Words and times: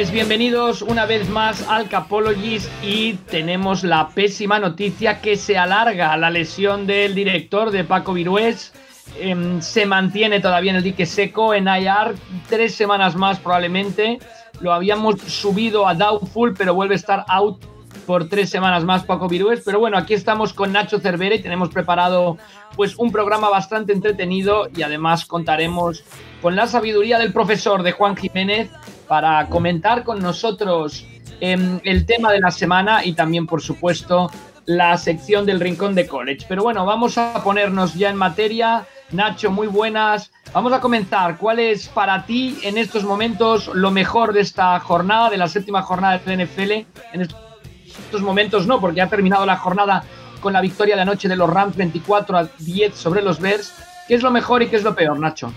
Pues 0.00 0.12
bienvenidos 0.12 0.80
una 0.80 1.04
vez 1.04 1.28
más 1.28 1.68
al 1.68 1.90
Capologist 1.90 2.70
y 2.82 3.16
tenemos 3.30 3.84
la 3.84 4.08
pésima 4.08 4.58
noticia 4.58 5.20
que 5.20 5.36
se 5.36 5.58
alarga 5.58 6.16
la 6.16 6.30
lesión 6.30 6.86
del 6.86 7.14
director 7.14 7.70
de 7.70 7.84
Paco 7.84 8.14
Virués. 8.14 8.72
Em, 9.18 9.60
se 9.60 9.84
mantiene 9.84 10.40
todavía 10.40 10.70
en 10.70 10.78
el 10.78 10.82
dique 10.82 11.04
seco 11.04 11.52
en 11.52 11.68
IR 11.68 12.14
tres 12.48 12.74
semanas 12.74 13.14
más 13.14 13.40
probablemente. 13.40 14.18
Lo 14.62 14.72
habíamos 14.72 15.20
subido 15.20 15.86
a 15.86 15.92
Doubtful, 15.92 16.54
pero 16.56 16.72
vuelve 16.72 16.94
a 16.94 16.96
estar 16.96 17.26
out 17.28 17.62
por 18.06 18.26
tres 18.30 18.48
semanas 18.48 18.84
más 18.84 19.04
Paco 19.04 19.28
Virués. 19.28 19.60
Pero 19.62 19.80
bueno, 19.80 19.98
aquí 19.98 20.14
estamos 20.14 20.54
con 20.54 20.72
Nacho 20.72 20.98
Cervera 20.98 21.34
y 21.34 21.42
tenemos 21.42 21.68
preparado 21.68 22.38
pues 22.74 22.96
un 22.96 23.12
programa 23.12 23.50
bastante 23.50 23.92
entretenido 23.92 24.66
y 24.74 24.80
además 24.80 25.26
contaremos 25.26 26.04
con 26.40 26.56
la 26.56 26.66
sabiduría 26.66 27.18
del 27.18 27.34
profesor 27.34 27.82
de 27.82 27.92
Juan 27.92 28.16
Jiménez 28.16 28.70
para 29.10 29.44
comentar 29.48 30.04
con 30.04 30.20
nosotros 30.20 31.04
em, 31.40 31.80
el 31.82 32.06
tema 32.06 32.30
de 32.30 32.38
la 32.38 32.52
semana 32.52 33.04
y 33.04 33.12
también, 33.12 33.44
por 33.44 33.60
supuesto, 33.60 34.30
la 34.66 34.96
sección 34.98 35.44
del 35.44 35.58
Rincón 35.58 35.96
de 35.96 36.06
College. 36.06 36.46
Pero 36.48 36.62
bueno, 36.62 36.86
vamos 36.86 37.18
a 37.18 37.42
ponernos 37.42 37.94
ya 37.94 38.08
en 38.08 38.14
materia. 38.14 38.86
Nacho, 39.10 39.50
muy 39.50 39.66
buenas. 39.66 40.30
Vamos 40.52 40.72
a 40.72 40.80
comenzar. 40.80 41.38
¿Cuál 41.38 41.58
es 41.58 41.88
para 41.88 42.24
ti 42.24 42.60
en 42.62 42.78
estos 42.78 43.02
momentos 43.02 43.66
lo 43.74 43.90
mejor 43.90 44.32
de 44.32 44.42
esta 44.42 44.78
jornada, 44.78 45.28
de 45.28 45.38
la 45.38 45.48
séptima 45.48 45.82
jornada 45.82 46.18
de 46.18 46.44
NFL? 46.44 46.70
En 47.12 47.22
estos 47.22 48.22
momentos 48.22 48.68
no, 48.68 48.80
porque 48.80 49.02
ha 49.02 49.08
terminado 49.08 49.44
la 49.44 49.56
jornada 49.56 50.04
con 50.40 50.52
la 50.52 50.60
victoria 50.60 50.94
de 50.94 51.02
anoche 51.02 51.28
de 51.28 51.34
los 51.34 51.50
Rams 51.50 51.74
24 51.74 52.38
a 52.38 52.44
10 52.60 52.94
sobre 52.94 53.22
los 53.22 53.40
Bears. 53.40 53.74
¿Qué 54.06 54.14
es 54.14 54.22
lo 54.22 54.30
mejor 54.30 54.62
y 54.62 54.68
qué 54.68 54.76
es 54.76 54.84
lo 54.84 54.94
peor, 54.94 55.18
Nacho? 55.18 55.52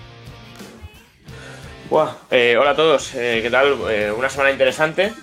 Eh, 2.32 2.58
hola 2.60 2.72
a 2.72 2.76
todos, 2.76 3.14
eh, 3.14 3.42
¿qué 3.44 3.52
tal? 3.52 3.78
Eh, 3.90 4.12
una 4.12 4.28
semana 4.28 4.50
interesante, 4.50 5.14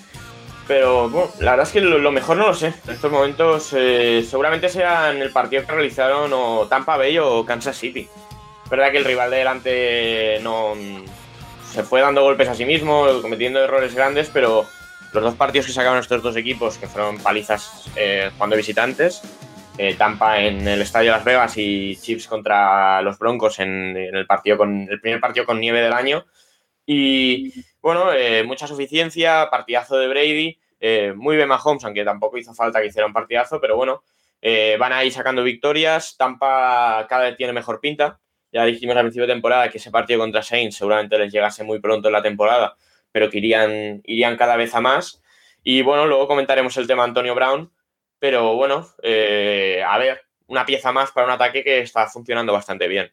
pero 0.69 1.11
la 1.41 1.53
verdad 1.53 1.67
es 1.67 1.73
que 1.73 1.81
lo, 1.81 2.13
mejor 2.13 2.37
no 2.37 2.47
lo 2.47 2.55
sé. 2.55 2.73
En 2.87 2.95
estos 2.95 3.11
momentos 3.11 3.65
seguramente 3.65 4.69
sea 4.69 5.11
en 5.11 5.21
el 5.21 5.33
partido 5.33 5.67
que 5.67 5.73
realizaron 5.73 6.31
o 6.33 6.69
Tampa 6.69 6.97
Bay 6.97 7.19
o 7.19 7.45
Kansas 7.45 7.77
City. 7.77 8.09
Es 8.65 8.71
verdad 8.71 8.93
que 8.93 8.99
el 8.99 9.05
rival 9.05 9.31
de 9.31 9.37
delante 9.39 10.39
no 10.43 10.75
se 11.73 11.83
fue 11.83 12.03
dando 12.03 12.23
golpes 12.23 12.49
a 12.49 12.55
sí 12.55 12.65
mismo, 12.65 13.07
cometiendo 13.21 13.65
errores 13.65 13.95
grandes, 13.95 14.31
pero 14.33 14.65
los 15.13 15.25
dos 15.25 15.35
partidos 15.35 15.67
que 15.67 15.73
sacaron 15.73 15.99
estos 15.99 16.23
dos 16.23 16.37
equipos, 16.37 16.79
que 16.79 16.87
fueron 16.87 17.19
palizas 17.19 17.87
cuando 18.39 18.55
visitantes, 18.55 19.23
Tampa 19.99 20.39
en 20.39 20.69
el 20.69 20.83
Estadio 20.83 21.11
Las 21.11 21.25
Vegas 21.25 21.55
y 21.57 21.97
Chiefs 21.97 22.29
contra 22.29 23.03
los 23.03 23.19
Broncos 23.19 23.59
en, 23.59 23.97
en, 23.97 24.15
el 24.15 24.27
partido 24.27 24.57
con 24.57 24.87
el 24.89 25.01
primer 25.01 25.21
partido 25.21 25.47
con 25.47 25.59
nieve 25.59 25.81
del 25.81 25.95
año, 25.95 26.27
y 26.93 27.53
bueno, 27.81 28.13
eh, 28.13 28.43
mucha 28.43 28.67
suficiencia, 28.67 29.49
partidazo 29.49 29.97
de 29.97 30.09
Brady, 30.09 30.59
eh, 30.81 31.13
muy 31.15 31.37
bien 31.37 31.47
Mahomes, 31.47 31.85
aunque 31.85 32.05
tampoco 32.05 32.37
hizo 32.37 32.53
falta 32.53 32.81
que 32.81 32.89
hiciera 32.89 33.07
un 33.07 33.13
partidazo, 33.13 33.61
pero 33.61 33.77
bueno, 33.77 34.03
eh, 34.43 34.77
van 34.77 34.93
ahí 34.93 35.13
sacando 35.13 35.45
victorias. 35.45 36.17
Tampa 36.17 37.07
cada 37.09 37.27
vez 37.27 37.37
tiene 37.37 37.53
mejor 37.53 37.79
pinta. 37.81 38.19
Ya 38.51 38.65
dijimos 38.65 38.97
al 38.97 39.03
principio 39.03 39.29
de 39.29 39.35
temporada 39.35 39.71
que 39.71 39.79
ese 39.79 39.93
partido 39.93 40.19
contra 40.19 40.43
Saints 40.43 40.79
seguramente 40.79 41.17
les 41.17 41.33
llegase 41.33 41.63
muy 41.63 41.79
pronto 41.79 42.09
en 42.09 42.13
la 42.13 42.23
temporada, 42.23 42.75
pero 43.13 43.31
que 43.31 43.39
irían, 43.39 44.03
irían 44.05 44.37
cada 44.37 44.57
vez 44.57 44.75
a 44.75 44.81
más. 44.81 45.23
Y 45.63 45.83
bueno, 45.83 46.07
luego 46.09 46.27
comentaremos 46.27 46.77
el 46.77 46.89
tema 46.89 47.05
Antonio 47.05 47.37
Brown, 47.37 47.71
pero 48.19 48.57
bueno, 48.57 48.89
a 48.99 49.99
ver, 49.99 50.23
una 50.49 50.67
pieza 50.67 50.91
más 50.91 51.13
para 51.13 51.29
un 51.29 51.33
ataque 51.35 51.63
que 51.63 51.83
está 51.83 52.09
funcionando 52.09 52.53
bastante 52.53 52.89
bien. 52.89 53.13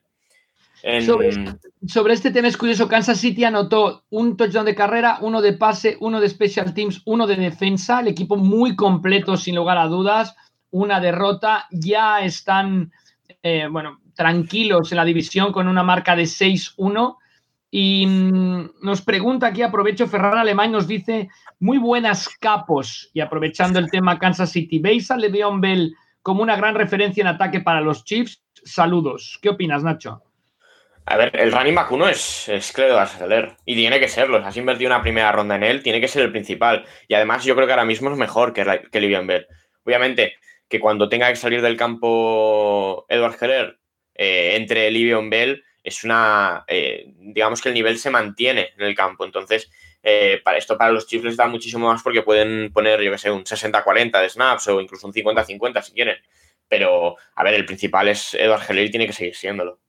Sobre, 1.85 2.13
este 2.13 2.31
tema 2.31 2.47
es 2.47 2.55
curioso, 2.55 2.87
Kansas 2.87 3.19
City 3.19 3.43
anotó 3.43 4.05
un 4.09 4.37
touchdown 4.37 4.65
de 4.65 4.75
carrera, 4.75 5.17
uno 5.21 5.41
de 5.41 5.53
pase, 5.53 5.97
uno 5.99 6.21
de 6.21 6.29
special 6.29 6.73
teams, 6.73 7.01
uno 7.05 7.27
de 7.27 7.35
defensa, 7.35 7.99
el 7.99 8.07
equipo 8.07 8.37
muy 8.37 8.75
completo 8.75 9.35
sin 9.35 9.55
lugar 9.55 9.77
a 9.77 9.87
dudas, 9.87 10.35
una 10.71 11.01
derrota, 11.01 11.67
ya 11.71 12.21
están, 12.21 12.91
eh, 13.43 13.67
bueno, 13.69 13.99
tranquilos 14.13 14.91
en 14.91 14.97
la 14.97 15.05
división 15.05 15.51
con 15.51 15.67
una 15.67 15.83
marca 15.83 16.15
de 16.15 16.23
6-1 16.23 17.17
y 17.69 18.07
mm, 18.07 18.69
nos 18.81 19.01
pregunta 19.01 19.47
aquí, 19.47 19.63
aprovecho, 19.63 20.07
Ferran 20.07 20.37
Alemán 20.37 20.71
nos 20.71 20.87
dice, 20.87 21.29
muy 21.59 21.79
buenas 21.79 22.29
capos 22.39 23.09
y 23.13 23.19
aprovechando 23.19 23.79
el 23.79 23.89
tema 23.89 24.19
Kansas 24.19 24.51
City, 24.51 24.79
¿veis 24.79 25.11
a 25.11 25.17
Le'Veon 25.17 25.59
Bell 25.59 25.93
como 26.21 26.43
una 26.43 26.55
gran 26.55 26.75
referencia 26.75 27.21
en 27.21 27.27
ataque 27.27 27.59
para 27.59 27.81
los 27.81 28.05
Chiefs? 28.05 28.41
Saludos. 28.63 29.37
¿Qué 29.41 29.49
opinas, 29.49 29.83
Nacho? 29.83 30.23
A 31.09 31.15
ver, 31.15 31.31
el 31.39 31.53
running 31.53 31.73
back 31.73 31.89
uno 31.93 32.09
es, 32.09 32.49
es 32.49 32.73
Cledo 32.73 33.01
y 33.63 33.75
tiene 33.75 33.97
que 33.97 34.09
serlo. 34.09 34.39
Has 34.39 34.57
invertido 34.57 34.89
una 34.89 35.01
primera 35.01 35.31
ronda 35.31 35.55
en 35.55 35.63
él, 35.63 35.81
tiene 35.81 36.01
que 36.01 36.09
ser 36.09 36.23
el 36.23 36.31
principal. 36.33 36.85
Y 37.07 37.13
además 37.13 37.45
yo 37.45 37.55
creo 37.55 37.65
que 37.65 37.71
ahora 37.71 37.85
mismo 37.85 38.11
es 38.11 38.17
mejor 38.17 38.51
que, 38.51 38.81
que 38.91 38.99
Livian 38.99 39.25
Bell. 39.25 39.47
Obviamente 39.85 40.35
que 40.67 40.81
cuando 40.81 41.07
tenga 41.07 41.29
que 41.29 41.37
salir 41.37 41.61
del 41.61 41.77
campo 41.77 43.05
Edward 43.07 43.37
Heller 43.39 43.79
eh, 44.15 44.57
entre 44.57 44.91
Livian 44.91 45.29
Bell, 45.29 45.63
es 45.81 46.03
una, 46.03 46.65
eh, 46.67 47.05
digamos 47.19 47.61
que 47.61 47.69
el 47.69 47.75
nivel 47.75 47.97
se 47.97 48.09
mantiene 48.09 48.73
en 48.77 48.83
el 48.85 48.93
campo. 48.93 49.23
Entonces, 49.23 49.71
eh, 50.03 50.41
para 50.43 50.57
esto 50.57 50.77
para 50.77 50.91
los 50.91 51.07
Chiefs 51.07 51.23
les 51.23 51.37
da 51.37 51.47
muchísimo 51.47 51.87
más 51.87 52.03
porque 52.03 52.21
pueden 52.21 52.73
poner, 52.73 52.99
yo 52.99 53.11
que 53.11 53.17
sé, 53.17 53.31
un 53.31 53.45
60-40 53.45 54.21
de 54.21 54.29
snaps 54.29 54.67
o 54.67 54.81
incluso 54.81 55.07
un 55.07 55.13
50-50 55.13 55.81
si 55.83 55.93
quieren. 55.93 56.17
Pero, 56.67 57.15
a 57.33 57.43
ver, 57.45 57.53
el 57.53 57.65
principal 57.65 58.09
es 58.09 58.33
Edward 58.33 58.69
Heller 58.69 58.87
y 58.87 58.91
tiene 58.91 59.07
que 59.07 59.13
seguir 59.13 59.35
siéndolo. 59.37 59.79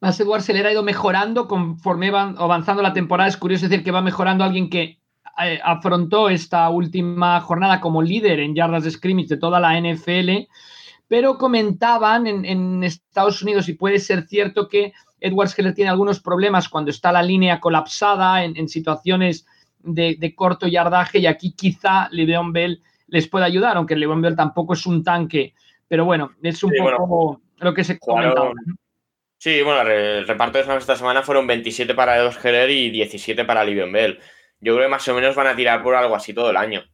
Más 0.00 0.20
Edward 0.20 0.42
Seller 0.42 0.66
ha 0.66 0.72
ido 0.72 0.82
mejorando 0.82 1.48
conforme 1.48 2.10
va 2.10 2.34
avanzando 2.36 2.82
la 2.82 2.92
temporada. 2.92 3.28
Es 3.28 3.36
curioso 3.36 3.68
decir 3.68 3.84
que 3.84 3.90
va 3.90 4.00
mejorando 4.00 4.44
alguien 4.44 4.70
que 4.70 5.00
eh, 5.42 5.60
afrontó 5.62 6.28
esta 6.28 6.68
última 6.68 7.40
jornada 7.40 7.80
como 7.80 8.02
líder 8.02 8.40
en 8.40 8.54
yardas 8.54 8.84
de 8.84 8.90
scrimmage 8.90 9.28
de 9.28 9.36
toda 9.36 9.58
la 9.58 9.78
NFL. 9.80 10.48
Pero 11.08 11.38
comentaban 11.38 12.26
en, 12.26 12.84
Estados 12.84 13.42
Unidos, 13.42 13.68
y 13.68 13.72
puede 13.72 13.98
ser 13.98 14.26
cierto, 14.26 14.68
que 14.68 14.92
Edward 15.20 15.48
Seller 15.48 15.74
tiene 15.74 15.90
algunos 15.90 16.20
problemas 16.20 16.68
cuando 16.68 16.90
está 16.90 17.10
la 17.10 17.22
línea 17.22 17.60
colapsada 17.60 18.44
en, 18.44 18.68
situaciones 18.68 19.46
de, 19.78 20.34
corto 20.36 20.66
yardaje. 20.66 21.18
Y 21.18 21.26
aquí 21.26 21.52
quizá 21.52 22.08
Le'Veon 22.10 22.52
Bell 22.52 22.82
les 23.06 23.26
pueda 23.26 23.46
ayudar, 23.46 23.78
aunque 23.78 23.96
Le'Veon 23.96 24.20
Bell 24.20 24.36
tampoco 24.36 24.74
es 24.74 24.84
un 24.86 25.02
tanque. 25.02 25.54
Pero 25.88 26.04
bueno, 26.04 26.32
es 26.42 26.62
un 26.62 26.72
poco 26.78 27.40
lo 27.56 27.72
que 27.72 27.84
se 27.84 27.98
comentaba. 27.98 28.52
Sí, 29.40 29.62
bueno, 29.62 29.88
el 29.88 30.26
reparto 30.26 30.58
de 30.58 30.64
snaps 30.64 30.82
esta 30.82 30.96
semana 30.96 31.22
fueron 31.22 31.46
27 31.46 31.94
para 31.94 32.16
Edos 32.16 32.38
Gerer 32.38 32.70
y 32.70 32.90
17 32.90 33.44
para 33.44 33.64
Livion 33.64 33.92
Bell. 33.92 34.18
Yo 34.60 34.74
creo 34.74 34.86
que 34.86 34.90
más 34.90 35.06
o 35.06 35.14
menos 35.14 35.36
van 35.36 35.46
a 35.46 35.54
tirar 35.54 35.80
por 35.80 35.94
algo 35.94 36.16
así 36.16 36.34
todo 36.34 36.50
el 36.50 36.56
año. 36.56 36.84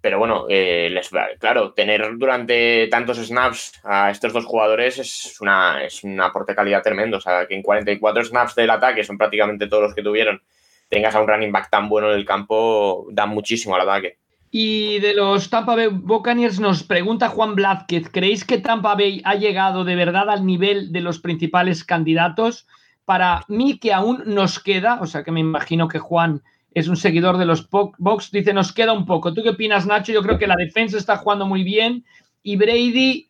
pero 0.00 0.18
bueno, 0.18 0.46
eh, 0.48 0.88
les, 0.90 1.08
claro, 1.38 1.72
tener 1.72 2.16
durante 2.18 2.88
tantos 2.88 3.18
snaps 3.18 3.80
a 3.84 4.10
estos 4.10 4.32
dos 4.32 4.44
jugadores 4.44 4.98
es, 4.98 5.40
una, 5.40 5.84
es 5.84 6.02
un 6.02 6.20
aporte 6.20 6.52
de 6.52 6.56
calidad 6.56 6.82
tremendo. 6.82 7.18
O 7.18 7.20
sea, 7.20 7.46
que 7.46 7.54
en 7.54 7.62
44 7.62 8.24
snaps 8.24 8.56
del 8.56 8.70
ataque, 8.70 9.04
son 9.04 9.16
prácticamente 9.16 9.68
todos 9.68 9.84
los 9.84 9.94
que 9.94 10.02
tuvieron, 10.02 10.42
tengas 10.88 11.14
a 11.14 11.20
un 11.20 11.28
running 11.28 11.52
back 11.52 11.70
tan 11.70 11.88
bueno 11.88 12.10
en 12.10 12.16
el 12.18 12.24
campo, 12.24 13.06
da 13.12 13.26
muchísimo 13.26 13.76
al 13.76 13.82
ataque. 13.82 14.18
Y 14.58 15.00
de 15.00 15.12
los 15.12 15.50
Tampa 15.50 15.76
Bay 15.76 15.88
Buccaneers 15.88 16.60
nos 16.60 16.82
pregunta 16.82 17.28
Juan 17.28 17.56
Blázquez, 17.56 18.08
¿creéis 18.08 18.42
que 18.42 18.56
Tampa 18.56 18.94
Bay 18.94 19.20
ha 19.26 19.34
llegado 19.34 19.84
de 19.84 19.94
verdad 19.96 20.30
al 20.30 20.46
nivel 20.46 20.92
de 20.92 21.02
los 21.02 21.18
principales 21.18 21.84
candidatos? 21.84 22.66
Para 23.04 23.44
mí 23.48 23.78
que 23.78 23.92
aún 23.92 24.22
nos 24.24 24.58
queda, 24.58 24.98
o 25.02 25.04
sea 25.04 25.24
que 25.24 25.30
me 25.30 25.40
imagino 25.40 25.88
que 25.88 25.98
Juan 25.98 26.42
es 26.72 26.88
un 26.88 26.96
seguidor 26.96 27.36
de 27.36 27.44
los 27.44 27.68
Box, 27.68 28.30
dice 28.30 28.54
nos 28.54 28.72
queda 28.72 28.94
un 28.94 29.04
poco. 29.04 29.34
¿Tú 29.34 29.42
qué 29.42 29.50
opinas, 29.50 29.86
Nacho? 29.86 30.14
Yo 30.14 30.22
creo 30.22 30.38
que 30.38 30.46
la 30.46 30.56
defensa 30.56 30.96
está 30.96 31.18
jugando 31.18 31.44
muy 31.44 31.62
bien 31.62 32.06
y 32.42 32.56
Brady 32.56 33.28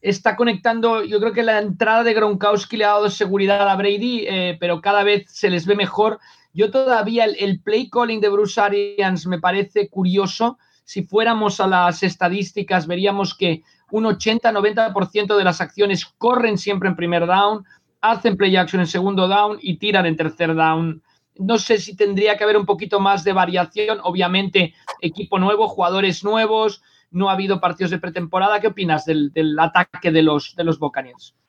está 0.00 0.36
conectando, 0.36 1.04
yo 1.04 1.20
creo 1.20 1.32
que 1.32 1.42
la 1.42 1.58
entrada 1.58 2.02
de 2.04 2.14
Gronkowski 2.14 2.76
le 2.76 2.84
ha 2.84 2.88
dado 2.88 3.10
seguridad 3.10 3.68
a 3.68 3.76
Brady, 3.76 4.24
eh, 4.26 4.56
pero 4.58 4.80
cada 4.80 5.02
vez 5.02 5.30
se 5.30 5.50
les 5.50 5.66
ve 5.66 5.76
mejor. 5.76 6.18
Yo 6.52 6.70
todavía 6.70 7.24
el, 7.24 7.60
play 7.60 7.88
calling 7.90 8.20
de 8.20 8.28
Bruce 8.28 8.60
Arians 8.60 9.26
me 9.26 9.38
parece 9.38 9.88
curioso. 9.88 10.58
Si 10.84 11.02
fuéramos 11.02 11.60
a 11.60 11.66
las 11.66 12.02
estadísticas, 12.02 12.86
veríamos 12.86 13.34
que 13.34 13.62
un 13.90 14.04
80-90% 14.04 15.36
de 15.36 15.44
las 15.44 15.60
acciones 15.60 16.06
corren 16.18 16.58
siempre 16.58 16.88
en 16.88 16.96
primer 16.96 17.26
down, 17.26 17.64
hacen 18.00 18.36
play 18.36 18.56
action 18.56 18.80
en 18.80 18.86
segundo 18.86 19.28
down 19.28 19.58
y 19.60 19.76
tiran 19.76 20.06
en 20.06 20.16
tercer 20.16 20.54
down. 20.54 21.02
no 21.38 21.58
sé 21.58 21.78
si 21.78 21.94
tendría 21.94 22.36
que 22.36 22.44
haber 22.44 22.56
un 22.56 22.66
poquito 22.66 23.00
más 23.00 23.22
de 23.22 23.32
variación. 23.32 23.98
Obviamente, 24.02 24.74
equipo 25.00 25.38
nuevo, 25.38 25.68
jugadores 25.68 26.24
nuevos, 26.24 26.82
no 27.10 27.28
ha 27.28 27.32
habido 27.32 27.60
partidos 27.60 27.90
de 27.90 27.98
pretemporada. 27.98 28.60
¿Qué 28.60 28.68
opinas 28.68 29.04
del, 29.04 29.32
ataque 29.58 30.10
de 30.10 30.22
los, 30.22 30.54
de 30.56 30.64
los? 30.64 30.78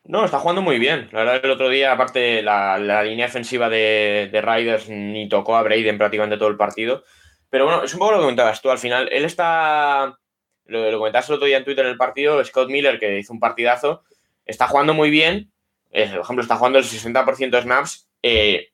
No, 0.04 0.26
está 0.26 0.40
jugando 0.40 0.62
muy 0.62 0.80
bien. 0.80 1.10
La 1.12 1.20
verdad, 1.20 1.42
el 1.44 1.52
otro 1.52 1.70
día, 1.70 1.92
aparte, 1.92 2.42
la, 2.42 2.78
la 2.78 3.04
línea 3.04 3.28
defensiva 3.28 3.70
de, 3.70 4.30
de, 4.32 4.42
Riders 4.42 4.90
ni 4.90 5.30
tocó 5.30 5.56
a 5.56 5.64
Brady 5.64 5.88
en 5.90 5.98
prácticamente 5.98 6.38
todo 6.38 6.50
el 6.50 6.58
partido. 6.58 7.04
Pero 7.50 7.66
bueno, 7.66 7.84
es 7.84 7.94
un 7.94 8.00
poco 8.00 8.12
lo 8.12 8.18
que 8.18 8.24
comentabas 8.24 8.62
tú. 8.62 8.72
Al 8.72 8.80
final, 8.80 9.10
él 9.12 9.26
está. 9.26 10.18
Lo, 10.66 10.90
lo 10.90 10.98
comentaste 10.98 11.32
el 11.32 11.36
otro 11.36 11.48
día 11.48 11.58
en 11.58 11.66
Twitter 11.66 11.86
en 11.86 11.92
el 11.92 11.98
partido. 11.98 12.44
Scott 12.44 12.70
Miller, 12.70 13.00
que 13.00 13.20
hizo 13.20 13.34
un 13.34 13.40
partidazo, 13.40 14.04
está 14.46 14.68
jugando 14.68 14.94
muy 14.94 15.10
bien. 15.10 15.52
Eh, 15.92 16.10
por 16.10 16.22
ejemplo, 16.22 16.42
está 16.42 16.56
jugando 16.56 16.80
el 16.80 16.86
60% 16.86 17.50
de 17.50 17.62
snaps. 17.62 18.10
Eh, 18.24 18.70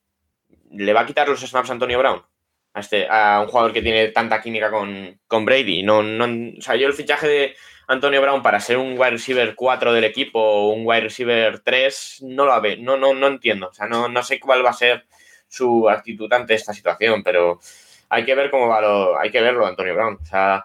¿Le 0.72 0.94
va 0.94 1.01
a 1.01 1.06
quitar 1.06 1.28
los 1.28 1.42
snaps 1.42 1.69
a 1.69 1.74
Antonio 1.74 2.00
Brown? 2.00 2.22
A, 2.78 2.80
este, 2.80 3.08
a 3.10 3.42
un 3.42 3.48
jugador 3.48 3.74
que 3.74 3.82
tiene 3.82 4.10
tanta 4.10 4.40
química 4.40 4.70
con, 4.70 5.20
con 5.28 5.46
Brady. 5.46 5.82
No, 5.82 6.04
no, 6.04 6.26
o 6.58 6.62
sea, 6.62 6.76
yo 6.76 6.86
el 6.86 6.94
fichaje 6.94 7.28
de 7.28 7.56
Antonio 7.88 8.22
Brown 8.22 8.44
para 8.44 8.60
ser 8.60 8.78
un 8.78 8.92
wide 9.00 9.12
receiver 9.12 9.56
4 9.56 9.94
del 9.94 10.04
equipo 10.04 10.40
o 10.40 10.70
un 10.70 10.84
wide 10.86 11.02
receiver 11.02 11.60
3 11.60 12.20
no 12.22 12.46
lo 12.46 12.62
ve, 12.62 12.78
no, 12.78 12.96
no, 12.96 13.16
no 13.16 13.26
entiendo. 13.26 13.70
O 13.70 13.74
sea, 13.74 13.88
no, 13.88 14.08
no 14.08 14.22
sé 14.22 14.40
cuál 14.40 14.64
va 14.64 14.70
a 14.70 14.74
ser 14.74 15.06
su 15.48 15.90
actitud 15.90 16.32
ante 16.32 16.54
esta 16.54 16.72
situación, 16.72 17.24
pero 17.24 17.60
hay 18.10 18.26
que 18.26 18.36
ver 18.36 18.52
cómo 18.52 18.68
va 18.68 18.80
lo, 18.80 19.20
hay 19.20 19.32
que 19.32 19.42
verlo 19.42 19.66
Antonio 19.66 19.96
Brown. 19.96 20.20
O 20.22 20.26
sea, 20.26 20.64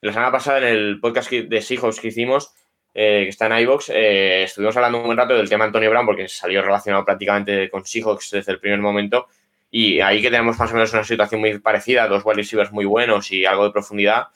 la 0.00 0.12
semana 0.12 0.32
pasada 0.32 0.58
en 0.58 0.64
el 0.64 0.98
podcast 0.98 1.30
de 1.30 1.62
Seahawks 1.62 2.00
que 2.00 2.08
hicimos, 2.08 2.54
eh, 2.92 3.22
que 3.22 3.28
está 3.28 3.46
en 3.46 3.60
iVox, 3.60 3.90
eh, 3.90 4.42
estuvimos 4.42 4.76
hablando 4.76 4.98
un 4.98 5.04
buen 5.04 5.16
rato 5.16 5.36
del 5.36 5.48
tema 5.48 5.64
Antonio 5.64 5.90
Brown 5.90 6.06
porque 6.06 6.26
salió 6.26 6.60
relacionado 6.60 7.04
prácticamente 7.04 7.70
con 7.70 7.84
Seahawks 7.84 8.32
desde 8.32 8.50
el 8.50 8.58
primer 8.58 8.80
momento 8.80 9.28
y 9.78 10.00
ahí 10.00 10.22
que 10.22 10.30
tenemos 10.30 10.58
más 10.58 10.70
o 10.70 10.74
menos 10.74 10.90
una 10.94 11.04
situación 11.04 11.38
muy 11.38 11.58
parecida, 11.58 12.08
dos 12.08 12.24
wide 12.24 12.36
receivers 12.36 12.72
muy 12.72 12.86
buenos 12.86 13.30
y 13.30 13.44
algo 13.44 13.64
de 13.64 13.72
profundidad. 13.72 14.28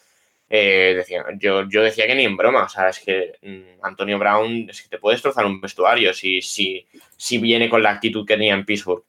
Eh, 0.51 0.93
decía, 0.99 1.25
yo, 1.39 1.67
yo 1.67 1.83
decía 1.83 2.07
que 2.07 2.15
ni 2.15 2.27
en 2.27 2.37
broma, 2.37 2.65
o 2.65 2.69
sea, 2.69 2.91
es 2.91 2.99
que 2.99 3.39
mm, 3.41 3.83
Antonio 3.83 4.19
Brown 4.19 4.69
es 4.69 4.83
que 4.83 4.91
te 4.91 4.99
puede 4.99 5.15
destrozar 5.15 5.47
un 5.47 5.59
vestuario 5.59 6.13
si, 6.13 6.43
si, 6.43 6.87
si 7.17 7.39
viene 7.39 7.71
con 7.71 7.83
la 7.83 7.89
actitud 7.89 8.27
que 8.27 8.35
tenía 8.35 8.53
en 8.53 8.67
Pittsburgh. 8.67 9.03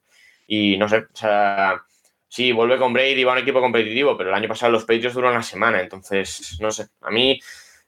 Y 0.46 0.78
no 0.78 0.88
sé, 0.88 1.00
o 1.00 1.06
sea, 1.12 1.82
sí, 2.28 2.50
vuelve 2.52 2.78
con 2.78 2.94
Brady, 2.94 3.24
va 3.24 3.32
a 3.32 3.34
un 3.34 3.42
equipo 3.42 3.60
competitivo, 3.60 4.16
pero 4.16 4.30
el 4.30 4.34
año 4.34 4.48
pasado 4.48 4.72
los 4.72 4.84
Patriots 4.84 5.14
duró 5.14 5.28
una 5.28 5.42
semana, 5.42 5.82
entonces, 5.82 6.56
no 6.62 6.70
sé, 6.70 6.86
a 7.02 7.10
mí 7.10 7.38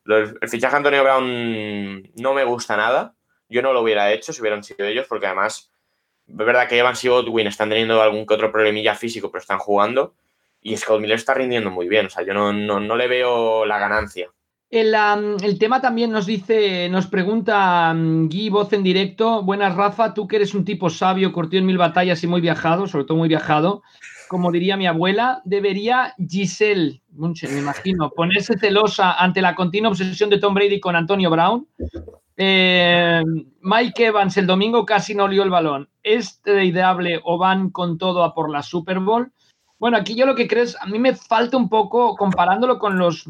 el 0.04 0.48
fichaje 0.50 0.72
de 0.72 0.76
Antonio 0.76 1.02
Brown 1.02 2.10
no 2.16 2.34
me 2.34 2.44
gusta 2.44 2.76
nada. 2.76 3.14
Yo 3.48 3.62
no 3.62 3.72
lo 3.72 3.80
hubiera 3.80 4.12
hecho 4.12 4.34
si 4.34 4.42
hubieran 4.42 4.62
sido 4.62 4.86
ellos, 4.86 5.06
porque 5.08 5.26
además 5.26 5.70
es 6.26 6.36
verdad 6.36 6.68
que 6.68 6.78
Evans 6.78 7.04
y 7.04 7.08
Godwin 7.08 7.46
están 7.46 7.68
teniendo 7.68 8.00
algún 8.00 8.26
que 8.26 8.34
otro 8.34 8.50
problemilla 8.50 8.94
físico, 8.94 9.30
pero 9.30 9.42
están 9.42 9.58
jugando. 9.58 10.14
Y 10.60 10.76
Scott 10.76 11.00
Miller 11.00 11.16
está 11.16 11.34
rindiendo 11.34 11.70
muy 11.70 11.88
bien. 11.88 12.06
O 12.06 12.10
sea, 12.10 12.24
yo 12.24 12.32
no, 12.32 12.52
no, 12.52 12.96
le 12.96 13.06
veo 13.06 13.66
la 13.66 13.78
ganancia. 13.78 14.28
El, 14.70 14.94
el, 15.42 15.58
tema 15.58 15.80
también 15.80 16.10
nos 16.10 16.26
dice, 16.26 16.88
nos 16.88 17.06
pregunta 17.06 17.92
um, 17.94 18.28
Guy 18.28 18.48
Voz 18.48 18.72
en 18.72 18.82
directo. 18.82 19.42
Buenas, 19.42 19.76
Rafa, 19.76 20.14
tú 20.14 20.26
que 20.26 20.36
eres 20.36 20.54
un 20.54 20.64
tipo 20.64 20.88
sabio, 20.90 21.32
curtido 21.32 21.60
en 21.60 21.66
mil 21.66 21.78
batallas 21.78 22.24
y 22.24 22.26
muy 22.26 22.40
viajado, 22.40 22.86
sobre 22.86 23.04
todo 23.04 23.18
muy 23.18 23.28
viajado. 23.28 23.82
Como 24.26 24.50
diría 24.50 24.76
mi 24.76 24.86
abuela, 24.86 25.42
debería 25.44 26.14
Giselle, 26.18 27.02
me 27.12 27.58
imagino, 27.58 28.10
ponerse 28.10 28.58
celosa 28.58 29.12
ante 29.12 29.42
la 29.42 29.54
continua 29.54 29.90
obsesión 29.90 30.30
de 30.30 30.38
Tom 30.38 30.54
Brady 30.54 30.80
con 30.80 30.96
Antonio 30.96 31.30
Brown 31.30 31.68
eh, 32.36 33.22
Mike 33.60 34.06
Evans 34.06 34.36
el 34.36 34.46
domingo 34.46 34.84
casi 34.84 35.14
no 35.14 35.24
olió 35.24 35.42
el 35.42 35.50
balón. 35.50 35.88
¿Es 36.02 36.40
tradeable 36.40 37.20
o 37.24 37.38
van 37.38 37.70
con 37.70 37.98
todo 37.98 38.22
a 38.24 38.34
por 38.34 38.50
la 38.50 38.62
Super 38.62 39.00
Bowl? 39.00 39.32
Bueno, 39.78 39.96
aquí 39.96 40.14
yo 40.14 40.26
lo 40.26 40.34
que 40.34 40.48
creo 40.48 40.64
es, 40.64 40.76
a 40.80 40.86
mí 40.86 40.98
me 40.98 41.14
falta 41.14 41.56
un 41.56 41.68
poco, 41.68 42.16
comparándolo 42.16 42.78
con 42.78 42.98
los 42.98 43.28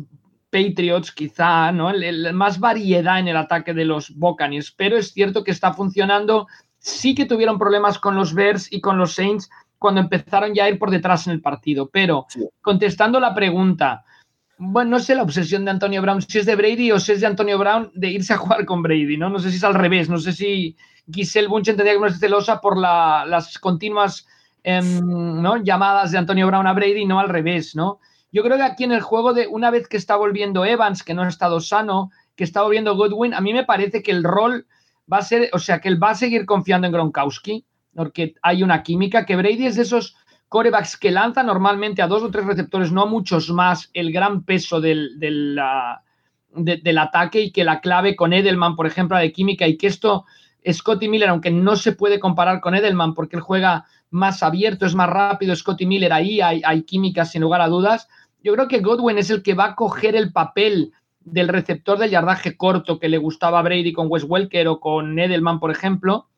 Patriots, 0.50 1.10
quizá, 1.10 1.72
¿no? 1.72 1.90
El, 1.90 2.32
más 2.32 2.60
variedad 2.60 3.18
en 3.18 3.28
el 3.28 3.36
ataque 3.36 3.74
de 3.74 3.84
los 3.84 4.14
Buccaneers, 4.14 4.70
pero 4.70 4.96
es 4.96 5.12
cierto 5.12 5.42
que 5.42 5.50
está 5.50 5.72
funcionando. 5.72 6.46
Sí 6.78 7.14
que 7.14 7.24
tuvieron 7.24 7.58
problemas 7.58 7.98
con 7.98 8.14
los 8.14 8.34
Bears 8.34 8.72
y 8.72 8.80
con 8.80 8.98
los 8.98 9.14
Saints 9.14 9.50
cuando 9.78 10.00
empezaron 10.00 10.54
ya 10.54 10.64
a 10.64 10.70
ir 10.70 10.78
por 10.78 10.90
detrás 10.90 11.26
en 11.26 11.32
el 11.32 11.42
partido, 11.42 11.90
pero 11.92 12.26
contestando 12.62 13.20
la 13.20 13.34
pregunta, 13.34 14.04
bueno, 14.66 14.92
no 14.92 14.98
sé 14.98 15.14
la 15.14 15.22
obsesión 15.22 15.64
de 15.64 15.70
Antonio 15.70 16.02
Brown, 16.02 16.22
si 16.22 16.38
es 16.38 16.46
de 16.46 16.56
Brady 16.56 16.92
o 16.92 17.00
si 17.00 17.12
es 17.12 17.20
de 17.20 17.26
Antonio 17.26 17.58
Brown 17.58 17.90
de 17.94 18.08
irse 18.08 18.32
a 18.32 18.38
jugar 18.38 18.64
con 18.64 18.82
Brady, 18.82 19.16
¿no? 19.16 19.30
No 19.30 19.38
sé 19.38 19.50
si 19.50 19.56
es 19.56 19.64
al 19.64 19.74
revés, 19.74 20.08
no 20.08 20.18
sé 20.18 20.32
si 20.32 20.76
Giselle 21.12 21.48
Bunchen 21.48 21.76
tendría 21.76 21.94
que 21.94 21.98
ponerse 21.98 22.18
celosa 22.18 22.60
por 22.60 22.78
las 22.78 23.58
continuas 23.58 24.26
em, 24.62 25.42
llamadas 25.62 26.12
de 26.12 26.18
Antonio 26.18 26.46
Brown 26.46 26.66
a 26.66 26.72
Brady, 26.72 27.04
no 27.04 27.20
al 27.20 27.28
revés, 27.28 27.76
¿no? 27.76 28.00
Yo 28.32 28.42
creo 28.42 28.56
que 28.56 28.64
aquí 28.64 28.84
en 28.84 28.92
el 28.92 29.00
juego 29.00 29.32
de 29.32 29.46
una 29.46 29.70
vez 29.70 29.86
que 29.86 29.96
está 29.96 30.16
volviendo 30.16 30.64
Evans, 30.64 31.02
que 31.02 31.14
no 31.14 31.22
ha 31.22 31.28
estado 31.28 31.60
sano, 31.60 32.10
que 32.34 32.44
está 32.44 32.62
volviendo 32.62 32.96
Goodwin, 32.96 33.34
a 33.34 33.40
mí 33.40 33.52
me 33.52 33.64
parece 33.64 34.02
que 34.02 34.10
el 34.10 34.24
rol 34.24 34.66
va 35.10 35.18
a 35.18 35.22
ser, 35.22 35.50
o 35.52 35.58
sea, 35.58 35.80
que 35.80 35.88
él 35.88 36.02
va 36.02 36.10
a 36.10 36.14
seguir 36.16 36.46
confiando 36.46 36.86
en 36.86 36.92
Gronkowski, 36.92 37.64
porque 37.94 38.34
hay 38.42 38.62
una 38.62 38.82
química, 38.82 39.24
que 39.24 39.36
Brady 39.36 39.66
es 39.66 39.76
de 39.76 39.82
esos 39.82 40.16
corebacks 40.54 40.96
que 40.96 41.10
lanza 41.10 41.42
normalmente 41.42 42.00
a 42.00 42.06
dos 42.06 42.22
o 42.22 42.30
tres 42.30 42.46
receptores, 42.46 42.92
no 42.92 43.02
a 43.02 43.06
muchos 43.06 43.50
más, 43.50 43.90
el 43.92 44.12
gran 44.12 44.44
peso 44.44 44.80
del, 44.80 45.18
del, 45.18 45.58
del 46.54 46.98
ataque 46.98 47.40
y 47.40 47.50
que 47.50 47.64
la 47.64 47.80
clave 47.80 48.14
con 48.14 48.32
Edelman, 48.32 48.76
por 48.76 48.86
ejemplo, 48.86 49.18
de 49.18 49.32
química, 49.32 49.66
y 49.66 49.76
que 49.76 49.88
esto, 49.88 50.26
Scotty 50.64 51.08
Miller, 51.08 51.30
aunque 51.30 51.50
no 51.50 51.74
se 51.74 51.90
puede 51.90 52.20
comparar 52.20 52.60
con 52.60 52.76
Edelman 52.76 53.14
porque 53.14 53.34
él 53.34 53.42
juega 53.42 53.86
más 54.10 54.44
abierto, 54.44 54.86
es 54.86 54.94
más 54.94 55.10
rápido, 55.10 55.56
Scotty 55.56 55.86
Miller 55.86 56.12
ahí 56.12 56.40
hay, 56.40 56.62
hay 56.64 56.84
química 56.84 57.24
sin 57.24 57.42
lugar 57.42 57.60
a 57.60 57.66
dudas. 57.66 58.06
Yo 58.40 58.52
creo 58.52 58.68
que 58.68 58.78
Godwin 58.78 59.18
es 59.18 59.30
el 59.30 59.42
que 59.42 59.54
va 59.54 59.64
a 59.64 59.74
coger 59.74 60.14
el 60.14 60.32
papel 60.32 60.92
del 61.18 61.48
receptor 61.48 61.98
de 61.98 62.10
yardaje 62.10 62.56
corto 62.56 63.00
que 63.00 63.08
le 63.08 63.18
gustaba 63.18 63.58
a 63.58 63.62
Brady 63.62 63.92
con 63.92 64.06
Wes 64.08 64.22
Welker 64.22 64.68
o 64.68 64.78
con 64.78 65.18
Edelman, 65.18 65.58
por 65.58 65.72
ejemplo 65.72 66.28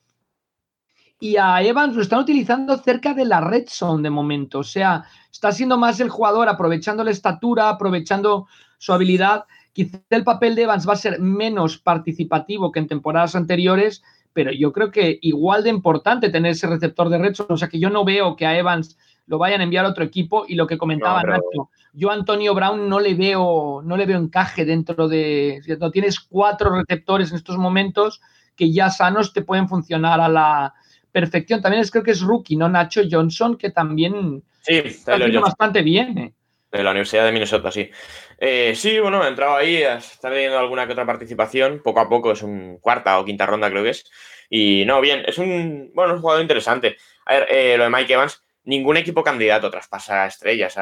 y 1.19 1.37
a 1.37 1.63
Evans 1.63 1.95
lo 1.95 2.03
están 2.03 2.21
utilizando 2.21 2.77
cerca 2.79 3.15
de 3.15 3.25
la 3.25 3.41
red 3.41 3.65
zone 3.69 4.03
de 4.03 4.11
momento. 4.11 4.61
O 4.61 4.65
sea, 4.65 5.05
está 5.33 5.53
siendo 5.53 5.79
más 5.79 5.99
el 6.01 6.11
jugador 6.11 6.49
aprovechando 6.49 7.05
la 7.05 7.11
estatura, 7.11 7.69
aprovechando 7.69 8.47
su 8.79 8.93
habilidad. 8.93 9.45
Quizá 9.73 9.99
el 10.11 10.25
papel 10.25 10.55
de 10.55 10.63
Evans 10.63 10.89
va 10.89 10.93
a 10.93 10.97
ser 10.97 11.21
menos 11.21 11.79
participativo 11.79 12.71
que 12.71 12.81
en 12.81 12.89
temporadas 12.89 13.35
anteriores, 13.35 14.02
pero 14.33 14.52
yo 14.52 14.73
creo 14.73 14.90
que 14.90 15.19
igual 15.23 15.64
de 15.64 15.71
importante 15.71 16.29
tener 16.29 16.52
ese 16.52 16.67
receptor 16.67 17.09
de 17.09 17.19
red 17.19 17.35
zone. 17.35 17.55
O 17.55 17.57
sea, 17.57 17.69
que 17.69 17.79
yo 17.79 17.88
no 17.88 18.05
veo 18.05 18.37
que 18.37 18.47
a 18.47 18.59
Evans 18.59 18.99
lo 19.26 19.38
vayan 19.38 19.61
a 19.61 19.64
enviar 19.64 19.87
a 19.87 19.88
otro 19.88 20.05
equipo 20.05 20.45
y 20.47 20.55
lo 20.55 20.67
que 20.67 20.79
comentaba 20.79 21.23
Nacho, 21.23 21.71
yo 21.93 22.11
a 22.11 22.14
Antonio 22.14 22.55
Brown 22.55 22.88
no 22.88 23.00
le 23.00 23.14
veo 23.14 23.83
no 23.83 23.97
le 23.97 24.07
veo 24.07 24.19
encaje 24.19 24.64
dentro 24.64 25.09
de 25.09 25.61
no 25.81 25.90
tienes 25.90 26.21
cuatro 26.21 26.71
receptores 26.71 27.31
en 27.31 27.37
estos 27.37 27.59
momentos 27.59 28.21
que 28.55 28.73
ya 28.73 28.90
sanos 28.90 29.33
te 29.33 29.43
pueden 29.43 29.69
funcionar 29.69 30.21
a 30.21 30.29
la 30.29 30.75
perfección. 31.20 31.62
También 31.62 31.82
es, 31.82 31.90
creo 31.90 32.04
que 32.04 32.11
es 32.11 32.20
rookie, 32.20 32.56
¿no? 32.56 32.68
Nacho 32.68 33.00
Johnson, 33.11 33.56
que 33.56 33.70
también 33.70 34.42
sí, 34.61 34.82
está 34.85 35.16
bastante 35.40 35.80
bien. 35.80 36.18
¿eh? 36.18 36.35
De 36.70 36.82
la 36.82 36.90
Universidad 36.90 37.25
de 37.25 37.32
Minnesota, 37.32 37.70
sí. 37.70 37.88
Eh, 38.37 38.75
sí, 38.76 39.00
bueno, 39.00 39.25
he 39.25 39.28
entrado 39.28 39.56
ahí, 39.56 39.76
está 39.76 40.28
teniendo 40.28 40.58
alguna 40.58 40.87
que 40.87 40.92
otra 40.92 41.06
participación, 41.06 41.80
poco 41.82 42.00
a 42.00 42.08
poco, 42.11 42.32
es 42.32 42.42
un 42.42 42.76
cuarta 42.82 43.18
o 43.18 43.25
quinta 43.25 43.46
ronda 43.46 43.70
creo 43.70 43.82
que 43.82 43.90
es. 43.90 44.04
Y 44.50 44.85
no, 44.85 45.00
bien, 45.00 45.23
es 45.26 45.38
un, 45.38 45.90
bueno, 45.94 46.12
un 46.12 46.20
jugador 46.20 46.42
interesante. 46.42 46.99
A 47.25 47.32
ver, 47.32 47.46
eh, 47.50 47.78
lo 47.78 47.85
de 47.85 47.90
Mike 47.90 48.12
Evans, 48.12 48.42
ningún 48.64 48.99
equipo 48.99 49.25
candidato 49.25 49.70
traspasa 49.70 50.26
estrellas. 50.26 50.76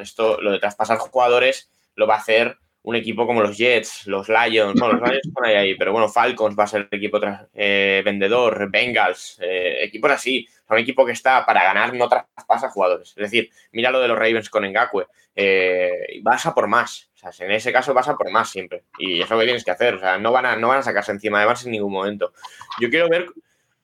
esto, 0.00 0.40
lo 0.40 0.52
de 0.52 0.60
traspasar 0.60 0.98
jugadores 0.98 1.72
lo 1.96 2.06
va 2.06 2.14
a 2.14 2.18
hacer 2.18 2.56
un 2.84 2.96
equipo 2.96 3.26
como 3.26 3.42
los 3.42 3.56
Jets, 3.56 4.06
los 4.06 4.28
Lions, 4.28 4.78
bueno, 4.78 4.94
los 4.94 5.08
Lions 5.08 5.26
están 5.26 5.44
ahí, 5.44 5.74
pero 5.76 5.92
bueno, 5.92 6.08
Falcons 6.08 6.58
va 6.58 6.64
a 6.64 6.66
ser 6.66 6.88
el 6.90 6.98
equipo 6.98 7.20
eh, 7.54 8.02
vendedor, 8.04 8.70
Bengals, 8.70 9.38
eh, 9.40 9.84
equipos 9.84 10.10
así, 10.10 10.48
un 10.72 10.78
equipo 10.78 11.04
que 11.04 11.12
está 11.12 11.44
para 11.44 11.62
ganar, 11.62 11.94
no 11.94 12.08
traspasa 12.08 12.70
jugadores. 12.70 13.10
Es 13.10 13.16
decir, 13.16 13.50
mira 13.72 13.90
lo 13.90 14.00
de 14.00 14.08
los 14.08 14.18
Ravens 14.18 14.50
con 14.50 14.64
Ngakwe, 14.64 15.06
eh, 15.34 16.20
vas 16.22 16.46
a 16.46 16.54
por 16.54 16.66
más. 16.66 17.10
O 17.14 17.32
sea, 17.32 17.46
en 17.46 17.52
ese 17.52 17.72
caso 17.72 17.94
vas 17.94 18.08
a 18.08 18.16
por 18.16 18.30
más 18.30 18.50
siempre. 18.50 18.84
Y 18.98 19.20
es 19.20 19.30
lo 19.30 19.38
que 19.38 19.44
tienes 19.44 19.64
que 19.64 19.70
hacer. 19.70 19.94
O 19.94 19.98
sea, 19.98 20.18
no 20.18 20.32
van 20.32 20.46
a, 20.46 20.56
no 20.56 20.68
van 20.68 20.78
a 20.78 20.82
sacarse 20.82 21.12
encima 21.12 21.38
de 21.38 21.44
Evans 21.44 21.64
en 21.64 21.72
ningún 21.72 21.92
momento. 21.92 22.32
Yo 22.80 22.90
quiero 22.90 23.08
ver, 23.08 23.26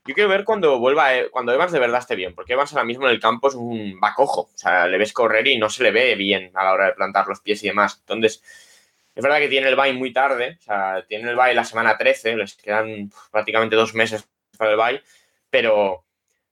yo 0.06 0.14
quiero 0.14 0.28
ver 0.28 0.44
cuando 0.44 0.78
vuelva, 0.78 1.10
cuando 1.30 1.52
Evans 1.52 1.72
de 1.72 1.78
verdad 1.78 2.00
esté 2.00 2.16
bien, 2.16 2.34
porque 2.34 2.54
Evans 2.54 2.72
ahora 2.72 2.84
mismo 2.84 3.06
en 3.06 3.12
el 3.12 3.20
campo 3.20 3.48
es 3.48 3.54
un 3.54 4.00
bacojo. 4.00 4.42
O 4.42 4.58
sea, 4.58 4.86
le 4.88 4.98
ves 4.98 5.12
correr 5.12 5.46
y 5.46 5.58
no 5.58 5.70
se 5.70 5.82
le 5.82 5.90
ve 5.90 6.14
bien 6.16 6.50
a 6.54 6.64
la 6.64 6.72
hora 6.72 6.86
de 6.86 6.92
plantar 6.92 7.28
los 7.28 7.40
pies 7.40 7.62
y 7.62 7.68
demás. 7.68 7.98
Entonces, 8.00 8.42
es 9.18 9.25
verdad 9.25 9.40
que 9.40 9.48
tiene 9.48 9.66
el 9.66 9.75
bye 9.75 9.92
muy 9.94 10.12
tarde, 10.12 10.58
o 10.60 10.62
sea, 10.62 11.04
tiene 11.08 11.28
el 11.28 11.34
bye 11.34 11.52
la 11.52 11.64
semana 11.64 11.98
13, 11.98 12.37
les 12.37 12.54
quedan 12.54 13.10
prácticamente 13.32 13.75
dos 13.75 13.92
meses 13.92 14.28
para 14.56 14.70
el 14.70 14.76
bye, 14.76 15.02
pero 15.50 16.04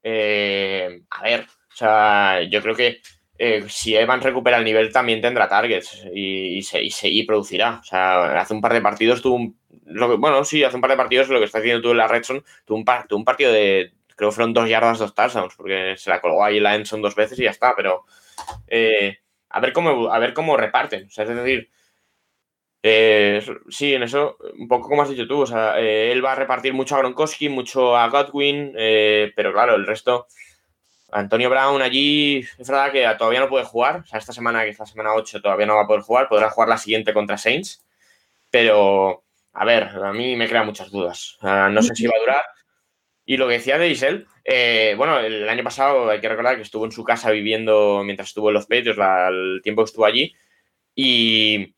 eh, 0.02 1.02
a 1.11 1.23
ver, 1.23 1.42
o 1.42 1.76
sea, 1.76 2.42
yo 2.42 2.61
creo 2.62 2.75
que 2.75 3.00
eh, 3.38 3.64
si 3.68 3.94
Evans 3.94 4.25
recupera 4.25 4.56
el 4.56 4.64
nivel 4.64 4.92
también 4.92 5.20
tendrá 5.20 5.49
targets 5.49 6.06
y, 6.12 6.61
se, 6.64 6.80
y, 6.82 7.23
producirá. 7.23 7.78
O 7.80 7.85
sea, 7.85 8.40
hace 8.40 8.52
un 8.52 8.61
par 8.61 8.73
de 8.73 8.80
partidos 8.80 9.23
tuvo 9.23 9.37
un, 9.37 9.56
lo 9.85 10.18
bueno, 10.18 10.42
sí, 10.42 10.64
hace 10.64 10.75
un 10.75 10.80
par 10.82 10.90
de 10.90 10.96
partidos 10.96 11.28
lo 11.28 11.38
que 11.38 11.44
está 11.44 11.58
haciendo 11.58 11.82
tú 11.82 11.92
en 11.92 11.99
la 11.99 12.08
Redson, 12.08 12.42
tuvo 12.64 12.78
un, 12.78 12.85
tuvo 12.85 13.18
un 13.20 13.25
partido 13.25 13.52
de 13.52 13.92
creo 14.16 14.30
que 14.30 14.35
fueron 14.35 14.52
dos 14.54 14.68
yardas, 14.68 14.99
dos 14.99 15.14
touchdowns, 15.14 15.54
porque 15.54 15.94
se 15.96 16.11
la 16.11 16.20
colgó 16.20 16.42
ahí 16.42 16.58
la 16.58 16.75
Enson 16.75 17.00
dos 17.00 17.14
veces 17.14 17.38
y 17.38 17.44
ya 17.44 17.50
está, 17.50 17.75
pero 17.76 18.06
eh, 18.66 19.18
a, 19.50 19.61
ver 19.61 19.73
cómo, 19.73 20.12
a 20.12 20.18
ver 20.18 20.35
cómo 20.35 20.56
reparten. 20.56 21.06
O 21.06 21.11
sea, 21.11 21.23
es 21.23 21.30
decir, 21.30 21.70
eh, 22.88 23.43
sí, 23.69 23.95
en 23.95 24.02
eso, 24.02 24.37
un 24.59 24.69
poco 24.69 24.88
como 24.88 25.02
has 25.02 25.11
dicho 25.11 25.26
tú, 25.26 25.40
o 25.40 25.47
sea, 25.47 25.81
eh, 25.81 26.12
él 26.12 26.25
va 26.25 26.33
a 26.33 26.37
repartir 26.37 26.73
mucho 26.73 26.95
a 26.95 26.99
Gronkowski, 26.99 27.49
mucho 27.49 27.97
a 27.97 28.09
Godwin, 28.09 28.73
pero 29.35 29.52
claro, 29.52 29.75
el 29.75 29.87
resto, 29.87 30.26
Antonio 31.11 31.50
Brown 31.50 31.83
allí, 31.83 32.45
es 32.59 32.69
verdad 32.69 32.93
que 32.93 33.07
todavía 33.19 33.40
no 33.40 33.49
puede 33.49 33.64
jugar, 33.64 34.00
o 34.00 34.07
sea, 34.07 34.19
esta 34.19 34.33
semana, 34.33 34.64
que 34.64 34.71
es 34.71 34.78
la 34.78 34.87
semana 34.87 35.14
8, 35.14 35.40
todavía 35.40 35.66
no 35.66 35.76
va 35.76 35.83
a 35.83 35.87
poder 35.87 36.02
jugar, 36.02 36.28
podrá 36.28 36.50
jugar 36.50 36.69
la 36.69 36.78
siguiente 36.78 37.12
contra 37.14 37.38
Saints, 37.38 37.85
pero 38.50 39.25
a 39.52 39.64
ver, 39.64 39.85
a 39.85 40.12
mí 40.12 40.37
me 40.37 40.49
crea 40.49 40.64
muchas 40.64 40.90
dudas. 40.90 41.38
no 41.43 41.83
sé 41.83 41.95
si 41.95 42.07
va 42.07 42.14
a 42.16 42.21
durar. 42.21 42.43
Y 43.25 43.38
lo 43.38 43.49
que 43.49 43.55
decía 43.55 43.78
de 43.78 43.88
Isel, 43.88 44.26
eh, 44.45 44.95
bueno, 44.97 45.19
el 45.19 45.49
año 45.49 45.64
pasado 45.64 46.11
hay 46.11 46.21
que 46.21 46.28
recordar 46.28 46.57
que 46.57 46.62
estuvo 46.62 46.85
en 46.85 46.93
su 46.93 47.02
casa 47.02 47.31
viviendo 47.31 48.02
mientras 48.05 48.28
estuvo 48.28 48.49
en 48.50 48.55
los 48.55 48.66
Patriots, 48.66 48.99
el 48.99 49.61
tiempo 49.64 49.83
que 49.83 49.87
estuvo 49.87 50.05
allí. 50.05 50.33
Y 50.95 51.75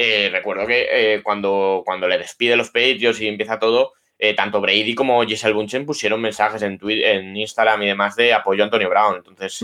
eh, 0.00 0.30
recuerdo 0.30 0.66
que 0.66 0.88
eh, 0.90 1.22
cuando, 1.22 1.82
cuando 1.84 2.08
le 2.08 2.18
despide 2.18 2.56
los 2.56 2.70
Patriots 2.70 3.20
y 3.20 3.28
empieza 3.28 3.58
todo, 3.58 3.92
tanto 4.36 4.60
Brady 4.60 4.94
como 4.94 5.24
Giselle 5.24 5.54
Bunchen 5.54 5.86
pusieron 5.86 6.20
mensajes 6.20 6.60
en, 6.60 6.78
Twitter, 6.78 7.16
en 7.16 7.34
Instagram 7.34 7.82
y 7.82 7.86
demás 7.86 8.16
de 8.16 8.34
apoyo 8.34 8.62
a 8.62 8.66
Antonio 8.66 8.90
Brown. 8.90 9.16
Entonces, 9.16 9.62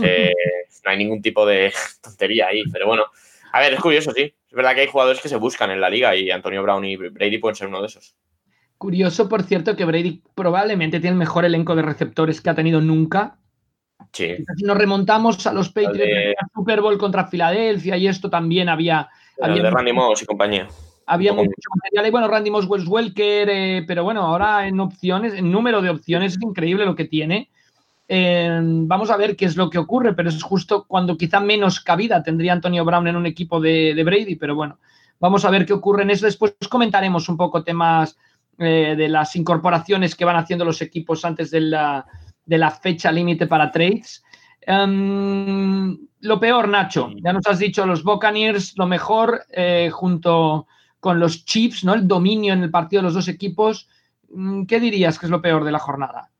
no 0.83 0.89
hay 0.91 0.97
ningún 0.97 1.21
tipo 1.21 1.45
de 1.45 1.71
tontería 2.01 2.47
ahí. 2.47 2.63
Pero 2.71 2.87
bueno, 2.87 3.05
a 3.51 3.59
ver, 3.59 3.73
es 3.73 3.79
curioso, 3.79 4.11
sí. 4.11 4.33
Es 4.47 4.53
verdad 4.53 4.73
que 4.73 4.81
hay 4.81 4.87
jugadores 4.87 5.21
que 5.21 5.29
se 5.29 5.35
buscan 5.35 5.71
en 5.71 5.81
la 5.81 5.89
liga 5.89 6.15
y 6.15 6.31
Antonio 6.31 6.63
Brown 6.63 6.85
y 6.85 6.95
Brady 6.95 7.37
pueden 7.37 7.55
ser 7.55 7.67
uno 7.67 7.81
de 7.81 7.87
esos. 7.87 8.15
Curioso, 8.77 9.27
por 9.27 9.43
cierto, 9.43 9.75
que 9.75 9.85
Brady 9.85 10.21
probablemente 10.35 10.99
tiene 10.99 11.13
el 11.13 11.19
mejor 11.19 11.45
elenco 11.45 11.75
de 11.75 11.81
receptores 11.81 12.41
que 12.41 12.49
ha 12.49 12.55
tenido 12.55 12.79
nunca. 12.79 13.39
Sí. 14.13 14.35
Si 14.55 14.63
nos 14.63 14.77
remontamos 14.77 15.45
a 15.47 15.53
los 15.53 15.69
Patriots 15.69 15.97
de... 15.97 16.35
Super 16.53 16.81
Bowl 16.81 16.97
contra 16.97 17.27
Filadelfia 17.27 17.97
y 17.97 18.07
esto 18.07 18.29
también 18.29 18.69
había. 18.69 19.09
Había 19.41 19.63
de 19.63 19.71
Randy 19.71 19.93
Moss 19.93 20.21
y 20.21 20.25
compañía. 20.25 20.67
Había 21.05 21.31
mucho 21.33 21.51
material. 21.75 22.07
Y 22.07 22.11
bueno, 22.11 22.27
Randy 22.27 22.51
Moss, 22.51 22.65
Wes 22.65 22.85
Welker, 22.85 23.49
eh, 23.49 23.83
pero 23.87 24.03
bueno, 24.03 24.23
ahora 24.23 24.67
en 24.67 24.79
opciones, 24.79 25.33
en 25.33 25.51
número 25.51 25.81
de 25.81 25.89
opciones 25.89 26.33
es 26.33 26.41
increíble 26.41 26.85
lo 26.85 26.95
que 26.95 27.05
tiene. 27.05 27.49
Eh, 28.09 28.59
vamos 28.61 29.09
a 29.09 29.17
ver 29.17 29.35
qué 29.35 29.45
es 29.45 29.57
lo 29.57 29.69
que 29.69 29.77
ocurre, 29.77 30.13
pero 30.13 30.29
es 30.29 30.41
justo 30.41 30.85
cuando 30.87 31.17
quizá 31.17 31.39
menos 31.39 31.81
cabida 31.81 32.23
tendría 32.23 32.53
Antonio 32.53 32.85
Brown 32.85 33.07
en 33.07 33.17
un 33.17 33.25
equipo 33.25 33.59
de, 33.59 34.01
Brady, 34.03 34.35
pero 34.35 34.55
bueno, 34.55 34.79
vamos 35.19 35.43
a 35.43 35.49
ver 35.49 35.65
qué 35.65 35.73
ocurre 35.73 36.03
en 36.03 36.11
eso. 36.11 36.25
Después 36.25 36.55
comentaremos 36.69 37.27
un 37.27 37.37
poco 37.37 37.63
temas 37.63 38.17
eh, 38.57 38.95
de 38.97 39.07
las 39.09 39.35
incorporaciones 39.35 40.15
que 40.15 40.25
van 40.25 40.37
haciendo 40.37 40.63
los 40.63 40.81
equipos 40.81 41.25
antes 41.25 41.51
de 41.51 41.61
la, 41.61 42.05
fecha 42.81 43.11
límite 43.11 43.47
para 43.47 43.71
trades. 43.71 44.23
Em, 44.61 45.97
lo 46.21 46.39
peor, 46.39 46.67
Nacho, 46.67 47.11
ya 47.15 47.33
nos 47.33 47.47
has 47.47 47.59
dicho 47.59 47.85
los 47.85 48.03
Buccaneers, 48.03 48.77
lo 48.77 48.87
mejor 48.87 49.43
eh, 49.51 49.89
junto 49.91 50.67
con 50.99 51.19
los 51.19 51.45
Chiefs, 51.45 51.83
¿no? 51.83 51.93
El 51.93 52.07
dominio 52.07 52.53
en 52.53 52.63
el 52.63 52.71
partido 52.71 53.01
de 53.01 53.05
los 53.05 53.13
dos 53.13 53.27
equipos. 53.27 53.87
Mm, 54.29 54.65
¿Qué 54.65 54.79
dirías 54.79 55.19
que 55.19 55.27
es 55.27 55.29
lo 55.29 55.41
peor 55.41 55.63
de 55.63 55.71
la 55.71 55.79
jornada? 55.79 56.31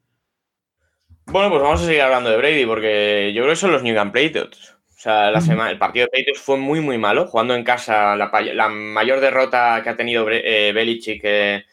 Bueno, 1.27 1.49
pues 1.49 1.61
vamos 1.61 1.81
a 1.81 1.85
seguir 1.85 2.01
hablando 2.01 2.29
de 2.29 2.37
Brady 2.37 2.65
porque 2.65 3.33
yo 3.35 3.43
creo 3.43 3.53
que 3.53 3.59
son 3.59 3.71
los 3.71 3.83
New 3.83 3.91
England 3.91 4.13
Patriots. 4.13 4.77
O 4.97 4.99
sea, 4.99 5.29
la 5.29 5.41
semana, 5.41 5.69
el 5.69 5.77
partido 5.77 6.05
de 6.05 6.17
Patriots 6.17 6.41
fue 6.41 6.57
muy, 6.57 6.79
muy 6.79 6.97
malo. 6.97 7.27
Jugando 7.27 7.53
en 7.53 7.63
casa, 7.63 8.15
la, 8.15 8.69
mayor 8.69 9.19
derrota 9.19 9.81
que 9.83 9.89
ha 9.89 9.95
tenido 9.95 10.25
eh, 10.31 10.71
Belichick 10.73 11.21
eh, 11.23 11.65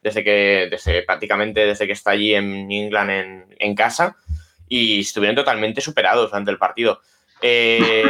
desde 0.00 0.22
que, 0.22 0.68
desde, 0.70 1.02
prácticamente 1.02 1.66
desde 1.66 1.86
que 1.86 1.94
está 1.94 2.12
allí 2.12 2.34
en 2.34 2.68
New 2.68 2.84
England 2.84 3.46
en, 3.58 3.74
casa. 3.74 4.16
Y 4.68 5.00
estuvieron 5.00 5.34
totalmente 5.34 5.80
superados 5.80 6.30
durante 6.30 6.50
el 6.50 6.58
partido. 6.58 7.00
Eh, 7.42 8.02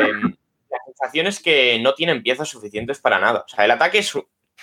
la 0.70 0.78
sensación 0.86 1.26
es 1.26 1.40
que 1.40 1.78
no 1.80 1.94
tienen 1.94 2.22
piezas 2.22 2.48
suficientes 2.48 2.98
para 3.00 3.18
nada. 3.18 3.44
O 3.46 3.48
sea, 3.48 3.64
el 3.64 3.70
ataque 3.70 3.98
es. 3.98 4.12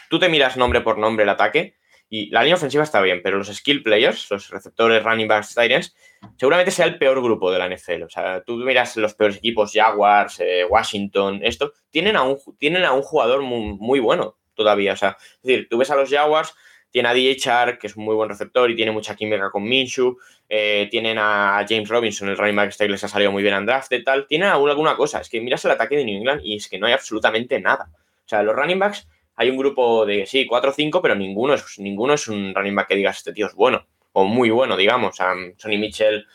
Tú 0.10 0.20
te 0.20 0.30
miras 0.30 0.58
nombre 0.58 0.82
por 0.82 0.98
nombre 0.98 1.24
el 1.24 1.30
ataque 1.30 1.76
y 2.10 2.30
la 2.30 2.42
línea 2.44 2.56
ofensiva 2.56 2.84
está 2.84 3.02
bien, 3.02 3.22
pero 3.24 3.38
los 3.38 3.48
skill 3.48 3.82
players, 3.82 4.30
los 4.30 4.50
receptores, 4.50 5.04
running 5.04 5.28
backs, 5.28 5.56
Tyrants, 5.56 5.96
seguramente 6.38 6.72
sea 6.72 6.86
el 6.86 6.98
peor 6.98 7.22
grupo 7.22 7.52
de 7.52 7.60
la 7.60 7.68
NFL. 7.68 8.04
O 8.04 8.10
sea, 8.10 8.44
tú 8.44 8.58
miras 8.58 8.96
los 8.98 9.16
peores 9.16 9.38
equipos, 9.38 9.72
Jaguars, 9.74 10.40
eh, 10.40 10.66
Washington, 10.70 11.40
esto, 11.44 11.74
tienen 11.90 12.16
a 12.16 12.24
un, 12.24 12.38
tienen 12.60 12.86
a 12.86 12.94
un 12.94 13.02
jugador 13.02 13.42
muy, 13.42 14.00
bueno 14.00 14.38
todavía. 14.54 14.94
O 14.94 14.98
sea, 14.98 15.18
es 15.20 15.42
decir, 15.42 15.68
tú 15.70 15.78
ves 15.78 15.90
a 15.90 15.96
los 15.96 16.10
Jaguars, 16.10 16.54
tiene 16.96 17.10
a 17.10 17.14
DJ 17.14 17.78
que 17.78 17.88
es 17.88 17.98
un 17.98 18.06
muy 18.06 18.16
buen 18.16 18.30
receptor 18.30 18.72
y 18.72 18.76
tiene 18.78 18.90
mucha 18.90 19.18
química 19.18 19.50
con 19.50 19.64
Minshew, 19.64 20.18
eh, 20.48 20.88
tienen 20.90 21.18
a 21.20 21.66
James 21.68 21.90
Robinson, 21.90 22.30
el 22.30 22.38
running 22.38 22.56
back 22.56 22.70
este 22.70 22.88
les 22.88 23.04
ha 23.04 23.10
salido 23.10 23.34
muy 23.34 23.44
bien 23.44 23.54
en 23.54 23.66
draft 23.66 23.92
y 23.92 24.02
tal, 24.02 24.26
tienen 24.28 24.48
alguna 24.48 24.96
cosa. 24.96 25.20
Es 25.20 25.28
que 25.28 25.42
miras 25.42 25.66
el 25.66 25.72
ataque 25.72 25.98
de 25.98 26.06
New 26.06 26.16
England 26.16 26.40
y 26.46 26.56
es 26.56 26.70
que 26.70 26.80
no 26.80 26.88
hay 26.88 26.94
absolutamente 26.94 27.60
nada. 27.60 27.90
O 27.92 28.30
sea, 28.30 28.44
los 28.44 28.56
running 28.56 28.80
backs 28.80 29.10
hay 29.36 29.50
un 29.50 29.58
grupo 29.58 30.06
de, 30.06 30.26
sí, 30.26 30.46
4 30.46 30.70
o 30.70 30.74
5, 30.74 31.02
pero 31.02 31.16
ninguno 31.16 31.56
es, 31.56 31.80
ninguno 31.80 32.14
es 32.14 32.30
un 32.30 32.56
running 32.56 32.76
back 32.76 32.88
que 32.88 32.96
digas, 32.96 33.18
este 33.18 33.34
tío 33.34 33.48
es 33.48 33.56
bueno, 33.56 33.86
o 34.14 34.24
muy 34.24 34.50
bueno, 34.50 34.78
digamos. 34.78 35.18
Sonny 35.18 35.78
Mitchell 35.78 36.26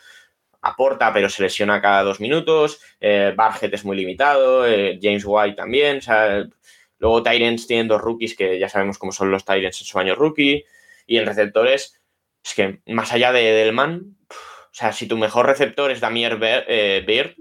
aporta, 0.61 1.11
pero 1.11 1.31
se 1.31 1.43
lesiona 1.43 1.81
cada 1.81 2.02
dos 2.02 2.21
minutos. 2.21 2.83
Eh, 3.00 3.33
Barget 3.35 3.73
es 3.73 3.87
muy 3.87 3.97
limitado. 3.97 4.67
Eh, 4.67 4.99
James 5.00 5.25
White 5.25 5.57
también. 5.57 5.97
O 5.97 6.02
sea, 6.02 6.45
luego 7.00 7.25
Tyrants 7.25 7.66
tienen 7.66 7.88
dos 7.88 8.00
rookies 8.00 8.37
que 8.37 8.59
ya 8.61 8.69
sabemos 8.69 8.99
cómo 8.99 9.11
son 9.11 9.33
los 9.33 9.45
Tyrants 9.45 9.80
en 9.80 9.87
su 9.87 9.99
año 9.99 10.14
rookie. 10.14 10.64
Y 11.07 11.19
en 11.19 11.26
receptores, 11.26 12.00
es 12.45 12.54
que 12.54 12.80
más 12.87 13.12
allá 13.12 13.33
de 13.33 13.42
Delman, 13.42 14.16
o 14.30 14.73
sea, 14.75 14.92
si 14.92 15.09
tu 15.09 15.16
mejor 15.16 15.47
receptor 15.47 15.90
es 15.90 16.00
Damier 16.00 16.38
eh, 16.40 17.02
Beard, 17.04 17.35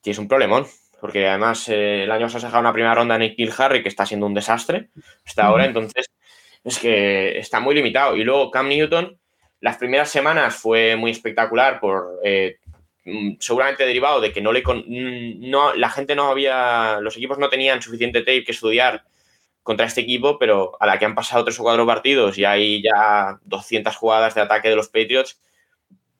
tienes 0.00 0.18
un 0.18 0.26
problemón 0.26 0.66
porque 1.00 1.26
además 1.28 1.68
eh, 1.68 2.04
el 2.04 2.10
año 2.10 2.26
pasado 2.26 2.40
se 2.40 2.46
ha 2.46 2.48
dejado 2.48 2.60
una 2.60 2.72
primera 2.72 2.94
ronda 2.94 3.14
en 3.14 3.20
Nikhil 3.22 3.52
Harry 3.56 3.82
que 3.82 3.88
está 3.88 4.04
siendo 4.06 4.26
un 4.26 4.34
desastre 4.34 4.90
hasta 5.24 5.46
ahora, 5.46 5.64
entonces 5.64 6.10
es 6.64 6.78
que 6.78 7.38
está 7.38 7.60
muy 7.60 7.74
limitado. 7.74 8.16
Y 8.16 8.24
luego 8.24 8.50
Cam 8.50 8.68
Newton, 8.68 9.18
las 9.60 9.76
primeras 9.76 10.10
semanas 10.10 10.56
fue 10.56 10.96
muy 10.96 11.10
espectacular 11.10 11.80
por 11.80 12.20
eh, 12.24 12.58
seguramente 13.40 13.86
derivado 13.86 14.20
de 14.20 14.32
que 14.32 14.40
no 14.40 14.52
le 14.52 14.62
mm, 14.62 15.50
no, 15.50 15.74
la 15.74 15.90
gente 15.90 16.14
no 16.14 16.28
había, 16.28 17.00
los 17.00 17.16
equipos 17.16 17.38
no 17.38 17.48
tenían 17.48 17.82
suficiente 17.82 18.20
tape 18.20 18.44
que 18.44 18.52
estudiar 18.52 19.04
contra 19.62 19.86
este 19.86 20.00
equipo, 20.00 20.38
pero 20.38 20.76
a 20.80 20.86
la 20.86 20.98
que 20.98 21.04
han 21.04 21.14
pasado 21.14 21.44
tres 21.44 21.60
o 21.60 21.62
cuatro 21.62 21.86
partidos 21.86 22.38
y 22.38 22.44
hay 22.44 22.82
ya 22.82 23.38
200 23.44 23.94
jugadas 23.96 24.34
de 24.34 24.40
ataque 24.40 24.70
de 24.70 24.76
los 24.76 24.88
Patriots, 24.88 25.40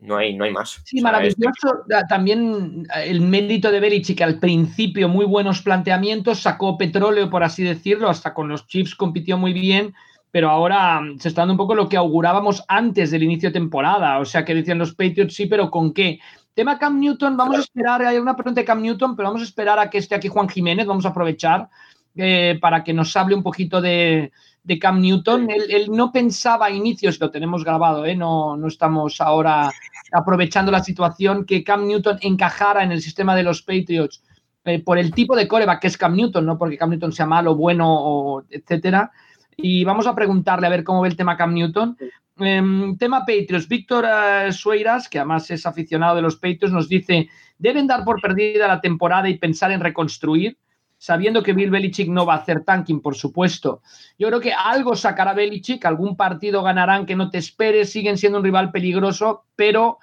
no 0.01 0.17
hay, 0.17 0.35
no 0.35 0.45
hay 0.45 0.53
más. 0.53 0.81
Sí, 0.85 1.01
maravilloso. 1.01 1.85
También 2.09 2.87
eh, 2.95 3.05
el 3.07 3.21
mérito 3.21 3.71
de 3.71 3.81
Belichick 3.81 4.21
al 4.21 4.39
principio, 4.39 5.09
muy 5.09 5.25
buenos 5.25 5.63
planteamientos, 5.63 6.41
sacó 6.41 6.79
petróleo, 6.79 7.31
por 7.31 7.43
así 7.43 7.65
decirlo, 7.65 8.09
hasta 8.09 8.33
con 8.33 8.49
los 8.49 8.67
Chiefs 8.67 8.95
compitió 8.95 9.37
muy 9.39 9.53
bien, 9.53 9.95
pero 10.31 10.51
ahora 10.51 11.01
mm, 11.01 11.19
se 11.19 11.29
está 11.29 11.41
dando 11.43 11.55
un 11.55 11.59
poco 11.59 11.75
lo 11.75 11.89
que 11.89 11.97
augurábamos 11.97 12.65
antes 12.69 13.11
del 13.11 13.25
inicio 13.25 13.49
de 13.49 13.55
temporada. 13.55 14.19
O 14.21 14.25
sea, 14.25 14.45
que 14.45 14.55
decían 14.55 14.79
los 14.79 14.95
Patriots, 14.95 15.35
sí, 15.35 15.47
pero 15.47 15.71
¿con 15.71 15.93
qué? 15.93 16.21
Tema 16.59 16.77
Cam 16.77 16.99
Newton, 16.99 17.37
vamos 17.37 17.57
a 17.57 17.61
esperar, 17.61 18.03
hay 18.03 18.19
una 18.19 18.35
pregunta 18.35 18.61
de 18.61 18.65
Cam 18.65 18.83
Newton, 18.83 19.15
pero 19.15 19.29
vamos 19.29 19.43
a 19.43 19.45
esperar 19.45 19.79
a 19.79 19.89
que 19.89 19.99
esté 19.99 20.17
aquí 20.17 20.27
Juan 20.27 20.49
Jiménez, 20.49 20.89
vamos 20.89 21.07
a 21.07 21.11
aprovechar 21.11 21.69
eh, 22.17 22.59
para 22.61 22.83
que 22.83 22.93
nos 22.93 23.17
hable 23.17 23.37
un 23.37 23.45
poquito 23.45 23.81
de, 23.81 24.33
de 24.65 24.79
Cam 24.81 25.01
Newton. 25.01 25.49
Él, 25.51 25.87
no 25.93 26.11
pensaba 26.11 26.67
a 26.67 26.71
inicios, 26.73 27.21
lo 27.21 27.31
tenemos 27.31 27.63
grabado, 27.63 28.05
¿eh? 28.05 28.17
no, 28.17 28.57
no 28.57 28.67
estamos 28.67 29.21
ahora 29.21 29.71
aprovechando 30.11 30.73
la 30.73 30.83
situación, 30.83 31.45
que 31.45 31.63
Cam 31.63 31.87
Newton 31.87 32.19
encajara 32.23 32.83
en 32.83 32.91
el 32.91 33.03
sistema 33.03 33.37
de 33.37 33.45
los 33.45 33.63
Patriots 33.63 34.25
eh, 34.65 34.83
por 34.83 34.99
el 34.99 35.13
tipo 35.13 35.37
de 35.37 35.47
coreback 35.47 35.83
que 35.83 35.87
es 35.87 35.97
Cam 35.97 36.17
Newton, 36.17 36.45
no 36.45 36.59
porque 36.59 36.77
Cam 36.77 36.91
Newton 36.91 37.13
sea 37.13 37.27
malo, 37.27 37.55
bueno, 37.55 37.87
o 37.89 38.43
etcétera. 38.51 39.13
Y 39.57 39.85
vamos 39.85 40.09
a 40.09 40.15
preguntarle 40.17 40.67
a 40.67 40.71
ver 40.71 40.83
cómo 40.83 41.03
ve 41.03 41.09
el 41.09 41.17
tema 41.17 41.37
Cam 41.37 41.55
Newton. 41.55 41.97
Em, 42.41 42.97
tema 42.97 43.21
Patriots. 43.21 43.69
Víctor 43.69 44.05
uh, 44.05 44.53
Sueiras, 44.53 45.09
que 45.09 45.19
además 45.19 45.51
es 45.51 45.67
aficionado 45.67 46.17
de 46.17 46.23
los 46.23 46.37
Patriots, 46.37 46.73
nos 46.73 46.89
dice: 46.89 47.29
deben 47.59 47.87
dar 47.87 48.05
por 48.05 48.21
perdida 48.21 48.69
la 48.69 48.81
temporada 48.81 49.29
y 49.29 49.39
pensar 49.39 49.73
en 49.73 49.81
reconstruir 49.81 50.59
sabiendo 50.99 51.43
que 51.43 51.53
Bill 51.53 51.71
Belichick 51.71 52.09
no 52.09 52.27
va 52.27 52.35
a 52.35 52.39
hacer 52.39 52.65
tanking, 52.65 53.01
por 53.01 53.15
supuesto. 53.15 53.83
Yo 54.19 54.29
creo 54.29 54.41
que 54.41 54.53
algo 54.53 54.97
sacará 54.97 55.33
Belichick, 55.33 55.85
algún 55.87 56.17
partido 56.17 56.63
ganarán 56.63 57.07
que 57.07 57.17
no 57.17 57.31
te 57.31 57.39
esperes, 57.39 57.93
siguen 57.93 58.19
siendo 58.19 58.39
un 58.39 58.45
rival 58.45 58.73
peligroso, 58.73 59.45
pero 59.55 59.99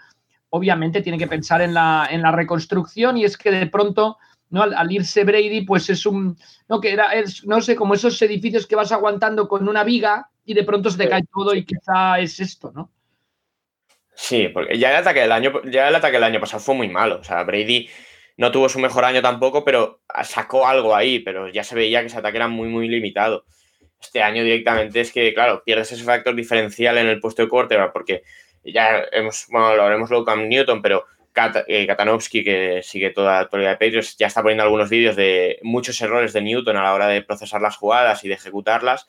obviamente 0.49 1.01
tiene 1.01 1.17
que 1.17 1.27
pensar 1.27 1.61
en 1.61 1.73
la, 1.73 2.07
en 2.09 2.21
la 2.21 2.31
reconstrucción 2.31 3.17
y 3.17 3.25
es 3.25 3.37
que 3.37 3.51
de 3.51 3.67
pronto, 3.67 4.17
¿no? 4.49 4.63
Al, 4.63 4.91
irse 4.91 5.25
Brady, 5.25 5.65
pues 5.65 5.89
es 5.89 6.05
un, 6.05 6.37
no, 6.69 6.79
que 6.79 6.93
era, 6.93 7.13
es, 7.13 7.45
no 7.45 7.59
sé, 7.61 7.75
como 7.75 7.93
esos 7.93 8.21
edificios 8.21 8.65
que 8.65 8.77
vas 8.77 8.93
aguantando 8.93 9.49
con 9.49 9.67
una 9.67 9.83
viga 9.83 10.29
y 10.45 10.53
de 10.53 10.63
pronto 10.63 10.89
se 10.89 10.97
te 10.97 11.09
cae 11.09 11.23
todo 11.33 11.53
y 11.55 11.65
quizá 11.65 12.19
es 12.19 12.39
esto, 12.39 12.71
¿no? 12.73 12.91
Sí, 14.13 14.47
porque 14.47 14.77
ya 14.77 14.91
el 14.91 14.95
ataque 14.97 15.19
del 15.21 15.31
año, 15.31 15.61
ya 15.65 15.89
el 15.89 15.95
ataque 15.95 16.13
del 16.13 16.23
año 16.23 16.39
pasado 16.39 16.63
fue 16.63 16.75
muy 16.75 16.87
malo. 16.87 17.19
O 17.19 17.23
sea, 17.23 17.43
Brady 17.43 17.89
no 18.37 18.51
tuvo 18.51 18.69
su 18.69 18.79
mejor 18.79 19.03
año 19.03 19.21
tampoco, 19.21 19.65
pero 19.65 20.01
sacó 20.23 20.67
algo 20.67 20.95
ahí, 20.95 21.19
pero 21.19 21.49
ya 21.49 21.63
se 21.63 21.75
veía 21.75 22.01
que 22.01 22.07
ese 22.07 22.17
ataque 22.17 22.37
era 22.37 22.47
muy, 22.47 22.69
muy 22.69 22.87
limitado. 22.87 23.45
Este 23.99 24.21
año 24.21 24.43
directamente 24.43 25.01
es 25.01 25.11
que, 25.11 25.33
claro, 25.33 25.63
pierdes 25.65 25.91
ese 25.91 26.03
factor 26.03 26.35
diferencial 26.35 26.97
en 26.97 27.07
el 27.07 27.19
puesto 27.19 27.41
de 27.41 27.49
quarterback 27.49 27.91
porque 27.91 28.23
ya 28.63 29.03
hemos, 29.11 29.47
bueno, 29.49 29.75
lo 29.75 29.83
haremos 29.83 30.09
luego 30.09 30.25
con 30.25 30.47
Newton, 30.47 30.81
pero 30.81 31.05
eh, 31.67 31.85
Katanovsky, 31.85 32.43
que 32.43 32.81
sigue 32.83 33.09
toda 33.09 33.33
la 33.33 33.39
actualidad 33.39 33.71
de 33.71 33.85
Patriots, 33.85 34.15
ya 34.17 34.27
está 34.27 34.41
poniendo 34.41 34.63
algunos 34.63 34.89
vídeos 34.89 35.15
de 35.15 35.59
muchos 35.63 35.99
errores 36.01 36.31
de 36.33 36.41
Newton 36.41 36.77
a 36.77 36.83
la 36.83 36.93
hora 36.93 37.07
de 37.07 37.21
procesar 37.21 37.61
las 37.61 37.75
jugadas 37.75 38.23
y 38.23 38.29
de 38.29 38.35
ejecutarlas, 38.35 39.07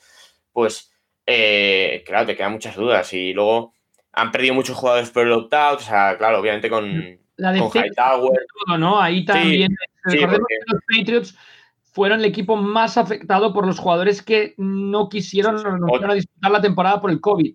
pues 0.52 0.95
eh, 1.26 2.02
claro, 2.06 2.26
te 2.26 2.36
quedan 2.36 2.52
muchas 2.52 2.76
dudas. 2.76 3.12
Y 3.12 3.32
luego 3.32 3.74
han 4.12 4.30
perdido 4.30 4.54
muchos 4.54 4.76
jugadores 4.76 5.10
por 5.10 5.26
el 5.26 5.32
opt-out, 5.32 5.80
o 5.80 5.82
sea, 5.82 6.16
claro, 6.16 6.40
obviamente 6.40 6.70
con, 6.70 7.18
la 7.36 7.52
defensa, 7.52 8.12
¿no? 8.78 9.00
Ahí 9.00 9.24
también. 9.24 9.76
recordemos 10.04 10.46
que 10.48 10.72
los 10.72 10.82
Patriots 10.96 11.38
fueron 11.92 12.20
el 12.20 12.26
equipo 12.26 12.56
más 12.56 12.96
afectado 12.96 13.52
por 13.52 13.66
los 13.66 13.78
jugadores 13.78 14.22
que 14.22 14.54
no 14.56 15.08
quisieron 15.08 15.56
a 15.56 16.14
disputar 16.14 16.50
la 16.50 16.60
temporada 16.60 17.00
por 17.00 17.10
el 17.10 17.20
COVID. 17.20 17.54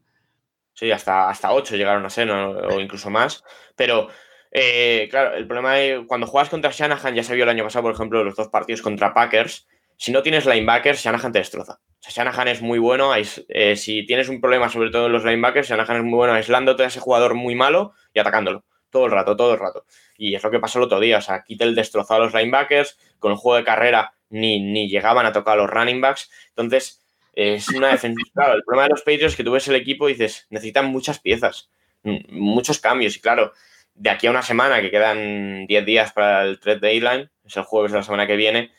Sí, 0.74 0.92
hasta, 0.92 1.30
hasta 1.30 1.51
8 1.51 1.75
llegaron 1.75 2.06
a 2.06 2.10
ser, 2.10 2.30
o 2.30 2.80
incluso 2.80 3.10
más. 3.10 3.44
Pero 3.75 4.10
eh, 4.51 5.08
claro, 5.10 5.36
el 5.36 5.48
problema 5.48 5.80
es 5.80 6.01
cuando 6.08 6.28
juegas 6.28 6.50
contra 6.50 6.72
Shanahan, 6.72 7.16
ya 7.16 7.24
se 7.24 7.36
vio 7.36 7.44
el 7.44 7.50
año 7.50 7.63
pasado, 7.63 7.84
por 7.84 7.94
ejemplo, 7.94 8.24
los 8.24 8.36
dos 8.36 8.50
partidos 8.50 8.82
contra 8.82 9.13
Packers. 9.13 9.68
Si 10.01 10.12
no 10.12 10.24
tienes 10.24 10.48
linebackers, 10.48 11.03
Shanahan 11.03 11.31
te 11.31 11.38
destroza. 11.38 11.74
O 11.74 11.96
sea, 12.00 12.12
Shanahan 12.12 12.48
es 12.48 12.63
muy 12.63 12.79
bueno. 12.79 13.13
Eh, 13.15 13.75
si 13.75 14.03
tienes 14.08 14.29
un 14.29 14.41
problema, 14.41 14.67
sobre 14.67 14.89
todo 14.89 15.05
en 15.05 15.12
los 15.12 15.24
linebackers, 15.24 15.70
Shanahan 15.70 15.98
es 15.98 16.03
muy 16.03 16.15
bueno 16.15 16.34
aislándote 16.34 16.81
a 16.81 16.88
ese 16.88 17.00
jugador 17.00 17.36
muy 17.36 17.53
malo 17.53 17.93
y 18.12 18.17
atacándolo. 18.17 18.65
Todo 18.89 19.05
el 19.05 19.12
rato, 19.12 19.36
todo 19.36 19.53
el 19.53 19.60
rato. 19.60 19.86
Y 20.17 20.34
es 20.34 20.43
lo 20.43 20.50
que 20.50 20.58
pasó 20.58 20.79
el 20.79 20.86
otro 20.86 21.00
día. 21.00 21.20
O 21.20 21.22
sea, 21.22 21.43
Kittel 21.43 21.75
destrozó 21.75 22.15
a 22.15 22.17
los 22.17 22.34
linebackers. 22.34 22.98
Con 23.20 23.31
el 23.31 23.38
juego 23.38 23.58
de 23.58 23.63
carrera 23.63 24.15
ni, 24.31 24.60
ni 24.60 24.89
llegaban 24.89 25.27
a 25.27 25.34
tocar 25.34 25.60
a 25.60 25.62
los 25.62 25.70
running 25.70 26.01
backs. 26.01 26.31
Entonces, 26.50 27.05
es 27.34 27.70
una 27.70 27.89
defensa. 27.89 28.24
Claro, 28.34 28.55
el 28.55 28.63
problema 28.63 28.86
de 28.86 28.89
los 28.89 29.01
Patriots 29.01 29.34
es 29.34 29.36
que 29.36 29.43
tú 29.43 29.51
ves 29.51 29.67
el 29.67 29.75
equipo 29.75 30.10
y 30.10 30.13
dices, 30.13 30.48
necesitan 30.50 30.88
muchas 30.88 31.20
piezas, 31.20 31.70
muchos 32.01 32.79
cambios. 32.79 33.15
Y 33.17 33.22
claro, 33.22 33.53
de 33.93 34.10
aquí 34.10 34.25
a 34.25 34.31
una 34.31 34.41
semana, 34.41 34.81
que 34.81 34.89
quedan 34.89 35.67
10 35.67 35.86
días 35.86 36.12
para 36.12 36.41
el 36.41 36.60
trade 36.60 36.79
deadline, 36.79 37.29
es 37.46 37.55
el 37.55 37.63
jueves 37.63 37.91
de 37.91 38.00
la 38.00 38.03
semana 38.03 38.25
que 38.25 38.36
viene, 38.36 38.72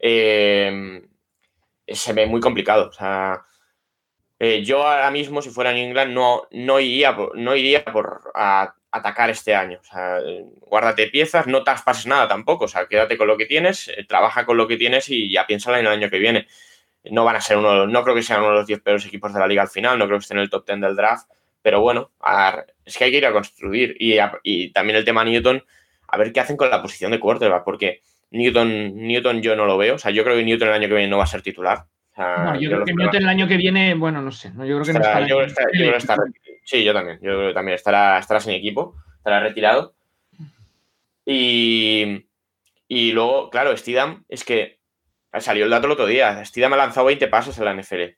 eh, 0.00 1.02
se 1.86 2.12
ve 2.12 2.26
muy 2.26 2.40
complicado. 2.40 2.88
O 2.88 2.92
sea, 2.92 3.44
eh, 4.38 4.64
yo 4.64 4.86
ahora 4.86 5.10
mismo, 5.10 5.42
si 5.42 5.50
fuera 5.50 5.70
en 5.70 5.76
England, 5.76 6.12
no, 6.12 6.48
no 6.50 6.80
iría, 6.80 7.14
por, 7.14 7.36
no 7.36 7.54
iría 7.54 7.84
por 7.84 8.22
atacar 8.90 9.30
este 9.30 9.54
año. 9.54 9.78
O 9.80 9.84
sea, 9.84 10.18
guárdate 10.62 11.08
piezas, 11.08 11.46
no 11.46 11.62
traspases 11.62 12.06
nada 12.06 12.26
tampoco. 12.28 12.64
O 12.64 12.68
sea, 12.68 12.86
quédate 12.86 13.18
con 13.18 13.28
lo 13.28 13.36
que 13.36 13.46
tienes, 13.46 13.88
eh, 13.88 14.04
trabaja 14.08 14.46
con 14.46 14.56
lo 14.56 14.66
que 14.66 14.76
tienes 14.76 15.08
y 15.10 15.30
ya 15.30 15.46
piénsala 15.46 15.78
en 15.78 15.86
el 15.86 15.92
año 15.92 16.10
que 16.10 16.18
viene. 16.18 16.46
No 17.04 17.24
van 17.24 17.36
a 17.36 17.40
ser 17.40 17.56
uno, 17.58 17.86
no 17.86 18.02
creo 18.02 18.14
que 18.14 18.22
sean 18.22 18.40
uno 18.40 18.50
de 18.50 18.56
los 18.58 18.66
10 18.66 18.80
peores 18.80 19.06
equipos 19.06 19.32
de 19.32 19.40
la 19.40 19.46
liga 19.46 19.62
al 19.62 19.68
final, 19.68 19.98
no 19.98 20.06
creo 20.06 20.18
que 20.18 20.22
estén 20.22 20.38
en 20.38 20.44
el 20.44 20.50
top 20.50 20.66
10 20.66 20.80
del 20.80 20.96
draft, 20.96 21.30
pero 21.62 21.80
bueno, 21.80 22.10
es 22.84 22.96
que 22.98 23.04
hay 23.04 23.10
que 23.10 23.18
ir 23.18 23.26
a 23.26 23.32
construir. 23.32 23.96
Y, 23.98 24.72
también 24.72 24.96
el 24.96 25.04
tema 25.04 25.24
Newton, 25.24 25.64
a 26.08 26.16
ver 26.18 26.32
qué 26.32 26.40
hacen 26.40 26.56
con 26.56 26.70
la 26.70 26.82
posición 26.82 27.10
de 27.12 27.20
quarterback, 27.20 27.64
porque 27.64 28.02
Newton, 28.30 28.96
Newton 28.96 29.42
yo 29.42 29.56
no 29.56 29.66
lo 29.66 29.76
veo. 29.76 29.96
O 29.96 29.98
sea, 29.98 30.10
yo 30.10 30.24
creo 30.24 30.36
que 30.36 30.44
Newton 30.44 30.68
el 30.68 30.74
año 30.74 30.88
que 30.88 30.94
viene 30.94 31.10
no 31.10 31.18
va 31.18 31.24
a 31.24 31.28
ser 31.28 31.42
titular. 31.42 31.84
no, 32.16 32.60
yo, 32.60 32.70
creo 32.70 32.84
que 32.84 32.94
Newton 32.94 33.22
el 33.22 33.28
año 33.28 33.48
que 33.48 33.56
viene, 33.56 33.94
bueno, 33.94 34.22
no 34.22 34.30
sé. 34.30 34.48
yo 34.48 34.80
creo 34.80 34.82
que 34.82 34.92
no 34.92 35.96
estará. 35.96 36.22
sí, 36.64 36.84
yo 36.84 36.92
también. 36.92 37.18
Yo 37.22 37.32
creo 37.32 37.48
que 37.48 37.54
también 37.54 37.74
estará, 37.74 38.18
estará 38.18 38.40
sin 38.40 38.52
equipo, 38.52 38.96
estará 39.16 39.40
retirado. 39.40 39.94
Y, 41.24 42.26
y 42.88 43.12
luego, 43.12 43.50
claro, 43.50 43.76
Stidham 43.76 44.24
es 44.28 44.44
que 44.44 44.80
salió 45.38 45.64
el 45.64 45.70
dato 45.70 45.86
el 45.86 45.92
otro 45.92 46.06
día. 46.06 46.44
Stidham 46.44 46.72
ha 46.72 46.76
lanzado 46.76 47.06
20 47.06 47.28
pasos 47.28 47.58
en 47.58 47.64
la 47.64 47.74
NFL. 47.74 48.16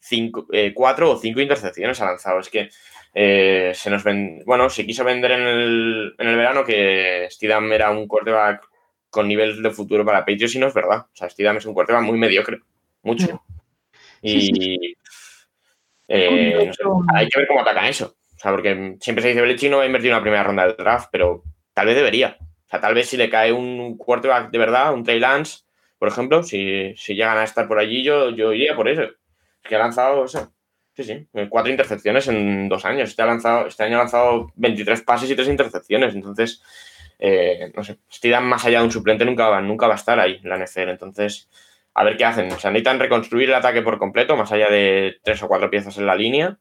4 0.74 1.06
eh, 1.06 1.10
o 1.10 1.16
5 1.16 1.40
intercepciones 1.40 2.00
ha 2.00 2.06
lanzado. 2.06 2.40
Es 2.40 2.48
que 2.48 2.70
eh, 3.14 3.72
se 3.74 3.90
nos 3.90 4.04
ven, 4.04 4.42
bueno, 4.46 4.70
se 4.70 4.86
quiso 4.86 5.04
vender 5.04 5.32
en 5.32 5.42
el, 5.42 6.14
en 6.18 6.28
el 6.28 6.36
verano 6.36 6.64
que 6.64 7.28
Stidham 7.30 7.70
era 7.72 7.90
un 7.90 8.06
quarterback 8.06 8.71
con 9.12 9.28
nivel 9.28 9.62
de 9.62 9.70
futuro 9.70 10.06
para 10.06 10.20
Patriots 10.20 10.54
y 10.54 10.58
no 10.58 10.68
es 10.68 10.74
verdad. 10.74 11.00
O 11.00 11.10
sea, 11.12 11.28
Stidham 11.28 11.58
es 11.58 11.66
un 11.66 11.74
quarterback 11.74 12.04
muy 12.04 12.16
mediocre, 12.16 12.60
mucho. 13.02 13.42
Y 14.22 14.96
eh, 16.08 16.70
hay 17.14 17.28
que 17.28 17.38
ver 17.38 17.46
cómo 17.46 17.60
atacan 17.60 17.84
eso. 17.84 18.16
O 18.34 18.38
sea, 18.38 18.50
porque 18.50 18.96
siempre 19.00 19.20
se 19.22 19.28
dice 19.28 19.42
Belichick 19.42 19.70
no 19.70 19.76
va 19.76 19.82
a 19.82 19.86
invertir 19.86 20.10
una 20.10 20.22
primera 20.22 20.42
ronda 20.42 20.66
del 20.66 20.76
draft, 20.76 21.10
pero 21.12 21.42
tal 21.74 21.86
vez 21.86 21.94
debería. 21.96 22.38
O 22.40 22.70
sea, 22.70 22.80
tal 22.80 22.94
vez 22.94 23.08
si 23.10 23.18
le 23.18 23.28
cae 23.28 23.52
un 23.52 23.98
quarterback 23.98 24.50
de 24.50 24.58
verdad, 24.58 24.94
un 24.94 25.04
Trey 25.04 25.20
Lance, 25.20 25.64
por 25.98 26.08
ejemplo, 26.08 26.42
si, 26.42 26.94
si 26.96 27.14
llegan 27.14 27.36
a 27.36 27.44
estar 27.44 27.68
por 27.68 27.78
allí, 27.78 28.02
yo, 28.02 28.30
yo 28.30 28.54
iría 28.54 28.74
por 28.74 28.88
eso. 28.88 29.02
Es 29.02 29.68
que 29.68 29.76
ha 29.76 29.78
lanzado, 29.78 30.22
o 30.22 30.28
sea, 30.28 30.48
Sí, 30.94 31.04
sí, 31.04 31.26
cuatro 31.48 31.70
intercepciones 31.70 32.28
en 32.28 32.68
dos 32.68 32.84
años. 32.84 33.08
Este, 33.08 33.22
ha 33.22 33.26
lanzado, 33.26 33.66
este 33.66 33.82
año 33.82 33.96
ha 33.96 34.00
lanzado 34.00 34.52
23 34.56 35.00
pases 35.02 35.30
y 35.30 35.34
tres 35.34 35.48
intercepciones. 35.48 36.14
Entonces, 36.14 36.62
eh, 37.24 37.70
no 37.76 37.84
sé, 37.84 38.00
Steedham 38.10 38.44
más 38.46 38.64
allá 38.64 38.80
de 38.80 38.86
un 38.86 38.90
suplente 38.90 39.24
nunca 39.24 39.48
va, 39.48 39.60
nunca 39.60 39.86
va 39.86 39.92
a 39.92 39.96
estar 39.96 40.18
ahí 40.18 40.40
en 40.42 40.48
la 40.48 40.58
NFL. 40.58 40.88
Entonces, 40.88 41.48
a 41.94 42.02
ver 42.02 42.16
qué 42.16 42.24
hacen. 42.24 42.50
O 42.50 42.58
sea, 42.58 42.72
necesitan 42.72 42.98
reconstruir 42.98 43.48
el 43.48 43.54
ataque 43.54 43.80
por 43.80 43.96
completo, 43.96 44.36
más 44.36 44.50
allá 44.50 44.68
de 44.68 45.20
tres 45.22 45.40
o 45.44 45.46
cuatro 45.46 45.70
piezas 45.70 45.96
en 45.98 46.06
la 46.06 46.16
línea. 46.16 46.58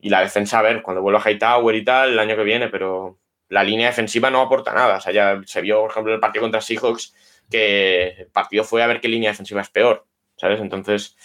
Y 0.00 0.08
la 0.08 0.22
defensa, 0.22 0.60
a 0.60 0.62
ver, 0.62 0.80
cuando 0.80 1.02
vuelva 1.02 1.20
Hightower 1.20 1.76
y 1.76 1.84
tal, 1.84 2.12
el 2.12 2.18
año 2.18 2.36
que 2.36 2.44
viene, 2.44 2.68
pero 2.68 3.18
la 3.50 3.62
línea 3.64 3.88
defensiva 3.88 4.30
no 4.30 4.40
aporta 4.40 4.72
nada. 4.72 4.96
O 4.96 5.00
sea, 5.02 5.12
ya 5.12 5.42
se 5.44 5.60
vio, 5.60 5.82
por 5.82 5.90
ejemplo, 5.90 6.14
el 6.14 6.20
partido 6.20 6.44
contra 6.44 6.62
Seahawks, 6.62 7.14
que 7.50 8.14
el 8.18 8.28
partido 8.28 8.64
fue 8.64 8.82
a 8.82 8.86
ver 8.86 9.02
qué 9.02 9.08
línea 9.08 9.30
defensiva 9.30 9.60
es 9.60 9.68
peor. 9.68 10.06
¿Sabes? 10.38 10.60
Entonces, 10.60 11.16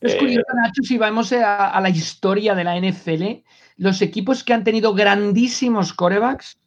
es 0.00 0.14
curioso, 0.16 0.40
eh, 0.40 0.56
Nacho, 0.56 0.82
si 0.82 0.96
vamos 0.96 1.32
a, 1.32 1.78
la 1.80 1.88
historia 1.90 2.54
de 2.54 2.64
la 2.64 2.76
NFL, 2.78 3.42
los 3.76 4.00
equipos 4.00 4.42
que 4.42 4.54
han 4.54 4.64
tenido 4.64 4.94
grandísimos 4.94 5.92
corebacks, 5.92 6.58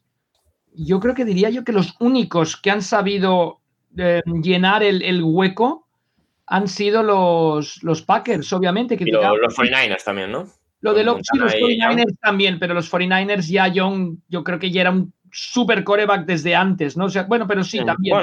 yo 0.74 1.00
creo 1.00 1.14
que 1.14 1.24
diría 1.24 1.50
yo 1.50 1.64
que 1.64 1.72
los 1.72 1.94
únicos 2.00 2.56
que 2.56 2.70
han 2.70 2.82
sabido 2.82 3.60
eh, 3.96 4.22
llenar 4.42 4.82
el, 4.82 5.22
hueco 5.22 5.86
han 6.46 6.68
sido 6.68 7.02
los, 7.02 7.82
los 7.82 8.02
Packers, 8.02 8.52
obviamente. 8.52 8.96
Que 8.96 9.04
y 9.04 9.10
los 9.10 9.24
49ers 9.56 10.04
también, 10.04 10.32
¿no? 10.32 10.46
Lo 10.80 10.92
de 10.92 11.04
los, 11.04 11.16
sí, 11.22 11.38
los 11.38 11.54
49ers 11.54 12.18
también, 12.20 12.58
pero 12.58 12.74
los 12.74 12.92
49ers 12.92 13.48
ya 13.48 13.72
John, 13.74 14.22
yo 14.28 14.44
creo 14.44 14.58
que 14.58 14.70
ya 14.70 14.82
era 14.82 14.90
un 14.90 15.12
super 15.32 15.82
coreback 15.82 16.26
desde 16.26 16.54
antes, 16.54 16.96
¿no? 16.96 17.06
O 17.06 17.10
sea, 17.10 17.22
bueno, 17.24 17.46
pero 17.46 17.64
sí, 17.64 17.84
también. 17.84 18.16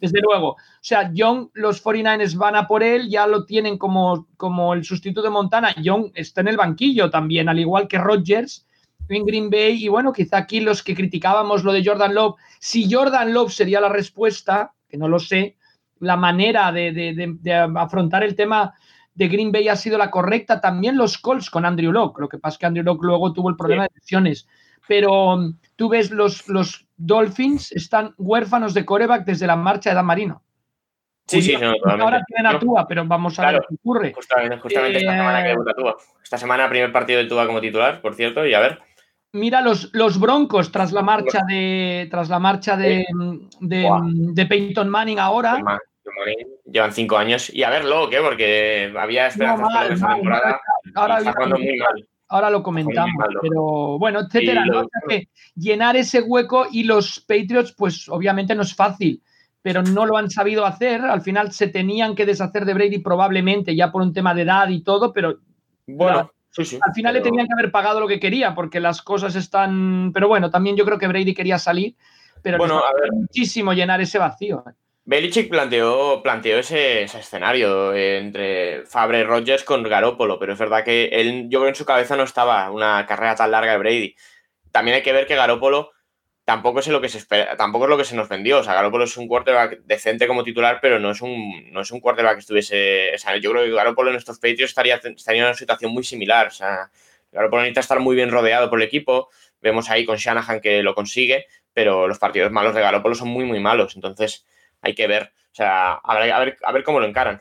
Desde 0.00 0.20
luego. 0.20 0.50
O 0.50 0.58
sea, 0.80 1.10
Young, 1.12 1.48
los 1.54 1.82
49ers 1.82 2.36
van 2.36 2.54
a 2.54 2.66
por 2.66 2.82
él, 2.82 3.08
ya 3.08 3.26
lo 3.26 3.44
tienen 3.44 3.78
como, 3.78 4.28
como 4.36 4.74
el 4.74 4.84
sustituto 4.84 5.22
de 5.22 5.30
Montana. 5.30 5.74
Young 5.82 6.12
está 6.14 6.42
en 6.42 6.48
el 6.48 6.56
banquillo 6.56 7.10
también, 7.10 7.48
al 7.48 7.58
igual 7.58 7.88
que 7.88 7.98
Rodgers 7.98 8.66
en 9.08 9.26
Green 9.26 9.50
Bay. 9.50 9.84
Y 9.84 9.88
bueno, 9.88 10.12
quizá 10.12 10.38
aquí 10.38 10.60
los 10.60 10.82
que 10.82 10.94
criticábamos 10.94 11.64
lo 11.64 11.72
de 11.72 11.84
Jordan 11.84 12.14
Love, 12.14 12.36
si 12.58 12.90
Jordan 12.90 13.32
Love 13.32 13.52
sería 13.52 13.80
la 13.80 13.88
respuesta, 13.88 14.72
que 14.88 14.96
no 14.96 15.08
lo 15.08 15.18
sé, 15.18 15.56
la 16.00 16.16
manera 16.16 16.72
de, 16.72 17.36
afrontar 17.76 18.24
el 18.24 18.36
tema 18.36 18.74
de 19.14 19.28
Green 19.28 19.52
Bay 19.52 19.68
ha 19.68 19.76
sido 19.76 19.98
la 19.98 20.10
correcta. 20.10 20.60
También 20.60 20.96
los 20.96 21.18
Colts 21.18 21.50
con 21.50 21.64
Andrew 21.64 21.92
Locke. 21.92 22.20
Lo 22.20 22.28
que 22.28 22.38
pasa 22.38 22.54
es 22.54 22.58
que 22.58 22.66
Andrew 22.66 22.84
Locke 22.84 23.04
luego 23.04 23.32
tuvo 23.32 23.50
el 23.50 23.56
problema 23.56 23.84
de 23.84 23.90
lesiones. 23.94 24.46
Pero 24.86 25.34
um, 25.34 25.56
tú 25.76 25.88
ves 25.88 26.10
los, 26.10 26.48
los 26.48 26.86
Dolphins 26.96 27.72
están 27.72 28.14
huérfanos 28.18 28.74
de 28.74 28.84
coreback 28.84 29.24
desde 29.24 29.46
la 29.46 29.56
marcha 29.56 29.90
de 29.90 29.96
Dan 29.96 30.06
Marino. 30.06 30.42
Sí, 31.26 31.40
sí, 31.40 31.54
Ahora 31.54 32.22
tienen 32.26 32.54
a 32.54 32.58
Tua, 32.58 32.86
pero 32.86 33.04
vamos 33.06 33.38
a 33.38 33.50
ver 33.50 33.62
qué 33.66 33.74
ocurre. 33.76 34.12
Justamente, 34.12 34.58
justamente 34.58 34.98
esta 34.98 35.16
semana 35.16 35.42
que 35.42 35.48
debuta 35.48 35.72
Tua. 35.72 35.96
Esta 36.22 36.36
semana, 36.36 36.68
primer 36.68 36.92
partido 36.92 37.18
de 37.18 37.26
Tua 37.26 37.46
como 37.46 37.62
titular, 37.62 38.02
por 38.02 38.14
cierto, 38.14 38.46
y 38.46 38.52
a 38.52 38.60
ver. 38.60 38.82
Mira 39.34 39.60
los, 39.60 39.90
los 39.92 40.18
Broncos 40.18 40.72
tras 40.72 40.92
la 40.92 41.02
marcha 41.02 41.40
de 41.46 42.08
tras 42.10 42.28
la 42.28 42.38
marcha 42.38 42.76
de, 42.76 43.04
de, 43.60 44.46
Peyton 44.46 44.88
Manning 44.88 45.18
ahora. 45.18 45.62
Llevan 46.64 46.92
cinco 46.92 47.16
años. 47.16 47.52
Y 47.52 47.62
a 47.62 47.70
ver, 47.70 47.84
luego, 47.84 48.08
¿qué? 48.08 48.18
Porque 48.20 48.94
había 48.98 49.26
esperanzas 49.26 49.68
no, 49.68 49.94
esa 49.94 50.14
temporada. 50.14 50.60
Ahora, 50.94 51.16
ahora, 51.16 51.56
muy 51.56 51.76
mal 51.76 52.08
ahora 52.28 52.50
lo 52.50 52.62
comentamos, 52.62 53.24
pero 53.40 53.98
bueno, 53.98 54.20
etcétera. 54.20 54.64
llenar 55.54 55.96
ese 55.96 56.20
hueco 56.20 56.66
y 56.70 56.84
los 56.84 57.20
Patriots, 57.20 57.74
pues 57.76 58.08
obviamente 58.08 58.54
no 58.54 58.62
es 58.62 58.74
fácil, 58.74 59.22
pero 59.62 59.82
no 59.82 60.04
lo 60.06 60.16
han 60.16 60.30
sabido 60.30 60.66
hacer. 60.66 61.00
Al 61.02 61.22
final 61.22 61.52
se 61.52 61.68
tenían 61.68 62.14
que 62.14 62.26
deshacer 62.26 62.64
de 62.64 62.74
Brady 62.74 62.98
probablemente 62.98 63.76
ya 63.76 63.92
por 63.92 64.02
un 64.02 64.12
tema 64.12 64.34
de 64.34 64.42
edad 64.42 64.68
y 64.68 64.82
todo, 64.82 65.12
pero 65.12 65.38
bueno. 65.86 66.30
Al 66.58 66.94
final 66.94 67.14
le 67.14 67.20
tenían 67.20 67.46
que 67.46 67.52
haber 67.52 67.70
pagado 67.70 68.00
lo 68.00 68.08
que 68.08 68.20
quería 68.20 68.54
porque 68.54 68.80
las 68.80 69.02
cosas 69.02 69.34
están. 69.34 70.12
Pero 70.12 70.28
bueno, 70.28 70.50
también 70.50 70.76
yo 70.76 70.84
creo 70.84 70.98
que 70.98 71.08
Brady 71.08 71.34
quería 71.34 71.58
salir, 71.58 71.94
pero 72.42 72.58
bueno, 72.58 72.82
muchísimo 73.12 73.72
llenar 73.72 74.00
ese 74.00 74.18
vacío. 74.18 74.64
¿eh? 74.68 74.72
Belichick 75.06 75.50
planteó, 75.50 76.22
planteó 76.22 76.58
ese, 76.58 77.02
escenario 77.02 77.92
entre 77.94 78.86
Fabre 78.86 79.20
y 79.20 79.24
Rodgers 79.24 79.64
con 79.64 79.82
Garópolo, 79.82 80.38
pero 80.38 80.54
es 80.54 80.58
verdad 80.58 80.82
que 80.82 81.06
él, 81.12 81.48
yo 81.50 81.58
creo 81.58 81.64
que 81.64 81.68
en 81.70 81.74
su 81.74 81.84
cabeza 81.84 82.16
no 82.16 82.22
estaba 82.22 82.70
una 82.70 83.04
carrera 83.06 83.34
tan 83.34 83.50
larga 83.50 83.72
de 83.72 83.78
Brady. 83.78 84.16
También 84.72 84.96
hay 84.96 85.02
que 85.02 85.12
ver 85.12 85.26
que 85.26 85.36
Garópolo 85.36 85.90
tampoco 86.44 86.80
es 86.80 86.88
lo 86.88 87.00
que 87.00 87.08
se 87.08 87.18
espera, 87.18 87.56
tampoco 87.56 87.84
es 87.84 87.90
lo 87.90 87.96
que 87.96 88.04
se 88.04 88.16
nos 88.16 88.28
vendió. 88.28 88.58
O 88.58 88.62
sea, 88.62 88.74
Garópolo 88.74 89.04
es 89.04 89.16
un 89.16 89.28
quarterback 89.28 89.80
decente 89.84 90.26
como 90.26 90.44
titular, 90.44 90.78
pero 90.80 90.98
no 90.98 91.10
es 91.10 91.22
un, 91.22 91.72
no 91.72 91.80
es 91.80 91.90
un 91.90 92.00
quarterback 92.00 92.34
que 92.34 92.40
estuviese. 92.40 93.12
O 93.14 93.18
sea, 93.18 93.36
yo 93.36 93.50
creo 93.50 93.64
que 93.64 93.70
Garópolo 93.72 94.10
en 94.10 94.16
estos 94.16 94.38
Patriots 94.38 94.70
estaría, 94.70 94.96
estaría 94.96 95.42
en 95.42 95.48
una 95.48 95.54
situación 95.54 95.92
muy 95.92 96.04
similar. 96.04 96.48
O 96.48 96.50
sea, 96.50 96.90
Garópolo 97.32 97.62
necesita 97.62 97.80
estar 97.80 98.00
muy 98.00 98.14
bien 98.16 98.30
rodeado 98.30 98.68
por 98.70 98.80
el 98.80 98.86
equipo. 98.86 99.30
Vemos 99.60 99.90
ahí 99.90 100.04
con 100.04 100.16
Shanahan 100.16 100.60
que 100.60 100.82
lo 100.82 100.94
consigue, 100.94 101.46
pero 101.72 102.06
los 102.06 102.18
partidos 102.18 102.52
malos 102.52 102.74
de 102.74 102.82
Garoppolo 102.82 103.14
son 103.14 103.28
muy, 103.28 103.44
muy 103.44 103.60
malos. 103.60 103.96
Entonces 103.96 104.44
hay 104.82 104.94
que 104.94 105.06
ver. 105.06 105.32
O 105.50 105.56
sea, 105.56 105.94
a 105.94 106.18
ver, 106.18 106.56
a 106.62 106.72
ver, 106.72 106.82
cómo 106.82 106.98
lo 106.98 107.06
encaran. 107.06 107.40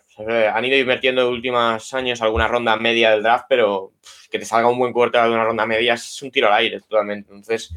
han 0.54 0.66
ido 0.66 0.78
invirtiendo 0.78 1.24
en 1.24 1.28
últimos 1.30 1.94
años 1.96 2.22
alguna 2.22 2.48
ronda 2.48 2.76
media 2.78 3.10
del 3.10 3.24
draft, 3.24 3.46
pero 3.50 3.92
que 4.30 4.38
te 4.38 4.46
salga 4.46 4.70
un 4.70 4.78
buen 4.78 4.94
quarterback 4.94 5.30
de 5.30 5.34
una 5.34 5.44
ronda 5.44 5.66
media 5.66 5.96
es 5.96 6.22
un 6.22 6.30
tiro 6.30 6.48
al 6.48 6.54
aire 6.54 6.80
totalmente. 6.80 7.32
Entonces, 7.32 7.74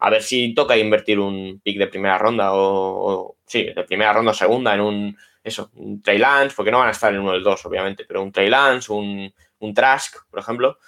a 0.00 0.10
ver 0.10 0.22
si 0.22 0.54
toca 0.54 0.76
invertir 0.76 1.20
un 1.20 1.60
pick 1.62 1.78
de 1.78 1.86
primera 1.86 2.18
ronda 2.18 2.52
o, 2.54 3.36
sí, 3.46 3.64
de 3.64 3.84
primera 3.84 4.12
ronda 4.12 4.32
o 4.32 4.34
segunda 4.34 4.74
en 4.74 4.80
un, 4.80 5.16
eso, 5.44 5.70
un 5.74 6.02
Trey 6.02 6.18
Lance, 6.18 6.56
porque 6.56 6.70
no 6.70 6.78
van 6.78 6.88
a 6.88 6.92
estar 6.92 7.12
en 7.12 7.20
uno 7.20 7.32
del 7.32 7.42
dos, 7.42 7.64
obviamente, 7.66 8.04
pero 8.06 8.22
un 8.22 8.32
Trey 8.32 8.48
Lance, 8.48 8.90
un, 8.92 9.32
un 9.58 9.74
Trask, 9.74 10.16
por 10.30 10.40
ejemplo, 10.40 10.78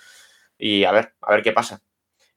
y 0.59 0.85
a 0.85 0.93
ver, 0.93 1.13
a 1.21 1.33
ver 1.33 1.43
qué 1.43 1.53
pasa. 1.53 1.83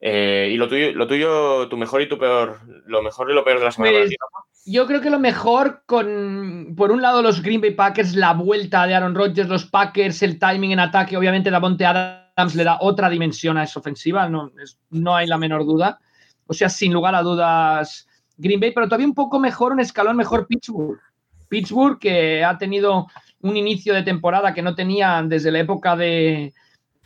Eh, 0.01 0.49
y 0.51 0.57
lo 0.57 0.67
tuyo, 0.67 0.91
lo 0.91 1.07
tuyo, 1.07 1.69
tu 1.69 1.77
mejor 1.77 2.01
y 2.01 2.09
tu 2.09 2.19
peor, 2.19 2.59
lo 2.85 3.01
mejor 3.01 3.31
y 3.31 3.33
lo 3.33 3.45
peor 3.45 3.59
de 3.59 3.65
la 3.65 3.71
semana. 3.71 3.97
Pues, 3.97 4.15
yo 4.65 4.85
creo 4.87 4.99
que 4.99 5.09
lo 5.09 5.19
mejor 5.19 5.83
con, 5.85 6.73
por 6.75 6.91
un 6.91 7.01
lado, 7.01 7.21
los 7.21 7.41
Green 7.41 7.61
Bay 7.61 7.71
Packers, 7.71 8.15
la 8.15 8.33
vuelta 8.33 8.85
de 8.85 8.95
Aaron 8.95 9.15
Rodgers, 9.15 9.47
los 9.47 9.65
Packers, 9.65 10.21
el 10.23 10.39
timing 10.39 10.73
en 10.73 10.79
ataque, 10.79 11.15
obviamente 11.15 11.49
Davonte 11.49 11.85
Adams 11.85 12.55
le 12.55 12.65
da 12.65 12.79
otra 12.81 13.09
dimensión 13.09 13.57
a 13.57 13.63
esa 13.63 13.79
ofensiva, 13.79 14.27
no, 14.27 14.51
no 14.89 15.15
hay 15.15 15.27
la 15.27 15.37
menor 15.37 15.65
duda. 15.65 15.99
O 16.47 16.53
sea, 16.53 16.69
sin 16.69 16.93
lugar 16.93 17.15
a 17.15 17.21
dudas, 17.21 18.07
Green 18.37 18.59
Bay, 18.59 18.71
pero 18.71 18.87
todavía 18.87 19.07
un 19.07 19.13
poco 19.13 19.39
mejor, 19.39 19.71
un 19.71 19.79
escalón 19.79 20.17
mejor 20.17 20.47
Pittsburgh. 20.47 20.99
Pittsburgh, 21.47 21.99
que 21.99 22.43
ha 22.43 22.57
tenido 22.57 23.07
un 23.41 23.57
inicio 23.57 23.93
de 23.93 24.03
temporada 24.03 24.53
que 24.53 24.61
no 24.61 24.75
tenía 24.75 25.23
desde 25.25 25.51
la 25.51 25.59
época 25.59 25.95
de, 25.95 26.53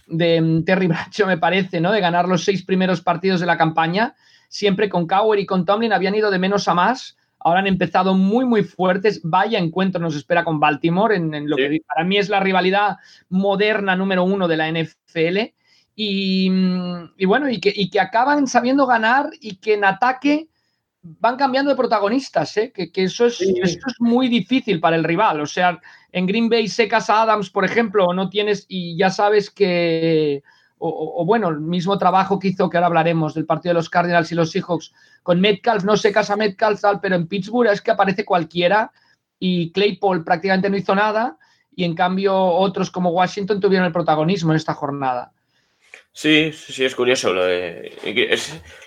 de 0.07 0.63
Terry 0.65 0.87
Bradshaw, 0.87 1.27
me 1.27 1.37
parece, 1.37 1.79
¿no? 1.79 1.91
De 1.91 2.01
ganar 2.01 2.27
los 2.27 2.43
seis 2.43 2.63
primeros 2.63 3.01
partidos 3.01 3.39
de 3.39 3.45
la 3.45 3.57
campaña. 3.57 4.15
Siempre 4.47 4.89
con 4.89 5.05
Cowher 5.05 5.39
y 5.39 5.45
con 5.45 5.65
Tomlin 5.65 5.93
habían 5.93 6.15
ido 6.15 6.31
de 6.31 6.39
menos 6.39 6.67
a 6.67 6.73
más. 6.73 7.17
Ahora 7.39 7.59
han 7.59 7.67
empezado 7.67 8.15
muy, 8.15 8.45
muy 8.45 8.63
fuertes. 8.63 9.21
Vaya 9.23 9.59
encuentro 9.59 10.01
nos 10.01 10.15
espera 10.15 10.43
con 10.43 10.59
Baltimore 10.59 11.15
en, 11.15 11.49
lo 11.49 11.55
que 11.55 11.81
para 11.87 12.05
mí 12.05 12.17
es 12.17 12.29
la 12.29 12.39
rivalidad 12.39 12.97
moderna 13.29 13.95
número 13.95 14.23
uno 14.23 14.47
de 14.47 14.57
la 14.57 14.69
NFL. 14.69 15.53
Y, 16.01 17.25
bueno, 17.25 17.49
y 17.49 17.59
que, 17.59 17.73
y 17.75 17.89
que 17.89 17.99
acaban 17.99 18.47
sabiendo 18.47 18.87
ganar 18.87 19.31
y 19.41 19.57
que 19.57 19.73
en 19.73 19.83
ataque 19.83 20.47
van 21.01 21.35
cambiando 21.35 21.71
de 21.71 21.75
protagonistas, 21.75 22.55
¿eh? 22.55 22.71
que, 22.71 22.89
eso, 23.03 23.25
es, 23.25 23.41
es, 23.41 23.79
muy 23.99 24.29
difícil 24.29 24.79
para 24.79 24.95
el 24.95 25.03
rival. 25.03 25.41
O 25.41 25.45
sea, 25.45 25.77
en 26.13 26.25
Green 26.25 26.47
Bay 26.47 26.69
secas 26.69 27.09
a 27.09 27.23
Adams, 27.23 27.49
por 27.49 27.65
ejemplo, 27.65 28.05
o 28.05 28.13
no 28.13 28.29
tienes, 28.29 28.65
y 28.69 28.95
ya 28.95 29.09
sabes 29.09 29.49
que, 29.49 30.41
o, 30.77 31.25
bueno, 31.25 31.49
el 31.49 31.59
mismo 31.59 31.97
trabajo 31.97 32.39
que 32.39 32.47
hizo, 32.47 32.69
que 32.69 32.77
ahora 32.77 32.87
hablaremos 32.87 33.33
del 33.33 33.45
partido 33.45 33.71
de 33.71 33.79
los 33.79 33.89
Cardinals 33.89 34.31
y 34.31 34.35
los 34.35 34.51
Seahawks, 34.51 34.93
con 35.21 35.41
Metcalf, 35.41 35.83
no 35.83 35.97
secas 35.97 36.29
a 36.29 36.37
Metcalf, 36.37 36.79
tal, 36.79 37.01
pero 37.01 37.17
en 37.17 37.27
Pittsburgh 37.27 37.69
es 37.69 37.81
que 37.81 37.91
aparece 37.91 38.23
cualquiera 38.23 38.93
y 39.37 39.73
Claypool 39.73 40.23
prácticamente 40.23 40.69
no 40.69 40.77
hizo 40.77 40.95
nada 40.95 41.37
y 41.75 41.83
en 41.83 41.93
cambio 41.93 42.37
otros 42.37 42.89
como 42.89 43.09
Washington 43.09 43.59
tuvieron 43.59 43.85
el 43.85 43.91
protagonismo 43.91 44.53
en 44.53 44.55
esta 44.55 44.73
jornada. 44.73 45.33
Sí, 46.11 46.51
sí, 46.51 46.83
es 46.83 46.95
curioso. 46.95 47.33
Lo, 47.33 47.43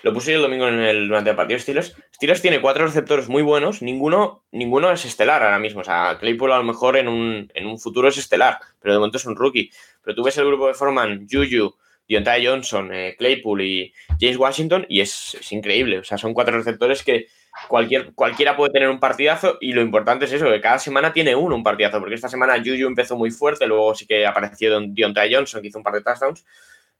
lo 0.03 0.13
puse 0.13 0.35
el 0.35 0.41
domingo 0.41 0.67
en 0.67 0.79
el, 0.79 1.07
durante 1.07 1.31
el 1.31 1.35
partido 1.35 1.59
Steelers. 1.59 1.95
Steelers 2.13 2.41
tiene 2.41 2.61
cuatro 2.61 2.85
receptores 2.85 3.27
muy 3.27 3.41
buenos, 3.41 3.81
ninguno, 3.81 4.43
ninguno 4.51 4.91
es 4.91 5.05
estelar 5.05 5.41
ahora 5.41 5.57
mismo. 5.57 5.81
O 5.81 5.83
sea, 5.83 6.17
Claypool 6.19 6.51
a 6.51 6.57
lo 6.57 6.63
mejor 6.63 6.97
en 6.97 7.07
un, 7.07 7.49
en 7.53 7.65
un 7.65 7.79
futuro 7.79 8.07
es 8.07 8.17
estelar, 8.17 8.59
pero 8.79 8.93
de 8.93 8.99
momento 8.99 9.17
es 9.17 9.25
un 9.25 9.35
rookie. 9.35 9.71
Pero 10.03 10.15
tú 10.15 10.23
ves 10.23 10.37
el 10.37 10.45
grupo 10.45 10.67
de 10.67 10.73
forman 10.73 11.27
Juju, 11.29 11.73
Deontay 12.07 12.45
Johnson, 12.45 12.93
eh, 12.93 13.15
Claypool 13.17 13.61
y 13.61 13.93
James 14.19 14.37
Washington 14.37 14.85
y 14.89 15.01
es, 15.01 15.37
increíble. 15.51 15.99
O 15.99 16.03
sea, 16.03 16.17
son 16.17 16.33
cuatro 16.33 16.57
receptores 16.57 17.03
que 17.03 17.27
cualquier, 17.67 18.13
cualquiera 18.13 18.55
puede 18.55 18.73
tener 18.73 18.89
un 18.89 18.99
partidazo 18.99 19.57
y 19.61 19.73
lo 19.73 19.81
importante 19.81 20.25
es 20.25 20.33
eso, 20.33 20.49
que 20.49 20.61
cada 20.61 20.79
semana 20.79 21.13
tiene 21.13 21.35
uno 21.35 21.55
un 21.55 21.63
partidazo, 21.63 21.99
porque 21.99 22.15
esta 22.15 22.29
semana 22.29 22.57
Juju 22.57 22.85
empezó 22.87 23.15
muy 23.15 23.31
fuerte, 23.31 23.65
luego 23.65 23.95
sí 23.95 24.05
que 24.05 24.25
apareció 24.25 24.79
Deontay 24.79 25.33
Johnson 25.33 25.61
que 25.61 25.69
hizo 25.69 25.77
un 25.77 25.83
par 25.83 25.93
de 25.93 26.01
touchdowns 26.01 26.45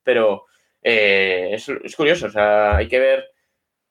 pero 0.04 0.46
eh, 0.82 1.52
es, 1.54 1.96
curioso, 1.96 2.28
o 2.28 2.30
sea, 2.30 2.78
hay 2.78 2.88
que 2.88 3.00
ver, 3.00 3.26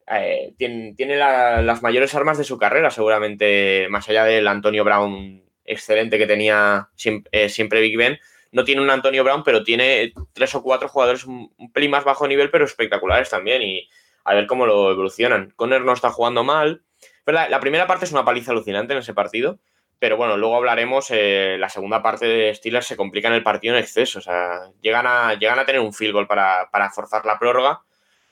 eh, 0.07 0.55
tiene, 0.59 1.17
las 1.17 1.83
mayores 1.83 2.15
armas 2.15 2.39
de 2.39 2.45
su 2.45 2.59
carrera 2.59 2.91
seguramente, 2.91 3.87
más 3.91 4.09
allá 4.09 4.25
del 4.25 4.47
Antonio 4.47 4.85
Brown 4.85 5.43
excelente 5.65 6.19
que 6.19 6.27
tenía 6.27 6.89
eh, 7.31 7.49
siempre, 7.49 7.81
Big 7.81 7.97
Ben, 7.97 8.19
no 8.51 8.65
tiene 8.65 8.83
un 8.83 8.91
Antonio 8.91 9.25
Brown, 9.25 9.43
pero 9.45 9.65
tiene 9.65 10.13
tres 10.33 10.55
o 10.55 10.63
cuatro 10.63 10.89
jugadores 10.89 11.25
un, 11.25 11.51
pelín 11.73 11.91
más 11.91 12.05
bajo 12.05 12.29
nivel, 12.29 12.51
pero 12.51 12.65
espectaculares 12.65 13.31
también, 13.31 13.63
y 13.63 13.89
a 14.25 14.35
ver 14.35 14.47
cómo 14.47 14.67
lo 14.67 14.91
evolucionan. 14.91 15.53
Conner 15.57 15.83
no 15.83 15.93
está 15.93 16.11
jugando 16.11 16.45
mal, 16.45 16.83
pero 17.25 17.39
la 17.49 17.61
primera 17.61 17.87
parte 17.87 18.05
es 18.05 18.13
una 18.13 18.25
paliza 18.25 18.53
alucinante 18.53 18.93
en 18.93 18.99
ese 18.99 19.15
partido, 19.15 19.61
pero 20.03 20.17
bueno, 20.17 20.37
luego 20.37 20.57
hablaremos, 20.57 21.13
eh, 21.13 21.55
la 21.61 21.69
segunda 21.69 22.03
parte 22.03 22.27
de 22.27 22.53
Steelers 22.53 22.89
se 22.89 22.97
complica 22.97 23.29
en 23.29 23.35
el 23.35 23.45
partido 23.45 23.77
en 23.77 23.81
exceso. 23.81 24.19
O 24.19 24.23
sea, 24.23 24.69
llegan 24.81 25.07
a, 25.07 25.35
llegan 25.35 25.61
a 25.61 25.65
tener 25.65 25.81
un 25.81 25.95
field 25.95 26.13
goal 26.13 26.27
para, 26.27 26.69
forzar 26.93 27.25
la 27.25 27.39
prórroga 27.39 27.83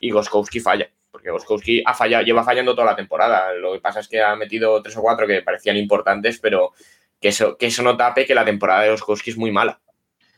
y 0.01 0.11
Goskowski 0.11 0.59
falla. 0.59 0.91
Porque 1.13 1.31
Goskowski 1.31 1.85
ha 1.87 1.95
fallado, 1.95 2.25
lleva 2.25 2.43
fallando 2.43 2.75
toda 2.75 2.89
la 2.89 2.97
temporada. 2.97 3.53
Lo 3.53 3.73
que 3.73 3.79
pasa 3.79 4.01
es 4.01 4.09
que 4.09 4.21
ha 4.21 4.35
metido 4.35 4.83
tres 4.83 4.97
o 4.97 5.01
cuatro 5.01 5.29
que 5.29 5.43
parecían 5.43 5.77
importantes, 5.77 6.41
pero 6.41 6.73
que 7.21 7.29
eso, 7.29 7.57
que 7.57 7.67
eso 7.67 7.85
no 7.85 7.97
tape 7.97 8.27
que 8.27 8.35
la 8.35 8.45
temporada 8.45 8.83
de 8.83 8.91
Goskowski 8.91 9.31
es 9.31 9.37
muy 9.37 9.53
mala. 9.53 9.81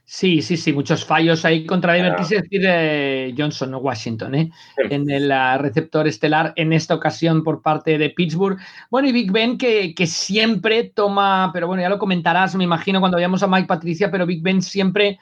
Sí, 0.04 0.42
sí, 0.42 0.56
sí, 0.56 0.72
muchos 0.72 1.04
fallos 1.04 1.44
ahí 1.44 1.64
contra 1.64 1.94
Denver. 1.94 2.16
Quise 2.16 2.42
decir 2.42 2.60
eh, 2.66 3.34
Johnson, 3.36 3.70
no 3.70 3.78
Washington, 3.78 4.34
¿eh? 4.34 4.50
en 4.90 5.08
el 5.08 5.32
ah, 5.32 5.56
receptor 5.56 6.06
estelar, 6.06 6.52
en 6.56 6.72
esta 6.72 6.94
ocasión 6.94 7.42
por 7.42 7.62
parte 7.62 7.96
de 7.96 8.10
Pittsburgh. 8.10 8.58
Bueno, 8.90 9.08
y 9.08 9.12
Big 9.12 9.32
Ben 9.32 9.56
que, 9.56 9.94
que, 9.94 10.06
siempre 10.06 10.84
toma, 10.94 11.50
pero 11.52 11.66
bueno, 11.66 11.82
ya 11.82 11.88
lo 11.88 11.98
comentarás, 11.98 12.54
me 12.56 12.64
imagino, 12.64 13.00
cuando 13.00 13.16
vayamos 13.16 13.42
a 13.42 13.46
Mike 13.46 13.66
Patricia, 13.66 14.10
pero 14.10 14.26
Big 14.26 14.42
Ben 14.42 14.60
siempre, 14.60 15.18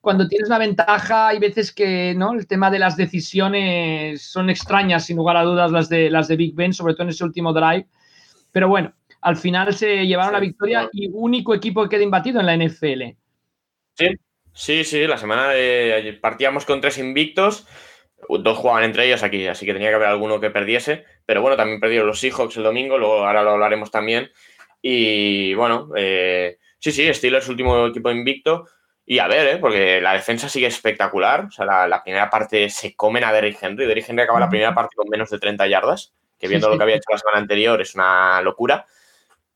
cuando 0.00 0.28
tienes 0.28 0.48
una 0.48 0.58
ventaja, 0.58 1.28
hay 1.28 1.38
veces 1.38 1.72
que 1.72 2.14
¿no? 2.16 2.34
el 2.34 2.46
tema 2.46 2.70
de 2.70 2.78
las 2.78 2.96
decisiones 2.96 4.22
son 4.22 4.50
extrañas, 4.50 5.06
sin 5.06 5.16
lugar 5.16 5.36
a 5.36 5.42
dudas, 5.42 5.72
las 5.72 5.88
de, 5.88 6.10
las 6.10 6.28
de 6.28 6.36
Big 6.36 6.54
Ben, 6.54 6.72
sobre 6.72 6.94
todo 6.94 7.04
en 7.04 7.10
ese 7.10 7.24
último 7.24 7.52
drive. 7.52 7.88
Pero 8.52 8.68
bueno, 8.68 8.92
al 9.20 9.36
final 9.36 9.74
se 9.74 10.06
llevaron 10.06 10.32
la 10.32 10.40
victoria 10.40 10.88
y 10.92 11.10
único 11.12 11.54
equipo 11.54 11.82
que 11.82 11.88
queda 11.88 12.04
imbatido 12.04 12.40
en 12.40 12.46
la 12.46 12.56
NFL. 12.56 13.16
Sí, 13.98 14.14
sí, 14.52 14.84
sí, 14.84 15.06
la 15.08 15.18
semana 15.18 15.48
de 15.48 16.16
partíamos 16.22 16.64
con 16.64 16.80
tres 16.80 16.98
invictos, 16.98 17.66
dos 18.28 18.58
jugaban 18.58 18.84
entre 18.84 19.06
ellos 19.06 19.24
aquí, 19.24 19.46
así 19.48 19.66
que 19.66 19.72
tenía 19.72 19.88
que 19.88 19.96
haber 19.96 20.08
alguno 20.08 20.38
que 20.38 20.50
perdiese, 20.50 21.04
pero 21.26 21.42
bueno, 21.42 21.56
también 21.56 21.80
perdieron 21.80 22.06
los 22.06 22.20
Seahawks 22.20 22.56
el 22.56 22.62
domingo, 22.62 22.96
luego 22.96 23.26
ahora 23.26 23.42
lo 23.42 23.50
hablaremos 23.50 23.90
también, 23.90 24.30
y 24.80 25.52
bueno, 25.54 25.90
eh, 25.96 26.58
sí, 26.78 26.92
sí, 26.92 27.12
Steelers 27.12 27.48
último 27.48 27.88
equipo 27.88 28.10
invicto, 28.10 28.66
y 29.04 29.18
a 29.18 29.26
ver, 29.26 29.56
¿eh? 29.56 29.58
porque 29.58 30.00
la 30.00 30.12
defensa 30.12 30.48
sigue 30.48 30.68
espectacular, 30.68 31.46
o 31.46 31.50
sea, 31.50 31.64
la, 31.88 32.02
primera 32.04 32.30
parte 32.30 32.68
se 32.70 32.94
comen 32.94 33.24
a 33.24 33.32
Derrick 33.32 33.60
Henry, 33.60 33.86
Derrick 33.86 34.08
Henry 34.08 34.22
acaba 34.22 34.38
la 34.38 34.50
primera 34.50 34.74
parte 34.74 34.94
con 34.94 35.08
menos 35.08 35.30
de 35.30 35.40
30 35.40 35.66
yardas, 35.66 36.14
que 36.38 36.46
viendo 36.46 36.68
lo 36.68 36.76
que 36.76 36.84
había 36.84 36.96
hecho 36.96 37.10
la 37.10 37.18
semana 37.18 37.38
anterior 37.38 37.80
es 37.80 37.96
una 37.96 38.40
locura, 38.42 38.86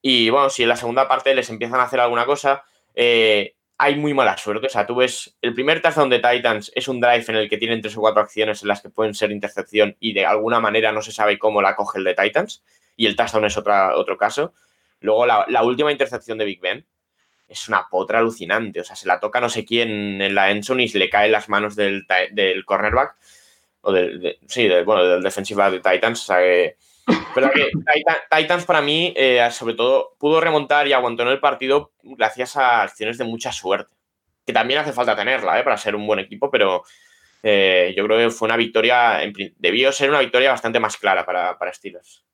y 0.01 0.31
bueno, 0.31 0.51
si 0.51 0.65
en 0.65 0.69
la 0.69 0.77
segunda 0.77 1.07
parte 1.07 1.35
les 1.35 1.49
empiezan 1.49 1.79
a 1.79 1.85
hacer 1.85 2.01
alguna 2.01 2.27
cosa, 2.27 2.65
eh, 2.95 3.55
hay 3.83 3.97
muy 3.97 4.15
mala 4.15 4.39
suerte. 4.39 4.69
O 4.69 4.71
sea, 4.71 4.87
tú 4.87 4.95
ves, 4.95 5.37
el 5.43 5.55
primer 5.55 5.83
touchdown 5.83 6.09
de 6.09 6.21
Titans 6.21 6.71
es 6.73 6.87
un 6.87 7.01
drive 7.01 7.25
en 7.27 7.35
el 7.35 7.51
que 7.51 7.59
tienen 7.59 7.83
tres 7.83 7.97
o 7.97 8.01
cuatro 8.01 8.23
acciones 8.23 8.63
en 8.63 8.69
las 8.69 8.81
que 8.81 8.91
pueden 8.91 9.13
ser 9.13 9.33
intercepción 9.33 9.97
y 9.99 10.13
de 10.13 10.25
alguna 10.25 10.61
manera 10.61 10.93
no 10.93 11.03
se 11.03 11.11
sabe 11.11 11.37
cómo 11.37 11.61
la 11.61 11.75
coge 11.75 11.99
el 11.99 12.05
de 12.05 12.15
Titans. 12.15 12.63
Y 12.95 13.07
el 13.07 13.17
touchdown 13.17 13.47
es 13.47 13.57
otra, 13.57 13.97
otro 13.97 14.17
caso. 14.17 14.55
Luego, 15.01 15.27
la, 15.27 15.63
última 15.65 15.91
intercepción 15.91 16.39
de 16.39 16.45
Big 16.45 16.61
Ben 16.61 16.87
es 17.49 17.69
una 17.69 17.89
potra 17.91 18.21
alucinante. 18.21 18.81
O 18.81 18.85
sea, 18.85 18.95
se 18.95 19.09
la 19.09 19.19
toca 19.19 19.41
no 19.41 19.49
sé 19.49 19.65
quién 19.65 20.23
en 20.23 20.33
la 20.33 20.53
endzone 20.53 20.85
y 20.85 20.89
se 20.89 21.01
le 21.01 21.11
cae 21.11 21.29
las 21.29 21.49
manos 21.49 21.75
del, 21.75 22.07
del 22.31 22.65
cornerback. 22.65 23.17
O 23.81 23.91
del, 23.91 24.39
sí, 24.47 24.69
bueno, 24.87 25.05
del 25.05 25.23
defensive 25.25 25.73
de 25.73 25.81
Titans. 25.81 26.23
O 26.23 26.25
sea, 26.25 26.39
que 26.39 26.77
pero 27.35 27.51
que 27.51 27.71
Titans 28.31 28.65
para 28.65 28.81
mí, 28.81 29.13
eh, 29.17 29.47
sobre 29.51 29.75
todo, 29.75 30.15
pudo 30.19 30.41
remontar 30.41 30.87
y 30.87 30.93
aguantó 30.93 31.23
en 31.23 31.31
el 31.31 31.41
partido 31.41 31.93
gracias 32.03 32.57
a 32.57 32.83
acciones 32.83 33.19
de 33.19 33.25
mucha 33.25 33.53
suerte. 33.53 33.95
Que 34.47 34.53
también 34.53 34.81
hace 34.81 34.93
falta 34.93 35.17
tenerla 35.17 35.59
eh, 35.59 35.63
para 35.63 35.77
ser 35.77 35.95
un 35.95 36.07
buen 36.07 36.19
equipo, 36.19 36.51
pero 36.51 36.83
eh, 37.43 37.95
yo 37.97 38.05
creo 38.05 38.19
que 38.19 38.31
fue 38.31 38.47
una 38.47 38.57
victoria, 38.57 39.21
debió 39.57 39.93
ser 39.93 40.11
una 40.11 40.21
victoria 40.21 40.51
bastante 40.51 40.81
más 40.81 40.97
clara 40.97 41.25
para, 41.25 41.59
para 41.59 41.73
Steelers. 41.73 42.25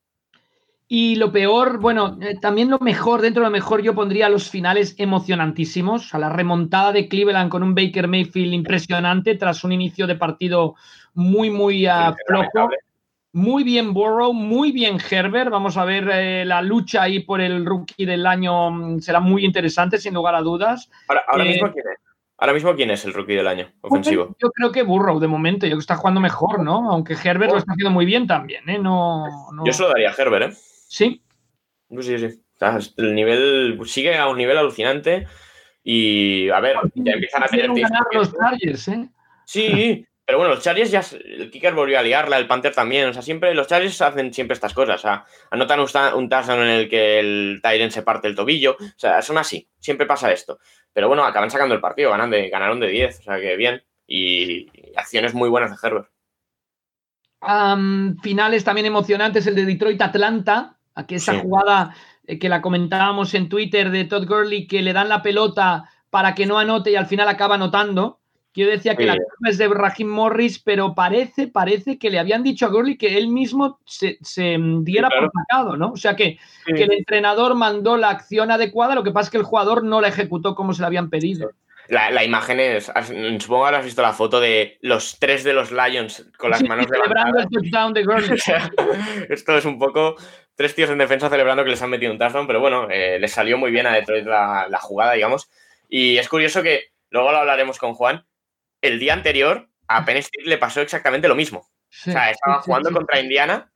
Y 0.90 1.16
lo 1.16 1.30
peor, 1.30 1.80
bueno, 1.80 2.18
también 2.40 2.70
lo 2.70 2.78
mejor, 2.78 3.20
dentro 3.20 3.42
de 3.42 3.48
lo 3.48 3.52
mejor, 3.52 3.82
yo 3.82 3.94
pondría 3.94 4.30
los 4.30 4.48
finales 4.48 4.94
emocionantísimos. 4.96 6.14
A 6.14 6.18
la 6.18 6.30
remontada 6.30 6.92
de 6.92 7.08
Cleveland 7.08 7.50
con 7.50 7.62
un 7.62 7.74
Baker 7.74 8.08
Mayfield 8.08 8.54
impresionante 8.54 9.34
tras 9.34 9.64
un 9.64 9.72
inicio 9.72 10.06
de 10.06 10.16
partido 10.16 10.76
muy, 11.12 11.50
muy 11.50 11.86
uh, 11.86 12.14
flojo. 12.26 12.70
Muy 13.32 13.62
bien 13.62 13.92
Burrow, 13.92 14.32
muy 14.32 14.72
bien 14.72 14.98
Herbert. 14.98 15.50
Vamos 15.50 15.76
a 15.76 15.84
ver 15.84 16.08
eh, 16.10 16.44
la 16.44 16.62
lucha 16.62 17.02
ahí 17.02 17.20
por 17.20 17.40
el 17.40 17.66
rookie 17.66 18.06
del 18.06 18.26
año. 18.26 18.70
Mm, 18.70 19.00
será 19.00 19.20
muy 19.20 19.44
interesante, 19.44 19.98
sin 19.98 20.14
lugar 20.14 20.34
a 20.34 20.40
dudas. 20.40 20.90
Ahora, 21.08 21.44
eh, 21.44 21.48
mismo, 21.48 21.72
¿quién 21.72 21.84
es? 21.92 21.98
Ahora 22.38 22.52
mismo, 22.52 22.74
¿quién 22.74 22.90
es 22.90 23.04
el 23.04 23.12
rookie 23.12 23.34
del 23.34 23.48
año 23.48 23.68
ofensivo? 23.80 24.36
yo 24.38 24.50
creo 24.52 24.70
que 24.70 24.82
Burrow, 24.82 25.18
de 25.18 25.26
momento, 25.26 25.66
yo 25.66 25.76
que 25.76 25.80
está 25.80 25.96
jugando 25.96 26.20
mejor, 26.20 26.62
¿no? 26.62 26.90
Aunque 26.90 27.14
Herbert 27.14 27.52
lo 27.52 27.58
está 27.58 27.72
haciendo 27.72 27.90
muy 27.90 28.06
bien 28.06 28.26
también, 28.28 28.68
¿eh? 28.68 28.78
No, 28.78 29.24
Yo 29.64 29.72
se 29.72 29.82
lo 29.82 29.88
daría 29.88 30.10
a 30.10 30.14
Herbert, 30.14 30.52
¿eh? 30.52 30.56
Sí. 30.88 31.22
Sí, 32.00 32.18
sí. 32.18 32.42
El 32.96 33.14
nivel 33.14 33.78
sigue 33.86 34.16
a 34.16 34.28
un 34.28 34.38
nivel 34.38 34.56
alucinante. 34.56 35.26
Y 35.82 36.48
a 36.50 36.60
ver, 36.60 36.76
ya 36.94 37.12
empiezan 37.12 37.42
a 37.42 37.46
tener. 37.46 37.70
los 38.12 38.32
Chargers, 38.36 38.88
¿eh? 38.88 39.08
Sí, 39.44 40.06
pero 40.28 40.36
bueno, 40.36 40.54
los 40.54 40.62
Chargers 40.62 40.90
ya. 40.90 41.02
El 41.24 41.50
Kicker 41.50 41.72
volvió 41.72 41.98
a 41.98 42.02
liarla, 42.02 42.36
el 42.36 42.46
Panther 42.46 42.74
también. 42.74 43.08
O 43.08 43.14
sea, 43.14 43.22
siempre. 43.22 43.54
Los 43.54 43.66
Chargers 43.66 44.02
hacen 44.02 44.34
siempre 44.34 44.52
estas 44.52 44.74
cosas. 44.74 44.96
O 44.96 44.98
sea, 44.98 45.24
anotan 45.50 45.80
un, 45.80 45.88
un 46.16 46.28
touchdown 46.28 46.60
en 46.60 46.68
el 46.68 46.88
que 46.90 47.18
el 47.18 47.60
Tyrant 47.62 47.90
se 47.90 48.02
parte 48.02 48.28
el 48.28 48.34
tobillo. 48.34 48.72
O 48.78 48.98
sea, 48.98 49.22
son 49.22 49.38
así. 49.38 49.70
Siempre 49.78 50.04
pasa 50.04 50.30
esto. 50.30 50.58
Pero 50.92 51.08
bueno, 51.08 51.24
acaban 51.24 51.50
sacando 51.50 51.74
el 51.74 51.80
partido. 51.80 52.10
Ganan 52.10 52.28
de, 52.28 52.50
ganaron 52.50 52.78
de 52.78 52.88
10. 52.88 53.20
O 53.20 53.22
sea, 53.22 53.40
que 53.40 53.56
bien. 53.56 53.82
Y, 54.06 54.66
acciones 54.96 55.32
muy 55.32 55.48
buenas 55.48 55.70
de 55.70 55.88
Herbert. 55.88 56.10
finales 58.22 58.64
también 58.64 58.86
emocionantes. 58.86 59.46
El 59.46 59.54
de 59.54 59.64
Detroit-Atlanta. 59.64 60.76
Aquí 60.94 61.14
esa 61.14 61.38
jugada 61.38 61.94
eh, 62.26 62.38
que 62.38 62.50
la 62.50 62.60
comentábamos 62.60 63.32
en 63.32 63.48
Twitter 63.48 63.90
de 63.90 64.04
Todd 64.04 64.26
Gurley, 64.28 64.66
que 64.66 64.82
le 64.82 64.92
dan 64.92 65.08
la 65.08 65.22
pelota 65.22 65.88
para 66.10 66.34
que 66.34 66.44
no 66.44 66.58
anote 66.58 66.90
y 66.90 66.96
al 66.96 67.06
final 67.06 67.28
acaba 67.28 67.54
anotando. 67.54 68.17
Yo 68.54 68.66
decía 68.66 68.96
que 68.96 69.06
la 69.06 69.14
culpa 69.14 69.50
es 69.50 69.58
de 69.58 69.68
Raheem 69.68 70.08
Morris, 70.08 70.58
pero 70.58 70.94
parece, 70.94 71.46
parece 71.46 71.98
que 71.98 72.10
le 72.10 72.18
habían 72.18 72.42
dicho 72.42 72.66
a 72.66 72.70
Gurley 72.70 72.96
que 72.96 73.16
él 73.16 73.28
mismo 73.28 73.78
se, 73.86 74.18
diera 74.80 75.08
por 75.08 75.30
sacado, 75.32 75.76
¿no? 75.76 75.92
O 75.92 75.96
sea 75.96 76.16
que, 76.16 76.38
el 76.66 76.92
entrenador 76.92 77.54
mandó 77.54 77.96
la 77.96 78.10
acción 78.10 78.50
adecuada, 78.50 78.96
lo 78.96 79.04
que 79.04 79.12
pasa 79.12 79.26
es 79.26 79.30
que 79.30 79.38
el 79.38 79.44
jugador 79.44 79.84
no 79.84 80.00
la 80.00 80.08
ejecutó 80.08 80.54
como 80.54 80.72
se 80.72 80.82
le 80.82 80.86
habían 80.86 81.08
pedido. 81.08 81.50
La, 81.88 82.22
imagen 82.22 82.60
es, 82.60 82.92
supongo 83.38 83.68
que 83.68 83.76
has 83.76 83.84
visto 83.84 84.02
la 84.02 84.12
foto 84.12 84.40
de 84.40 84.76
los 84.82 85.18
tres 85.18 85.42
de 85.42 85.54
los 85.54 85.72
Lions 85.72 86.28
con 86.36 86.50
las 86.50 86.62
manos 86.62 86.86
celebrando 86.90 87.38
el 87.38 87.48
touchdown 87.48 87.94
de 87.94 88.04
Gurley. 88.04 88.38
Esto 89.30 89.56
es 89.56 89.64
un 89.64 89.78
poco 89.78 90.16
tres 90.54 90.74
tíos 90.74 90.90
en 90.90 90.98
defensa 90.98 91.30
celebrando 91.30 91.64
que 91.64 91.70
les 91.70 91.80
han 91.80 91.88
metido 91.88 92.12
un 92.12 92.18
touchdown, 92.18 92.46
pero 92.46 92.60
bueno, 92.60 92.88
eh, 92.90 93.18
les 93.18 93.32
salió 93.32 93.56
muy 93.56 93.70
bien 93.70 93.86
a 93.86 93.94
Detroit 93.94 94.26
la, 94.26 94.66
la, 94.68 94.78
jugada, 94.78 95.12
digamos. 95.12 95.48
Y 95.88 96.18
es 96.18 96.28
curioso 96.28 96.62
que, 96.62 96.88
luego 97.08 97.32
lo 97.32 97.38
hablaremos 97.38 97.78
con 97.78 97.94
Juan, 97.94 98.26
el 98.80 98.98
día 98.98 99.14
anterior 99.14 99.68
a 99.88 100.04
Penn 100.04 100.18
State 100.18 100.48
le 100.48 100.58
pasó 100.58 100.80
exactamente 100.80 101.28
lo 101.28 101.34
mismo. 101.34 101.60
o 101.60 102.10
sea, 102.10 102.30
estaba 102.30 102.60
jugando 102.62 102.92
contra 102.92 103.20
Indiana. 103.20 103.70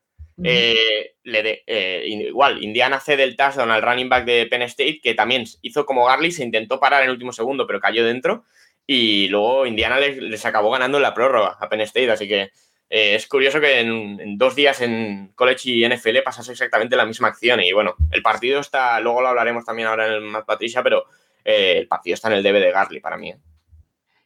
Eh, 0.45 1.15
le 1.25 1.63
eh, 1.67 2.05
igual, 2.07 2.63
Indiana 2.65 2.99
cede 3.01 3.23
el 3.23 3.37
touchdown 3.37 3.71
al 3.71 3.83
running 3.83 4.09
back 4.09 4.25
de 4.25 4.47
Penn 4.47 4.63
State, 4.63 5.01
que 5.03 5.15
también 5.15 5.45
hizo 5.61 5.87
como 5.87 6.07
Garley, 6.07 6.33
se 6.33 6.45
intentó 6.45 6.81
parar 6.81 7.03
en 7.03 7.09
el 7.09 7.13
último 7.13 7.33
segundo, 7.33 7.67
pero 7.67 7.81
cayó 7.81 8.05
dentro. 8.05 8.45
Y 8.87 9.29
luego 9.29 9.67
Indiana 9.67 9.99
les, 9.99 10.45
acabó 10.45 10.71
ganando 10.71 10.99
la 11.01 11.15
prórroga 11.15 11.57
a 11.61 11.69
Penn 11.69 11.83
State. 11.83 12.11
Así 12.11 12.29
que 12.29 12.51
eh, 12.91 13.15
es 13.15 13.27
curioso 13.27 13.61
que 13.61 13.81
en, 13.81 14.37
dos 14.37 14.55
días 14.55 14.81
en 14.81 15.33
college 15.35 15.71
y 15.71 15.89
NFL 15.89 16.19
pasase 16.25 16.53
exactamente 16.53 16.97
la 16.97 17.07
misma 17.07 17.29
acción. 17.29 17.61
Y 17.61 17.73
bueno, 17.73 17.95
el 18.11 18.23
partido 18.23 18.61
está, 18.61 19.01
luego 19.01 19.23
lo 19.23 19.29
hablaremos 19.29 19.65
también 19.65 19.89
ahora 19.89 20.07
en 20.09 20.15
el 20.15 20.21
Matt 20.23 20.47
Patricia, 20.47 20.83
pero 20.83 21.07
el 21.45 21.89
partido 21.89 22.15
está 22.15 22.29
en 22.29 22.35
el 22.35 22.43
debe 22.43 22.61
de 22.61 22.71
Garley 22.71 23.01
para 23.01 23.17
mí. 23.17 23.35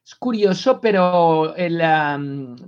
Es 0.07 0.15
curioso, 0.15 0.81
pero 0.81 1.57
el 1.57 1.79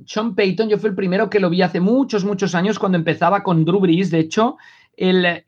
Sean 0.07 0.35
Payton, 0.35 0.69
yo 0.69 0.77
fui 0.77 0.91
el 0.91 0.97
primero 0.97 1.31
que 1.31 1.39
lo 1.39 1.49
vi 1.49 1.63
hace 1.63 1.79
muchos, 1.79 2.25
muchos 2.25 2.53
años 2.57 2.81
cuando 2.81 2.99
empezaba 2.99 3.45
con 3.45 3.65
Drew 3.65 3.79
Brees. 3.79 4.11
De 4.11 4.19
hecho, 4.19 4.57
el, 4.97 5.45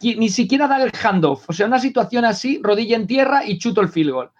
ni 0.00 0.28
siquiera 0.30 0.66
da 0.66 0.82
el 0.82 0.90
handoff. 0.90 1.50
O 1.50 1.52
sea, 1.52 1.66
una 1.66 1.80
situación 1.80 2.24
así, 2.24 2.60
rodilla 2.62 2.96
en 2.96 3.06
tierra 3.06 3.44
y 3.44 3.58
chuto 3.58 3.82
el 3.82 3.90
field 3.90 4.10
goal. 4.10 4.30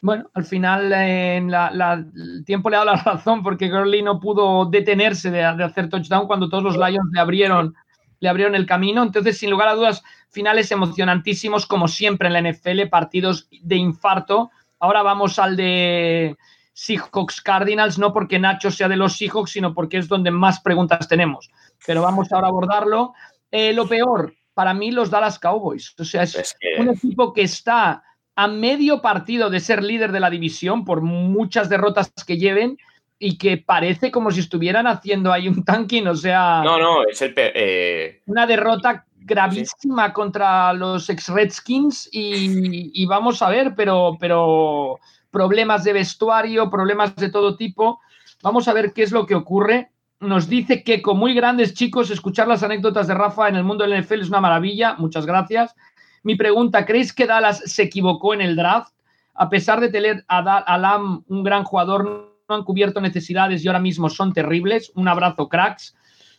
Bueno, 0.00 0.30
al 0.32 0.46
final 0.46 0.90
el 0.94 2.42
tiempo 2.46 2.70
le 2.70 2.76
ha 2.76 2.84
dado 2.86 2.96
la 2.96 3.02
razón 3.04 3.42
porque 3.42 3.68
Gurley 3.68 4.02
no 4.02 4.18
pudo 4.18 4.64
detenerse 4.64 5.30
de, 5.30 5.44
hacer 5.44 5.90
touchdown 5.90 6.26
cuando 6.26 6.48
todos 6.48 6.64
los 6.64 6.78
Lions 6.78 7.10
le 7.12 7.20
abrieron 7.20 8.54
el 8.54 8.64
camino. 8.64 9.02
Entonces, 9.02 9.36
sin 9.36 9.50
lugar 9.50 9.68
a 9.68 9.74
dudas, 9.74 10.02
finales 10.30 10.72
emocionantísimos 10.72 11.66
como 11.66 11.86
siempre 11.86 12.28
en 12.28 12.32
la 12.32 12.50
NFL, 12.50 12.88
partidos 12.88 13.46
de 13.60 13.76
infarto 13.76 14.50
Ahora 14.80 15.02
vamos 15.02 15.38
al 15.38 15.56
de 15.56 16.36
Seahawks 16.72 17.40
Cardinals, 17.40 17.98
no 17.98 18.12
porque 18.12 18.38
Nacho 18.38 18.70
sea 18.70 18.88
de 18.88 18.96
los 18.96 19.16
Seahawks, 19.16 19.50
sino 19.50 19.74
porque 19.74 19.98
es 19.98 20.08
donde 20.08 20.30
más 20.30 20.60
preguntas 20.60 21.08
tenemos. 21.08 21.50
Pero 21.86 22.02
vamos 22.02 22.32
ahora 22.32 22.46
a 22.46 22.50
abordarlo. 22.50 23.14
Eh, 23.50 23.72
lo 23.72 23.88
peor, 23.88 24.34
para 24.54 24.74
mí, 24.74 24.90
los 24.92 25.10
Dallas 25.10 25.38
Cowboys. 25.38 25.94
O 25.98 26.04
sea, 26.04 26.22
es, 26.22 26.56
un 26.78 26.90
equipo 26.90 27.32
que 27.32 27.42
está 27.42 28.02
a 28.36 28.46
medio 28.46 29.02
partido 29.02 29.50
de 29.50 29.58
ser 29.58 29.82
líder 29.82 30.12
de 30.12 30.20
la 30.20 30.30
división 30.30 30.84
por 30.84 31.00
muchas 31.00 31.68
derrotas 31.68 32.12
que 32.24 32.38
lleven 32.38 32.78
y 33.18 33.36
que 33.36 33.56
parece 33.56 34.12
como 34.12 34.30
si 34.30 34.38
estuvieran 34.38 34.86
haciendo 34.86 35.32
ahí 35.32 35.48
un 35.48 35.64
tanking, 35.64 36.06
o 36.06 36.14
sea... 36.14 36.62
No, 36.62 36.78
no, 36.78 37.02
es 37.04 37.20
el... 37.20 37.34
Eh, 37.36 38.22
una 38.26 38.46
derrota 38.46 39.06
gravísima 39.28 40.12
contra 40.12 40.72
los 40.72 41.08
ex 41.10 41.28
Redskins 41.28 42.08
y, 42.10 43.06
vamos 43.06 43.42
a 43.42 43.50
ver, 43.50 43.74
pero, 43.76 44.16
pero 44.18 44.98
problemas 45.30 45.84
de 45.84 45.92
vestuario, 45.92 46.70
problemas 46.70 47.14
de 47.14 47.30
todo 47.30 47.56
tipo. 47.56 48.00
Vamos 48.42 48.66
a 48.66 48.72
ver 48.72 48.92
qué 48.92 49.02
es 49.02 49.12
lo 49.12 49.26
que 49.26 49.34
ocurre. 49.34 49.90
Nos 50.20 50.48
dice 50.48 50.82
que 50.82 51.00
con 51.00 51.18
muy 51.18 51.34
grandes 51.34 51.74
chicos, 51.74 52.10
escuchar 52.10 52.48
las 52.48 52.62
anécdotas 52.62 53.06
de 53.06 53.14
Rafa 53.14 53.48
en 53.48 53.56
el 53.56 53.64
mundo 53.64 53.86
del 53.86 54.02
NFL 54.02 54.22
es 54.22 54.28
una 54.28 54.40
maravilla. 54.40 54.94
Muchas 54.98 55.26
gracias. 55.26 55.76
Mi 56.24 56.34
pregunta, 56.34 56.84
¿creéis 56.84 57.12
que 57.12 57.26
Dallas 57.26 57.62
se 57.64 57.84
equivocó 57.84 58.34
en 58.34 58.40
el 58.40 58.56
draft? 58.56 58.92
A 59.34 59.48
pesar 59.48 59.80
de 59.80 59.90
tener 59.90 60.24
a, 60.26 60.38
a 60.38 60.78
Lam, 60.78 61.22
un 61.28 61.44
gran 61.44 61.62
jugador, 61.62 62.34
no 62.48 62.54
han 62.54 62.64
cubierto 62.64 63.00
necesidades 63.00 63.64
y 63.64 63.68
ahora 63.68 63.78
mismo 63.78 64.08
son 64.08 64.32
terribles. 64.32 64.90
Un 64.94 65.06
abrazo, 65.06 65.48
cracks. 65.48 65.94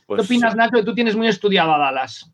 ¿Qué 0.09 0.15
pues 0.15 0.25
opinas, 0.25 0.55
Nacho? 0.55 0.83
Tú 0.83 0.95
tienes 0.95 1.15
muy 1.15 1.27
estudiado 1.27 1.73
a 1.73 1.77
Dallas. 1.77 2.29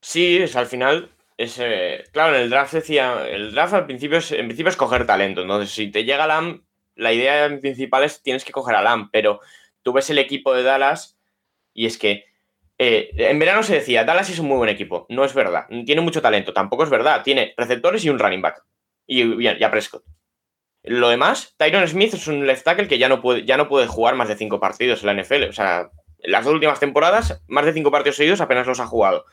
Sí, 0.00 0.38
es, 0.38 0.56
al 0.56 0.66
final, 0.66 1.10
es, 1.36 1.58
eh, 1.58 2.04
claro, 2.12 2.34
en 2.34 2.42
el 2.42 2.50
draft 2.50 2.72
decía, 2.72 3.26
el 3.28 3.52
draft 3.52 3.74
al 3.74 3.86
principio 3.86 4.18
es, 4.18 4.32
en 4.32 4.46
principio 4.46 4.70
es 4.70 4.76
coger 4.76 5.06
talento, 5.06 5.42
entonces 5.42 5.70
si 5.70 5.90
te 5.90 6.04
llega 6.04 6.26
Lam, 6.26 6.64
la 6.96 7.12
idea 7.12 7.48
principal 7.60 8.04
es 8.04 8.22
tienes 8.22 8.44
que 8.44 8.52
coger 8.52 8.76
a 8.76 8.82
Lam, 8.82 9.10
pero 9.10 9.40
tú 9.82 9.92
ves 9.92 10.10
el 10.10 10.18
equipo 10.18 10.54
de 10.54 10.62
Dallas 10.62 11.18
y 11.74 11.86
es 11.86 11.98
que 11.98 12.24
eh, 12.78 13.10
en 13.16 13.38
verano 13.38 13.62
se 13.62 13.74
decía, 13.74 14.04
Dallas 14.04 14.30
es 14.30 14.38
un 14.38 14.48
muy 14.48 14.56
buen 14.56 14.70
equipo, 14.70 15.06
no 15.10 15.24
es 15.24 15.34
verdad, 15.34 15.66
tiene 15.84 16.00
mucho 16.00 16.22
talento, 16.22 16.52
tampoco 16.52 16.84
es 16.84 16.90
verdad, 16.90 17.22
tiene 17.22 17.54
receptores 17.56 18.04
y 18.04 18.10
un 18.10 18.18
running 18.18 18.42
back, 18.42 18.64
y 19.06 19.24
bien, 19.24 19.58
ya 19.58 19.70
Prescott. 19.70 20.04
Lo 20.82 21.10
demás, 21.10 21.54
Tyron 21.58 21.86
Smith 21.86 22.14
es 22.14 22.26
un 22.26 22.46
left 22.46 22.64
tackle 22.64 22.88
que 22.88 22.98
ya 22.98 23.08
no 23.08 23.20
puede, 23.20 23.44
ya 23.44 23.56
no 23.56 23.68
puede 23.68 23.86
jugar 23.86 24.14
más 24.14 24.28
de 24.28 24.36
cinco 24.36 24.60
partidos 24.60 25.02
en 25.02 25.06
la 25.08 25.22
NFL. 25.22 25.48
O 25.48 25.52
sea, 25.52 25.90
las 26.20 26.44
dos 26.44 26.54
últimas 26.54 26.80
temporadas, 26.80 27.42
más 27.48 27.66
de 27.66 27.74
cinco 27.74 27.90
partidos 27.90 28.16
seguidos 28.16 28.40
apenas 28.40 28.66
los 28.66 28.80
ha 28.80 28.86
jugado. 28.86 29.26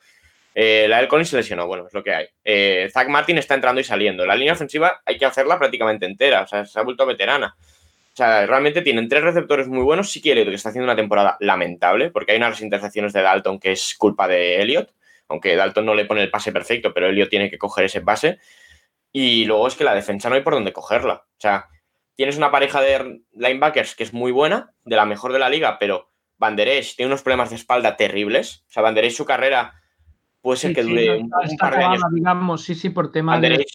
Eh, 0.60 0.88
la 0.88 0.98
del 0.98 1.08
Collins 1.08 1.30
se 1.30 1.38
lesionó, 1.38 1.68
bueno, 1.68 1.86
es 1.86 1.94
lo 1.94 2.04
que 2.04 2.12
hay. 2.12 2.26
Eh, 2.44 2.90
Zach 2.92 3.08
Martin 3.10 3.38
está 3.38 3.54
entrando 3.54 3.80
y 3.80 3.84
saliendo. 3.84 4.26
La 4.26 4.36
línea 4.36 4.54
ofensiva 4.54 5.02
hay 5.06 5.16
que 5.16 5.26
hacerla 5.28 5.60
prácticamente 5.60 6.08
entera, 6.08 6.42
o 6.42 6.48
sea, 6.48 6.66
se 6.66 6.80
ha 6.80 6.82
vuelto 6.82 7.06
veterana. 7.06 7.56
O 7.60 8.16
sea, 8.16 8.44
realmente 8.48 8.82
tienen 8.82 9.08
tres 9.08 9.22
receptores 9.22 9.68
muy 9.68 9.84
buenos. 9.84 10.12
Sí 10.12 10.20
que 10.20 10.32
Elliot, 10.32 10.50
que 10.50 10.56
está 10.56 10.70
haciendo 10.70 10.86
una 10.86 10.96
temporada 10.96 11.38
lamentable, 11.42 12.10
porque 12.10 12.32
hay 12.32 12.40
unas 12.40 12.60
intercepciones 12.60 13.14
de 13.14 13.22
Dalton 13.22 13.60
que 13.60 13.74
es 13.74 13.94
culpa 13.96 14.28
de 14.28 14.60
Elliot, 14.60 14.92
aunque 15.28 15.56
Dalton 15.56 15.86
no 15.86 15.94
le 15.94 16.06
pone 16.06 16.24
el 16.24 16.32
pase 16.32 16.52
perfecto, 16.52 16.92
pero 16.92 17.06
Elliot 17.06 17.30
tiene 17.30 17.52
que 17.52 17.60
coger 17.60 17.86
ese 17.86 18.02
pase. 18.02 18.40
Y 19.12 19.46
luego 19.46 19.68
es 19.68 19.76
que 19.76 19.84
la 19.84 19.94
defensa 19.94 20.28
no 20.28 20.38
hay 20.38 20.42
por 20.42 20.54
dónde 20.56 20.74
cogerla. 20.74 21.28
O 21.28 21.40
sea, 21.40 21.68
tienes 22.16 22.36
una 22.36 22.50
pareja 22.50 22.82
de 22.82 23.22
linebackers 23.34 23.94
que 23.94 24.06
es 24.06 24.12
muy 24.12 24.32
buena, 24.32 24.74
de 24.86 24.96
la 24.96 25.06
mejor 25.06 25.34
de 25.34 25.40
la 25.40 25.50
liga, 25.50 25.78
pero 25.78 26.10
Van 26.40 26.56
tiene 26.56 26.82
unos 27.06 27.22
problemas 27.22 27.52
de 27.52 27.58
espalda 27.58 27.96
terribles. 27.96 28.64
O 28.70 28.72
sea, 28.72 28.82
Van 28.82 29.12
su 29.12 29.24
carrera 29.24 29.76
puede 30.48 30.60
ser 30.60 30.74
que 30.74 30.84
dure 30.84 31.18
un, 31.18 31.30
par 31.30 31.78
de 31.78 31.84
años. 31.84 32.02
Digamos, 32.14 32.64
sí, 32.64 32.74
sí, 32.74 32.90
por 32.90 33.12
tema 33.12 33.38
de... 33.38 33.66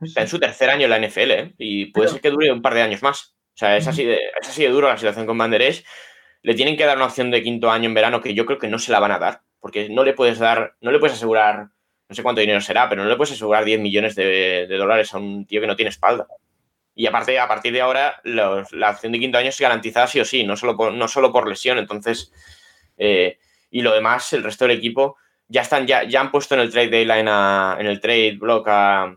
Está 0.00 0.22
en 0.22 0.28
su 0.28 0.40
tercer 0.40 0.70
año 0.70 0.84
en 0.84 0.90
la 0.90 0.98
NFL 0.98 1.30
¿eh? 1.30 1.54
y 1.58 1.86
puede 1.92 2.08
ser 2.08 2.22
que 2.22 2.30
dure 2.30 2.50
un 2.50 2.62
par 2.62 2.72
de 2.72 2.80
años 2.80 3.02
más. 3.02 3.34
O 3.54 3.58
sea, 3.58 3.76
es 3.76 3.86
así 3.86 4.02
de, 4.02 4.14
es 4.40 4.48
así 4.48 4.62
de 4.62 4.70
duro 4.70 4.88
la 4.88 4.96
situación 4.96 5.26
con 5.26 5.36
Banderés. 5.36 5.84
Le 6.40 6.54
tienen 6.54 6.74
que 6.74 6.86
dar 6.86 6.96
una 6.96 7.04
opción 7.04 7.30
de 7.30 7.42
quinto 7.42 7.70
año 7.70 7.84
en 7.84 7.92
verano 7.92 8.22
que 8.22 8.32
yo 8.32 8.46
creo 8.46 8.58
que 8.58 8.68
no 8.68 8.78
se 8.78 8.92
la 8.92 8.98
van 8.98 9.12
a 9.12 9.18
dar, 9.18 9.42
porque 9.60 9.90
no 9.90 10.04
le 10.04 10.14
puedes 10.14 10.38
dar, 10.38 10.74
no 10.80 10.90
le 10.90 10.98
puedes 10.98 11.16
asegurar, 11.16 11.68
no 12.08 12.14
sé 12.16 12.22
cuánto 12.22 12.40
dinero 12.40 12.62
será, 12.62 12.88
pero 12.88 13.02
no 13.02 13.10
le 13.10 13.16
puedes 13.16 13.34
asegurar 13.34 13.66
10 13.66 13.80
millones 13.80 14.14
de, 14.14 14.66
dólares 14.70 15.12
a 15.12 15.18
un 15.18 15.46
tío 15.46 15.60
que 15.60 15.66
no 15.66 15.76
tiene 15.76 15.90
espalda. 15.90 16.26
Y 16.94 17.06
aparte, 17.06 17.38
a 17.38 17.46
partir 17.46 17.74
de 17.74 17.82
ahora, 17.82 18.22
la 18.24 18.90
opción 18.90 19.12
de 19.12 19.18
quinto 19.18 19.36
año 19.36 19.50
es 19.50 19.60
garantizada 19.60 20.06
sí 20.06 20.18
o 20.18 20.24
sí, 20.24 20.44
no 20.44 20.56
solo 20.56 20.78
por, 20.78 20.94
no 20.94 21.08
solo 21.08 21.30
por 21.30 21.46
lesión. 21.46 21.76
Entonces, 21.76 22.32
eh, 22.96 23.38
y 23.70 23.82
lo 23.82 23.92
demás, 23.92 24.32
el 24.32 24.42
resto 24.42 24.64
del 24.64 24.78
equipo, 24.78 25.16
ya 25.52 25.60
están, 25.60 25.86
ya, 25.86 26.04
ya 26.04 26.20
han 26.22 26.30
puesto 26.30 26.54
en 26.54 26.62
el 26.62 26.72
trade 26.72 26.88
deadline 26.88 27.28
en 27.28 27.86
el 27.86 28.00
trade 28.00 28.38
block 28.40 28.66
a, 28.68 29.14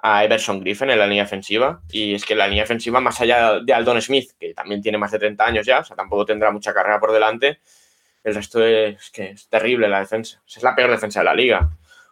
Everson 0.00 0.60
Griffin 0.60 0.90
en 0.90 0.98
la 0.98 1.06
línea 1.06 1.24
ofensiva. 1.24 1.80
Y 1.90 2.14
es 2.14 2.24
que 2.24 2.34
la 2.36 2.46
línea 2.46 2.64
ofensiva, 2.64 3.00
más 3.00 3.20
allá 3.20 3.60
de 3.60 3.72
Aldon 3.72 4.00
Smith, 4.00 4.30
que 4.38 4.54
también 4.54 4.82
tiene 4.82 4.98
más 4.98 5.10
de 5.10 5.18
30 5.18 5.44
años 5.44 5.66
ya, 5.66 5.80
o 5.80 5.84
sea, 5.84 5.96
tampoco 5.96 6.24
tendrá 6.26 6.50
mucha 6.50 6.72
carrera 6.74 7.00
por 7.00 7.10
delante, 7.10 7.60
el 8.22 8.34
resto 8.34 8.64
es 8.64 9.10
que 9.10 9.30
es 9.30 9.48
terrible 9.48 9.88
la 9.88 10.00
defensa. 10.00 10.42
Es 10.46 10.62
la 10.62 10.76
peor 10.76 10.90
defensa 10.90 11.20
de 11.20 11.24
la 11.24 11.34
liga. 11.34 11.70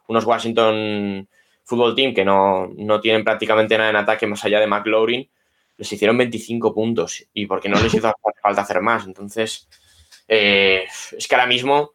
Unos 0.09 0.25
Washington 0.25 1.29
Football 1.65 1.95
Team 1.95 2.15
que 2.15 2.25
no, 2.25 2.69
no 2.77 3.01
tienen 3.01 3.25
prácticamente 3.25 3.77
nada 3.77 3.91
en 3.91 3.97
ataque 3.97 4.27
más 4.27 4.43
allá 4.45 4.59
de 4.59 4.67
McLaurin. 4.67 5.29
les 5.77 5.93
hicieron 5.93 6.17
25 6.17 6.73
puntos 6.73 7.27
y 7.35 7.47
porque 7.47 7.69
no 7.69 7.79
les 7.81 7.93
hizo 7.93 8.11
falta 8.43 8.63
hacer 8.63 8.81
más. 8.81 9.07
Entonces, 9.07 9.69
eh, 10.29 10.87
es 11.13 11.29
que 11.29 11.35
ahora 11.35 11.47
mismo 11.47 11.93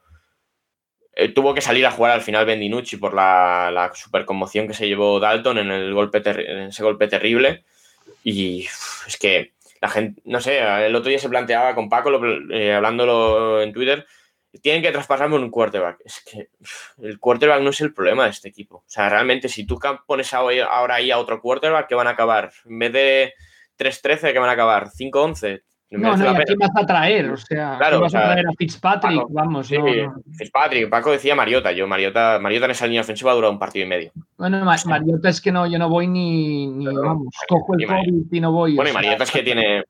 eh, 1.13 1.29
tuvo 1.29 1.53
que 1.53 1.61
salir 1.61 1.85
a 1.85 1.91
jugar 1.91 2.11
al 2.11 2.21
final 2.21 2.45
Bendinucci 2.45 2.97
por 2.97 3.13
la, 3.13 3.69
la 3.71 3.93
super 3.93 4.25
conmoción 4.25 4.67
que 4.67 4.73
se 4.73 4.87
llevó 4.87 5.19
Dalton 5.19 5.57
en, 5.57 5.71
el 5.71 5.93
golpe 5.93 6.21
en 6.25 6.69
ese 6.69 6.83
golpe 6.83 7.07
terrible. 7.07 7.63
Y 8.23 8.67
es 9.07 9.17
que 9.19 9.53
la 9.81 9.89
gente, 9.89 10.21
no 10.25 10.39
sé, 10.39 10.59
el 10.85 10.95
otro 10.95 11.09
día 11.09 11.19
se 11.19 11.29
planteaba 11.29 11.75
con 11.75 11.89
Paco, 11.89 12.11
eh, 12.51 12.73
hablándolo 12.73 13.61
en 13.61 13.73
Twitter, 13.73 14.05
tienen 14.61 14.81
que 14.81 14.91
traspasarme 14.91 15.35
un 15.35 15.49
quarterback. 15.49 15.99
Es 16.05 16.21
que 16.21 16.49
el 17.01 17.19
quarterback 17.19 17.61
no 17.61 17.71
es 17.71 17.81
el 17.81 17.93
problema 17.93 18.25
de 18.25 18.31
este 18.31 18.49
equipo. 18.49 18.77
O 18.77 18.89
sea, 18.89 19.09
realmente, 19.09 19.49
si 19.49 19.65
tú 19.65 19.79
pones 20.05 20.33
ahora 20.33 20.95
ahí 20.95 21.09
a 21.11 21.17
otro 21.17 21.41
quarterback, 21.41 21.87
que 21.87 21.95
van 21.95 22.07
a 22.07 22.11
acabar? 22.11 22.51
En 22.65 22.79
vez 22.79 22.93
de 22.93 23.33
3-13, 23.77 24.33
que 24.33 24.39
van 24.39 24.49
a 24.49 24.53
acabar? 24.53 24.89
¿5-11? 24.89 25.63
No, 25.91 26.15
no, 26.15 26.31
¿y 26.31 26.55
vas 26.55 26.71
a 26.73 26.85
traer? 26.85 27.29
O 27.31 27.35
sea, 27.35 27.75
claro, 27.77 27.99
vas 27.99 28.15
a 28.15 28.21
traer 28.21 28.47
a 28.47 28.51
Fitzpatrick? 28.57 29.25
Vamos, 29.29 29.67
sí, 29.67 29.75
Fitzpatrick, 30.37 30.89
Paco 30.89 31.11
decía 31.11 31.35
Mariota. 31.35 31.73
Yo, 31.73 31.85
Mariota, 31.85 32.39
Mariota 32.41 32.65
en 32.65 32.71
esa 32.71 32.85
línea 32.85 33.01
ofensiva 33.01 33.31
ha 33.31 33.35
durado 33.35 33.51
un 33.51 33.59
partido 33.59 33.85
y 33.85 33.89
medio. 33.89 34.11
Bueno, 34.37 34.63
Mariota 34.63 35.27
es 35.27 35.41
que 35.41 35.51
no, 35.51 35.67
yo 35.67 35.77
no 35.77 35.89
voy 35.89 36.07
ni, 36.07 36.67
ni 36.67 36.85
vamos, 36.85 37.35
cojo 37.45 37.75
el 37.77 37.85
COVID 37.85 38.31
y 38.31 38.39
no 38.39 38.53
voy. 38.53 38.75
Bueno, 38.75 38.91
y 38.91 38.93
Mariota 38.93 39.25
es 39.25 39.31
que 39.31 39.43
tiene. 39.43 39.83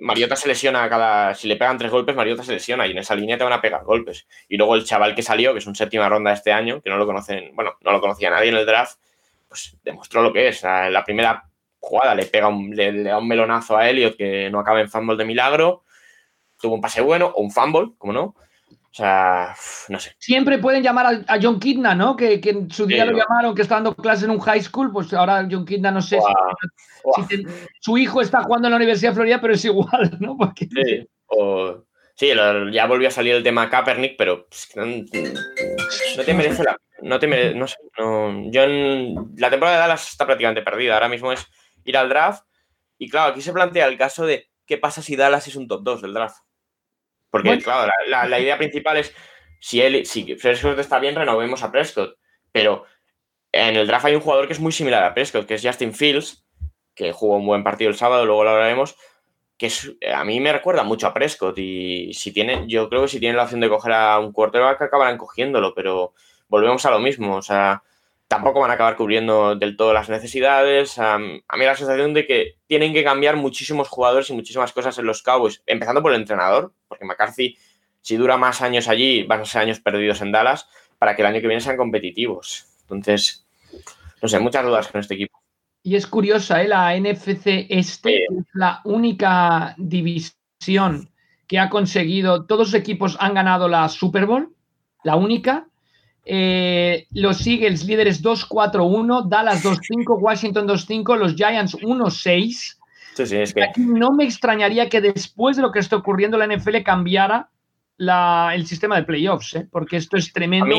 Mariota, 0.00 0.34
se 0.34 0.48
lesiona 0.48 0.88
cada. 0.88 1.34
Si 1.34 1.46
le 1.46 1.56
pegan 1.56 1.76
tres 1.76 1.90
golpes, 1.90 2.16
Mariota 2.16 2.42
se 2.42 2.52
lesiona 2.52 2.86
y 2.86 2.92
en 2.92 2.98
esa 2.98 3.14
línea 3.14 3.36
te 3.36 3.44
van 3.44 3.52
a 3.52 3.60
pegar 3.60 3.84
golpes. 3.84 4.26
Y 4.48 4.56
luego 4.56 4.76
el 4.76 4.84
chaval 4.84 5.14
que 5.14 5.22
salió, 5.22 5.52
que 5.52 5.58
es 5.58 5.66
un 5.66 5.74
séptima 5.74 6.08
ronda 6.08 6.32
este 6.32 6.52
año, 6.52 6.80
que 6.80 6.88
no 6.88 6.96
lo 6.96 7.04
conocen, 7.04 7.54
bueno, 7.54 7.72
no 7.82 7.92
lo 7.92 8.00
conocía 8.00 8.30
nadie 8.30 8.48
en 8.48 8.56
el 8.56 8.64
draft, 8.64 8.98
pues 9.46 9.76
demostró 9.84 10.22
lo 10.22 10.32
que 10.32 10.48
es. 10.48 10.62
La 10.62 11.04
primera 11.04 11.47
jugada 11.80 12.14
le 12.14 12.26
pega 12.26 12.48
un, 12.48 12.70
le, 12.70 13.02
da 13.02 13.18
un 13.18 13.28
melonazo 13.28 13.76
a 13.76 13.88
Elliot 13.88 14.16
que 14.16 14.50
no 14.50 14.60
acaba 14.60 14.80
en 14.80 14.90
fumble 14.90 15.16
de 15.16 15.24
milagro, 15.24 15.84
tuvo 16.60 16.74
un 16.74 16.80
pase 16.80 17.00
bueno 17.00 17.32
o 17.34 17.42
un 17.42 17.50
fumble, 17.50 17.92
como 17.98 18.12
no. 18.12 18.34
O 18.90 18.94
sea, 18.98 19.54
no 19.90 20.00
sé. 20.00 20.14
Siempre 20.18 20.58
pueden 20.58 20.82
llamar 20.82 21.24
a, 21.26 21.38
John 21.40 21.60
Kidna, 21.60 21.94
¿no? 21.94 22.16
Que, 22.16 22.40
en 22.42 22.70
su 22.70 22.86
día 22.86 23.04
lo 23.04 23.16
llamaron, 23.16 23.54
que 23.54 23.62
está 23.62 23.76
dando 23.76 23.94
clases 23.94 24.24
en 24.24 24.30
un 24.30 24.40
high 24.40 24.62
school, 24.62 24.90
pues 24.90 25.12
ahora 25.12 25.46
John 25.48 25.66
Kidna 25.66 25.90
no 25.90 26.00
sé 26.00 26.18
si, 27.28 27.44
su 27.80 27.98
hijo 27.98 28.20
está 28.20 28.42
jugando 28.42 28.66
en 28.66 28.72
la 28.72 28.76
Universidad 28.76 29.10
de 29.10 29.16
Florida, 29.16 29.40
pero 29.40 29.54
es 29.54 29.64
igual, 29.64 30.16
¿no? 30.20 30.36
Porque... 30.36 30.66
Sí, 30.66 31.08
o, 31.26 31.84
sí, 32.14 32.32
ya 32.72 32.86
volvió 32.86 33.08
a 33.08 33.12
salir 33.12 33.34
el 33.34 33.42
tema 33.42 33.68
Kaepernick, 33.68 34.16
pero 34.16 34.48
no, 34.74 36.24
te 36.24 36.34
merece 36.34 36.64
la... 36.64 36.76
No 37.00 37.20
te 37.20 37.28
merece, 37.28 37.54
no 37.54 37.68
sé, 37.68 37.76
no, 37.96 38.50
yo 38.50 38.62
la 39.36 39.50
temporada 39.50 39.76
de 39.76 39.82
Dallas 39.82 40.10
está 40.10 40.26
prácticamente 40.26 40.62
perdida. 40.62 40.94
Ahora 40.94 41.08
mismo 41.08 41.30
es 41.30 41.46
ir 41.84 41.96
al 41.96 42.08
draft. 42.08 42.44
Y 42.98 43.08
claro, 43.08 43.32
aquí 43.32 43.42
se 43.42 43.52
plantea 43.52 43.86
el 43.86 43.98
caso 43.98 44.26
de 44.26 44.50
qué 44.66 44.78
pasa 44.78 45.02
si 45.02 45.16
Dallas 45.16 45.46
es 45.46 45.56
un 45.56 45.68
top 45.68 45.82
2 45.82 46.02
del 46.02 46.14
draft. 46.14 46.42
Porque, 47.30 47.58
claro, 47.58 47.90
la, 48.06 48.40
idea 48.40 48.56
principal 48.56 48.96
es 48.96 49.14
si 49.60 49.80
él, 49.82 50.06
si 50.06 50.34
Prescott 50.34 50.78
está 50.78 50.98
bien, 50.98 51.14
renovemos 51.14 51.62
a 51.62 51.70
Prescott. 51.70 52.16
Pero 52.52 52.84
en 53.52 53.76
el 53.76 53.86
draft 53.86 54.06
hay 54.06 54.14
un 54.14 54.20
jugador 54.20 54.46
que 54.46 54.54
es 54.54 54.60
muy 54.60 54.72
similar 54.72 55.04
a 55.04 55.14
Prescott, 55.14 55.46
que 55.46 55.54
es 55.54 55.62
Justin 55.62 55.94
Fields, 55.94 56.46
que 56.94 57.12
jugó 57.12 57.36
un 57.36 57.46
buen 57.46 57.64
partido 57.64 57.90
el 57.90 57.96
sábado, 57.96 58.24
luego 58.24 58.44
lo 58.44 58.50
hablaremos, 58.50 58.96
que 59.56 59.70
a 60.12 60.24
mí 60.24 60.40
me 60.40 60.52
recuerda 60.52 60.84
mucho 60.84 61.06
a 61.06 61.14
Prescott. 61.14 61.58
Y 61.58 62.12
si 62.14 62.32
tiene, 62.32 62.64
yo 62.66 62.88
creo 62.88 63.02
que 63.02 63.08
si 63.08 63.20
tienen 63.20 63.36
la 63.36 63.44
opción 63.44 63.60
de 63.60 63.68
coger 63.68 63.92
a 63.92 64.18
un 64.18 64.32
quarterback, 64.32 64.82
acabarán 64.82 65.18
cogiéndolo, 65.18 65.74
pero 65.74 66.14
volvemos 66.48 66.84
a 66.86 66.90
lo 66.90 66.98
mismo. 66.98 67.36
O 67.36 67.42
sea, 67.42 67.82
tampoco 68.28 68.60
van 68.60 68.70
a 68.70 68.74
acabar 68.74 68.96
cubriendo 68.96 69.56
del 69.56 69.76
todo 69.76 69.92
las 69.92 70.08
necesidades. 70.08 70.98
a 70.98 71.18
mí 71.18 71.42
la 71.64 71.74
sensación 71.74 72.14
de 72.14 72.26
que 72.26 72.56
tienen 72.66 72.92
que 72.92 73.02
cambiar 73.02 73.36
muchísimos 73.36 73.88
jugadores 73.88 74.28
y 74.30 74.34
muchísimas 74.34 74.72
cosas 74.72 74.98
en 74.98 75.06
los 75.06 75.22
Cowboys, 75.22 75.62
empezando 75.66 76.02
por 76.02 76.12
el 76.12 76.20
entrenador, 76.20 76.72
porque 76.86 77.06
McCarthy, 77.06 77.56
si 78.02 78.16
dura 78.16 78.36
más 78.36 78.60
años 78.60 78.86
allí, 78.88 79.24
van 79.24 79.40
a 79.40 79.44
ser 79.46 79.62
años 79.62 79.80
perdidos 79.80 80.20
en 80.20 80.30
Dallas, 80.30 80.68
para 80.98 81.16
que 81.16 81.22
el 81.22 81.26
año 81.26 81.40
que 81.40 81.48
viene 81.48 81.62
sean 81.62 81.76
competitivos. 81.76 82.66
Entonces, 82.82 83.46
no 84.20 84.28
sé, 84.28 84.38
muchas 84.38 84.64
dudas 84.64 84.88
con 84.88 85.00
este 85.00 85.14
equipo. 85.14 85.38
Y 85.82 85.96
es 85.96 86.06
curiosa, 86.06 86.62
¿eh? 86.62 86.68
la 86.68 86.94
NFC 86.98 87.66
este 87.70 88.24
es 88.24 88.44
la 88.52 88.82
única 88.84 89.74
división 89.78 91.10
que 91.46 91.58
ha 91.58 91.70
conseguido, 91.70 92.44
todos 92.44 92.68
los 92.68 92.74
equipos 92.74 93.16
han 93.20 93.32
ganado 93.32 93.68
la 93.68 93.88
Super 93.88 94.26
Bowl, 94.26 94.54
la 95.02 95.16
única, 95.16 95.66
eh, 96.30 97.06
los 97.12 97.46
Eagles 97.46 97.86
líderes 97.86 98.22
2-4-1, 98.22 99.26
Dallas 99.28 99.64
2-5, 99.64 100.18
Washington 100.20 100.68
2-5, 100.68 101.16
los 101.16 101.34
Giants 101.34 101.74
1-6. 101.78 102.76
no 103.78 104.12
me 104.12 104.24
extrañaría 104.24 104.90
que 104.90 105.00
después 105.00 105.56
de 105.56 105.62
lo 105.62 105.72
que 105.72 105.78
está 105.78 105.96
ocurriendo 105.96 106.36
la 106.36 106.46
NFL 106.46 106.82
cambiara 106.84 107.48
el 107.98 108.66
sistema 108.66 108.96
de 108.96 109.04
playoffs, 109.04 109.54
¿eh? 109.54 109.68
porque 109.72 109.96
esto 109.96 110.18
es 110.18 110.30
tremendo. 110.30 110.76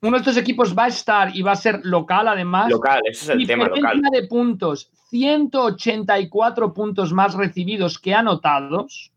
Uno 0.00 0.12
de 0.12 0.18
estos 0.18 0.36
equipos 0.36 0.78
va 0.78 0.84
a 0.84 0.88
estar 0.88 1.34
y 1.34 1.42
va 1.42 1.52
a 1.52 1.56
ser 1.56 1.80
local 1.82 2.28
además. 2.28 2.70
Local, 2.70 3.00
ese 3.04 3.24
es 3.24 3.28
el 3.30 3.46
tema 3.48 3.66
local. 3.66 4.00
de 4.12 4.28
puntos, 4.28 4.92
184 5.10 6.72
puntos 6.72 7.12
más 7.12 7.34
recibidos 7.34 7.98
que 7.98 8.14
anotados. 8.14 9.10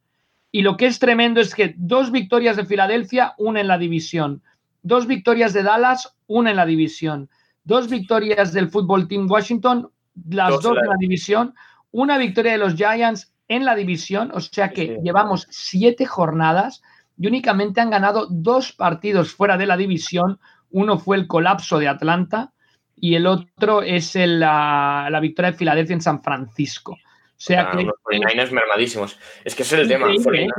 Y 0.51 0.63
lo 0.63 0.75
que 0.75 0.87
es 0.87 0.97
tremendo 0.97 1.39
es 1.39 1.53
que 1.53 1.75
dos 1.77 2.11
victorias 2.11 2.57
de 2.57 2.65
Filadelfia, 2.65 3.35
una 3.37 3.61
en 3.61 3.67
la 3.67 3.77
división 3.77 4.41
dos 4.81 5.07
victorias 5.07 5.53
de 5.53 5.63
Dallas, 5.63 6.15
una 6.27 6.51
en 6.51 6.57
la 6.57 6.65
división, 6.65 7.29
dos 7.63 7.89
victorias 7.89 8.53
del 8.53 8.69
Fútbol 8.69 9.07
Team 9.07 9.29
Washington, 9.29 9.89
las 10.29 10.61
dos, 10.61 10.77
en 10.77 10.89
la 10.89 10.95
división, 10.99 11.53
una 11.91 12.17
victoria 12.17 12.53
de 12.53 12.57
los 12.57 12.75
Giants 12.75 13.33
en 13.47 13.65
la 13.65 13.75
división, 13.75 14.31
o 14.33 14.39
sea 14.39 14.69
que 14.69 14.99
llevamos 15.03 15.47
siete 15.49 16.05
jornadas 16.05 16.81
y 17.17 17.27
únicamente 17.27 17.81
han 17.81 17.89
ganado 17.89 18.27
dos 18.29 18.71
partidos 18.71 19.33
fuera 19.33 19.57
de 19.57 19.67
la 19.67 19.77
división. 19.77 20.39
Uno 20.69 20.97
fue 20.97 21.17
el 21.17 21.27
colapso 21.27 21.77
de 21.77 21.87
Atlanta 21.87 22.53
y 22.95 23.15
el 23.15 23.27
otro 23.27 23.81
es 23.81 24.15
la, 24.15 25.19
victoria 25.21 25.51
de 25.51 25.57
Filadelfia 25.57 25.93
en 25.95 26.01
San 26.01 26.23
Francisco. 26.23 26.93
O 26.93 27.43
sea 27.43 27.69
ah, 27.69 27.77
que. 27.77 27.83
Los 27.83 27.95
49ers 28.05 28.51
mermadísimos. 28.51 29.19
Es 29.43 29.53
que 29.53 29.63
ese 29.63 29.75
es 29.75 29.81
el 29.81 29.87
tema. 29.89 30.07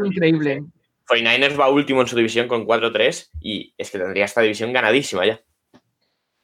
increíble. 0.04 0.64
49ers 1.06 1.58
va 1.58 1.68
último 1.68 2.00
en 2.00 2.06
su 2.06 2.16
división 2.16 2.48
con 2.48 2.66
4-3 2.66 3.30
y 3.40 3.74
es 3.76 3.90
que 3.90 3.98
tendría 3.98 4.24
esta 4.24 4.40
división 4.40 4.72
ganadísima 4.72 5.26
ya. 5.26 5.40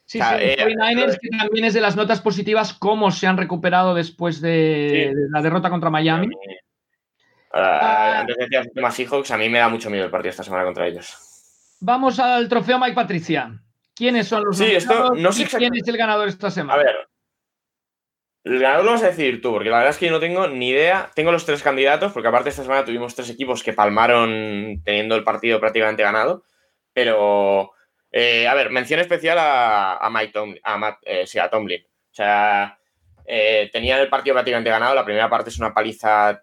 Sí, 0.05 0.19
sí, 0.19 0.25
49ers 0.25 1.15
eh, 1.15 1.19
que 1.21 1.29
también 1.37 1.67
es 1.67 1.75
de 1.75 1.83
las 1.83 1.95
notas 1.95 2.21
positivas 2.23 2.73
cómo 2.73 3.11
se 3.11 3.27
han 3.27 3.37
recuperado 3.37 3.95
después 3.95 4.41
de, 4.41 5.13
la 5.31 5.43
derrota 5.43 5.69
contra 5.69 5.91
Miami. 5.91 6.29
Ah. 7.53 8.21
antes 8.21 8.37
de 8.37 8.47
decir 8.47 8.83
más 8.83 8.95
Seahawks, 8.95 9.31
a 9.31 9.39
mí 9.39 9.49
me 9.49 9.59
da 9.59 9.69
mucho 9.69 9.91
miedo 9.91 10.05
el 10.05 10.11
partido 10.11 10.31
esta 10.31 10.45
semana 10.45 10.65
contra 10.65 10.87
ellos. 10.87 11.15
Vamos 11.81 12.19
al 12.19 12.49
trofeo 12.49 12.79
Mike 12.79 12.95
Patricia. 12.95 13.61
¿Quiénes 13.95 14.29
son 14.29 14.45
los 14.45 14.57
sí, 14.57 14.65
esto, 14.65 15.15
no 15.15 15.33
sé 15.33 15.47
quién 15.47 15.75
es 15.75 15.87
el 15.89 15.97
ganador 15.97 16.29
esta 16.29 16.51
semana? 16.51 16.81
A 16.81 16.85
ver, 16.85 16.97
lo 18.45 18.85
vas 18.85 19.03
a 19.03 19.09
decir 19.09 19.43
tú, 19.43 19.53
porque 19.53 19.69
la 19.69 19.79
verdad 19.79 19.91
es 19.91 19.99
que 19.99 20.07
yo 20.07 20.13
no 20.13 20.21
tengo 20.21 20.47
ni 20.49 20.71
idea. 20.71 21.11
Tengo 21.15 21.33
los 21.33 21.45
tres 21.45 21.63
candidatos, 21.63 22.13
porque 22.13 22.29
aparte 22.29 22.51
esta 22.51 22.63
semana 22.63 22.85
tuvimos 22.85 23.15
tres 23.15 23.31
equipos 23.31 23.63
que 23.63 23.73
palmaron 23.73 24.81
teniendo 24.85 25.17
el 25.17 25.25
partido 25.25 25.61
prácticamente 25.61 26.03
ganado. 26.03 26.45
Pero, 26.93 27.73
eh, 28.11 28.47
a 28.47 28.55
ver, 28.55 28.71
mención 28.71 29.01
especial 29.01 29.39
a, 29.41 30.09
Mike 30.11 30.33
Tomlin, 30.33 30.61
a, 30.65 30.99
eh, 31.03 31.27
a 31.41 31.51
Tomlin. 31.51 31.83
O 31.83 32.15
sea, 32.15 32.79
eh, 33.27 33.69
tenían 33.73 34.01
el 34.01 34.09
partido 34.09 34.35
prácticamente 34.35 34.71
ganado. 34.71 34.95
La 34.95 35.05
primera 35.05 35.29
parte 35.29 35.51
es 35.51 35.59
una 35.59 35.75
paliza 35.75 36.43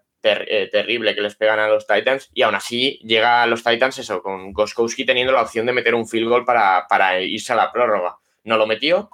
terrible 0.72 1.14
que 1.14 1.20
les 1.20 1.36
pegan 1.36 1.60
a 1.60 1.68
los 1.68 1.86
Titans. 1.86 2.30
Y 2.34 2.42
aún 2.42 2.56
así 2.56 2.98
llega 3.04 3.42
a 3.42 3.46
los 3.46 3.62
Titans 3.62 3.98
eso, 3.98 4.22
con 4.22 4.52
Goskowski 4.52 5.04
teniendo 5.06 5.32
la 5.32 5.42
opción 5.42 5.66
de 5.66 5.72
meter 5.72 5.94
un 5.94 6.08
field 6.08 6.28
goal 6.28 6.44
para, 6.44 6.86
para 6.88 7.20
irse 7.20 7.52
a 7.52 7.56
la 7.56 7.70
prórroga. 7.70 8.16
No 8.42 8.56
lo 8.56 8.66
metió 8.66 9.08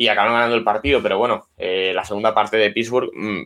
y 0.00 0.08
acabaron 0.08 0.32
ganando 0.32 0.56
el 0.56 0.64
partido, 0.64 1.02
pero 1.02 1.18
bueno, 1.18 1.48
eh, 1.58 1.92
la 1.94 2.06
segunda 2.06 2.32
parte 2.32 2.56
de 2.56 2.70
Pittsburgh, 2.70 3.10
mm, 3.12 3.42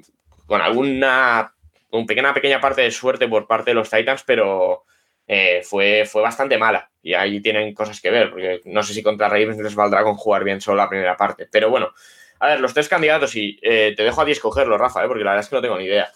con 0.47 0.61
alguna 0.61 1.53
una 1.91 2.07
pequeña, 2.07 2.33
pequeña 2.33 2.61
parte 2.61 2.83
de 2.83 2.93
suerte 2.93 3.27
por 3.27 3.49
parte 3.49 3.73
de 3.73 3.75
los 3.75 3.91
Titans, 3.91 4.23
pero 4.25 4.85
eh, 5.27 5.63
fue, 5.65 6.05
fue 6.07 6.23
bastante 6.23 6.57
mala. 6.57 6.89
Y 7.03 7.15
ahí 7.15 7.41
tienen 7.41 7.75
cosas 7.75 8.01
que 8.01 8.09
ver, 8.09 8.31
porque 8.31 8.61
no 8.67 8.85
sé 8.85 8.95
si 8.95 9.03
contra 9.03 9.29
Ravens 9.29 9.59
les 9.59 9.75
valdrá 9.75 10.05
con 10.05 10.15
jugar 10.15 10.45
bien 10.45 10.61
solo 10.61 10.77
la 10.77 10.89
primera 10.89 11.17
parte. 11.17 11.49
Pero 11.51 11.71
bueno, 11.71 11.91
a 12.39 12.47
ver, 12.47 12.61
los 12.61 12.73
tres 12.73 12.89
candidatos, 12.89 13.35
y 13.35 13.59
eh, 13.61 13.93
te 13.97 14.05
dejo 14.05 14.21
a 14.21 14.25
ti 14.25 14.31
escogerlos, 14.31 14.79
Rafa, 14.79 15.05
porque 15.09 15.25
la 15.25 15.33
verdad 15.33 15.43
es 15.45 15.51
que 15.51 15.57
no 15.57 15.63
tengo 15.63 15.77
ni 15.77 15.87
idea. 15.87 16.09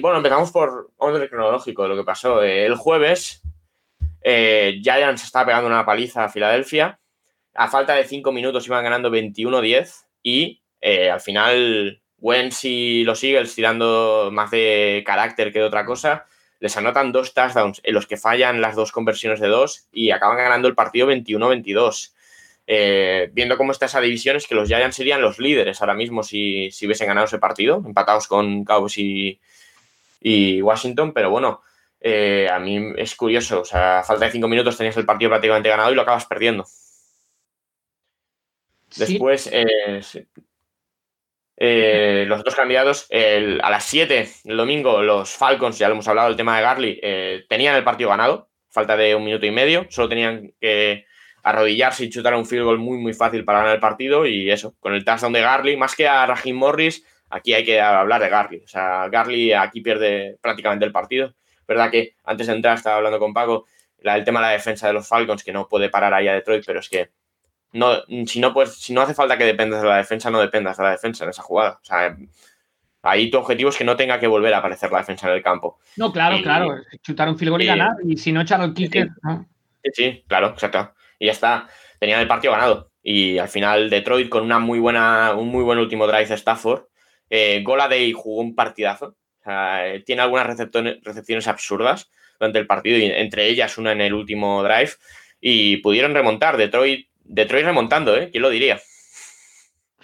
bueno, 0.00 0.18
empezamos 0.18 0.52
por 0.52 0.90
orden 0.98 1.26
cronológico 1.26 1.88
lo 1.88 1.96
que 1.96 2.04
pasó. 2.04 2.44
el 2.44 2.76
jueves, 2.76 3.42
Giants 4.22 5.24
estaba 5.24 5.46
pegando 5.46 5.66
una 5.66 5.84
paliza 5.84 6.22
a 6.22 6.28
Filadelfia 6.28 7.00
a 7.54 7.68
falta 7.68 7.94
de 7.94 8.04
5 8.04 8.32
minutos 8.32 8.66
iban 8.66 8.84
ganando 8.84 9.10
21-10 9.10 10.04
y 10.22 10.62
eh, 10.80 11.10
al 11.10 11.20
final 11.20 12.00
Wentz 12.18 12.64
y 12.64 13.04
los 13.04 13.22
Eagles 13.22 13.54
tirando 13.54 14.30
más 14.32 14.50
de 14.50 15.02
carácter 15.04 15.52
que 15.52 15.58
de 15.58 15.64
otra 15.64 15.84
cosa, 15.84 16.26
les 16.60 16.76
anotan 16.76 17.10
dos 17.10 17.34
touchdowns 17.34 17.80
en 17.82 17.94
los 17.94 18.06
que 18.06 18.16
fallan 18.16 18.60
las 18.60 18.76
dos 18.76 18.92
conversiones 18.92 19.40
de 19.40 19.48
dos 19.48 19.88
y 19.92 20.12
acaban 20.12 20.36
ganando 20.36 20.68
el 20.68 20.74
partido 20.74 21.08
21-22. 21.10 22.12
eh, 22.68 23.30
viendo 23.32 23.56
cómo 23.56 23.72
está 23.72 23.86
esa 23.86 24.00
división, 24.00 24.36
es 24.36 24.46
que 24.46 24.54
los 24.54 24.68
Giants 24.68 24.94
serían 24.96 25.20
los 25.20 25.40
líderes 25.40 25.80
ahora 25.80 25.94
mismo 25.94 26.22
si, 26.22 26.70
hubiesen 26.84 27.08
ganado 27.08 27.26
ese 27.26 27.40
partido, 27.40 27.82
empatados 27.84 28.28
con 28.28 28.64
Cowboys 28.64 28.96
y, 28.98 29.40
y 30.20 30.62
Washington, 30.62 31.12
pero 31.12 31.30
bueno, 31.30 31.60
eh, 32.00 32.48
a 32.50 32.60
mí 32.60 32.92
es 32.96 33.16
curioso, 33.16 33.62
o 33.62 33.64
sea, 33.64 34.00
a 34.00 34.04
falta 34.04 34.26
de 34.26 34.30
cinco 34.30 34.48
minutos 34.48 34.76
tenías 34.76 34.96
el 34.96 35.06
partido 35.06 35.30
prácticamente 35.30 35.68
ganado 35.68 35.90
y 35.90 35.96
lo 35.96 36.02
acabas 36.02 36.26
perdiendo. 36.26 36.64
Después, 38.96 39.48
eh, 39.52 40.00
eh, 41.56 42.24
los 42.26 42.40
otros 42.40 42.54
candidatos, 42.54 43.08
a 43.10 43.70
las 43.70 43.84
7 43.84 44.28
el 44.44 44.56
domingo, 44.56 45.02
los 45.02 45.30
Falcons, 45.30 45.78
ya 45.78 45.88
lo 45.88 45.94
hemos 45.94 46.08
hablado, 46.08 46.28
el 46.28 46.36
tema 46.36 46.56
de 46.56 46.62
Garly, 46.62 47.00
tenían 47.48 47.76
el 47.76 47.84
partido 47.84 48.10
ganado, 48.10 48.48
falta 48.68 48.96
de 48.96 49.14
un 49.14 49.24
minuto 49.24 49.46
y 49.46 49.50
medio, 49.50 49.86
solo 49.90 50.08
tenían 50.08 50.52
que 50.60 51.06
arrodillarse 51.42 52.04
y 52.04 52.10
chutar 52.10 52.34
un 52.34 52.46
field 52.46 52.64
goal 52.64 52.78
muy, 52.78 52.98
muy 52.98 53.14
fácil 53.14 53.44
para 53.44 53.58
ganar 53.58 53.74
el 53.74 53.80
partido 53.80 54.26
y 54.26 54.50
eso, 54.50 54.74
con 54.80 54.94
el 54.94 55.04
touchdown 55.04 55.32
de 55.32 55.40
Garly, 55.40 55.76
más 55.76 55.94
que 55.94 56.06
a 56.06 56.26
Raheem 56.26 56.56
Morris, 56.56 57.04
aquí 57.30 57.54
hay 57.54 57.64
que 57.64 57.80
hablar 57.80 58.20
de 58.20 58.28
Garly, 58.28 58.62
o 58.64 58.68
sea, 58.68 59.08
Garly 59.08 59.52
aquí 59.52 59.80
pierde 59.80 60.36
prácticamente 60.40 60.84
el 60.84 60.92
partido. 60.92 61.34
Verdad 61.66 61.90
que 61.90 62.16
antes 62.24 62.46
de 62.46 62.54
entrar 62.54 62.76
estaba 62.76 62.96
hablando 62.96 63.18
con 63.18 63.32
Paco, 63.32 63.66
el 63.98 64.24
tema 64.24 64.40
de 64.40 64.46
la 64.46 64.52
defensa 64.52 64.86
de 64.86 64.92
los 64.92 65.06
Falcons, 65.06 65.44
que 65.44 65.52
no 65.52 65.68
puede 65.68 65.88
parar 65.88 66.12
ahí 66.12 66.28
a 66.28 66.34
Detroit, 66.34 66.64
pero 66.66 66.80
es 66.80 66.88
que 66.88 67.10
no, 67.72 68.02
si, 68.26 68.40
no, 68.40 68.52
pues, 68.52 68.74
si 68.76 68.92
no 68.92 69.00
hace 69.00 69.14
falta 69.14 69.38
que 69.38 69.44
dependas 69.44 69.82
de 69.82 69.88
la 69.88 69.96
defensa, 69.96 70.30
no 70.30 70.40
dependas 70.40 70.76
de 70.76 70.84
la 70.84 70.90
defensa 70.90 71.24
en 71.24 71.30
esa 71.30 71.42
jugada. 71.42 71.78
O 71.82 71.84
sea, 71.84 72.16
ahí 73.02 73.30
tu 73.30 73.38
objetivo 73.38 73.70
es 73.70 73.76
que 73.76 73.84
no 73.84 73.96
tenga 73.96 74.20
que 74.20 74.26
volver 74.26 74.54
a 74.54 74.58
aparecer 74.58 74.90
la 74.90 74.98
defensa 74.98 75.28
en 75.28 75.34
el 75.34 75.42
campo. 75.42 75.78
No, 75.96 76.12
claro, 76.12 76.42
claro. 76.42 76.76
Chutar 77.02 77.28
un 77.28 77.38
field 77.38 77.50
goal 77.50 77.62
y, 77.62 77.66
ganar. 77.66 77.92
Y 78.06 78.16
si 78.16 78.32
no, 78.32 78.40
echar 78.40 78.60
el 78.62 78.74
kicker. 78.74 79.08
Sí, 79.82 79.90
sí, 79.92 80.24
claro, 80.26 80.48
exacto. 80.48 80.94
Y 81.18 81.26
ya 81.26 81.32
está. 81.32 81.68
Tenían 81.98 82.20
el 82.20 82.28
partido 82.28 82.52
ganado. 82.52 82.90
Y 83.02 83.38
al 83.38 83.48
final, 83.48 83.90
Detroit, 83.90 84.28
con 84.28 84.44
una 84.44 84.58
muy 84.58 84.78
buena, 84.78 85.34
un 85.34 85.48
muy 85.48 85.64
buen 85.64 85.78
último 85.78 86.06
drive 86.06 86.26
de 86.26 86.34
Stafford, 86.34 86.84
eh, 87.28 87.64
Day 87.88 88.12
jugó 88.12 88.40
un 88.40 88.54
partidazo 88.54 89.16
tiene 90.04 90.22
algunas 90.22 90.46
recepciones 90.46 91.48
absurdas 91.48 92.10
durante 92.38 92.58
el 92.58 92.66
partido, 92.66 92.98
y 92.98 93.04
entre 93.04 93.48
ellas 93.48 93.78
una 93.78 93.92
en 93.92 94.00
el 94.00 94.14
último 94.14 94.62
drive, 94.62 94.92
y 95.40 95.78
pudieron 95.78 96.14
remontar. 96.14 96.56
Detroit, 96.56 97.08
Detroit 97.32 97.64
remontando, 97.64 98.14
¿eh? 98.14 98.28
¿Quién 98.30 98.42
lo 98.42 98.50
diría? 98.50 98.78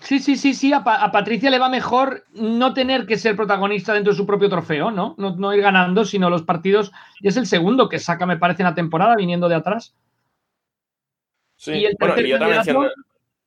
Sí, 0.01 0.19
sí, 0.19 0.37
sí, 0.37 0.55
sí. 0.55 0.73
A, 0.73 0.83
Patricia 0.83 1.51
le 1.51 1.59
va 1.59 1.69
mejor 1.69 2.25
no 2.33 2.73
tener 2.73 3.05
que 3.05 3.19
ser 3.19 3.37
protagonista 3.37 3.93
dentro 3.93 4.13
de 4.13 4.17
su 4.17 4.27
propio 4.27 4.49
trofeo, 4.49 4.91
¿no? 4.91 5.15
¿no? 5.19 5.55
ir 5.55 5.61
ganando, 5.61 6.07
sino 6.07 6.31
los 6.31 6.43
partidos. 6.43 6.91
Y 7.21 7.29
es 7.29 7.37
el 7.37 7.47
segundo 7.47 7.91
que 7.91 7.99
saca, 7.99 8.25
me 8.25 8.39
parece, 8.39 8.63
en 8.63 8.69
la 8.69 8.75
temporada, 8.75 9.15
viniendo 9.15 9.49
de 9.49 9.57
atrás. 9.57 9.95
Sí, 11.57 11.73
y, 11.73 11.89
bueno, 11.99 12.19
y 12.19 12.33
otra 12.33 12.49
mención. 12.49 12.89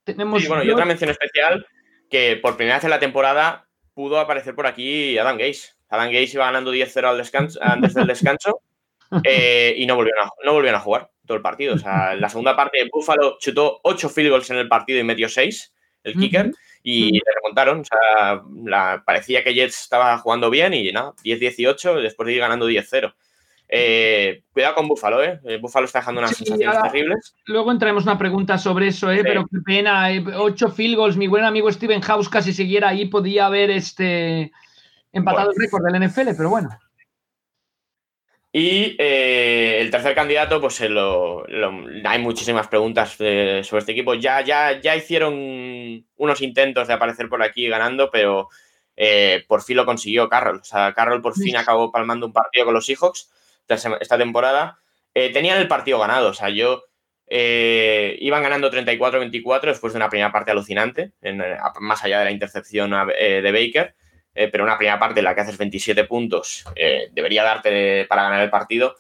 Tenemos 0.04 0.48
bueno, 0.48 0.64
y 0.64 0.70
otra 0.70 0.86
mención 0.86 1.10
especial 1.10 1.66
que 2.10 2.38
por 2.42 2.58
primera 2.58 2.76
vez 2.76 2.84
en 2.84 2.90
la 2.90 3.00
temporada 3.00 3.68
pudo 3.94 4.20
aparecer 4.20 4.54
por 4.54 4.68
aquí 4.68 5.18
Adam 5.18 5.38
Gaze. 5.38 5.70
Adam 5.90 6.12
Gaze 6.12 6.32
iba 6.34 6.46
ganando 6.46 6.74
10-0 6.74 7.04
al 7.04 7.18
descanso, 7.18 7.60
antes 7.64 7.94
del 7.96 8.08
descanso 8.08 8.62
eh, 9.24 9.74
y 9.78 9.86
no 9.86 9.96
volvieron, 9.96 10.26
a, 10.26 10.30
no 10.46 10.54
volvieron 10.54 10.80
a 10.80 10.84
jugar 10.84 11.10
todo 11.26 11.38
el 11.38 11.44
partido. 11.44 11.76
O 11.76 11.78
sea, 11.78 12.14
en 12.14 12.22
la 12.22 12.30
segunda 12.30 12.56
parte, 12.56 12.88
Buffalo 12.92 13.38
chutó 13.40 13.80
8 13.84 14.10
field 14.10 14.30
goals 14.30 14.50
en 14.50 14.58
el 14.58 14.68
partido 14.68 15.00
y 15.00 15.04
metió 15.04 15.30
6, 15.30 15.74
el 16.04 16.16
kicker, 16.16 16.52
y 16.84 17.12
le 17.14 17.22
remontaron. 17.36 17.82
O 17.82 17.86
sea, 17.86 19.02
parecía 19.06 19.44
que 19.44 19.54
Jets 19.54 19.82
estaba 19.82 20.18
jugando 20.18 20.50
bien 20.50 20.74
y 20.74 20.92
nada, 20.92 21.14
10-18 21.24 22.02
después 22.02 22.28
de 22.28 22.34
ir 22.34 22.40
ganando 22.40 22.70
10-0. 22.70 23.14
Eh, 23.74 24.44
cuidado 24.52 24.76
con 24.76 24.90
Buffalo, 24.90 25.24
¿eh? 25.24 25.40
¿eh? 25.46 25.58
Buffalo 25.58 25.86
está 25.86 26.00
dejando 26.00 26.20
unas 26.20 26.36
sensaciones 26.36 26.82
terribles. 26.84 27.36
Luego 27.46 27.72
entraremos 27.72 28.04
una 28.04 28.18
pregunta 28.18 28.58
sobre 28.58 28.88
eso, 28.88 29.10
¿eh? 29.10 29.22
Pero 29.24 29.48
qué 29.48 29.60
pena. 29.66 30.10
Ocho 30.36 30.70
field 30.70 30.98
goals. 30.98 31.16
Mi 31.16 31.28
buen 31.28 31.46
amigo 31.46 31.72
Steven 31.72 32.02
House 32.02 32.28
casi 32.28 32.52
siguiera 32.52 32.90
ahí, 32.90 33.06
podía 33.06 33.46
haber 33.46 33.72
este 33.72 34.52
empatado 35.14 35.52
el 35.52 35.58
récord 35.58 35.86
del 35.86 36.06
NFL, 36.06 36.36
pero 36.36 36.50
bueno. 36.50 36.70
Y 38.54 38.98
eh, 39.00 39.78
el 39.80 39.90
tercer 39.92 40.14
candidato, 40.14 40.60
pues 40.60 40.82
hay 40.82 42.20
muchísimas 42.20 42.68
preguntas 42.68 43.12
sobre 43.14 43.80
este 43.80 43.94
equipo. 43.94 44.14
Ya, 44.14 44.42
ya, 44.42 44.80
ya 44.82 44.96
hicieron 44.96 46.06
unos 46.18 46.42
intentos 46.42 46.88
de 46.88 46.94
aparecer 46.94 47.30
por 47.30 47.42
aquí 47.44 47.70
ganando, 47.70 48.10
pero 48.12 48.50
eh, 48.98 49.46
por 49.48 49.62
fin 49.64 49.78
lo 49.78 49.86
consiguió 49.86 50.28
Carroll. 50.28 50.60
O 50.60 50.64
sea, 50.66 50.94
Carroll 50.94 51.22
por 51.22 51.34
fin 51.36 51.56
acabó 51.56 51.92
palmando 51.94 52.26
un 52.26 52.34
partido 52.34 52.66
con 52.66 52.74
los 52.74 52.86
Seahawks 52.86 53.32
esta 53.70 54.18
temporada. 54.18 54.80
Eh, 55.14 55.32
tenían 55.32 55.58
el 55.58 55.70
partido 55.70 56.00
ganado, 56.00 56.30
o 56.30 56.34
sea, 56.34 56.50
yo 56.50 56.84
iban 57.30 58.44
ganando 58.44 58.70
34-24 58.70 59.62
después 59.62 59.94
de 59.94 59.98
una 59.98 60.10
primera 60.10 60.34
parte 60.34 60.52
alucinante, 60.52 61.14
más 61.80 62.04
allá 62.04 62.20
de 62.20 62.26
la 62.26 62.32
intercepción 62.32 62.92
de 62.92 63.52
Baker. 63.54 63.96
Eh, 64.34 64.48
pero 64.48 64.64
una 64.64 64.78
primera 64.78 65.00
parte 65.00 65.20
en 65.20 65.26
la 65.26 65.36
que 65.36 65.42
haces 65.42 65.58
27 65.58 66.06
puntos 66.06 66.64
eh, 66.76 67.10
debería 67.12 67.44
darte 67.44 68.06
para 68.06 68.24
ganar 68.24 68.42
el 68.42 68.50
partido. 68.50 68.96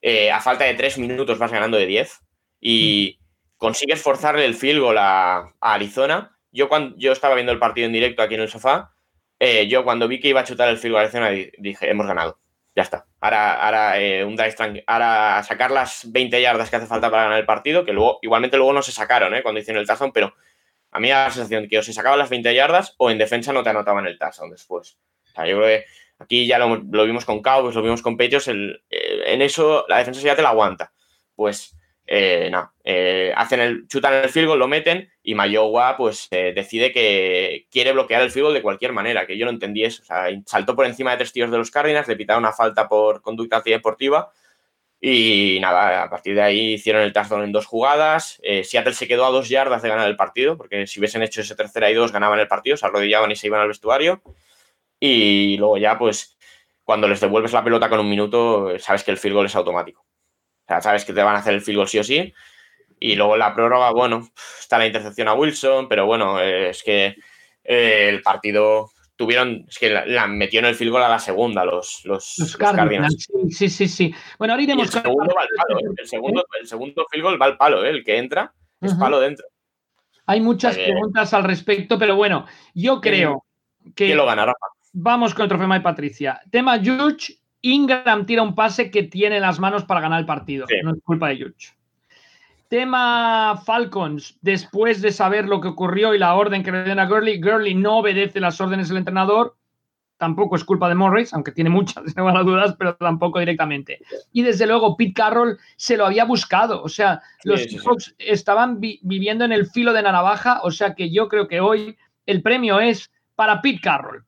Eh, 0.00 0.30
a 0.30 0.40
falta 0.40 0.64
de 0.64 0.74
3 0.74 0.98
minutos 0.98 1.38
vas 1.38 1.52
ganando 1.52 1.76
de 1.76 1.86
10 1.86 2.20
y 2.60 3.18
consigues 3.56 4.02
forzarle 4.02 4.44
el 4.44 4.54
field 4.54 4.80
goal 4.80 4.98
a, 4.98 5.54
Arizona. 5.60 6.36
Yo, 6.50 6.68
cuando, 6.68 6.96
yo 6.98 7.12
estaba 7.12 7.34
viendo 7.34 7.52
el 7.52 7.58
partido 7.58 7.86
en 7.86 7.92
directo 7.92 8.22
aquí 8.22 8.34
en 8.34 8.42
el 8.42 8.48
sofá. 8.48 8.92
yo 9.68 9.84
cuando 9.84 10.08
vi 10.08 10.20
que 10.20 10.28
iba 10.28 10.40
a 10.40 10.44
chutar 10.44 10.68
el 10.68 10.78
field 10.78 10.92
goal 10.94 11.04
a 11.04 11.08
Arizona 11.08 11.30
dije, 11.58 11.90
hemos 11.90 12.06
ganado. 12.06 12.38
Ya 12.74 12.82
está. 12.82 13.06
Ahora, 13.20 13.54
ahora, 13.54 13.94
un 14.26 14.36
ahora 14.86 15.42
sacar 15.42 15.70
las 15.70 16.10
20 16.10 16.40
yardas 16.40 16.70
que 16.70 16.76
hace 16.76 16.86
falta 16.86 17.10
para 17.10 17.24
ganar 17.24 17.38
el 17.38 17.46
partido, 17.46 17.84
que 17.84 17.92
luego, 17.92 18.18
igualmente 18.22 18.56
luego 18.56 18.72
no 18.72 18.82
se 18.82 18.92
sacaron 18.92 19.34
cuando 19.42 19.60
hicieron 19.60 19.80
el 19.80 19.86
touchdown, 19.86 20.12
pero 20.12 20.34
a 20.92 21.00
mí 21.00 21.08
me 21.08 21.14
la 21.14 21.30
sensación 21.30 21.68
que 21.68 21.78
o 21.78 21.82
se 21.82 21.94
sacaban 21.94 22.18
las 22.18 22.28
20 22.28 22.54
yardas 22.54 22.94
o 22.98 23.10
en 23.10 23.18
defensa 23.18 23.52
no 23.52 23.62
te 23.62 23.70
anotaban 23.70 24.06
el 24.06 24.18
touchdown 24.18 24.50
después. 24.50 24.98
O 25.24 25.34
sea, 25.34 25.46
yo 25.46 25.56
creo 25.56 25.66
que 25.66 25.84
aquí 26.18 26.46
ya 26.46 26.58
lo, 26.58 26.80
vimos 27.04 27.24
con 27.24 27.40
Cowboys, 27.40 27.74
lo 27.74 27.82
vimos 27.82 28.02
con 28.02 28.18
Patriots, 28.18 28.48
eh, 28.48 28.78
en 28.90 29.42
eso 29.42 29.86
la 29.88 29.98
defensa 29.98 30.20
ya 30.20 30.36
te 30.36 30.42
la 30.42 30.50
aguanta. 30.50 30.92
Pues 31.34 31.74
eh, 32.06 32.50
no, 32.52 32.74
eh, 32.84 33.32
hacen 33.34 33.60
el, 33.60 33.88
chutan 33.88 34.12
el 34.12 34.28
field 34.28 34.48
goal, 34.48 34.58
lo 34.58 34.68
meten 34.68 35.10
y 35.22 35.34
Mayowa 35.34 35.96
pues 35.96 36.28
decide 36.30 36.92
que 36.92 37.66
quiere 37.70 37.92
bloquear 37.92 38.20
el 38.20 38.30
field 38.30 38.44
goal 38.44 38.54
de 38.54 38.62
cualquier 38.62 38.92
manera, 38.92 39.26
que 39.26 39.38
yo 39.38 39.46
no 39.46 39.50
entendí 39.50 39.84
eso. 39.84 40.02
O 40.02 40.04
sea, 40.04 40.26
saltó 40.44 40.76
por 40.76 40.84
encima 40.84 41.12
de 41.12 41.16
tres 41.16 41.32
tíos 41.32 41.50
de 41.50 41.56
los 41.56 41.70
Cardinals, 41.70 42.06
le 42.06 42.16
pitaron 42.16 42.42
una 42.42 42.52
falta 42.52 42.86
por 42.86 43.22
conducta 43.22 43.56
antideportiva 43.56 44.30
y 45.04 45.58
nada, 45.60 46.04
a 46.04 46.08
partir 46.08 46.36
de 46.36 46.42
ahí 46.42 46.74
hicieron 46.74 47.02
el 47.02 47.12
touchdown 47.12 47.42
en 47.42 47.50
dos 47.50 47.66
jugadas. 47.66 48.40
Eh, 48.44 48.62
Seattle 48.62 48.94
se 48.94 49.08
quedó 49.08 49.26
a 49.26 49.30
dos 49.30 49.48
yardas 49.48 49.82
de 49.82 49.88
ganar 49.88 50.08
el 50.08 50.14
partido, 50.14 50.56
porque 50.56 50.86
si 50.86 51.00
hubiesen 51.00 51.24
hecho 51.24 51.40
ese 51.40 51.56
tercera 51.56 51.90
y 51.90 51.94
dos, 51.94 52.12
ganaban 52.12 52.38
el 52.38 52.46
partido, 52.46 52.76
se 52.76 52.86
arrodillaban 52.86 53.32
y 53.32 53.34
se 53.34 53.48
iban 53.48 53.60
al 53.60 53.66
vestuario. 53.66 54.22
Y 55.00 55.56
luego 55.58 55.76
ya, 55.76 55.98
pues, 55.98 56.38
cuando 56.84 57.08
les 57.08 57.20
devuelves 57.20 57.52
la 57.52 57.64
pelota 57.64 57.88
con 57.88 57.98
un 57.98 58.08
minuto, 58.08 58.78
sabes 58.78 59.02
que 59.02 59.10
el 59.10 59.18
field 59.18 59.34
goal 59.34 59.46
es 59.46 59.56
automático. 59.56 60.02
O 60.02 60.64
sea, 60.68 60.80
sabes 60.80 61.04
que 61.04 61.12
te 61.12 61.22
van 61.24 61.34
a 61.34 61.40
hacer 61.40 61.54
el 61.54 61.62
field 61.62 61.78
goal 61.78 61.88
sí 61.88 61.98
o 61.98 62.04
sí. 62.04 62.32
Y 63.00 63.16
luego 63.16 63.36
la 63.36 63.56
prórroga, 63.56 63.90
bueno, 63.90 64.30
está 64.60 64.78
la 64.78 64.86
intercepción 64.86 65.26
a 65.26 65.34
Wilson, 65.34 65.88
pero 65.88 66.06
bueno, 66.06 66.40
es 66.40 66.84
que 66.84 67.16
eh, 67.64 68.08
el 68.08 68.22
partido 68.22 68.92
tuvieron, 69.22 69.64
es 69.68 69.78
que 69.78 69.88
la, 69.90 70.26
metió 70.26 70.58
en 70.58 70.66
el 70.66 70.74
field 70.74 70.90
goal 70.90 71.04
a 71.04 71.08
la 71.08 71.18
segunda 71.20 71.64
los, 71.64 72.02
los, 72.04 72.56
Cardinals. 72.58 73.28
Sí, 73.50 73.68
sí, 73.68 73.86
sí. 73.86 74.14
Bueno, 74.36 74.54
ahora 74.54 74.64
iremos 74.64 74.86
el 74.86 75.02
segundo 75.02 75.32
va 75.34 75.42
al 75.42 75.48
palo, 75.56 75.78
¿eh? 75.78 75.94
el 75.96 76.08
segundo, 76.08 76.46
el 76.60 76.66
segundo 76.66 77.06
field 77.08 77.22
goal 77.22 77.40
va 77.40 77.46
al 77.46 77.56
palo, 77.56 77.84
¿eh? 77.84 77.90
el 77.90 78.04
que 78.04 78.18
entra 78.18 78.52
es 78.80 78.94
palo 78.94 79.20
dentro. 79.20 79.46
Hay 80.26 80.40
muchas 80.40 80.76
preguntas 80.76 81.32
al 81.34 81.44
respecto, 81.44 81.98
pero 81.98 82.16
bueno, 82.16 82.46
yo 82.74 83.00
creo 83.00 83.44
que. 83.94 84.06
¿Quién 84.06 84.16
lo 84.16 84.26
ganará? 84.26 84.54
Vamos 84.92 85.34
con 85.34 85.44
el 85.44 85.48
trofeo 85.48 85.68
de 85.68 85.80
Patricia. 85.80 86.40
Tema 86.50 86.78
Judge, 86.78 87.38
Ingram 87.60 88.26
tira 88.26 88.42
un 88.42 88.56
pase 88.56 88.90
que 88.90 89.04
tiene 89.04 89.36
en 89.36 89.42
las 89.42 89.60
manos 89.60 89.84
para 89.84 90.00
ganar 90.00 90.18
el 90.18 90.26
partido. 90.26 90.66
No 90.82 90.94
es 90.94 91.02
culpa 91.04 91.28
de 91.28 91.36
Judge. 91.36 91.74
Tema 92.72 93.60
Falcons, 93.66 94.38
después 94.40 95.02
de 95.02 95.12
saber 95.12 95.46
lo 95.46 95.60
que 95.60 95.68
ocurrió 95.68 96.14
y 96.14 96.18
la 96.18 96.32
orden 96.32 96.62
que 96.62 96.72
le 96.72 96.84
den 96.84 96.98
a 96.98 97.04
Gurley, 97.04 97.38
Gurley 97.38 97.74
no 97.74 97.98
obedece 97.98 98.40
las 98.40 98.58
órdenes 98.62 98.88
del 98.88 98.96
entrenador, 98.96 99.58
tampoco 100.16 100.56
es 100.56 100.64
culpa 100.64 100.88
de 100.88 100.94
Morris, 100.94 101.34
aunque 101.34 101.52
tiene 101.52 101.68
muchas, 101.68 102.02
no 102.16 102.44
dudas, 102.44 102.74
pero 102.78 102.96
tampoco 102.96 103.40
directamente. 103.40 103.98
Y 104.32 104.40
desde 104.40 104.66
luego, 104.66 104.96
Pete 104.96 105.12
Carroll 105.12 105.58
se 105.76 105.98
lo 105.98 106.06
había 106.06 106.24
buscado, 106.24 106.82
o 106.82 106.88
sea, 106.88 107.20
los 107.44 107.60
Seahawks 107.60 108.14
estaban 108.16 108.80
viviendo 108.80 109.44
en 109.44 109.52
el 109.52 109.66
filo 109.66 109.92
de 109.92 110.00
la 110.00 110.12
navaja, 110.12 110.62
o 110.62 110.70
sea 110.70 110.94
que 110.94 111.10
yo 111.10 111.28
creo 111.28 111.48
que 111.48 111.60
hoy 111.60 111.98
el 112.24 112.40
premio 112.40 112.80
es 112.80 113.12
para 113.34 113.60
Pete 113.60 113.82
Carroll, 113.82 114.24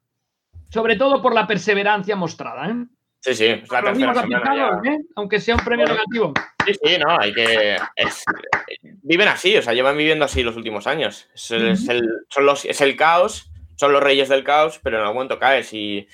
sobre 0.68 0.96
todo 0.96 1.22
por 1.22 1.34
la 1.34 1.46
perseverancia 1.46 2.14
mostrada. 2.14 2.68
¿eh? 2.68 2.86
Sí, 3.24 3.34
sí, 3.34 3.46
es 3.46 3.72
la 3.72 3.82
tercera 3.82 4.80
¿eh? 4.84 4.98
Aunque 5.16 5.40
sea 5.40 5.54
un 5.54 5.64
premio 5.64 5.86
negativo. 5.86 6.34
Sí, 6.66 6.74
sí, 6.74 6.98
no, 6.98 7.18
hay 7.18 7.32
que. 7.32 7.78
viven 9.02 9.28
así, 9.28 9.56
o 9.56 9.62
sea, 9.62 9.72
llevan 9.72 9.96
viviendo 9.96 10.26
así 10.26 10.42
los 10.42 10.56
últimos 10.56 10.86
años. 10.86 11.30
Es, 11.32 11.50
el, 11.50 12.06
son 12.28 12.44
los, 12.44 12.66
es 12.66 12.82
el 12.82 12.96
caos, 12.96 13.50
son 13.76 13.94
los 13.94 14.02
reyes 14.02 14.28
del 14.28 14.44
caos, 14.44 14.78
pero 14.82 14.98
en 14.98 15.04
algún 15.04 15.16
momento 15.16 15.38
caes 15.38 15.72
y. 15.72 16.06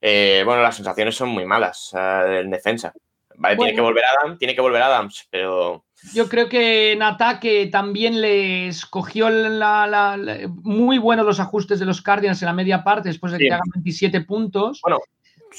Eh, 0.00 0.44
bueno, 0.46 0.62
las 0.62 0.76
sensaciones 0.76 1.14
son 1.14 1.28
muy 1.28 1.44
malas 1.44 1.94
en 1.94 2.50
defensa. 2.50 2.94
Vale, 3.34 3.56
tiene 3.56 3.74
que 3.74 3.80
volver 3.82 4.04
Adams, 4.18 4.38
tiene 4.38 4.54
que 4.54 4.60
volver 4.62 4.80
Adams, 4.80 5.28
pero. 5.30 5.84
Yo 6.14 6.26
creo 6.26 6.48
que 6.48 6.92
en 6.92 7.02
ataque 7.02 7.66
también 7.66 8.22
le 8.22 8.68
escogió 8.68 9.28
la, 9.28 10.18
muy 10.62 10.96
buenos 10.96 11.26
los 11.26 11.38
ajustes 11.38 11.78
de 11.80 11.84
los 11.84 12.00
Cardinals 12.00 12.40
en 12.40 12.46
la 12.46 12.54
media 12.54 12.82
parte 12.82 13.10
después 13.10 13.32
de 13.32 13.40
que 13.40 13.52
hagan 13.52 13.68
27 13.74 14.22
puntos. 14.22 14.80
Bueno, 14.82 15.00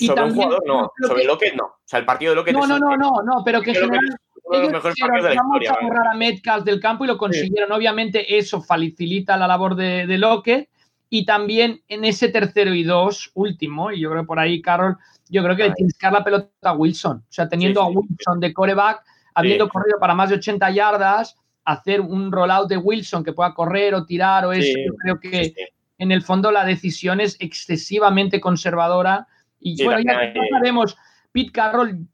sobre 0.06 0.24
un 0.24 0.36
jugador 0.36 0.64
no, 0.66 0.91
sobre 1.08 1.24
Lockett 1.24 1.56
no. 1.56 1.66
O 1.66 1.82
sea, 1.86 2.00
el 2.00 2.06
partido 2.06 2.32
de 2.32 2.36
Lockett 2.36 2.54
No, 2.54 2.68
no, 2.68 2.78
no, 2.78 2.95
no, 2.95 3.22
no, 3.24 3.43
pero 3.43 3.62
que 3.62 3.72
en 3.72 3.76
general 3.76 4.20
uno 4.43 4.58
de 4.58 4.64
los 4.64 4.72
mejores 4.72 4.98
partidos 5.00 5.24
de 5.24 5.30
la 5.30 5.36
historia. 5.36 5.72
A 5.72 5.84
borrar 5.86 6.08
a 6.08 6.14
Metcalf 6.16 6.64
del 6.64 6.80
campo 6.80 7.04
y 7.04 7.08
lo 7.08 7.18
consiguieron. 7.18 7.72
Obviamente 7.72 8.38
eso 8.38 8.62
facilita 8.62 9.36
la 9.36 9.48
labor 9.48 9.76
de, 9.76 10.08
de 10.08 10.18
Lockett 10.18 10.70
y 11.10 11.26
también 11.26 11.82
en 11.88 12.06
ese 12.06 12.30
tercero 12.30 12.74
y 12.74 12.84
dos 12.84 13.32
último, 13.34 13.91
y 13.91 14.02
yo 14.02 14.12
creo 14.12 14.26
por 14.26 14.39
ahí, 14.39 14.62
Carol, 14.62 14.98
yo 15.30 15.43
creo 15.43 15.56
que 15.56 15.64
le 15.64 15.72
tienes 15.72 15.98
que 15.98 16.06
dar 16.06 16.14
la 16.14 16.24
pelota 16.24 16.50
a 16.64 16.74
Wilson. 16.74 17.18
O 17.18 17.32
sea, 17.32 17.48
teniendo 17.48 17.82
a 17.82 17.88
Wilson 17.88 18.39
de 18.39 18.54
coreback, 18.54 19.04
habiendo 19.34 19.70
corrido 19.70 20.00
para 20.00 20.16
más 20.16 20.30
de 20.30 20.36
80 20.36 20.70
yardas, 20.72 21.38
hacer 21.64 22.02
un 22.02 22.32
rollout 22.32 22.70
de 22.70 22.78
Wilson 22.78 23.24
que 23.24 23.34
pueda 23.34 23.54
correr 23.54 23.93
o 23.93 24.06
tirar 24.06 24.45
o 24.45 24.54
eso, 24.54 24.78
yo 24.86 24.95
creo 24.95 25.20
que 25.20 25.54
en 25.98 26.12
el 26.12 26.22
fondo 26.22 26.52
la 26.52 26.66
decisión 26.66 27.20
es 27.22 27.38
excesivamente 27.39 28.39
conservadora. 28.39 29.28
Y 29.60 29.84
bueno, 29.84 30.01
ya, 30.01 30.34
sabemos, 30.51 30.97
Pete 31.32 31.51
Carroll 31.51 32.08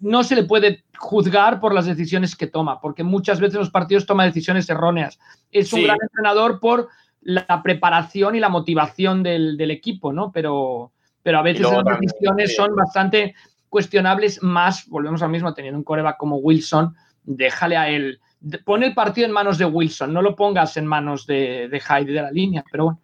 no 0.00 0.22
se 0.22 0.36
le 0.36 0.44
puede 0.44 0.84
juzgar 0.96 1.60
por 1.60 1.74
las 1.74 1.86
decisiones 1.86 2.36
que 2.36 2.46
toma, 2.46 2.80
porque 2.80 3.04
muchas 3.04 3.40
veces 3.40 3.58
los 3.58 3.70
partidos 3.70 4.06
toma 4.06 4.24
decisiones 4.24 4.68
erróneas. 4.68 5.18
Es 5.50 5.72
un 5.72 5.84
gran 5.84 5.98
entrenador 6.00 6.60
por 6.60 6.88
la 7.20 7.62
preparación 7.62 8.36
y 8.36 8.40
la 8.40 8.48
motivación 8.48 9.22
del, 9.22 9.70
equipo, 9.70 10.12
¿no? 10.12 10.30
Pero, 10.32 10.92
pero 11.22 11.38
a 11.38 11.42
veces 11.42 11.62
las 11.62 12.00
decisiones 12.00 12.54
son 12.54 12.74
bastante 12.74 13.34
cuestionables, 13.68 14.42
más, 14.42 14.88
volvemos 14.88 15.22
al 15.22 15.30
mismo, 15.30 15.52
teniendo 15.54 15.78
un 15.78 15.84
coreback 15.84 16.16
como 16.16 16.36
Wilson, 16.36 16.94
déjale 17.24 17.76
a 17.76 17.90
él, 17.90 18.20
pone 18.64 18.86
el 18.86 18.94
partido 18.94 19.26
en 19.26 19.32
manos 19.32 19.58
de 19.58 19.66
Wilson, 19.66 20.12
no 20.12 20.22
lo 20.22 20.34
pongas 20.34 20.76
en 20.76 20.86
manos 20.86 21.26
de, 21.26 21.68
de 21.68 21.80
Hyde 21.80 22.12
de 22.12 22.22
la 22.22 22.30
línea, 22.30 22.64
pero 22.70 22.84
bueno. 22.84 23.00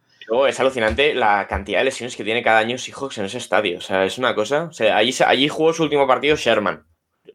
Es 0.49 0.61
alucinante 0.61 1.15
la 1.15 1.47
cantidad 1.47 1.79
de 1.79 1.85
lesiones 1.85 2.17
que 2.17 2.25
tiene 2.25 2.43
cada 2.43 2.59
año 2.59 2.79
Seahawks 2.79 3.19
en 3.19 3.27
ese 3.27 3.39
estadio. 3.39 3.79
O 3.79 3.81
sea, 3.81 4.05
es 4.05 4.19
una 4.19 4.35
cosa. 4.35 4.65
O 4.65 4.73
sea, 4.73 4.97
allí, 4.97 5.15
allí 5.27 5.49
jugó 5.49 5.73
su 5.73 5.83
último 5.83 6.07
partido 6.07 6.37
Sherman. 6.37 6.85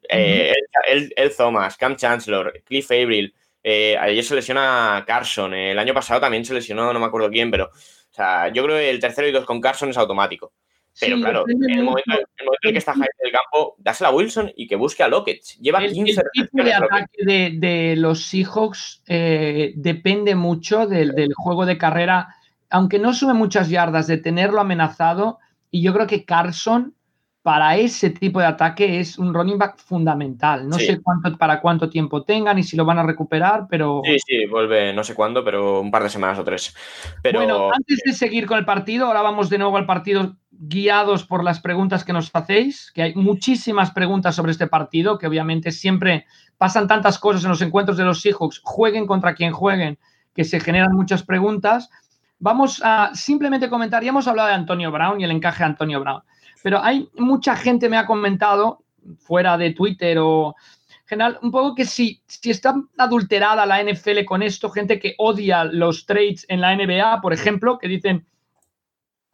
el, 0.08 1.14
el, 1.16 1.36
Thomas, 1.36 1.78
Cam 1.78 1.96
Chancellor, 1.96 2.62
Cliff 2.66 2.90
Avril, 2.92 3.34
eh, 3.64 3.98
ayer 3.98 4.24
se 4.24 4.36
lesiona 4.36 5.04
Carson. 5.06 5.54
el 5.54 5.78
año 5.78 5.94
pasado 5.94 6.22
también 6.22 6.46
se 6.46 6.54
lesionó, 6.54 6.92
no 6.94 7.00
me 7.00 7.06
acuerdo 7.06 7.30
quién, 7.30 7.52
pero. 7.52 7.66
O 7.66 8.14
sea, 8.14 8.52
yo 8.52 8.64
creo 8.64 8.78
que 8.78 8.90
el 8.90 9.00
tercero 9.00 9.28
y 9.28 9.32
dos 9.32 9.46
con 9.46 9.62
Carson 9.62 9.90
es 9.90 9.98
automático. 9.98 10.54
Pero 11.00 11.18
claro, 11.18 11.46
en 11.48 11.78
el, 11.78 11.84
momento, 11.84 12.12
en 12.12 12.48
el, 12.62 12.74
que 12.74 12.78
está 12.78 12.92
Jaime 12.92 13.08
del 13.22 13.32
campo, 13.32 13.76
dásela 13.78 14.10
a 14.10 14.12
Wilson 14.12 14.52
y 14.56 14.68
que 14.68 14.76
busque 14.76 15.04
a 15.04 15.08
Lockett. 15.08 15.42
Lleva 15.62 15.80
15 15.80 16.22
El 16.34 16.50
tipo 16.50 16.64
de 16.64 16.74
ataque 16.74 17.54
de, 17.54 17.96
los 17.96 18.24
Seahawks 18.26 19.04
eh, 19.08 19.72
depende 19.76 20.36
mucho 20.36 20.88
del, 20.88 21.14
del, 21.14 21.34
juego 21.34 21.66
de 21.66 21.78
carrera, 21.78 22.36
aunque 22.70 23.00
no 23.00 23.14
sube 23.14 23.34
muchas 23.34 23.70
yardas, 23.70 24.08
de 24.08 24.18
tenerlo 24.18 24.62
amenazado. 24.62 25.40
Y 25.72 25.82
yo 25.82 25.94
creo 25.94 26.08
que 26.08 26.26
Carson 26.26 26.96
para 27.42 27.78
ese 27.78 28.10
tipo 28.10 28.40
de 28.40 28.46
ataque 28.46 29.00
es 29.00 29.18
un 29.18 29.34
running 29.34 29.58
back 29.58 29.78
fundamental. 29.78 30.68
No 30.68 30.78
sé 30.78 31.02
cuánto, 31.02 31.38
para 31.38 31.62
cuánto 31.62 31.90
tiempo 31.90 32.24
tengan 32.24 32.60
y 32.60 32.64
si 32.64 32.76
lo 32.76 32.86
van 32.86 33.00
a 33.00 33.04
recuperar, 33.04 33.66
pero. 33.70 34.02
Sí, 34.04 34.18
sí, 34.26 34.46
vuelve 34.46 34.94
no 34.94 35.04
sé 35.04 35.16
cuándo, 35.16 35.44
pero 35.44 35.80
un 35.82 35.90
par 35.90 36.04
de 36.04 36.10
semanas 36.10 36.38
o 36.40 36.44
tres. 36.44 36.76
Pero... 37.24 37.40
Bueno, 37.40 37.72
antes 37.74 38.02
de 38.06 38.14
seguir 38.14 38.46
con 38.46 38.58
el 38.58 38.66
partido, 38.66 39.06
ahora 39.06 39.22
vamos 39.22 39.50
de 39.50 39.58
nuevo 39.58 39.78
al 39.78 39.86
partido 39.86 40.36
guiados 40.52 41.26
por 41.26 41.44
las 41.44 41.62
preguntas 41.62 42.04
que 42.04 42.12
nos 42.12 42.30
hacéis, 42.34 42.92
que 42.94 43.02
hay 43.02 43.16
muchísimas 43.16 43.92
preguntas 43.92 44.36
sobre 44.36 44.52
este 44.52 44.68
partido, 44.68 45.18
que 45.18 45.26
obviamente 45.26 45.72
siempre 45.72 46.26
pasan 46.58 46.88
tantas 46.88 47.18
cosas 47.18 47.44
en 47.46 47.50
los 47.50 47.62
encuentros 47.62 47.96
de 47.96 48.04
los 48.04 48.22
Seahawks, 48.22 48.60
jueguen 48.64 49.08
contra 49.08 49.34
quien 49.36 49.54
jueguen, 49.54 49.98
que 50.36 50.44
se 50.44 50.60
generan 50.60 50.92
muchas 50.94 51.24
preguntas. 51.24 51.90
Vamos 52.40 52.82
a 52.84 53.12
simplemente 53.14 53.70
comentar, 53.70 54.02
ya 54.02 54.10
hemos 54.10 54.28
hablado 54.28 54.48
de 54.48 54.56
Antonio 54.56 54.92
Brown 54.92 55.20
y 55.20 55.26
el 55.26 55.32
encaje 55.32 55.60
de 55.60 55.70
Antonio 55.70 56.00
Brown. 56.00 56.24
Pero 56.64 56.82
hay 56.82 57.10
mucha 57.18 57.56
gente 57.56 57.90
me 57.90 57.98
ha 57.98 58.06
comentado, 58.06 58.84
fuera 59.18 59.58
de 59.58 59.74
Twitter 59.74 60.18
o 60.20 60.56
general, 61.06 61.40
un 61.42 61.52
poco 61.52 61.76
que 61.76 61.86
si, 61.86 62.22
si 62.28 62.52
está 62.52 62.76
adulterada 62.98 63.66
la 63.66 63.84
NFL 63.84 64.24
con 64.26 64.44
esto, 64.44 64.70
gente 64.70 65.00
que 65.00 65.16
odia 65.18 65.64
los 65.66 66.06
trades 66.06 66.46
en 66.50 66.62
la 66.62 66.76
NBA, 66.76 67.22
por 67.22 67.34
ejemplo, 67.34 67.78
que 67.78 67.88
dicen 67.88 68.26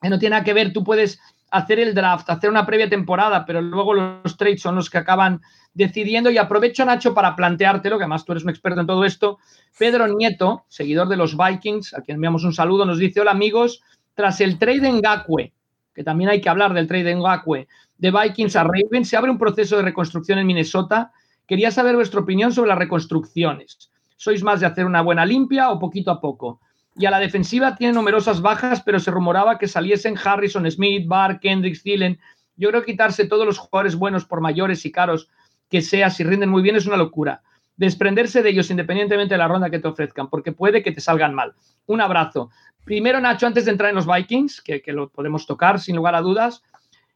que 0.01 0.09
no 0.09 0.17
tiene 0.17 0.35
nada 0.35 0.45
que 0.45 0.53
ver, 0.53 0.73
tú 0.73 0.83
puedes 0.83 1.19
hacer 1.51 1.79
el 1.79 1.93
draft, 1.93 2.29
hacer 2.29 2.49
una 2.49 2.65
previa 2.65 2.89
temporada, 2.89 3.45
pero 3.45 3.61
luego 3.61 3.93
los 3.93 4.37
trades 4.37 4.61
son 4.61 4.75
los 4.75 4.89
que 4.89 4.97
acaban 4.97 5.41
decidiendo. 5.73 6.29
Y 6.29 6.37
aprovecho, 6.37 6.85
Nacho, 6.85 7.13
para 7.13 7.35
planteártelo, 7.35 7.97
que 7.97 8.03
además 8.03 8.25
tú 8.25 8.33
eres 8.33 8.43
un 8.43 8.49
experto 8.49 8.81
en 8.81 8.87
todo 8.87 9.05
esto. 9.05 9.39
Pedro 9.77 10.07
Nieto, 10.07 10.65
seguidor 10.67 11.07
de 11.07 11.17
los 11.17 11.37
Vikings, 11.37 11.93
a 11.93 12.01
quien 12.01 12.15
enviamos 12.15 12.43
un 12.43 12.53
saludo, 12.53 12.85
nos 12.85 12.99
dice: 12.99 13.21
Hola 13.21 13.31
amigos, 13.31 13.81
tras 14.13 14.41
el 14.41 14.57
trade 14.57 14.87
en 14.87 15.01
Gakwe 15.01 15.53
que 15.95 16.03
también 16.03 16.29
hay 16.29 16.41
que 16.41 16.49
hablar 16.49 16.73
del 16.73 16.87
trade 16.87 17.09
en 17.09 17.23
Gakwe, 17.23 17.67
de 17.97 18.11
Vikings 18.11 18.55
a 18.57 18.63
Ravens, 18.63 19.07
se 19.07 19.15
abre 19.15 19.31
un 19.31 19.37
proceso 19.37 19.77
de 19.77 19.83
reconstrucción 19.83 20.37
en 20.37 20.45
Minnesota. 20.45 21.11
Quería 21.47 21.71
saber 21.71 21.95
vuestra 21.95 22.19
opinión 22.19 22.51
sobre 22.51 22.67
las 22.67 22.77
reconstrucciones. 22.77 23.89
¿Sois 24.17 24.43
más 24.43 24.59
de 24.59 24.65
hacer 24.65 24.85
una 24.85 25.01
buena 25.01 25.25
limpia 25.25 25.71
o 25.71 25.79
poquito 25.79 26.11
a 26.11 26.19
poco? 26.19 26.59
Y 26.95 27.05
a 27.05 27.11
la 27.11 27.19
defensiva 27.19 27.75
tiene 27.75 27.93
numerosas 27.93 28.41
bajas, 28.41 28.81
pero 28.81 28.99
se 28.99 29.11
rumoraba 29.11 29.57
que 29.57 29.67
saliesen 29.67 30.17
Harrison, 30.17 30.69
Smith, 30.71 31.07
Barr, 31.07 31.39
Kendricks, 31.39 31.83
Thielen. 31.83 32.19
Yo 32.55 32.69
creo 32.69 32.81
que 32.81 32.93
quitarse 32.93 33.27
todos 33.27 33.45
los 33.45 33.57
jugadores 33.57 33.95
buenos, 33.95 34.25
por 34.25 34.39
mayores 34.39 34.85
y 34.85 34.91
caros 34.91 35.29
que 35.69 35.81
sea, 35.81 36.09
si 36.09 36.23
rinden 36.23 36.49
muy 36.49 36.61
bien, 36.61 36.75
es 36.75 36.85
una 36.85 36.97
locura. 36.97 37.41
Desprenderse 37.75 38.41
de 38.41 38.49
ellos 38.49 38.69
independientemente 38.69 39.33
de 39.33 39.37
la 39.39 39.47
ronda 39.47 39.69
que 39.69 39.79
te 39.79 39.87
ofrezcan, 39.87 40.29
porque 40.29 40.51
puede 40.51 40.83
que 40.83 40.91
te 40.91 41.01
salgan 41.01 41.33
mal. 41.33 41.53
Un 41.87 42.01
abrazo. 42.01 42.49
Primero, 42.83 43.19
Nacho, 43.19 43.47
antes 43.47 43.65
de 43.65 43.71
entrar 43.71 43.89
en 43.89 43.95
los 43.95 44.07
Vikings, 44.07 44.61
que, 44.61 44.81
lo 44.87 45.09
podemos 45.09 45.45
tocar 45.45 45.79
sin 45.79 45.95
lugar 45.95 46.15
a 46.15 46.21
dudas, 46.21 46.63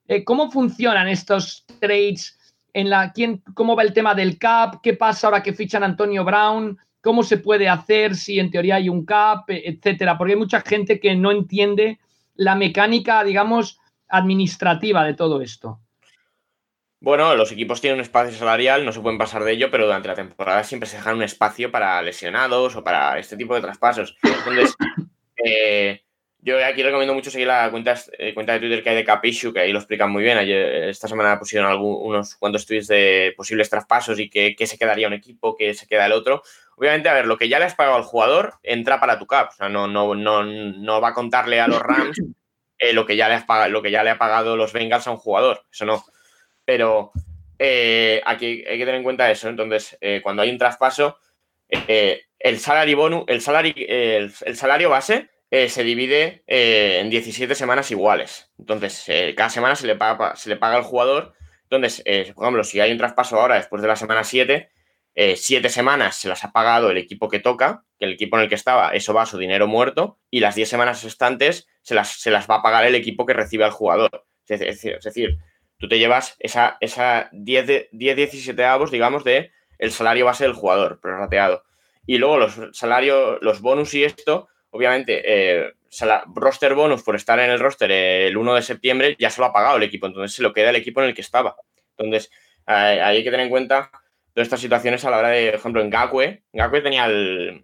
eh, 0.07 0.23
¿cómo 0.23 0.51
funcionan 0.51 1.07
estos 1.07 1.65
trades? 1.79 2.37
En 2.73 2.89
la, 2.89 3.11
¿quién, 3.13 3.41
¿Cómo 3.53 3.75
va 3.75 3.83
el 3.83 3.93
tema 3.93 4.13
del 4.13 4.37
cap? 4.37 4.81
¿Qué 4.83 4.93
pasa 4.93 5.27
ahora 5.27 5.41
que 5.41 5.53
fichan 5.53 5.83
Antonio 5.83 6.23
Brown? 6.23 6.77
¿Cómo 7.01 7.23
se 7.23 7.37
puede 7.37 7.69
hacer 7.69 8.15
si 8.15 8.39
en 8.39 8.51
teoría 8.51 8.75
hay 8.75 8.89
un 8.89 9.05
cap, 9.05 9.45
etcétera? 9.47 10.17
Porque 10.17 10.33
hay 10.33 10.39
mucha 10.39 10.61
gente 10.61 10.99
que 10.99 11.15
no 11.15 11.31
entiende 11.31 11.99
la 12.35 12.55
mecánica, 12.55 13.23
digamos, 13.23 13.79
administrativa 14.07 15.03
de 15.03 15.13
todo 15.13 15.41
esto. 15.41 15.79
Bueno, 17.01 17.33
los 17.35 17.51
equipos 17.53 17.79
tienen 17.79 17.99
un 17.99 18.03
espacio 18.03 18.37
salarial, 18.37 18.83
no 18.83 18.91
se 18.91 18.99
pueden 18.99 19.17
pasar 19.17 19.43
de 19.45 19.53
ello, 19.53 19.71
pero 19.71 19.85
durante 19.85 20.09
la 20.09 20.15
temporada 20.15 20.65
siempre 20.65 20.89
se 20.89 20.97
dejan 20.97 21.15
un 21.15 21.23
espacio 21.23 21.71
para 21.71 22.01
lesionados 22.01 22.75
o 22.75 22.83
para 22.83 23.17
este 23.17 23.37
tipo 23.37 23.55
de 23.55 23.61
traspasos. 23.61 24.17
Entonces, 24.21 24.75
eh, 25.45 26.01
yo 26.41 26.65
aquí 26.65 26.83
recomiendo 26.83 27.13
mucho 27.13 27.31
seguir 27.31 27.47
la 27.47 27.69
cuenta, 27.71 27.95
eh, 28.17 28.33
cuenta 28.33 28.53
de 28.53 28.59
Twitter 28.59 28.83
que 28.83 28.89
hay 28.89 28.95
de 28.97 29.05
Capishu, 29.05 29.53
que 29.53 29.59
ahí 29.61 29.71
lo 29.71 29.79
explican 29.79 30.11
muy 30.11 30.23
bien. 30.23 30.37
Ayer, 30.37 30.89
esta 30.89 31.07
semana 31.07 31.39
pusieron 31.39 31.81
unos 31.81 32.35
cuantos 32.35 32.65
tweets 32.65 32.87
de 32.87 33.33
posibles 33.35 33.69
traspasos 33.69 34.19
y 34.19 34.29
que, 34.29 34.55
se 34.65 34.77
quedaría 34.77 35.07
un 35.07 35.13
equipo, 35.13 35.55
que 35.55 35.73
se 35.73 35.87
queda 35.87 36.05
el 36.05 36.13
otro. 36.13 36.41
Obviamente, 36.79 37.09
a 37.09 37.13
ver, 37.13 37.25
lo 37.25 37.37
que 37.37 37.49
ya 37.49 37.59
le 37.59 37.65
has 37.65 37.75
pagado 37.75 37.97
al 37.97 38.03
jugador 38.03 38.53
entra 38.63 39.01
para 39.01 39.19
tu 39.19 39.27
cap. 39.27 39.49
O 39.49 39.55
sea, 39.55 39.67
no, 39.67 39.87
no, 39.87 40.15
no, 40.15 40.43
no 40.43 41.01
va 41.01 41.09
a 41.09 41.13
contarle 41.13 41.59
a 41.59 41.67
los 41.67 41.81
Rams 41.81 42.17
eh, 42.77 42.93
lo, 42.93 43.05
que 43.05 43.17
ya 43.17 43.27
le 43.27 43.35
has 43.35 43.43
pagado, 43.43 43.69
lo 43.69 43.81
que 43.81 43.91
ya 43.91 44.03
le 44.03 44.11
ha 44.11 44.17
pagado 44.17 44.55
los 44.55 44.71
Bengals 44.71 45.05
a 45.07 45.11
un 45.11 45.17
jugador. 45.17 45.65
Eso 45.69 45.85
no. 45.85 46.05
Pero 46.63 47.11
aquí 47.59 48.63
hay 48.65 48.77
que 48.77 48.85
tener 48.85 48.95
en 48.95 49.03
cuenta 49.03 49.29
eso. 49.29 49.49
Entonces, 49.49 49.97
cuando 50.23 50.41
hay 50.41 50.51
un 50.51 50.57
traspaso, 50.57 51.17
el 51.67 52.59
salario 52.59 52.95
bonus, 52.95 53.25
el 53.27 53.41
salario, 53.41 53.73
el, 53.77 54.31
salario 54.55 54.89
base 54.89 55.29
eh, 55.51 55.67
se 55.67 55.83
divide 55.83 56.43
eh, 56.47 56.99
en 57.01 57.09
17 57.09 57.53
semanas 57.55 57.91
iguales. 57.91 58.51
Entonces, 58.57 59.03
eh, 59.07 59.33
cada 59.35 59.49
semana 59.49 59.75
se 59.75 59.87
le, 59.87 59.95
paga, 59.95 60.35
se 60.35 60.49
le 60.49 60.55
paga 60.55 60.77
al 60.77 60.83
jugador. 60.83 61.33
Entonces, 61.63 62.03
por 62.33 62.45
ejemplo, 62.45 62.63
si 62.63 62.79
hay 62.79 62.91
un 62.91 62.97
traspaso 62.97 63.39
ahora 63.39 63.55
después 63.55 63.81
de 63.81 63.87
la 63.87 63.95
semana 63.95 64.23
7, 64.23 64.69
7 65.35 65.69
semanas 65.69 66.15
se 66.15 66.29
las 66.29 66.43
ha 66.43 66.51
pagado 66.51 66.91
el 66.91 66.97
equipo 66.97 67.27
que 67.27 67.39
toca, 67.39 67.83
que 67.99 68.05
el 68.05 68.13
equipo 68.13 68.37
en 68.37 68.43
el 68.43 68.49
que 68.49 68.55
estaba, 68.55 68.91
eso 68.91 69.13
va 69.13 69.23
a 69.23 69.25
su 69.25 69.37
dinero 69.37 69.67
muerto, 69.67 70.17
y 70.29 70.39
las 70.39 70.55
10 70.55 70.69
semanas 70.69 71.03
restantes 71.03 71.67
se 71.81 71.95
las, 71.95 72.21
se 72.21 72.31
las 72.31 72.49
va 72.49 72.55
a 72.55 72.61
pagar 72.61 72.85
el 72.85 72.95
equipo 72.95 73.25
que 73.25 73.33
recibe 73.33 73.65
al 73.65 73.71
jugador. 73.71 74.25
Es 74.47 74.59
decir, 74.59 75.37
tú 75.77 75.87
te 75.87 75.99
llevas 75.99 76.35
esa, 76.39 76.77
esa 76.79 77.29
10, 77.33 77.89
10 77.91 78.15
17 78.15 78.63
avos, 78.65 78.91
digamos, 78.91 79.23
de 79.23 79.51
el 79.77 79.91
salario 79.91 80.25
base 80.25 80.43
del 80.43 80.53
jugador, 80.53 80.99
prorrateado. 80.99 81.63
Y 82.05 82.17
luego 82.17 82.37
los 82.37 82.59
salarios, 82.73 83.39
los 83.41 83.61
bonus 83.61 83.93
y 83.93 84.03
esto, 84.03 84.47
obviamente, 84.71 85.21
eh, 85.25 85.73
roster 86.35 86.75
bonus 86.75 87.03
por 87.03 87.15
estar 87.15 87.39
en 87.39 87.49
el 87.49 87.59
roster 87.59 87.91
el 87.91 88.37
1 88.37 88.55
de 88.55 88.61
septiembre 88.61 89.15
ya 89.19 89.29
se 89.29 89.41
lo 89.41 89.47
ha 89.47 89.53
pagado 89.53 89.77
el 89.77 89.83
equipo, 89.83 90.07
entonces 90.07 90.35
se 90.35 90.43
lo 90.43 90.53
queda 90.53 90.69
el 90.69 90.75
equipo 90.75 91.01
en 91.01 91.09
el 91.09 91.13
que 91.13 91.21
estaba. 91.21 91.55
Entonces, 91.97 92.31
ahí 92.65 92.99
hay 92.99 93.23
que 93.23 93.31
tener 93.31 93.45
en 93.45 93.49
cuenta 93.49 93.91
todas 94.33 94.47
estas 94.47 94.61
situaciones 94.61 95.03
a 95.05 95.09
la 95.09 95.19
hora 95.19 95.29
de, 95.29 95.51
por 95.51 95.59
ejemplo, 95.59 95.81
en 95.81 95.89
Gakwe, 95.89 96.43
Gakwe 96.53 96.81
tenía 96.81 97.05
el, 97.05 97.63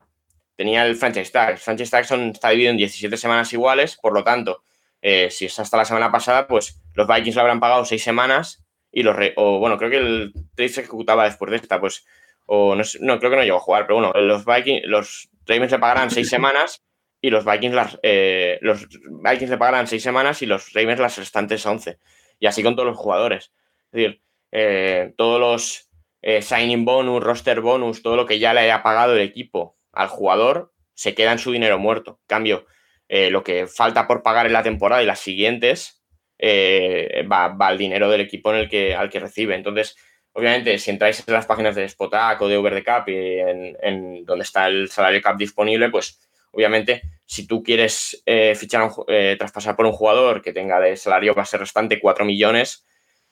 tenía 0.55 0.86
el 0.86 0.95
franchise 0.95 1.32
tag. 1.32 1.57
Franchise 1.57 1.91
tag 1.91 2.03
está 2.03 2.49
dividido 2.49 2.72
en 2.72 2.78
17 2.78 3.18
semanas 3.18 3.51
iguales, 3.53 3.97
por 4.01 4.13
lo 4.13 4.24
tanto, 4.24 4.63
eh, 5.01 5.30
si 5.30 5.45
es 5.45 5.59
hasta 5.59 5.78
la 5.78 5.86
semana 5.86 6.11
pasada, 6.11 6.47
pues 6.47 6.82
los 6.93 7.07
Vikings 7.07 7.36
lo 7.36 7.41
habrán 7.41 7.59
pagado 7.59 7.86
6 7.86 8.03
semanas 8.03 8.66
y 8.91 9.03
los 9.03 9.16
o 9.36 9.59
bueno, 9.59 9.78
creo 9.78 9.89
que 9.89 9.97
el 9.97 10.34
trade 10.55 10.70
se 10.70 10.82
ejecutaba 10.82 11.26
después 11.26 11.51
de 11.51 11.57
esta, 11.57 11.80
pues, 11.80 12.05
o 12.45 12.76
no, 12.76 12.84
no 13.01 13.20
creo 13.20 13.32
que 13.32 13.38
no 13.38 13.43
llegó 13.43 13.57
a 13.57 13.61
jugar, 13.61 13.88
pero 13.88 13.99
bueno, 13.99 14.13
los 14.22 14.45
Vikings, 14.45 14.86
los 14.86 15.30
Ravens 15.45 15.72
le 15.72 15.80
pagarán 15.80 16.11
seis 16.11 16.30
semanas 16.30 16.84
y 17.22 17.30
los 17.30 17.43
Vikings 17.43 17.76
las, 17.76 17.99
eh, 18.03 18.57
los 18.61 18.88
Vikings 18.89 19.49
le 19.49 19.57
pagarán 19.57 19.88
seis 19.88 20.03
semanas 20.03 20.41
y 20.41 20.45
los 20.45 20.74
Ravens 20.74 20.99
las 20.99 21.18
restantes 21.18 21.66
once. 21.66 21.99
Y 22.39 22.47
así 22.47 22.63
con 22.63 22.76
todos 22.76 22.88
los 22.88 22.97
jugadores. 22.97 23.51
Es 23.86 23.91
decir, 23.91 24.22
eh, 24.51 25.13
todos 25.18 25.39
los 25.39 25.89
eh, 26.26 26.41
signing 26.41 26.84
bonus, 26.84 27.23
roster 27.23 27.61
bonus, 27.61 28.01
todo 28.01 28.17
lo 28.17 28.26
que 28.26 28.39
ya 28.39 28.53
le 28.53 28.61
haya 28.61 28.84
pagado 28.84 29.13
el 29.13 29.21
equipo 29.21 29.78
al 29.93 30.09
jugador, 30.09 30.73
se 30.93 31.15
queda 31.15 31.32
en 31.32 31.39
su 31.39 31.53
dinero 31.53 31.80
muerto. 31.80 32.19
En 32.23 32.28
cambio, 32.28 32.65
lo 33.07 33.43
que 33.43 33.67
falta 33.67 34.07
por 34.07 34.23
pagar 34.23 34.47
en 34.47 34.53
la 34.53 34.63
temporada 34.63 35.03
y 35.03 35.05
las 35.05 35.19
siguientes 35.19 35.95
eh, 36.38 37.26
va, 37.32 37.55
al 37.59 37.78
dinero 37.78 38.09
del 38.09 38.21
equipo 38.21 38.53
en 38.53 38.57
al 38.97 39.09
que 39.09 39.19
recibe. 39.19 39.55
Entonces, 39.55 39.95
obviamente, 40.34 40.78
si 40.80 40.91
entráis 40.91 41.23
en 41.26 41.34
las 41.34 41.45
páginas 41.45 41.76
de 41.76 41.88
Spotac 41.88 42.41
o 42.41 42.47
de 42.47 42.57
Over 42.57 42.73
the 42.76 42.84
Cap 42.84 43.07
y 43.09 43.39
en, 43.39 44.26
donde 44.26 44.43
está 44.43 44.67
el 44.67 44.89
salario 44.89 45.21
cap 45.21 45.38
disponible, 45.38 45.89
pues 45.89 46.19
obviamente, 46.51 47.01
si 47.26 47.47
tú 47.47 47.63
quieres 47.63 48.21
eh, 48.26 48.55
fichar 48.55 48.89
eh, 49.07 49.36
traspasar 49.38 49.76
por 49.76 49.86
un 49.86 49.93
jugador 49.93 50.41
que 50.41 50.53
tenga 50.53 50.80
de 50.80 50.97
salario 50.97 51.34
base 51.34 51.57
restante 51.57 51.99
4 51.99 52.26
millones, 52.26 52.86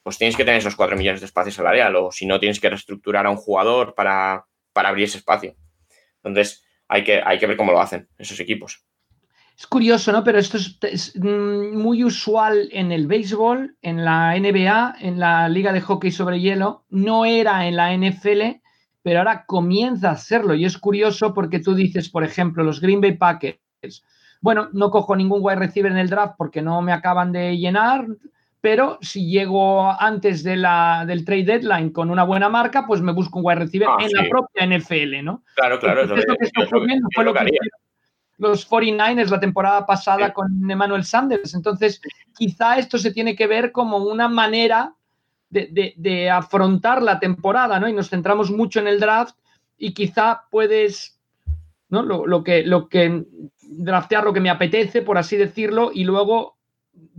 pues 0.04 0.18
tienes 0.18 0.36
que 0.36 0.44
tener 0.44 0.60
esos 0.60 0.76
4 0.76 0.98
millones 0.98 1.22
de 1.22 1.26
espacio 1.26 1.52
salarial, 1.52 1.96
o 1.96 2.12
si 2.12 2.26
no, 2.26 2.40
tienes 2.40 2.60
que 2.60 2.70
reestructurar 2.70 3.26
a 3.26 3.30
un 3.30 3.38
jugador 3.38 3.96
para, 3.96 4.46
para 4.74 4.90
abrir 4.90 5.06
ese 5.06 5.18
espacio. 5.18 5.56
Entonces, 6.18 6.64
hay 6.88 7.04
que, 7.04 7.22
hay 7.26 7.40
que 7.40 7.48
ver 7.48 7.58
cómo 7.58 7.72
lo 7.72 7.82
hacen 7.82 8.08
esos 8.18 8.40
equipos. 8.40 8.86
Es 9.58 9.68
curioso, 9.68 10.12
¿no? 10.12 10.24
Pero 10.24 10.40
esto 10.40 10.58
es, 10.58 11.14
mm, 11.16 11.78
muy 11.78 12.04
usual 12.04 12.70
en 12.72 12.92
el 12.92 13.08
béisbol, 13.08 13.78
en 13.82 14.04
la 14.04 14.36
NBA, 14.36 14.96
en 15.00 15.20
la 15.20 15.48
Liga 15.48 15.72
de 15.72 15.82
Hockey 15.82 16.12
sobre 16.12 16.40
Hielo. 16.40 16.86
No 16.90 17.26
era 17.26 17.68
en 17.68 17.76
la 17.76 17.94
NFL, 17.94 18.62
pero 19.04 19.20
ahora 19.20 19.46
comienza 19.46 20.12
a 20.12 20.18
serlo. 20.18 20.56
Y 20.56 20.66
es 20.66 20.78
curioso 20.78 21.34
porque 21.34 21.60
tú 21.60 21.76
dices, 21.76 22.10
por 22.10 22.24
ejemplo, 22.24 22.64
los 22.64 22.82
Green 22.82 23.02
Bay 23.02 23.16
Packers. 23.16 24.04
Bueno, 24.42 24.70
no 24.74 24.90
cojo 24.90 25.16
ningún 25.16 25.40
wide 25.42 25.60
receiver 25.60 25.92
en 25.92 26.00
el 26.00 26.10
draft 26.10 26.36
porque 26.38 26.62
no 26.62 26.82
me 26.82 26.92
acaban 26.92 27.32
de 27.32 27.58
llenar, 27.58 28.08
pero 28.64 28.98
si 29.02 29.30
llego 29.30 29.92
antes 29.92 30.42
de 30.42 30.56
la, 30.56 31.04
del 31.06 31.26
trade 31.26 31.44
deadline 31.44 31.90
con 31.90 32.10
una 32.10 32.24
buena 32.24 32.48
marca, 32.48 32.88
pues 32.88 33.02
me 33.02 33.12
busco 33.12 33.40
un 33.40 33.46
wide 33.46 33.60
receiver 33.60 33.90
ah, 33.92 33.98
en 34.00 34.14
la 34.14 34.30
propia 34.30 34.66
NFL, 34.66 35.22
¿no? 35.22 35.44
Claro, 35.56 35.82
claro. 35.82 36.04
es 36.04 36.10
lo 36.10 36.16
que, 36.16 36.46
está 36.46 36.64
ocurriendo, 36.64 37.10
fue 37.14 37.26
lo 37.26 37.34
que, 37.34 37.46
los 38.38 38.70
49ers 38.70 39.28
la 39.28 39.42
temporada 39.42 39.86
pasada 39.86 40.32
con 40.32 40.72
Emmanuel 40.72 41.04
Sanders. 41.04 41.54
Entonces, 41.56 42.00
quizá 42.38 42.78
esto 42.78 42.98
se 42.98 43.12
tiene 43.12 43.36
que 43.36 43.48
ver 43.48 43.74
como 43.74 43.98
una 43.98 44.30
manera 44.30 44.96
de, 45.50 46.30
afrontar 46.32 47.02
la 47.02 47.20
temporada, 47.20 47.82
¿no? 47.82 47.90
Y 47.90 47.94
nos 47.94 48.10
centramos 48.10 48.50
mucho 48.50 48.80
en 48.80 48.88
el 48.88 49.02
draft 49.02 49.36
y 49.78 49.94
quizá 49.94 50.44
puedes, 50.50 51.20
¿no? 51.90 52.02
Lo, 52.02 52.44
que, 52.46 52.64
lo 52.64 52.88
que 52.88 53.26
draftear 53.62 54.24
lo 54.24 54.32
que 54.32 54.40
me 54.40 54.50
apetece, 54.50 55.02
por 55.02 55.18
así 55.18 55.36
decirlo, 55.36 55.92
y 55.94 56.06
luego 56.06 56.56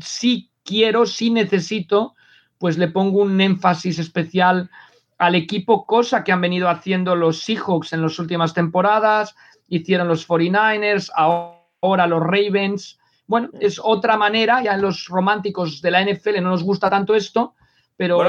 si 0.01 0.51
quiero, 0.65 1.07
si 1.07 1.31
necesito, 1.31 2.15
pues 2.59 2.79
le 2.79 2.89
pongo 2.89 3.23
un 3.23 3.41
énfasis 3.41 3.99
especial 3.99 4.71
al 5.19 5.35
equipo, 5.35 5.87
cosa 5.87 6.25
que 6.25 6.33
han 6.33 6.41
venido 6.41 6.69
haciendo 6.69 7.15
los 7.15 7.41
Seahawks 7.43 7.93
en 7.93 8.03
las 8.03 8.19
últimas 8.19 8.55
temporadas, 8.55 9.37
hicieron 9.69 10.09
los 10.09 10.27
49ers, 10.29 11.11
ahora 11.15 12.07
los 12.07 12.23
Ravens. 12.23 12.99
Bueno, 13.27 13.49
es 13.61 13.81
otra 13.83 14.17
manera, 14.17 14.63
ya 14.63 14.77
los 14.77 15.07
románticos 15.07 15.81
de 15.81 15.91
la 15.91 16.05
NFL 16.05 16.43
no 16.43 16.51
nos 16.51 16.63
gusta 16.63 16.91
tanto 16.91 17.15
esto, 17.15 17.55
pero, 17.97 18.29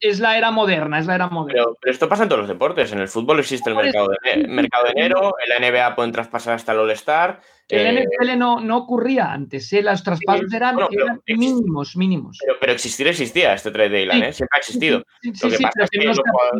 es, 0.00 0.18
la 0.18 0.38
era 0.38 0.50
moderna, 0.50 0.98
es 0.98 1.06
la 1.06 1.14
era 1.14 1.28
moderna. 1.28 1.62
Pero, 1.62 1.92
esto 1.92 2.08
pasa 2.08 2.22
en 2.22 2.30
todos 2.30 2.40
los 2.40 2.48
deportes. 2.48 2.90
En 2.92 3.00
el 3.00 3.08
fútbol 3.08 3.38
existe 3.40 3.68
el 3.68 3.76
mercado 3.76 4.08
de, 4.08 4.48
mercado 4.48 4.84
de 4.84 4.90
enero, 4.92 5.34
en 5.44 5.48
la 5.48 5.70
NBA 5.70 5.94
pueden 5.94 6.10
traspasar 6.10 6.54
hasta 6.54 6.72
el 6.72 6.78
All-Star. 6.78 7.40
En 7.68 7.94
la 7.94 8.00
eh, 8.00 8.06
NFL 8.06 8.38
no, 8.38 8.60
no 8.60 8.78
ocurría 8.78 9.32
antes, 9.32 9.72
¿eh? 9.72 9.82
los 9.82 10.02
traspasos 10.02 10.52
eran, 10.52 10.76
mínimos, 11.26 11.96
mínimos. 11.96 12.38
Pero, 12.60 12.72
existir 12.72 13.08
existía 13.08 13.54
este 13.54 13.70
trade 13.70 13.88
deadline, 13.88 14.24
¿eh? 14.24 14.32
siempre 14.32 14.56
ha 14.56 14.58
existido. 14.58 14.98
Lo 15.22 15.50
que 15.50 15.58
pasa 15.58 15.84
es 15.84 15.90
que, 15.90 16.04
no 16.04 16.14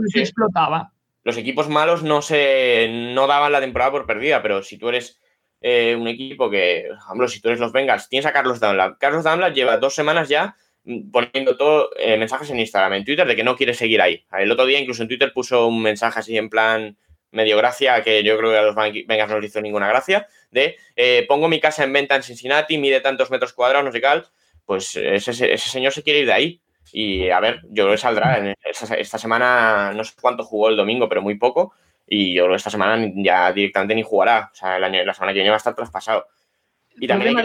se 0.09 0.21
explotaba 0.21 0.91
los 1.23 1.39
equipos 1.39 1.71
malos 1.71 2.03
no 2.03 2.21
se 2.21 2.87
no 3.15 3.27
daban 3.27 3.51
la 3.51 3.61
temporada 3.61 3.91
por 3.91 4.05
perdida, 4.05 4.43
pero 4.43 4.63
si 4.63 4.77
tú 4.77 4.91
eres 4.91 5.23
eh, 5.63 5.97
un 5.99 6.07
equipo 6.07 6.51
que, 6.51 6.85
por 6.87 6.99
ejemplo, 6.99 7.29
si 7.29 7.41
tú 7.41 7.49
eres 7.49 7.61
los 7.61 7.73
Bengals, 7.73 8.11
tienes 8.11 8.27
a 8.27 8.33
Carlos 8.35 8.61
Dunlap. 8.61 8.99
Carlos 8.99 9.25
Dunlap 9.25 9.55
lleva 9.55 9.79
dos 9.79 9.95
semanas 9.95 10.29
ya 10.29 10.55
mm, 10.85 11.11
poniendo 11.11 11.57
todo 11.57 11.89
mensajes 12.19 12.51
en 12.51 12.61
Instagram, 12.61 12.93
en 12.93 13.05
Twitter, 13.07 13.27
de 13.27 13.37
que 13.37 13.43
no 13.43 13.57
quiere 13.57 13.73
seguir 13.73 14.03
ahí. 14.03 14.23
El 14.33 14.53
otro 14.53 14.67
día 14.67 14.79
incluso 14.79 15.03
en 15.03 15.09
Twitter 15.09 15.33
puso 15.33 15.67
un 15.67 15.81
mensaje 15.81 16.21
así 16.21 16.37
en 16.37 16.51
plan 16.51 16.99
medio 17.35 17.57
gracia, 17.57 18.03
que 18.03 18.23
yo 18.23 18.39
creo 18.39 18.51
que 18.51 18.59
a 18.59 18.63
los 18.63 18.75
Bengals 18.75 19.31
no 19.31 19.41
les 19.41 19.51
hizo 19.51 19.61
ninguna 19.61 19.89
gracia, 19.89 20.27
de 20.51 20.77
eh, 20.97 21.25
pongo 21.29 21.49
mi 21.49 21.61
casa 21.61 21.85
en 21.85 21.93
venta 21.93 22.17
en 22.17 22.23
Cincinnati, 22.23 22.79
mide 22.79 23.01
tantos 23.01 23.31
metros 23.31 23.53
cuadrados, 23.53 23.85
no 23.85 23.93
sé 23.93 24.01
qué, 24.01 24.23
pues 24.65 24.97
ese, 24.97 25.31
ese 25.53 25.69
señor 25.69 25.93
se 25.93 26.03
quiere 26.03 26.21
ir 26.21 26.27
de 26.27 26.33
ahí. 26.33 26.61
Y 26.93 27.31
a 27.31 27.41
ver, 27.41 27.61
yo 27.71 27.85
creo 27.85 27.91
que 27.91 27.99
saldrá. 27.99 28.55
Esta, 28.65 29.19
semana 29.19 29.93
no 29.93 30.05
sé 30.05 30.15
cuánto 30.21 30.45
jugó 30.45 30.69
el 30.69 30.77
domingo, 30.77 31.09
pero 31.09 31.23
muy 31.23 31.37
poco. 31.37 31.73
Y 32.07 32.35
yo 32.35 32.45
creo 32.45 32.53
que 32.53 32.59
esta 32.59 32.71
semana 32.71 33.11
ya 33.17 33.53
directamente 33.53 33.97
ni 33.97 34.03
jugará. 34.03 34.51
O 34.53 34.55
sea, 34.55 34.77
el 34.77 34.85
año, 34.85 35.05
la 35.05 35.13
semana 35.13 35.33
que 35.33 35.39
viene 35.39 35.51
va 35.51 35.57
a 35.57 35.59
estar 35.59 35.75
traspasado. 35.75 36.27
Y 36.97 37.09
también 37.09 37.37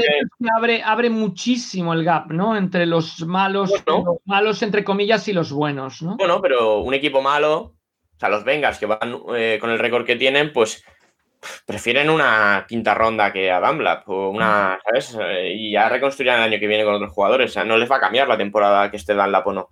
abre, 0.56 0.84
abre 0.84 1.10
muchísimo 1.10 1.94
el 1.94 2.04
gap, 2.04 2.32
¿no? 2.32 2.56
Entre 2.56 2.86
los 2.86 3.26
malos, 3.26 3.72
los 3.88 4.18
malos 4.26 4.62
entre 4.62 4.84
comillas 4.84 5.28
y 5.28 5.34
los 5.34 5.52
buenos, 5.52 6.04
¿no? 6.04 6.18
Bueno, 6.18 6.40
pero 6.40 6.82
un 6.82 6.94
equipo 6.94 7.20
malo, 7.20 7.74
o 8.20 8.22
sea, 8.22 8.28
los 8.28 8.44
Bengals 8.44 8.78
que 8.78 8.86
van 8.86 9.18
eh, 9.34 9.58
con 9.62 9.70
el 9.70 9.80
récord 9.80 10.06
que 10.06 10.18
tienen, 10.18 10.52
pues 10.52 10.84
prefieren 11.66 12.10
una 12.10 12.66
quinta 12.68 12.94
ronda 12.94 13.32
que 13.32 13.50
a 13.50 13.62
Dunlap 13.62 14.10
o 14.10 14.32
una, 14.32 14.78
¿sabes? 14.84 15.18
Eh, 15.22 15.54
y 15.56 15.72
ya 15.72 15.88
reconstruirán 15.88 16.40
el 16.40 16.52
año 16.52 16.60
que 16.60 16.68
viene 16.68 16.84
con 16.84 16.96
otros 16.96 17.14
jugadores. 17.14 17.52
O 17.52 17.54
sea, 17.54 17.64
no 17.64 17.78
les 17.78 17.90
va 17.90 17.96
a 17.96 18.02
cambiar 18.02 18.28
la 18.28 18.38
temporada 18.38 18.92
que 18.92 18.98
esté 18.98 19.14
Dunlap 19.14 19.48
o 19.48 19.54
no. 19.54 19.70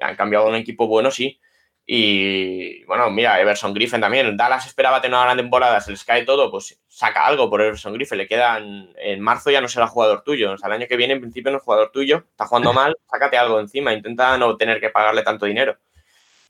Han 0.00 0.16
cambiado 0.16 0.48
un 0.48 0.56
equipo 0.56 0.86
bueno, 0.86 1.10
sí. 1.10 1.40
Y 1.86 2.84
bueno, 2.84 3.08
mira, 3.08 3.40
Everson 3.40 3.72
Griffin 3.72 4.02
también. 4.02 4.36
Dallas 4.36 4.66
esperaba 4.66 5.00
tener 5.00 5.14
una 5.14 5.24
gran 5.24 5.38
temporada, 5.38 5.80
se 5.80 5.92
les 5.92 6.04
cae 6.04 6.26
todo, 6.26 6.50
pues 6.50 6.78
saca 6.88 7.24
algo 7.24 7.48
por 7.48 7.62
Everson 7.62 7.94
Griffin. 7.94 8.18
Le 8.18 8.26
quedan. 8.26 8.90
En 8.98 9.22
marzo 9.22 9.50
ya 9.50 9.62
no 9.62 9.68
será 9.68 9.86
jugador 9.86 10.22
tuyo. 10.24 10.52
O 10.52 10.58
sea, 10.58 10.66
el 10.66 10.74
año 10.74 10.86
que 10.86 10.98
viene, 10.98 11.14
en 11.14 11.22
principio, 11.22 11.50
no 11.52 11.56
es 11.56 11.64
jugador 11.64 11.90
tuyo. 11.90 12.26
Está 12.32 12.44
jugando 12.44 12.72
mal, 12.74 12.94
sácate 13.10 13.38
algo 13.38 13.58
encima. 13.60 13.94
Intenta 13.94 14.36
no 14.36 14.58
tener 14.58 14.78
que 14.78 14.90
pagarle 14.90 15.22
tanto 15.22 15.46
dinero. 15.46 15.78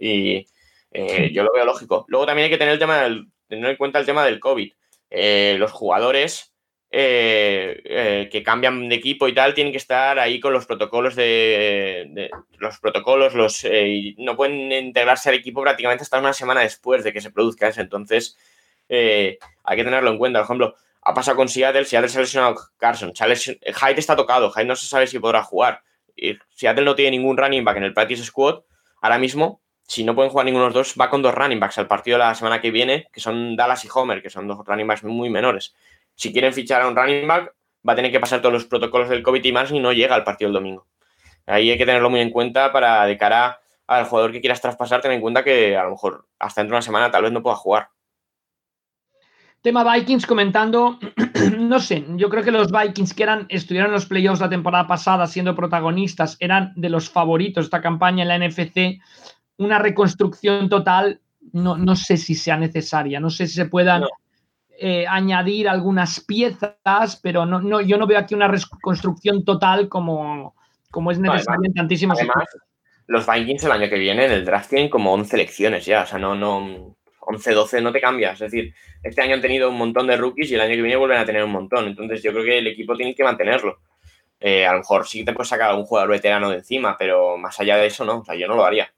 Y 0.00 0.44
eh, 0.90 1.30
yo 1.32 1.42
lo 1.42 1.52
veo 1.52 1.64
lógico. 1.64 2.04
Luego 2.08 2.26
también 2.26 2.44
hay 2.44 2.50
que 2.50 2.58
tener 2.58 2.74
el 2.74 2.78
tema 2.78 3.02
del 3.02 3.26
tener 3.48 3.70
en 3.70 3.76
cuenta 3.76 3.98
el 3.98 4.06
tema 4.06 4.24
del 4.24 4.40
COVID. 4.40 4.72
Eh, 5.10 5.56
los 5.58 5.72
jugadores 5.72 6.52
eh, 6.90 8.28
que 8.30 8.42
cambian 8.42 8.88
de 8.88 8.94
equipo 8.94 9.28
y 9.28 9.34
tal 9.34 9.54
tienen 9.54 9.72
que 9.72 9.78
estar 9.78 10.18
ahí 10.18 10.40
con 10.40 10.52
los 10.52 10.66
protocolos 10.66 11.16
de, 11.16 12.30
los 12.58 12.78
protocolos, 12.78 13.34
los 13.34 13.66
no 14.18 14.36
pueden 14.36 14.72
integrarse 14.72 15.28
al 15.28 15.34
equipo 15.34 15.62
prácticamente 15.62 16.02
hasta 16.02 16.18
una 16.18 16.32
semana 16.32 16.60
después 16.60 17.04
de 17.04 17.12
que 17.12 17.20
se 17.20 17.30
produzca 17.30 17.68
eso. 17.68 17.80
Entonces 17.80 18.36
hay 18.88 19.76
que 19.76 19.84
tenerlo 19.84 20.10
en 20.10 20.18
cuenta. 20.18 20.40
Por 20.40 20.44
ejemplo, 20.44 20.74
ha 21.02 21.14
pasado 21.14 21.36
con 21.36 21.48
Seattle, 21.48 21.84
Seattle 21.84 22.08
se 22.08 22.18
ha 22.18 22.22
lesionado 22.22 22.56
Carson, 22.78 23.12
Hyde 23.14 23.98
está 23.98 24.16
tocado, 24.16 24.50
Hyde 24.50 24.66
no 24.66 24.76
se 24.76 24.86
sabe 24.86 25.06
si 25.06 25.18
podrá 25.18 25.42
jugar. 25.42 25.82
Seattle 26.50 26.84
no 26.84 26.94
tiene 26.94 27.12
ningún 27.12 27.36
running 27.36 27.64
back 27.64 27.76
en 27.76 27.84
el 27.84 27.94
practice 27.94 28.24
squad 28.24 28.60
ahora 29.00 29.18
mismo 29.18 29.62
si 29.88 30.04
no 30.04 30.14
pueden 30.14 30.30
jugar 30.30 30.44
ninguno 30.44 30.64
de 30.64 30.68
los 30.68 30.74
dos, 30.74 30.94
va 31.00 31.08
con 31.08 31.22
dos 31.22 31.34
running 31.34 31.58
backs 31.58 31.78
al 31.78 31.88
partido 31.88 32.18
de 32.18 32.24
la 32.24 32.34
semana 32.34 32.60
que 32.60 32.70
viene, 32.70 33.08
que 33.10 33.20
son 33.20 33.56
Dallas 33.56 33.86
y 33.86 33.88
Homer, 33.92 34.22
que 34.22 34.28
son 34.28 34.46
dos 34.46 34.58
running 34.66 34.86
backs 34.86 35.02
muy 35.02 35.30
menores. 35.30 35.74
Si 36.14 36.30
quieren 36.30 36.52
fichar 36.52 36.82
a 36.82 36.88
un 36.88 36.94
running 36.94 37.26
back, 37.26 37.54
va 37.88 37.94
a 37.94 37.96
tener 37.96 38.12
que 38.12 38.20
pasar 38.20 38.42
todos 38.42 38.52
los 38.52 38.66
protocolos 38.66 39.08
del 39.08 39.22
COVID 39.22 39.42
y 39.42 39.50
más 39.50 39.72
y 39.72 39.80
no 39.80 39.94
llega 39.94 40.14
al 40.14 40.24
partido 40.24 40.48
el 40.48 40.52
domingo. 40.52 40.86
Ahí 41.46 41.70
hay 41.70 41.78
que 41.78 41.86
tenerlo 41.86 42.10
muy 42.10 42.20
en 42.20 42.30
cuenta 42.30 42.70
para, 42.70 43.06
de 43.06 43.16
cara 43.16 43.60
al 43.86 44.04
jugador 44.04 44.30
que 44.30 44.42
quieras 44.42 44.60
traspasar, 44.60 45.00
tener 45.00 45.14
en 45.14 45.22
cuenta 45.22 45.42
que 45.42 45.74
a 45.74 45.84
lo 45.84 45.92
mejor 45.92 46.26
hasta 46.38 46.60
dentro 46.60 46.74
de 46.74 46.76
una 46.76 46.82
semana 46.82 47.10
tal 47.10 47.22
vez 47.22 47.32
no 47.32 47.42
pueda 47.42 47.56
jugar. 47.56 47.88
Tema 49.62 49.90
Vikings 49.90 50.26
comentando, 50.26 50.98
no 51.58 51.80
sé, 51.80 52.04
yo 52.16 52.28
creo 52.28 52.44
que 52.44 52.50
los 52.50 52.70
Vikings 52.70 53.14
que 53.14 53.22
eran, 53.22 53.46
estuvieron 53.48 53.88
en 53.88 53.94
los 53.94 54.04
playoffs 54.04 54.40
la 54.40 54.50
temporada 54.50 54.86
pasada 54.86 55.26
siendo 55.26 55.56
protagonistas, 55.56 56.36
eran 56.40 56.74
de 56.76 56.90
los 56.90 57.08
favoritos 57.08 57.64
esta 57.64 57.80
campaña 57.80 58.22
en 58.22 58.28
la 58.28 58.38
NFC 58.38 59.00
una 59.58 59.78
reconstrucción 59.78 60.68
total 60.68 61.20
no, 61.52 61.76
no, 61.76 61.96
sé 61.96 62.16
si 62.16 62.34
sea 62.34 62.56
necesaria, 62.56 63.20
no 63.20 63.30
sé 63.30 63.46
si 63.46 63.54
se 63.54 63.66
puedan 63.66 64.04
eh, 64.78 65.06
añadir 65.06 65.68
algunas 65.68 66.20
piezas, 66.20 67.20
pero 67.22 67.46
no, 67.46 67.60
no, 67.60 67.80
yo 67.80 67.96
no 67.96 68.06
veo 68.06 68.18
aquí 68.18 68.34
una 68.34 68.48
reconstrucción 68.48 69.44
total 69.44 69.88
como, 69.88 70.54
como 70.90 71.10
es 71.10 71.18
necesaria 71.18 71.66
en 71.66 71.74
tantísimos 71.74 72.18
además, 72.18 72.44
Los 73.06 73.26
Vikings 73.26 73.64
el 73.64 73.72
año 73.72 73.88
que 73.88 73.98
viene 73.98 74.26
en 74.26 74.32
el 74.32 74.44
draft 74.44 74.70
tienen 74.70 74.90
como 74.90 75.12
11 75.12 75.36
elecciones 75.36 75.86
ya, 75.86 76.02
o 76.02 76.06
sea, 76.06 76.18
no, 76.18 76.34
no, 76.34 76.96
11, 77.28 77.52
12 77.52 77.80
no 77.82 77.92
te 77.92 78.00
cambias. 78.00 78.40
Es 78.40 78.50
decir, 78.50 78.74
este 79.02 79.20
año 79.20 79.34
han 79.34 79.42
tenido 79.42 79.68
un 79.68 79.76
montón 79.76 80.06
de 80.06 80.16
rookies 80.16 80.50
y 80.50 80.54
el 80.54 80.62
año 80.62 80.74
que 80.74 80.82
viene 80.82 80.96
vuelven 80.96 81.18
a 81.18 81.26
tener 81.26 81.44
un 81.44 81.52
montón. 81.52 81.86
Entonces 81.86 82.22
yo 82.22 82.32
creo 82.32 82.44
que 82.44 82.58
el 82.58 82.66
equipo 82.66 82.96
tiene 82.96 83.14
que 83.14 83.22
mantenerlo. 83.22 83.80
Eh, 84.40 84.66
a 84.66 84.72
lo 84.72 84.78
mejor 84.78 85.06
sí 85.06 85.18
que 85.18 85.26
te 85.26 85.32
puedes 85.34 85.48
sacar 85.48 85.70
a 85.70 85.74
un 85.74 85.84
jugador 85.84 86.10
veterano 86.10 86.48
de 86.48 86.58
encima, 86.58 86.96
pero 86.98 87.36
más 87.36 87.58
allá 87.60 87.76
de 87.76 87.86
eso, 87.86 88.04
no. 88.04 88.20
O 88.20 88.24
sea, 88.24 88.34
yo 88.34 88.48
no 88.48 88.56
lo 88.56 88.64
haría. 88.64 88.90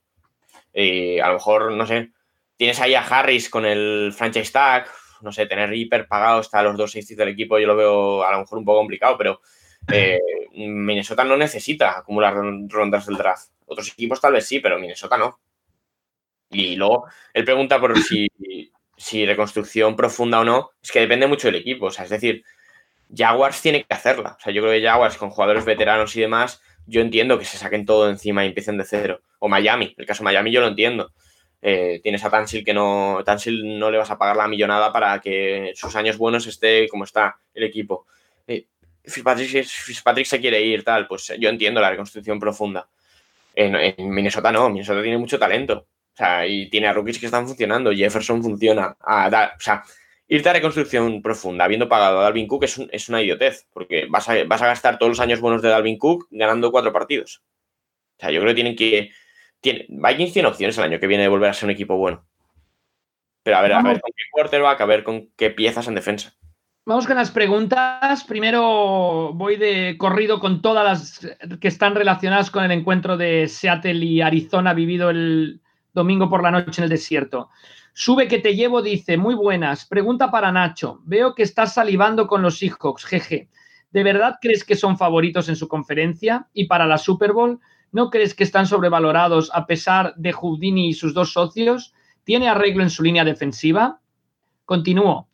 Y 0.72 1.18
a 1.18 1.28
lo 1.28 1.34
mejor, 1.34 1.72
no 1.72 1.86
sé, 1.86 2.12
tienes 2.56 2.80
ahí 2.80 2.94
a 2.94 3.02
Harris 3.02 3.48
con 3.48 3.64
el 3.66 4.12
franchise 4.16 4.52
tag, 4.52 4.86
no 5.22 5.32
sé, 5.32 5.46
tener 5.46 5.72
hiper 5.74 6.06
pagado 6.06 6.40
hasta 6.40 6.62
los 6.62 6.76
dos 6.76 6.92
safeties 6.92 7.18
del 7.18 7.28
equipo, 7.28 7.58
yo 7.58 7.66
lo 7.66 7.76
veo 7.76 8.24
a 8.24 8.32
lo 8.32 8.40
mejor 8.40 8.58
un 8.58 8.64
poco 8.64 8.78
complicado, 8.78 9.16
pero 9.18 9.40
eh, 9.92 10.18
Minnesota 10.52 11.24
no 11.24 11.36
necesita 11.36 11.98
acumular 11.98 12.34
rondas 12.68 13.06
del 13.06 13.16
draft. 13.16 13.50
Otros 13.66 13.88
equipos 13.88 14.20
tal 14.20 14.32
vez 14.32 14.46
sí, 14.46 14.60
pero 14.60 14.78
Minnesota 14.78 15.16
no. 15.16 15.40
Y 16.50 16.76
luego 16.76 17.06
él 17.32 17.44
pregunta 17.44 17.80
por 17.80 17.96
si, 17.98 18.28
si 18.96 19.24
reconstrucción 19.24 19.96
profunda 19.96 20.40
o 20.40 20.44
no. 20.44 20.70
Es 20.82 20.90
que 20.90 21.00
depende 21.00 21.26
mucho 21.26 21.48
del 21.48 21.60
equipo. 21.60 21.86
O 21.86 21.90
sea, 21.90 22.04
es 22.04 22.10
decir, 22.10 22.44
Jaguars 23.14 23.62
tiene 23.62 23.84
que 23.84 23.94
hacerla. 23.94 24.36
O 24.38 24.40
sea, 24.40 24.52
yo 24.52 24.62
creo 24.62 24.74
que 24.74 24.86
Jaguars 24.86 25.16
con 25.16 25.30
jugadores 25.30 25.64
veteranos 25.64 26.14
y 26.16 26.20
demás, 26.20 26.60
yo 26.86 27.00
entiendo 27.00 27.38
que 27.38 27.44
se 27.44 27.58
saquen 27.58 27.86
todo 27.86 28.08
encima 28.10 28.44
y 28.44 28.48
empiecen 28.48 28.78
de 28.78 28.84
cero. 28.84 29.20
O 29.38 29.48
Miami, 29.48 29.94
el 29.96 30.06
caso 30.06 30.22
Miami 30.22 30.50
yo 30.50 30.60
lo 30.60 30.68
entiendo. 30.68 31.12
Eh, 31.62 32.00
tienes 32.02 32.24
a 32.24 32.30
Tansil 32.30 32.64
que 32.64 32.72
no, 32.72 33.20
Tansil 33.24 33.78
no 33.78 33.90
le 33.90 33.98
vas 33.98 34.10
a 34.10 34.18
pagar 34.18 34.36
la 34.36 34.48
millonada 34.48 34.92
para 34.92 35.20
que 35.20 35.72
sus 35.74 35.94
años 35.94 36.16
buenos 36.16 36.46
esté 36.46 36.88
como 36.88 37.04
está 37.04 37.36
el 37.54 37.64
equipo. 37.64 38.06
Eh, 38.46 38.66
Fitzpatrick, 39.04 40.26
se 40.26 40.40
quiere 40.40 40.62
ir, 40.62 40.84
tal, 40.84 41.06
pues 41.06 41.32
yo 41.38 41.48
entiendo 41.48 41.80
la 41.80 41.90
reconstrucción 41.90 42.38
profunda. 42.38 42.88
En, 43.54 44.10
Minnesota 44.10 44.52
no, 44.52 44.70
Minnesota 44.70 45.02
tiene 45.02 45.18
mucho 45.18 45.38
talento. 45.38 45.86
O 46.12 46.16
sea, 46.16 46.46
y 46.46 46.68
tiene 46.68 46.88
a 46.88 46.92
rookies 46.92 47.18
que 47.18 47.26
están 47.26 47.46
funcionando. 47.46 47.92
Jefferson 47.92 48.42
funciona. 48.42 48.96
A, 49.00 49.52
o 49.56 49.60
sea, 49.60 49.82
irte 50.30 50.48
a 50.48 50.52
reconstrucción 50.52 51.22
profunda 51.22 51.64
habiendo 51.64 51.88
pagado 51.88 52.20
a 52.20 52.22
Dalvin 52.22 52.46
Cook 52.46 52.64
es, 52.64 53.08
una 53.08 53.20
idiotez, 53.20 53.66
porque 53.72 54.06
vas 54.08 54.28
a, 54.28 54.44
vas 54.44 54.62
a, 54.62 54.68
gastar 54.68 54.96
todos 54.96 55.10
los 55.10 55.20
años 55.20 55.40
buenos 55.40 55.60
de 55.60 55.68
Dalvin 55.68 55.98
Cook 55.98 56.28
ganando 56.30 56.70
cuatro 56.70 56.92
partidos. 56.92 57.42
O 58.16 58.20
sea, 58.20 58.30
yo 58.30 58.40
creo 58.40 58.52
que 58.52 58.54
tienen 58.54 58.76
que. 58.76 59.10
Tiene, 59.60 59.86
Vikings 59.88 60.32
tiene 60.32 60.48
opciones 60.48 60.78
el 60.78 60.84
año 60.84 61.00
que 61.00 61.08
viene 61.08 61.24
de 61.24 61.28
volver 61.28 61.50
a 61.50 61.54
ser 61.54 61.66
un 61.66 61.72
equipo 61.72 61.96
bueno. 61.96 62.24
Pero 63.42 63.56
a 63.56 63.62
ver, 63.62 63.72
a 63.72 63.82
ver 63.82 64.00
con 64.00 64.12
qué 64.16 64.22
quarterback, 64.30 64.80
a 64.80 64.86
ver 64.86 65.02
con 65.02 65.28
qué 65.36 65.50
piezas 65.50 65.88
en 65.88 65.96
defensa. 65.96 66.32
Vamos 66.86 67.06
con 67.06 67.16
las 67.16 67.30
preguntas. 67.30 68.22
Primero 68.24 69.32
voy 69.34 69.56
de 69.56 69.96
corrido 69.98 70.38
con 70.38 70.62
todas 70.62 70.84
las 70.84 71.58
que 71.58 71.68
están 71.68 71.94
relacionadas 71.94 72.50
con 72.50 72.62
el 72.62 72.70
encuentro 72.70 73.16
de 73.16 73.48
Seattle 73.48 74.04
y 74.04 74.20
Arizona 74.20 74.74
vivido 74.74 75.10
el 75.10 75.60
domingo 75.92 76.30
por 76.30 76.42
la 76.42 76.52
noche 76.52 76.80
en 76.80 76.84
el 76.84 76.90
desierto. 76.90 77.50
Sube 77.92 78.28
que 78.28 78.38
te 78.38 78.54
llevo, 78.54 78.82
dice, 78.82 79.16
muy 79.16 79.34
buenas. 79.34 79.84
Pregunta 79.86 80.30
para 80.30 80.52
Nacho. 80.52 81.00
Veo 81.04 81.34
que 81.34 81.42
estás 81.42 81.74
salivando 81.74 82.26
con 82.26 82.42
los 82.42 82.58
Seahawks, 82.58 83.04
jeje. 83.04 83.48
¿De 83.90 84.02
verdad 84.02 84.38
crees 84.40 84.64
que 84.64 84.76
son 84.76 84.96
favoritos 84.96 85.48
en 85.48 85.56
su 85.56 85.68
conferencia? 85.68 86.48
Y 86.52 86.66
para 86.66 86.86
la 86.86 86.98
Super 86.98 87.32
Bowl, 87.32 87.58
¿no 87.92 88.10
crees 88.10 88.34
que 88.34 88.44
están 88.44 88.66
sobrevalorados 88.66 89.50
a 89.52 89.66
pesar 89.66 90.14
de 90.16 90.32
Houdini 90.32 90.88
y 90.88 90.94
sus 90.94 91.12
dos 91.12 91.32
socios? 91.32 91.92
¿Tiene 92.24 92.48
arreglo 92.48 92.82
en 92.82 92.90
su 92.90 93.02
línea 93.02 93.24
defensiva? 93.24 94.00
Continúo. 94.64 95.28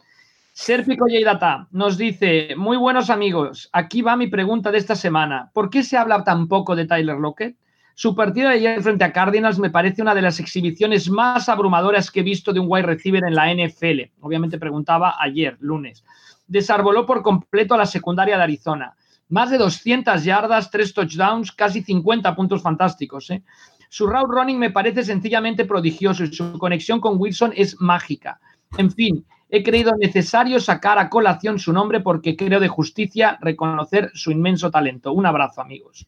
Serpico 0.59 1.05
Data 1.23 1.69
nos 1.71 1.99
dice, 1.99 2.55
muy 2.57 2.79
buenos 2.79 3.11
amigos, 3.11 3.69
aquí 3.75 4.01
va 4.01 4.17
mi 4.17 4.27
pregunta 4.29 4.73
de 4.73 4.79
esta 4.79 4.95
semana. 4.95 5.51
¿Por 5.53 5.69
qué 5.69 5.83
se 5.83 5.99
habla 5.99 6.25
tan 6.25 6.49
poco 6.49 6.75
de 6.75 6.87
Tyler 6.87 7.19
Lockett? 7.19 7.59
Su 7.99 8.15
partido 8.15 8.51
de 8.51 8.57
ayer 8.57 8.83
frente 8.83 9.05
a 9.05 9.13
Cardinals 9.15 9.59
me 9.59 9.71
parece 9.71 10.03
una 10.03 10.15
de 10.15 10.21
las 10.21 10.39
exhibiciones 10.39 11.09
más 11.09 11.49
abrumadoras 11.49 12.11
que 12.11 12.21
he 12.21 12.23
visto 12.23 12.53
de 12.53 12.61
un 12.61 12.67
wide 12.69 12.85
receiver 12.85 13.25
en 13.25 13.35
la 13.35 13.51
NFL. 13.51 14.13
Obviamente 14.21 14.59
preguntaba 14.59 15.15
ayer, 15.19 15.57
lunes. 15.61 16.05
Desarboló 16.47 17.07
por 17.07 17.23
completo 17.23 17.73
a 17.73 17.79
la 17.79 17.87
secundaria 17.87 18.37
de 18.37 18.43
Arizona. 18.43 18.95
Más 19.31 19.49
de 19.49 19.57
200 19.57 20.23
yardas, 20.23 20.71
3 20.71 20.93
touchdowns, 20.93 21.53
casi 21.53 21.81
50 21.81 22.37
puntos 22.37 22.61
fantásticos. 22.61 23.31
¿eh? 23.31 23.43
Su 23.89 24.07
route 24.07 24.29
running 24.29 24.59
me 24.59 24.71
parece 24.71 25.03
sencillamente 25.03 25.65
prodigioso 25.65 26.25
y 26.25 26.35
su 26.35 26.59
conexión 26.59 27.01
con 27.01 27.19
Wilson 27.19 27.55
es 27.57 27.81
mágica. 27.81 28.39
En 28.77 28.91
fin, 28.91 29.25
he 29.49 29.63
creído 29.63 29.93
necesario 29.99 30.61
sacar 30.61 30.99
a 30.99 31.09
colación 31.09 31.59
su 31.59 31.73
nombre 31.73 32.01
porque 32.01 32.37
creo 32.37 32.61
de 32.61 32.69
justicia 32.69 33.39
reconocer 33.41 34.11
su 34.13 34.33
inmenso 34.33 34.71
talento. 34.71 35.15
Un 35.15 35.25
abrazo, 35.25 35.63
amigos. 35.63 36.07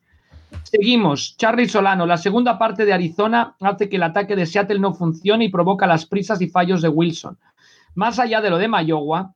Seguimos. 0.62 1.36
Charlie 1.36 1.68
Solano. 1.68 2.06
La 2.06 2.16
segunda 2.16 2.58
parte 2.58 2.84
de 2.84 2.92
Arizona 2.92 3.56
hace 3.60 3.88
que 3.88 3.96
el 3.96 4.02
ataque 4.02 4.36
de 4.36 4.46
Seattle 4.46 4.78
no 4.78 4.94
funcione 4.94 5.44
y 5.44 5.48
provoca 5.48 5.86
las 5.86 6.06
prisas 6.06 6.40
y 6.40 6.48
fallos 6.48 6.82
de 6.82 6.88
Wilson. 6.88 7.38
Más 7.94 8.18
allá 8.18 8.40
de 8.40 8.50
lo 8.50 8.58
de 8.58 8.68
Mayowa, 8.68 9.34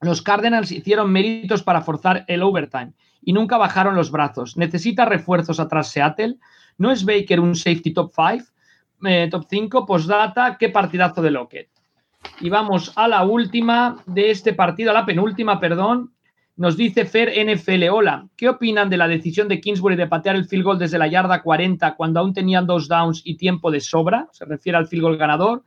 los 0.00 0.22
Cardinals 0.22 0.72
hicieron 0.72 1.12
méritos 1.12 1.62
para 1.62 1.82
forzar 1.82 2.24
el 2.28 2.42
overtime 2.42 2.92
y 3.22 3.32
nunca 3.32 3.58
bajaron 3.58 3.94
los 3.94 4.10
brazos. 4.10 4.56
Necesita 4.56 5.04
refuerzos 5.04 5.60
atrás 5.60 5.90
Seattle. 5.90 6.36
¿No 6.78 6.90
es 6.90 7.04
Baker 7.04 7.40
un 7.40 7.54
safety 7.54 7.92
top 7.92 8.12
5? 8.14 8.44
Eh, 9.04 9.28
top 9.30 9.46
5, 9.48 9.86
postdata, 9.86 10.56
qué 10.58 10.68
partidazo 10.68 11.22
de 11.22 11.30
Lockett. 11.30 11.68
Y 12.40 12.50
vamos 12.50 12.92
a 12.96 13.08
la 13.08 13.24
última 13.24 13.96
de 14.06 14.30
este 14.30 14.52
partido, 14.52 14.90
a 14.90 14.94
la 14.94 15.06
penúltima, 15.06 15.58
perdón. 15.58 16.12
Nos 16.60 16.76
dice 16.76 17.06
Fer 17.06 17.32
NFL, 17.42 17.88
hola, 17.90 18.28
¿qué 18.36 18.46
opinan 18.46 18.90
de 18.90 18.98
la 18.98 19.08
decisión 19.08 19.48
de 19.48 19.62
Kingsbury 19.62 19.96
de 19.96 20.06
patear 20.06 20.36
el 20.36 20.44
field 20.44 20.64
goal 20.64 20.78
desde 20.78 20.98
la 20.98 21.06
yarda 21.06 21.40
40 21.40 21.96
cuando 21.96 22.20
aún 22.20 22.34
tenían 22.34 22.66
dos 22.66 22.86
downs 22.86 23.22
y 23.24 23.38
tiempo 23.38 23.70
de 23.70 23.80
sobra? 23.80 24.28
Se 24.32 24.44
refiere 24.44 24.76
al 24.76 24.86
field 24.86 25.04
goal 25.04 25.16
ganador. 25.16 25.64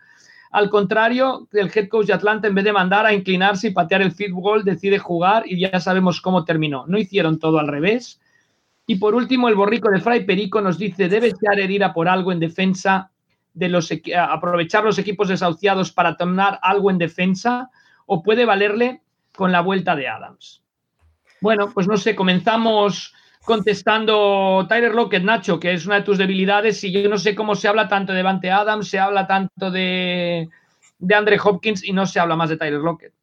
Al 0.51 0.69
contrario, 0.69 1.47
el 1.51 1.71
head 1.73 1.87
coach 1.87 2.05
de 2.05 2.13
Atlanta, 2.13 2.47
en 2.47 2.53
vez 2.53 2.63
de 2.63 2.73
mandar 2.73 3.07
a 3.07 3.13
inclinarse 3.15 3.69
y 3.69 3.71
patear 3.71 4.03
el 4.03 4.11
field 4.11 4.35
goal, 4.35 4.63
decide 4.63 4.99
jugar 4.99 5.45
y 5.47 5.59
ya 5.59 5.79
sabemos 5.79 6.21
cómo 6.21 6.45
terminó. 6.45 6.85
No 6.85 6.99
hicieron 6.99 7.39
todo 7.39 7.57
al 7.57 7.69
revés. 7.69 8.21
Y 8.85 8.97
por 8.97 9.15
último, 9.15 9.49
el 9.49 9.55
borrico 9.55 9.89
de 9.89 9.99
Fray 9.99 10.27
Perico 10.27 10.61
nos 10.61 10.77
dice, 10.77 11.09
debe 11.09 11.31
ser 11.31 11.59
herir 11.59 11.83
a 11.83 11.91
por 11.91 12.07
algo 12.07 12.31
en 12.31 12.39
defensa 12.39 13.09
de 13.55 13.67
los 13.67 13.89
aprovechar 14.15 14.83
los 14.83 14.99
equipos 14.99 15.27
desahuciados 15.27 15.91
para 15.91 16.17
tomar 16.17 16.59
algo 16.61 16.91
en 16.91 16.99
defensa 16.99 17.71
o 18.05 18.21
puede 18.21 18.45
valerle 18.45 19.01
con 19.35 19.51
la 19.51 19.61
vuelta 19.61 19.95
de 19.95 20.07
Adams. 20.07 20.62
Bueno, 21.43 21.69
pues 21.73 21.89
no 21.89 21.97
sé, 21.97 22.15
comenzamos 22.15 23.13
contestando 23.43 24.65
Tyler 24.69 24.95
Lockett, 24.95 25.23
Nacho, 25.23 25.59
que 25.59 25.73
es 25.73 25.85
una 25.85 25.95
de 25.95 26.03
tus 26.03 26.17
debilidades, 26.17 26.81
y 26.85 26.93
yo 26.93 27.09
no 27.09 27.17
sé 27.17 27.35
cómo 27.35 27.53
se 27.55 27.67
habla 27.67 27.89
tanto 27.89 28.13
de 28.13 28.23
Vante 28.23 28.49
Adams, 28.49 28.89
se 28.89 28.97
habla 28.97 29.27
tanto 29.27 29.69
de, 29.69 30.47
de 30.99 31.15
Andre 31.15 31.37
Hopkins 31.43 31.83
y 31.83 31.91
no 31.91 32.05
se 32.05 32.21
habla 32.21 32.37
más 32.37 32.47
de 32.47 32.55
Tyler 32.55 32.79
Lockett. 32.79 33.13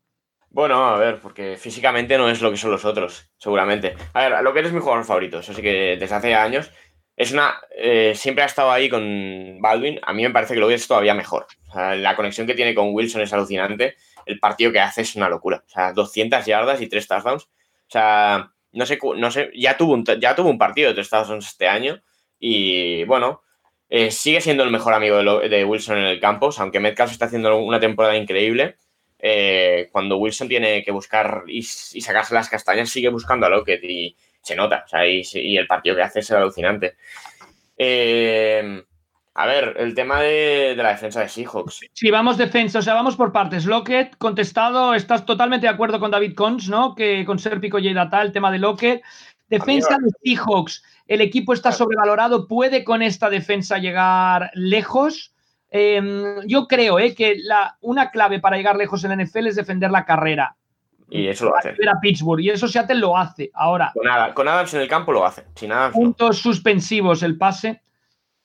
Bueno, 0.51 0.85
a 0.85 0.99
ver, 0.99 1.19
porque 1.19 1.57
físicamente 1.57 2.19
no 2.19 2.29
es 2.29 2.43
lo 2.43 2.51
que 2.51 2.59
son 2.59 2.71
los 2.71 2.85
otros, 2.85 3.27
seguramente. 3.39 3.97
A 4.13 4.29
ver, 4.29 4.43
Lockett 4.45 4.67
es 4.67 4.73
mi 4.75 4.81
jugador 4.81 5.07
favorito, 5.07 5.39
eso 5.39 5.55
sí 5.55 5.63
que 5.63 5.97
desde 5.99 6.15
hace 6.15 6.35
años. 6.35 6.71
Es 7.17 7.33
una. 7.33 7.55
Eh, 7.75 8.13
siempre 8.15 8.45
ha 8.45 8.49
estado 8.49 8.71
ahí 8.71 8.91
con 8.91 9.63
Baldwin. 9.63 9.99
A 10.03 10.13
mí 10.13 10.25
me 10.25 10.31
parece 10.31 10.53
que 10.53 10.61
Lockett 10.61 10.81
es 10.81 10.89
todavía 10.89 11.15
mejor. 11.15 11.47
la 11.75 12.17
conexión 12.17 12.47
que 12.47 12.55
tiene 12.55 12.75
con 12.75 12.93
Wilson 12.93 13.23
es 13.23 13.33
alucinante. 13.33 13.97
El 14.27 14.39
partido 14.39 14.73
que 14.73 14.81
hace 14.81 15.01
es 15.01 15.17
una 15.17 15.31
locura. 15.31 15.63
O 15.67 15.71
sea, 15.71 15.95
200 15.95 16.45
yardas 16.45 16.83
y 16.83 16.87
3 16.87 17.09
touchdowns 17.09 17.49
o 17.91 17.93
sea, 17.93 18.53
no 18.71 18.87
sé, 18.87 19.01
no 19.17 19.31
sé 19.33 19.51
ya, 19.57 19.77
tuvo 19.77 19.95
un, 19.95 20.05
ya 20.05 20.37
tuvo 20.37 20.49
un 20.49 20.59
partido 20.59 20.95
de 20.95 21.01
Estados 21.01 21.29
Unidos 21.29 21.49
este 21.49 21.67
año 21.67 22.01
y 22.39 23.03
bueno, 23.03 23.43
eh, 23.89 24.13
sigue 24.13 24.41
siendo 24.41 24.63
el 24.63 24.71
mejor 24.71 24.95
amigo 24.95 25.17
de, 25.41 25.65
Wilson 25.65 25.99
en 25.99 26.05
el 26.05 26.21
campus, 26.21 26.61
aunque 26.61 26.79
Metcalf 26.79 27.11
está 27.11 27.25
haciendo 27.25 27.57
una 27.57 27.81
temporada 27.81 28.17
increíble. 28.17 28.77
Eh, 29.19 29.89
cuando 29.91 30.19
Wilson 30.19 30.47
tiene 30.47 30.85
que 30.85 30.93
buscar 30.93 31.43
y, 31.49 31.65
sacarse 31.65 32.33
las 32.33 32.49
castañas, 32.49 32.91
sigue 32.91 33.09
buscando 33.09 33.47
a 33.47 33.49
Lockett 33.49 33.83
y 33.83 34.17
se 34.41 34.55
nota. 34.55 34.85
O 34.87 34.89
sea, 34.89 35.05
y, 35.09 35.23
y 35.35 35.57
el 35.57 35.67
partido 35.67 35.97
que 35.97 36.03
hace 36.03 36.21
es 36.21 36.31
alucinante. 36.31 36.95
Eh, 37.77 38.85
a 39.35 39.47
ver, 39.47 39.75
el 39.79 39.95
tema 39.95 40.21
de, 40.21 40.75
la 40.77 40.91
defensa 40.91 41.21
de 41.21 41.29
Seahawks. 41.29 41.81
Sí, 41.93 42.11
vamos 42.11 42.37
defensa, 42.37 42.81
o 42.81 42.83
sea, 42.83 42.95
vamos 42.95 43.17
por 43.17 43.33
partes. 43.33 43.65
Lockett, 43.65 44.17
contestado, 44.17 44.95
estás 44.95 45.25
totalmente 45.25 45.67
de 45.67 45.73
acuerdo 45.73 46.01
con 46.01 46.11
David 46.11 46.35
Cons, 46.35 46.69
¿no? 46.69 46.95
Que 46.95 47.25
con 47.25 47.39
Serpico 47.39 47.79
y 47.79 47.95
Data, 47.95 48.23
el 48.23 48.33
tema 48.33 48.51
de 48.51 48.59
Lockett. 48.59 49.03
Defensa 49.49 49.97
de 49.99 50.11
Seahawks, 50.23 50.83
el 51.07 51.21
equipo 51.21 51.53
está 51.53 51.73
sobrevalorado, 51.73 52.47
puede 52.47 52.85
con 52.85 53.03
esta 53.03 53.31
defensa 53.31 53.79
llegar 53.79 54.51
lejos. 54.55 55.35
Em, 55.71 56.41
yo 56.47 56.67
creo 56.67 56.99
eh, 56.99 57.15
que 57.15 57.37
la, 57.37 57.77
una 57.81 58.11
clave 58.11 58.41
para 58.41 58.57
llegar 58.57 58.77
lejos 58.77 59.05
en 59.05 59.11
la 59.11 59.25
NFL 59.25 59.49
es 59.49 59.57
defender 59.57 59.91
la 59.91 60.05
carrera. 60.05 60.57
Y 61.09 61.27
eso 61.27 61.47
lo 61.47 61.57
hace. 61.57 61.71
A 61.71 62.01
Pittsburgh, 62.01 62.41
y 62.41 62.51
eso 62.51 62.69
Seattle 62.69 63.01
lo 63.01 63.17
hace 63.17 63.51
ahora. 63.55 63.91
Con, 63.95 64.05
nada, 64.05 64.33
con 64.33 64.47
Adams 64.47 64.75
en 64.75 64.83
el 64.83 64.89
campo 64.89 65.13
lo 65.13 65.27
hace. 65.27 65.47
Sin 65.57 65.73
Puntos 65.93 66.39
suspensivos 66.39 67.23
el 67.25 67.37
pase. 67.37 67.83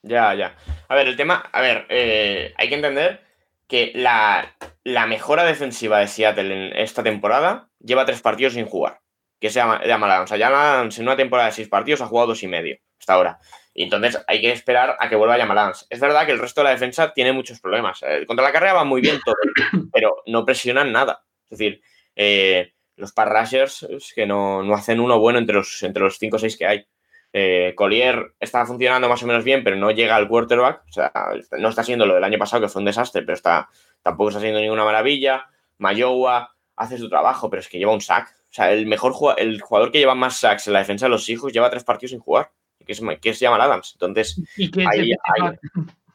Ya, 0.05 0.35
ya. 0.35 0.55
A 0.87 0.95
ver, 0.95 1.07
el 1.07 1.17
tema, 1.17 1.49
a 1.51 1.61
ver, 1.61 1.87
eh, 1.89 2.53
hay 2.57 2.69
que 2.69 2.75
entender 2.75 3.21
que 3.67 3.91
la, 3.95 4.55
mejora 5.07 5.43
defensiva 5.43 5.99
de 5.99 6.07
Seattle 6.07 6.53
en 6.53 6.77
esta 6.77 7.01
temporada 7.01 7.69
lleva 7.79 8.05
tres 8.05 8.21
partidos 8.21 8.53
sin 8.53 8.67
jugar, 8.67 9.01
que 9.39 9.49
se 9.49 9.59
llama, 9.59 9.83
llama. 9.83 10.21
O 10.21 10.27
sea, 10.27 10.47
Adams 10.47 10.99
en 10.99 11.05
una 11.05 11.15
temporada 11.15 11.47
de 11.47 11.55
seis 11.55 11.67
partidos 11.67 12.01
ha 12.01 12.05
jugado 12.05 12.27
dos 12.29 12.43
y 12.43 12.47
medio 12.47 12.77
hasta 12.99 13.13
ahora. 13.13 13.39
Y 13.73 13.83
entonces 13.83 14.23
hay 14.27 14.41
que 14.41 14.51
esperar 14.51 14.95
a 14.99 15.09
que 15.09 15.15
vuelva 15.15 15.35
Adams. 15.35 15.87
Es 15.89 15.99
verdad 15.99 16.27
que 16.27 16.31
el 16.31 16.39
resto 16.39 16.61
de 16.61 16.65
la 16.65 16.71
defensa 16.71 17.11
tiene 17.11 17.33
muchos 17.33 17.59
problemas. 17.59 18.03
Eh, 18.03 18.25
contra 18.27 18.45
la 18.45 18.51
carrera 18.51 18.73
va 18.73 18.83
muy 18.83 19.01
bien 19.01 19.19
todo, 19.25 19.35
pero 19.91 20.17
no 20.27 20.45
presionan 20.45 20.91
nada. 20.91 21.25
Es 21.49 21.57
decir, 21.57 21.81
eh, 22.15 22.73
los 22.95 23.11
Parrashers 23.11 23.87
que 24.13 24.27
no, 24.27 24.61
no, 24.61 24.75
hacen 24.75 24.99
uno 24.99 25.19
bueno 25.19 25.39
entre 25.39 25.55
los, 25.55 25.81
entre 25.81 26.03
los 26.03 26.19
5 26.19 26.35
o 26.35 26.39
6 26.39 26.57
que 26.57 26.67
hay. 26.67 26.85
Eh, 27.37 27.73
Collier 27.75 28.33
está 28.39 28.65
funcionando 28.65 29.09
más 29.09 29.21
o 29.21 29.27
menos 29.27 29.43
bien, 29.43 29.61
pero 29.61 29.75
no 29.75 29.91
llega 29.91 30.15
al 30.15 30.29
quarterback. 30.29 30.83
O 30.87 30.91
sea, 30.93 31.11
no 31.57 31.67
está 31.67 31.83
siendo 31.83 32.05
lo 32.05 32.15
del 32.15 32.23
año 32.23 32.39
pasado, 32.39 32.61
que 32.61 32.69
fue 32.69 32.79
un 32.79 32.85
desastre, 32.85 33.23
pero 33.23 33.33
está, 33.33 33.67
tampoco 34.01 34.29
está 34.29 34.39
siendo 34.39 34.61
ninguna 34.61 34.85
maravilla. 34.85 35.45
Mayowa 35.77 36.55
hace 36.77 36.97
su 36.97 37.09
trabajo, 37.09 37.49
pero 37.49 37.59
es 37.59 37.67
que 37.67 37.77
lleva 37.77 37.91
un 37.91 37.99
sack. 37.99 38.29
O 38.29 38.53
sea, 38.53 38.71
el 38.71 38.85
mejor 38.85 39.13
el 39.37 39.59
jugador 39.59 39.91
que 39.91 39.99
lleva 39.99 40.15
más 40.15 40.37
sacks 40.37 40.67
en 40.67 40.73
la 40.73 40.79
defensa 40.79 41.07
de 41.07 41.09
los 41.09 41.27
hijos 41.27 41.51
lleva 41.51 41.69
tres 41.69 41.83
partidos 41.83 42.11
sin 42.11 42.21
jugar, 42.21 42.51
que 42.85 42.93
es, 42.93 43.01
que 43.21 43.31
es 43.31 43.39
Jamal 43.39 43.59
Adams. 43.59 43.91
Entonces, 43.95 44.41
hay, 44.57 45.11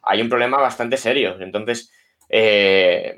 hay, 0.03 0.23
un 0.23 0.29
problema 0.31 0.57
bastante 0.57 0.97
serio. 0.97 1.37
Entonces, 1.39 1.93
eh, 2.31 3.17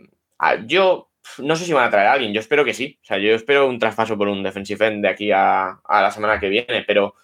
yo 0.67 1.13
no 1.39 1.55
sé 1.55 1.65
si 1.65 1.73
van 1.73 1.87
a 1.87 1.91
traer 1.91 2.09
a 2.09 2.13
alguien, 2.15 2.33
yo 2.33 2.41
espero 2.41 2.65
que 2.65 2.75
sí. 2.75 2.99
O 3.01 3.05
sea, 3.05 3.19
yo 3.19 3.33
espero 3.33 3.69
un 3.69 3.79
traspaso 3.79 4.19
por 4.19 4.27
un 4.27 4.43
defensive 4.43 4.89
end 4.89 5.05
de 5.05 5.09
aquí 5.09 5.31
a, 5.31 5.81
la 5.89 6.11
semana 6.11 6.41
que 6.41 6.49
viene, 6.49 6.83
pero 6.85 7.15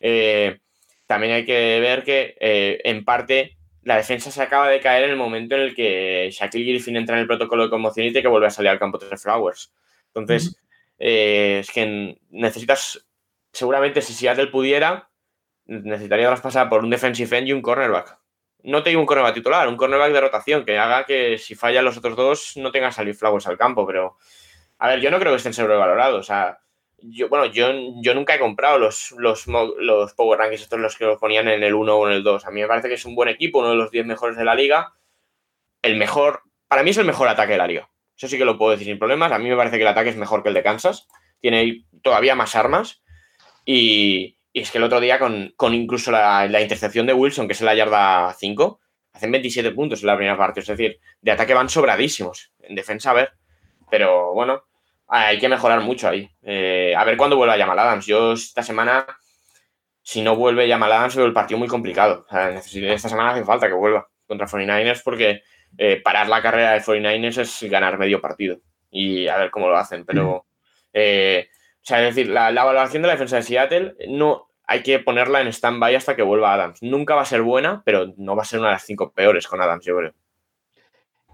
eh, 0.00 0.58
también 1.06 1.34
hay 1.34 1.44
que 1.44 1.80
ver 1.80 2.02
que 2.04 2.36
eh, 2.40 2.80
en 2.84 3.04
parte 3.04 3.56
la 3.82 3.96
defensa 3.96 4.30
se 4.30 4.42
acaba 4.42 4.68
de 4.68 4.80
caer 4.80 5.04
en 5.04 5.10
el 5.10 5.16
momento 5.16 5.54
en 5.54 5.62
el 5.62 5.74
que 5.74 6.30
Shaquille 6.32 6.72
Griffin 6.72 6.96
entra 6.96 7.16
en 7.16 7.22
el 7.22 7.26
protocolo 7.26 7.64
de 7.64 7.70
conmoción 7.70 8.06
y 8.06 8.10
tiene 8.10 8.22
que 8.22 8.28
volver 8.28 8.48
a 8.48 8.50
salir 8.50 8.70
al 8.70 8.78
campo 8.78 8.98
de 8.98 9.16
Flowers. 9.16 9.72
Entonces, 10.08 10.60
eh, 10.98 11.58
es 11.60 11.70
que 11.70 12.18
necesitas, 12.30 13.06
seguramente 13.52 14.02
si 14.02 14.12
Seattle 14.12 14.48
pudiera, 14.48 15.10
necesitaría 15.66 16.26
traspasar 16.26 16.68
por 16.68 16.84
un 16.84 16.90
defensive 16.90 17.38
end 17.38 17.48
y 17.48 17.52
un 17.52 17.62
cornerback. 17.62 18.18
No 18.62 18.82
te 18.82 18.90
digo 18.90 19.00
un 19.00 19.06
cornerback 19.06 19.34
titular, 19.34 19.68
un 19.68 19.76
cornerback 19.76 20.12
de 20.12 20.20
rotación 20.20 20.64
que 20.64 20.78
haga 20.78 21.04
que 21.06 21.38
si 21.38 21.54
fallan 21.54 21.84
los 21.84 21.96
otros 21.96 22.16
dos 22.16 22.52
no 22.56 22.70
tenga 22.70 22.92
salir 22.92 23.14
Flowers 23.14 23.46
al 23.46 23.56
campo, 23.56 23.86
pero 23.86 24.18
a 24.78 24.88
ver, 24.88 25.00
yo 25.00 25.10
no 25.10 25.18
creo 25.18 25.32
que 25.32 25.38
estén 25.38 25.54
sobrevalorados. 25.54 26.20
O 26.20 26.22
sea, 26.22 26.58
yo, 27.02 27.28
bueno, 27.28 27.46
yo, 27.46 27.68
yo 28.02 28.14
nunca 28.14 28.34
he 28.34 28.38
comprado 28.38 28.78
los, 28.78 29.12
los, 29.12 29.46
los 29.46 30.14
Power 30.14 30.38
Rankings, 30.38 30.62
estos 30.62 30.78
los 30.78 30.96
que 30.96 31.04
los 31.04 31.18
ponían 31.18 31.48
en 31.48 31.62
el 31.62 31.74
1 31.74 31.94
o 31.94 32.08
en 32.08 32.14
el 32.14 32.22
2. 32.22 32.46
A 32.46 32.50
mí 32.50 32.60
me 32.60 32.66
parece 32.66 32.88
que 32.88 32.94
es 32.94 33.04
un 33.04 33.14
buen 33.14 33.28
equipo, 33.28 33.60
uno 33.60 33.70
de 33.70 33.76
los 33.76 33.90
10 33.90 34.06
mejores 34.06 34.36
de 34.36 34.44
la 34.44 34.54
liga. 34.54 34.94
El 35.82 35.96
mejor, 35.96 36.42
para 36.68 36.82
mí 36.82 36.90
es 36.90 36.98
el 36.98 37.06
mejor 37.06 37.28
ataque 37.28 37.52
de 37.52 37.58
la 37.58 37.66
liga. 37.66 37.90
Eso 38.16 38.28
sí 38.28 38.36
que 38.36 38.44
lo 38.44 38.58
puedo 38.58 38.72
decir 38.72 38.86
sin 38.86 38.98
problemas. 38.98 39.32
A 39.32 39.38
mí 39.38 39.48
me 39.48 39.56
parece 39.56 39.76
que 39.76 39.82
el 39.82 39.88
ataque 39.88 40.10
es 40.10 40.16
mejor 40.16 40.42
que 40.42 40.50
el 40.50 40.54
de 40.54 40.62
Kansas. 40.62 41.08
Tiene 41.40 41.86
todavía 42.02 42.34
más 42.34 42.54
armas. 42.54 43.02
Y, 43.64 44.36
es 44.52 44.70
que 44.70 44.78
el 44.78 44.84
otro 44.84 45.00
día, 45.00 45.18
con, 45.18 45.54
con 45.56 45.74
incluso 45.74 46.10
la, 46.10 46.46
la, 46.48 46.60
intercepción 46.60 47.06
de 47.06 47.14
Wilson, 47.14 47.46
que 47.46 47.52
es 47.52 47.60
en 47.60 47.66
la 47.66 47.74
yarda 47.74 48.34
5, 48.34 48.80
hacen 49.12 49.30
27 49.30 49.70
puntos 49.70 50.00
en 50.00 50.08
la 50.08 50.16
primera 50.16 50.36
parte. 50.36 50.60
Es 50.60 50.66
decir, 50.66 50.98
de 51.20 51.30
ataque 51.30 51.54
van 51.54 51.68
sobradísimos. 51.68 52.52
En 52.58 52.74
defensa, 52.74 53.12
a 53.12 53.14
ver. 53.14 53.32
Pero 53.90 54.34
bueno, 54.34 54.64
hay 55.10 55.38
que 55.38 55.48
mejorar 55.48 55.80
mucho 55.80 56.08
ahí. 56.08 56.30
Eh, 56.42 56.94
a 56.96 57.04
ver 57.04 57.16
cuándo 57.16 57.36
vuelva 57.36 57.58
Jamal 57.58 57.78
Adams. 57.78 58.06
Yo 58.06 58.32
esta 58.32 58.62
semana, 58.62 59.04
si 60.02 60.22
no 60.22 60.36
vuelve 60.36 60.68
Jamal 60.68 60.92
Adams, 60.92 61.16
veo 61.16 61.26
el 61.26 61.32
partido 61.32 61.58
muy 61.58 61.68
complicado. 61.68 62.26
esta 62.30 63.08
semana 63.08 63.30
hace 63.30 63.44
falta 63.44 63.66
que 63.66 63.74
vuelva 63.74 64.08
contra 64.26 64.46
49ers 64.46 65.02
porque 65.02 65.42
eh, 65.76 66.00
parar 66.02 66.28
la 66.28 66.40
carrera 66.40 66.72
de 66.72 66.80
49ers 66.80 67.38
es 67.38 67.70
ganar 67.70 67.98
medio 67.98 68.20
partido. 68.20 68.58
Y 68.90 69.26
a 69.26 69.36
ver 69.36 69.50
cómo 69.50 69.68
lo 69.68 69.76
hacen. 69.76 70.04
Pero, 70.04 70.46
eh, 70.92 71.48
o 71.50 71.84
sea, 71.84 72.06
es 72.06 72.14
decir, 72.14 72.30
la, 72.30 72.52
la, 72.52 72.64
valoración 72.64 73.02
de 73.02 73.08
la 73.08 73.14
defensa 73.14 73.36
de 73.36 73.42
Seattle 73.42 73.96
no 74.08 74.48
hay 74.64 74.84
que 74.84 75.00
ponerla 75.00 75.40
en 75.40 75.48
stand-by 75.48 75.96
hasta 75.96 76.14
que 76.14 76.22
vuelva 76.22 76.54
Adams. 76.54 76.80
Nunca 76.82 77.16
va 77.16 77.22
a 77.22 77.26
ser 77.26 77.42
buena, 77.42 77.82
pero 77.84 78.14
no 78.16 78.36
va 78.36 78.42
a 78.42 78.46
ser 78.46 78.60
una 78.60 78.68
de 78.68 78.74
las 78.74 78.84
cinco 78.84 79.12
peores 79.12 79.48
con 79.48 79.60
Adams, 79.60 79.84
yo 79.84 79.96
creo. 79.96 80.14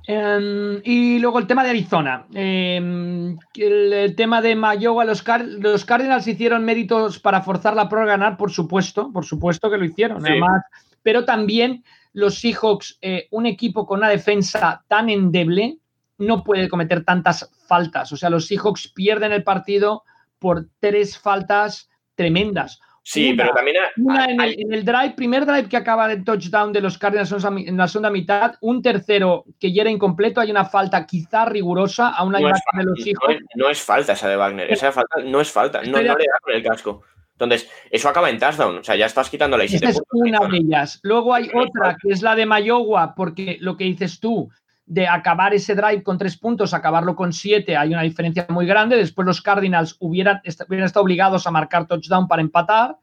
Em, 0.06 0.80
y 0.84 1.18
luego 1.18 1.38
el 1.38 1.46
tema 1.46 1.64
de 1.64 1.70
Arizona. 1.70 2.26
Em, 2.32 3.36
el, 3.54 4.14
tema 4.16 4.40
de 4.40 4.54
Mayowa, 4.54 5.04
los, 5.04 5.24
los 5.58 5.84
Cardinals 5.84 6.26
hicieron 6.28 6.64
méritos 6.64 7.18
para 7.18 7.42
forzar 7.42 7.74
la 7.74 7.88
pro 7.88 8.02
a 8.02 8.06
ganar, 8.06 8.36
por 8.36 8.52
supuesto, 8.52 9.10
por 9.12 9.24
supuesto 9.24 9.68
que 9.70 9.78
lo 9.78 9.84
hicieron. 9.84 10.24
Además, 10.24 10.62
pero 11.02 11.24
también 11.24 11.84
los 12.12 12.38
Seahawks, 12.38 12.98
eh, 13.02 13.26
un 13.30 13.46
equipo 13.46 13.86
con 13.86 13.98
una 13.98 14.08
defensa 14.08 14.84
tan 14.88 15.10
endeble, 15.10 15.78
no 16.18 16.44
puede 16.44 16.68
cometer 16.68 17.04
tantas 17.04 17.50
faltas. 17.66 18.12
O 18.12 18.16
sea, 18.16 18.30
los 18.30 18.46
Seahawks 18.46 18.88
pierden 18.94 19.32
el 19.32 19.44
partido 19.44 20.04
por 20.38 20.68
tres 20.78 21.18
faltas 21.18 21.90
tremendas. 22.14 22.80
Sí, 23.08 23.34
pero 23.34 23.52
también. 23.52 23.76
una 23.98 24.24
en, 24.24 24.40
el, 24.40 24.84
drive, 24.84 25.14
primer 25.16 25.46
drive 25.46 25.68
que 25.68 25.76
acaba 25.76 26.08
de 26.08 26.24
touchdown 26.24 26.72
de 26.72 26.80
los 26.80 26.98
Cardinals 26.98 27.32
en 27.32 27.76
la 27.76 27.86
segunda 27.86 28.10
mitad, 28.10 28.56
un 28.60 28.82
tercero 28.82 29.44
que 29.60 29.72
ya 29.72 29.82
era 29.82 29.92
incompleto, 29.92 30.40
hay 30.40 30.50
una 30.50 30.64
falta 30.64 31.06
quizá 31.06 31.44
rigurosa 31.44 32.08
a 32.08 32.24
una 32.24 32.40
no 32.40 32.48
de 32.48 32.84
los 32.84 33.06
hijos. 33.06 33.36
No 33.54 33.70
es, 33.70 33.80
falta 33.80 34.14
esa 34.14 34.28
de 34.28 34.36
Wagner, 34.36 34.72
esa 34.72 34.90
falta 34.90 35.20
no 35.22 35.40
es 35.40 35.52
falta, 35.52 35.82
no, 35.82 36.02
le 36.02 36.08
da 36.08 36.16
con 36.42 36.52
el 36.52 36.64
casco. 36.64 37.04
Entonces, 37.30 37.70
eso 37.92 38.08
acaba 38.08 38.28
en 38.28 38.40
touchdown, 38.40 38.78
o 38.78 38.82
sea, 38.82 38.96
ya 38.96 39.06
estás 39.06 39.30
quitando 39.30 39.56
la 39.56 39.62
Esa 39.62 39.88
es 39.88 40.02
una 40.10 40.40
de 40.48 40.56
ellas. 40.56 40.98
Luego 41.04 41.32
hay 41.32 41.48
otra 41.54 41.96
que 42.02 42.12
es 42.12 42.22
la 42.22 42.34
de 42.34 42.44
Mayowa, 42.44 43.14
porque 43.14 43.56
lo 43.60 43.76
que 43.76 43.84
dices 43.84 44.18
tú, 44.18 44.50
de 44.86 45.08
acabar 45.08 45.52
ese 45.52 45.74
drive 45.74 46.04
con 46.04 46.16
tres 46.16 46.36
puntos, 46.36 46.72
acabarlo 46.72 47.16
con 47.16 47.32
siete, 47.32 47.76
hay 47.76 47.88
una 47.92 48.02
diferencia 48.02 48.46
muy 48.48 48.66
grande. 48.66 48.96
Después 48.96 49.26
los 49.26 49.42
Cardinals 49.42 49.96
hubieran, 49.98 50.40
hubieran 50.68 50.86
estado 50.86 51.02
obligados 51.02 51.46
a 51.46 51.50
marcar 51.50 51.86
touchdown 51.86 52.28
para 52.28 52.40
empatar. 52.40 52.96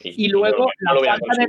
Y, 0.00 0.28
luego 0.28 0.66
la 0.80 0.92
falta 0.94 1.46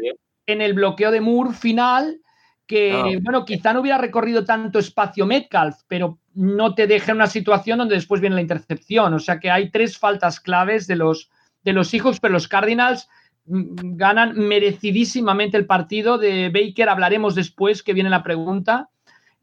en, 0.47 0.61
el 0.61 0.73
bloqueo 0.73 1.11
de 1.11 1.21
Moore 1.21 1.53
final, 1.53 2.19
que, 2.65 2.93
ah. 2.93 3.19
bueno, 3.21 3.45
quizá 3.45 3.73
no 3.73 3.81
hubiera 3.81 3.99
recorrido 3.99 4.43
tanto 4.43 4.79
espacio 4.79 5.25
Metcalf, 5.25 5.75
pero 5.87 6.19
no 6.33 6.73
te 6.73 6.87
deja 6.87 7.11
en 7.11 7.17
una 7.17 7.27
situación 7.27 7.77
donde 7.77 7.95
después 7.95 8.21
viene 8.21 8.35
la 8.35 8.41
intercepción. 8.41 9.13
O 9.13 9.19
sea 9.19 9.39
que 9.39 9.51
hay 9.51 9.69
tres 9.69 9.99
faltas 9.99 10.39
claves 10.39 10.87
de 10.87 10.95
los, 10.95 11.29
de 11.63 11.73
los 11.73 11.93
hijos, 11.93 12.19
pero 12.19 12.33
los 12.33 12.47
Cardinals 12.47 13.07
mm, 13.45 13.97
ganan 13.97 14.35
merecidísimamente 14.35 15.57
el 15.57 15.67
partido 15.67 16.17
de 16.17 16.49
Baker. 16.49 16.89
Hablaremos 16.89 17.35
después, 17.35 17.83
que 17.83 17.93
viene 17.93 18.09
la 18.09 18.23
pregunta. 18.23 18.89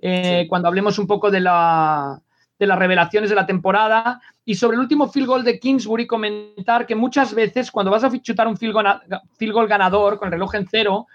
Eh, 0.05 0.47
cuando 0.49 0.67
hablemos 0.67 0.99
un 0.99 1.07
poco 1.07 1.31
de, 1.31 1.39
la, 1.39 2.21
de 2.59 2.67
las 2.67 2.79
revelaciones 2.79 3.31
de 3.31 3.37
la 3.37 3.47
temporada. 3.47 4.21
Y 4.45 4.57
sobre 4.57 4.75
el 4.75 4.81
último 4.81 5.09
field 5.09 5.29
goal 5.29 5.45
de 5.45 5.61
Kingsbury, 5.61 6.09
comentar 6.09 6.87
que 6.87 6.97
muchas 6.97 7.33
veces 7.33 7.71
cuando 7.71 7.93
vas 7.93 8.03
a 8.03 8.11
chutar 8.21 8.49
un 8.49 8.57
field 8.57 8.75
goal, 8.75 9.69
ganador 9.69 10.19
con 10.19 10.27
el 10.27 10.33
reloj 10.33 10.57
en 10.57 10.67
cero, 10.69 11.07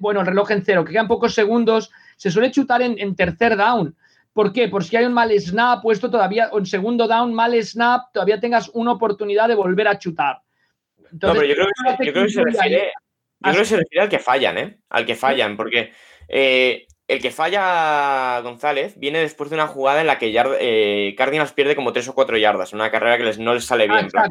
bueno, 0.00 0.20
el 0.20 0.26
reloj 0.26 0.50
en 0.50 0.64
cero, 0.64 0.82
que 0.82 0.92
quedan 0.92 1.08
pocos 1.08 1.34
segundos, 1.34 1.90
se 2.16 2.30
suele 2.30 2.50
chutar 2.50 2.80
en, 2.80 3.14
tercer 3.14 3.54
down. 3.56 3.94
¿Por 4.32 4.50
qué? 4.50 4.68
Por 4.68 4.82
si 4.82 4.96
hay 4.96 5.04
un 5.04 5.12
mal 5.12 5.30
snap 5.38 5.82
puesto 5.82 6.10
todavía, 6.10 6.48
o 6.52 6.58
en 6.58 6.64
segundo 6.64 7.06
down, 7.06 7.34
mal 7.34 7.54
snap, 7.62 8.12
todavía 8.14 8.40
tengas 8.40 8.70
una 8.72 8.92
oportunidad 8.92 9.48
de 9.48 9.54
volver 9.54 9.88
a 9.88 9.98
chutar. 9.98 10.40
no, 11.10 11.34
pero 11.34 11.44
yo 11.44 11.54
creo 11.54 11.66
que, 11.98 12.30
se 12.30 12.42
refiere, 12.42 12.92
al 14.00 14.08
que 14.08 14.18
fallan, 14.18 14.56
¿eh? 14.56 14.78
Al 14.88 15.04
que 15.04 15.16
fallan, 15.16 15.54
porque 15.54 15.92
eh, 16.28 16.86
el 17.12 17.20
que 17.20 17.30
falla 17.30 18.40
González 18.42 18.98
viene 18.98 19.18
después 19.18 19.50
de 19.50 19.56
una 19.56 19.66
jugada 19.66 20.00
en 20.00 20.06
la 20.06 20.18
que 20.18 20.32
eh, 20.34 21.14
Cardinals 21.14 21.52
pierde 21.52 21.76
como 21.76 21.92
tres 21.92 22.08
o 22.08 22.14
cuatro 22.14 22.38
yardas, 22.38 22.72
una 22.72 22.90
carrera 22.90 23.18
que 23.18 23.24
les, 23.24 23.38
no 23.38 23.52
les 23.52 23.66
sale 23.66 23.86
bien. 23.86 24.08
Ah, 24.16 24.28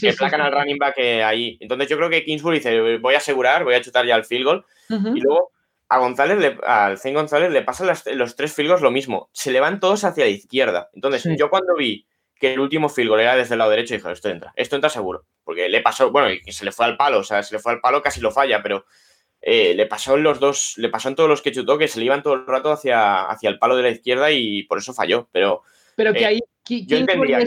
que 0.00 0.12
placan 0.12 0.40
al 0.40 0.50
running 0.50 0.76
back 0.76 0.94
eh, 0.96 1.22
ahí. 1.22 1.56
Entonces 1.60 1.88
yo 1.88 1.96
creo 1.96 2.10
que 2.10 2.24
Kingsbury 2.24 2.58
dice, 2.58 2.98
voy 2.98 3.14
a 3.14 3.18
asegurar, 3.18 3.62
voy 3.62 3.74
a 3.74 3.80
chutar 3.80 4.04
ya 4.06 4.16
el 4.16 4.24
field 4.24 4.44
goal. 4.44 4.66
Y 4.88 5.20
luego 5.20 5.52
a 5.88 5.98
González, 5.98 6.38
le, 6.38 6.58
al 6.66 6.98
Zane 6.98 7.14
González 7.14 7.52
le 7.52 7.62
pasan 7.62 7.96
los 8.14 8.34
tres 8.34 8.52
field 8.52 8.70
goals 8.70 8.82
lo 8.82 8.90
mismo. 8.90 9.30
Se 9.32 9.52
le 9.52 9.60
van 9.60 9.78
todos 9.78 10.02
hacia 10.02 10.24
la 10.24 10.30
izquierda. 10.30 10.90
Entonces 10.94 11.28
yo 11.38 11.48
cuando 11.48 11.76
vi 11.76 12.08
que 12.34 12.54
el 12.54 12.60
último 12.60 12.88
field 12.88 13.10
goal 13.10 13.20
era 13.20 13.36
desde 13.36 13.54
el 13.54 13.58
lado 13.58 13.70
derecho, 13.70 13.94
dije, 13.94 14.10
esto 14.10 14.28
entra, 14.30 14.52
esto 14.56 14.74
entra 14.74 14.90
seguro. 14.90 15.26
Porque 15.44 15.68
le 15.68 15.80
pasó, 15.80 16.10
bueno, 16.10 16.28
y 16.44 16.50
se 16.50 16.64
le 16.64 16.72
fue 16.72 16.86
al 16.86 16.96
palo, 16.96 17.20
o 17.20 17.24
sea, 17.24 17.44
se 17.44 17.54
le 17.54 17.60
fue 17.60 17.70
al 17.70 17.80
palo, 17.80 18.02
casi 18.02 18.20
lo 18.20 18.32
falla, 18.32 18.64
pero 18.64 18.84
eh, 19.48 19.74
le 19.76 19.86
pasó 19.86 20.16
en 20.16 20.24
los 20.24 20.40
dos, 20.40 20.74
le 20.76 20.88
pasó 20.88 21.08
en 21.08 21.14
todos 21.14 21.28
los 21.28 21.40
que 21.40 21.52
chutó 21.52 21.78
que 21.78 21.86
se 21.86 22.00
le 22.00 22.06
iban 22.06 22.20
todo 22.20 22.34
el 22.34 22.46
rato 22.48 22.72
hacia, 22.72 23.26
hacia 23.26 23.48
el 23.48 23.60
palo 23.60 23.76
de 23.76 23.84
la 23.84 23.90
izquierda 23.90 24.32
y 24.32 24.64
por 24.64 24.78
eso 24.78 24.92
falló. 24.92 25.28
Pero, 25.30 25.62
pero 25.94 26.12
que 26.12 26.22
eh, 26.22 26.26
ahí 26.26 26.40
yo 26.68 26.96
entendía 26.96 27.38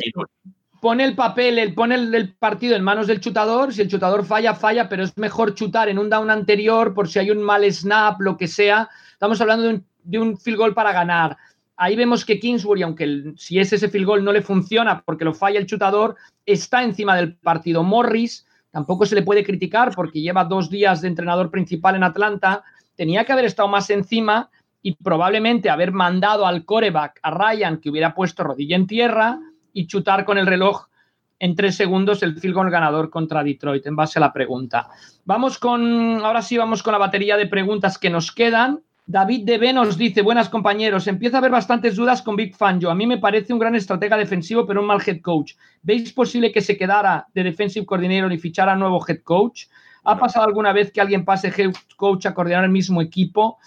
pone 0.79 1.03
el 1.03 1.13
papel, 1.13 1.59
el, 1.59 1.73
pone 1.73 1.95
el, 1.95 2.33
partido 2.35 2.77
en 2.77 2.85
manos 2.85 3.07
del 3.07 3.19
chutador. 3.19 3.73
Si 3.73 3.81
el 3.81 3.89
chutador 3.89 4.23
falla, 4.23 4.55
falla, 4.55 4.87
pero 4.87 5.03
es 5.03 5.17
mejor 5.17 5.55
chutar 5.55 5.89
en 5.89 5.99
un 5.99 6.09
down 6.09 6.29
anterior 6.29 6.93
por 6.93 7.09
si 7.09 7.19
hay 7.19 7.31
un 7.31 7.43
mal 7.43 7.69
snap, 7.69 8.21
lo 8.21 8.37
que 8.37 8.47
sea. 8.47 8.87
Estamos 9.11 9.41
hablando 9.41 9.67
de 9.67 9.73
un, 9.73 9.85
de 10.05 10.19
un 10.19 10.37
field 10.37 10.57
goal 10.57 10.73
para 10.73 10.93
ganar. 10.93 11.35
Ahí 11.75 11.97
vemos 11.97 12.23
que 12.23 12.39
Kingsbury, 12.39 12.81
aunque 12.81 13.33
si 13.35 13.59
es 13.59 13.73
ese 13.73 13.89
field 13.89 14.05
goal 14.05 14.23
no 14.23 14.31
le 14.31 14.41
funciona 14.41 15.01
porque 15.01 15.25
lo 15.25 15.33
falla 15.33 15.59
el 15.59 15.65
chutador, 15.65 16.15
está 16.45 16.81
encima 16.81 17.17
del 17.17 17.35
partido. 17.35 17.83
Morris 17.83 18.45
Tampoco 18.71 19.05
se 19.05 19.15
le 19.15 19.23
puede 19.23 19.43
criticar 19.43 19.93
porque 19.95 20.21
lleva 20.21 20.45
dos 20.45 20.69
días 20.69 21.01
de 21.01 21.07
entrenador 21.07 21.49
principal 21.49 21.95
en 21.95 22.03
Atlanta. 22.03 22.63
Tenía 22.95 23.25
que 23.25 23.33
haber 23.33 23.45
estado 23.45 23.67
más 23.67 23.89
encima 23.89 24.49
y 24.81 24.95
probablemente 24.95 25.69
haber 25.69 25.91
mandado 25.91 26.45
al 26.45 26.65
coreback, 26.65 27.19
a 27.23 27.31
Ryan, 27.31 27.77
que 27.77 27.89
hubiera 27.89 28.13
puesto 28.13 28.43
rodilla 28.43 28.75
en 28.75 28.87
tierra 28.87 29.39
y 29.73 29.87
chutar 29.87 30.25
con 30.25 30.37
el 30.37 30.47
reloj 30.47 30.87
en 31.39 31.55
tres 31.55 31.75
segundos 31.75 32.21
el 32.21 32.37
field 32.37 32.53
goal 32.53 32.69
ganador 32.69 33.09
contra 33.09 33.43
Detroit, 33.43 33.85
en 33.87 33.95
base 33.95 34.19
a 34.19 34.21
la 34.21 34.33
pregunta. 34.33 34.89
Vamos 35.25 35.57
con, 35.57 36.23
ahora 36.23 36.41
sí, 36.41 36.57
vamos 36.57 36.83
con 36.83 36.91
la 36.91 36.97
batería 36.97 37.37
de 37.37 37.47
preguntas 37.47 37.97
que 37.97 38.09
nos 38.09 38.31
quedan. 38.31 38.81
David 39.09 39.43
Debe 39.43 39.73
nos 39.73 39.97
dice, 39.97 40.21
buenas 40.21 40.49
compañeros, 40.49 41.07
empieza 41.07 41.37
a 41.37 41.39
haber 41.39 41.49
bastantes 41.49 41.95
dudas 41.95 42.21
con 42.21 42.35
Big 42.35 42.55
Fangio. 42.55 42.91
A 42.91 42.95
mí 42.95 43.07
me 43.07 43.17
parece 43.17 43.51
un 43.51 43.57
gran 43.57 43.73
estratega 43.73 44.15
defensivo, 44.15 44.67
pero 44.67 44.81
un 44.81 44.85
mal 44.85 45.01
head 45.03 45.19
coach. 45.21 45.53
¿Veis 45.81 46.13
posible 46.13 46.51
que 46.51 46.61
se 46.61 46.77
quedara 46.77 47.25
de 47.33 47.43
defensive 47.43 47.87
coordinator 47.87 48.31
y 48.31 48.37
fichara 48.37 48.75
nuevo 48.75 49.03
head 49.07 49.23
coach? 49.23 49.63
¿Ha 50.03 50.15
pasado 50.15 50.45
alguna 50.45 50.73
vez 50.73 50.91
que 50.91 51.01
alguien 51.01 51.25
pase 51.25 51.47
head 51.47 51.73
coach 51.95 52.27
a 52.27 52.35
coordinar 52.35 52.63
el 52.63 52.69
mismo 52.69 53.01
equipo? 53.01 53.57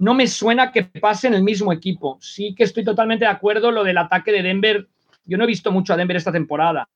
No 0.00 0.12
me 0.12 0.26
suena 0.26 0.72
que 0.72 0.82
pase 0.82 1.28
en 1.28 1.34
el 1.34 1.44
mismo 1.44 1.72
equipo. 1.72 2.18
Sí 2.20 2.56
que 2.56 2.64
estoy 2.64 2.82
totalmente 2.82 3.26
de 3.26 3.30
acuerdo 3.30 3.70
lo 3.70 3.84
del 3.84 3.96
ataque 3.96 4.32
de 4.32 4.42
Denver. 4.42 4.88
Yo 5.24 5.38
no 5.38 5.44
he 5.44 5.46
visto 5.46 5.70
mucho 5.70 5.92
a 5.92 5.96
Denver 5.96 6.16
esta 6.16 6.32
temporada, 6.32 6.88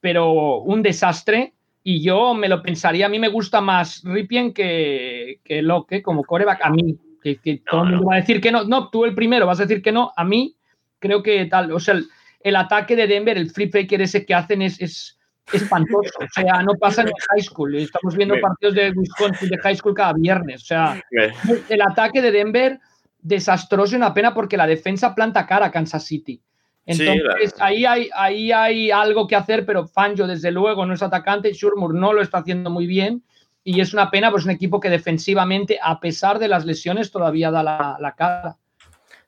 pero 0.00 0.58
un 0.62 0.82
desastre. 0.82 1.52
Y 1.84 2.02
yo 2.02 2.34
me 2.34 2.48
lo 2.48 2.60
pensaría, 2.60 3.06
a 3.06 3.08
mí 3.08 3.20
me 3.20 3.28
gusta 3.28 3.60
más 3.60 4.02
Ripien 4.04 4.52
que, 4.52 5.38
que 5.44 5.62
Locke 5.62 6.02
como 6.02 6.24
coreback, 6.24 6.60
a 6.62 6.68
mí, 6.68 6.98
que, 7.20 7.62
todo 7.70 7.84
el 7.84 7.90
mundo 7.90 8.06
va 8.06 8.14
a 8.14 8.20
decir 8.20 8.40
que 8.40 8.50
no. 8.50 8.64
No, 8.64 8.88
tú 8.90 9.04
el 9.04 9.14
primero 9.14 9.46
vas 9.46 9.60
a 9.60 9.64
decir 9.64 9.82
que 9.82 9.92
no. 9.92 10.12
A 10.16 10.24
mí 10.24 10.56
creo 10.98 11.22
que 11.22 11.44
tal, 11.46 11.72
o 11.72 11.80
sea, 11.80 12.00
el, 12.40 12.56
ataque 12.56 12.96
de 12.96 13.06
Denver, 13.06 13.36
el 13.36 13.50
flip 13.50 13.72
faker 13.72 14.02
ese 14.02 14.24
que 14.24 14.34
hacen 14.34 14.62
es, 14.62 14.80
es 14.80 15.18
espantoso. 15.52 16.10
O 16.20 16.28
sea, 16.34 16.62
no 16.62 16.74
pasa 16.74 17.02
en 17.02 17.08
high 17.30 17.42
school. 17.42 17.74
Estamos 17.76 18.16
viendo 18.16 18.40
partidos 18.40 18.74
de 18.74 18.90
Wisconsin 18.90 19.48
de 19.48 19.58
high 19.58 19.76
school 19.76 19.94
cada 19.94 20.12
viernes. 20.14 20.62
O 20.62 20.66
sea, 20.66 21.02
el 21.68 21.82
ataque 21.82 22.22
de 22.22 22.32
Denver 22.32 22.78
desastroso 23.20 23.94
y 23.94 23.96
una 23.96 24.14
pena 24.14 24.32
porque 24.32 24.56
la 24.56 24.66
defensa 24.66 25.14
planta 25.14 25.46
cara 25.46 25.66
a 25.66 25.70
Kansas 25.70 26.04
City. 26.04 26.42
Entonces, 26.86 27.54
ahí, 27.60 27.84
hay, 27.84 28.08
ahí 28.14 28.50
hay 28.50 28.90
algo 28.90 29.26
que 29.28 29.36
hacer, 29.36 29.64
pero 29.64 29.86
Fangio, 29.86 30.26
desde 30.26 30.50
luego, 30.50 30.86
no 30.86 30.94
es 30.94 31.02
atacante. 31.02 31.52
Shurmur 31.52 31.94
no 31.94 32.12
lo 32.12 32.22
está 32.22 32.38
haciendo 32.38 32.70
muy 32.70 32.86
bien 32.86 33.22
y 33.62 33.80
es 33.80 33.92
una 33.92 34.10
pena, 34.10 34.30
pues 34.30 34.44
un 34.44 34.50
equipo 34.50 34.80
que 34.80 34.90
defensivamente, 34.90 35.78
a 35.82 36.00
pesar 36.00 36.38
de 36.38 36.48
las 36.48 36.64
lesiones, 36.64 37.10
todavía 37.10 37.50
da 37.50 37.62
la, 37.62 38.14
cara. 38.16 38.56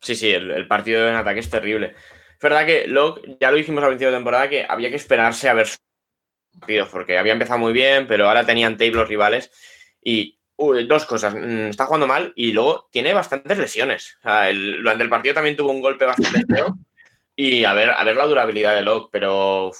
Sí, 0.00 0.14
sí, 0.14 0.30
el, 0.30 0.66
partido 0.66 1.08
en 1.08 1.16
ataque 1.16 1.40
es 1.40 1.50
terrible. 1.50 1.94
Es 2.32 2.40
verdad 2.40 2.66
que 2.66 2.86
Locke, 2.88 3.36
ya 3.40 3.50
lo 3.50 3.56
dijimos 3.56 3.84
al 3.84 3.90
principio 3.90 4.10
de 4.10 4.16
temporada, 4.16 4.48
que 4.48 4.66
había 4.68 4.90
que 4.90 4.96
esperarse 4.96 5.48
a 5.48 5.54
ver 5.54 5.66
su 5.68 5.76
partido, 6.58 6.88
porque 6.90 7.18
había 7.18 7.34
empezado 7.34 7.58
muy 7.58 7.72
bien, 7.72 8.06
pero 8.06 8.28
ahora 8.28 8.44
tenían 8.44 8.74
tape 8.74 8.90
los 8.92 9.08
rivales. 9.08 9.50
Y 10.02 10.38
dos 10.88 11.04
cosas, 11.04 11.34
mm, 11.34 11.68
está 11.68 11.86
jugando 11.86 12.06
mal 12.06 12.32
y 12.36 12.52
luego 12.52 12.88
tiene 12.90 13.14
bastantes 13.14 13.58
lesiones. 13.58 14.18
Sea, 14.22 14.50
durante 14.52 15.04
el 15.04 15.10
partido 15.10 15.34
también 15.34 15.56
tuvo 15.56 15.70
un 15.70 15.80
golpe 15.80 16.04
bastante 16.04 16.44
feo. 16.46 16.76
Y 17.34 17.64
a 17.64 17.72
ver, 17.72 17.90
a 17.90 18.04
ver 18.04 18.16
la 18.16 18.26
durabilidad 18.26 18.74
de 18.74 18.82
Locke, 18.82 19.08
pero 19.10 19.72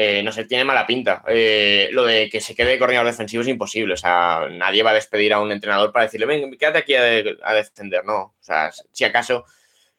eh, 0.00 0.22
no 0.22 0.30
sé, 0.30 0.44
tiene 0.44 0.64
mala 0.64 0.86
pinta. 0.86 1.24
Eh, 1.26 1.88
lo 1.90 2.04
de 2.04 2.30
que 2.30 2.40
se 2.40 2.54
quede 2.54 2.78
coordinador 2.78 3.10
defensivo 3.10 3.42
es 3.42 3.48
imposible. 3.48 3.94
O 3.94 3.96
sea, 3.96 4.46
nadie 4.48 4.84
va 4.84 4.90
a 4.90 4.94
despedir 4.94 5.32
a 5.32 5.40
un 5.40 5.50
entrenador 5.50 5.90
para 5.90 6.04
decirle, 6.04 6.24
ven, 6.24 6.56
quédate 6.56 6.78
aquí 6.78 6.94
a, 6.94 7.02
defender. 7.52 8.04
No. 8.04 8.16
O 8.16 8.36
sea, 8.38 8.70
si 8.92 9.04
acaso 9.04 9.44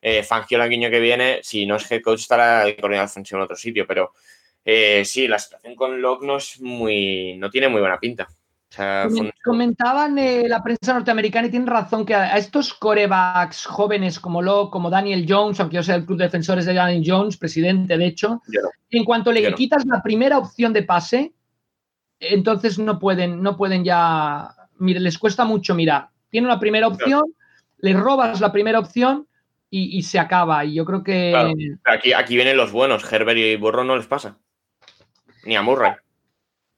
eh, 0.02 0.24
Fangio 0.24 0.56
el 0.56 0.62
año 0.62 0.90
que 0.90 1.02
viene, 1.02 1.42
si 1.44 1.66
no 1.66 1.76
es 1.76 1.92
head 1.92 2.02
coach, 2.02 2.22
estará 2.22 2.66
el 2.66 2.78
coordinador 2.78 3.10
defensivo 3.10 3.40
en 3.40 3.44
otro 3.44 3.58
sitio. 3.58 3.86
Pero 3.86 4.14
eh, 4.64 5.04
sí, 5.04 5.28
la 5.28 5.38
situación 5.38 5.76
con 5.76 6.02
Locke 6.02 6.26
no 6.26 6.38
es 6.38 6.62
muy. 6.62 7.36
no 7.38 7.50
tiene 7.50 7.68
muy 7.68 7.82
buena 7.82 8.00
pinta. 8.00 8.30
Comentaban 9.44 10.18
eh, 10.20 10.48
la 10.48 10.62
prensa 10.62 10.94
norteamericana 10.94 11.48
y 11.48 11.52
tienen 11.52 11.68
razón 11.68 12.06
que 12.06 12.14
a 12.14 12.38
estos 12.38 12.74
corebacks 12.74 13.66
jóvenes 13.66 14.20
como 14.20 14.42
Locke, 14.42 14.72
como 14.72 14.90
Daniel 14.90 15.26
Jones, 15.28 15.60
aunque 15.60 15.78
yo 15.78 15.84
sea 15.84 15.96
el 15.96 16.06
club 16.06 16.20
de 16.20 16.26
defensores 16.26 16.66
de 16.66 16.76
Daniel 16.76 17.04
Jones, 17.06 17.38
presidente 17.38 17.98
de 17.98 18.06
hecho, 18.06 18.42
en 18.92 19.04
cuanto 19.04 19.32
le 19.32 19.54
quitas 19.56 19.86
la 19.86 20.04
primera 20.04 20.38
opción 20.38 20.72
de 20.72 20.84
pase, 20.84 21.34
entonces 22.20 22.78
no 22.78 23.00
pueden, 23.00 23.42
no 23.42 23.58
pueden 23.58 23.84
ya, 23.84 24.54
mire, 24.78 25.00
les 25.00 25.18
cuesta 25.18 25.46
mucho 25.46 25.74
mirar. 25.74 26.10
Tiene 26.30 26.46
una 26.46 26.60
primera 26.60 26.88
opción, 26.88 27.24
le 27.80 27.94
robas 27.94 28.40
la 28.40 28.52
primera 28.52 28.80
opción 28.80 29.28
y, 29.72 30.02
se 30.04 30.20
acaba. 30.20 30.64
Y 30.66 30.76
yo 30.76 30.86
creo 30.86 31.04
que. 31.04 31.34
Aquí, 31.86 32.14
aquí 32.14 32.36
vienen 32.36 32.58
los 32.58 32.72
buenos. 32.72 33.12
Herbert 33.12 33.38
y 33.38 33.56
Burro 33.56 33.84
no 33.84 33.96
les 33.96 34.08
pasa. 34.08 34.38
Ni 35.44 35.56
a 35.56 35.62
Murray. 35.62 35.94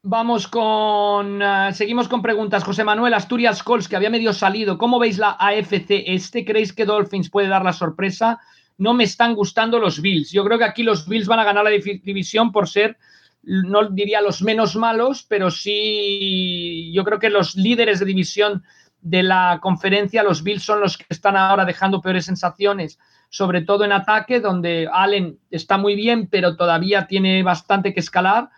Vamos 0.04 0.47
con. 0.47 1.43
Eh, 1.43 1.74
seguimos 1.74 2.08
con 2.08 2.24
preguntas. 2.24 2.64
José 2.64 2.84
Manuel 2.84 3.14
Asturias 3.14 3.62
Cols, 3.62 3.88
que 3.88 3.95
había 3.95 4.10
medio 4.10 4.34
salido. 4.34 4.80
¿Cómo 4.80 4.97
veis 4.97 5.20
la 5.20 5.38
AFC 5.39 6.04
este? 6.08 6.43
¿Creéis 6.43 6.74
que 6.74 6.86
Dolphins 6.86 7.30
puede 7.30 7.47
dar 7.47 7.64
la 7.64 7.72
sorpresa? 7.72 8.39
No 8.80 8.95
me 8.95 9.04
están 9.04 9.36
gustando 9.36 9.78
los 9.78 10.02
Bills. 10.02 10.32
Yo 10.32 10.43
creo 10.43 10.58
que 10.58 10.64
aquí 10.64 10.82
los 10.82 11.08
Bills 11.08 11.28
van 11.28 11.39
a 11.39 11.43
ganar 11.43 11.64
la 11.64 11.70
división 11.70 12.52
por 12.52 12.68
ser, 12.68 12.97
no 13.43 13.89
diría 13.89 14.22
los 14.22 14.41
menos 14.41 14.76
malos, 14.76 15.24
pero 15.30 15.52
sí. 15.52 16.91
Yo 16.95 17.04
creo 17.04 17.20
que 17.20 17.30
los 17.30 17.56
líderes 17.56 17.99
de 17.99 18.06
división 18.06 18.64
de 19.02 19.22
la 19.22 19.60
conferencia, 19.62 20.24
los 20.24 20.41
Bills 20.41 20.64
son 20.64 20.80
los 20.80 20.97
que 20.97 21.06
están 21.10 21.38
ahora 21.38 21.64
dejando 21.64 22.02
peores 22.02 22.26
sensaciones, 22.26 22.97
sobre 23.30 23.62
todo 23.62 23.84
en 23.84 23.91
ataque, 23.91 24.39
donde 24.39 24.89
Allen 24.91 25.38
está 25.52 25.78
muy 25.78 25.93
bien, 25.93 26.28
pero 26.28 26.56
todavía 26.56 27.06
tiene 27.06 27.43
bastante 27.43 27.93
que 27.93 27.99
escalar 27.99 28.49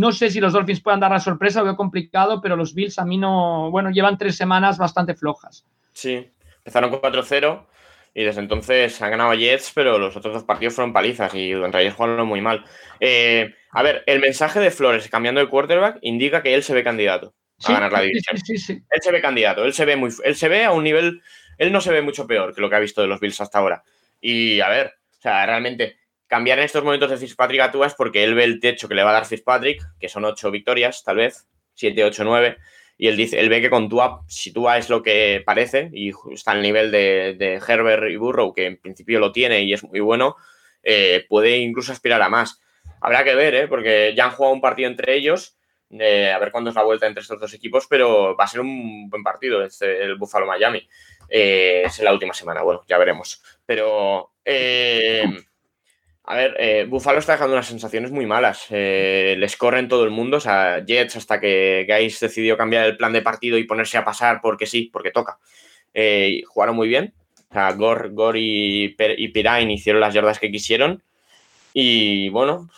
no 0.00 0.12
sé 0.12 0.30
si 0.30 0.40
los 0.40 0.54
Dolphins 0.54 0.80
puedan 0.80 0.98
dar 0.98 1.10
la 1.10 1.20
sorpresa, 1.20 1.60
lo 1.60 1.66
veo 1.66 1.76
complicado, 1.76 2.40
pero 2.40 2.56
los 2.56 2.74
Bills 2.74 2.98
a 2.98 3.04
mí 3.04 3.18
no, 3.18 3.70
bueno, 3.70 3.90
llevan 3.90 4.16
tres 4.16 4.34
semanas 4.34 4.78
bastante 4.78 5.14
flojas. 5.14 5.66
Sí, 5.92 6.32
empezaron 6.56 6.88
con 6.88 7.02
4-0 7.02 7.66
y 8.14 8.24
desde 8.24 8.40
entonces 8.40 9.00
han 9.02 9.10
ganado 9.10 9.34
Jets, 9.34 9.72
pero 9.74 9.98
los 9.98 10.16
otros 10.16 10.32
dos 10.32 10.44
partidos 10.44 10.74
fueron 10.74 10.94
palizas 10.94 11.34
y 11.34 11.52
durante 11.52 11.76
ayer 11.76 11.92
jugaron 11.92 12.26
muy 12.26 12.40
mal. 12.40 12.64
Eh, 12.98 13.54
a 13.72 13.82
ver, 13.82 14.02
el 14.06 14.20
mensaje 14.20 14.58
de 14.58 14.70
Flores 14.70 15.06
cambiando 15.10 15.42
de 15.42 15.48
quarterback 15.48 15.98
indica 16.00 16.42
que 16.42 16.54
él 16.54 16.62
se 16.62 16.72
ve 16.72 16.82
candidato 16.82 17.34
a 17.62 17.72
ganar 17.74 17.92
la 17.92 18.00
división. 18.00 18.38
Sí, 18.38 18.56
sí, 18.56 18.72
él 18.72 19.02
se 19.02 19.12
ve 19.12 19.20
candidato, 19.20 19.66
él 19.66 19.74
se 19.74 19.84
ve 19.84 19.96
muy, 19.96 20.10
él 20.24 20.34
se 20.34 20.48
ve 20.48 20.64
a 20.64 20.72
un 20.72 20.82
nivel, 20.82 21.20
él 21.58 21.72
no 21.72 21.82
se 21.82 21.92
ve 21.92 22.00
mucho 22.00 22.26
peor 22.26 22.54
que 22.54 22.62
lo 22.62 22.70
que 22.70 22.76
ha 22.76 22.80
visto 22.80 23.02
de 23.02 23.06
los 23.06 23.20
Bills 23.20 23.42
hasta 23.42 23.58
ahora. 23.58 23.84
Y 24.18 24.60
a 24.60 24.70
ver, 24.70 24.94
o 25.18 25.20
sea, 25.20 25.44
realmente 25.44 25.98
cambiar 26.30 26.60
en 26.60 26.64
estos 26.64 26.84
momentos 26.84 27.10
de 27.10 27.16
Fitzpatrick 27.16 27.60
a 27.60 27.72
Tua 27.72 27.88
es 27.88 27.94
porque 27.94 28.22
él 28.22 28.36
ve 28.36 28.44
el 28.44 28.60
techo 28.60 28.86
que 28.86 28.94
le 28.94 29.02
va 29.02 29.10
a 29.10 29.14
dar 29.14 29.26
Fitzpatrick, 29.26 29.82
que 29.98 30.08
son 30.08 30.24
ocho 30.24 30.52
victorias, 30.52 31.02
tal 31.02 31.16
vez, 31.16 31.48
siete, 31.74 32.04
ocho, 32.04 32.22
nueve, 32.22 32.56
y 32.96 33.08
él 33.08 33.16
dice, 33.16 33.40
él 33.40 33.48
ve 33.48 33.60
que 33.60 33.68
con 33.68 33.88
Tua, 33.88 34.20
si 34.28 34.52
Tua 34.52 34.78
es 34.78 34.88
lo 34.88 35.02
que 35.02 35.42
parece, 35.44 35.90
y 35.92 36.12
está 36.32 36.52
al 36.52 36.62
nivel 36.62 36.92
de, 36.92 37.60
Herbert 37.66 38.08
y 38.08 38.16
Burrow, 38.16 38.54
que 38.54 38.66
en 38.66 38.76
principio 38.76 39.18
lo 39.18 39.32
tiene 39.32 39.64
y 39.64 39.72
es 39.72 39.82
muy 39.82 39.98
bueno, 39.98 40.36
eh, 40.84 41.26
puede 41.28 41.58
incluso 41.58 41.90
aspirar 41.90 42.22
a 42.22 42.28
más. 42.28 42.60
Habrá 43.00 43.24
que 43.24 43.34
ver, 43.34 43.54
¿eh? 43.56 43.66
porque 43.66 44.14
ya 44.16 44.26
han 44.26 44.30
jugado 44.30 44.54
un 44.54 44.60
partido 44.60 44.88
entre 44.88 45.16
ellos, 45.16 45.56
a 45.92 46.38
ver 46.38 46.52
cuándo 46.52 46.70
es 46.70 46.76
la 46.76 46.84
vuelta 46.84 47.08
entre 47.08 47.22
estos 47.22 47.40
dos 47.40 47.52
equipos, 47.54 47.88
pero 47.90 48.36
va 48.36 48.44
a 48.44 48.46
ser 48.46 48.60
un 48.60 49.10
buen 49.10 49.24
partido 49.24 49.64
este, 49.64 50.04
el 50.04 50.14
Buffalo 50.14 50.46
Miami. 50.46 50.86
Eh, 51.28 51.82
es 51.86 51.98
la 52.00 52.12
última 52.12 52.34
semana, 52.34 52.62
bueno, 52.62 52.82
ya 52.86 52.98
veremos. 52.98 53.42
Pero 53.66 54.32
eh, 54.44 55.24
a 56.24 56.36
ver, 56.36 56.54
eh, 56.58 56.86
Buffalo 56.88 57.18
está 57.18 57.32
dejando 57.32 57.54
unas 57.54 57.66
sensaciones 57.66 58.10
muy 58.12 58.26
malas. 58.26 58.66
Eh, 58.70 59.34
les 59.38 59.56
corren 59.56 59.88
todo 59.88 60.04
el 60.04 60.10
mundo, 60.10 60.36
o 60.36 60.40
sea, 60.40 60.84
Jets 60.84 61.16
hasta 61.16 61.40
que 61.40 61.86
Guys 61.88 62.20
decidió 62.20 62.56
cambiar 62.56 62.86
el 62.86 62.96
plan 62.96 63.12
de 63.12 63.22
partido 63.22 63.58
y 63.58 63.64
ponerse 63.64 63.98
a 63.98 64.04
pasar 64.04 64.40
porque 64.42 64.66
sí, 64.66 64.90
porque 64.92 65.10
toca. 65.10 65.38
Eh, 65.94 66.42
jugaron 66.46 66.76
muy 66.76 66.88
bien. 66.88 67.14
O 67.50 67.52
sea, 67.54 67.72
Gore, 67.72 68.40
y, 68.40 68.88
Pirine 68.90 69.72
hicieron 69.72 70.00
las 70.00 70.14
yardas 70.14 70.38
que 70.38 70.52
quisieron. 70.52 71.02
Y 71.72 72.28
bueno, 72.30 72.68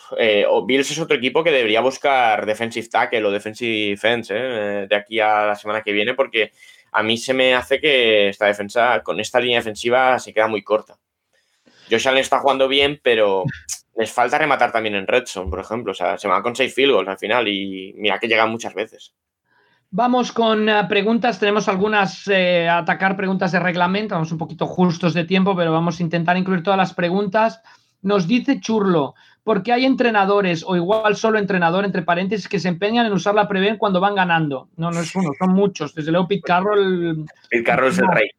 Bills 0.67 0.91
es 0.91 0.99
otro 0.99 1.17
equipo 1.17 1.43
que 1.43 1.51
debería 1.51 1.81
buscar 1.81 2.45
defensive 2.45 2.87
tackle 2.89 3.25
o 3.25 3.31
defensive 3.31 3.89
defense 3.89 4.33
de 4.33 4.95
aquí 4.95 5.19
a 5.19 5.47
la 5.47 5.55
semana 5.55 5.81
que 5.81 5.91
viene 5.91 6.13
porque 6.13 6.51
a 6.91 7.01
mí 7.01 7.17
se 7.17 7.33
me 7.33 7.55
hace 7.55 7.79
que 7.79 8.29
esta 8.29 8.45
defensa 8.45 9.01
con 9.03 9.19
esta 9.19 9.39
línea 9.39 9.59
defensiva 9.59 10.19
se 10.19 10.33
queda 10.33 10.47
muy 10.47 10.61
corta. 10.63 10.97
Josh 11.89 12.07
Allen 12.07 12.21
está 12.21 12.39
jugando 12.39 12.67
bien, 12.67 12.99
pero 13.03 13.43
les 13.95 14.11
falta 14.11 14.37
rematar 14.37 14.71
también 14.71 14.95
en 14.95 15.07
Redson, 15.07 15.49
por 15.49 15.59
ejemplo. 15.59 15.91
O 15.91 15.95
sea, 15.95 16.17
se 16.17 16.27
van 16.27 16.41
con 16.41 16.55
seis 16.55 16.73
field 16.73 16.93
goals 16.93 17.09
al 17.09 17.17
final 17.17 17.47
y 17.47 17.93
mira 17.97 18.19
que 18.19 18.27
llegan 18.27 18.49
muchas 18.49 18.73
veces. 18.73 19.13
Vamos 19.95 20.31
con 20.31 20.67
eh, 20.67 20.83
preguntas. 20.89 21.39
Tenemos 21.39 21.67
algunas 21.67 22.27
eh, 22.27 22.67
atacar 22.67 23.15
preguntas 23.15 23.51
de 23.51 23.59
reglamento. 23.59 24.15
Vamos 24.15 24.31
un 24.31 24.39
poquito 24.39 24.65
justos 24.65 25.13
de 25.13 25.23
tiempo, 25.23 25.55
pero 25.55 25.71
vamos 25.71 25.99
a 25.99 26.03
intentar 26.03 26.35
incluir 26.35 26.63
todas 26.63 26.79
las 26.79 26.95
preguntas. 26.95 27.61
Nos 28.01 28.27
dice 28.27 28.59
Churlo, 28.59 29.13
¿por 29.43 29.61
qué 29.61 29.71
hay 29.71 29.85
entrenadores 29.85 30.63
o 30.65 30.75
igual 30.75 31.15
solo 31.15 31.37
entrenador, 31.37 31.85
entre 31.85 32.01
paréntesis, 32.01 32.49
que 32.49 32.59
se 32.59 32.69
empeñan 32.69 33.05
en 33.05 33.13
usar 33.13 33.35
la 33.35 33.47
Preven 33.47 33.77
cuando 33.77 34.01
van 34.01 34.15
ganando? 34.15 34.67
No, 34.77 34.89
no 34.89 34.99
es 34.99 35.15
uno, 35.15 35.29
son 35.37 35.53
muchos. 35.53 35.93
Desde 35.93 36.11
luego, 36.11 36.27
Pete 36.27 36.41
Carroll. 36.41 37.27
Pete 37.51 37.63
Carroll 37.63 37.91
es 37.91 37.99
el 37.99 38.07
rey. 38.07 38.29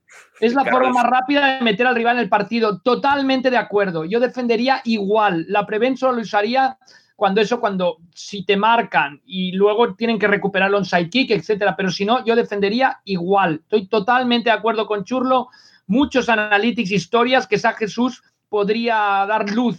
Es 0.40 0.54
la 0.54 0.64
forma 0.64 0.90
más 0.90 1.06
rápida 1.06 1.56
de 1.56 1.64
meter 1.64 1.86
al 1.86 1.94
rival 1.94 2.16
en 2.16 2.22
el 2.22 2.28
partido. 2.28 2.80
Totalmente 2.80 3.50
de 3.50 3.56
acuerdo. 3.56 4.04
Yo 4.04 4.20
defendería 4.20 4.80
igual. 4.84 5.46
La 5.48 5.66
Preven 5.66 5.96
solo 5.96 6.14
lo 6.14 6.22
usaría 6.22 6.76
cuando 7.16 7.40
eso, 7.40 7.60
cuando 7.60 7.98
si 8.12 8.44
te 8.44 8.56
marcan 8.56 9.20
y 9.24 9.52
luego 9.52 9.94
tienen 9.94 10.18
que 10.18 10.26
recuperar 10.26 10.68
el 10.68 10.74
onside 10.74 11.08
kick, 11.08 11.30
etcétera. 11.30 11.76
Pero 11.76 11.90
si 11.90 12.04
no, 12.04 12.24
yo 12.24 12.34
defendería 12.34 13.00
igual. 13.04 13.60
Estoy 13.62 13.86
totalmente 13.86 14.50
de 14.50 14.56
acuerdo 14.56 14.86
con 14.86 15.04
Churlo. 15.04 15.48
Muchos 15.86 16.28
analytics, 16.28 16.90
historias 16.90 17.46
que 17.46 17.58
San 17.58 17.74
Jesús 17.74 18.22
podría 18.48 19.24
dar 19.28 19.50
luz 19.50 19.78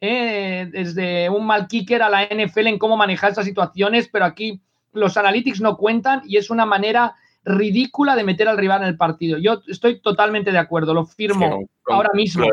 eh, 0.00 0.68
desde 0.70 1.30
un 1.30 1.46
mal 1.46 1.66
kicker 1.66 2.02
a 2.02 2.10
la 2.10 2.24
NFL 2.24 2.66
en 2.66 2.78
cómo 2.78 2.96
manejar 2.96 3.30
estas 3.30 3.46
situaciones, 3.46 4.08
pero 4.12 4.24
aquí 4.24 4.60
los 4.92 5.16
analytics 5.16 5.60
no 5.60 5.76
cuentan 5.76 6.22
y 6.26 6.36
es 6.36 6.50
una 6.50 6.66
manera 6.66 7.14
ridícula 7.46 8.16
de 8.16 8.24
meter 8.24 8.48
al 8.48 8.58
rival 8.58 8.82
en 8.82 8.88
el 8.88 8.96
partido. 8.96 9.38
Yo 9.38 9.62
estoy 9.68 10.00
totalmente 10.00 10.50
de 10.52 10.58
acuerdo, 10.58 10.92
lo 10.92 11.06
firmo 11.06 11.66
ahora 11.86 12.10
mismo. 12.12 12.46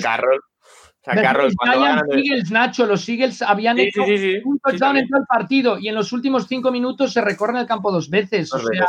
Carroll, 0.00 0.38
o 0.38 1.02
sea, 1.02 1.22
Carroll, 1.22 1.52
los 1.52 2.16
Eagles, 2.16 2.50
Nacho, 2.50 2.86
los 2.86 3.08
Eagles 3.08 3.42
habían 3.42 3.78
hecho 3.78 4.02
un 4.44 4.58
touchdown 4.60 4.98
en 4.98 5.08
todo 5.08 5.20
el 5.20 5.26
partido 5.26 5.78
y 5.78 5.88
en 5.88 5.94
los 5.94 6.12
últimos 6.12 6.46
cinco 6.46 6.70
minutos 6.70 7.12
se 7.12 7.20
recorren 7.20 7.56
el 7.56 7.66
campo 7.66 7.90
dos 7.90 8.08
veces. 8.08 8.52
o 8.52 8.58
sea, 8.58 8.86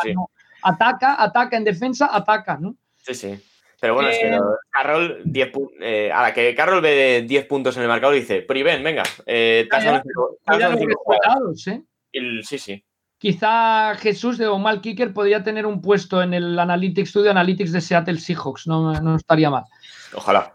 ataca, 0.62 1.22
ataca 1.22 1.58
en 1.58 1.64
defensa, 1.64 2.10
ataca, 2.12 2.58
¿no? 2.58 2.76
Sí, 2.98 3.16
sí. 3.16 3.40
Pero 3.80 3.96
bueno, 3.96 4.10
es 4.10 4.20
que 4.20 4.28
eh, 4.28 4.40
Carroll, 4.70 5.22
10 5.26 5.52
eh, 5.80 6.12
a 6.14 6.22
la 6.22 6.34
que 6.36 6.54
Carroll 6.54 6.82
ve 6.82 7.26
10 7.28 7.46
puntos 7.48 7.76
en 7.78 7.82
el 7.82 7.90
marcador, 7.90 8.14
dice, 8.14 8.44
Priven, 8.44 8.84
venga, 8.84 9.02
eh, 9.26 9.68
¿eh? 11.66 11.82
sí, 12.44 12.60
sí. 12.60 12.86
Quizá 13.22 13.94
Jesús 14.00 14.40
de 14.40 14.48
Omal 14.48 14.82
Kicker 14.82 15.14
podría 15.14 15.44
tener 15.44 15.68
un 15.68 15.80
puesto 15.80 16.24
en 16.24 16.34
el 16.34 16.58
Analytics 16.58 17.12
Studio 17.12 17.30
Analytics 17.30 17.72
de 17.72 17.80
Seattle 17.80 18.18
Seahawks, 18.18 18.66
no, 18.66 19.00
no 19.00 19.16
estaría 19.16 19.52
mal. 19.52 19.66
Ojalá. 20.16 20.52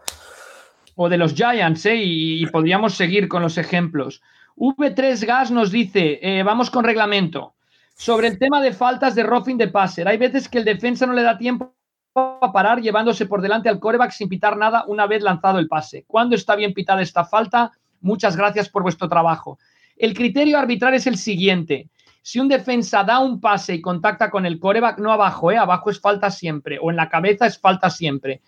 O 0.95 1.07
de 1.07 1.17
los 1.17 1.33
Giants, 1.33 1.85
¿eh? 1.85 1.95
y, 1.95 2.45
podríamos 2.47 2.95
seguir 2.95 3.29
con 3.29 3.41
los 3.41 3.57
ejemplos. 3.57 4.21
V3 4.57 5.25
Gas 5.25 5.49
nos 5.49 5.71
dice, 5.71 6.19
vamos 6.43 6.69
con 6.69 6.83
reglamento. 6.83 7.53
Sobre 7.95 8.27
el 8.27 8.37
tema 8.37 8.61
de 8.61 8.73
faltas 8.73 9.15
de 9.15 9.23
roughing 9.23 9.57
de 9.57 9.69
passer, 9.69 10.05
hay 10.05 10.17
veces 10.17 10.49
que 10.49 10.57
el 10.57 10.65
defensa 10.65 11.05
no 11.05 11.13
le 11.13 11.23
da 11.23 11.37
tiempo 11.37 11.73
a 12.15 12.51
parar 12.51 12.81
llevándose 12.81 13.27
por 13.27 13.41
delante 13.41 13.69
al 13.69 13.79
coreback 13.79 14.11
sin 14.11 14.27
pitar 14.27 14.57
nada 14.57 14.83
una 14.89 15.07
vez 15.07 15.23
lanzado 15.23 15.59
el 15.59 15.69
pase. 15.69 16.03
¿Cuándo 16.05 16.35
está 16.35 16.57
bien 16.57 16.73
pitada 16.73 17.01
esta 17.01 17.23
falta? 17.23 17.71
Muchas 18.01 18.35
gracias 18.35 18.67
por 18.67 18.83
vuestro 18.83 19.07
trabajo. 19.07 19.57
El 19.95 20.13
criterio 20.13 20.59
arbitral 20.59 20.95
es 20.95 21.07
el 21.07 21.15
siguiente. 21.15 21.87
Si 22.27 22.41
un 22.41 22.49
defensa 22.49 23.05
da 23.05 23.19
un 23.19 23.39
pase 23.39 23.75
y 23.75 23.81
contacta 23.81 24.29
con 24.29 24.45
el 24.45 24.59
coreback, 24.59 24.99
no 24.99 25.13
abajo, 25.13 25.49
¿eh? 25.49 25.55
abajo 25.55 25.89
es 25.89 26.01
falta 26.01 26.29
siempre, 26.29 26.77
o 26.77 26.89
en 26.89 26.97
la 26.97 27.07
cabeza 27.07 27.47
es 27.47 27.57
falta 27.57 27.89
siempre, 27.89 28.41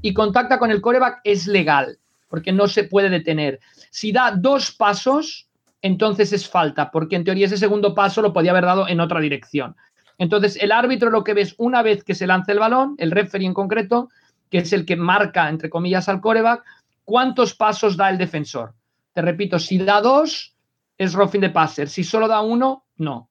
y 0.00 0.14
contacta 0.14 0.60
con 0.60 0.70
el 0.70 0.80
coreback, 0.80 1.22
es 1.24 1.48
legal, 1.48 1.98
porque 2.28 2.52
no 2.52 2.68
se 2.68 2.84
puede 2.84 3.08
detener. 3.08 3.58
Si 3.90 4.12
da 4.12 4.30
dos 4.30 4.70
pasos, 4.70 5.48
entonces 5.82 6.32
es 6.32 6.48
falta, 6.48 6.92
porque 6.92 7.16
en 7.16 7.24
teoría 7.24 7.46
ese 7.46 7.56
segundo 7.56 7.96
paso 7.96 8.22
lo 8.22 8.32
podía 8.32 8.52
haber 8.52 8.64
dado 8.64 8.86
en 8.86 9.00
otra 9.00 9.18
dirección. 9.18 9.74
Entonces, 10.18 10.56
el 10.62 10.70
árbitro 10.70 11.10
lo 11.10 11.24
que 11.24 11.34
ves 11.34 11.56
una 11.58 11.82
vez 11.82 12.04
que 12.04 12.14
se 12.14 12.28
lanza 12.28 12.52
el 12.52 12.60
balón, 12.60 12.94
el 12.98 13.10
referee 13.10 13.48
en 13.48 13.54
concreto, 13.54 14.08
que 14.52 14.58
es 14.58 14.72
el 14.72 14.86
que 14.86 14.94
marca, 14.94 15.48
entre 15.48 15.68
comillas, 15.68 16.08
al 16.08 16.20
coreback, 16.20 16.62
cuántos 17.04 17.56
pasos 17.56 17.96
da 17.96 18.08
el 18.08 18.18
defensor. 18.18 18.74
Te 19.12 19.20
repito, 19.20 19.58
si 19.58 19.78
da 19.78 20.00
dos, 20.00 20.54
es 20.96 21.12
roughing 21.12 21.40
de 21.40 21.50
passer. 21.50 21.88
Si 21.88 22.04
solo 22.04 22.28
da 22.28 22.40
uno, 22.40 22.84
no. 22.96 23.30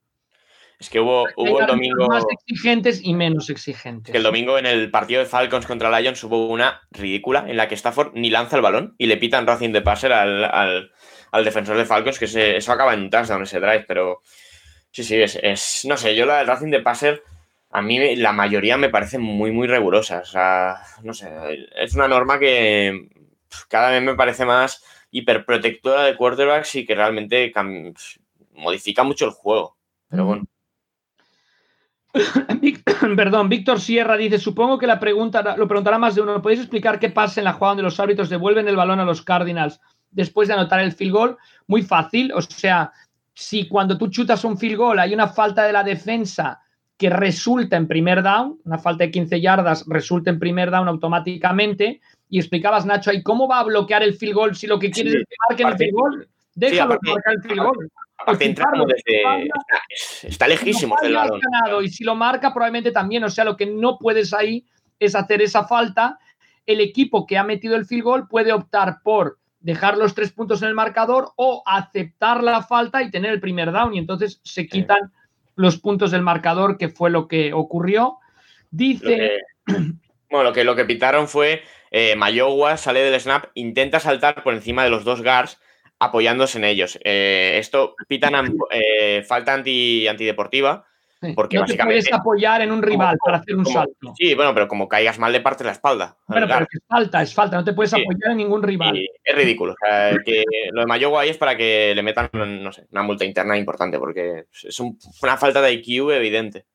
Es 0.78 0.90
que 0.90 1.00
hubo, 1.00 1.26
hubo 1.38 1.62
el 1.62 1.68
domingo. 1.68 2.08
Más 2.08 2.26
exigentes 2.30 3.00
y 3.02 3.14
menos 3.14 3.50
exigentes. 3.50 4.12
Que 4.12 4.18
el 4.18 4.24
domingo 4.24 4.58
en 4.58 4.66
el 4.66 4.92
partido 4.92 5.22
de 5.22 5.26
Falcons 5.26 5.66
contra 5.66 6.00
Lions 6.00 6.22
hubo 6.26 6.48
una 6.48 6.82
ridícula 6.92 7.46
en 7.48 7.56
la 7.56 7.68
que 7.68 7.76
Stafford 7.76 8.12
ni 8.14 8.30
lanza 8.30 8.58
el 8.58 8.62
balón 8.62 8.94
y 8.98 9.06
le 9.06 9.16
pitan 9.16 9.48
Racing 9.48 9.72
de 9.72 9.82
passer 9.82 10.12
al, 10.12 10.92
defensor 11.44 11.78
de 11.78 11.86
Falcons, 11.86 12.20
que 12.20 12.26
eso 12.58 12.72
acaba 12.72 12.94
en 12.94 13.04
un 13.04 13.10
touchdown 13.10 13.44
ese 13.44 13.62
drive, 13.62 13.86
pero 13.88 14.22
Sí, 14.96 15.04
sí, 15.04 15.22
es, 15.22 15.84
no 15.84 15.98
sé, 15.98 16.16
yo 16.16 16.26
la 16.26 16.38
del 16.38 16.48
Racing 16.48 16.70
de 16.70 16.80
Passer, 16.80 17.22
a 17.70 17.82
mí 17.82 18.16
la 18.16 18.32
mayoría 18.32 18.78
me 18.78 18.88
parece 18.88 19.18
muy, 19.18 19.52
muy 19.52 19.68
rigurosa. 19.68 20.20
O 20.20 20.26
sea, 20.26 20.78
no 21.04 21.14
sé, 21.14 21.30
es 21.76 21.96
una 21.96 22.08
norma 22.08 22.40
que 22.40 23.10
cada 23.68 23.92
vez 23.92 24.02
me 24.02 24.16
parece 24.16 24.46
más 24.46 24.82
hiperprotectora 25.12 26.04
de 26.04 26.16
quarterbacks 26.16 26.76
y 26.76 26.86
que 26.86 26.96
realmente 26.96 27.52
modifica 28.56 29.04
mucho 29.04 29.26
el 29.26 29.32
juego. 29.32 29.78
Pero 30.10 30.26
bueno. 30.26 30.46
Perdón, 33.16 33.50
Víctor 33.50 33.80
Sierra 33.80 34.18
dice, 34.18 34.40
supongo 34.40 34.78
que 34.78 34.88
la 34.88 35.00
pregunta 35.00 35.56
lo 35.58 35.68
preguntará 35.68 35.98
más 35.98 36.16
de 36.16 36.22
uno. 36.22 36.42
¿Podéis 36.42 36.62
explicar 36.62 37.00
qué 37.00 37.10
pasa 37.10 37.40
en 37.40 37.46
la 37.46 37.54
jugada 37.54 37.72
donde 37.72 37.84
los 37.84 38.00
árbitros 38.00 38.30
devuelven 38.30 38.68
el 38.68 38.76
balón 38.76 39.00
a 39.00 39.06
los 39.06 39.22
Cardinals 39.22 39.80
después 40.12 40.48
de 40.48 40.54
anotar 40.54 40.80
el 40.80 40.94
field 40.94 41.12
goal? 41.12 41.38
Muy 41.68 41.82
fácil, 41.82 42.32
o 42.34 42.42
sea, 42.42 42.92
si 43.34 43.68
cuando 43.68 43.98
tú 43.98 44.08
chutas 44.08 44.44
un 44.44 44.58
field 44.58 44.78
goal 44.78 45.00
hay 45.00 45.14
una 45.14 45.28
falta 45.28 45.64
de 45.66 45.74
la 45.74 45.84
defensa 45.84 46.62
que 46.98 47.10
resulta 47.10 47.76
en 47.76 47.88
primer 47.88 48.24
down, 48.24 48.60
una 48.64 48.78
falta 48.78 49.04
de 49.04 49.12
15 49.12 49.42
yardas 49.42 49.84
resulta 49.88 50.30
en 50.30 50.40
primer 50.40 50.72
down 50.72 50.88
automáticamente, 50.88 52.00
y 52.30 52.40
explicabas, 52.40 52.86
Nacho, 52.86 53.12
ahí 53.12 53.22
cómo 53.22 53.48
va 53.48 53.60
a 53.60 53.64
bloquear 53.64 54.02
el 54.02 54.16
field 54.16 54.34
goal 54.34 54.56
si 54.56 54.68
lo 54.68 54.80
que 54.80 54.90
quieres 54.90 55.16
es 55.16 55.24
que 55.30 55.36
marquen 55.50 55.68
el 55.68 55.78
field 55.78 55.94
goal. 55.94 56.28
Déjalo 56.56 56.98
marcar 57.02 57.34
el 57.36 57.42
field 57.42 57.62
goal. 57.62 57.92
Está, 60.24 60.48
lejísimo 60.48 60.96
el 61.02 61.14
balón. 61.14 61.42
Y 61.84 61.90
si 61.90 62.04
lo 62.04 62.16
marca, 62.16 62.54
probablemente 62.54 62.92
también. 62.92 63.24
O 63.24 63.30
sea, 63.30 63.46
lo 63.46 63.56
que 63.56 63.66
no 63.66 63.98
puedes 64.00 64.34
ahí 64.34 64.66
es 65.00 65.16
hacer 65.16 65.42
esa 65.42 65.66
falta. 65.66 66.20
El 66.66 66.82
equipo 66.82 67.26
que 67.26 67.38
ha 67.38 67.44
metido 67.44 67.76
el 67.76 67.86
field 67.86 68.04
goal 68.04 68.28
puede 68.28 68.54
optar 68.54 68.98
por 69.04 69.38
dejar 69.60 69.98
los 69.98 70.14
tres 70.14 70.32
puntos 70.32 70.62
en 70.62 70.68
el 70.70 70.76
marcador 70.76 71.32
o 71.38 71.64
aceptar 71.66 72.44
la 72.44 72.62
falta 72.62 73.02
y 73.02 73.10
tener 73.10 73.32
el 73.32 73.40
primer 73.40 73.72
down 73.72 73.96
y 73.96 73.98
entonces 73.98 74.40
se 74.44 74.68
quitan 74.68 75.12
los 75.56 75.78
puntos 75.80 76.12
del 76.12 76.22
marcador, 76.22 76.78
que 76.78 76.90
fue 76.90 77.10
lo 77.10 77.28
que 77.28 77.54
ocurrió. 77.54 78.18
Dice... 78.70 79.40
bueno, 80.30 80.50
lo 80.50 80.54
que, 80.54 80.64
lo 80.64 80.76
que 80.76 80.86
pitaron 80.86 81.28
fue 81.28 81.64
eh, 81.92 82.16
Mayowa 82.16 82.78
sale 82.78 83.00
del 83.00 83.20
snap, 83.20 83.46
intenta 83.56 84.00
saltar 84.00 84.44
por 84.44 84.54
encima 84.54 84.84
de 84.84 84.90
los 84.90 85.04
dos 85.04 85.24
guards 85.24 85.60
apoyándose 86.00 86.58
en 86.58 86.66
ellos. 86.66 87.00
Eh, 87.04 87.58
esto 87.60 87.96
pitan 88.08 88.56
eh, 88.72 89.24
falta 89.28 89.54
anti, 89.54 90.08
antideportiva 90.08 90.86
porque 91.34 91.58
no 91.58 91.66
te 91.66 91.78
puedes 91.78 92.12
apoyar 92.12 92.62
en 92.62 92.72
un 92.72 92.82
rival 92.82 93.18
para 93.24 93.38
hacer 93.38 93.56
un 93.56 93.66
salto. 93.66 94.14
Sí, 94.18 94.36
bueno, 94.36 94.54
pero 94.54 94.68
como 94.68 94.88
caigas 94.88 95.18
mal, 95.18 95.32
le 95.32 95.42
parte 95.42 95.64
la 95.64 95.72
espalda. 95.72 96.18
Bueno, 96.28 96.48
pero 96.48 96.66
es 96.72 96.82
falta, 96.88 97.22
es 97.22 97.34
falta, 97.34 97.58
no 97.58 97.64
te 97.64 97.74
puedes 97.74 97.94
apoyar 97.94 98.32
en 98.32 98.38
ningún 98.38 98.62
rival. 98.62 98.98
es 99.24 99.36
ridículo. 99.36 99.74
O 99.74 99.76
sea, 99.80 100.16
que 100.24 100.44
lo 100.72 100.82
de 100.82 100.88
Mayogo 100.88 101.18
ahí 101.18 101.30
es 101.30 101.38
para 101.38 101.56
que 101.56 101.94
le 101.96 102.04
metan, 102.04 102.30
no 102.34 102.72
sé, 102.72 102.86
una 102.92 103.04
multa 103.04 103.26
interna 103.26 103.58
importante, 103.58 103.98
porque 103.98 104.46
es 104.52 104.80
una 104.80 105.38
falta 105.38 105.62
de 105.62 105.74
IQ 105.74 106.12
evidente. 106.12 106.66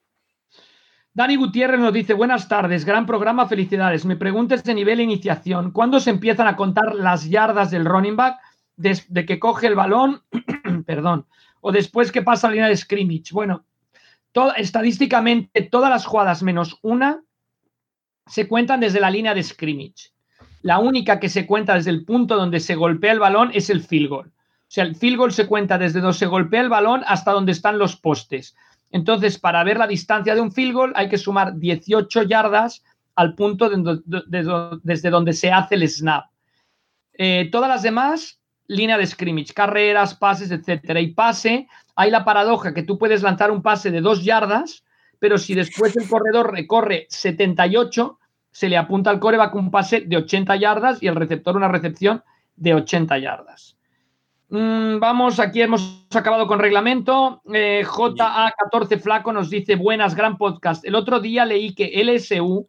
Dani 1.12 1.36
Gutiérrez 1.36 1.80
nos 1.80 1.92
dice, 1.92 2.14
buenas 2.14 2.48
tardes, 2.48 2.84
gran 2.84 3.04
programa, 3.04 3.48
felicidades. 3.48 4.04
Me 4.04 4.16
preguntes 4.16 4.62
de 4.62 4.74
nivel 4.74 5.00
iniciación, 5.00 5.72
¿cuándo 5.72 5.98
se 5.98 6.10
empiezan 6.10 6.46
a 6.46 6.56
contar 6.56 6.94
las 6.94 7.28
yardas 7.28 7.70
del 7.70 7.84
running 7.84 8.16
back 8.16 8.36
desde 8.80 9.26
que 9.26 9.38
coge 9.38 9.66
el 9.66 9.74
balón, 9.74 10.22
perdón, 10.86 11.26
o 11.60 11.70
después 11.70 12.10
que 12.10 12.22
pasa 12.22 12.48
la 12.48 12.54
línea 12.54 12.68
de 12.68 12.76
scrimmage? 12.76 13.32
Bueno, 13.32 13.64
estadísticamente 14.56 15.62
todas 15.62 15.90
las 15.90 16.06
jugadas 16.06 16.42
menos 16.42 16.78
una 16.82 17.22
se 18.26 18.48
cuentan 18.48 18.80
desde 18.80 19.00
la 19.00 19.10
línea 19.10 19.34
de 19.34 19.42
scrimmage. 19.42 20.12
La 20.62 20.78
única 20.78 21.20
que 21.20 21.28
se 21.28 21.46
cuenta 21.46 21.74
desde 21.74 21.90
el 21.90 22.04
punto 22.04 22.36
donde 22.36 22.60
se 22.60 22.74
golpea 22.74 23.12
el 23.12 23.18
balón 23.18 23.50
es 23.52 23.70
el 23.70 23.82
field 23.82 24.08
goal. 24.08 24.28
O 24.28 24.72
sea, 24.72 24.84
el 24.84 24.94
field 24.94 25.16
goal 25.18 25.32
se 25.32 25.46
cuenta 25.46 25.78
desde 25.78 26.00
donde 26.00 26.16
se 26.16 26.26
golpea 26.26 26.60
el 26.60 26.68
balón 26.68 27.02
hasta 27.06 27.32
donde 27.32 27.52
están 27.52 27.78
los 27.78 27.96
postes. 27.96 28.56
Entonces, 28.90 29.38
para 29.38 29.62
ver 29.64 29.78
la 29.78 29.86
distancia 29.86 30.34
de 30.34 30.40
un 30.40 30.52
field 30.52 30.72
goal 30.72 30.92
hay 30.96 31.08
que 31.08 31.18
sumar 31.18 31.58
18 31.58 32.22
yardas 32.22 32.82
al 33.14 33.34
punto 33.34 33.68
desde 33.68 35.10
donde 35.10 35.32
se 35.32 35.52
hace 35.52 35.74
el 35.74 35.88
snap. 35.88 36.26
Eh, 37.22 37.50
todas 37.52 37.68
las 37.68 37.82
demás, 37.82 38.39
línea 38.70 38.96
de 38.96 39.06
scrimmage, 39.06 39.52
carreras, 39.52 40.14
pases, 40.14 40.50
etcétera. 40.52 41.00
Y 41.00 41.08
pase 41.08 41.68
hay 41.96 42.10
la 42.10 42.24
paradoja 42.24 42.72
que 42.72 42.84
tú 42.84 42.98
puedes 42.98 43.22
lanzar 43.22 43.50
un 43.50 43.62
pase 43.62 43.90
de 43.90 44.00
dos 44.00 44.24
yardas, 44.24 44.84
pero 45.18 45.38
si 45.38 45.54
después 45.54 45.96
el 45.96 46.08
corredor 46.08 46.52
recorre 46.52 47.06
78, 47.08 48.18
se 48.52 48.68
le 48.68 48.76
apunta 48.76 49.10
al 49.10 49.18
coreback 49.18 49.54
un 49.56 49.70
pase 49.70 50.02
de 50.02 50.16
80 50.16 50.56
yardas 50.56 51.02
y 51.02 51.08
el 51.08 51.16
receptor 51.16 51.56
una 51.56 51.68
recepción 51.68 52.22
de 52.54 52.74
80 52.74 53.18
yardas. 53.18 53.76
Mm, 54.50 54.98
vamos, 55.00 55.40
aquí 55.40 55.62
hemos 55.62 56.06
acabado 56.14 56.46
con 56.46 56.60
reglamento. 56.60 57.42
Eh, 57.52 57.84
JA14 57.84 59.00
Flaco 59.00 59.32
nos 59.32 59.50
dice, 59.50 59.74
buenas, 59.74 60.14
gran 60.14 60.38
podcast. 60.38 60.84
El 60.84 60.94
otro 60.94 61.18
día 61.18 61.44
leí 61.44 61.74
que 61.74 62.00
LSU 62.04 62.68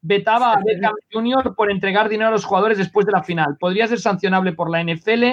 vetaba 0.00 0.52
a 0.52 0.62
Beckham 0.64 0.94
Jr. 1.12 1.54
por 1.54 1.70
entregar 1.70 2.08
dinero 2.08 2.28
a 2.28 2.32
los 2.32 2.44
jugadores 2.44 2.78
después 2.78 3.06
de 3.06 3.12
la 3.12 3.22
final. 3.22 3.56
¿Podría 3.58 3.86
ser 3.88 4.00
sancionable 4.00 4.52
por 4.52 4.70
la 4.70 4.82
NFL? 4.82 5.24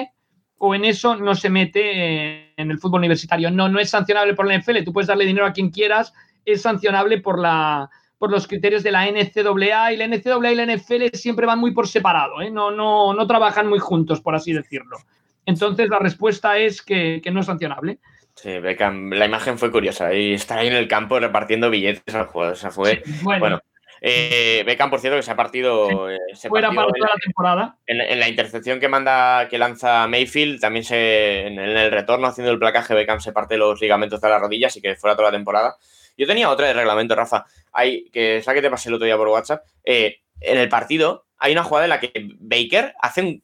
o 0.58 0.74
en 0.74 0.84
eso 0.84 1.16
no 1.16 1.34
se 1.34 1.50
mete 1.50 1.80
eh, 1.82 2.52
en 2.56 2.70
el 2.70 2.78
fútbol 2.78 3.00
universitario. 3.00 3.50
No, 3.50 3.68
no 3.68 3.78
es 3.78 3.90
sancionable 3.90 4.34
por 4.34 4.46
la 4.46 4.58
NFL, 4.58 4.84
tú 4.84 4.92
puedes 4.92 5.08
darle 5.08 5.26
dinero 5.26 5.46
a 5.46 5.52
quien 5.52 5.70
quieras, 5.70 6.14
es 6.44 6.62
sancionable 6.62 7.20
por, 7.20 7.38
la, 7.38 7.90
por 8.18 8.30
los 8.30 8.46
criterios 8.46 8.82
de 8.82 8.92
la 8.92 9.06
NCAA 9.06 9.92
y 9.92 9.96
la 9.96 10.06
NCAA 10.06 10.52
y 10.52 10.54
la 10.54 10.74
NFL 10.74 11.14
siempre 11.14 11.46
van 11.46 11.58
muy 11.58 11.72
por 11.72 11.88
separado, 11.88 12.40
¿eh? 12.40 12.50
no, 12.50 12.70
no, 12.70 13.12
no 13.12 13.26
trabajan 13.26 13.68
muy 13.68 13.78
juntos, 13.78 14.20
por 14.20 14.34
así 14.34 14.52
decirlo. 14.52 14.96
Entonces 15.44 15.88
la 15.88 15.98
respuesta 15.98 16.58
es 16.58 16.82
que, 16.82 17.22
no 17.32 17.40
es 17.40 17.46
sancionable. 17.46 17.98
Sí, 18.34 18.50
la 18.50 19.24
imagen 19.24 19.58
fue 19.58 19.70
curiosa 19.70 20.12
y 20.12 20.34
estar 20.34 20.58
ahí 20.58 20.66
en 20.66 20.74
el 20.74 20.88
campo 20.88 21.18
repartiendo 21.18 21.70
billetes 21.70 22.14
al 22.14 22.26
juego. 22.26 22.52
O 22.52 22.56
sea, 22.56 22.70
fue, 22.70 23.02
bueno 23.22 23.60
eh, 24.08 24.62
Beckham, 24.64 24.88
por 24.88 25.00
cierto, 25.00 25.16
que 25.16 25.22
se 25.22 25.32
ha 25.32 25.36
partido. 25.36 26.08
Eh, 26.08 26.18
fuera 26.48 26.68
para 26.70 26.86
toda 26.86 27.08
la 27.12 27.20
temporada. 27.20 27.78
En, 27.86 28.20
la 28.20 28.28
intercepción 28.28 28.78
que 28.78 28.88
manda, 28.88 29.48
que 29.48 29.58
lanza 29.58 30.06
Mayfield, 30.06 30.60
también 30.60 30.84
se. 30.84 31.48
En, 31.48 31.58
el 31.58 31.90
retorno 31.90 32.28
haciendo 32.28 32.52
el 32.52 32.58
placaje, 32.58 32.94
Beckham 32.94 33.20
se 33.20 33.32
parte 33.32 33.56
los 33.56 33.80
ligamentos 33.80 34.20
de 34.20 34.28
las 34.28 34.40
rodillas 34.40 34.76
y 34.76 34.80
que 34.80 34.94
fuera 34.94 35.16
toda 35.16 35.30
la 35.30 35.36
temporada. 35.36 35.76
Yo 36.16 36.26
tenía 36.26 36.50
otra 36.50 36.68
de 36.68 36.74
reglamento, 36.74 37.16
Rafa, 37.16 37.46
hay, 37.72 38.08
que 38.10 38.36
es 38.36 38.46
la 38.46 38.54
que 38.54 38.62
te 38.62 38.70
pasé 38.70 38.88
el 38.88 38.94
otro 38.94 39.06
día 39.06 39.16
por 39.16 39.28
WhatsApp. 39.28 39.64
Eh, 39.84 40.20
en 40.40 40.58
el 40.58 40.68
partido 40.68 41.26
hay 41.38 41.52
una 41.52 41.64
jugada 41.64 41.86
en 41.86 41.90
la 41.90 42.00
que 42.00 42.12
Baker 42.38 42.94
hace 43.00 43.22
un, 43.22 43.42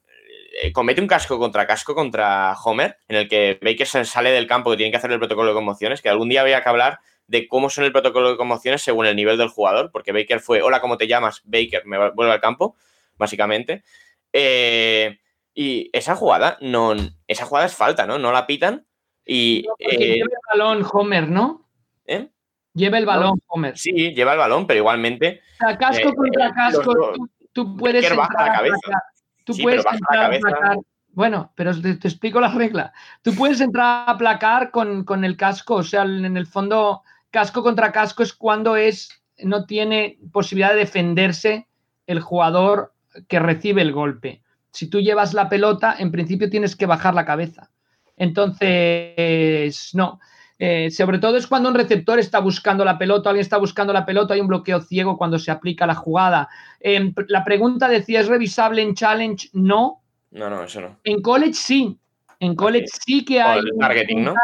eh, 0.62 0.72
comete 0.72 1.01
un 1.01 1.06
casco 1.06 1.39
contra 1.39 1.66
casco 1.66 1.94
contra 1.94 2.55
Homer, 2.64 2.97
en 3.09 3.16
el 3.16 3.28
que 3.28 3.59
Baker 3.60 3.86
se 3.86 4.05
sale 4.05 4.30
del 4.30 4.47
campo 4.47 4.70
que 4.70 4.76
tiene 4.76 4.90
que 4.90 4.98
hacer 4.98 5.10
el 5.10 5.18
protocolo 5.18 5.48
de 5.48 5.55
conmociones, 5.55 6.02
que 6.02 6.09
algún 6.09 6.28
día 6.28 6.43
había 6.43 6.62
que 6.62 6.68
hablar 6.68 7.01
de 7.27 7.49
cómo 7.49 7.70
son 7.70 7.85
el 7.85 7.93
protocolo 7.93 8.31
de 8.31 8.36
conmociones 8.36 8.82
según 8.82 9.07
el 9.07 9.16
nivel 9.16 9.39
del 9.39 9.49
jugador, 9.49 9.90
porque 9.90 10.12
Baker 10.12 10.40
fue, 10.40 10.62
hola, 10.62 10.81
¿cómo 10.81 10.97
te 10.97 11.07
llamas? 11.07 11.43
Baker, 11.44 11.86
me 11.86 12.11
vuelve 12.11 12.32
al 12.32 12.40
campo, 12.40 12.77
básicamente. 13.16 13.85
Eh, 14.32 15.19
y 15.55 15.90
esa 15.93 16.16
jugada, 16.16 16.59
no, 16.61 16.94
esa 17.27 17.47
jugada 17.47 17.66
es 17.66 17.74
falta, 17.74 18.07
¿no? 18.07 18.19
No 18.19 18.32
la 18.32 18.47
pitan. 18.47 18.86
Y, 19.24 19.66
eh, 19.78 20.15
lleva 20.15 20.27
el 20.53 20.59
balón 20.59 20.86
Homer, 20.93 21.28
¿no? 21.28 21.69
¿Eh? 22.07 22.28
Lleva 22.74 22.99
el 22.99 23.07
balón 23.07 23.40
Homer. 23.47 23.77
Sí, 23.77 24.15
lleva 24.15 24.32
el 24.32 24.39
balón, 24.39 24.66
pero 24.66 24.78
igualmente. 24.78 25.43
casco 25.78 26.15
contra 26.15 26.53
casco, 26.53 27.15
tú, 27.53 27.77
puedes. 27.77 28.05
Entrar 28.05 28.28
la 28.31 28.53
cabeza. 28.53 29.03
Tú 29.44 29.57
puedes 29.57 29.85
entrar. 29.85 30.78
Bueno, 31.15 31.53
pero 31.55 31.78
te, 31.78 31.90
explico 31.90 32.40
la 32.40 32.49
regla. 32.49 32.93
Tú 33.20 33.35
puedes 33.35 33.61
entrar 33.61 34.09
a 34.09 34.16
placar 34.16 34.70
con, 34.70 35.05
con, 35.05 35.24
el 35.24 35.36
casco, 35.36 35.77
o 35.77 35.82
sea, 35.82 36.03
en 36.05 36.36
el 36.36 36.47
fondo, 36.47 37.03
casco 37.32 37.64
contra 37.64 37.90
casco 37.90 38.22
es 38.22 38.32
cuando 38.32 38.76
es, 38.76 39.24
no 39.38 39.66
tiene 39.66 40.18
posibilidad 40.30 40.70
de 40.70 40.80
defenderse 40.80 41.66
el 42.06 42.20
jugador 42.20 42.92
que 43.26 43.40
recibe 43.40 43.82
el 43.82 43.92
golpe. 43.92 44.42
Si 44.70 44.88
tú 44.88 45.00
llevas 45.00 45.34
la 45.34 45.48
pelota, 45.48 45.96
en 45.98 46.12
principio 46.12 46.48
tienes 46.48 46.76
que 46.76 46.86
bajar 46.86 47.14
la 47.14 47.24
cabeza. 47.24 47.70
Entonces, 48.16 49.90
no. 49.94 50.20
Eh, 50.59 50.90
sobre 50.92 51.18
todo 51.18 51.36
es 51.36 51.48
cuando 51.48 51.70
un 51.70 51.74
receptor 51.74 52.20
está 52.20 52.38
buscando 52.38 52.84
la 52.84 52.96
pelota, 52.96 53.30
alguien 53.30 53.42
está 53.42 53.56
buscando 53.56 53.92
la 53.92 54.06
pelota, 54.06 54.34
hay 54.34 54.40
un 54.40 54.46
bloqueo 54.46 54.80
ciego 54.80 55.18
cuando 55.18 55.38
se 55.38 55.50
aplica 55.50 55.86
la 55.86 55.96
jugada. 55.96 56.48
Em, 56.78 57.12
la 57.26 57.44
pregunta 57.44 57.88
decía, 57.88 58.20
¿es 58.20 58.28
revisable 58.28 58.80
en 58.82 58.94
challenge? 58.94 59.48
No. 59.54 60.02
No, 60.30 60.48
no, 60.48 60.62
eso 60.62 60.80
no. 60.80 60.98
En 61.02 61.20
college 61.20 61.54
sí. 61.54 61.98
En 62.38 62.54
college 62.54 62.86
sí 63.04 63.24
que 63.24 63.40
hay 63.40 63.60
un, 63.60 63.78
targeting, 63.78 64.24
¿no? 64.24 64.34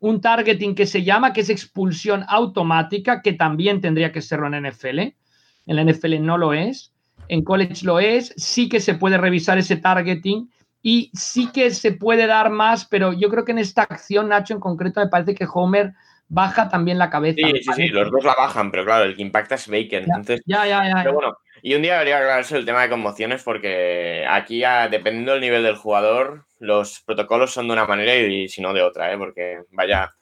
Un 0.00 0.20
targeting 0.20 0.74
que 0.74 0.86
se 0.86 1.02
llama, 1.02 1.32
que 1.32 1.40
es 1.40 1.50
expulsión 1.50 2.24
automática, 2.28 3.22
que 3.22 3.32
también 3.32 3.80
tendría 3.80 4.12
que 4.12 4.22
serlo 4.22 4.46
en 4.46 4.66
NFL. 4.68 4.98
En 4.98 5.76
la 5.76 5.84
NFL 5.84 6.20
no 6.20 6.38
lo 6.38 6.52
es. 6.52 6.92
En 7.28 7.42
college 7.42 7.84
lo 7.84 7.98
es. 7.98 8.32
Sí 8.36 8.68
que 8.68 8.80
se 8.80 8.94
puede 8.94 9.18
revisar 9.18 9.58
ese 9.58 9.76
targeting 9.76 10.48
y 10.82 11.10
sí 11.14 11.50
que 11.52 11.70
se 11.70 11.92
puede 11.92 12.26
dar 12.26 12.50
más, 12.50 12.86
pero 12.86 13.12
yo 13.12 13.28
creo 13.28 13.44
que 13.44 13.52
en 13.52 13.58
esta 13.58 13.82
acción, 13.82 14.28
Nacho, 14.28 14.54
en 14.54 14.60
concreto, 14.60 15.00
me 15.00 15.08
parece 15.08 15.34
que 15.34 15.46
Homer 15.52 15.92
baja 16.28 16.68
también 16.68 16.98
la 16.98 17.10
cabeza. 17.10 17.46
Sí, 17.46 17.62
sí, 17.62 17.72
sí, 17.74 17.88
los 17.88 18.10
dos 18.10 18.24
la 18.24 18.34
bajan, 18.34 18.70
pero 18.70 18.84
claro, 18.84 19.04
el 19.04 19.16
que 19.16 19.22
impacta 19.22 19.56
es 19.56 19.68
Baker. 19.68 20.04
entonces, 20.04 20.40
ya, 20.46 20.66
ya, 20.66 20.86
ya. 20.86 21.02
Pero 21.02 21.14
bueno, 21.14 21.36
y 21.62 21.74
un 21.74 21.82
día 21.82 21.94
debería 21.94 22.18
aclararse 22.18 22.56
el 22.56 22.64
tema 22.64 22.82
de 22.82 22.90
conmociones 22.90 23.42
porque 23.42 24.24
aquí, 24.28 24.62
dependiendo 24.90 25.32
del 25.32 25.40
nivel 25.40 25.62
del 25.62 25.76
jugador, 25.76 26.44
los 26.58 27.00
protocolos 27.00 27.52
son 27.52 27.68
de 27.68 27.72
una 27.72 27.86
manera 27.86 28.14
y, 28.14 28.48
si 28.48 28.60
no 28.60 28.72
de 28.72 28.82
otra, 28.82 29.12
¿eh? 29.12 29.18
porque 29.18 29.62
vaya, 29.70 30.14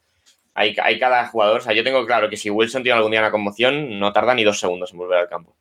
hay, 0.55 0.75
hay 0.83 0.99
cada 0.99 1.27
jugador. 1.27 1.59
O 1.59 1.61
sea, 1.61 1.73
yo 1.75 1.85
tengo 1.85 2.07
claro 2.07 2.29
que 2.29 2.37
si 2.37 2.51
Wilson 2.51 2.83
tiene 2.83 2.97
algún 2.97 3.11
día 3.11 3.21
una 3.21 3.31
conmoción, 3.31 3.99
no 3.99 4.13
tarda 4.13 4.35
ni 4.35 4.45
dos 4.45 4.59
segundos 4.59 4.93
en 4.93 4.99
volver 4.99 5.19
al 5.19 5.29
campo. 5.29 5.57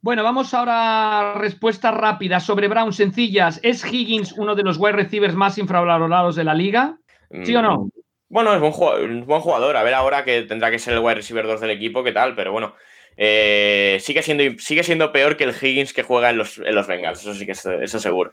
Bueno, 0.00 0.22
vamos 0.22 0.54
ahora 0.54 1.32
a 1.32 1.34
respuestas 1.34 1.92
rápidas 1.94 2.44
sobre 2.44 2.68
Brown, 2.68 2.92
sencillas. 2.92 3.58
¿Es 3.62 3.84
Higgins 3.84 4.32
uno 4.32 4.54
de 4.54 4.62
los 4.62 4.78
wide 4.78 4.92
receivers 4.92 5.34
más 5.34 5.58
infravalorados 5.58 6.36
de 6.36 6.44
la 6.44 6.54
liga? 6.54 6.98
¿Sí 7.42 7.56
o 7.56 7.62
no? 7.62 7.80
Mm, 7.80 7.90
bueno, 8.28 8.54
es 8.54 8.60
buen 8.60 8.72
jugador, 8.72 9.24
buen 9.24 9.40
jugador. 9.40 9.76
A 9.76 9.82
ver 9.82 9.94
ahora 9.94 10.24
que 10.24 10.42
tendrá 10.42 10.70
que 10.70 10.78
ser 10.78 10.94
el 10.94 11.00
wide 11.00 11.16
receiver 11.16 11.46
2 11.46 11.60
del 11.60 11.70
equipo, 11.70 12.04
qué 12.04 12.12
tal, 12.12 12.36
pero 12.36 12.52
bueno. 12.52 12.74
Eh, 13.16 13.98
sigue, 14.00 14.22
siendo, 14.22 14.44
sigue 14.58 14.82
siendo 14.82 15.10
peor 15.12 15.36
que 15.36 15.44
el 15.44 15.54
Higgins 15.54 15.92
que 15.92 16.02
juega 16.02 16.30
en 16.30 16.38
los, 16.38 16.58
en 16.58 16.74
los 16.74 16.86
Bengals, 16.86 17.20
eso 17.20 17.34
sí 17.34 17.46
que 17.46 17.52
es 17.52 17.64
eso 17.64 17.98
seguro. 17.98 18.32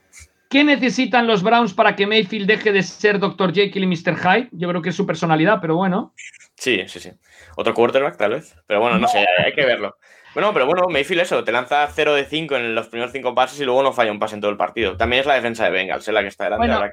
¿Qué 0.50 0.62
necesitan 0.62 1.26
los 1.26 1.42
Browns 1.42 1.72
para 1.74 1.96
que 1.96 2.06
Mayfield 2.06 2.46
deje 2.46 2.70
de 2.70 2.82
ser 2.82 3.18
Dr. 3.18 3.52
Jekyll 3.52 3.82
y 3.82 3.86
Mr. 3.86 4.16
Hyde? 4.16 4.48
Yo 4.52 4.68
creo 4.68 4.82
que 4.82 4.90
es 4.90 4.96
su 4.96 5.06
personalidad, 5.06 5.58
pero 5.60 5.76
bueno. 5.76 6.14
Sí, 6.54 6.84
sí, 6.86 7.00
sí. 7.00 7.10
Otro 7.56 7.74
quarterback, 7.74 8.16
tal 8.16 8.32
vez. 8.32 8.54
Pero 8.66 8.80
bueno, 8.80 8.98
no 8.98 9.08
sé, 9.08 9.24
hay 9.44 9.52
que 9.52 9.64
verlo. 9.64 9.96
Bueno, 10.34 10.52
pero 10.52 10.66
bueno, 10.66 10.82
Mayfield 10.88 11.22
eso, 11.22 11.44
te 11.44 11.52
lanza 11.52 11.86
0 11.86 12.14
de 12.14 12.24
5 12.24 12.56
en 12.56 12.74
los 12.74 12.88
primeros 12.88 13.12
5 13.12 13.34
pases 13.34 13.60
y 13.60 13.64
luego 13.64 13.82
no 13.82 13.92
falla 13.92 14.12
un 14.12 14.18
pase 14.18 14.34
en 14.34 14.40
todo 14.40 14.50
el 14.50 14.56
partido. 14.56 14.96
También 14.96 15.20
es 15.20 15.26
la 15.26 15.34
defensa 15.34 15.64
de 15.64 15.70
Bengals, 15.70 16.06
es 16.06 16.14
la 16.14 16.22
que 16.22 16.28
está 16.28 16.44
delante, 16.44 16.72
habrá 16.72 16.90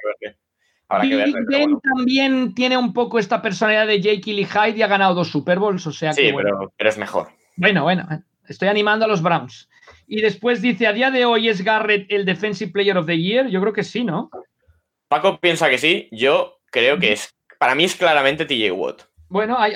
que 1.08 1.16
ver 1.16 1.32
Ben 1.48 1.80
también 1.80 2.54
tiene 2.54 2.76
un 2.76 2.92
poco 2.92 3.18
esta 3.18 3.40
personalidad 3.40 3.86
de 3.86 4.00
Jake 4.00 4.30
y 4.30 4.44
Hyde 4.44 4.76
y 4.76 4.82
ha 4.82 4.86
ganado 4.86 5.14
dos 5.14 5.28
Super 5.28 5.58
Bowls, 5.58 5.86
o 5.86 5.92
sea 5.92 6.12
sí, 6.12 6.22
que 6.22 6.34
pero, 6.34 6.72
pero 6.76 6.90
es 6.90 6.98
mejor. 6.98 7.28
Bueno, 7.56 7.82
bueno, 7.82 8.06
estoy 8.48 8.68
animando 8.68 9.04
a 9.04 9.08
los 9.08 9.22
Browns. 9.22 9.68
Y 10.06 10.20
después 10.20 10.62
dice, 10.62 10.86
¿a 10.86 10.92
día 10.92 11.10
de 11.10 11.24
hoy 11.24 11.48
es 11.48 11.62
Garrett 11.62 12.06
el 12.10 12.24
Defensive 12.24 12.72
Player 12.72 12.96
of 12.96 13.06
the 13.06 13.18
Year? 13.18 13.48
Yo 13.48 13.60
creo 13.60 13.72
que 13.72 13.84
sí, 13.84 14.04
¿no? 14.04 14.30
Paco 15.08 15.38
piensa 15.40 15.68
que 15.68 15.78
sí, 15.78 16.08
yo 16.10 16.60
creo 16.70 16.98
que 16.98 17.12
es, 17.12 17.34
para 17.58 17.74
mí 17.74 17.84
es 17.84 17.94
claramente 17.94 18.44
TJ 18.44 18.72
Watt. 18.72 19.02
Bueno, 19.28 19.56
ahí, 19.58 19.72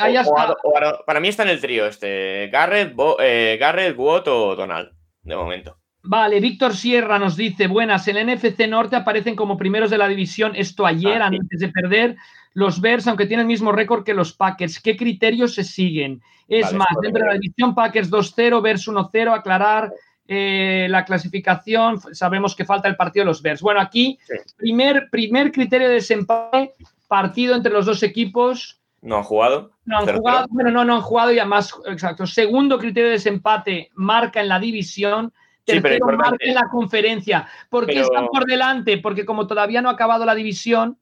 para 1.07 1.21
mí 1.21 1.29
está 1.29 1.43
en 1.43 1.49
el 1.49 1.61
trío 1.61 1.87
este. 1.87 2.49
Garrett, 2.53 2.95
eh, 3.21 3.57
Garrett, 3.59 3.97
Watt 3.97 4.29
o 4.29 4.55
Donald, 4.55 4.91
de 5.23 5.35
momento. 5.35 5.79
Vale, 6.03 6.41
Víctor 6.41 6.75
Sierra 6.75 7.19
nos 7.19 7.37
dice, 7.37 7.67
buenas, 7.67 8.07
en 8.07 8.19
el 8.19 8.37
NFC 8.37 8.69
Norte 8.69 8.97
aparecen 8.97 9.35
como 9.35 9.57
primeros 9.57 9.91
de 9.91 9.99
la 9.99 10.09
división, 10.09 10.53
esto 10.55 10.87
ayer, 10.87 11.21
ah, 11.21 11.27
antes 11.27 11.59
de 11.59 11.69
perder, 11.69 12.17
los 12.57 12.81
Bears, 12.81 13.07
aunque 13.07 13.27
tienen 13.27 13.45
el 13.45 13.49
mismo 13.49 13.71
récord 13.71 14.03
que 14.03 14.15
los 14.15 14.33
Packers. 14.33 14.81
¿Qué 14.81 14.97
criterios 14.97 15.55
se 15.55 15.63
siguen? 15.63 16.23
Es 16.49 16.73
más, 16.73 16.89
dentro 17.03 17.23
de 17.23 17.29
la 17.29 17.39
división 17.39 17.75
Packers 17.75 18.11
2-0, 18.11 18.63
Bears 18.63 18.89
1-0, 18.89 19.35
aclarar 19.35 19.93
eh, 20.27 20.87
la 20.89 21.05
clasificación, 21.05 22.01
sabemos 22.15 22.57
que 22.57 22.65
falta 22.65 22.89
el 22.89 22.97
partido 22.97 23.25
de 23.25 23.27
los 23.27 23.43
Bears. 23.43 23.61
Bueno, 23.61 23.79
aquí, 23.79 24.19
primer, 24.57 25.11
primer 25.11 25.53
criterio 25.53 25.89
de 25.89 25.95
desempate, 25.97 26.73
partido 27.07 27.55
entre 27.55 27.71
los 27.71 27.85
dos 27.85 28.03
equipos, 28.03 28.81
no 29.03 29.19
han 29.19 29.23
jugado. 29.23 29.73
No 29.85 29.99
han 29.99 30.17
jugado, 30.17 30.47
bueno, 30.49 30.71
no, 30.71 30.85
no 30.87 30.95
han 30.95 31.03
jugado 31.03 31.33
y 31.33 31.39
además, 31.39 31.75
exacto. 31.85 32.27
Segundo 32.27 32.79
criterio 32.79 33.11
de 33.11 33.17
desempate, 33.17 33.91
marca 33.95 34.41
en 34.41 34.49
la 34.49 34.59
división. 34.59 35.31
Tercero, 35.63 36.07
marca 36.07 36.39
en 36.41 36.55
la 36.55 36.69
conferencia. 36.71 37.47
¿Por 37.69 37.87
qué 37.87 38.01
están 38.01 38.29
por 38.29 38.47
delante? 38.47 38.97
Porque 38.97 39.27
como 39.27 39.47
todavía 39.47 39.83
no 39.83 39.91
ha 39.91 39.93
acabado 39.93 40.25
la 40.25 40.35
división, 40.35 40.99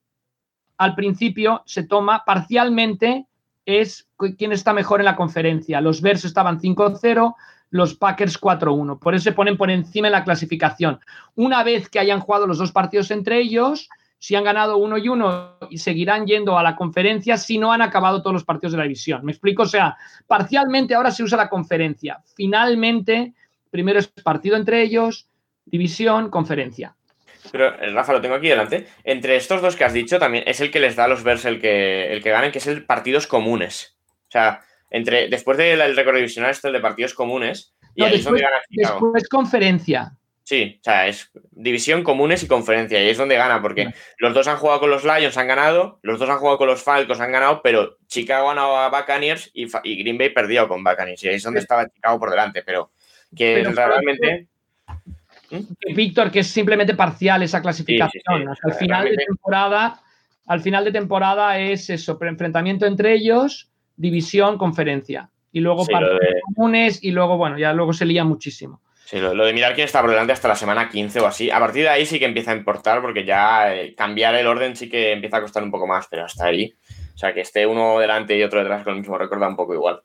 al 0.78 0.94
principio 0.94 1.62
se 1.66 1.84
toma 1.84 2.24
parcialmente 2.24 3.26
es 3.66 4.08
quién 4.36 4.52
está 4.52 4.72
mejor 4.72 5.00
en 5.00 5.06
la 5.06 5.16
conferencia. 5.16 5.80
Los 5.80 6.00
Bears 6.00 6.24
estaban 6.24 6.60
5-0, 6.60 7.34
los 7.70 7.94
Packers 7.94 8.40
4-1. 8.40 8.98
Por 8.98 9.14
eso 9.14 9.24
se 9.24 9.32
ponen 9.32 9.56
por 9.56 9.70
encima 9.70 10.08
en 10.08 10.12
la 10.12 10.24
clasificación. 10.24 11.00
Una 11.34 11.62
vez 11.62 11.88
que 11.88 11.98
hayan 11.98 12.20
jugado 12.20 12.46
los 12.46 12.58
dos 12.58 12.72
partidos 12.72 13.10
entre 13.10 13.40
ellos, 13.40 13.88
si 14.18 14.34
han 14.36 14.44
ganado 14.44 14.78
uno 14.78 14.96
y 14.96 15.08
uno 15.08 15.58
y 15.70 15.78
seguirán 15.78 16.26
yendo 16.26 16.58
a 16.58 16.62
la 16.62 16.76
conferencia 16.76 17.36
si 17.36 17.58
no 17.58 17.72
han 17.72 17.82
acabado 17.82 18.22
todos 18.22 18.32
los 18.32 18.44
partidos 18.44 18.72
de 18.72 18.78
la 18.78 18.84
división. 18.84 19.24
¿Me 19.24 19.32
explico? 19.32 19.64
O 19.64 19.66
sea, 19.66 19.96
parcialmente 20.26 20.94
ahora 20.94 21.10
se 21.10 21.22
usa 21.22 21.36
la 21.36 21.50
conferencia. 21.50 22.22
Finalmente, 22.34 23.34
primero 23.70 23.98
es 23.98 24.08
partido 24.08 24.56
entre 24.56 24.82
ellos, 24.82 25.28
división, 25.66 26.30
conferencia. 26.30 26.96
Pero, 27.52 27.80
eh, 27.80 27.90
Rafa, 27.90 28.12
lo 28.12 28.20
tengo 28.20 28.34
aquí 28.34 28.48
delante. 28.48 28.86
Entre 29.04 29.36
estos 29.36 29.60
dos 29.60 29.76
que 29.76 29.84
has 29.84 29.92
dicho, 29.92 30.18
también 30.18 30.44
es 30.46 30.60
el 30.60 30.70
que 30.70 30.80
les 30.80 30.96
da 30.96 31.04
a 31.04 31.08
los 31.08 31.22
Bears 31.22 31.44
el 31.44 31.60
que, 31.60 32.12
el 32.12 32.22
que 32.22 32.30
ganen, 32.30 32.52
que 32.52 32.58
es 32.58 32.66
el 32.66 32.84
partidos 32.84 33.26
comunes. 33.26 33.96
O 34.28 34.30
sea, 34.30 34.62
entre, 34.90 35.28
después 35.28 35.58
del 35.58 35.96
récord 35.96 36.16
divisional, 36.16 36.50
este 36.50 36.68
el 36.68 36.74
de 36.74 36.80
partidos 36.80 37.14
comunes. 37.14 37.74
Y 37.94 38.02
ahí 38.02 38.12
después, 38.12 38.42
Después 38.70 39.28
conferencia. 39.28 40.16
Sí, 40.44 40.76
o 40.78 40.84
sea, 40.84 41.08
es 41.08 41.30
división 41.52 42.04
comunes 42.04 42.42
y 42.42 42.46
conferencia, 42.46 43.02
y 43.02 43.08
es 43.08 43.16
donde 43.16 43.36
gana, 43.36 43.62
porque 43.62 43.94
los 44.18 44.34
dos 44.34 44.46
han 44.46 44.58
jugado 44.58 44.80
con 44.80 44.90
los 44.90 45.02
Lions, 45.02 45.38
han 45.38 45.48
ganado, 45.48 46.00
los 46.02 46.18
dos 46.18 46.28
han 46.28 46.36
jugado 46.36 46.58
con 46.58 46.66
los 46.66 46.82
Falcons, 46.82 47.18
han 47.20 47.32
ganado, 47.32 47.62
pero 47.62 47.96
Chicago 48.08 48.50
ha 48.50 48.54
ganado 48.54 48.76
a 48.76 48.90
Buccaneers 48.90 49.50
y, 49.54 49.66
Green 50.02 50.18
Bay 50.18 50.28
perdió 50.28 50.68
con 50.68 50.84
Buccaneers, 50.84 51.24
y 51.24 51.28
ahí 51.28 51.36
es 51.36 51.42
donde 51.42 51.60
estaba 51.60 51.88
Chicago 51.88 52.18
por 52.18 52.30
delante, 52.30 52.62
pero 52.62 52.90
que 53.34 53.64
realmente... 53.64 54.48
¿Mm? 55.54 55.94
Víctor, 55.94 56.30
que 56.30 56.40
es 56.40 56.48
simplemente 56.48 56.94
parcial 56.94 57.42
esa 57.42 57.62
clasificación. 57.62 58.48
al 58.62 58.74
final 58.74 59.04
de 59.04 59.16
temporada, 59.16 60.00
al 60.46 60.60
final 60.60 60.84
de 60.84 60.92
temporada 60.92 61.58
es 61.58 61.90
eso, 61.90 62.18
enfrentamiento 62.20 62.86
entre 62.86 63.14
ellos, 63.14 63.70
división, 63.96 64.58
conferencia. 64.58 65.30
Y 65.52 65.60
luego 65.60 65.86
partidos 65.86 66.18
comunes, 66.54 67.02
y 67.02 67.12
luego, 67.12 67.36
bueno, 67.36 67.56
ya 67.58 67.72
luego 67.72 67.92
se 67.92 68.04
lía 68.04 68.24
muchísimo. 68.24 68.80
Sí, 69.04 69.20
lo, 69.20 69.44
de 69.44 69.52
mirar 69.52 69.74
quién 69.74 69.84
está 69.84 70.00
por 70.00 70.10
delante 70.10 70.32
hasta 70.32 70.48
la 70.48 70.56
semana 70.56 70.88
15 70.88 71.20
o 71.20 71.26
así. 71.26 71.50
A 71.50 71.60
partir 71.60 71.82
de 71.82 71.90
ahí 71.90 72.06
sí 72.06 72.18
que 72.18 72.24
empieza 72.24 72.52
a 72.52 72.56
importar 72.56 73.02
porque 73.02 73.24
ya 73.24 73.74
eh, 73.74 73.94
cambiar 73.94 74.34
el 74.34 74.46
orden 74.46 74.74
sí 74.74 74.88
que 74.88 75.12
empieza 75.12 75.36
a 75.36 75.42
costar 75.42 75.62
un 75.62 75.70
poco 75.70 75.86
más, 75.86 76.08
pero 76.10 76.24
hasta 76.24 76.46
ahí. 76.46 76.74
O 77.14 77.18
sea, 77.18 77.32
que 77.32 77.42
esté 77.42 77.66
uno 77.66 77.98
delante 78.00 78.36
y 78.36 78.42
otro 78.42 78.58
detrás 78.58 78.82
con 78.82 78.94
el 78.94 79.00
mismo 79.00 79.16
récord 79.16 79.40
da 79.40 79.48
un 79.48 79.56
poco 79.56 79.74
igual. 79.74 80.02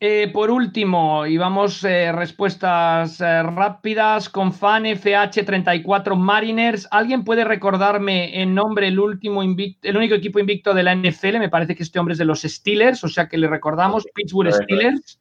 Eh, 0.00 0.30
por 0.32 0.52
último, 0.52 1.26
y 1.26 1.38
vamos 1.38 1.82
eh, 1.82 2.12
respuestas 2.12 3.20
eh, 3.20 3.42
rápidas 3.42 4.28
con 4.28 4.52
fan 4.52 4.84
FH34 4.84 6.14
Mariners. 6.14 6.86
¿Alguien 6.92 7.24
puede 7.24 7.42
recordarme 7.42 8.40
en 8.40 8.54
nombre 8.54 8.86
el 8.86 9.00
último 9.00 9.42
el 9.42 9.96
único 9.96 10.14
equipo 10.14 10.38
invicto 10.38 10.72
de 10.72 10.84
la 10.84 10.94
NFL? 10.94 11.40
Me 11.40 11.48
parece 11.48 11.74
que 11.74 11.82
este 11.82 11.98
hombre 11.98 12.12
es 12.12 12.18
de 12.18 12.26
los 12.26 12.42
Steelers, 12.42 13.02
o 13.02 13.08
sea 13.08 13.28
que 13.28 13.38
le 13.38 13.48
recordamos, 13.48 14.06
Pittsburgh 14.14 14.52
Steelers. 14.52 15.18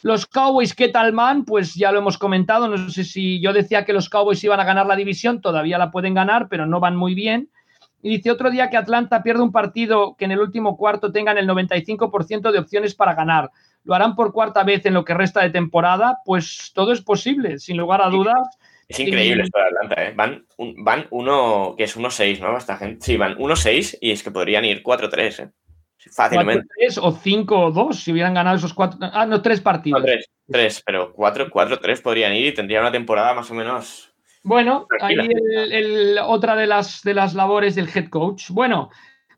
Los 0.00 0.24
Cowboys, 0.24 0.74
¿qué 0.74 0.88
tal 0.88 1.12
man? 1.12 1.44
Pues 1.44 1.74
ya 1.74 1.92
lo 1.92 1.98
hemos 1.98 2.16
comentado. 2.16 2.66
No 2.66 2.88
sé 2.88 3.04
si 3.04 3.42
yo 3.42 3.52
decía 3.52 3.84
que 3.84 3.92
los 3.92 4.08
Cowboys 4.08 4.42
iban 4.42 4.58
a 4.58 4.64
ganar 4.64 4.86
la 4.86 4.96
división, 4.96 5.42
todavía 5.42 5.76
la 5.76 5.90
pueden 5.90 6.14
ganar, 6.14 6.48
pero 6.48 6.64
no 6.64 6.80
van 6.80 6.96
muy 6.96 7.14
bien. 7.14 7.50
Y 8.00 8.08
dice 8.08 8.30
otro 8.30 8.50
día 8.50 8.70
que 8.70 8.78
Atlanta 8.78 9.22
pierde 9.22 9.42
un 9.42 9.52
partido 9.52 10.14
que 10.16 10.24
en 10.24 10.32
el 10.32 10.40
último 10.40 10.78
cuarto 10.78 11.12
tengan 11.12 11.36
el 11.36 11.46
95% 11.46 12.52
de 12.52 12.58
opciones 12.58 12.94
para 12.94 13.14
ganar 13.14 13.50
lo 13.84 13.94
harán 13.94 14.16
por 14.16 14.32
cuarta 14.32 14.64
vez 14.64 14.84
en 14.86 14.94
lo 14.94 15.04
que 15.04 15.14
resta 15.14 15.42
de 15.42 15.50
temporada, 15.50 16.18
pues 16.24 16.72
todo 16.74 16.92
es 16.92 17.00
posible, 17.00 17.58
sin 17.58 17.76
lugar 17.76 18.02
a 18.02 18.08
dudas. 18.08 18.58
Es 18.88 19.00
increíble 19.00 19.44
esto 19.44 19.58
de 19.58 19.64
Atlanta, 19.64 20.04
¿eh? 20.04 20.12
Van, 20.14 20.46
van 20.78 21.06
uno, 21.10 21.74
que 21.76 21.84
es 21.84 21.96
1-6, 21.96 22.40
¿no? 22.40 22.56
Esta 22.56 22.76
gente. 22.76 23.04
Sí, 23.04 23.16
van 23.16 23.36
1-6 23.36 23.98
y 24.00 24.10
es 24.10 24.22
que 24.22 24.30
podrían 24.30 24.64
ir 24.64 24.82
4-3, 24.82 25.44
¿eh? 25.44 25.50
Fácilmente. 26.12 26.66
4-3 26.86 26.98
o 27.02 27.12
5-2 27.14 27.92
si 27.94 28.12
hubieran 28.12 28.34
ganado 28.34 28.56
esos 28.56 28.74
cuatro. 28.74 28.98
Ah, 29.00 29.24
no, 29.24 29.40
tres 29.40 29.60
partidos. 29.60 30.00
No, 30.00 30.06
tres, 30.06 30.30
tres, 30.46 30.82
pero 30.84 31.14
4-3 31.14 32.02
podrían 32.02 32.34
ir 32.34 32.46
y 32.46 32.54
tendrían 32.54 32.82
una 32.82 32.92
temporada 32.92 33.32
más 33.32 33.50
o 33.50 33.54
menos. 33.54 34.12
Bueno, 34.42 34.86
ahí 35.00 35.16
el, 35.16 36.18
otra 36.22 36.54
de 36.54 36.66
las, 36.66 37.02
de 37.02 37.14
las 37.14 37.32
labores 37.32 37.74
del 37.74 37.88
head 37.88 38.10
coach. 38.10 38.50
Bueno, 38.50 38.90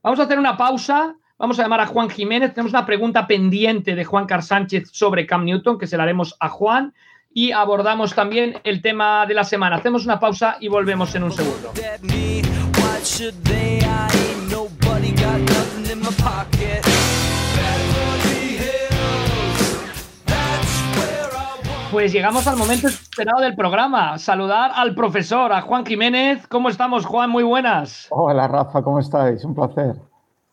vamos 0.03 0.19
a 0.19 0.25
hacer 0.25 0.39
una 0.39 0.57
pausa. 0.57 1.15
Vamos 1.39 1.59
a 1.59 1.65
llamar 1.65 1.81
a 1.81 1.87
Juan 1.87 2.09
Jiménez. 2.09 2.55
Tenemos 2.55 2.73
una 2.73 2.87
pregunta 2.87 3.27
pendiente 3.27 3.95
de 3.95 4.05
Juan 4.07 4.25
Car 4.25 4.43
Sánchez 4.43 4.89
sobre 4.91 5.27
Cam 5.27 5.45
Newton, 5.45 5.79
que 5.79 5.87
se 5.87 5.99
la 5.99 6.05
haremos 6.05 6.35
a 6.41 6.49
Juan. 6.49 6.95
Y 7.31 7.53
abordamos 7.53 8.15
también 8.15 8.59
el 8.65 8.81
tema 8.81 9.27
de 9.27 9.35
la 9.35 9.45
semana. 9.45 9.77
Hacemos 9.77 10.07
una 10.07 10.19
pausa 10.19 10.57
y 10.61 10.69
volvemos 10.69 11.15
en 11.15 11.25
un 11.25 11.33
segundo. 11.33 11.73
Pues 21.93 22.13
llegamos 22.13 22.47
al 22.47 22.57
momento 22.57 22.89
esperado 22.89 23.43
del 23.43 23.55
programa. 23.55 24.17
Saludar 24.17 24.71
al 24.75 24.95
profesor, 24.95 25.53
a 25.53 25.61
Juan 25.61 25.85
Jiménez. 25.85 26.47
¿Cómo 26.49 26.71
estamos, 26.71 27.05
Juan? 27.05 27.29
Muy 27.29 27.45
buenas. 27.45 28.07
Hola, 28.09 28.49
Rafa, 28.49 28.83
¿cómo 28.83 29.01
estáis? 29.01 29.45
Un 29.45 29.55
placer. 29.55 29.97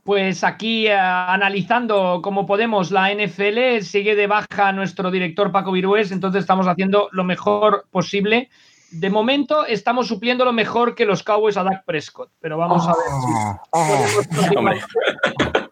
Pues 0.04 0.44
aquí 0.44 0.88
eh, 0.88 0.94
analizando 0.94 2.22
como 2.22 2.46
podemos 2.46 2.92
la 2.92 3.14
NFL, 3.14 3.82
sigue 3.84 4.16
de 4.16 4.28
baja 4.28 4.74
nuestro 4.74 5.12
director 5.12 5.52
Paco 5.52 5.72
Virués, 5.72 6.12
entonces 6.12 6.42
estamos 6.42 6.68
haciendo 6.68 7.08
lo 7.14 7.24
mejor 7.24 7.86
posible. 7.90 8.50
De 8.92 9.10
momento 9.10 9.66
estamos 9.66 10.08
supliendo 10.08 10.44
lo 10.46 10.54
mejor 10.54 10.94
que 10.94 11.06
los 11.06 11.24
Cowboys 11.24 11.58
a 11.58 11.64
Dak 11.64 11.86
Prescott, 11.86 12.30
pero 12.40 12.58
vamos 12.58 12.86
a 12.86 12.92
ver 12.92 13.08
si 13.22 13.34
ah, 13.34 13.62
ah. 13.72 14.74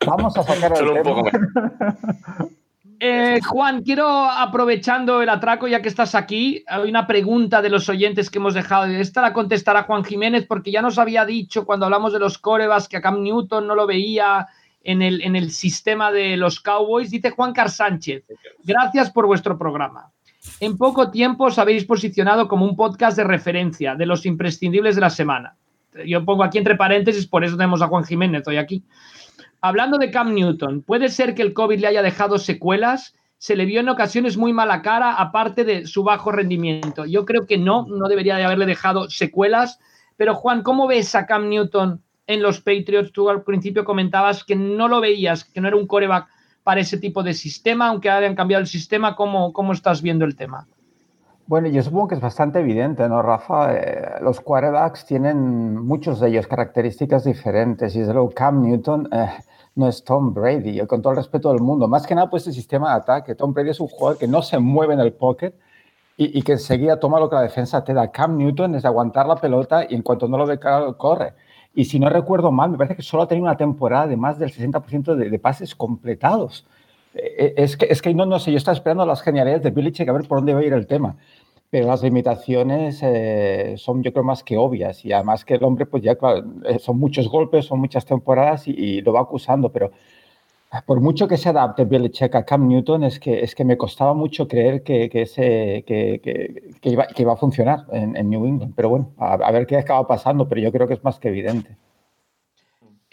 Vamos 0.08 0.38
a 0.38 0.44
sacar 0.44 0.78
el 0.78 0.90
un 0.90 1.04
poco 1.04 1.30
eh, 3.04 3.40
Juan, 3.42 3.82
quiero, 3.82 4.08
aprovechando 4.08 5.24
el 5.24 5.30
atraco, 5.30 5.68
ya 5.68 5.82
que 5.82 5.90
estás 5.90 6.14
aquí, 6.14 6.64
hay 6.68 6.88
una 6.88 7.08
pregunta 7.08 7.60
de 7.64 7.72
los 7.72 7.90
oyentes 7.90 8.30
que 8.30 8.38
hemos 8.38 8.54
dejado. 8.54 8.86
Esta 8.86 9.24
la 9.24 9.34
contestará 9.34 9.84
Juan 9.84 10.04
Jiménez, 10.04 10.46
porque 10.46 10.72
ya 10.72 10.84
nos 10.84 11.00
había 11.00 11.26
dicho 11.26 11.66
cuando 11.66 11.86
hablamos 11.86 12.14
de 12.14 12.20
los 12.20 12.38
Corebas 12.38 12.88
que 12.88 12.98
a 12.98 13.02
Cam 13.02 13.24
Newton 13.24 13.66
no 13.66 13.74
lo 13.74 13.88
veía 13.88 14.46
en 14.84 15.02
el, 15.02 15.24
en 15.24 15.36
el 15.36 15.50
sistema 15.50 16.12
de 16.12 16.38
los 16.38 16.60
Cowboys. 16.60 17.10
Dice 17.10 17.32
Juan 17.32 17.54
Car 17.54 17.72
Sánchez, 17.72 18.24
gracias 18.64 19.10
por 19.10 19.26
vuestro 19.26 19.58
programa. 19.58 20.12
En 20.60 20.78
poco 20.78 21.10
tiempo 21.10 21.46
os 21.46 21.58
habéis 21.58 21.86
posicionado 21.86 22.48
como 22.48 22.66
un 22.66 22.76
podcast 22.76 23.18
de 23.18 23.24
referencia 23.24 23.96
de 23.96 24.06
los 24.06 24.28
imprescindibles 24.28 24.94
de 24.94 25.02
la 25.02 25.10
semana. 25.10 25.56
Yo 26.06 26.24
pongo 26.24 26.44
aquí 26.44 26.60
entre 26.60 26.76
paréntesis, 26.76 27.26
por 27.26 27.44
eso 27.44 27.58
tenemos 27.58 27.82
a 27.82 27.88
Juan 27.88 28.04
Jiménez 28.04 28.48
hoy 28.48 28.58
aquí. 28.58 28.84
Hablando 29.64 30.00
de 30.00 30.10
Cam 30.10 30.34
Newton, 30.34 30.82
¿puede 30.82 31.10
ser 31.10 31.36
que 31.36 31.44
el 31.44 31.54
COVID 31.54 31.80
le 31.80 31.88
haya 31.88 32.02
dejado 32.02 32.40
secuelas? 32.40 33.14
Se 33.38 33.56
le 33.56 33.66
vio 33.66 33.80
en 33.80 33.90
ocasiones 33.90 34.36
muy 34.36 34.54
mala 34.54 34.82
cara, 34.82 35.14
aparte 35.14 35.64
de 35.64 35.86
su 35.86 36.04
bajo 36.04 36.32
rendimiento. 36.32 37.06
Yo 37.06 37.26
creo 37.26 37.46
que 37.46 37.60
no, 37.60 37.86
no 37.88 38.08
debería 38.08 38.38
de 38.38 38.46
haberle 38.46 38.66
dejado 38.66 39.10
secuelas. 39.12 39.80
Pero 40.18 40.34
Juan, 40.34 40.64
¿cómo 40.64 40.88
ves 40.88 41.14
a 41.14 41.28
Cam 41.28 41.48
Newton 41.48 42.02
en 42.26 42.42
los 42.42 42.60
Patriots? 42.60 43.12
Tú 43.12 43.30
al 43.30 43.44
principio 43.44 43.86
comentabas 43.86 44.44
que 44.44 44.56
no 44.56 44.88
lo 44.88 45.00
veías, 45.00 45.46
que 45.46 45.62
no 45.62 45.68
era 45.68 45.78
un 45.78 45.86
coreback 45.86 46.28
para 46.64 46.82
ese 46.82 46.98
tipo 46.98 47.22
de 47.22 47.36
sistema, 47.36 47.90
aunque 47.90 48.10
hayan 48.10 48.36
cambiado 48.36 48.62
el 48.62 48.68
sistema. 48.68 49.16
¿Cómo, 49.16 49.54
cómo 49.54 49.74
estás 49.74 50.02
viendo 50.02 50.26
el 50.26 50.36
tema? 50.36 50.68
Bueno, 51.46 51.68
yo 51.68 51.84
supongo 51.84 52.08
que 52.08 52.16
es 52.16 52.22
bastante 52.22 52.60
evidente, 52.62 53.08
¿no, 53.10 53.22
Rafa? 53.22 53.76
Eh, 53.76 54.22
los 54.22 54.40
quarterbacks 54.40 55.06
tienen 55.06 55.76
muchos 55.78 56.20
de 56.20 56.30
ellos 56.30 56.48
características 56.48 57.26
diferentes 57.26 57.96
y 57.96 58.00
desde 58.00 58.14
luego 58.14 58.32
Cam 58.32 58.62
Newton 58.62 59.10
eh, 59.12 59.28
no 59.76 59.88
es 59.88 60.04
Tom 60.04 60.34
Brady, 60.34 60.86
con 60.86 61.02
todo 61.02 61.12
el 61.12 61.18
respeto 61.18 61.52
del 61.52 61.62
mundo. 61.62 61.88
Más 61.88 62.06
que 62.06 62.16
nada, 62.16 62.30
pues 62.30 62.46
el 62.48 62.54
sistema 62.54 62.90
de 62.90 62.96
ataque. 62.96 63.36
Tom 63.36 63.54
Brady 63.54 63.70
es 63.70 63.80
un 63.80 63.88
jugador 63.88 64.18
que 64.18 64.28
no 64.28 64.42
se 64.42 64.60
mueve 64.60 64.94
en 64.94 65.00
el 65.00 65.14
pocket 65.14 65.54
y, 66.18 66.42
que 66.44 66.54
enseguida 66.54 67.00
toma 67.00 67.20
lo 67.20 67.30
que 67.30 67.36
la 67.36 67.42
defensa 67.42 67.84
te 67.84 67.94
da. 67.94 68.12
Cam 68.12 68.38
Newton 68.38 68.76
es 68.76 68.84
de 68.84 68.88
aguantar 68.88 69.26
la 69.26 69.36
pelota 69.38 69.86
y 69.90 69.96
en 69.96 70.02
cuanto 70.04 70.28
no 70.28 70.38
lo 70.38 70.46
ve 70.46 70.60
corre. 70.98 71.34
Y 71.74 71.86
si 71.86 72.00
no 72.00 72.10
recuerdo 72.10 72.52
mal, 72.52 72.70
me 72.70 72.78
parece 72.78 72.98
que 72.98 73.02
solo 73.02 73.24
ha 73.24 73.28
tenido 73.28 73.46
una 73.46 73.58
temporada 73.58 74.08
de 74.08 74.18
más 74.18 74.38
del 74.38 74.52
60% 74.52 75.16
de, 75.16 75.30
de, 75.30 75.40
pases 75.40 75.74
completados. 75.74 76.68
Eh, 77.14 77.36
eh, 77.38 77.54
es 77.58 77.78
que, 77.78 77.88
es 77.90 78.02
que 78.02 78.14
no, 78.14 78.26
no 78.26 78.40
sé, 78.40 78.52
yo 78.52 78.58
estaba 78.58 78.76
esperando 78.76 79.06
las 79.06 79.22
genialidades 79.22 79.64
de 79.64 79.72
Belichick 79.72 80.08
a 80.08 80.12
ver 80.12 80.28
por 80.28 80.40
dónde 80.40 80.54
va 80.54 80.60
a 80.60 80.64
ir 80.64 80.74
el 80.74 80.86
tema 80.86 81.16
pero 81.72 81.88
las 81.88 82.04
limitaciones 82.04 83.00
eh, 83.02 83.76
son 83.78 84.04
yo 84.04 84.12
creo 84.12 84.26
más 84.26 84.44
que 84.44 84.58
obvias 84.58 85.06
y 85.06 85.14
además 85.14 85.46
que 85.46 85.56
el 85.56 85.64
hombre 85.64 85.86
pues 85.86 86.04
ya 86.04 86.18
eh, 86.66 86.80
son 86.80 87.00
muchos 87.00 87.30
golpes, 87.30 87.66
son 87.66 87.80
muchas 87.80 88.06
temporadas 88.06 88.68
y, 88.68 89.02
lo 89.02 89.14
va 89.14 89.22
acusando, 89.22 89.72
pero 89.72 89.92
por 90.86 91.02
mucho 91.02 91.28
que 91.28 91.38
se 91.38 91.50
adapte 91.50 91.86
Belichick 91.86 92.36
a 92.36 92.46
Cam 92.46 92.68
Newton 92.68 93.06
es 93.06 93.20
que, 93.20 93.42
es 93.42 93.56
que 93.56 93.66
me 93.66 93.78
costaba 93.78 94.14
mucho 94.14 94.48
creer 94.48 94.84
que, 94.84 95.10
que, 95.10 95.22
ese, 95.24 95.84
que, 95.88 96.22
que, 96.82 96.90
iba, 96.90 97.08
iba 97.16 97.34
a 97.34 97.38
funcionar 97.38 97.86
en, 97.92 98.18
en 98.18 98.30
New 98.30 98.46
England, 98.46 98.74
pero 98.76 98.90
bueno, 98.90 99.12
a, 99.18 99.34
a 99.36 99.52
ver 99.52 99.66
qué 99.66 99.78
acaba 99.78 100.06
pasando, 100.08 100.48
pero 100.50 100.62
yo 100.62 100.72
creo 100.74 100.88
que 100.88 100.96
es 100.96 101.04
más 101.04 101.20
que 101.20 101.30
evidente. 101.30 101.78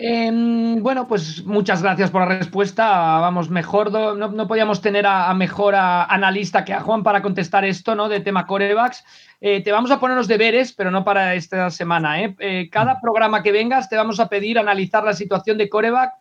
Em, 0.00 0.80
bueno, 0.80 1.08
pues 1.08 1.44
muchas 1.44 1.82
gracias 1.82 2.12
por 2.12 2.20
la 2.20 2.38
respuesta. 2.38 3.18
Vamos, 3.18 3.50
mejor, 3.50 3.90
no, 3.90 4.46
podíamos 4.46 4.80
tener 4.80 5.04
a, 5.08 5.34
mejor 5.34 5.74
analista 5.74 6.64
que 6.64 6.72
a 6.72 6.80
Juan 6.80 7.02
para 7.02 7.20
contestar 7.20 7.64
esto, 7.64 7.96
¿no? 7.96 8.08
De 8.08 8.20
tema 8.20 8.46
corebacks. 8.46 9.04
Eh, 9.40 9.60
te 9.60 9.72
vamos 9.72 9.90
a 9.90 9.98
poner 9.98 10.16
los 10.16 10.28
deberes, 10.28 10.72
pero 10.72 10.92
no 10.92 11.04
para 11.04 11.34
esta 11.34 11.68
semana. 11.70 12.22
¿eh? 12.22 12.36
Eh, 12.38 12.68
cada 12.70 13.00
programa 13.00 13.42
que 13.42 13.50
vengas 13.50 13.88
te 13.88 13.96
vamos 13.96 14.20
a 14.20 14.28
pedir 14.28 14.56
analizar 14.60 15.02
la 15.02 15.14
situación 15.14 15.58
de 15.58 15.68
coreback 15.68 16.12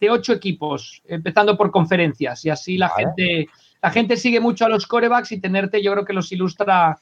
de 0.00 0.10
ocho 0.10 0.32
equipos, 0.32 1.00
empezando 1.06 1.56
por 1.56 1.70
conferencias. 1.70 2.44
Y 2.44 2.50
así 2.50 2.78
la 2.78 2.88
gente, 2.88 3.46
la 3.80 3.90
gente 3.90 4.16
sigue 4.16 4.40
mucho 4.40 4.64
a 4.64 4.68
los 4.68 4.88
corebacks 4.88 5.30
y 5.30 5.40
tenerte, 5.40 5.80
yo 5.80 5.92
creo 5.92 6.04
que 6.04 6.14
los 6.14 6.32
ilustra, 6.32 6.98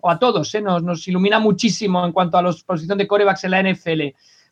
o 0.00 0.10
a 0.10 0.18
todos, 0.20 0.54
nos, 0.62 0.82
nos 0.84 1.08
ilumina 1.08 1.40
muchísimo 1.40 2.06
en 2.06 2.12
cuanto 2.12 2.38
a 2.38 2.42
la 2.42 2.54
posición 2.64 2.98
de 2.98 3.08
corebacks 3.08 3.42
en 3.42 3.50
la 3.50 3.62
NFL. 3.62 4.00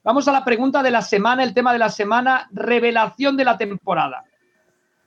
Vamos 0.03 0.27
a 0.29 0.33
la 0.33 0.45
pregunta 0.45 0.83
de 0.83 0.91
la 0.91 1.03
semana, 1.03 1.43
el 1.43 1.53
tema 1.53 1.75
de 1.75 1.79
la 1.79 1.91
semana, 1.91 2.49
revelación 2.53 3.37
de 3.37 3.45
la 3.45 3.59
temporada. 3.59 4.25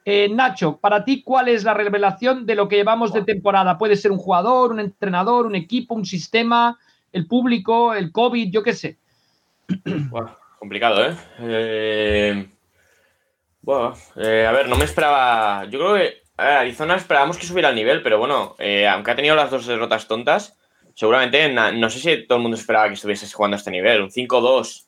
Eh, 0.06 0.30
Nacho, 0.30 0.78
para 0.78 1.03
ti, 1.03 1.24
¿cuál 1.24 1.48
es 1.48 1.64
la 1.64 1.74
revelación 1.74 2.45
de 2.45 2.53
lo 2.53 2.68
que 2.68 2.76
llevamos 2.76 3.11
de 3.11 3.24
temporada? 3.24 3.78
Puede 3.78 3.95
ser 3.95 4.11
un 4.11 4.20
jugador, 4.20 4.72
un 4.72 4.80
entrenador, 4.80 5.48
un 5.48 5.56
equipo, 5.56 5.95
un 5.95 6.06
sistema, 6.06 6.78
el 7.11 7.26
público, 7.26 7.95
el 7.95 8.11
COVID, 8.11 8.52
yo 8.52 8.61
qué 8.61 8.74
sé. 8.74 8.98
Bueno, 10.10 10.38
complicado, 10.60 11.06
¿eh? 11.06 11.15
eh 11.40 12.49
bueno, 13.61 13.94
eh, 14.18 14.45
a 14.45 14.52
ver, 14.52 14.68
no 14.68 14.76
me 14.76 14.86
esperaba. 14.86 15.65
Yo 15.65 15.80
creo 15.80 15.95
que 15.95 16.22
Arizona 16.38 16.98
esperábamos 16.98 17.38
que 17.38 17.48
subiera 17.48 17.70
el 17.70 17.76
nivel, 17.76 18.03
pero 18.03 18.20
bueno, 18.20 18.56
aunque 18.91 19.11
ha 19.11 19.15
tenido 19.15 19.36
las 19.36 19.49
dos 19.49 19.65
derrotas 19.65 20.07
tontas, 20.07 20.60
seguramente, 20.94 21.49
no 21.49 21.90
sé 21.90 21.99
si 21.99 22.28
todo 22.28 22.38
el 22.38 22.41
mundo 22.41 22.57
esperaba 22.57 22.88
que 22.88 22.94
estuvieses 22.94 23.34
jugando 23.34 23.56
a 23.56 23.57
este 23.57 23.72
nivel. 23.72 24.02
Un 24.02 24.10
5-2, 24.10 24.86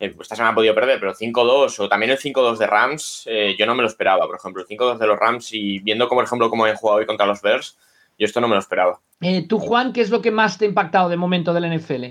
eh, 0.00 0.14
esta 0.20 0.36
semana 0.36 0.52
ha 0.52 0.54
podido 0.54 0.74
perder, 0.74 0.98
pero 0.98 1.14
5-2 1.14 1.80
o 1.80 1.88
también 1.88 2.12
el 2.12 2.18
5-2 2.18 2.56
de 2.58 2.66
Rams, 2.66 3.24
eh, 3.26 3.54
yo 3.58 3.66
no 3.66 3.74
me 3.74 3.82
lo 3.82 3.88
esperaba. 3.88 4.26
Por 4.26 4.36
ejemplo, 4.36 4.62
el 4.62 4.68
5-2 4.68 4.98
de 4.98 5.06
los 5.06 5.18
Rams 5.18 5.52
y 5.52 5.78
viendo, 5.80 6.08
como 6.08 6.22
ejemplo, 6.22 6.50
cómo 6.50 6.64
han 6.64 6.76
jugado 6.76 7.00
hoy 7.00 7.06
contra 7.06 7.26
los 7.26 7.42
Bears, 7.42 7.78
yo 8.18 8.24
esto 8.24 8.40
no 8.40 8.48
me 8.48 8.54
lo 8.54 8.60
esperaba. 8.60 9.00
Eh, 9.20 9.46
tú, 9.46 9.58
Juan, 9.58 9.92
¿qué 9.92 10.00
es 10.00 10.10
lo 10.10 10.22
que 10.22 10.30
más 10.30 10.58
te 10.58 10.64
ha 10.64 10.68
impactado 10.68 11.08
de 11.08 11.16
momento 11.16 11.52
del 11.52 11.78
NFL? 11.78 12.04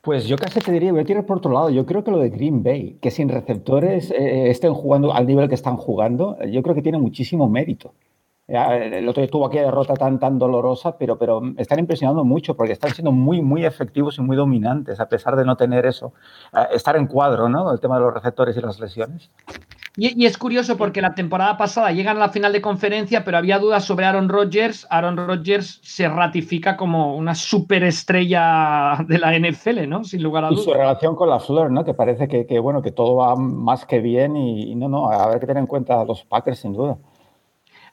Pues 0.00 0.26
yo 0.26 0.36
casi 0.36 0.60
te 0.60 0.70
diría, 0.70 0.92
voy 0.92 1.00
a 1.00 1.04
tirar 1.04 1.26
por 1.26 1.38
otro 1.38 1.52
lado. 1.52 1.68
Yo 1.68 1.84
creo 1.84 2.04
que 2.04 2.12
lo 2.12 2.18
de 2.18 2.30
Green 2.30 2.62
Bay, 2.62 2.96
que 3.02 3.10
sin 3.10 3.28
receptores 3.28 4.12
estén 4.12 4.72
jugando 4.72 5.12
al 5.12 5.26
nivel 5.26 5.48
que 5.48 5.56
están 5.56 5.76
jugando, 5.76 6.38
yo 6.44 6.62
creo 6.62 6.76
que 6.76 6.82
tiene 6.82 6.98
muchísimo 6.98 7.48
mérito. 7.48 7.92
El 8.48 9.08
otro 9.08 9.22
día 9.22 9.30
tuvo 9.30 9.46
aquella 9.46 9.64
derrota 9.64 9.94
tan, 9.94 10.20
tan 10.20 10.38
dolorosa, 10.38 10.96
pero, 10.96 11.18
pero 11.18 11.42
están 11.56 11.80
impresionando 11.80 12.24
mucho 12.24 12.56
porque 12.56 12.72
están 12.72 12.92
siendo 12.92 13.10
muy, 13.10 13.42
muy 13.42 13.64
efectivos 13.64 14.18
y 14.18 14.22
muy 14.22 14.36
dominantes, 14.36 15.00
a 15.00 15.08
pesar 15.08 15.34
de 15.34 15.44
no 15.44 15.56
tener 15.56 15.84
eso. 15.84 16.12
Estar 16.70 16.96
en 16.96 17.08
cuadro, 17.08 17.48
¿no? 17.48 17.72
El 17.72 17.80
tema 17.80 17.96
de 17.96 18.02
los 18.02 18.14
receptores 18.14 18.56
y 18.56 18.60
las 18.60 18.78
lesiones. 18.78 19.30
Y, 19.96 20.26
es 20.26 20.38
curioso 20.38 20.76
porque 20.76 21.00
la 21.00 21.14
temporada 21.14 21.56
pasada 21.56 21.90
llegan 21.90 22.18
a 22.18 22.20
la 22.20 22.28
final 22.28 22.52
de 22.52 22.60
conferencia, 22.60 23.24
pero 23.24 23.38
había 23.38 23.58
dudas 23.58 23.84
sobre 23.84 24.04
Aaron 24.04 24.28
Rodgers. 24.28 24.86
Aaron 24.90 25.16
Rodgers 25.16 25.80
se 25.82 26.08
ratifica 26.08 26.76
como 26.76 27.16
una 27.16 27.34
superestrella 27.34 29.04
de 29.08 29.18
la 29.18 29.36
NFL, 29.36 29.88
¿no? 29.88 30.04
Sin 30.04 30.22
lugar 30.22 30.44
a 30.44 30.48
dudas. 30.50 30.60
Y 30.60 30.64
su 30.66 30.72
relación 30.72 31.16
con 31.16 31.30
la 31.30 31.40
Fleur, 31.40 31.72
¿no? 31.72 31.84
Que 31.84 31.94
parece 31.94 32.28
que, 32.28 32.58
bueno, 32.60 32.80
que 32.80 32.92
todo 32.92 33.16
va 33.16 33.34
más 33.34 33.86
que 33.86 33.98
bien 33.98 34.36
y, 34.36 34.76
no, 34.76 34.88
no, 34.88 35.10
habrá 35.10 35.40
que 35.40 35.46
tener 35.46 35.62
en 35.62 35.66
cuenta 35.66 36.00
a 36.00 36.04
los 36.04 36.24
Packers 36.24 36.60
sin 36.60 36.74
duda. 36.74 36.96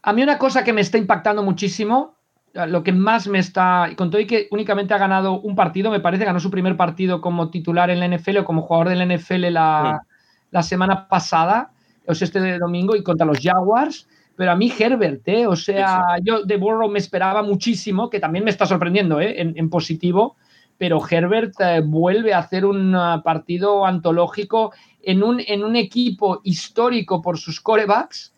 A 0.03 0.13
mí 0.13 0.21
una 0.21 0.37
cosa 0.37 0.63
que 0.63 0.73
me 0.73 0.81
está 0.81 0.97
impactando 0.97 1.41
muchísimo, 1.43 2.15
lo 2.53 2.83
que 2.83 2.91
más 2.91 3.27
me 3.27 3.39
está, 3.39 3.89
con 3.97 4.11
todo 4.11 4.21
y 4.21 4.27
que 4.27 4.47
únicamente 4.51 4.93
ha 4.93 4.99
ganado 4.99 5.41
un 5.41 5.55
partido, 5.55 5.89
me 5.89 5.99
parece, 5.99 6.25
ganó 6.25 6.39
su 6.39 6.51
primer 6.51 6.77
partido 6.77 7.19
como 7.19 7.49
titular 7.49 7.89
en 7.89 7.99
la 7.99 8.07
NFL 8.07 8.37
o 8.39 8.45
como 8.45 8.61
jugador 8.61 8.89
de 8.89 8.95
la 8.95 9.05
NFL 9.05 9.51
la, 9.51 10.03
la 10.51 10.63
semana 10.63 11.07
pasada 11.07 11.71
o 12.07 12.13
sea, 12.13 12.25
este 12.25 12.59
domingo 12.59 12.95
y 12.95 13.03
contra 13.03 13.25
los 13.25 13.39
Jaguars. 13.39 14.07
Pero 14.35 14.51
a 14.51 14.55
mí 14.55 14.73
Herbert, 14.77 15.27
¿eh? 15.27 15.45
o 15.45 15.55
sea, 15.55 16.01
yo 16.23 16.43
de 16.43 16.57
Burrow 16.57 16.89
me 16.89 16.97
esperaba 16.97 17.43
muchísimo, 17.43 18.09
que 18.09 18.19
también 18.19 18.43
me 18.43 18.49
está 18.49 18.65
sorprendiendo 18.65 19.21
¿eh? 19.21 19.35
en, 19.37 19.69
positivo, 19.69 20.37
pero 20.79 20.99
Herbert 21.07 21.53
eh, 21.59 21.81
vuelve 21.85 22.33
a 22.33 22.39
hacer 22.39 22.65
un 22.65 22.95
uh, 22.95 23.21
partido 23.21 23.85
antológico 23.85 24.73
en 25.03 25.21
un, 25.21 25.39
en 25.45 25.63
un 25.63 25.75
equipo 25.75 26.41
histórico 26.43 27.21
por 27.21 27.37
sus 27.37 27.61
corebacks, 27.61 28.32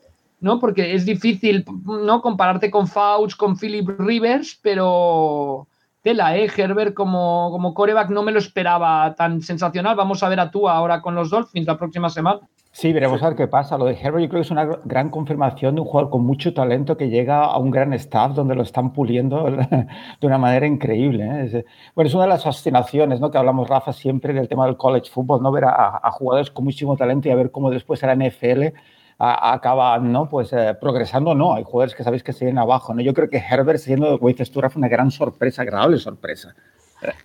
¿no? 0.45 0.59
Porque 0.59 0.93
es 0.93 1.05
difícil, 1.05 1.65
¿no? 1.85 2.21
Compararte 2.21 2.69
con 2.69 2.87
Fauch, 2.87 3.35
con 3.35 3.57
Philip 3.57 3.89
Rivers, 3.97 4.59
pero 4.61 5.67
tela, 6.03 6.37
¿eh? 6.37 6.47
Herbert 6.55 6.93
como, 6.93 7.49
como 7.49 7.73
coreback 7.73 8.11
no 8.11 8.21
me 8.21 8.31
lo 8.31 8.37
esperaba 8.37 9.15
tan 9.15 9.41
sensacional. 9.41 9.95
Vamos 9.95 10.21
a 10.21 10.29
ver 10.29 10.39
a 10.39 10.51
tú 10.51 10.69
ahora 10.69 11.01
con 11.01 11.15
los 11.15 11.31
Dolphins 11.31 11.65
la 11.65 11.79
próxima 11.79 12.11
semana. 12.11 12.41
Sí, 12.71 12.93
veremos 12.93 13.23
a 13.23 13.29
ver 13.29 13.37
qué 13.37 13.47
pasa. 13.47 13.75
Lo 13.75 13.85
de 13.85 13.93
Herbert 13.93 14.21
yo 14.21 14.29
creo 14.29 14.41
que 14.41 14.45
es 14.45 14.51
una 14.51 14.65
gran 14.85 15.09
confirmación 15.09 15.73
de 15.73 15.81
un 15.81 15.87
jugador 15.87 16.11
con 16.11 16.23
mucho 16.23 16.53
talento 16.53 16.95
que 16.95 17.09
llega 17.09 17.43
a 17.43 17.57
un 17.57 17.71
gran 17.71 17.91
staff 17.93 18.35
donde 18.35 18.53
lo 18.53 18.61
están 18.61 18.93
puliendo 18.93 19.45
de 20.21 20.27
una 20.27 20.37
manera 20.37 20.67
increíble. 20.67 21.23
¿eh? 21.25 21.65
bueno, 21.95 22.07
es 22.07 22.13
una 22.13 22.25
de 22.25 22.29
las 22.29 22.43
fascinaciones 22.43 23.19
¿no? 23.19 23.31
que 23.31 23.39
hablamos, 23.39 23.67
Rafa, 23.67 23.93
siempre 23.93 24.31
del 24.31 24.47
tema 24.47 24.67
del 24.67 24.77
college 24.77 25.09
football, 25.09 25.41
¿no? 25.41 25.51
ver 25.51 25.63
a, 25.65 26.11
jugadores 26.11 26.51
con 26.51 26.65
muchísimo 26.65 26.95
talento 26.95 27.29
y 27.29 27.31
a 27.31 27.35
ver 27.35 27.49
cómo 27.49 27.71
después 27.71 28.03
a 28.03 28.13
la 28.13 28.15
NFL 28.15 28.75
acaban 29.17 30.11
¿no? 30.11 30.29
pues, 30.29 30.51
eh, 30.53 30.75
progresando. 30.79 31.33
No, 31.35 31.55
hay 31.55 31.63
jugadores 31.63 31.95
que 31.95 32.03
sabéis 32.03 32.23
que 32.23 32.33
se 32.33 32.45
vienen 32.45 32.59
abajo. 32.59 32.93
¿no? 32.93 33.01
Yo 33.01 33.13
creo 33.13 33.29
que 33.29 33.37
Herbert, 33.37 33.79
siendo, 33.79 34.17
como 34.17 34.29
dices 34.29 34.51
tú, 34.51 34.61
Rafa, 34.61 34.79
una 34.79 34.87
gran 34.87 35.11
sorpresa, 35.11 35.61
agradable 35.61 35.97
sorpresa 35.97 36.55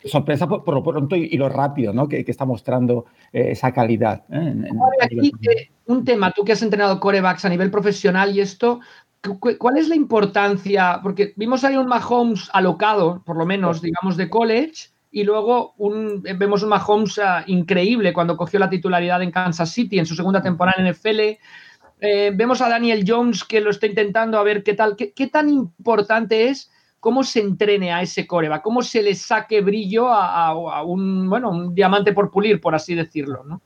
sorpresa 0.05 0.49
por, 0.49 0.75
lo 0.75 0.83
pronto 0.83 1.17
y, 1.17 1.37
lo 1.37 1.49
rápido 1.49 1.93
¿no? 1.93 2.09
que, 2.09 2.25
está 2.27 2.45
mostrando 2.45 3.07
eh, 3.33 3.53
esa 3.53 3.73
calidad. 3.73 4.25
¿eh? 4.31 4.55
aquí, 5.01 5.33
eh, 5.49 5.71
un 5.87 6.05
tema, 6.05 6.33
tú 6.33 6.45
que 6.45 6.53
has 6.53 6.63
entrenado 6.63 7.01
corebacks 7.01 7.45
a 7.45 7.49
nivel 7.49 7.71
profesional 7.71 8.35
y 8.35 8.41
esto, 8.41 8.81
¿cuál 9.39 9.79
es 9.79 9.89
la 9.89 9.97
importancia? 9.97 11.01
Porque 11.03 11.33
vimos 11.37 11.65
ahí 11.65 11.77
un 11.77 11.87
Mahomes 11.87 12.49
alocado, 12.53 13.23
por 13.25 13.37
lo 13.37 13.47
menos, 13.47 13.81
digamos, 13.81 14.17
de 14.17 14.31
college, 14.31 14.91
y 15.13 15.25
luego 15.25 15.75
un, 15.77 16.23
vemos 16.23 16.63
un 16.63 16.69
Mahomes 16.69 17.19
ah, 17.19 17.43
increíble 17.47 18.13
cuando 18.13 18.37
cogió 18.37 18.61
la 18.61 18.71
titularidad 18.71 19.23
en 19.23 19.33
Kansas 19.33 19.71
City 19.71 19.99
en 19.99 20.07
su 20.07 20.15
segunda 20.15 20.41
temporada 20.41 20.81
en 20.81 20.93
NFL. 20.93 21.39
Vemos 22.01 22.61
a 22.61 22.69
Daniel 22.69 23.05
Jones 23.07 23.45
que 23.45 23.61
lo 23.61 23.71
está 23.71 23.87
intentando 23.87 24.39
a 24.39 24.43
ver 24.43 24.63
qué 24.63 24.75
tal, 24.75 24.97
qué, 24.97 25.13
qué 25.13 25.27
tan 25.27 25.49
importante 25.49 26.49
es 26.49 26.71
cómo 27.01 27.25
se 27.25 27.41
entrene 27.41 27.93
a 27.93 28.03
ese 28.03 28.27
coreba, 28.27 28.63
cómo 28.63 28.83
se 28.83 29.03
le 29.03 29.15
saque 29.15 29.63
brillo 29.63 30.09
a, 30.09 30.85
un, 30.85 31.29
bueno, 31.29 31.51
un 31.51 31.75
diamante 31.75 32.13
por 32.13 32.31
pulir, 32.31 32.61
por 32.61 32.75
así 32.75 32.95
decirlo, 32.95 33.43
¿no? 33.45 33.61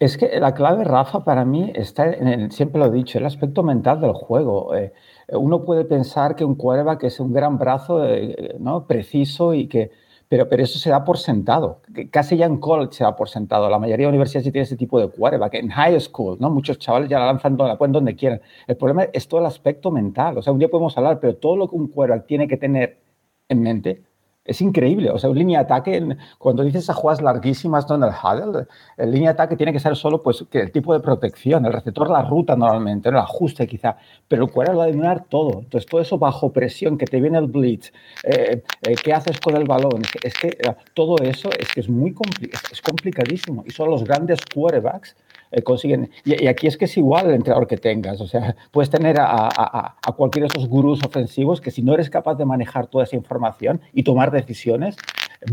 Es 0.00 0.18
que 0.18 0.40
la 0.40 0.52
clave, 0.52 0.82
Rafa, 0.82 1.22
para 1.22 1.44
mí 1.44 1.70
está 1.76 2.12
en 2.12 2.26
el, 2.26 2.50
siempre 2.50 2.80
lo 2.80 2.86
he 2.86 2.90
dicho, 2.90 3.18
el 3.18 3.26
aspecto 3.26 3.62
mental 3.62 4.00
del 4.00 4.12
juego. 4.12 4.74
Eh, 4.74 4.92
uno 5.28 5.64
puede 5.64 5.84
pensar 5.84 6.34
que 6.34 6.44
un 6.44 6.58
que 6.98 7.06
es 7.06 7.20
un 7.20 7.32
gran 7.32 7.56
brazo, 7.56 8.04
eh, 8.04 8.56
¿no? 8.58 8.88
Preciso 8.88 9.54
y 9.54 9.68
que 9.68 9.92
pero, 10.32 10.48
pero 10.48 10.62
eso 10.62 10.78
se 10.78 10.88
da 10.88 11.04
por 11.04 11.18
sentado. 11.18 11.82
Casi 12.10 12.38
ya 12.38 12.46
en 12.46 12.56
college 12.56 12.94
se 12.94 13.04
da 13.04 13.14
por 13.14 13.28
sentado. 13.28 13.68
La 13.68 13.78
mayoría 13.78 14.06
de 14.06 14.08
universidades 14.08 14.50
tiene 14.50 14.62
ese 14.62 14.78
tipo 14.78 14.98
de 14.98 15.10
quarterback. 15.10 15.52
En 15.52 15.68
high 15.68 16.00
school, 16.00 16.38
¿no? 16.40 16.48
Muchos 16.48 16.78
chavales 16.78 17.10
ya 17.10 17.18
la 17.18 17.26
lanzan 17.26 17.54
donde, 17.54 17.74
la 17.74 17.76
pueden 17.76 17.92
donde 17.92 18.16
quieran. 18.16 18.40
El 18.66 18.78
problema 18.78 19.02
es 19.12 19.28
todo 19.28 19.40
el 19.40 19.46
aspecto 19.46 19.90
mental. 19.90 20.38
O 20.38 20.40
sea, 20.40 20.54
un 20.54 20.58
día 20.58 20.70
podemos 20.70 20.96
hablar, 20.96 21.20
pero 21.20 21.36
todo 21.36 21.54
lo 21.56 21.68
que 21.68 21.76
un 21.76 21.88
quarterback 21.88 22.26
tiene 22.26 22.48
que 22.48 22.56
tener 22.56 22.98
en 23.50 23.60
mente 23.60 24.04
es 24.44 24.60
increíble. 24.60 25.10
O 25.10 25.18
sea, 25.18 25.30
un 25.30 25.38
línea 25.38 25.60
de 25.60 25.64
ataque, 25.64 26.16
cuando 26.38 26.64
dices 26.64 26.88
a 26.90 26.94
jugadas 26.94 27.22
larguísimas 27.22 27.86
el 27.90 28.02
huddle, 28.02 28.66
el 28.96 29.10
línea 29.10 29.30
de 29.30 29.34
ataque 29.34 29.56
tiene 29.56 29.72
que 29.72 29.80
ser 29.80 29.96
solo 29.96 30.22
pues, 30.22 30.44
que 30.50 30.60
el 30.60 30.72
tipo 30.72 30.92
de 30.92 31.00
protección, 31.00 31.64
el 31.66 31.72
receptor 31.72 32.10
la 32.10 32.22
ruta 32.22 32.56
normalmente, 32.56 33.08
el 33.08 33.16
ajuste 33.16 33.66
quizá, 33.66 33.96
pero 34.26 34.44
el 34.44 34.50
cuadro 34.50 34.78
va 34.78 34.84
a 34.84 34.86
dominar 34.88 35.24
todo. 35.28 35.60
Entonces, 35.60 35.88
todo 35.88 36.00
eso 36.00 36.18
bajo 36.18 36.52
presión, 36.52 36.98
que 36.98 37.06
te 37.06 37.20
viene 37.20 37.38
el 37.38 37.46
blitz, 37.46 37.92
eh, 38.24 38.62
eh, 38.82 38.94
qué 39.02 39.12
haces 39.12 39.38
con 39.40 39.56
el 39.56 39.64
balón, 39.64 40.02
es 40.22 40.34
que, 40.34 40.48
eh, 40.48 40.76
todo 40.94 41.16
eso 41.22 41.50
es 41.58 41.68
que 41.72 41.80
es 41.80 41.88
muy 41.88 42.14
es 42.72 42.80
complicadísimo. 42.82 43.64
Y 43.66 43.70
son 43.70 43.90
los 43.90 44.04
grandes 44.04 44.40
quarterbacks 44.52 45.16
eh, 45.52 45.62
consiguen. 45.62 46.10
Y, 46.24 46.46
aquí 46.46 46.66
es 46.66 46.76
que 46.76 46.86
es 46.86 46.96
igual 46.96 47.28
el 47.28 47.34
entrenador 47.34 47.66
que 47.66 47.76
tengas. 47.76 48.20
O 48.20 48.26
sea, 48.26 48.56
puedes 48.70 48.90
tener 48.90 49.20
a, 49.20 49.48
a, 50.02 50.12
cualquiera 50.16 50.48
de 50.48 50.58
esos 50.58 50.68
gurús 50.68 51.02
ofensivos 51.04 51.60
que 51.60 51.70
si 51.70 51.82
no 51.82 51.94
eres 51.94 52.10
capaz 52.10 52.34
de 52.34 52.44
manejar 52.44 52.86
toda 52.86 53.04
esa 53.04 53.16
información 53.16 53.80
y 53.92 54.02
tomar 54.02 54.30
decisiones 54.30 54.96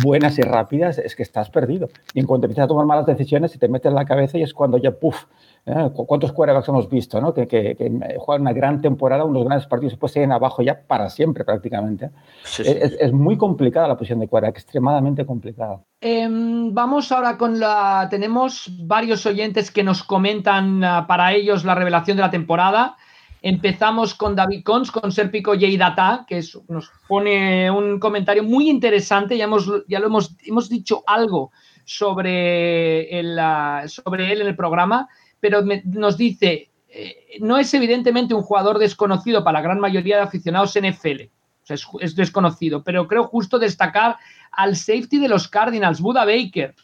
buenas 0.04 0.38
y 0.38 0.42
rápidas, 0.42 0.98
es 0.98 1.16
que 1.16 1.24
estás 1.24 1.50
perdido. 1.50 1.90
Y 2.14 2.20
en 2.20 2.26
cuanto 2.26 2.46
empiezas 2.46 2.66
a 2.66 2.68
tomar 2.68 2.86
malas 2.86 3.06
decisiones, 3.06 3.52
se 3.52 3.60
te 3.60 3.68
mete 3.68 3.88
en 3.88 3.96
la 3.96 4.06
cabeza 4.06 4.38
y 4.38 4.44
es 4.44 4.54
cuando 4.54 4.78
ya, 4.78 4.92
puff, 4.92 5.26
¿eh? 5.70 5.92
¿cuántos 5.94 6.32
quarterbacks 6.32 6.68
hemos 6.70 6.90
visto? 6.90 7.22
¿no? 7.22 7.34
Que, 7.34 7.48
que, 7.48 7.76
juegan 8.18 8.42
una 8.42 8.54
gran 8.54 8.82
temporada, 8.82 9.24
unos 9.24 9.46
grandes 9.46 9.68
partidos, 9.68 9.94
y 9.94 9.96
después 9.96 10.12
siguen 10.12 10.32
abajo 10.32 10.62
ya 10.62 10.82
para 10.88 11.10
siempre 11.10 11.46
prácticamente. 11.46 12.10
Es, 12.58 13.14
muy 13.14 13.38
complicada 13.38 13.88
la 13.88 13.96
posición 13.96 14.20
de 14.20 14.28
quarterback, 14.28 14.58
extremadamente 14.58 15.26
complicada. 15.26 15.82
Em, 16.02 16.74
vamos 16.74 17.12
ahora 17.12 17.38
con 17.38 17.60
la... 17.60 18.08
Tenemos 18.10 18.72
varios 18.84 19.26
oyentes 19.26 19.72
que 19.72 19.84
nos 19.84 20.04
comentan 20.04 20.84
ah, 20.84 21.06
para 21.08 21.34
ellos 21.34 21.66
la 21.66 21.76
revelación 21.76 22.18
de 22.18 22.24
la 22.24 22.32
temporada. 22.32 22.96
Empezamos 23.42 24.16
con 24.16 24.36
David 24.36 24.64
Cons, 24.64 24.92
con 24.92 25.12
Serpico 25.12 25.54
Data, 25.56 26.26
que 26.28 26.44
nos 26.68 26.92
pone 27.08 27.72
un 27.72 28.00
comentario 28.00 28.44
muy 28.44 28.70
interesante. 28.70 29.38
Ya, 29.38 29.46
hemos, 29.46 29.72
ya 29.88 30.00
lo 30.00 30.08
hemos, 30.08 30.36
hemos 30.46 30.68
dicho 30.68 31.04
algo 31.08 31.52
sobre, 31.86 33.20
el, 33.20 33.40
ah, 33.40 33.84
sobre 33.88 34.32
él 34.32 34.42
en 34.42 34.48
el 34.48 34.56
programa, 34.56 35.08
pero 35.40 35.64
nos 35.86 36.18
dice, 36.18 36.70
eh, 36.90 37.38
no 37.40 37.58
es 37.58 37.74
evidentemente 37.74 38.34
un 38.34 38.42
jugador 38.42 38.80
desconocido 38.80 39.44
para 39.44 39.60
la 39.60 39.64
gran 39.64 39.80
mayoría 39.80 40.18
de 40.18 40.24
aficionados 40.24 40.76
NFL, 40.76 41.24
o 41.64 41.66
sea, 41.66 41.78
es, 42.02 42.16
desconocido, 42.16 42.84
pero 42.84 43.08
creo 43.08 43.26
justo 43.26 43.60
destacar 43.60 44.18
al 44.52 44.76
safety 44.76 45.20
de 45.20 45.30
los 45.30 45.48
Cardinals, 45.48 46.02
Buda 46.02 46.26
Baker. 46.26 46.76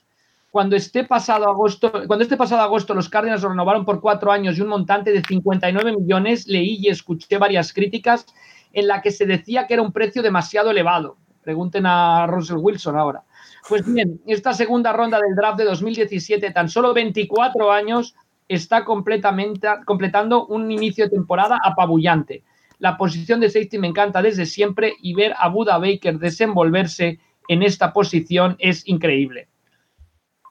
Cuando 0.51 0.75
esté 0.75 1.03
pasado 1.03 1.49
agosto, 1.49 1.91
cuando 2.07 2.23
este 2.23 2.37
pasado 2.37 2.61
agosto 2.61 2.93
los 2.93 3.09
Cardinals 3.09 3.41
lo 3.41 3.49
renovaron 3.49 3.83
por 3.83 3.99
cuatro 3.99 4.31
años 4.31 4.57
y 4.57 4.61
un 4.61 4.69
montante 4.69 5.11
de 5.11 5.21
59 5.21 5.97
millones, 5.97 6.47
leí 6.47 6.77
y 6.79 6.87
escuché 6.87 7.37
varias 7.37 7.73
críticas 7.73 8.25
en 8.71 8.87
la 8.87 9.01
que 9.01 9.11
se 9.11 9.25
decía 9.25 9.67
que 9.67 9.73
era 9.73 9.83
un 9.83 9.91
precio 9.91 10.21
demasiado 10.21 10.71
elevado. 10.71 11.17
Pregunten 11.41 11.85
a 11.85 12.25
Russell 12.27 12.57
Wilson 12.57 12.95
ahora. 12.95 13.23
Pues 13.67 13.85
bien, 13.91 14.21
esta 14.27 14.53
segunda 14.53 14.93
ronda 14.93 15.19
del 15.19 15.35
draft 15.35 15.57
de 15.57 15.65
2017, 15.65 16.51
tan 16.51 16.69
solo 16.69 16.93
24 16.93 17.71
años, 17.71 18.15
está 18.47 18.85
completamente 18.85 19.67
completando 19.85 20.45
un 20.47 20.71
inicio 20.71 21.05
de 21.05 21.11
temporada 21.11 21.59
apabullante. 21.63 22.43
La 22.79 22.97
posición 22.97 23.39
de 23.39 23.49
safety 23.49 23.77
me 23.77 23.87
encanta 23.87 24.21
desde 24.21 24.45
siempre 24.45 24.93
y 25.01 25.13
ver 25.13 25.33
a 25.37 25.49
Buda 25.49 25.77
Baker 25.77 26.19
desenvolverse 26.19 27.19
en 27.47 27.63
esta 27.63 27.93
posición 27.93 28.55
es 28.59 28.87
increíble. 28.87 29.47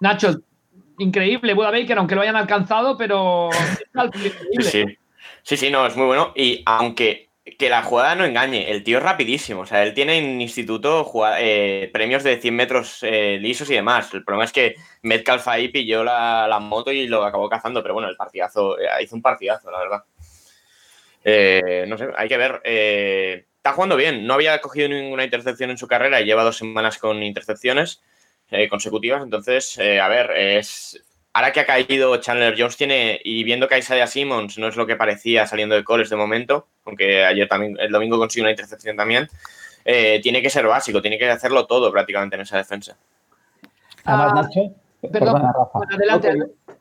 Nacho, 0.01 0.41
increíble 0.99 1.55
Buda 1.55 1.71
Baker, 1.71 1.99
aunque 1.99 2.15
lo 2.15 2.23
hayan 2.23 2.37
alcanzado, 2.37 2.97
pero 2.97 3.51
Sí, 4.61 4.85
sí, 5.43 5.57
sí, 5.57 5.71
no, 5.71 5.87
es 5.87 5.97
muy 5.97 6.07
bueno. 6.07 6.33
Y 6.35 6.63
aunque 6.67 7.29
que 7.45 7.69
la 7.69 7.83
jugada 7.83 8.15
no 8.15 8.25
engañe, 8.25 8.71
el 8.71 8.83
tío 8.83 8.99
es 8.99 9.05
rapidísimo. 9.05 9.63
O 9.63 9.67
sea, 9.67 9.83
él 9.83 9.93
tiene 9.93 10.19
en 10.19 10.41
instituto 10.41 11.11
eh, 11.39 11.91
premios 11.93 12.23
de 12.23 12.41
100 12.41 12.57
metros 12.57 12.99
eh, 13.03 13.39
lisos 13.41 13.69
y 13.71 13.75
demás. 13.75 14.13
El 14.15 14.25
problema 14.25 14.45
es 14.45 14.53
que 14.53 14.77
Metcalf 15.03 15.47
ahí 15.49 15.69
pilló 15.69 16.03
la, 16.05 16.47
la, 16.49 16.59
moto 16.59 16.91
y 16.91 17.07
lo 17.07 17.23
acabó 17.23 17.49
cazando. 17.51 17.83
Pero 17.83 17.95
bueno, 17.95 18.09
el 18.09 18.17
partidazo, 18.17 18.79
eh, 18.79 18.87
hizo 19.03 19.15
un 19.15 19.23
partidazo, 19.23 19.71
la 19.71 19.79
verdad. 19.79 20.05
no 21.87 21.99
sé, 21.99 22.09
hay 22.17 22.29
que 22.29 22.37
ver. 22.39 22.63
está 22.65 23.73
jugando 23.75 23.97
bien. 23.97 24.27
No 24.27 24.35
había 24.35 24.61
cogido 24.61 24.89
ninguna 24.89 25.25
intercepción 25.25 25.71
en 25.71 25.79
su 25.79 25.87
carrera 25.87 26.21
y 26.21 26.25
lleva 26.25 26.45
dos 26.45 26.57
semanas 26.57 26.99
con 26.99 27.23
intercepciones 27.23 28.03
consecutivas. 28.71 29.23
Entonces, 29.23 29.79
a 29.79 30.09
ver, 30.09 30.31
es 30.31 31.03
ahora 31.35 31.53
que 31.53 31.61
ha 31.61 31.67
caído 31.67 32.17
Chandler 32.17 32.55
Jones 32.57 32.77
tiene, 32.77 33.21
y 33.23 33.45
viendo 33.45 33.69
que 33.69 33.77
Isaiah 33.77 34.07
Simmons 34.07 34.57
no 34.57 34.69
es 34.69 34.77
lo 34.77 34.87
que 34.87 34.97
parecía 34.97 35.47
saliendo 35.47 35.75
de 35.75 35.85
college 35.85 36.11
de 36.11 36.17
momento, 36.17 36.69
aunque 36.87 37.25
ayer 37.25 37.49
también, 37.49 37.77
el 37.79 37.91
domingo 37.91 38.17
consiguió 38.17 38.45
una 38.45 38.53
intercepción 38.53 38.97
también, 38.97 39.29
eh, 39.85 40.21
tiene 40.23 40.41
que 40.41 40.49
ser 40.49 40.67
básico, 40.67 41.03
tiene 41.03 41.19
que 41.19 41.29
hacerlo 41.29 41.67
todo 41.67 41.93
prácticamente 41.93 42.37
en 42.37 42.43
esa 42.43 42.57
defensa. 42.57 42.97
Además, 44.05 44.33
ah. 44.33 44.43
Nacho, 44.43 44.75
Perdón, 45.13 45.43
Rafa. 45.43 45.79
adelante. 45.95 46.33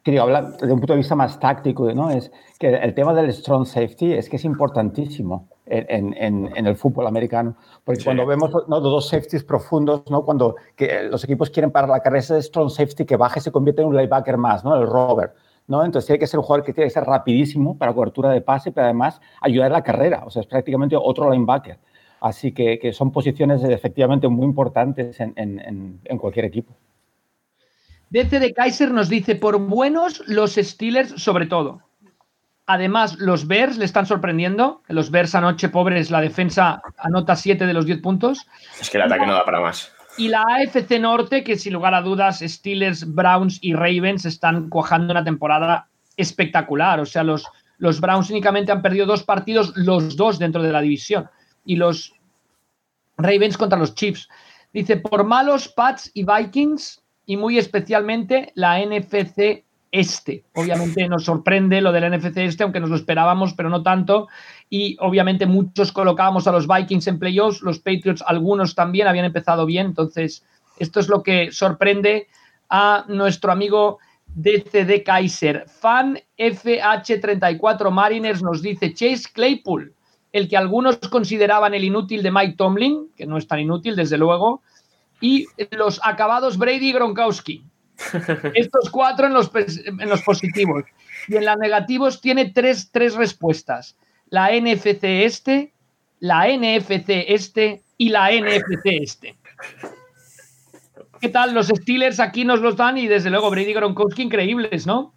Quería 0.04 0.22
hablar 0.22 0.52
desde 0.58 0.74
un 0.74 0.80
punto 0.80 0.94
de 0.94 0.98
vista 0.98 1.16
más 1.16 1.40
táctico, 1.40 1.92
¿no? 1.94 2.10
Es 2.10 2.32
que 2.60 2.76
el 2.76 2.94
tema 2.94 3.14
del 3.14 3.32
strong 3.32 3.66
safety 3.66 4.14
es 4.14 4.30
que 4.30 4.36
es 4.36 4.44
importantísimo 4.44 5.48
en, 5.66 6.14
en, 6.18 6.68
el 6.68 6.76
fútbol 6.76 7.08
americano. 7.08 7.56
Porque 7.84 8.04
cuando 8.04 8.26
vemos 8.26 8.52
¿no? 8.68 8.80
dos 8.80 9.08
safeties 9.08 9.44
profundos, 9.44 10.04
¿no? 10.10 10.24
cuando 10.24 10.56
que 10.76 11.04
los 11.04 11.24
equipos 11.24 11.50
quieren 11.50 11.72
parar 11.72 11.90
la 11.90 12.02
carrera, 12.02 12.20
ese 12.20 12.42
strong 12.42 12.70
safety 12.70 13.06
que 13.06 13.16
baja 13.16 13.40
y 13.40 13.42
se 13.42 13.52
convierte 13.52 13.82
en 13.82 13.88
un 13.88 13.96
linebacker 13.96 14.38
más, 14.38 14.64
¿no? 14.64 14.76
el 14.76 14.88
rover. 14.88 15.34
¿no? 15.68 15.86
Entonces 15.86 16.08
tiene 16.08 16.20
que 16.20 16.28
ser 16.28 16.40
un 16.40 16.46
jugador 16.46 16.66
que 16.66 16.74
tiene 16.74 16.88
que 16.88 16.94
ser 16.94 17.06
rapidísimo 17.06 17.78
para 17.78 17.94
cobertura 17.94 18.30
de 18.30 18.42
pase, 18.42 18.72
pero 18.72 18.86
además 18.86 19.22
ayudar 19.40 19.68
en 19.68 19.74
la 19.74 19.84
carrera. 19.84 20.24
O 20.26 20.30
sea, 20.30 20.42
es 20.42 20.48
prácticamente 20.48 20.96
otro 20.98 21.32
linebacker. 21.32 21.80
Así 22.20 22.54
que, 22.54 22.80
que 22.80 22.94
son 22.94 23.12
posiciones 23.12 23.64
efectivamente 23.64 24.28
muy 24.28 24.46
importantes 24.46 25.20
en, 25.20 25.34
en 25.36 26.18
cualquier 26.18 26.46
equipo. 26.46 26.74
DC 28.14 28.40
de 28.40 28.54
Kaiser 28.54 28.92
nos 28.92 29.10
dice, 29.10 29.34
por 29.36 29.58
buenos 29.58 30.22
los 30.28 30.54
Steelers 30.54 31.20
sobre 31.20 31.48
todo. 31.48 31.82
Además, 32.68 33.18
los 33.18 33.48
Bears 33.48 33.78
le 33.78 33.86
están 33.86 34.06
sorprendiendo. 34.06 34.84
Los 34.88 35.10
Bears 35.10 35.34
anoche, 35.34 35.68
pobres, 35.70 36.12
la 36.12 36.22
defensa 36.22 36.80
anota 37.00 37.36
7 37.36 37.66
de 37.66 37.74
los 37.74 37.88
10 37.88 38.02
puntos. 38.02 38.46
Es 38.80 38.92
que 38.92 38.98
el 38.98 39.04
ataque 39.04 39.26
no 39.26 39.34
da 39.34 39.44
para 39.44 39.60
más. 39.60 39.92
Y 40.20 40.28
la 40.28 40.44
AFC 40.44 41.00
Norte, 41.00 41.44
que 41.44 41.58
sin 41.58 41.74
lugar 41.74 41.96
a 41.96 42.04
dudas, 42.04 42.42
Steelers, 42.42 43.12
Browns 43.16 43.58
y 43.64 43.74
Ravens 43.74 44.26
están 44.26 44.70
cuajando 44.70 45.12
una 45.12 45.24
temporada 45.24 45.88
espectacular. 46.16 47.00
O 47.00 47.08
sea, 47.08 47.24
los, 47.24 47.48
los 47.80 48.00
Browns 48.00 48.30
únicamente 48.30 48.72
han 48.72 48.84
perdido 48.84 49.08
dos 49.08 49.24
partidos, 49.24 49.74
los 49.76 50.16
dos 50.16 50.38
dentro 50.38 50.62
de 50.62 50.72
la 50.72 50.82
división. 50.82 51.32
Y 51.66 51.78
los 51.78 52.14
Ravens 53.18 53.58
contra 53.58 53.80
los 53.80 53.96
Chiefs. 53.96 54.30
Dice, 54.72 54.98
por 54.98 55.24
malos 55.24 55.68
Pats 55.68 56.12
y 56.14 56.24
Vikings, 56.24 57.03
y 57.26 57.38
muy 57.38 57.58
especialmente 57.58 58.52
la 58.56 58.80
NFC 58.80 59.64
este. 59.94 60.44
Obviamente 60.56 61.08
nos 61.08 61.26
sorprende 61.26 61.80
lo 61.80 61.92
del 61.92 62.12
NFC 62.12 62.38
este, 62.38 62.64
aunque 62.64 62.80
nos 62.80 62.90
lo 62.90 62.96
esperábamos, 62.96 63.54
pero 63.54 63.70
no 63.70 63.84
tanto. 63.84 64.28
Y 64.70 64.98
obviamente 65.00 65.46
muchos 65.46 65.92
colocábamos 65.92 66.48
a 66.48 66.52
los 66.52 66.68
Vikings 66.68 67.08
en 67.08 67.20
playoffs, 67.20 67.62
los 67.62 67.80
Patriots, 67.80 68.24
algunos 68.26 68.74
también 68.74 69.08
habían 69.08 69.26
empezado 69.26 69.68
bien. 69.68 69.86
Entonces, 69.86 70.44
esto 70.80 71.00
es 71.00 71.10
lo 71.10 71.22
que 71.22 71.52
sorprende 71.52 72.28
a 72.70 73.06
nuestro 73.08 73.52
amigo 73.52 74.00
DCD 74.34 75.04
Kaiser. 75.04 75.66
Fan 75.68 76.20
FH34 76.40 77.92
Mariners 77.92 78.42
nos 78.42 78.64
dice 78.64 78.96
Chase 78.96 79.30
Claypool, 79.32 79.94
el 80.32 80.50
que 80.50 80.58
algunos 80.58 80.98
consideraban 80.98 81.76
el 81.76 81.84
inútil 81.84 82.24
de 82.24 82.32
Mike 82.32 82.56
Tomlin, 82.58 83.10
que 83.16 83.28
no 83.28 83.38
es 83.38 83.48
tan 83.48 83.60
inútil, 83.60 83.96
desde 83.96 84.18
luego, 84.18 84.64
y 85.24 85.48
los 85.72 86.02
acabados 86.04 86.58
Brady 86.58 86.90
y 86.90 86.92
Gronkowski. 86.92 87.64
Estos 88.54 88.90
cuatro 88.90 89.28
en 89.28 89.34
los, 89.34 89.50
en 89.56 90.10
los 90.10 90.22
positivos. 90.22 90.84
Y 91.30 91.38
en 91.38 91.46
los 91.46 91.58
negativos 91.58 92.20
tiene 92.20 92.52
tres, 92.52 92.90
tres 92.92 93.16
respuestas. 93.16 93.96
La 94.30 94.50
NFC 94.52 95.06
este, 95.06 95.72
la 96.20 96.50
NFC 96.50 97.24
este 97.30 97.84
y 97.98 98.10
la 98.10 98.32
NFC 98.34 98.82
este. 98.84 99.38
¿Qué 101.22 101.30
tal? 101.30 101.54
Los 101.54 101.68
Steelers 101.68 102.20
aquí 102.20 102.44
nos 102.44 102.60
los 102.60 102.76
dan 102.76 102.98
y 102.98 103.08
desde 103.08 103.30
luego 103.30 103.50
Brady 103.50 103.72
Gronkowski 103.72 104.24
increíbles, 104.24 104.86
¿no? 104.86 105.14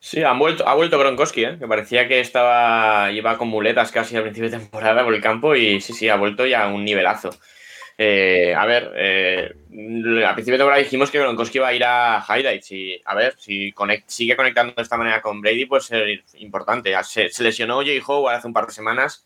Sí, 0.00 0.24
han 0.24 0.40
vuelto, 0.40 0.66
ha 0.68 0.74
vuelto 0.74 0.98
Gronkowski, 0.98 1.44
¿eh? 1.44 1.56
que 1.56 1.68
parecía 1.68 2.08
que 2.08 2.18
estaba 2.18 3.12
iba 3.12 3.38
con 3.38 3.46
muletas 3.46 3.92
casi 3.92 4.16
al 4.16 4.24
principio 4.24 4.50
de 4.50 4.58
temporada 4.58 5.04
por 5.04 5.14
el 5.14 5.22
campo 5.22 5.54
y 5.54 5.80
sí, 5.80 5.92
sí, 5.92 6.08
ha 6.08 6.16
vuelto 6.16 6.44
ya 6.46 6.64
a 6.64 6.68
un 6.68 6.84
nivelazo. 6.84 7.30
Eh, 7.96 8.52
a 8.56 8.66
ver, 8.66 8.92
eh, 8.96 9.54
al 10.26 10.34
principio 10.34 10.54
de 10.54 10.58
temporada 10.58 10.82
dijimos 10.82 11.10
que 11.10 11.18
Gronkowski 11.20 11.58
iba 11.58 11.68
a 11.68 11.74
ir 11.74 11.84
a 11.84 12.24
highlights 12.28 12.72
y 12.72 13.00
a 13.04 13.14
ver, 13.14 13.36
si 13.38 13.72
sigue 14.06 14.36
conectando 14.36 14.74
de 14.74 14.82
esta 14.82 14.96
manera 14.96 15.22
con 15.22 15.40
Brady, 15.40 15.66
pues 15.66 15.84
ser 15.86 16.24
importante. 16.38 16.92
Se, 17.04 17.30
lesionó 17.42 17.82
Jay 17.82 18.02
Howard 18.04 18.36
hace 18.36 18.48
un 18.48 18.52
par 18.52 18.66
de 18.66 18.72
semanas 18.72 19.24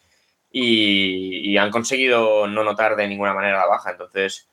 y, 0.53 1.57
han 1.57 1.71
conseguido 1.71 2.47
no 2.47 2.63
notar 2.63 2.95
de 2.97 3.09
ninguna 3.09 3.35
manera 3.35 3.59
la 3.59 3.67
baja. 3.67 3.91
Entonces, 3.93 4.49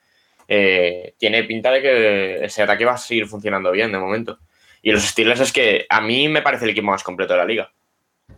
eh, 0.48 1.14
tiene 1.18 1.44
pinta 1.44 1.72
de 1.72 1.82
que 1.82 2.46
ese 2.46 2.64
ataque 2.64 2.86
va 2.86 2.94
a 2.94 2.98
seguir 2.98 3.28
funcionando 3.28 3.72
bien 3.72 3.92
de 3.92 4.00
momento. 4.00 4.40
Y 4.82 4.92
los 4.92 5.04
Steelers 5.04 5.42
es 5.42 5.52
que 5.52 5.86
a 5.90 6.00
mí 6.02 6.30
me 6.30 6.42
parece 6.42 6.66
el 6.66 6.72
equipo 6.72 6.88
más 6.88 7.04
completo 7.04 7.34
de 7.34 7.40
la 7.40 7.46
liga. 7.46 7.72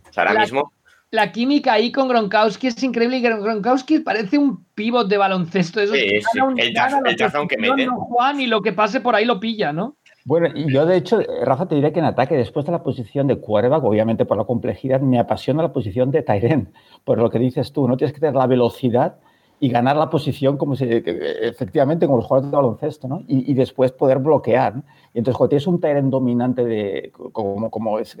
O 0.08 0.12
sea, 0.12 0.24
ahora 0.24 0.40
mismo 0.40 0.72
la 1.10 1.32
química 1.32 1.72
ahí 1.72 1.90
con 1.90 2.08
Gronkowski 2.08 2.66
es 2.66 2.82
increíble 2.82 3.18
y 3.18 3.20
Gronkowski 3.22 4.00
parece 4.00 4.38
un 4.38 4.64
pivot 4.74 5.08
de 5.08 5.16
baloncesto. 5.16 5.80
Eso 5.80 5.94
sí, 5.94 6.00
sí. 6.00 6.38
el, 6.56 6.74
tazón 6.74 7.48
que 7.48 7.56
mete. 7.56 7.86
Juan 7.86 8.40
y 8.40 8.46
lo 8.46 8.60
que 8.60 8.72
pase 8.72 9.00
por 9.00 9.14
ahí 9.14 9.24
lo 9.24 9.40
pilla, 9.40 9.72
¿no? 9.72 9.96
Bueno, 10.24 10.48
y 10.54 10.70
yo 10.70 10.84
de 10.84 10.98
hecho, 10.98 11.20
Rafa, 11.42 11.66
te 11.66 11.74
diré 11.74 11.90
que 11.90 12.00
en 12.00 12.04
ataque, 12.04 12.36
después 12.36 12.66
de 12.66 12.72
la 12.72 12.82
posición 12.82 13.26
de 13.26 13.36
quarterback, 13.36 13.82
obviamente 13.82 14.26
por 14.26 14.36
la 14.36 14.44
complejidad, 14.44 15.00
me 15.00 15.18
apasiona 15.18 15.62
la 15.62 15.72
posición 15.72 16.10
de 16.10 16.22
Tyren, 16.22 16.70
por 17.04 17.16
lo 17.16 17.30
que 17.30 17.38
dices 17.38 17.72
tú, 17.72 17.88
no 17.88 17.96
tienes 17.96 18.12
que 18.12 18.20
tener 18.20 18.34
la 18.34 18.46
velocidad 18.46 19.16
y 19.58 19.70
ganar 19.70 19.96
la 19.96 20.10
posición 20.10 20.58
como 20.58 20.76
si, 20.76 20.84
efectivamente 20.84 22.04
como 22.04 22.18
los 22.18 22.26
jugadores 22.26 22.50
de 22.50 22.56
baloncesto, 22.56 23.08
¿no? 23.08 23.22
Y, 23.26 23.54
después 23.54 23.90
poder 23.92 24.18
bloquear. 24.18 24.74
Y 25.14 25.18
entonces, 25.18 25.38
cuando 25.38 25.48
tienes 25.48 25.66
un 25.66 25.80
Tyren 25.80 26.10
dominante 26.10 26.62
de, 26.62 27.10
como, 27.32 27.70
como 27.70 27.98
es, 27.98 28.18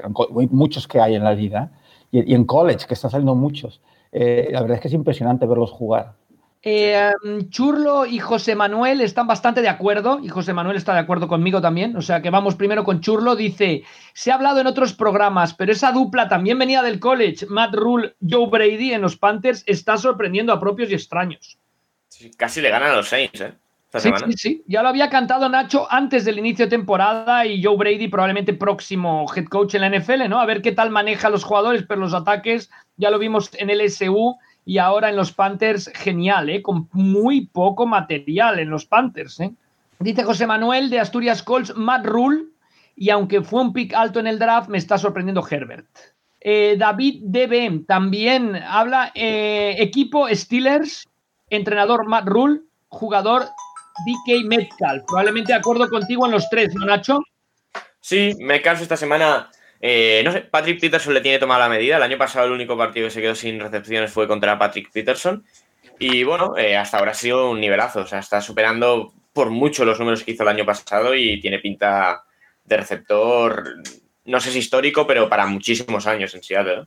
muchos 0.50 0.88
que 0.88 1.00
hay 1.00 1.14
en 1.14 1.24
la 1.24 1.34
vida, 1.34 1.72
y, 2.10 2.34
en 2.34 2.44
college, 2.44 2.86
que 2.86 2.94
están 2.94 3.10
saliendo 3.10 3.34
muchos. 3.34 3.80
Eh, 4.12 4.48
la 4.50 4.60
verdad 4.60 4.76
es 4.76 4.82
que 4.82 4.88
es 4.88 4.94
impresionante 4.94 5.46
verlos 5.46 5.70
jugar. 5.70 6.14
Eh, 6.62 7.12
um, 7.24 7.48
Churlo 7.50 8.04
y 8.04 8.18
José 8.18 8.56
Manuel 8.56 9.00
están 9.00 9.28
bastante 9.28 9.62
de 9.62 9.68
acuerdo, 9.68 10.18
y 10.22 10.28
José 10.28 10.52
Manuel 10.52 10.76
está 10.76 10.92
de 10.92 10.98
acuerdo 10.98 11.28
conmigo 11.28 11.60
también, 11.60 11.96
o 11.96 12.02
sea 12.02 12.20
que 12.20 12.30
vamos 12.30 12.56
primero 12.56 12.82
con 12.82 13.00
Churlo, 13.00 13.36
dice, 13.36 13.84
se 14.12 14.32
ha 14.32 14.34
hablado 14.34 14.60
en 14.60 14.66
otros 14.66 14.92
programas, 14.92 15.54
pero 15.54 15.70
esa 15.70 15.92
dupla 15.92 16.28
también 16.28 16.58
venía 16.58 16.82
del 16.82 16.98
college, 16.98 17.46
Matt 17.46 17.74
Rule, 17.74 18.16
Joe 18.28 18.48
Brady 18.48 18.92
en 18.92 19.02
los 19.02 19.16
Panthers, 19.16 19.62
está 19.66 19.96
sorprendiendo 19.96 20.52
a 20.52 20.58
propios 20.58 20.90
y 20.90 20.94
extraños. 20.94 21.58
casi 22.36 22.60
le 22.60 22.70
ganan 22.70 22.90
a 22.90 22.96
los 22.96 23.08
Saints, 23.08 23.40
¿eh? 23.40 23.52
Sí, 23.94 24.10
sí, 24.26 24.32
sí. 24.36 24.64
Ya 24.66 24.82
lo 24.82 24.88
había 24.88 25.08
cantado 25.08 25.48
Nacho 25.48 25.86
antes 25.90 26.24
del 26.24 26.38
inicio 26.38 26.66
de 26.66 26.70
temporada 26.70 27.46
y 27.46 27.62
Joe 27.62 27.76
Brady 27.76 28.08
probablemente 28.08 28.52
próximo 28.52 29.26
head 29.34 29.46
coach 29.46 29.74
en 29.74 29.82
la 29.82 29.98
NFL, 29.98 30.28
¿no? 30.28 30.40
A 30.40 30.46
ver 30.46 30.62
qué 30.62 30.72
tal 30.72 30.90
maneja 30.90 31.28
a 31.28 31.30
los 31.30 31.44
jugadores, 31.44 31.84
pero 31.88 32.00
los 32.00 32.14
ataques 32.14 32.70
ya 32.96 33.10
lo 33.10 33.18
vimos 33.18 33.50
en 33.54 33.70
el 33.70 33.80
SU 33.90 34.36
y 34.64 34.78
ahora 34.78 35.08
en 35.08 35.16
los 35.16 35.32
Panthers, 35.32 35.90
genial, 35.94 36.50
¿eh? 36.50 36.60
Con 36.60 36.88
muy 36.92 37.46
poco 37.46 37.86
material 37.86 38.58
en 38.58 38.68
los 38.68 38.84
Panthers, 38.84 39.40
¿eh? 39.40 39.52
Dice 40.00 40.22
José 40.22 40.46
Manuel 40.46 40.90
de 40.90 41.00
Asturias 41.00 41.42
Colts, 41.42 41.74
Matt 41.74 42.06
Rule, 42.06 42.44
y 42.94 43.10
aunque 43.10 43.42
fue 43.42 43.62
un 43.62 43.72
pick 43.72 43.94
alto 43.94 44.20
en 44.20 44.26
el 44.26 44.38
draft, 44.38 44.68
me 44.68 44.78
está 44.78 44.98
sorprendiendo 44.98 45.44
Herbert. 45.48 45.86
Eh, 46.40 46.76
David 46.78 47.22
DB 47.24 47.84
también 47.86 48.56
habla, 48.56 49.10
eh, 49.14 49.76
equipo 49.78 50.28
Steelers, 50.28 51.08
entrenador 51.50 52.06
Matt 52.06 52.28
Rule, 52.28 52.60
jugador 52.88 53.46
DK 54.06 54.44
Metcalf. 54.46 55.04
Probablemente 55.06 55.52
de 55.52 55.58
acuerdo 55.58 55.88
contigo 55.88 56.26
en 56.26 56.32
los 56.32 56.48
tres, 56.48 56.74
¿no, 56.74 56.86
Nacho? 56.86 57.20
Sí, 58.00 58.34
Metcalf 58.38 58.80
esta 58.80 58.96
semana. 58.96 59.50
Eh, 59.80 60.22
no 60.24 60.32
sé, 60.32 60.40
Patrick 60.42 60.80
Peterson 60.80 61.14
le 61.14 61.20
tiene 61.20 61.38
tomada 61.38 61.64
la 61.64 61.68
medida. 61.68 61.96
El 61.96 62.02
año 62.02 62.18
pasado 62.18 62.46
el 62.46 62.52
único 62.52 62.76
partido 62.76 63.06
que 63.06 63.12
se 63.12 63.20
quedó 63.20 63.34
sin 63.34 63.60
recepciones 63.60 64.12
fue 64.12 64.26
contra 64.26 64.58
Patrick 64.58 64.90
Peterson. 64.92 65.44
Y 65.98 66.24
bueno, 66.24 66.56
eh, 66.56 66.76
hasta 66.76 66.98
ahora 66.98 67.12
ha 67.12 67.14
sido 67.14 67.50
un 67.50 67.60
nivelazo. 67.60 68.00
O 68.00 68.06
sea, 68.06 68.20
está 68.20 68.40
superando 68.40 69.12
por 69.32 69.50
mucho 69.50 69.84
los 69.84 69.98
números 69.98 70.24
que 70.24 70.32
hizo 70.32 70.42
el 70.42 70.48
año 70.48 70.66
pasado 70.66 71.14
y 71.14 71.40
tiene 71.40 71.58
pinta 71.58 72.24
de 72.64 72.76
receptor, 72.76 73.76
no 74.24 74.40
sé 74.40 74.50
si 74.50 74.58
histórico, 74.58 75.06
pero 75.06 75.28
para 75.28 75.46
muchísimos 75.46 76.06
años 76.06 76.34
en 76.34 76.42
Seattle. 76.42 76.86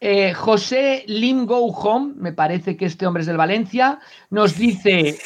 Eh, 0.00 0.34
José 0.34 1.04
Lim 1.06 1.46
Go 1.46 1.66
Home, 1.68 2.14
me 2.16 2.32
parece 2.32 2.76
que 2.76 2.84
este 2.84 3.06
hombre 3.06 3.22
es 3.22 3.26
del 3.26 3.38
Valencia, 3.38 4.00
nos 4.28 4.58
dice: 4.58 5.18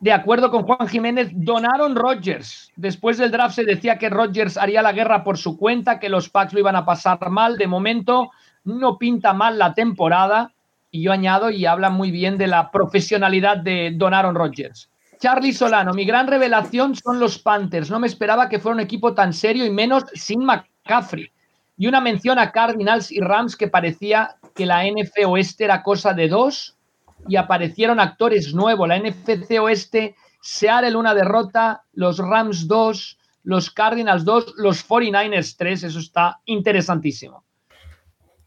de 0.00 0.12
acuerdo 0.12 0.50
con 0.50 0.62
Juan 0.62 0.86
Jiménez, 0.86 1.30
donaron 1.32 1.96
Rodgers. 1.96 2.70
Después 2.76 3.18
del 3.18 3.32
draft 3.32 3.56
se 3.56 3.64
decía 3.64 3.98
que 3.98 4.08
Rodgers 4.08 4.56
haría 4.56 4.80
la 4.80 4.92
guerra 4.92 5.24
por 5.24 5.38
su 5.38 5.56
cuenta, 5.56 5.98
que 5.98 6.08
los 6.08 6.28
Packs 6.28 6.52
lo 6.52 6.60
iban 6.60 6.76
a 6.76 6.84
pasar 6.84 7.18
mal. 7.30 7.58
De 7.58 7.66
momento 7.66 8.30
no 8.62 8.96
pinta 8.96 9.32
mal 9.32 9.58
la 9.58 9.74
temporada. 9.74 10.52
Y 10.90 11.02
yo 11.02 11.12
añado, 11.12 11.50
y 11.50 11.66
habla 11.66 11.90
muy 11.90 12.12
bien 12.12 12.38
de 12.38 12.46
la 12.46 12.70
profesionalidad 12.70 13.58
de 13.58 13.92
Donaron 13.94 14.36
Rodgers. 14.36 14.88
Charlie 15.18 15.52
Solano, 15.52 15.92
mi 15.92 16.04
gran 16.04 16.28
revelación 16.28 16.94
son 16.94 17.18
los 17.18 17.40
Panthers. 17.40 17.90
No 17.90 17.98
me 17.98 18.06
esperaba 18.06 18.48
que 18.48 18.60
fuera 18.60 18.76
un 18.76 18.80
equipo 18.80 19.14
tan 19.14 19.32
serio 19.32 19.66
y 19.66 19.70
menos 19.70 20.04
sin 20.14 20.44
McCaffrey. 20.44 21.30
Y 21.76 21.88
una 21.88 22.00
mención 22.00 22.38
a 22.38 22.52
Cardinals 22.52 23.10
y 23.10 23.20
Rams 23.20 23.56
que 23.56 23.68
parecía 23.68 24.36
que 24.54 24.64
la 24.64 24.84
NFC 24.84 25.26
Oeste 25.26 25.64
era 25.64 25.82
cosa 25.82 26.14
de 26.14 26.28
dos 26.28 26.77
y 27.26 27.36
aparecieron 27.36 28.00
actores 28.00 28.54
nuevos. 28.54 28.88
La 28.88 28.98
NFC 28.98 29.58
Oeste, 29.60 30.14
Seattle 30.40 30.96
una 30.96 31.14
derrota, 31.14 31.82
los 31.92 32.18
Rams 32.18 32.68
2, 32.68 33.18
los 33.44 33.70
Cardinals 33.70 34.24
2, 34.24 34.54
los 34.58 34.86
49ers 34.88 35.56
3. 35.56 35.84
Eso 35.84 35.98
está 35.98 36.40
interesantísimo. 36.44 37.44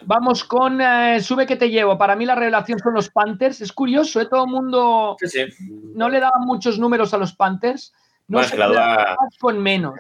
Vamos 0.04 0.44
con 0.44 0.82
eh, 0.82 1.20
Sube 1.22 1.46
que 1.46 1.56
te 1.56 1.70
llevo. 1.70 1.98
Para 1.98 2.16
mí 2.16 2.26
la 2.26 2.34
revelación 2.36 2.80
son 2.80 2.94
los 2.96 3.10
Panthers. 3.10 3.62
Es 3.62 3.72
curioso, 3.72 4.20
¿eh? 4.20 4.26
todo 4.28 4.46
el 4.46 4.50
mundo 4.52 5.16
no 5.96 6.10
le 6.10 6.20
daba 6.20 6.40
muchos 6.40 6.80
números 6.80 7.14
a 7.14 7.18
los 7.18 7.34
Panthers. 7.34 7.94
No 8.28 8.40
Bueno, 8.40 8.52
que 8.52 8.58
la 8.58 8.68
duda- 8.68 9.18
con 9.40 9.60
menos. 9.62 9.96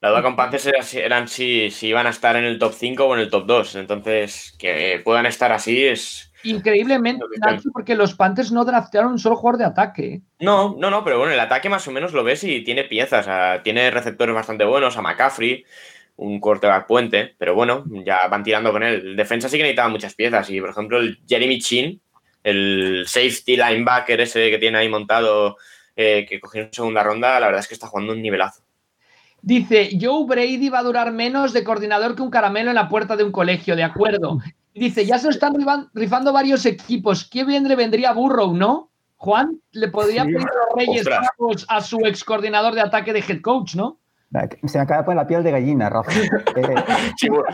La 0.00 0.08
duda 0.08 0.22
con 0.22 0.36
Panthers 0.36 0.66
era 0.66 1.04
eran 1.04 1.28
si, 1.28 1.70
si 1.70 1.88
iban 1.88 2.06
a 2.06 2.10
estar 2.10 2.34
en 2.36 2.44
el 2.44 2.58
top 2.58 2.72
5 2.72 3.04
o 3.04 3.14
en 3.14 3.20
el 3.20 3.28
top 3.28 3.44
2. 3.44 3.74
Entonces, 3.74 4.54
que 4.58 5.02
puedan 5.04 5.26
estar 5.26 5.52
así 5.52 5.84
es. 5.84 6.29
Increíblemente, 6.44 7.24
Nacho, 7.38 7.70
porque 7.72 7.94
los 7.94 8.14
Panthers 8.14 8.52
no 8.52 8.64
draftearon 8.64 9.12
un 9.12 9.18
solo 9.18 9.36
jugador 9.36 9.58
de 9.58 9.64
ataque. 9.66 10.06
¿eh? 10.14 10.20
No, 10.40 10.76
no, 10.78 10.90
no, 10.90 11.04
pero 11.04 11.18
bueno, 11.18 11.32
el 11.32 11.40
ataque 11.40 11.68
más 11.68 11.86
o 11.86 11.90
menos 11.90 12.12
lo 12.12 12.24
ves 12.24 12.44
y 12.44 12.62
tiene 12.62 12.84
piezas. 12.84 13.22
o 13.22 13.24
sea, 13.24 13.62
tiene 13.62 13.90
receptores 13.90 14.34
bastante 14.34 14.64
buenos, 14.64 14.96
a 14.96 15.02
McCaffrey, 15.02 15.64
un 16.16 16.40
quarterback 16.40 16.86
puente, 16.86 17.34
pero 17.38 17.54
bueno, 17.54 17.84
ya 18.04 18.26
van 18.28 18.42
tirando 18.42 18.72
con 18.72 18.82
él. 18.82 18.94
El 18.94 19.16
defensa 19.16 19.48
sí 19.48 19.56
que 19.56 19.62
necesitaba 19.62 19.88
muchas 19.88 20.14
piezas. 20.14 20.48
Y 20.50 20.60
por 20.60 20.70
ejemplo, 20.70 20.98
el 20.98 21.18
Jeremy 21.28 21.58
Chin, 21.60 22.00
el 22.42 23.04
safety 23.06 23.56
linebacker 23.56 24.20
ese 24.20 24.50
que 24.50 24.58
tiene 24.58 24.78
ahí 24.78 24.88
montado, 24.88 25.56
eh, 25.96 26.26
que 26.28 26.40
cogió 26.40 26.62
en 26.62 26.72
segunda 26.72 27.02
ronda, 27.02 27.38
la 27.40 27.46
verdad 27.46 27.60
es 27.60 27.68
que 27.68 27.74
está 27.74 27.86
jugando 27.86 28.12
un 28.12 28.22
nivelazo. 28.22 28.62
Dice, 29.42 29.90
Joe 30.00 30.26
Brady 30.26 30.68
va 30.68 30.80
a 30.80 30.82
durar 30.82 31.12
menos 31.12 31.52
de 31.52 31.64
coordinador 31.64 32.14
que 32.14 32.22
un 32.22 32.30
caramelo 32.30 32.70
en 32.70 32.74
la 32.76 32.88
puerta 32.88 33.16
de 33.16 33.24
un 33.24 33.32
colegio, 33.32 33.74
de 33.76 33.82
acuerdo. 33.84 34.38
Y 34.74 34.80
Dice, 34.80 35.04
ya 35.06 35.18
se 35.18 35.24
lo 35.26 35.30
están 35.30 35.54
rifa- 35.54 35.88
rifando 35.94 36.32
varios 36.32 36.64
equipos. 36.66 37.28
¿Qué 37.28 37.44
bien 37.44 37.66
le 37.66 37.76
vendría 37.76 38.10
a 38.10 38.12
Burrow, 38.14 38.54
no? 38.54 38.90
Juan, 39.16 39.60
le 39.72 39.88
podría 39.88 40.24
Sí. 40.24 40.32
pedir 40.32 40.46
a 40.48 40.52
los 40.54 40.76
Reyes 40.76 41.06
Ostras. 41.06 41.66
A 41.68 41.80
su 41.80 41.98
ex 42.06 42.24
coordinador 42.24 42.74
de 42.74 42.80
ataque 42.80 43.12
de 43.12 43.20
head 43.26 43.40
coach, 43.42 43.74
¿no? 43.74 43.98
Se 44.64 44.78
me 44.78 44.82
acaba 44.84 44.98
de 45.00 45.04
poner 45.06 45.16
la 45.16 45.26
piel 45.26 45.42
de 45.42 45.50
gallina, 45.50 45.90
Rafa. 45.90 46.10
Eh, 46.56 46.74
Si, 47.16 47.28
Bur- 47.28 47.44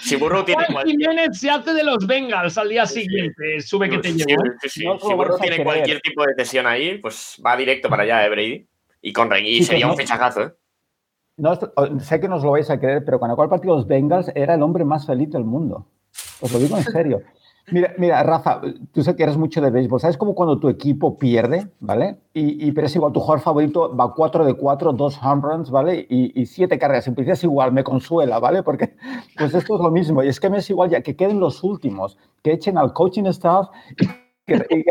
si 0.00 0.16
Burrow 0.16 0.44
tiene 0.44 0.64
Juan 0.64 0.72
cualquier, 0.74 0.98
Jiménez 0.98 1.38
se 1.38 1.48
hace 1.48 1.72
de 1.72 1.84
los 1.84 2.04
Bengals 2.06 2.58
al 2.58 2.68
día 2.68 2.84
Sí, 2.86 2.94
sí. 2.94 3.00
siguiente. 3.02 3.60
Sube 3.60 3.88
que 3.88 3.98
te 3.98 4.12
Sí, 4.12 4.24
llevo. 4.26 4.42
sí, 4.62 4.68
sí. 4.68 4.84
No 4.84 4.94
os 4.94 5.02
lo 5.02 5.08
Si 5.10 5.14
Burrow 5.14 5.38
tiene 5.38 5.62
cualquier 5.62 6.00
tipo 6.00 6.24
de 6.26 6.32
lesión 6.36 6.66
ahí, 6.66 6.98
pues 6.98 7.40
va 7.46 7.56
directo 7.56 7.88
para 7.88 8.02
allá, 8.02 8.26
eh, 8.26 8.30
Brady. 8.30 8.66
Y, 9.00 9.12
con, 9.12 9.30
y 9.36 9.52
Sí, 9.54 9.58
que 9.60 9.64
sería 9.66 9.86
no. 9.86 9.92
un 9.92 9.98
fichajazo, 9.98 10.42
¿eh? 10.42 10.52
No, 11.36 11.52
sé 12.00 12.20
que 12.20 12.28
no 12.28 12.36
os 12.36 12.44
lo 12.44 12.52
vais 12.52 12.70
a 12.70 12.78
creer, 12.78 13.04
pero 13.04 13.18
cuando 13.18 13.32
acabó 13.34 13.44
el 13.44 13.50
partido 13.50 13.74
los 13.76 13.86
Bengals 13.86 14.30
era 14.34 14.54
el 14.54 14.62
hombre 14.62 14.84
más 14.84 15.06
feliz 15.06 15.30
del 15.30 15.44
mundo. 15.44 15.86
Os 16.40 16.52
lo 16.52 16.58
digo 16.58 16.76
en 16.76 16.84
serio. 16.84 17.22
Mira, 17.72 17.94
mira, 17.96 18.22
Rafa, 18.22 18.60
tú 18.92 19.02
sé 19.02 19.16
que 19.16 19.22
eres 19.22 19.38
mucho 19.38 19.62
de 19.62 19.70
béisbol. 19.70 19.98
¿Sabes 19.98 20.18
cómo 20.18 20.34
cuando 20.34 20.58
tu 20.60 20.68
equipo 20.68 21.16
pierde, 21.18 21.68
¿vale? 21.80 22.18
Y, 22.34 22.68
y- 22.68 22.72
pero 22.72 22.86
es 22.88 22.94
igual, 22.94 23.12
tu 23.12 23.20
jugador 23.20 23.40
favorito 23.42 23.96
va 23.96 24.12
4 24.12 24.44
de 24.44 24.52
4, 24.52 24.92
dos 24.92 25.18
home 25.22 25.40
runs, 25.42 25.70
¿vale? 25.70 26.06
Y, 26.10 26.38
y 26.38 26.44
siete 26.44 26.78
carreras. 26.78 27.08
En 27.08 27.14
principio 27.14 27.32
es 27.32 27.42
igual, 27.44 27.72
me 27.72 27.82
consuela, 27.82 28.38
¿vale? 28.38 28.62
Porque 28.62 28.94
pues 29.38 29.54
esto 29.54 29.76
es 29.76 29.80
lo 29.80 29.90
mismo. 29.90 30.22
Y 30.22 30.28
es 30.28 30.40
que 30.40 30.50
me 30.50 30.58
es 30.58 30.68
igual 30.68 30.90
ya 30.90 31.00
que 31.00 31.16
queden 31.16 31.40
los 31.40 31.64
últimos, 31.64 32.18
que 32.42 32.52
echen 32.52 32.76
al 32.76 32.92
coaching 32.92 33.24
staff 33.28 33.68
y 33.98 34.06
que, 34.46 34.84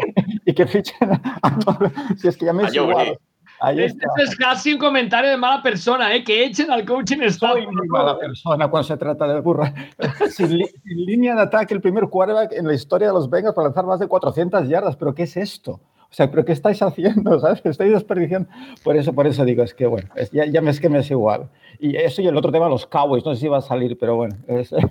y- 0.45 0.53
que 0.55 0.65
fichen 0.65 1.11
a 1.43 1.59
todos. 1.59 1.91
Si 2.17 2.27
es 2.27 2.37
que 2.37 2.45
ya 2.47 2.53
me 2.53 2.63
es 2.63 2.73
igual. 2.75 3.19
Ahí 3.65 3.81
Este 3.81 4.05
es 4.21 4.35
casi 4.35 4.73
un 4.73 4.79
comentario 4.79 5.29
de 5.29 5.37
mala 5.37 5.63
persona, 5.63 6.13
¿eh? 6.13 6.23
Que 6.23 6.43
echen 6.43 6.69
al 6.69 6.83
coaching 6.85 7.21
staff. 7.21 7.53
Soy 7.53 7.65
muy 7.65 7.87
mala 7.87 8.17
persona 8.19 8.67
cuando 8.67 8.87
se 8.87 8.97
trata 8.97 9.25
de 9.27 9.39
burra. 9.39 9.73
Sin, 10.29 10.57
li- 10.57 10.67
sin 10.83 11.05
línea 11.05 11.33
de 11.33 11.41
ataque, 11.43 11.73
el 11.73 11.79
primer 11.81 12.05
quarterback 12.09 12.51
en 12.51 12.67
la 12.67 12.73
historia 12.73 13.07
de 13.07 13.13
los 13.13 13.29
Bengals 13.29 13.55
para 13.55 13.67
lanzar 13.69 13.85
más 13.85 13.99
de 13.99 14.07
400 14.07 14.67
yardas. 14.67 14.97
¿Pero 14.97 15.15
qué 15.15 15.23
es 15.23 15.37
esto? 15.37 15.71
O 15.71 16.15
sea, 16.15 16.29
¿pero 16.29 16.43
qué 16.43 16.51
estáis 16.51 16.81
haciendo? 16.81 17.39
¿Sabes? 17.39 17.61
Estáis 17.63 17.93
desperdiciando. 17.93 18.49
Por 18.83 18.97
eso, 18.97 19.13
por 19.13 19.27
eso 19.27 19.45
digo, 19.45 19.63
es 19.63 19.73
que 19.73 19.87
bueno, 19.87 20.09
es- 20.15 20.29
ya, 20.31 20.45
ya 20.45 20.61
me 20.61 20.69
es 20.69 20.79
que 20.81 20.89
me 20.89 20.99
es 20.99 21.09
igual. 21.09 21.49
Y 21.79 21.95
eso 21.95 22.21
y 22.21 22.27
el 22.27 22.35
otro 22.35 22.51
tema, 22.51 22.67
los 22.67 22.85
Cowboys, 22.85 23.25
no 23.25 23.33
sé 23.33 23.39
si 23.41 23.47
va 23.47 23.59
a 23.59 23.61
salir, 23.61 23.97
pero 23.97 24.17
bueno. 24.17 24.35
es- 24.47 24.73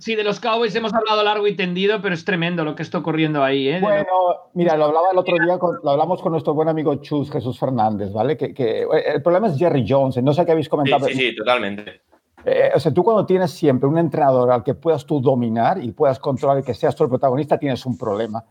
Sí, 0.00 0.14
de 0.14 0.24
los 0.24 0.40
Cowboys 0.40 0.74
hemos 0.74 0.94
hablado 0.94 1.22
largo 1.22 1.46
y 1.46 1.54
tendido, 1.54 2.00
pero 2.00 2.14
es 2.14 2.24
tremendo 2.24 2.64
lo 2.64 2.74
que 2.74 2.82
está 2.82 2.96
ocurriendo 2.96 3.44
ahí, 3.44 3.68
¿eh? 3.68 3.80
Bueno, 3.82 4.06
mira, 4.54 4.74
lo 4.74 4.86
hablaba 4.86 5.08
el 5.12 5.18
otro 5.18 5.36
día, 5.44 5.58
con- 5.58 5.78
lo 5.82 5.90
hablamos 5.90 6.22
con 6.22 6.32
nuestro 6.32 6.54
buen 6.54 6.68
amigo 6.70 6.94
Chus, 6.96 7.30
Jesús 7.30 7.58
Fernández, 7.58 8.10
¿vale? 8.10 8.34
Que, 8.34 8.54
que, 8.54 8.80
eh, 8.84 8.86
el 9.14 9.22
problema 9.22 9.48
es 9.48 9.58
Jerry 9.58 9.84
Jones, 9.86 10.16
no 10.22 10.32
sé 10.32 10.46
qué 10.46 10.52
habéis 10.52 10.66
Sí, 10.66 10.70
comentado. 10.70 11.06
sí, 11.06 11.12
sí, 11.12 11.36
totalmente. 11.36 12.00
Eh, 12.46 12.70
o 12.74 12.80
sea, 12.80 12.94
tú 12.94 13.04
cuando 13.04 13.26
tienes 13.26 13.50
siempre 13.50 13.86
un 13.86 13.98
entrenador 13.98 14.50
al 14.50 14.64
que 14.64 14.72
puedas 14.72 15.04
tú 15.04 15.20
dominar 15.20 15.84
y 15.84 15.92
puedas 15.92 16.18
controlar 16.18 16.60
y 16.60 16.62
que 16.62 16.72
seas 16.72 16.96
tú 16.96 17.04
el 17.04 17.10
protagonista, 17.10 17.58
tienes 17.58 17.84
un 17.84 17.98
problema. 17.98 18.42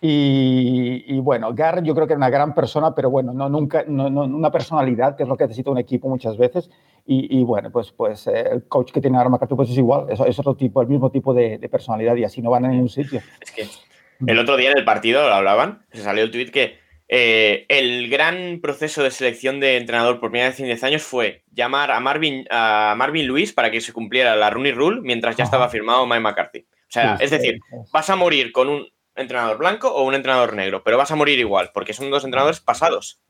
Y, 0.00 1.04
y 1.06 1.18
bueno, 1.20 1.52
Garrett 1.52 1.84
yo 1.84 1.94
creo 1.94 2.06
que 2.06 2.12
era 2.12 2.18
una 2.18 2.30
gran 2.30 2.54
persona, 2.54 2.94
pero 2.94 3.10
bueno, 3.10 3.32
no, 3.32 3.48
nunca, 3.48 3.84
no, 3.86 4.10
no- 4.10 4.22
una 4.22 4.50
personalidad, 4.52 5.16
que 5.16 5.24
es 5.24 5.28
lo 5.28 5.36
que 5.36 5.44
necesita 5.44 5.70
un 5.70 5.78
equipo 5.78 6.08
muchas 6.08 6.36
veces. 6.36 6.70
Y, 7.04 7.38
y 7.38 7.42
bueno, 7.42 7.70
pues, 7.70 7.90
pues 7.92 8.26
eh, 8.26 8.48
el 8.52 8.68
coach 8.68 8.92
que 8.92 9.00
tiene 9.00 9.18
ahora 9.18 9.30
McCarthy 9.30 9.56
pues 9.56 9.70
es 9.70 9.78
igual, 9.78 10.06
es, 10.08 10.20
es 10.20 10.38
otro 10.38 10.54
tipo, 10.54 10.80
el 10.82 10.88
mismo 10.88 11.10
tipo 11.10 11.34
de, 11.34 11.58
de 11.58 11.68
personalidad 11.68 12.14
y 12.16 12.24
así 12.24 12.40
no 12.40 12.50
van 12.50 12.64
a 12.64 12.68
ningún 12.68 12.88
sitio. 12.88 13.20
Es 13.40 13.50
que 13.50 13.66
el 14.26 14.38
otro 14.38 14.56
día 14.56 14.70
en 14.70 14.78
el 14.78 14.84
partido 14.84 15.28
lo 15.28 15.34
hablaban, 15.34 15.84
se 15.92 16.02
salió 16.02 16.22
el 16.22 16.30
tuit 16.30 16.50
que 16.50 16.78
eh, 17.14 17.66
el 17.68 18.08
gran 18.08 18.60
proceso 18.62 19.02
de 19.02 19.10
selección 19.10 19.60
de 19.60 19.76
entrenador 19.76 20.18
por 20.18 20.30
primera 20.30 20.48
vez 20.48 20.60
en 20.60 20.64
10 20.66 20.82
años 20.84 21.02
fue 21.02 21.44
llamar 21.52 21.90
a 21.90 22.00
Marvin, 22.00 22.46
a 22.50 22.94
Marvin 22.96 23.26
Lewis 23.26 23.52
para 23.52 23.70
que 23.70 23.82
se 23.82 23.92
cumpliera 23.92 24.34
la 24.34 24.48
Rooney 24.48 24.72
Rule 24.72 25.02
mientras 25.02 25.36
ya 25.36 25.44
estaba 25.44 25.68
firmado 25.68 26.06
Mike 26.06 26.20
McCarthy. 26.20 26.60
O 26.60 26.88
sea, 26.88 27.18
Sí, 27.18 27.24
es 27.24 27.30
decir, 27.30 27.58
sí, 27.70 27.76
vas 27.92 28.08
a 28.08 28.16
morir 28.16 28.50
con 28.50 28.70
un 28.70 28.88
entrenador 29.14 29.58
blanco 29.58 29.92
o 29.92 30.04
un 30.04 30.14
entrenador 30.14 30.54
negro, 30.54 30.82
pero 30.84 30.96
vas 30.96 31.10
a 31.10 31.16
morir 31.16 31.38
igual, 31.38 31.70
porque 31.74 31.92
son 31.92 32.10
dos 32.10 32.24
entrenadores 32.24 32.60
pasados. 32.60 33.20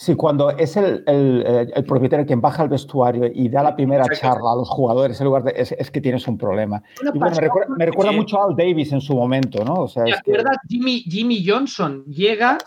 Sí, 0.00 0.14
cuando 0.14 0.50
es 0.50 0.76
el, 0.76 1.02
el, 1.08 1.42
eh, 1.44 1.66
el 1.74 1.84
propietario 1.84 2.24
quien 2.24 2.40
baja 2.40 2.62
al 2.62 2.68
vestuario 2.68 3.28
y 3.34 3.48
da 3.48 3.64
la 3.64 3.74
primera 3.74 4.04
charla 4.08 4.52
a 4.52 4.54
los 4.56 4.68
jugadores 4.68 5.20
en 5.20 5.24
lugar 5.26 5.42
de. 5.42 5.52
Es, 5.56 5.72
es 5.72 5.90
que 5.90 6.00
tienes 6.00 6.28
un 6.28 6.38
problema. 6.38 6.80
Una 7.02 7.10
Y 7.12 7.18
bueno, 7.18 7.34
me 7.34 7.40
recuerda, 7.40 7.74
me 7.76 7.86
recuerda 7.86 8.12
Sí. 8.12 8.16
mucho 8.16 8.40
a 8.40 8.44
Al 8.46 8.54
Davis 8.54 8.92
en 8.92 9.00
su 9.00 9.16
momento, 9.16 9.64
¿no? 9.64 9.74
O 9.74 9.88
sea, 9.88 10.04
¿Te 10.04 10.10
es 10.10 10.22
que-? 10.22 10.40
Jimmy, 10.68 11.00
Jimmy 11.00 11.44
Johnson 11.44 12.04
llega, 12.04 12.58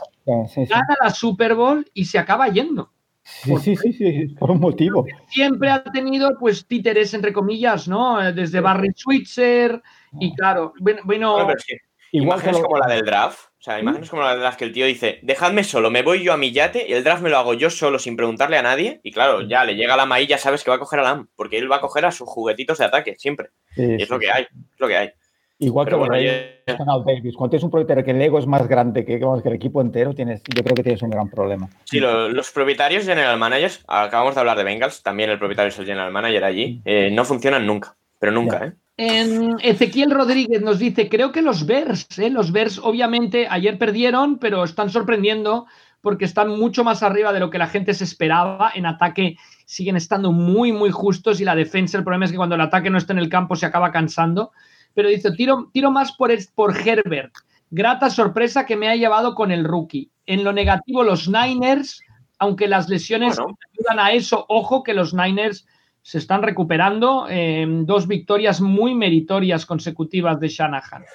sí, 0.50 0.66
sí. 0.66 0.74
gana 0.74 0.94
la 1.02 1.10
Super 1.10 1.56
Bowl 1.56 1.90
y 1.94 2.04
se 2.04 2.20
acaba 2.20 2.50
yendo. 2.50 2.92
Sí, 3.24 3.56
sí, 3.60 3.78
sí, 3.78 3.94
sí, 3.94 4.28
por 4.38 4.52
un 4.52 4.60
motivo. 4.60 5.06
Siempre 5.30 5.70
ha 5.70 5.82
tenido, 5.84 6.38
pues, 6.38 6.66
títeres, 6.68 7.14
entre 7.14 7.32
comillas, 7.32 7.88
¿no? 7.88 8.22
Eh, 8.22 8.34
Desde 8.34 8.60
Barry 8.60 8.90
Switzer 8.94 9.82
y, 10.20 10.36
claro, 10.36 10.74
bueno, 10.82 11.00
bueno, 11.06 11.32
Bueno, 11.34 11.48
pero 11.48 11.60
es 11.60 11.66
que 11.66 11.78
Igual 12.12 12.42
que 12.42 12.50
imágenes 12.50 12.58
lo- 12.62 12.68
como 12.68 12.78
la 12.80 12.94
del 12.94 13.06
draft, 13.06 13.40
o 13.62 13.64
sea, 13.64 13.80
imágenes 13.80 14.10
como 14.10 14.24
las 14.24 14.58
que 14.58 14.66
el 14.66 14.72
tío 14.74 14.88
dice, 14.88 15.20
dejadme 15.22 15.64
solo, 15.64 15.92
me 15.92 16.02
voy 16.02 16.24
yo 16.24 16.34
a 16.34 16.38
mi 16.38 16.52
yate 16.52 16.88
y 16.90 16.94
el 16.94 17.04
draft 17.04 17.22
me 17.22 17.30
lo 17.30 17.38
hago 17.38 17.54
yo 17.54 17.70
solo 17.70 18.00
sin 18.00 18.16
preguntarle 18.16 18.58
a 18.58 18.64
nadie. 18.64 19.00
Y 19.04 19.12
claro, 19.12 19.42
ya 19.42 19.64
le 19.66 19.76
llega 19.76 19.96
la 19.96 20.08
maíz, 20.08 20.28
ya 20.28 20.40
sabes 20.40 20.64
que 20.64 20.72
va 20.72 20.78
a 20.78 20.80
coger 20.80 21.00
a 21.02 21.04
Lam, 21.04 21.28
porque 21.36 21.60
él 21.60 21.72
va 21.72 21.76
a 21.76 21.82
coger 21.82 22.06
a 22.06 22.12
sus 22.12 22.28
juguetitos 22.28 22.80
de 22.80 22.86
ataque, 22.86 23.16
siempre. 23.20 23.50
Sí, 23.76 23.84
Y 23.84 24.02
es 24.02 24.08
sí, 24.08 24.14
lo 24.14 24.18
que 24.20 24.26
sí. 24.26 24.32
hay, 24.34 24.44
es 24.46 24.80
lo 24.80 24.88
que 24.88 24.98
hay. 24.98 25.12
Igual 25.60 25.86
Pero 25.86 25.98
que 25.98 26.08
bueno, 26.08 26.16
Al 26.16 27.04
Davis. 27.06 27.36
Cuando 27.36 27.52
tienes 27.52 27.64
un 27.64 27.70
propietario 27.70 28.04
que 28.04 28.10
el 28.10 28.22
ego 28.24 28.40
es 28.40 28.48
más 28.48 28.68
grande 28.68 29.06
que, 29.06 29.20
que 29.20 29.26
el 29.50 29.54
equipo 29.54 29.80
entero, 29.80 30.16
tienes, 30.16 30.42
yo 30.56 30.64
creo 30.64 30.74
que 30.76 30.82
tienes 30.82 31.04
un 31.04 31.12
gran 31.12 31.30
problema. 31.30 31.70
Sí, 31.84 32.00
lo- 32.00 32.30
los 32.30 32.50
propietarios 32.50 33.06
general 33.06 33.38
managers, 33.38 33.84
acabamos 33.88 34.34
de 34.34 34.40
hablar 34.42 34.58
de 34.58 34.64
Bengals, 34.64 35.04
también 35.04 35.30
el 35.30 35.38
propietario 35.38 35.70
es 35.70 35.78
el 35.78 35.86
general 35.86 36.12
manager 36.12 36.44
allí, 36.46 36.82
eh, 36.84 37.12
no 37.12 37.26
funcionan 37.26 37.68
nunca, 37.68 37.96
pero 38.18 38.32
nunca, 38.32 38.60
Ya. 38.60 38.66
¿eh? 38.66 38.74
En 39.04 39.56
Ezequiel 39.64 40.12
Rodríguez 40.12 40.62
nos 40.62 40.78
dice, 40.78 41.10
creo 41.10 41.32
que 41.32 41.42
los 41.42 41.66
Bears, 41.66 42.06
¿eh? 42.20 42.30
los 42.30 42.52
Bears 42.52 42.78
obviamente 42.78 43.48
ayer 43.50 43.80
perdieron, 43.80 44.38
pero 44.38 44.64
están 44.64 44.92
sorprendiendo 44.92 45.66
porque 46.02 46.26
están 46.26 46.50
mucho 46.50 46.84
más 46.84 47.02
arriba 47.02 47.34
de 47.34 47.40
lo 47.40 47.50
que 47.50 47.58
la 47.58 47.66
gente 47.66 47.96
se 47.96 48.04
esperaba. 48.04 48.72
En 48.76 48.86
ataque 48.86 49.38
siguen 49.66 49.96
estando 49.96 50.32
muy, 50.32 50.72
muy 50.72 50.92
justos 50.92 51.42
y 51.42 51.46
la 51.46 51.56
defensa, 51.56 51.98
el 51.98 52.04
problema 52.04 52.26
es 52.26 52.32
que 52.32 52.38
cuando 52.38 52.54
el 52.54 52.62
ataque 52.62 52.92
no 52.92 53.00
está 53.00 53.14
en 53.14 53.18
el 53.18 53.30
campo 53.30 53.56
se 53.56 53.66
acaba 53.66 53.92
cansando. 53.92 54.52
Pero 54.94 55.10
dice, 55.10 55.32
tiro, 55.32 55.72
tiro 55.74 55.90
más 55.90 56.12
por, 56.12 56.30
por 56.54 56.78
Herbert. 56.78 57.34
Grata 57.72 58.12
sorpresa 58.12 58.68
que 58.68 58.76
me 58.76 58.88
ha 58.88 58.96
llevado 58.96 59.34
con 59.34 59.50
el 59.50 59.64
rookie. 59.64 60.12
En 60.28 60.44
lo 60.44 60.54
negativo, 60.54 61.04
los 61.04 61.28
Niners, 61.28 62.02
aunque 62.38 62.68
las 62.68 62.88
lesiones 62.88 63.38
Bueno. 63.38 63.58
ayudan 63.74 64.06
a 64.06 64.12
eso, 64.12 64.46
ojo 64.48 64.84
que 64.84 64.94
los 64.94 65.12
Niners 65.12 65.66
se 66.02 66.18
están 66.18 66.42
recuperando. 66.42 67.28
eh, 67.30 67.66
dos 67.86 68.08
victorias 68.08 68.62
muy 68.62 68.96
meritorias 68.96 69.66
consecutivas 69.66 70.40
de 70.40 70.48
Shanahan. 70.48 71.06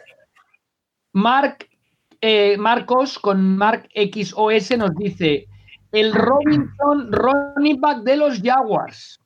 Mark, 1.12 1.68
eh, 2.20 2.56
Marcos 2.58 3.18
con 3.18 3.56
Mark 3.56 3.88
XOS 3.94 4.76
nos 4.78 4.94
dice: 4.94 5.46
el 5.92 6.14
Robinson 6.14 7.10
running 7.12 7.80
back 7.80 7.98
de 8.02 8.16
los 8.16 8.40
Jaguars. 8.42 9.20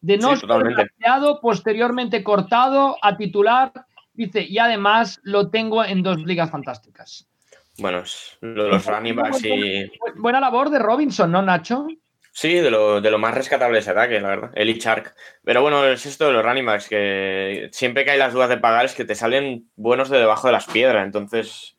De 0.00 0.18
no 0.18 0.34
Sí, 0.34 0.46
ser 0.46 0.48
posteriormente 1.40 2.24
cortado 2.24 2.96
a 3.02 3.16
titular. 3.16 3.72
Dice, 4.14 4.42
y 4.42 4.58
además 4.58 5.20
lo 5.22 5.48
tengo 5.48 5.84
en 5.84 6.02
dos 6.02 6.18
ligas 6.24 6.50
fantásticas. 6.50 7.28
Bueno, 7.78 8.00
es 8.00 8.36
lo 8.42 8.64
de 8.64 8.70
los 8.70 8.84
running 8.84 9.16
backs 9.16 9.42
y... 9.44 9.48
Bu- 9.48 10.14
Buena 10.16 10.40
labor 10.40 10.68
de 10.68 10.78
Robinson, 10.78 11.30
¿no, 11.30 11.40
Nacho? 11.40 11.86
Sí, 12.34 12.54
de 12.54 12.70
lo, 12.70 13.00
de 13.02 13.10
lo 13.10 13.18
más 13.18 13.34
rescatable 13.34 13.74
de 13.74 13.80
ese 13.80 13.90
ataque, 13.90 14.18
la 14.18 14.28
verdad. 14.28 14.50
El 14.54 14.72
Shark. 14.78 15.14
Pero 15.44 15.60
bueno, 15.60 15.84
es 15.84 16.06
esto 16.06 16.26
de 16.26 16.32
los 16.32 16.42
running 16.44 16.64
backs, 16.64 16.88
que 16.88 17.68
siempre 17.72 18.04
que 18.04 18.12
hay 18.12 18.18
las 18.18 18.32
dudas 18.32 18.48
de 18.48 18.56
pagar 18.56 18.86
es 18.86 18.94
que 18.94 19.04
te 19.04 19.14
salen 19.14 19.68
buenos 19.76 20.08
de 20.08 20.18
debajo 20.18 20.46
de 20.46 20.54
las 20.54 20.64
piedras. 20.66 21.04
Entonces, 21.04 21.76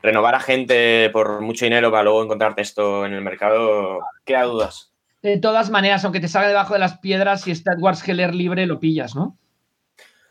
renovar 0.00 0.36
a 0.36 0.40
gente 0.40 1.10
por 1.10 1.40
mucho 1.40 1.64
dinero 1.64 1.90
para 1.90 2.04
luego 2.04 2.22
encontrarte 2.22 2.62
esto 2.62 3.04
en 3.06 3.12
el 3.12 3.22
mercado, 3.22 3.98
queda 4.24 4.44
dudas. 4.44 4.92
De 5.20 5.36
todas 5.38 5.68
maneras, 5.68 6.04
aunque 6.04 6.20
te 6.20 6.28
salga 6.28 6.46
debajo 6.48 6.74
de 6.74 6.78
las 6.78 6.98
piedras, 6.98 7.40
si 7.42 7.50
está 7.50 7.72
Edwards 7.72 8.08
Heller 8.08 8.32
libre, 8.36 8.66
lo 8.66 8.78
pillas, 8.78 9.16
¿no? 9.16 9.36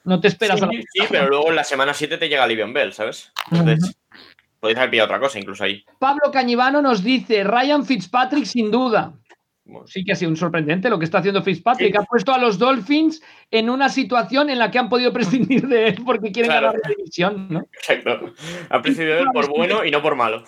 No 0.06 0.22
te 0.22 0.30
esperas 0.30 0.60
Sí, 0.60 0.64
a 0.64 0.68
la- 0.68 0.72
sí, 0.82 1.02
pero 1.10 1.28
luego 1.28 1.50
en 1.50 1.58
la 1.58 1.66
semana 1.66 1.94
7 1.94 2.18
te 2.18 2.30
llega 2.30 2.48
Livion 2.48 2.72
Bell, 2.72 2.94
¿sabes? 2.94 3.34
Entonces, 3.52 3.98
podéis 4.62 4.78
haber 4.78 4.92
pillado 4.92 5.08
otra 5.08 5.20
cosa 5.20 5.38
incluso 5.40 5.66
ahí. 5.66 5.84
Pablo 6.00 6.32
Cañivano 6.32 6.82
nos 6.82 7.04
dice, 7.04 7.44
Ryan 7.44 7.86
Fitzpatrick 7.86 8.46
sin 8.46 8.72
duda. 8.72 9.12
Sí 9.86 10.04
que 10.04 10.14
ha 10.14 10.16
sido 10.16 10.32
un 10.32 10.38
sorprendente 10.38 10.90
lo 10.90 11.00
que 11.00 11.06
está 11.06 11.20
haciendo 11.20 11.42
Fitzpatrick. 11.42 11.96
Ha 11.96 12.04
puesto 12.04 12.34
a 12.34 12.38
los 12.38 12.58
Dolphins 12.58 13.22
en 13.52 13.70
una 13.70 13.90
situación 13.90 14.50
en 14.50 14.60
la 14.60 14.72
que 14.72 14.80
han 14.80 14.90
podido 14.90 15.12
prescindir 15.14 15.68
de 15.68 15.90
él 15.90 16.04
porque 16.06 16.32
quieren 16.32 16.52
ganar 16.52 16.76
la 16.82 16.90
división, 16.90 17.48
¿no? 17.50 17.68
Exacto. 17.74 18.34
Ha 18.70 18.82
prescindido 18.82 19.16
de 19.18 19.22
él 19.24 19.28
por 19.34 19.50
bueno 19.50 19.84
y 19.84 19.92
no 19.92 20.02
por 20.02 20.16
malo. 20.16 20.44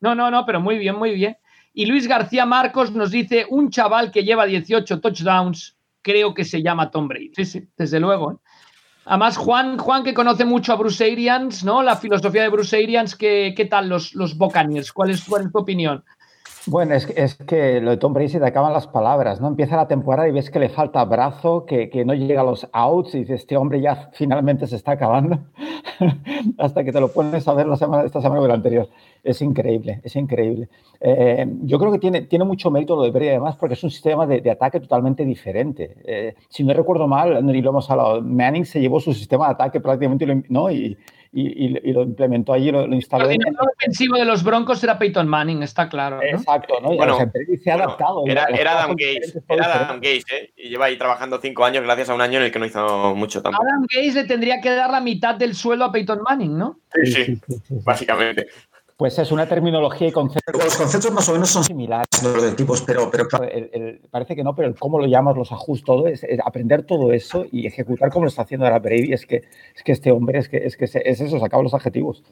No, 0.00 0.14
no, 0.14 0.30
no, 0.30 0.44
pero 0.44 0.60
muy 0.60 0.78
bien, 0.78 0.96
muy 0.96 1.14
bien. 1.14 1.36
Y 1.72 1.86
Luis 1.86 2.06
García 2.06 2.46
Marcos 2.46 2.92
nos 2.92 3.10
dice, 3.10 3.46
un 3.48 3.70
chaval 3.70 4.12
que 4.12 4.22
lleva 4.22 4.46
18 4.46 5.00
touchdowns, 5.00 5.76
creo 6.02 6.34
que 6.34 6.44
se 6.44 6.62
llama 6.62 6.90
Tom 6.90 7.08
Brady. 7.08 7.32
Sí, 7.34 7.44
sí, 7.44 7.68
desde 7.76 7.98
luego. 7.98 8.32
¿eh? 8.32 8.36
Además, 9.06 9.36
Juan, 9.36 9.76
Juan, 9.76 10.04
que 10.04 10.14
conoce 10.14 10.44
mucho 10.44 10.72
a 10.72 10.76
Bruce 10.76 11.04
Arians, 11.04 11.64
¿no? 11.64 11.82
La 11.82 11.96
filosofía 11.96 12.42
de 12.42 12.48
Bruce 12.48 12.76
Arians, 12.76 13.16
¿qué, 13.16 13.52
qué 13.56 13.66
tal 13.66 13.88
los, 13.88 14.14
los 14.14 14.36
Buccaneers? 14.36 14.92
¿Cuál 14.92 15.10
es, 15.10 15.24
¿Cuál 15.24 15.46
es 15.46 15.52
tu 15.52 15.58
opinión? 15.58 16.04
Bueno, 16.66 16.94
es, 16.94 17.06
es, 17.14 17.34
que 17.34 17.78
lo 17.82 17.90
de 17.90 17.98
Tom 17.98 18.14
Brady 18.14 18.30
se 18.30 18.40
te 18.40 18.46
acaban 18.46 18.72
las 18.72 18.86
palabras, 18.86 19.38
¿no? 19.38 19.48
Empieza 19.48 19.76
la 19.76 19.86
temporada 19.86 20.26
y 20.28 20.32
ves 20.32 20.50
que 20.50 20.58
le 20.58 20.70
falta 20.70 21.04
brazo, 21.04 21.66
que, 21.66 21.90
que 21.90 22.06
no 22.06 22.14
llega 22.14 22.40
a 22.40 22.44
los 22.44 22.66
outs 22.72 23.14
y 23.14 23.18
dices, 23.18 23.40
este 23.40 23.58
hombre 23.58 23.82
ya 23.82 24.08
finalmente 24.14 24.66
se 24.66 24.76
está 24.76 24.92
acabando, 24.92 25.40
hasta 26.58 26.82
que 26.82 26.90
te 26.90 27.00
lo 27.00 27.08
pones 27.08 27.46
a 27.48 27.54
ver 27.54 27.66
la 27.66 27.76
semana, 27.76 28.04
esta 28.04 28.22
semana 28.22 28.40
o 28.40 28.48
la 28.48 28.54
anterior. 28.54 28.88
Es 29.22 29.42
increíble, 29.42 30.00
es 30.04 30.16
increíble. 30.16 30.70
Eh, 31.00 31.46
yo 31.64 31.78
creo 31.78 31.92
que 31.92 31.98
tiene, 31.98 32.22
tiene 32.22 32.46
mucho 32.46 32.70
mérito 32.70 32.96
lo 32.96 33.02
de 33.02 33.10
Brady, 33.10 33.28
además, 33.28 33.56
porque 33.56 33.74
es 33.74 33.84
un 33.84 33.90
sistema 33.90 34.26
de, 34.26 34.40
de 34.40 34.50
ataque 34.50 34.80
totalmente 34.80 35.26
diferente. 35.26 35.96
Eh, 36.06 36.34
si 36.48 36.64
no 36.64 36.72
recuerdo 36.72 37.06
mal, 37.06 37.46
y 37.54 37.60
lo 37.60 37.70
hemos 37.70 37.90
hablado, 37.90 38.22
Manning 38.22 38.64
se 38.64 38.80
llevó 38.80 39.00
su 39.00 39.12
sistema 39.12 39.48
de 39.48 39.52
ataque 39.52 39.80
prácticamente, 39.80 40.44
¿no? 40.48 40.70
Y, 40.70 40.96
y, 41.36 41.78
y, 41.88 41.92
lo 41.92 42.02
implementó 42.02 42.52
allí, 42.52 42.70
lo, 42.70 42.86
lo 42.86 42.94
instaló. 42.94 43.28
El 43.28 43.34
en... 43.34 43.56
ofensivo 43.76 44.16
de 44.16 44.24
los 44.24 44.44
Broncos 44.44 44.82
era 44.84 44.98
Peyton 44.98 45.26
Manning, 45.26 45.64
está 45.64 45.88
claro. 45.88 46.16
¿no? 46.16 46.22
Exacto, 46.22 46.74
¿no? 46.80 46.94
Bueno, 46.94 47.16
se 47.16 47.70
ha 47.70 47.74
bueno, 47.74 47.84
adaptado. 47.84 48.24
Era, 48.26 48.44
era 48.44 48.78
Adam 48.78 48.90
Gates, 48.90 49.36
era 49.48 49.84
Adam 49.84 49.96
Gates, 49.96 50.24
¿eh? 50.32 50.52
Y 50.56 50.68
lleva 50.68 50.86
ahí 50.86 50.96
trabajando 50.96 51.40
cinco 51.40 51.64
años 51.64 51.82
gracias 51.82 52.08
a 52.10 52.14
un 52.14 52.20
año 52.20 52.38
en 52.38 52.44
el 52.44 52.52
que 52.52 52.60
no 52.60 52.66
hizo 52.66 53.16
mucho 53.16 53.42
tampoco. 53.42 53.64
Adam 53.64 53.82
Gates 53.82 54.14
le 54.14 54.24
tendría 54.24 54.60
que 54.60 54.70
dar 54.70 54.90
la 54.90 55.00
mitad 55.00 55.34
del 55.34 55.56
suelo 55.56 55.86
a 55.86 55.92
Peyton 55.92 56.22
Manning, 56.22 56.56
¿no? 56.56 56.78
Sí, 56.92 57.06
sí, 57.06 57.24
sí, 57.24 57.40
sí, 57.48 57.54
sí 57.66 57.74
básicamente. 57.84 58.46
Pues 59.04 59.18
es 59.18 59.32
una 59.32 59.46
terminología 59.46 60.08
y 60.08 60.12
conceptos. 60.12 60.64
Los 60.64 60.76
conceptos 60.78 61.12
más 61.12 61.28
o 61.28 61.34
menos 61.34 61.50
son 61.50 61.62
similares 61.62 62.06
los 62.22 62.42
de 62.42 62.52
tipos, 62.52 62.80
pero. 62.80 63.10
pero... 63.10 63.28
El, 63.42 63.68
el, 63.74 64.00
parece 64.10 64.34
que 64.34 64.42
no, 64.42 64.54
pero 64.54 64.66
el 64.66 64.76
cómo 64.76 64.98
lo 64.98 65.04
llamas, 65.04 65.36
los 65.36 65.52
ajustes, 65.52 65.84
todo, 65.84 66.06
es, 66.06 66.24
es, 66.24 66.40
aprender 66.42 66.86
todo 66.86 67.12
eso 67.12 67.44
y 67.52 67.66
ejecutar 67.66 68.08
como 68.08 68.24
lo 68.24 68.30
está 68.30 68.40
haciendo 68.40 68.64
ahora 68.64 68.78
Brady. 68.78 69.12
Es 69.12 69.26
que, 69.26 69.42
es 69.76 69.82
que 69.82 69.92
este 69.92 70.10
hombre 70.10 70.38
es 70.38 70.48
que 70.48 70.56
es, 70.56 70.78
que 70.78 70.86
es 70.86 70.94
eso, 70.94 71.38
se 71.38 71.44
acaban 71.44 71.64
los 71.64 71.74
adjetivos. 71.74 72.22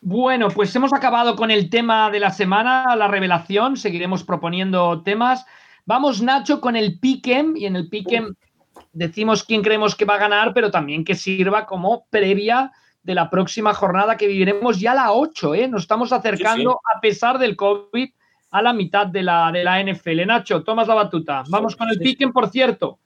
Bueno, 0.00 0.48
pues 0.48 0.74
hemos 0.74 0.92
acabado 0.92 1.36
con 1.36 1.52
el 1.52 1.70
tema 1.70 2.10
de 2.10 2.18
la 2.18 2.32
semana, 2.32 2.96
la 2.96 3.06
revelación. 3.06 3.76
Seguiremos 3.76 4.24
proponiendo 4.24 5.04
temas. 5.04 5.46
Vamos, 5.86 6.22
Nacho, 6.22 6.60
con 6.60 6.74
el 6.74 6.98
Piquem. 6.98 7.56
Y 7.56 7.66
en 7.66 7.76
el 7.76 7.88
Piquem 7.88 8.34
decimos 8.92 9.44
quién 9.44 9.62
creemos 9.62 9.94
que 9.94 10.06
va 10.06 10.16
a 10.16 10.18
ganar, 10.18 10.54
pero 10.54 10.72
también 10.72 11.04
que 11.04 11.14
sirva 11.14 11.66
como 11.66 12.06
previa 12.10 12.72
de 13.02 13.14
la 13.14 13.28
próxima 13.28 13.74
jornada 13.74 14.16
que 14.16 14.28
viviremos 14.28 14.78
ya 14.78 14.94
la 14.94 15.12
8, 15.12 15.54
¿eh? 15.54 15.68
Nos 15.68 15.82
estamos 15.82 16.12
acercando, 16.12 16.70
sí, 16.70 16.76
sí. 16.76 16.96
a 16.96 17.00
pesar 17.00 17.38
del 17.38 17.56
COVID, 17.56 18.08
a 18.50 18.62
la 18.62 18.72
mitad 18.72 19.06
de 19.06 19.22
la, 19.22 19.50
de 19.50 19.64
la 19.64 19.82
NFL. 19.82 20.26
Nacho, 20.26 20.62
tomas 20.62 20.86
la 20.86 20.94
batuta. 20.94 21.42
Vamos 21.48 21.74
con 21.74 21.88
el 21.88 21.98
piquen, 21.98 22.32
por 22.32 22.48
cierto. 22.50 23.00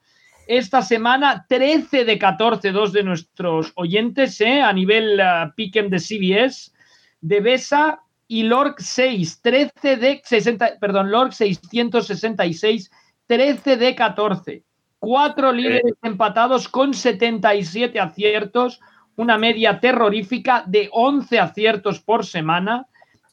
Esta 0.46 0.82
semana, 0.82 1.46
13 1.48 2.04
de 2.04 2.18
14, 2.18 2.70
dos 2.70 2.92
de 2.92 3.02
nuestros 3.02 3.72
oyentes, 3.74 4.40
¿eh? 4.40 4.60
a 4.60 4.72
nivel 4.72 5.20
uh, 5.20 5.52
piquen 5.54 5.88
de 5.90 5.98
CBS, 5.98 6.72
de 7.20 7.40
Besa 7.40 8.00
y 8.28 8.42
Lork 8.42 8.80
6, 8.80 9.40
13 9.42 9.96
de 9.96 10.20
60, 10.24 10.78
perdón, 10.80 11.10
Lork 11.10 11.32
666, 11.32 12.90
13 13.26 13.76
de 13.76 13.94
14. 13.94 14.62
Cuatro 14.98 15.52
líderes 15.52 15.92
eh. 15.92 15.96
empatados 16.02 16.68
con 16.68 16.94
77 16.94 17.98
aciertos 17.98 18.80
una 19.16 19.38
media 19.38 19.80
terrorífica 19.80 20.64
de 20.66 20.88
11 20.92 21.40
aciertos 21.40 22.00
por 22.00 22.24
semana, 22.24 22.86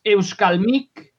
Euskalmic, 0.03 1.13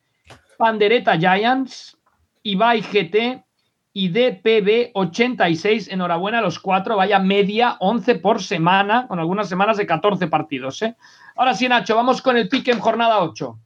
Pandereta 0.57 1.19
Giants, 1.19 1.97
Ibai 2.43 2.83
GT 2.83 3.45
y 3.93 4.09
DPB 4.09 4.91
86. 4.95 5.89
Enhorabuena 5.89 6.39
a 6.39 6.43
los 6.43 6.59
cuatro, 6.59 6.97
vaya 6.97 7.19
media 7.19 7.77
11 7.81 8.17
por 8.17 8.43
semana, 8.43 9.07
con 9.07 9.19
algunas 9.19 9.49
semanas 9.49 9.77
de 9.77 9.87
14 9.87 10.27
partidos. 10.27 10.83
¿eh? 10.83 10.97
Ahora 11.37 11.55
sí, 11.55 11.69
Nacho, 11.69 11.95
vamos 11.95 12.21
con 12.21 12.37
el 12.37 12.49
pique 12.49 12.73
en 12.73 12.81
jornada 12.81 13.21
8. 13.21 13.59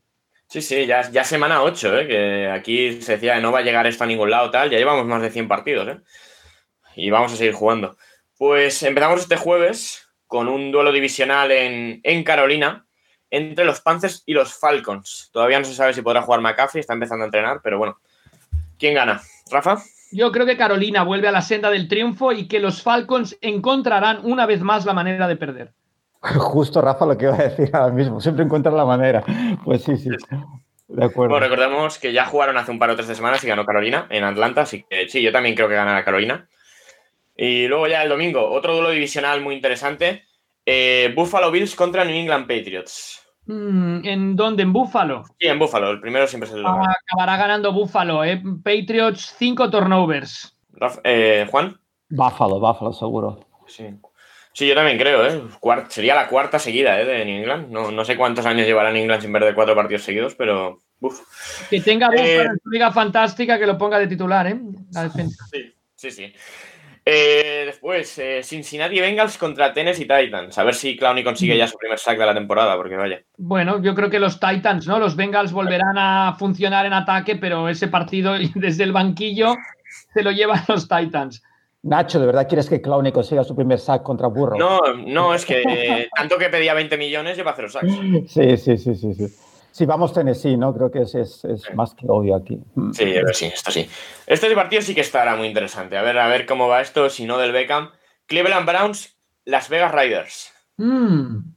Sí, 0.48 0.62
sí, 0.62 0.86
ya, 0.86 1.10
ya 1.10 1.24
semana 1.24 1.62
8, 1.62 1.98
¿eh? 1.98 2.06
que 2.06 2.50
aquí 2.50 3.02
se 3.02 3.12
decía 3.12 3.34
que 3.34 3.42
no 3.42 3.52
va 3.52 3.58
a 3.58 3.62
llegar 3.62 3.86
esto 3.86 4.04
a 4.04 4.06
ningún 4.06 4.30
lado, 4.30 4.50
tal, 4.50 4.70
ya 4.70 4.78
llevamos 4.78 5.04
más 5.04 5.20
de 5.20 5.30
100 5.30 5.46
partidos, 5.46 5.88
¿eh? 5.88 6.00
y 6.96 7.10
vamos 7.10 7.32
a 7.32 7.36
seguir 7.36 7.52
jugando. 7.52 7.96
Pues 8.38 8.82
empezamos 8.82 9.20
este 9.20 9.36
jueves 9.36 10.07
con 10.28 10.46
un 10.46 10.70
duelo 10.70 10.92
divisional 10.92 11.50
en, 11.50 12.00
en, 12.04 12.22
Carolina 12.22 12.86
entre 13.30 13.64
los 13.64 13.80
Panthers 13.80 14.22
y 14.26 14.34
los 14.34 14.54
Falcons. 14.54 15.30
Todavía 15.32 15.58
no 15.58 15.64
se 15.64 15.74
sabe 15.74 15.92
si 15.92 16.02
podrá 16.02 16.22
jugar 16.22 16.40
McCaffrey, 16.40 16.80
está 16.80 16.92
empezando 16.94 17.24
a 17.24 17.26
entrenar, 17.26 17.60
pero 17.62 17.78
bueno. 17.78 17.98
¿Quién 18.78 18.94
gana? 18.94 19.20
¿Rafa? 19.50 19.82
Yo 20.12 20.30
creo 20.30 20.46
que 20.46 20.56
Carolina 20.56 21.02
vuelve 21.02 21.28
a 21.28 21.32
la 21.32 21.42
senda 21.42 21.70
del 21.70 21.88
triunfo 21.88 22.32
y 22.32 22.46
que 22.46 22.60
los 22.60 22.82
Falcons 22.82 23.36
encontrarán 23.40 24.20
una 24.22 24.46
vez 24.46 24.60
más 24.62 24.86
la 24.86 24.94
manera 24.94 25.26
de 25.26 25.36
perder. 25.36 25.72
Justo, 26.20 26.80
Rafa, 26.80 27.06
lo 27.06 27.16
que 27.16 27.26
iba 27.26 27.34
a 27.34 27.48
decir 27.48 27.70
ahora 27.72 27.92
mismo. 27.92 28.20
Siempre 28.20 28.44
encuentran 28.44 28.76
la 28.76 28.84
manera. 28.84 29.24
Pues 29.64 29.82
sí, 29.82 29.96
sí. 29.96 30.10
De 30.88 31.04
acuerdo. 31.04 31.32
Bueno, 31.32 31.40
recordemos 31.40 31.98
que 31.98 32.12
ya 32.12 32.24
jugaron 32.24 32.56
hace 32.56 32.70
un 32.70 32.78
par 32.78 32.90
o 32.90 32.96
tres 32.96 33.08
de 33.08 33.14
semanas 33.14 33.44
y 33.44 33.48
ganó 33.48 33.66
Carolina 33.66 34.06
en 34.08 34.24
Atlanta, 34.24 34.62
así 34.62 34.84
que 34.88 35.08
sí, 35.08 35.20
yo 35.20 35.32
también 35.32 35.54
creo 35.54 35.68
que 35.68 35.74
ganará 35.74 36.02
Carolina. 36.04 36.48
Y 37.40 37.68
luego 37.68 37.86
ya 37.86 38.02
el 38.02 38.08
domingo, 38.08 38.50
otro 38.50 38.74
duelo 38.74 38.90
divisional 38.90 39.40
muy 39.40 39.54
interesante. 39.54 40.24
Eh, 40.66 41.12
Buffalo 41.14 41.52
Bills 41.52 41.76
contra 41.76 42.04
New 42.04 42.16
England 42.16 42.48
Patriots. 42.48 43.22
Mm, 43.46 44.04
¿En 44.04 44.36
dónde? 44.36 44.64
¿En 44.64 44.72
Buffalo? 44.72 45.22
Sí, 45.38 45.46
en 45.46 45.58
Buffalo. 45.58 45.90
El 45.90 46.00
primero 46.00 46.26
siempre 46.26 46.48
es 46.48 46.54
el 46.56 46.66
ah, 46.66 46.94
Acabará 47.06 47.36
ganando 47.36 47.72
Buffalo. 47.72 48.24
¿eh? 48.24 48.42
Patriots, 48.64 49.36
cinco 49.38 49.70
turnovers. 49.70 50.58
Eh, 51.04 51.46
¿Juan? 51.48 51.80
Buffalo, 52.10 52.58
Buffalo, 52.58 52.92
seguro. 52.92 53.40
Sí. 53.68 53.86
Sí, 54.52 54.66
yo 54.66 54.74
también 54.74 54.98
creo, 54.98 55.24
¿eh? 55.24 55.40
Cuart 55.60 55.90
sería 55.90 56.16
la 56.16 56.26
cuarta 56.26 56.58
seguida 56.58 57.00
¿eh? 57.00 57.04
de 57.04 57.24
New 57.24 57.38
England. 57.38 57.70
No, 57.70 57.92
no 57.92 58.04
sé 58.04 58.16
cuántos 58.16 58.44
años 58.44 58.66
llevará 58.66 58.90
New 58.90 59.02
England 59.02 59.22
sin 59.22 59.32
ver 59.32 59.44
de 59.44 59.54
cuatro 59.54 59.76
partidos 59.76 60.02
seguidos, 60.02 60.34
pero. 60.34 60.80
Uf. 60.98 61.20
Que 61.70 61.80
tenga 61.80 62.08
Buffalo 62.08 62.26
eh... 62.26 62.42
en 62.42 62.58
su 62.60 62.68
liga 62.68 62.90
fantástica 62.90 63.60
que 63.60 63.66
lo 63.66 63.78
ponga 63.78 64.00
de 64.00 64.08
titular, 64.08 64.48
¿eh? 64.48 64.58
La 64.90 65.04
defensa. 65.04 65.44
Sí, 65.52 65.72
sí, 65.94 66.10
sí. 66.10 66.32
Eh, 67.10 67.62
después, 67.64 68.18
eh, 68.18 68.42
Cincinnati 68.42 69.00
Bengals 69.00 69.38
contra 69.38 69.72
Tennessee 69.72 70.06
Titans. 70.06 70.58
A 70.58 70.62
ver 70.62 70.74
si 70.74 70.94
Clowney 70.94 71.24
consigue 71.24 71.56
ya 71.56 71.66
su 71.66 71.78
primer 71.78 71.98
sack 71.98 72.18
de 72.18 72.26
la 72.26 72.34
temporada, 72.34 72.76
porque 72.76 72.96
vaya. 72.96 73.22
Bueno, 73.38 73.80
yo 73.80 73.94
creo 73.94 74.10
que 74.10 74.18
los 74.18 74.38
Titans, 74.38 74.86
¿no? 74.86 74.98
Los 74.98 75.16
Bengals 75.16 75.52
volverán 75.52 75.96
a 75.96 76.36
funcionar 76.38 76.84
en 76.84 76.92
ataque, 76.92 77.36
pero 77.36 77.70
ese 77.70 77.88
partido 77.88 78.34
desde 78.54 78.84
el 78.84 78.92
banquillo 78.92 79.56
se 80.12 80.22
lo 80.22 80.32
llevan 80.32 80.60
los 80.68 80.86
Titans. 80.86 81.42
Nacho, 81.80 82.20
¿de 82.20 82.26
verdad 82.26 82.46
quieres 82.46 82.68
que 82.68 82.82
Clowney 82.82 83.10
consiga 83.10 83.42
su 83.42 83.56
primer 83.56 83.78
sack 83.78 84.02
contra 84.02 84.26
Burro? 84.28 84.58
No, 84.58 84.78
no, 84.94 85.32
es 85.32 85.46
que 85.46 85.62
eh, 85.62 86.10
tanto 86.14 86.36
que 86.36 86.50
pedía 86.50 86.74
20 86.74 86.98
millones 86.98 87.38
lleva 87.38 87.54
cero 87.56 87.70
sacks. 87.70 87.86
Sí, 88.28 88.56
sí, 88.58 88.76
sí, 88.76 88.94
sí, 88.94 89.14
sí. 89.14 89.26
Si 89.78 89.86
vamos 89.86 90.12
Tennessee, 90.12 90.56
¿no? 90.56 90.74
Creo 90.74 90.90
que 90.90 91.02
es, 91.02 91.14
es, 91.14 91.44
es 91.44 91.62
sí. 91.62 91.72
más 91.72 91.94
que 91.94 92.04
obvio 92.08 92.34
aquí. 92.34 92.58
Sí, 92.92 93.16
a 93.16 93.22
ver, 93.22 93.32
sí, 93.32 93.44
esto 93.44 93.70
sí. 93.70 93.88
Este 94.26 94.52
partido 94.52 94.82
sí 94.82 94.92
que 94.92 95.02
estará 95.02 95.36
muy 95.36 95.46
interesante. 95.46 95.96
A 95.96 96.02
ver, 96.02 96.18
a 96.18 96.26
ver 96.26 96.46
cómo 96.46 96.66
va 96.66 96.80
esto, 96.80 97.08
si 97.08 97.26
no 97.26 97.38
del 97.38 97.52
Beckham. 97.52 97.90
Cleveland 98.26 98.66
Browns, 98.66 99.16
Las 99.44 99.68
Vegas 99.68 99.94
Riders. 99.94 100.52
Mm. 100.78 101.52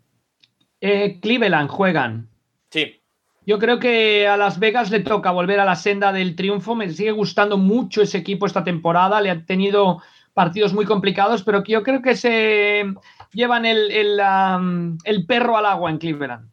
Eh, 0.81 1.19
Cleveland 1.19 1.67
juegan. 1.71 2.29
Sí. 2.69 3.01
Yo 3.47 3.57
creo 3.57 3.79
que 3.79 4.27
a 4.27 4.37
Las 4.37 4.59
Vegas 4.59 4.91
le 4.91 4.99
toca 4.99 5.31
volver 5.31 5.59
a 5.59 5.65
la 5.65 5.75
senda 5.75 6.13
del 6.13 6.35
triunfo. 6.35 6.75
Me 6.75 6.91
sigue 6.91 7.09
gustando 7.13 7.57
mucho 7.57 8.03
ese 8.03 8.19
equipo 8.19 8.45
esta 8.45 8.63
temporada. 8.63 9.19
Le 9.19 9.31
ha 9.31 9.45
tenido 9.47 9.99
partidos 10.35 10.75
muy 10.75 10.85
complicados, 10.85 11.41
pero 11.41 11.63
yo 11.63 11.81
creo 11.81 12.03
que 12.03 12.15
se 12.15 12.85
llevan 13.33 13.65
el, 13.65 13.89
el, 13.89 14.19
um, 14.19 14.99
el 15.05 15.25
perro 15.25 15.57
al 15.57 15.65
agua 15.65 15.89
en 15.89 15.97
Cleveland. 15.97 16.51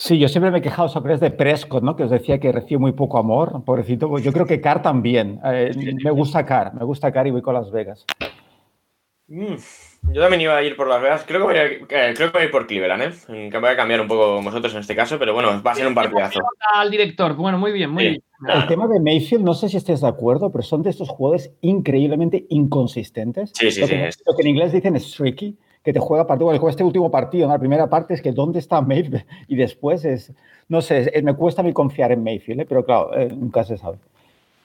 Sí, 0.00 0.18
yo 0.18 0.28
siempre 0.28 0.50
me 0.50 0.58
he 0.58 0.62
quejado 0.62 0.88
sobre 0.88 1.18
de 1.18 1.30
Prescott, 1.30 1.82
¿no? 1.82 1.94
Que 1.94 2.04
os 2.04 2.10
decía 2.10 2.40
que 2.40 2.50
recibe 2.50 2.78
muy 2.78 2.92
poco 2.92 3.18
amor, 3.18 3.62
pobrecito. 3.66 4.08
Pues 4.08 4.24
yo 4.24 4.32
creo 4.32 4.46
que 4.46 4.58
Carr 4.58 4.80
también. 4.80 5.38
Eh, 5.44 5.72
me 6.02 6.10
gusta 6.10 6.46
Carr, 6.46 6.72
me 6.72 6.86
gusta 6.86 7.12
Carr 7.12 7.26
y 7.26 7.32
voy 7.32 7.42
con 7.42 7.52
Las 7.52 7.70
Vegas. 7.70 8.06
Mm, 9.26 9.56
yo 10.10 10.22
también 10.22 10.40
iba 10.40 10.56
a 10.56 10.62
ir 10.62 10.74
por 10.74 10.88
Las 10.88 11.02
Vegas. 11.02 11.24
Creo 11.26 11.40
que 11.40 11.44
voy 11.44 11.56
a, 11.58 11.66
eh, 11.66 12.14
creo 12.14 12.14
que 12.14 12.30
voy 12.32 12.40
a 12.40 12.44
ir 12.46 12.50
por 12.50 12.66
Cleveland, 12.66 13.02
¿eh? 13.02 13.50
Voy 13.52 13.68
a 13.68 13.76
cambiar 13.76 14.00
un 14.00 14.08
poco 14.08 14.40
vosotros 14.40 14.72
en 14.72 14.80
este 14.80 14.96
caso, 14.96 15.18
pero 15.18 15.34
bueno, 15.34 15.62
va 15.62 15.72
a 15.72 15.74
ser 15.74 15.86
un 15.86 15.94
partidazo. 15.94 16.40
Al 16.72 16.90
director, 16.90 17.34
bueno, 17.36 17.58
muy 17.58 17.70
bien, 17.70 17.90
muy 17.90 18.04
sí. 18.04 18.08
bien. 18.08 18.22
El 18.48 18.66
tema 18.68 18.88
de 18.88 19.00
Mayfield, 19.00 19.44
no 19.44 19.52
sé 19.52 19.68
si 19.68 19.76
estés 19.76 20.00
de 20.00 20.08
acuerdo, 20.08 20.50
pero 20.50 20.62
son 20.62 20.82
de 20.82 20.88
estos 20.88 21.10
jugadores 21.10 21.52
increíblemente 21.60 22.46
inconsistentes. 22.48 23.52
Sí, 23.52 23.70
sí, 23.70 23.82
lo 23.82 23.86
que, 23.86 24.12
sí. 24.12 24.22
Lo 24.26 24.34
que 24.34 24.40
en 24.40 24.48
inglés 24.48 24.72
dicen 24.72 24.98
streaky 24.98 25.58
que 25.84 25.92
te 25.92 25.98
juega 26.00 26.26
partido. 26.26 26.68
Este 26.68 26.84
último 26.84 27.10
partido, 27.10 27.46
¿no? 27.46 27.54
la 27.54 27.58
primera 27.58 27.88
parte 27.88 28.14
es 28.14 28.22
que 28.22 28.32
¿dónde 28.32 28.58
está 28.58 28.80
Mayfield? 28.80 29.24
Y 29.48 29.56
después 29.56 30.04
es, 30.04 30.32
no 30.68 30.82
sé, 30.82 31.12
me 31.22 31.34
cuesta 31.34 31.62
a 31.62 31.64
mí 31.64 31.72
confiar 31.72 32.12
en 32.12 32.22
Mayfield, 32.22 32.60
¿eh? 32.60 32.66
pero 32.68 32.84
claro, 32.84 33.16
eh, 33.16 33.28
nunca 33.28 33.64
se 33.64 33.76
sabe. 33.76 33.98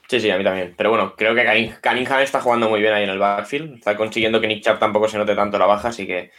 Sí, 0.08 0.20
sí, 0.20 0.30
a 0.30 0.38
mí 0.38 0.44
también. 0.44 0.74
Pero 0.78 0.92
bueno, 0.92 1.16
creo 1.16 1.34
que 1.34 1.74
Cunningham 1.82 2.22
está 2.22 2.40
jugando 2.40 2.70
muy 2.70 2.80
bien 2.80 2.94
ahí 2.94 3.04
en 3.04 3.10
el 3.10 3.18
backfield. 3.18 3.76
Está 3.78 3.98
consiguiendo 3.98 4.40
que 4.40 4.48
Nick 4.48 4.64
Chubb 4.64 4.78
tampoco 4.78 5.08
se 5.08 5.18
note 5.18 5.36
tanto 5.36 5.58
la 5.58 5.66
baja, 5.66 5.88
así 5.88 6.06
que 6.06 6.30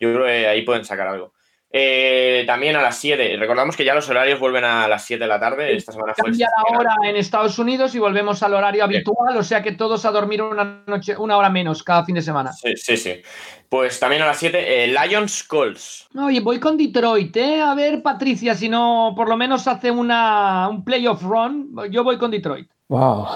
yo 0.00 0.12
creo 0.12 0.26
que 0.26 0.46
ahí 0.48 0.62
pueden 0.62 0.84
sacar 0.84 1.06
algo. 1.06 1.32
Eh, 1.76 2.44
también 2.46 2.76
a 2.76 2.82
las 2.82 2.96
7. 2.98 3.36
Recordamos 3.36 3.76
que 3.76 3.84
ya 3.84 3.96
los 3.96 4.08
horarios 4.08 4.38
vuelven 4.38 4.62
a 4.62 4.86
las 4.86 5.04
7 5.06 5.24
de 5.24 5.26
la 5.26 5.40
tarde. 5.40 5.74
Esta 5.74 5.90
semana 5.90 6.14
fue 6.14 6.26
Cambia 6.26 6.48
la 6.56 6.78
hora 6.78 6.94
en 7.02 7.16
Estados 7.16 7.58
Unidos 7.58 7.92
y 7.96 7.98
volvemos 7.98 8.44
al 8.44 8.54
horario 8.54 8.84
habitual, 8.84 9.36
o 9.36 9.42
sea 9.42 9.60
que 9.60 9.72
todos 9.72 10.04
a 10.04 10.12
dormir 10.12 10.40
una 10.40 10.84
noche, 10.86 11.16
una 11.16 11.36
hora 11.36 11.50
menos 11.50 11.82
cada 11.82 12.04
fin 12.04 12.14
de 12.14 12.22
semana. 12.22 12.52
Sí, 12.52 12.76
sí, 12.76 12.96
sí. 12.96 13.20
Pues 13.68 13.98
también 13.98 14.22
a 14.22 14.26
las 14.26 14.38
7, 14.38 14.84
eh, 14.84 14.86
Lions 14.86 15.42
Colts. 15.42 16.06
Oye, 16.16 16.38
voy 16.38 16.60
con 16.60 16.76
Detroit, 16.76 17.36
¿eh? 17.38 17.60
A 17.60 17.74
ver, 17.74 18.02
Patricia, 18.02 18.54
si 18.54 18.68
no 18.68 19.12
por 19.16 19.28
lo 19.28 19.36
menos 19.36 19.66
hace 19.66 19.90
una, 19.90 20.68
un 20.68 20.84
playoff 20.84 21.24
run, 21.24 21.74
yo 21.90 22.04
voy 22.04 22.18
con 22.18 22.30
Detroit. 22.30 22.70
Wow. 22.86 23.26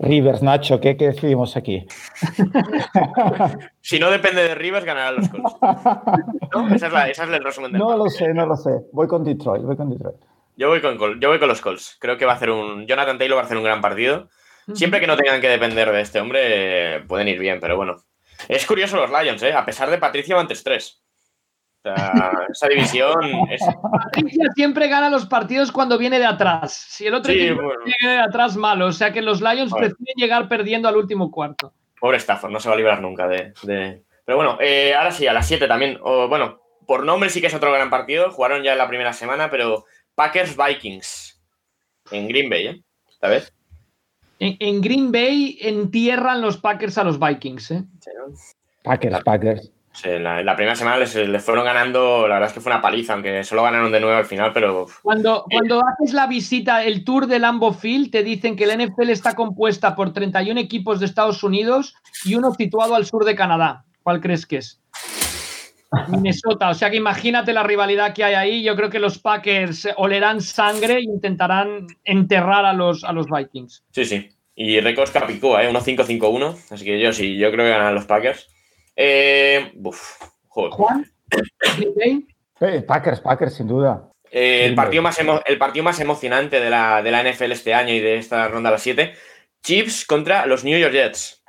Rivers, 0.00 0.42
Nacho, 0.42 0.80
¿qué, 0.80 0.94
decidimos 0.94 1.56
aquí? 1.56 1.84
si 3.80 3.98
no 3.98 4.10
depende 4.10 4.42
de 4.44 4.54
Rivers, 4.54 4.84
ganarán 4.84 5.16
los 5.16 5.28
Colts. 5.28 5.56
¿No? 6.54 6.74
Esa, 6.74 6.86
es 6.86 6.92
la, 6.92 7.08
esa 7.08 7.24
es 7.24 7.30
el 7.30 7.42
resumen 7.42 7.72
No 7.72 7.96
lo 7.96 8.08
sé, 8.08 8.32
no 8.32 8.46
lo 8.46 8.56
sé. 8.56 8.70
Voy 8.92 9.08
con 9.08 9.24
Detroit, 9.24 9.64
voy 9.64 9.76
con 9.76 9.90
Detroit. 9.90 10.16
Yo 10.56 10.68
voy 10.68 10.80
con, 10.80 11.20
yo 11.20 11.28
voy 11.28 11.38
con 11.38 11.48
los 11.48 11.60
Colts. 11.60 11.96
Creo 12.00 12.16
que 12.16 12.26
va 12.26 12.32
a 12.32 12.36
hacer 12.36 12.50
un. 12.50 12.86
Jonathan 12.86 13.18
Taylor 13.18 13.38
va 13.38 13.42
a 13.42 13.44
hacer 13.44 13.56
un 13.56 13.64
gran 13.64 13.80
partido. 13.80 14.28
Siempre 14.74 15.00
que 15.00 15.06
no 15.06 15.16
tengan 15.16 15.40
que 15.40 15.48
depender 15.48 15.90
de 15.90 16.00
este 16.02 16.20
hombre, 16.20 17.02
pueden 17.08 17.26
ir 17.26 17.38
bien, 17.38 17.58
pero 17.58 17.76
bueno. 17.76 17.96
Es 18.48 18.66
curioso 18.66 18.96
los 18.96 19.10
Lions, 19.10 19.42
¿eh? 19.42 19.52
A 19.52 19.64
pesar 19.64 19.90
de 19.90 19.98
Patricia 19.98 20.36
van 20.36 20.46
3 20.46 21.02
esa 22.50 22.68
división. 22.68 23.14
Patricia 23.92 24.44
siempre 24.54 24.88
gana 24.88 25.10
los 25.10 25.26
partidos 25.26 25.72
cuando 25.72 25.98
viene 25.98 26.18
de 26.18 26.26
atrás. 26.26 26.72
Si 26.88 27.06
el 27.06 27.14
otro 27.14 27.32
viene 27.32 27.56
de 28.02 28.18
atrás, 28.18 28.56
malo. 28.56 28.86
O 28.86 28.92
sea 28.92 29.12
que 29.12 29.22
los 29.22 29.40
Lions 29.40 29.72
prefieren 29.72 30.14
llegar 30.16 30.48
perdiendo 30.48 30.88
al 30.88 30.96
último 30.96 31.30
cuarto. 31.30 31.72
Pobre 32.00 32.18
Stafford, 32.18 32.52
no 32.52 32.60
se 32.60 32.68
va 32.68 32.74
a 32.74 32.78
librar 32.78 33.00
nunca 33.00 33.26
de. 33.28 33.52
Pero 34.24 34.36
bueno, 34.36 34.58
eh, 34.60 34.94
ahora 34.94 35.10
sí, 35.10 35.26
a 35.26 35.32
las 35.32 35.46
7 35.46 35.66
también. 35.66 35.98
bueno, 36.02 36.60
por 36.86 37.04
nombre 37.04 37.30
sí 37.30 37.40
que 37.40 37.48
es 37.48 37.54
otro 37.54 37.72
gran 37.72 37.90
partido. 37.90 38.30
Jugaron 38.30 38.62
ya 38.62 38.72
en 38.72 38.78
la 38.78 38.88
primera 38.88 39.12
semana, 39.12 39.50
pero 39.50 39.84
Packers 40.14 40.56
Vikings. 40.56 41.40
En 42.10 42.28
Green 42.28 42.48
Bay, 42.48 42.66
¿eh? 42.66 42.82
Esta 43.10 43.28
vez. 43.28 43.52
En, 44.40 44.80
Green 44.80 45.10
Bay 45.10 45.58
entierran 45.60 46.40
los 46.40 46.58
Packers 46.58 46.96
a 46.98 47.04
los 47.04 47.18
Vikings, 47.18 47.70
¿eh? 47.72 47.84
Packers, 48.84 49.22
Packers 49.24 49.72
la, 50.04 50.56
primera 50.56 50.76
semana 50.76 50.98
les, 50.98 51.44
fueron 51.44 51.64
ganando, 51.64 52.28
la 52.28 52.34
verdad 52.34 52.48
es 52.48 52.54
que 52.54 52.60
fue 52.60 52.72
una 52.72 52.80
paliza, 52.80 53.14
aunque 53.14 53.44
solo 53.44 53.62
ganaron 53.62 53.90
de 53.90 54.00
nuevo 54.00 54.16
al 54.16 54.26
final, 54.26 54.52
pero... 54.52 54.86
Cuando, 55.02 55.44
eh, 55.50 55.56
cuando 55.56 55.80
haces 55.80 56.14
la 56.14 56.26
visita, 56.26 56.84
el 56.84 57.04
tour 57.04 57.26
del 57.26 57.42
Lambo 57.42 57.72
Field, 57.72 58.10
te 58.10 58.22
dicen 58.22 58.56
que 58.56 58.64
el 58.64 58.86
NFL 58.86 59.10
está 59.10 59.34
compuesta 59.34 59.94
por 59.94 60.12
31 60.12 60.58
equipos 60.60 61.00
de 61.00 61.06
Estados 61.06 61.42
Unidos 61.42 61.94
y 62.24 62.34
uno 62.34 62.54
situado 62.54 62.94
al 62.94 63.06
sur 63.06 63.24
de 63.24 63.34
Canadá. 63.34 63.84
¿Cuál 64.02 64.20
crees 64.20 64.46
que 64.46 64.58
es? 64.58 64.80
Minnesota. 66.08 66.70
O 66.70 66.74
sea 66.74 66.90
que 66.90 66.96
imagínate 66.96 67.52
la 67.52 67.62
rivalidad 67.62 68.14
que 68.14 68.24
hay 68.24 68.34
ahí. 68.34 68.62
Yo 68.62 68.76
creo 68.76 68.90
que 68.90 68.98
los 68.98 69.18
Packers 69.18 69.88
olerán 69.96 70.40
sangre 70.40 70.94
e 70.94 71.02
intentarán 71.02 71.86
enterrar 72.04 72.64
a 72.64 72.72
los, 72.72 73.04
a 73.04 73.12
los 73.12 73.26
Vikings. 73.26 73.84
Sí, 73.92 74.04
sí. 74.04 74.28
Y 74.54 74.80
récords 74.80 75.12
Capicúa, 75.12 75.62
¿eh? 75.62 75.72
1-5-5-1. 75.72 76.56
Así 76.70 76.84
que 76.84 77.00
yo 77.00 77.12
sí, 77.12 77.36
yo 77.36 77.50
creo 77.52 77.64
que 77.64 77.70
ganan 77.70 77.94
los 77.94 78.06
Packers. 78.06 78.48
Eh, 79.00 79.72
Juan. 80.50 81.06
Packers, 82.86 83.20
Packers, 83.20 83.54
sin 83.54 83.68
duda. 83.68 84.10
Eh, 84.30 84.66
el, 84.66 84.74
partido 84.74 85.02
más 85.02 85.18
el 85.46 85.58
partido 85.58 85.84
más 85.84 86.00
emocionante 86.00 86.58
de 86.58 86.68
la, 86.68 87.00
de 87.00 87.12
la 87.12 87.22
NFL 87.22 87.52
este 87.52 87.72
año 87.72 87.94
y 87.94 88.00
de 88.00 88.16
esta 88.16 88.48
ronda 88.48 88.70
a 88.70 88.72
las 88.72 88.82
7. 88.82 89.14
Chiefs 89.62 90.04
contra 90.04 90.46
los 90.46 90.64
New 90.64 90.76
York 90.76 90.92
Jets. 90.92 91.44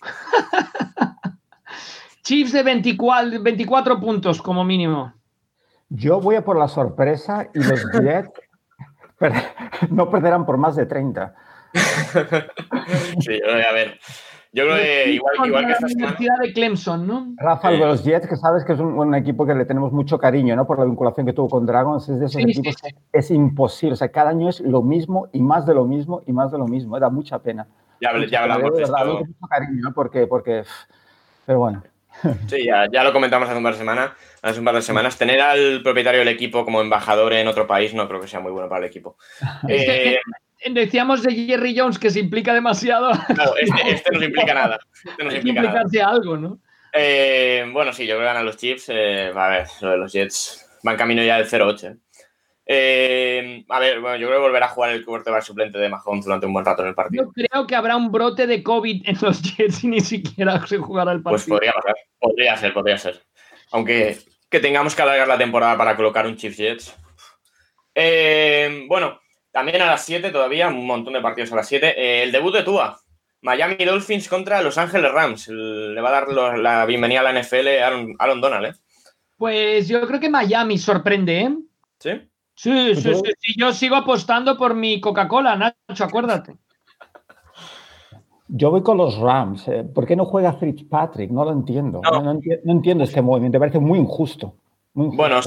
Chiefs 2.22 2.52
de 2.52 2.62
24, 2.62 3.42
24 3.42 4.00
puntos 4.00 4.40
como 4.40 4.64
mínimo. 4.64 5.12
Yo 5.90 6.20
voy 6.20 6.36
a 6.36 6.44
por 6.44 6.58
la 6.58 6.68
sorpresa 6.68 7.50
y 7.52 7.62
los 7.62 7.84
Jets 8.02 8.32
no 9.90 10.10
perderán 10.10 10.46
por 10.46 10.56
más 10.56 10.74
de 10.74 10.86
30. 10.86 11.34
sí, 13.20 13.40
a 13.44 13.72
ver. 13.72 14.00
Yo 14.54 14.62
creo 14.66 14.76
que 14.76 15.10
igual, 15.10 15.34
igual 15.46 15.66
que 15.66 15.72
esta 15.72 15.86
la 15.88 15.92
Universidad 15.92 16.38
de 16.40 16.52
Clemson, 16.52 17.06
¿no? 17.08 17.34
Rafa, 17.38 17.72
de 17.72 17.78
los 17.78 18.04
Jets, 18.04 18.28
que 18.28 18.36
sabes 18.36 18.64
que 18.64 18.74
es 18.74 18.78
un, 18.78 19.12
equipo 19.16 19.44
que 19.44 19.52
le 19.52 19.64
tenemos 19.64 19.90
mucho 19.90 20.16
cariño, 20.16 20.54
¿no? 20.54 20.64
Por 20.64 20.78
la 20.78 20.84
vinculación 20.84 21.26
que 21.26 21.32
tuvo 21.32 21.48
con 21.48 21.66
Dragons, 21.66 22.08
es 22.08 22.20
de 22.20 22.26
esos 22.26 22.40
equipos 22.40 22.76
que 22.80 23.18
es 23.18 23.30
imposible. 23.32 23.94
O 23.94 23.96
sea, 23.96 24.10
cada 24.10 24.30
año 24.30 24.48
es 24.48 24.60
lo 24.60 24.80
mismo 24.80 25.28
y 25.32 25.40
más 25.40 25.66
de 25.66 25.74
lo 25.74 25.84
mismo 25.86 26.22
y 26.24 26.32
más 26.32 26.52
de 26.52 26.58
lo 26.58 26.68
mismo. 26.68 27.00
Da 27.00 27.10
mucha 27.10 27.40
pena. 27.40 27.66
Ya, 28.00 28.12
ya 28.30 28.42
hablamos 28.44 28.76
de 28.76 28.84
esto. 28.84 28.96
mucho 28.96 29.46
cariño, 29.50 29.80
¿no? 29.82 29.92
Porque, 29.92 30.28
porque, 30.28 30.62
pero 31.44 31.58
bueno. 31.58 31.82
Sí, 32.46 32.64
ya, 32.64 32.86
ya, 32.92 33.02
lo 33.02 33.12
comentamos 33.12 33.48
hace 33.48 33.58
un 33.58 33.64
par 33.64 33.72
de 33.72 33.78
semanas. 33.80 34.12
Hace 34.40 34.60
un 34.60 34.64
par 34.64 34.76
de 34.76 34.82
semanas. 34.82 35.18
Tener 35.18 35.40
al 35.40 35.82
propietario 35.82 36.20
del 36.20 36.28
equipo 36.28 36.64
como 36.64 36.80
embajador 36.80 37.32
en 37.32 37.48
otro 37.48 37.66
país 37.66 37.92
no 37.92 38.06
creo 38.06 38.20
que 38.20 38.28
sea 38.28 38.38
muy 38.38 38.52
bueno 38.52 38.68
para 38.68 38.84
el 38.84 38.88
equipo. 38.88 39.16
Eh, 39.68 40.20
decíamos 40.70 41.22
de 41.22 41.34
Jerry 41.34 41.76
Jones 41.76 41.98
que 41.98 42.10
se 42.10 42.20
implica 42.20 42.54
demasiado. 42.54 43.10
Claro, 43.34 43.56
este, 43.56 43.90
este 43.90 44.10
no 44.12 44.18
se 44.20 44.24
implica 44.26 44.54
nada. 44.54 44.78
Este 45.04 45.24
no 45.24 45.30
se 45.30 45.36
implica 45.38 45.60
implicarse 45.60 46.02
algo, 46.02 46.36
¿no? 46.36 46.58
Eh, 46.96 47.68
bueno, 47.72 47.92
sí, 47.92 48.06
yo 48.06 48.14
creo 48.14 48.20
que 48.20 48.26
ganan 48.26 48.46
los 48.46 48.56
Chiefs. 48.56 48.88
Eh, 48.88 49.32
a 49.34 49.48
ver, 49.48 49.66
los 49.98 50.12
Jets 50.12 50.78
van 50.82 50.96
camino 50.96 51.22
ya 51.22 51.38
del 51.38 51.48
0-8. 51.48 51.98
Eh, 52.66 53.64
a 53.68 53.78
ver, 53.78 54.00
bueno, 54.00 54.16
yo 54.16 54.28
creo 54.28 54.38
que 54.38 54.46
volverá 54.46 54.66
a 54.66 54.70
jugar 54.70 54.90
el 54.90 55.04
quarterback 55.04 55.42
suplente 55.42 55.76
de 55.76 55.88
Mahomes 55.88 56.24
durante 56.24 56.46
un 56.46 56.52
buen 56.52 56.64
rato 56.64 56.82
en 56.82 56.88
el 56.88 56.94
partido. 56.94 57.24
Yo 57.24 57.32
creo 57.32 57.66
que 57.66 57.74
habrá 57.74 57.96
un 57.96 58.10
brote 58.10 58.46
de 58.46 58.62
COVID 58.62 59.08
en 59.08 59.18
los 59.20 59.42
Jets 59.42 59.84
y 59.84 59.88
ni 59.88 60.00
siquiera 60.00 60.64
se 60.66 60.78
jugará 60.78 61.12
el 61.12 61.20
pues 61.20 61.42
partido. 61.42 61.58
Pues 61.58 61.72
podría 61.72 61.72
pasar, 61.72 61.94
podría 62.20 62.56
ser, 62.56 62.72
podría 62.72 62.98
ser. 62.98 63.22
Aunque 63.72 64.18
que 64.48 64.60
tengamos 64.60 64.94
que 64.94 65.02
alargar 65.02 65.26
la 65.26 65.36
temporada 65.36 65.76
para 65.76 65.96
colocar 65.96 66.26
un 66.26 66.36
Chiefs 66.36 66.56
Jets. 66.56 66.96
bueno, 68.88 69.20
también 69.54 69.80
a 69.82 69.86
las 69.86 70.04
7 70.04 70.32
todavía, 70.32 70.66
un 70.66 70.84
montón 70.84 71.14
de 71.14 71.20
partidos 71.20 71.52
a 71.52 71.56
las 71.56 71.68
7. 71.68 71.94
Eh, 71.96 72.24
el 72.24 72.32
debut 72.32 72.52
de 72.52 72.64
Tua. 72.64 72.98
Miami 73.40 73.76
Dolphins 73.84 74.28
contra 74.28 74.60
Los 74.60 74.78
Ángeles 74.78 75.12
Rams. 75.12 75.46
Le 75.46 76.00
va 76.00 76.08
a 76.08 76.12
dar 76.12 76.58
la 76.58 76.84
bienvenida 76.86 77.20
a 77.20 77.22
la 77.22 77.40
NFL 77.40 77.68
Aaron, 77.80 78.16
Aaron 78.18 78.40
Donald, 78.40 78.66
¿eh? 78.66 78.78
Pues 79.36 79.86
yo 79.86 80.04
creo 80.08 80.18
que 80.18 80.28
Miami 80.28 80.76
sorprende, 80.76 81.40
¿eh? 81.40 81.56
¿Sí? 82.00 82.10
Sí, 82.56 82.96
sí, 82.96 83.14
sí, 83.14 83.54
Yo 83.56 83.72
sigo 83.72 83.94
apostando 83.94 84.58
por 84.58 84.74
mi 84.74 85.00
Coca-Cola, 85.00 85.56
Nacho, 85.56 86.04
acuérdate. 86.04 86.56
Yo 88.48 88.72
voy 88.72 88.82
con 88.82 88.96
los 88.96 89.16
Rams. 89.18 89.68
¿eh? 89.68 89.84
¿Por 89.84 90.04
qué 90.04 90.16
no 90.16 90.24
juega 90.24 90.54
Fitzpatrick? 90.54 91.30
No 91.30 91.44
lo 91.44 91.52
entiendo. 91.52 92.00
No, 92.02 92.40
entiendo, 92.72 93.04
este 93.04 93.22
movimiento. 93.22 93.56
Me 93.56 93.60
parece 93.60 93.78
muy 93.78 94.00
injusto. 94.00 94.56
Muy 94.94 95.06
injusto. 95.06 95.22
Bueno, 95.22 95.40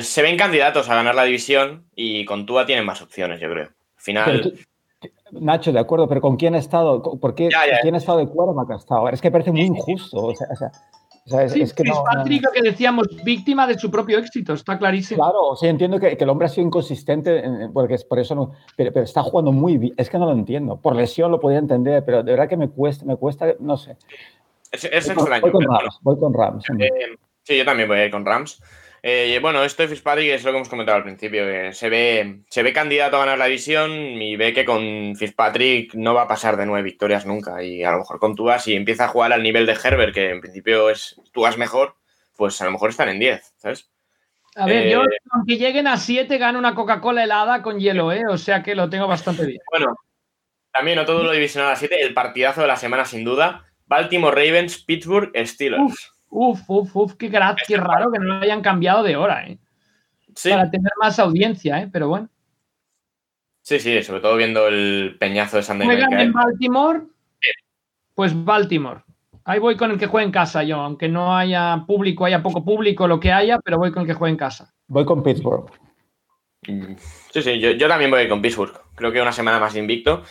se 0.00 0.22
ven 0.22 0.36
candidatos 0.36 0.88
a 0.88 0.94
ganar 0.94 1.14
la 1.14 1.24
división 1.24 1.86
y 1.94 2.24
con 2.24 2.46
Tua 2.46 2.66
tienen 2.66 2.84
más 2.84 3.02
opciones, 3.02 3.40
yo 3.40 3.50
creo. 3.50 3.66
Al 3.66 4.02
final. 4.02 4.54
Nacho, 5.32 5.72
de 5.72 5.78
acuerdo, 5.78 6.08
pero 6.08 6.20
¿con 6.20 6.36
quién 6.36 6.54
ha 6.54 6.58
estado? 6.58 7.02
¿Por 7.02 7.34
qué? 7.34 7.48
¿Quién 7.82 7.94
ha 7.94 7.98
estado 7.98 8.18
de 8.18 8.26
que 8.26 8.72
ha 8.72 8.76
estado? 8.76 9.08
Es 9.08 9.20
que 9.20 9.30
parece 9.30 9.52
muy 9.52 9.62
injusto. 9.62 10.32
O 11.26 11.30
sea, 11.30 11.44
es, 11.44 11.74
que 11.74 11.84
no, 11.84 12.02
que 12.52 12.62
decíamos, 12.62 13.06
víctima 13.22 13.66
de 13.66 13.78
su 13.78 13.90
propio 13.90 14.18
éxito, 14.18 14.54
está 14.54 14.78
clarísimo. 14.78 15.22
Claro, 15.22 15.54
sí, 15.54 15.66
entiendo 15.66 16.00
que, 16.00 16.16
el 16.18 16.28
hombre 16.28 16.46
ha 16.46 16.48
sido 16.48 16.66
inconsistente, 16.66 17.44
porque 17.72 17.94
es 17.94 18.04
por 18.04 18.18
eso 18.18 18.34
no, 18.34 18.52
pero, 18.74 19.02
está 19.02 19.22
jugando 19.22 19.52
muy 19.52 19.76
bien. 19.76 19.94
Es 19.96 20.08
que 20.10 20.18
no 20.18 20.26
lo 20.26 20.32
entiendo. 20.32 20.80
Por 20.80 20.96
lesión 20.96 21.30
lo 21.30 21.38
podía 21.38 21.58
entender, 21.58 22.04
pero 22.04 22.22
de 22.22 22.32
verdad 22.32 22.48
que 22.48 22.56
me 22.56 22.68
cuesta, 22.68 23.04
me 23.04 23.16
cuesta, 23.16 23.54
no 23.60 23.76
sé. 23.76 23.96
Es, 24.72 24.84
extraño. 24.84 25.42
Voy 25.42 25.52
con 25.52 25.64
Rams. 25.64 25.98
Voy 26.02 26.18
con 26.18 26.34
Rams 26.34 26.64
eh, 26.78 26.90
sí, 27.42 27.58
yo 27.58 27.64
también 27.64 27.88
voy 27.88 27.98
a 27.98 28.06
ir 28.06 28.10
con 28.10 28.24
Rams. 28.24 28.60
Eh, 29.02 29.38
bueno, 29.40 29.64
esto 29.64 29.82
de 29.82 29.88
Fitzpatrick 29.88 30.30
es 30.30 30.44
lo 30.44 30.50
que 30.50 30.56
hemos 30.58 30.68
comentado 30.68 30.98
al 30.98 31.04
principio, 31.04 31.44
que 31.44 31.72
se 31.72 31.88
ve, 31.88 32.42
se 32.48 32.62
ve 32.62 32.72
candidato 32.72 33.16
a 33.16 33.20
ganar 33.20 33.38
la 33.38 33.46
división 33.46 33.90
y 33.90 34.36
ve 34.36 34.52
que 34.52 34.66
con 34.66 35.16
Fitzpatrick 35.16 35.94
no 35.94 36.12
va 36.12 36.22
a 36.22 36.28
pasar 36.28 36.56
de 36.56 36.66
nueve 36.66 36.82
victorias 36.82 37.24
nunca. 37.24 37.62
Y 37.62 37.82
a 37.82 37.92
lo 37.92 37.98
mejor 37.98 38.18
con 38.18 38.34
Tuas, 38.34 38.64
si 38.64 38.74
empieza 38.74 39.06
a 39.06 39.08
jugar 39.08 39.32
al 39.32 39.42
nivel 39.42 39.64
de 39.64 39.78
Herbert, 39.82 40.14
que 40.14 40.30
en 40.30 40.40
principio 40.40 40.90
es 40.90 41.20
Tuas 41.32 41.56
mejor, 41.56 41.96
pues 42.36 42.60
a 42.60 42.66
lo 42.66 42.72
mejor 42.72 42.90
están 42.90 43.08
en 43.08 43.18
10, 43.18 43.54
¿sabes? 43.56 43.90
A 44.56 44.66
ver, 44.66 44.90
yo 44.90 45.04
eh, 45.04 45.18
aunque 45.30 45.56
lleguen 45.56 45.86
a 45.86 45.96
7 45.96 46.36
gano 46.38 46.58
una 46.58 46.74
Coca-Cola 46.74 47.24
helada 47.24 47.62
con 47.62 47.78
hielo, 47.78 48.12
¿eh? 48.12 48.22
O 48.28 48.36
sea 48.36 48.62
que 48.62 48.74
lo 48.74 48.90
tengo 48.90 49.06
bastante 49.06 49.46
bien. 49.46 49.60
Bueno, 49.70 49.94
también 50.72 50.96
no 50.96 51.04
todo 51.04 51.22
lo 51.22 51.32
divisional 51.32 51.72
a 51.72 51.76
7, 51.76 52.02
el 52.02 52.14
partidazo 52.14 52.62
de 52.62 52.66
la 52.66 52.76
semana 52.76 53.04
sin 53.04 53.24
duda. 53.24 53.66
Baltimore 53.86 54.34
Ravens, 54.34 54.82
Pittsburgh 54.84 55.32
Steelers. 55.46 55.82
Uf, 55.82 55.98
uf, 56.30 56.60
uf, 56.68 57.14
qué, 57.16 57.30
qué 57.30 57.76
raro 57.76 58.10
que 58.10 58.18
no 58.18 58.24
lo 58.24 58.34
hayan 58.36 58.62
cambiado 58.62 59.02
de 59.02 59.16
hora, 59.16 59.46
¿eh? 59.46 59.58
Para 60.48 60.70
tener 60.70 60.92
más 61.00 61.18
audiencia, 61.18 61.82
¿eh? 61.82 61.88
Pero 61.92 62.08
bueno. 62.08 62.28
Sí, 63.62 63.78
sí, 63.78 64.02
sobre 64.02 64.20
todo 64.20 64.36
viendo 64.36 64.68
el 64.68 65.16
peñazo 65.18 65.56
de 65.56 65.62
Sunday 65.62 65.86
¿Juegan 65.86 66.18
en 66.18 66.32
Baltimore? 66.32 67.02
Pues 68.14 68.32
Baltimore. 68.44 69.02
Ahí 69.44 69.58
voy 69.58 69.76
con 69.76 69.90
el 69.90 69.98
que 69.98 70.06
juega 70.06 70.24
en 70.24 70.32
casa 70.32 70.62
yo, 70.62 70.76
aunque 70.76 71.08
no 71.08 71.36
haya 71.36 71.84
público, 71.86 72.24
haya 72.24 72.42
poco 72.42 72.64
público, 72.64 73.08
lo 73.08 73.18
que 73.18 73.32
haya, 73.32 73.58
pero 73.58 73.78
voy 73.78 73.90
con 73.90 74.02
el 74.02 74.08
que 74.08 74.14
juega 74.14 74.30
en 74.30 74.36
casa. 74.36 74.72
Voy 74.86 75.04
con 75.04 75.22
Pittsburgh. 75.22 75.70
Sí, 76.62 77.42
sí, 77.42 77.58
yo, 77.58 77.70
yo 77.72 77.88
también 77.88 78.10
voy 78.10 78.28
con 78.28 78.42
Pittsburgh. 78.42 78.72
Creo 78.94 79.12
que 79.12 79.20
una 79.20 79.32
semana 79.32 79.58
más 79.58 79.74
de 79.74 79.80
invicto. 79.80 80.22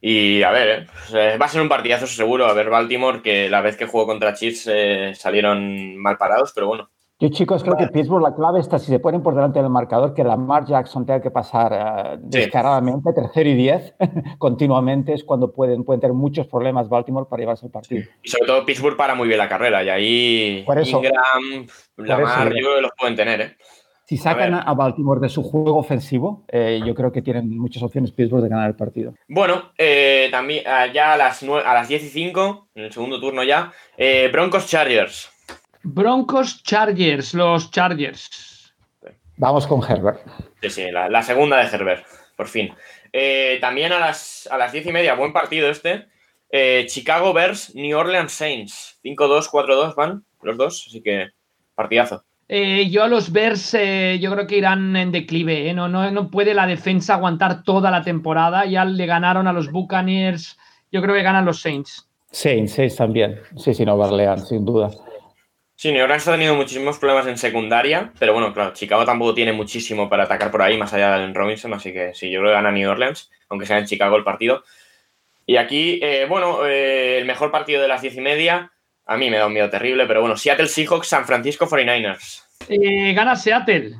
Y 0.00 0.42
a 0.42 0.50
ver, 0.50 0.68
eh, 0.68 0.86
pues, 0.92 1.14
eh, 1.14 1.38
va 1.38 1.46
a 1.46 1.48
ser 1.48 1.62
un 1.62 1.68
partidazo 1.68 2.06
seguro. 2.06 2.46
A 2.46 2.52
ver, 2.52 2.70
Baltimore, 2.70 3.22
que 3.22 3.48
la 3.48 3.60
vez 3.60 3.76
que 3.76 3.86
jugó 3.86 4.06
contra 4.06 4.34
Chiefs 4.34 4.68
eh, 4.70 5.12
salieron 5.14 5.96
mal 5.96 6.18
parados, 6.18 6.52
pero 6.54 6.68
bueno. 6.68 6.90
Yo, 7.18 7.30
chicos, 7.30 7.62
creo 7.62 7.78
que 7.78 7.86
Pittsburgh 7.86 8.22
la 8.22 8.34
clave 8.34 8.60
está 8.60 8.78
si 8.78 8.88
se 8.88 8.98
ponen 8.98 9.22
por 9.22 9.34
delante 9.34 9.58
del 9.58 9.70
marcador, 9.70 10.12
que 10.12 10.22
Lamar 10.22 10.66
Jackson 10.66 11.06
tenga 11.06 11.22
que 11.22 11.30
pasar 11.30 11.72
eh, 11.72 12.18
descaradamente, 12.20 13.10
tercero 13.14 13.48
y 13.48 13.54
diez, 13.54 13.94
continuamente, 14.38 15.14
es 15.14 15.24
cuando 15.24 15.50
pueden, 15.50 15.82
pueden 15.82 16.02
tener 16.02 16.12
muchos 16.12 16.46
problemas 16.46 16.90
Baltimore 16.90 17.26
para 17.26 17.40
llevarse 17.40 17.64
el 17.64 17.72
partido. 17.72 18.04
Y 18.22 18.28
sobre 18.28 18.46
todo 18.46 18.66
Pittsburgh 18.66 18.98
para 18.98 19.14
muy 19.14 19.28
bien 19.28 19.38
la 19.38 19.48
carrera, 19.48 19.82
y 19.82 19.88
ahí 19.88 20.62
Por 20.66 20.78
eso. 20.78 20.98
Ingram, 20.98 21.66
Lamar, 21.96 22.48
eso, 22.48 22.58
yo 22.60 22.80
los 22.82 22.90
pueden 22.98 23.16
tener, 23.16 23.40
¿eh? 23.40 23.56
Si 24.06 24.16
sacan 24.16 24.54
A. 24.54 24.72
Baltimore 24.74 25.20
de 25.20 25.28
su 25.28 25.42
juego 25.42 25.78
ofensivo, 25.78 26.44
eh, 26.46 26.80
yo 26.86 26.94
creo 26.94 27.10
que 27.10 27.22
tienen 27.22 27.58
muchas 27.58 27.82
opciones 27.82 28.12
Pittsburgh 28.12 28.44
de 28.44 28.48
ganar 28.48 28.70
el 28.70 28.76
partido. 28.76 29.14
Bueno, 29.26 29.72
eh, 29.76 30.28
también 30.30 30.62
ah, 30.64 30.86
ya 30.86 31.14
a 31.14 31.16
las, 31.16 31.42
a 31.42 31.74
las 31.74 31.88
10 31.88 32.04
y 32.04 32.08
5, 32.10 32.68
en 32.76 32.84
el 32.84 32.92
segundo 32.92 33.20
turno 33.20 33.42
ya, 33.42 33.72
eh, 33.96 34.30
Broncos 34.32 34.68
Chargers. 34.68 35.28
Broncos 35.82 36.62
Chargers, 36.62 37.34
los 37.34 37.72
Chargers. 37.72 38.72
Vamos 39.38 39.66
con 39.66 39.82
Herbert. 39.82 40.20
Sí, 40.62 40.70
sí, 40.70 40.90
la, 40.92 41.08
la 41.08 41.22
segunda 41.22 41.56
de 41.56 41.76
Herbert, 41.76 42.06
por 42.36 42.46
fin. 42.46 42.72
Eh, 43.12 43.58
también 43.60 43.92
a 43.92 43.98
las, 43.98 44.46
a 44.52 44.58
las 44.58 44.72
10 44.72 44.86
y 44.86 44.92
media, 44.92 45.14
buen 45.14 45.32
partido 45.32 45.70
este. 45.70 46.06
Eh, 46.50 46.84
Chicago 46.86 47.32
Bears, 47.32 47.74
New 47.74 47.98
Orleans 47.98 48.30
Saints. 48.30 49.00
5-2, 49.02 49.48
4-2 49.50 49.94
van 49.94 50.24
los 50.42 50.56
dos, 50.56 50.84
así 50.86 51.02
que 51.02 51.30
partidazo. 51.74 52.25
Eh, 52.48 52.88
yo 52.90 53.02
a 53.02 53.08
los 53.08 53.32
Bears, 53.32 53.74
eh, 53.74 54.18
yo 54.20 54.30
creo 54.32 54.46
que 54.46 54.58
irán 54.58 54.94
en 54.96 55.12
declive. 55.12 55.70
¿eh? 55.70 55.74
No, 55.74 55.88
no, 55.88 56.10
no 56.10 56.30
puede 56.30 56.54
la 56.54 56.66
defensa 56.66 57.14
aguantar 57.14 57.62
toda 57.62 57.90
la 57.90 58.02
temporada. 58.02 58.64
Ya 58.66 58.84
le 58.84 59.06
ganaron 59.06 59.48
a 59.48 59.52
los 59.52 59.70
Buccaneers. 59.70 60.56
Yo 60.92 61.02
creo 61.02 61.14
que 61.14 61.22
ganan 61.22 61.44
los 61.44 61.60
Saints. 61.60 62.08
Saints, 62.30 62.74
Saints 62.74 62.96
también. 62.96 63.40
Sí, 63.56 63.74
sí, 63.74 63.84
no 63.84 63.96
barlean, 63.96 64.44
sin 64.44 64.64
duda. 64.64 64.90
Sí, 65.78 65.92
New 65.92 66.02
Orleans 66.02 66.26
ha 66.26 66.32
tenido 66.32 66.54
muchísimos 66.54 66.98
problemas 66.98 67.26
en 67.26 67.36
secundaria, 67.36 68.10
pero 68.18 68.32
bueno, 68.32 68.54
claro, 68.54 68.72
Chicago 68.72 69.04
tampoco 69.04 69.34
tiene 69.34 69.52
muchísimo 69.52 70.08
para 70.08 70.24
atacar 70.24 70.50
por 70.50 70.62
ahí, 70.62 70.78
más 70.78 70.94
allá 70.94 71.08
de 71.08 71.14
Allen 71.16 71.34
Robinson, 71.34 71.74
así 71.74 71.92
que 71.92 72.14
sí, 72.14 72.30
yo 72.30 72.40
creo 72.40 72.52
que 72.52 72.56
gana 72.56 72.72
New 72.72 72.90
Orleans, 72.90 73.30
aunque 73.50 73.66
sea 73.66 73.78
en 73.78 73.84
Chicago 73.84 74.16
el 74.16 74.24
partido. 74.24 74.64
Y 75.44 75.58
aquí, 75.58 76.00
eh, 76.02 76.24
bueno, 76.26 76.66
eh, 76.66 77.18
el 77.18 77.26
mejor 77.26 77.50
partido 77.50 77.82
de 77.82 77.88
las 77.88 78.00
diez 78.00 78.16
y 78.16 78.22
media, 78.22 78.72
a 79.06 79.16
mí 79.16 79.30
me 79.30 79.38
da 79.38 79.46
un 79.46 79.52
miedo 79.52 79.70
terrible, 79.70 80.06
pero 80.06 80.20
bueno, 80.20 80.36
Seattle 80.36 80.66
Seahawks, 80.68 81.08
San 81.08 81.24
Francisco 81.24 81.66
49ers. 81.66 82.42
Eh, 82.68 83.12
gana 83.14 83.36
Seattle. 83.36 83.96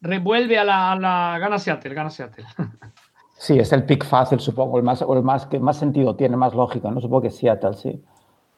Revuelve 0.00 0.58
a 0.58 0.64
la, 0.64 0.92
a 0.92 0.96
la- 0.96 1.38
Gana 1.40 1.58
Seattle, 1.58 1.94
gana 1.94 2.10
Seattle. 2.10 2.44
Sí, 3.40 3.56
es 3.56 3.72
el 3.72 3.84
pick 3.84 4.04
fácil, 4.04 4.40
supongo, 4.40 4.78
el 4.78 4.82
más, 4.82 5.00
o 5.00 5.16
el 5.16 5.22
más 5.22 5.46
que 5.46 5.60
más 5.60 5.78
sentido 5.78 6.16
tiene, 6.16 6.36
más 6.36 6.54
lógica, 6.54 6.90
¿no? 6.90 7.00
Supongo 7.00 7.22
que 7.22 7.30
Seattle, 7.30 7.74
sí. 7.74 8.02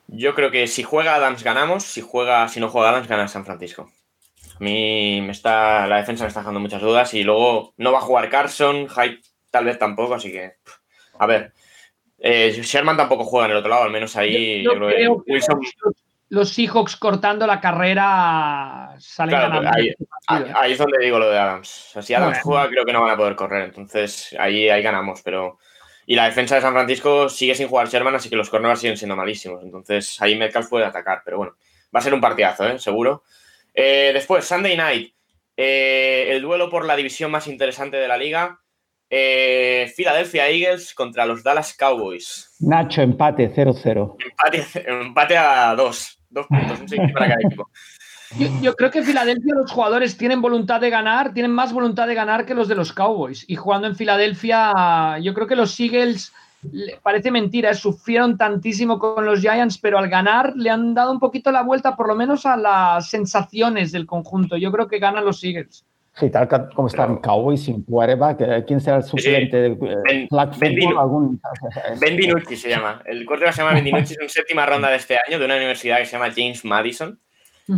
Yo 0.09 0.35
creo 0.35 0.51
que 0.51 0.66
si 0.69 0.82
juega 0.82 1.16
Adams 1.16 1.44
ganamos, 1.44 1.82
si 1.85 2.01
juega, 2.01 2.48
si 2.48 2.61
no 2.61 2.70
juega 2.70 2.89
Adams 2.89 3.07
gana 3.07 3.28
San 3.28 3.44
Francisco. 3.44 3.90
A 4.59 4.65
mí 4.65 5.20
me 5.20 5.32
está, 5.32 5.86
la 5.86 5.98
defensa 5.98 6.24
me 6.24 6.28
está 6.28 6.40
dejando 6.40 6.61
muchas 6.61 6.81
dudas 6.81 7.12
y 7.12 7.24
luego 7.24 7.74
no 7.77 7.93
va 7.93 7.98
a 7.98 8.01
jugar 8.01 8.31
Carson, 8.31 8.89
Hyde 8.89 9.20
tal 9.51 9.66
vez 9.66 9.78
tampoco, 9.78 10.15
así 10.15 10.32
que 10.32 10.55
a 11.19 11.27
ver. 11.27 11.52
Eh, 12.22 12.52
Sherman 12.62 12.97
tampoco 12.98 13.24
juega 13.24 13.47
en 13.47 13.52
el 13.52 13.56
otro 13.59 13.70
lado, 13.70 13.84
al 13.84 13.90
menos 13.90 14.14
ahí 14.16 14.62
Yo 14.62 14.72
yo 14.74 14.78
creo 14.78 15.24
que 15.24 15.32
Wilson 15.32 15.60
los, 16.28 16.51
Seahawks 16.51 16.97
cortando 16.97 17.47
la 17.47 17.60
carrera 17.60 18.94
salen 18.98 19.34
Claro, 19.36 19.48
ganando. 19.55 19.70
ahí- 19.76 19.88
este 19.88 20.05
Ahí, 20.28 20.42
¿eh? 20.42 20.52
ahí 20.55 20.72
es 20.72 20.78
donde 20.78 20.98
digo 21.05 21.18
lo 21.18 21.28
de 21.30 21.38
Adams. 21.38 21.86
O 21.88 21.92
sea, 21.94 22.02
si 22.02 22.14
Adams 22.14 22.38
Bueno. 22.44 22.44
juega, 22.44 22.68
creo 22.68 22.84
que 22.84 22.92
no 22.92 23.01
van 23.02 23.10
a 23.10 23.16
poder 23.16 23.34
correr. 23.34 23.64
Entonces, 23.64 24.36
ahí, 24.38 24.68
ahí 24.68 24.82
ganamos. 24.82 25.22
Pero. 25.22 25.59
Y 26.06 26.14
la 26.14 26.26
defensa 26.26 26.55
de 26.56 26.60
San 26.60 26.72
Francisco 26.72 27.28
sigue 27.28 27.55
sin 27.55 27.68
jugar 27.68 27.88
Sherman, 27.88 28.14
así 28.14 28.28
que 28.28 28.36
los 28.36 28.48
corners 28.51 28.78
siguen 28.80 28.97
siendo 28.97 29.16
malísimos. 29.16 29.62
Entonces, 29.64 30.20
ahí 30.22 30.36
Metcalf 30.36 30.68
puede 30.68 30.84
atacar. 30.84 31.22
Pero 31.24 31.38
bueno, 31.38 31.55
va 31.94 31.98
a 32.01 32.02
ser 32.02 32.14
un 32.14 32.20
partidazo, 32.20 32.68
¿eh? 32.68 32.78
seguro. 32.78 33.24
Eh, 33.74 34.10
después, 34.12 34.44
Sunday 34.44 34.76
night. 34.76 35.14
el 35.56 36.40
duelo 36.42 36.70
por 36.70 36.84
la 36.84 36.97
división 36.97 37.30
más 37.30 37.47
interesante 37.48 37.97
de 37.97 38.06
la 38.09 38.16
liga. 38.16 38.60
Eh, 39.12 39.93
Philadelphia 39.97 40.49
Eagles 40.49 40.95
contra 40.95 41.27
los 41.27 41.43
Dallas 41.43 41.74
Cowboys. 41.77 42.49
Nacho, 42.61 43.03
empate, 43.03 43.53
0-0. 43.53 44.16
Empate, 44.24 44.65
empate 44.89 45.37
a 45.37 45.74
dos. 45.74 46.16
Dos 46.31 46.47
puntos, 46.47 46.78
un 46.81 47.12
para 47.12 47.28
cada 47.28 47.41
equipo. 47.45 47.69
Yo, 48.39 48.47
yo 48.62 48.77
creo 48.77 48.93
que 48.93 49.01
en 49.01 49.05
Filadelfia 49.05 49.53
los 49.57 49.73
jugadores 49.73 50.16
tienen 50.16 50.41
voluntad 50.41 50.81
de 50.81 50.89
ganar, 50.91 51.35
tienen 51.35 51.51
más 51.51 51.73
voluntad 51.73 52.07
de 52.07 52.15
ganar 52.15 52.47
que 52.47 52.55
los 52.55 52.69
de 52.69 52.77
los 52.77 52.93
Cowboys. 52.93 53.45
Y 53.49 53.57
jugando 53.57 53.89
en 53.89 53.97
Filadelfia, 53.97 55.19
yo 55.20 55.35
creo 55.35 55.49
que 55.49 55.57
los 55.57 55.78
Eagles, 55.81 56.32
le- 56.70 57.01
parece 57.03 57.32
mentira, 57.32 57.70
¿eh? 57.70 57.74
sufrieron 57.74 58.39
tantísimo 58.39 59.01
con 59.01 59.24
los 59.27 59.41
Giants, 59.41 59.78
pero 59.78 59.99
al 59.99 60.09
ganar 60.09 60.53
le 60.55 60.70
han 60.70 60.95
dado 60.95 61.11
un 61.11 61.19
poquito 61.19 61.51
la 61.51 61.62
vuelta, 61.62 61.97
por 61.97 62.07
lo 62.07 62.15
menos 62.15 62.47
a 62.47 62.57
las 62.57 63.11
sensaciones 63.11 63.91
del 63.91 64.07
conjunto. 64.07 64.57
Yo 64.57 64.70
creo 64.70 64.87
que 64.87 65.01
ganan 65.01 65.24
los 65.24 65.43
Eagles. 65.43 65.85
Sí, 66.20 66.30
tal 66.30 66.47
como 66.74 66.88
están 66.88 67.16
Cowboys 67.16 67.64
sin 67.64 67.82
quarterback, 67.82 68.40
eh, 68.42 68.64
¿quién 68.66 68.80
será 68.80 68.98
el 68.98 69.02
suplente 69.05 69.56
de 69.56 69.68
eh, 69.68 69.97
Ben- 70.06 70.28
Ben. 70.59 70.98
Algún- 70.98 71.40
Ben 72.01 72.16
DiNucci 72.16 72.56
se 72.56 72.68
llama. 72.68 73.02
El 73.06 73.24
quarterback 73.24 73.55
se 73.55 73.62
llama 73.62 73.74
Ben 73.74 73.84
DiNucci, 73.84 74.14
es 74.14 74.20
un 74.20 74.28
séptima 74.28 74.66
ronda 74.66 74.90
de 74.90 74.97
este 74.97 75.16
año 75.26 75.38
de 75.38 75.44
una 75.47 75.56
universidad 75.56 75.98
que 75.98 76.05
se 76.06 76.12
llama 76.12 76.30
James 76.36 76.64
Madison, 76.64 77.18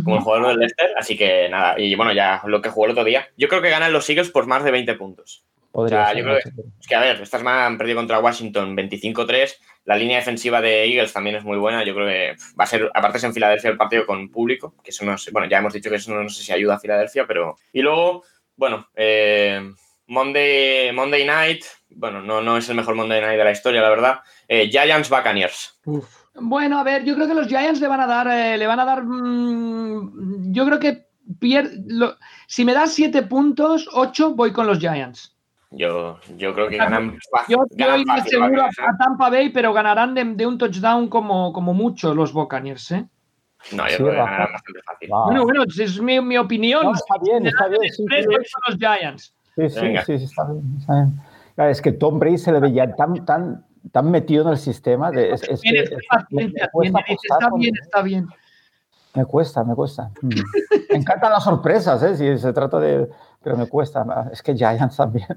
como 0.03 0.15
el 0.17 0.21
jugador 0.21 0.47
del 0.49 0.57
Leicester. 0.59 0.89
Así 0.97 1.15
que 1.17 1.47
nada, 1.49 1.79
y 1.79 1.95
bueno, 1.95 2.11
ya 2.13 2.41
lo 2.45 2.61
que 2.61 2.69
jugó 2.69 2.85
el 2.87 2.91
otro 2.91 3.03
día. 3.03 3.27
Yo 3.37 3.47
creo 3.47 3.61
que 3.61 3.69
ganan 3.69 3.93
los 3.93 4.09
Eagles 4.09 4.29
por 4.29 4.45
más 4.47 4.63
de 4.63 4.71
20 4.71 4.93
puntos. 4.95 5.45
Podría 5.71 6.01
O 6.01 6.05
sea, 6.05 6.07
ser, 6.13 6.17
yo 6.17 6.23
creo 6.25 6.35
Nacho. 6.35 6.49
Es 6.79 6.87
que 6.87 6.95
a 6.95 6.99
ver, 6.99 7.21
esta 7.21 7.37
semana 7.39 7.65
han 7.65 7.77
perdido 7.79 7.97
contra 7.97 8.19
Washington 8.19 8.75
25-3. 8.75 9.59
La 9.85 9.95
línea 9.97 10.17
defensiva 10.17 10.61
de 10.61 10.85
Eagles 10.85 11.11
también 11.13 11.35
es 11.35 11.43
muy 11.43 11.57
buena. 11.57 11.83
Yo 11.83 11.95
creo 11.95 12.07
que 12.07 12.35
va 12.59 12.63
a 12.63 12.67
ser, 12.67 12.89
aparte 12.93 13.17
es 13.17 13.23
en 13.23 13.33
Filadelfia 13.33 13.71
el 13.71 13.77
partido 13.77 14.05
con 14.05 14.29
público, 14.29 14.75
que 14.83 14.91
eso 14.91 15.03
no 15.03 15.17
sé, 15.17 15.31
bueno, 15.31 15.47
ya 15.49 15.57
hemos 15.57 15.73
dicho 15.73 15.89
que 15.89 15.95
eso 15.95 16.13
no, 16.13 16.21
no 16.23 16.29
sé 16.29 16.43
si 16.43 16.51
ayuda 16.53 16.75
a 16.75 16.79
Filadelfia, 16.79 17.25
pero. 17.27 17.55
Y 17.73 17.81
luego, 17.81 18.23
bueno, 18.55 18.87
eh, 18.95 19.61
Monday, 20.07 20.91
Monday 20.93 21.25
Night, 21.25 21.63
bueno, 21.89 22.21
no, 22.21 22.41
no 22.41 22.57
es 22.57 22.67
el 22.69 22.75
mejor 22.75 22.95
Monday 22.95 23.21
Night 23.21 23.37
de 23.37 23.43
la 23.43 23.51
historia, 23.51 23.81
la 23.81 23.89
verdad. 23.89 24.19
Eh, 24.47 24.69
Giants 24.69 25.09
Buccaneers. 25.09 25.79
Bueno, 26.35 26.79
a 26.79 26.83
ver, 26.83 27.03
yo 27.05 27.15
creo 27.15 27.27
que 27.27 27.33
los 27.35 27.47
Giants 27.47 27.79
le 27.79 27.87
van 27.87 28.01
a 28.01 28.07
dar, 28.07 28.27
eh, 28.27 28.57
le 28.57 28.65
van 28.67 28.79
a 28.79 28.85
dar, 28.85 29.03
mm, 29.03 30.51
yo 30.53 30.65
creo 30.65 30.79
que 30.79 31.05
pier- 31.39 31.71
lo- 31.87 32.15
si 32.47 32.65
me 32.65 32.73
das 32.73 32.93
siete 32.93 33.21
puntos, 33.23 33.87
ocho, 33.93 34.33
voy 34.35 34.51
con 34.51 34.67
los 34.67 34.79
Giants. 34.79 35.35
Yo, 35.71 36.19
yo 36.37 36.53
creo 36.53 36.67
que 36.69 36.77
ganan, 36.77 37.17
Yo, 37.47 37.57
yo 37.57 37.65
ganan 37.71 38.05
fácil, 38.05 38.29
seguro 38.29 38.49
Buccaneers, 38.49 38.79
¿eh? 38.79 38.83
a 38.83 38.97
Tampa 39.03 39.29
Bay, 39.29 39.49
pero 39.49 39.73
ganarán 39.73 40.13
de, 40.13 40.23
de 40.23 40.45
un 40.45 40.57
touchdown 40.57 41.07
como, 41.07 41.51
como 41.53 41.73
mucho 41.73 42.13
los 42.13 42.31
Buccaneers, 42.33 42.91
¿eh? 42.91 43.05
No, 43.71 43.83
yo 43.85 43.89
Sí, 43.89 43.95
creo 43.97 44.09
que 44.11 44.15
ganarán 44.17 44.51
bastante 44.51 44.81
fácil. 44.85 45.09
Va. 45.13 45.25
Bueno, 45.25 45.43
bueno, 45.43 45.63
es 45.63 46.01
mi, 46.01 46.19
mi 46.21 46.37
opinión. 46.37 46.83
No, 46.83 46.93
está 46.93 47.15
bien, 47.23 47.47
está 47.47 47.67
bien. 47.67 47.81
Sí, 47.91 48.05
Tres, 48.07 48.25
sí, 48.29 48.31
los 48.67 48.77
Giants. 48.77 49.33
sí, 49.55 49.69
sí, 49.69 49.79
Venga. 49.79 50.03
sí, 50.05 50.13
está 50.13 50.43
bien, 50.51 50.75
está 50.79 50.93
bien. 50.95 51.13
Claro, 51.55 51.71
es 51.71 51.81
que 51.81 51.91
Tom 51.93 52.19
Brady 52.19 52.37
se 52.37 52.51
le 52.51 52.59
veía 52.59 52.93
tan, 52.95 53.25
tan, 53.25 53.65
tan 53.91 54.11
metido 54.11 54.43
en 54.43 54.49
el 54.49 54.57
sistema. 54.57 55.11
De, 55.11 55.31
es, 55.31 55.43
es 55.43 55.61
que- 55.61 55.97
me 56.31 56.51
cuesta 56.71 56.99
apostar 56.99 57.37
está 57.39 57.49
con- 57.49 57.59
bien, 57.59 57.73
está 57.81 58.01
bien. 58.01 58.27
Me 59.15 59.25
cuesta, 59.25 59.63
me 59.63 59.75
cuesta. 59.75 60.09
Mm. 60.23 60.29
Me 60.89 60.97
encantan 60.97 61.31
las 61.31 61.43
sorpresas, 61.43 62.01
¿eh? 62.01 62.17
Si 62.17 62.37
se 62.39 62.51
trata 62.51 62.79
de... 62.79 63.07
Pero 63.43 63.55
me 63.57 63.67
cuesta. 63.67 64.03
Es 64.31 64.41
que 64.41 64.55
Giants 64.55 64.97
también. 64.97 65.27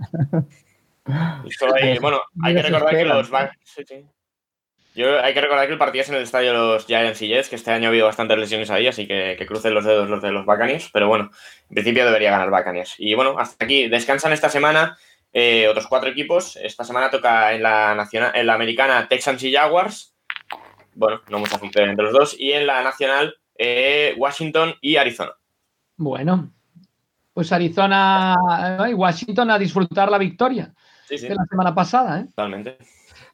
Y 1.45 1.51
solo 1.53 1.75
hay- 1.75 1.99
bueno, 2.01 2.19
hay 2.43 2.55
que 2.55 2.63
recordar 2.63 2.91
que 2.97 3.05
los 3.05 3.31
sí, 3.65 3.83
sí. 3.87 4.07
Yo, 4.97 5.23
hay 5.23 5.35
que 5.35 5.43
recordar 5.43 5.67
que 5.67 5.75
el 5.75 5.79
partido 5.79 6.03
es 6.03 6.09
en 6.09 6.15
el 6.15 6.23
estadio 6.23 6.53
de 6.53 6.59
los 6.59 6.87
Giants 6.87 7.21
y 7.21 7.29
Jets, 7.29 7.51
que 7.51 7.57
este 7.57 7.71
año 7.71 7.85
ha 7.85 7.89
habido 7.91 8.07
bastantes 8.07 8.39
lesiones 8.39 8.71
ahí, 8.71 8.87
así 8.87 9.07
que, 9.07 9.37
que 9.39 9.47
crucen 9.47 9.75
los 9.75 9.85
dedos 9.85 10.09
los 10.09 10.23
de 10.23 10.33
los 10.33 10.47
Buccaneers, 10.47 10.89
pero 10.91 11.07
bueno, 11.07 11.31
en 11.69 11.75
principio 11.75 12.07
debería 12.07 12.31
ganar 12.31 12.51
Buccaneers. 12.51 12.95
Y 12.97 13.15
bueno, 13.15 13.39
hasta 13.39 13.63
aquí 13.65 13.89
descansan 13.89 14.33
esta 14.33 14.49
semana 14.49 14.97
eh, 15.39 15.69
otros 15.69 15.87
cuatro 15.87 16.09
equipos. 16.09 16.57
Esta 16.57 16.83
semana 16.83 17.11
toca 17.11 17.53
en 17.53 17.63
la 17.63 17.95
nacional, 17.95 18.33
en 18.35 18.47
la 18.47 18.55
americana 18.55 19.07
Texans 19.07 19.43
y 19.43 19.53
Jaguars. 19.53 20.15
Bueno, 20.95 21.21
no 21.29 21.41
mucha 21.41 21.59
gente 21.59 21.83
entre 21.83 22.07
los 22.07 22.15
dos. 22.15 22.37
Y 22.39 22.53
en 22.53 22.67
la 22.67 22.83
nacional 22.83 23.35
eh, 23.55 24.15
Washington 24.17 24.75
y 24.81 24.97
Arizona. 24.97 25.33
Bueno, 25.99 26.55
pues 27.35 27.53
Arizona 27.53 28.35
y 28.89 28.95
Washington 28.95 29.51
a 29.51 29.59
disfrutar 29.59 30.11
la 30.11 30.17
victoria 30.17 30.73
Sí, 31.07 31.19
sí, 31.19 31.29
de 31.29 31.35
la 31.35 31.45
semana 31.45 31.75
pasada, 31.75 32.21
¿eh? 32.21 32.25
totalmente. 32.27 32.79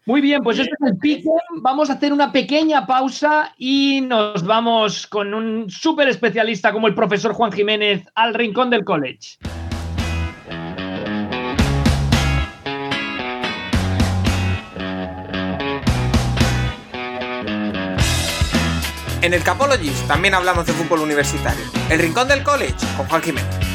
Muy 0.04 0.20
bien, 0.20 0.42
pues 0.42 0.58
este 0.58 0.72
es 0.72 0.90
el 0.90 0.98
pique. 0.98 1.30
Vamos 1.60 1.88
a 1.88 1.92
hacer 1.92 2.12
una 2.12 2.32
pequeña 2.32 2.86
pausa 2.86 3.54
y 3.56 4.00
nos 4.00 4.44
vamos 4.44 5.06
con 5.06 5.32
un 5.32 5.70
súper 5.70 6.08
especialista 6.08 6.72
como 6.72 6.88
el 6.88 6.94
profesor 6.94 7.32
Juan 7.32 7.52
Jiménez 7.52 8.04
al 8.16 8.34
rincón 8.34 8.68
del 8.68 8.84
college. 8.84 9.38
En 19.22 19.32
el 19.32 19.44
Capologist 19.44 20.08
también 20.08 20.34
hablamos 20.34 20.66
de 20.66 20.72
fútbol 20.72 20.98
universitario. 20.98 21.64
El 21.90 22.00
Rincón 22.00 22.26
del 22.26 22.42
College 22.42 22.74
con 22.96 23.06
Juan 23.06 23.22
Jiménez. 23.22 23.71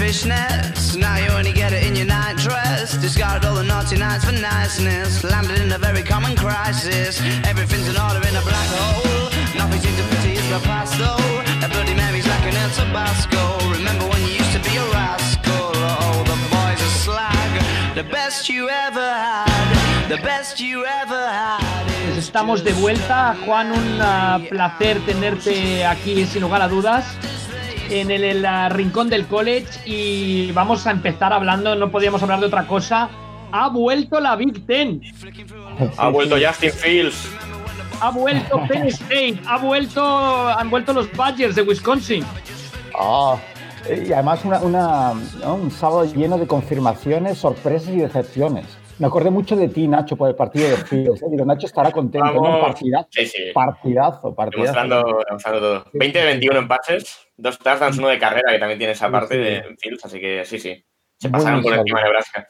Fishnets, 0.00 0.96
now 0.96 1.16
you 1.18 1.30
only 1.36 1.52
get 1.52 1.74
it 1.74 1.84
in 1.84 1.94
your 1.94 2.06
night 2.06 2.36
dress. 2.38 2.96
Discarded 2.96 3.44
all 3.44 3.54
the 3.54 3.62
naughty 3.62 3.98
nights 3.98 4.24
for 4.24 4.32
niceness, 4.32 5.22
landed 5.22 5.60
in 5.60 5.70
a 5.72 5.78
very 5.78 6.02
common 6.02 6.34
crisis. 6.36 7.20
Everything's 7.44 7.86
in 7.86 7.98
order 8.00 8.22
in 8.26 8.34
a 8.34 8.44
black 8.50 8.68
hole. 8.80 9.28
Nothing 9.60 9.80
seems 9.84 9.98
to 10.00 10.06
pity 10.12 10.32
is 10.40 10.48
the 10.48 10.60
past 10.64 10.96
though. 10.96 11.20
A 11.64 11.68
Bloody 11.68 11.94
Mary's 11.94 12.26
like 12.26 12.46
an 12.50 12.56
El 12.64 12.70
Tabasco. 12.70 13.42
Remember 13.76 14.08
when 14.08 14.20
you 14.26 14.32
used 14.40 14.54
to 14.56 14.62
be 14.68 14.74
a 14.84 14.86
rascal? 14.96 15.68
Oh, 15.84 16.24
the 16.32 16.38
boys 16.48 16.80
are 16.88 16.96
slag. 17.04 17.50
The 17.94 18.04
best 18.04 18.48
you 18.48 18.70
ever 18.70 19.08
had, 19.26 20.08
the 20.08 20.20
best 20.30 20.60
you 20.60 20.86
ever 20.86 21.24
had. 21.40 21.84
Pues 22.06 22.16
estamos 22.16 22.64
de 22.64 22.72
vuelta. 22.72 23.36
Juan, 23.44 23.70
un 23.70 23.98
ah, 24.00 24.40
placer 24.48 24.98
tenerte 25.04 25.84
aquí 25.84 26.24
sin 26.24 26.40
lugar 26.40 26.62
a 26.62 26.68
dudas 26.68 27.04
en 27.90 28.10
el, 28.10 28.24
el, 28.24 28.46
rincón 28.70 29.08
del 29.10 29.26
college 29.26 29.68
y 29.84 30.52
vamos 30.52 30.86
a 30.86 30.90
empezar 30.92 31.32
hablando, 31.32 31.74
no 31.74 31.90
podíamos 31.90 32.22
hablar 32.22 32.40
de 32.40 32.46
otra 32.46 32.66
cosa. 32.66 33.08
Ha 33.52 33.68
vuelto 33.68 34.20
la 34.20 34.36
Big 34.36 34.64
Ten, 34.66 35.02
Ha 35.96 36.08
vuelto 36.08 36.36
Justin 36.40 36.70
Fields. 36.72 37.28
ha 38.00 38.10
vuelto 38.10 38.62
Penn 38.68 38.86
State, 38.86 39.40
ha 39.46 39.58
vuelto, 39.58 40.48
han 40.48 40.70
vuelto 40.70 40.92
los 40.92 41.10
Badgers 41.12 41.56
de 41.56 41.62
Wisconsin. 41.62 42.24
Ah, 42.98 43.36
y 43.88 44.12
además 44.12 44.44
una, 44.44 44.60
una- 44.60 45.12
¿no? 45.42 45.54
un 45.54 45.70
sábado 45.70 46.04
lleno 46.04 46.38
de 46.38 46.46
confirmaciones, 46.46 47.38
sorpresas 47.38 47.88
y 47.88 47.96
decepciones. 47.96 48.66
Me 49.00 49.06
acordé 49.06 49.30
mucho 49.30 49.56
de 49.56 49.68
ti, 49.68 49.88
Nacho, 49.88 50.14
por 50.16 50.28
el 50.28 50.34
partido 50.36 50.68
de 50.68 50.76
Fields. 50.76 51.22
¿eh? 51.22 51.26
Digo, 51.30 51.44
Nacho 51.44 51.66
estará 51.66 51.90
contento, 51.90 52.32
¿no? 52.32 52.42
Vamos. 52.42 52.60
Partidazo, 52.66 53.08
Sí, 53.10 53.26
sí. 53.26 53.38
partidazo, 53.52 54.34
partidazo. 54.34 54.72
Demostrando, 54.72 55.24
demostrando 55.26 55.60
todo. 55.60 55.84
20 55.94 56.18
de 56.18 56.24
21 56.26 56.58
en 56.58 56.68
pases, 56.68 57.18
dos 57.36 57.58
touchdowns, 57.58 57.98
uno 57.98 58.08
de 58.08 58.18
carrera, 58.18 58.52
que 58.52 58.58
también 58.58 58.78
tiene 58.78 58.92
esa 58.92 59.10
parte 59.10 59.34
sí. 59.34 59.40
de 59.40 59.76
Fields, 59.80 60.04
así 60.04 60.20
que 60.20 60.44
sí, 60.44 60.58
sí. 60.58 60.84
Se 61.16 61.28
Muy, 61.28 61.32
pasaron 61.32 61.60
muy 61.60 61.62
por 61.64 61.72
encima 61.78 61.98
de 62.00 62.04
sólido. 62.04 62.04
Nebraska. 62.12 62.48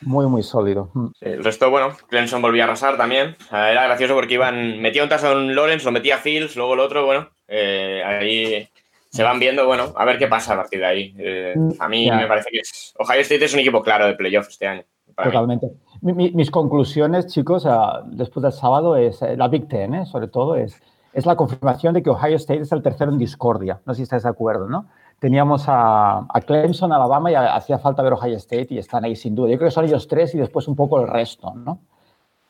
Muy, 0.00 0.26
muy 0.26 0.42
sólido. 0.42 0.90
Mm. 0.94 1.06
El 1.20 1.44
resto, 1.44 1.70
bueno, 1.70 1.96
Clemson 2.08 2.42
volvía 2.42 2.64
a 2.64 2.66
arrasar 2.66 2.96
también. 2.96 3.36
Era 3.50 3.84
gracioso 3.84 4.14
porque 4.14 4.34
iban, 4.34 4.80
metía 4.80 5.04
un 5.04 5.08
touchdown 5.08 5.54
Lawrence, 5.54 5.84
lo 5.84 5.92
metía 5.92 6.18
Fields, 6.18 6.56
luego 6.56 6.74
el 6.74 6.80
otro, 6.80 7.06
bueno, 7.06 7.30
eh, 7.46 8.02
ahí 8.04 8.68
se 9.08 9.22
van 9.22 9.38
viendo, 9.38 9.66
bueno, 9.66 9.92
a 9.96 10.04
ver 10.04 10.18
qué 10.18 10.26
pasa 10.26 10.54
a 10.54 10.56
partir 10.56 10.80
de 10.80 10.86
ahí. 10.86 11.14
Eh, 11.18 11.54
a 11.78 11.88
mí 11.88 12.10
me 12.10 12.26
parece 12.26 12.50
que 12.50 12.58
es, 12.58 12.92
Ohio 12.98 13.20
State 13.20 13.44
es 13.44 13.54
un 13.54 13.60
equipo 13.60 13.82
claro 13.82 14.06
de 14.06 14.14
playoff 14.14 14.48
este 14.48 14.66
año. 14.66 14.82
mí. 15.16 15.68
Totalmente. 16.02 16.22
Mi- 16.22 16.30
mi- 16.30 16.30
mis 16.36 16.50
conclusiones, 16.50 17.26
chicos, 17.28 17.66
después 18.06 18.42
del 18.42 18.52
sábado, 18.52 18.96
es 18.96 19.22
eh, 19.22 19.36
la 19.36 19.48
Big 19.48 19.68
Ten, 19.68 19.94
¿eh? 19.94 20.06
sobre 20.06 20.28
todo, 20.28 20.56
es, 20.56 20.80
es 21.12 21.26
la 21.26 21.36
confirmación 21.36 21.94
de 21.94 22.02
que 22.02 22.10
Ohio 22.10 22.36
State 22.36 22.60
es 22.62 22.72
el 22.72 22.82
tercero 22.82 23.12
en 23.12 23.18
discordia. 23.18 23.80
No 23.86 23.94
sé 23.94 23.98
si 23.98 24.02
estáis 24.02 24.24
de 24.24 24.28
acuerdo, 24.28 24.68
¿no? 24.68 24.86
Teníamos 25.20 25.64
a, 25.68 26.26
a 26.28 26.40
Clemson, 26.40 26.92
Alabama 26.92 27.30
y 27.30 27.34
a- 27.34 27.54
hacía 27.54 27.78
falta 27.78 28.02
ver 28.02 28.12
Ohio 28.14 28.36
State 28.36 28.68
y 28.70 28.78
están 28.78 29.04
ahí 29.04 29.14
sin 29.14 29.34
duda. 29.34 29.48
Yo 29.50 29.56
creo 29.58 29.68
que 29.68 29.74
son 29.74 29.84
ellos 29.84 30.08
tres 30.08 30.34
y 30.34 30.38
después 30.38 30.66
un 30.66 30.74
poco 30.74 31.00
el 31.00 31.06
resto, 31.08 31.52
¿no? 31.54 31.78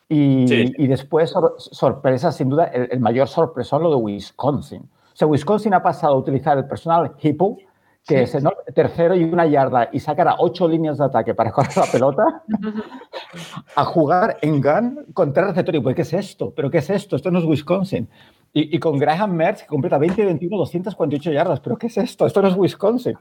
Y, 0.09 0.47
Sí. 0.49 0.73
y 0.79 0.87
después, 0.87 1.31
sor- 1.31 1.55
sorpresa, 1.59 2.33
sin 2.33 2.49
duda, 2.49 2.65
el, 2.67 2.89
el 2.91 3.01
mayor 3.01 3.29
sorpresón 3.29 3.83
lo 3.83 3.91
de 3.91 3.97
Wisconsin. 3.97 4.83
O 4.83 5.17
sea, 5.17 5.29
Wisconsin 5.29 5.75
ha 5.75 5.83
pasado 5.83 6.15
a 6.15 6.19
utilizar 6.19 6.57
el 6.57 6.65
personal 6.67 7.13
Hippo, 7.21 7.59
que 8.07 8.23
es 8.23 8.37
tercero 8.75 9.15
y 9.15 9.25
una 9.25 9.47
yarda, 9.47 9.89
y 9.93 10.01
sacar 10.01 10.27
a 10.29 10.35
ocho 10.39 10.67
líneas 10.69 10.99
de 10.99 11.05
ataque 11.05 11.35
para 11.35 11.53
correr 11.53 11.77
la 11.77 11.87
pelota, 11.87 12.43
a 13.77 13.85
jugar 13.85 14.39
en 14.43 14.61
gun 14.61 15.07
con 15.15 15.33
tres 15.33 15.47
receptores. 15.49 15.83
Pues, 15.83 15.95
¿qué 15.97 16.03
es 16.03 16.13
esto? 16.13 16.53
¿Pero 16.55 16.71
qué 16.71 16.79
es 16.79 16.91
esto? 16.91 17.17
Esto 17.17 17.31
no 17.31 17.39
es 17.39 17.45
Wisconsin. 17.45 18.09
Y, 18.53 18.77
y 18.77 18.79
con 18.79 18.99
Graham 18.99 19.33
Mertz, 19.33 19.63
que 19.63 19.67
completa 19.69 19.99
20-21, 19.99 20.49
248 20.59 21.33
yardas. 21.33 21.61
¿Pero 21.61 21.77
qué 21.77 21.87
es 21.87 21.97
esto? 21.97 22.27
Esto 22.27 22.43
no 22.43 22.49
es 22.49 22.57
Wisconsin. 22.57 23.17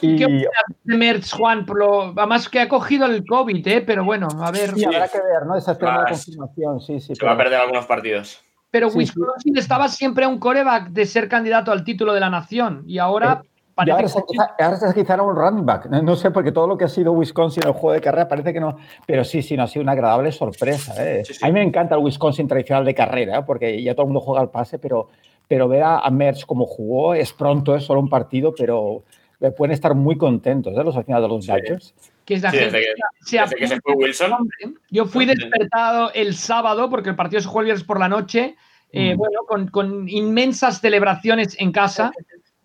Y, 0.00 0.16
¿Qué 0.16 0.24
opinas 0.24 0.50
de 0.82 0.96
Mertz, 0.96 1.32
Juan? 1.32 1.64
Lo- 1.72 2.12
además 2.16 2.48
que 2.48 2.58
ha 2.60 2.68
cogido 2.68 3.06
el 3.06 3.24
COVID, 3.24 3.66
¿eh? 3.68 3.80
pero 3.86 4.04
bueno, 4.04 4.26
a 4.40 4.50
ver. 4.50 4.72
y 4.76 4.84
habrá 4.84 5.06
que 5.06 5.18
ver, 5.18 5.46
¿no? 5.46 5.54
Esa 5.56 5.72
es 5.72 5.80
la 5.82 5.92
Más. 5.92 6.10
confirmación, 6.24 6.80
sí, 6.80 6.98
sí. 7.00 7.14
Se 7.14 7.24
va 7.24 7.32
a 7.32 7.36
perder 7.36 7.60
algunos 7.60 7.86
partidos. 7.86 8.42
Pero 8.70 8.88
Sí, 8.90 8.94
sí. 8.94 8.98
Wisconsin 8.98 9.56
estaba 9.56 9.88
siempre 9.88 10.24
a 10.24 10.28
un 10.28 10.38
coreback 10.40 10.88
de 10.88 11.06
ser 11.06 11.28
candidato 11.28 11.70
al 11.70 11.84
título 11.84 12.12
de 12.12 12.20
la 12.20 12.28
nación 12.30 12.82
y 12.86 12.98
ahora 12.98 13.26
Y 13.26 13.34
parece 13.36 13.48
ahora 13.78 14.02
que 14.02 14.08
se, 14.08 14.24
quizá, 14.26 14.54
ahora 14.58 14.76
se 14.76 14.94
quizá 14.94 15.22
un 15.22 15.36
running 15.36 15.64
back. 15.66 15.86
No, 15.86 16.02
no 16.02 16.16
sé, 16.16 16.30
porque 16.30 16.52
todo 16.52 16.66
lo 16.66 16.76
que 16.76 16.84
ha 16.84 16.88
sido 16.88 17.12
Wisconsin 17.12 17.62
en 17.62 17.68
el 17.68 17.74
juego 17.74 17.92
de 17.94 18.00
carrera 18.00 18.28
parece 18.28 18.52
que 18.52 18.60
no. 18.60 18.76
Pero 19.06 19.24
sí, 19.24 19.42
sí, 19.42 19.56
no 19.56 19.62
ha 19.62 19.66
sido 19.66 19.82
una 19.82 19.92
agradable 19.92 20.32
sorpresa. 20.32 20.94
¿eh? 20.98 21.24
Sí, 21.24 21.34
sí. 21.34 21.44
A 21.44 21.48
mí 21.48 21.52
me 21.54 21.62
encanta 21.62 21.94
el 21.94 22.02
Wisconsin 22.02 22.48
tradicional 22.48 22.84
de 22.84 22.94
carrera, 22.94 23.38
¿eh? 23.38 23.42
porque 23.46 23.82
ya 23.82 23.94
todo 23.94 24.02
el 24.02 24.08
mundo 24.08 24.20
juega 24.20 24.40
al 24.40 24.50
pase, 24.50 24.78
pero, 24.78 25.08
pero 25.46 25.68
ver 25.68 25.82
a, 25.82 25.98
a 26.00 26.10
Mertz 26.10 26.44
como 26.44 26.66
jugó 26.66 27.14
es 27.14 27.32
pronto, 27.32 27.74
es 27.76 27.84
solo 27.84 28.00
un 28.00 28.08
partido, 28.08 28.54
pero 28.56 29.02
eh, 29.40 29.50
pueden 29.50 29.72
estar 29.72 29.94
muy 29.94 30.16
contentos 30.16 30.76
¿eh? 30.76 30.82
los 30.84 30.96
aficionados 30.96 31.28
de 31.46 31.52
los 31.52 31.82
Sí. 31.82 31.92
Que 32.24 32.34
es 32.34 32.42
la 32.42 32.50
Sí, 32.50 32.58
gente 32.58 32.76
desde 32.76 32.86
que, 32.88 33.24
se 33.24 33.38
desde 33.38 33.56
que 33.56 33.68
se 33.68 33.80
fue 33.80 33.94
Wilson. 33.94 34.48
Yo 34.90 35.06
fui 35.06 35.24
despertado 35.24 36.12
el 36.12 36.34
sábado 36.34 36.90
porque 36.90 37.08
el 37.08 37.16
partido 37.16 37.40
se 37.40 37.48
jugó 37.48 37.60
el 37.60 37.66
viernes 37.66 37.84
por 37.84 37.98
la 37.98 38.08
noche. 38.08 38.54
eh, 38.92 39.14
Mm. 39.14 39.18
Bueno, 39.18 39.40
con, 39.46 39.68
con 39.68 40.08
inmensas 40.08 40.80
celebraciones 40.80 41.56
en 41.58 41.72
casa. 41.72 42.12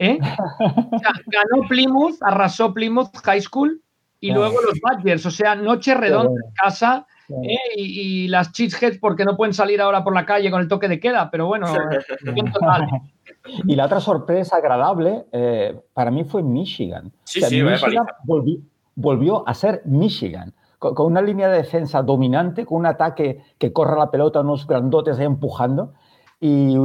¿Eh? 0.04 0.20
O 0.92 1.00
sea, 1.00 1.12
ganó 1.28 1.68
Plymouth, 1.68 2.16
arrasó 2.22 2.74
Plymouth 2.74 3.16
High 3.24 3.42
School 3.42 3.82
y 4.20 4.32
Ah. 4.32 4.36
luego 4.36 4.62
los 4.62 4.80
Badgers. 4.82 5.26
O 5.26 5.32
sea, 5.32 5.56
noche 5.56 5.94
redonda 5.96 6.32
en 6.46 6.54
casa. 6.56 7.06
Sí. 7.28 7.34
¿eh? 7.50 7.58
Y, 7.78 7.84
y 8.02 8.28
las 8.28 8.52
cheeseheads 8.52 9.00
porque 9.00 9.24
no 9.26 9.36
pueden 9.38 9.54
salir 9.54 9.80
ahora 9.82 10.04
por 10.04 10.14
la 10.14 10.26
calle 10.26 10.52
con 10.52 10.62
el 10.62 10.68
toque 10.68 10.88
de 10.90 11.00
queda, 11.00 11.30
pero 11.32 11.48
bueno, 11.48 11.68
total. 12.54 12.88
Y 13.66 13.76
la 13.76 13.86
otra 13.86 14.00
sorpresa 14.00 14.56
agradable 14.58 15.26
eh, 15.34 15.78
para 15.94 16.12
mí 16.12 16.24
fue 16.24 16.42
Michigan. 16.44 17.12
Sí, 17.26 17.42
sí, 17.42 17.62
vaya 17.62 17.76
Michigan 17.76 18.06
paliza. 18.06 18.18
volvió, 18.24 18.58
volvió 18.96 19.48
a 19.48 19.54
ser 19.54 19.82
Michigan, 19.86 20.54
con, 20.80 20.94
con 20.96 21.08
una 21.08 21.22
línea 21.22 21.50
de 21.50 21.58
defensa 21.58 22.02
dominante, 22.04 22.66
con 22.66 22.78
un 22.80 22.86
ataque 22.86 23.42
que 23.58 23.74
corre 23.74 23.98
la 23.98 24.10
pelota, 24.12 24.40
unos 24.42 24.66
grandotes 24.66 25.20
ahí 25.20 25.26
empujando. 25.26 25.94
Y 26.46 26.76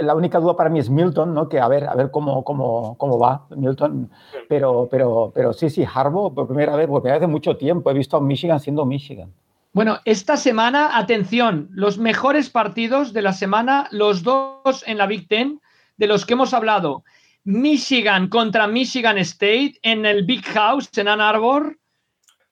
la 0.00 0.14
única 0.14 0.38
duda 0.38 0.56
para 0.56 0.70
mí 0.70 0.78
es 0.78 0.88
Milton, 0.88 1.34
¿no? 1.34 1.48
Que 1.48 1.58
a 1.58 1.66
ver, 1.66 1.82
a 1.88 1.96
ver 1.96 2.12
cómo, 2.12 2.44
cómo, 2.44 2.96
cómo 2.96 3.18
va 3.18 3.44
Milton. 3.50 4.08
Pero, 4.48 4.86
pero, 4.88 5.32
pero 5.34 5.52
sí, 5.52 5.68
sí, 5.68 5.84
Harbaugh, 5.84 6.32
por 6.32 6.46
primera 6.46 6.76
vez, 6.76 6.86
por 6.86 7.02
primera 7.02 7.16
vez 7.18 7.22
de 7.22 7.32
mucho 7.32 7.56
tiempo, 7.56 7.90
he 7.90 7.94
visto 7.94 8.16
a 8.16 8.20
Michigan 8.20 8.60
siendo 8.60 8.86
Michigan. 8.86 9.32
Bueno, 9.72 9.98
esta 10.04 10.36
semana, 10.36 10.96
atención, 10.96 11.66
los 11.72 11.98
mejores 11.98 12.50
partidos 12.50 13.12
de 13.12 13.22
la 13.22 13.32
semana, 13.32 13.88
los 13.90 14.22
dos 14.22 14.84
en 14.86 14.96
la 14.96 15.08
Big 15.08 15.26
Ten, 15.26 15.60
de 15.96 16.06
los 16.06 16.24
que 16.24 16.34
hemos 16.34 16.54
hablado. 16.54 17.02
Michigan 17.42 18.28
contra 18.28 18.68
Michigan 18.68 19.18
State 19.18 19.74
en 19.82 20.06
el 20.06 20.24
Big 20.24 20.44
House 20.44 20.88
en 20.96 21.08
Ann 21.08 21.20
Arbor. 21.20 21.76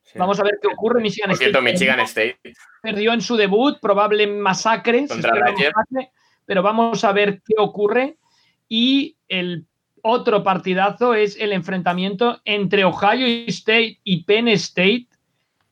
Sí. 0.02 0.18
Vamos 0.18 0.40
a 0.40 0.42
ver 0.42 0.58
qué 0.60 0.66
ocurre. 0.66 1.00
Michigan 1.00 1.30
Por 1.30 1.38
cierto, 1.38 1.58
State 1.58 1.72
Michigan 1.72 2.00
State. 2.00 2.40
perdió 2.82 3.12
en 3.12 3.20
su 3.20 3.36
debut, 3.36 3.78
probable 3.80 4.26
masacre, 4.26 5.06
Contra 5.06 5.30
Rutgers. 5.30 5.72
masacre, 5.76 6.10
pero 6.48 6.62
vamos 6.62 7.04
a 7.04 7.12
ver 7.12 7.42
qué 7.46 7.54
ocurre. 7.58 8.16
Y 8.70 9.16
el 9.28 9.66
otro 10.02 10.42
partidazo 10.42 11.12
es 11.12 11.38
el 11.38 11.52
enfrentamiento 11.52 12.40
entre 12.46 12.84
Ohio 12.84 13.26
State 13.48 14.00
y 14.02 14.24
Penn 14.24 14.48
State. 14.48 15.08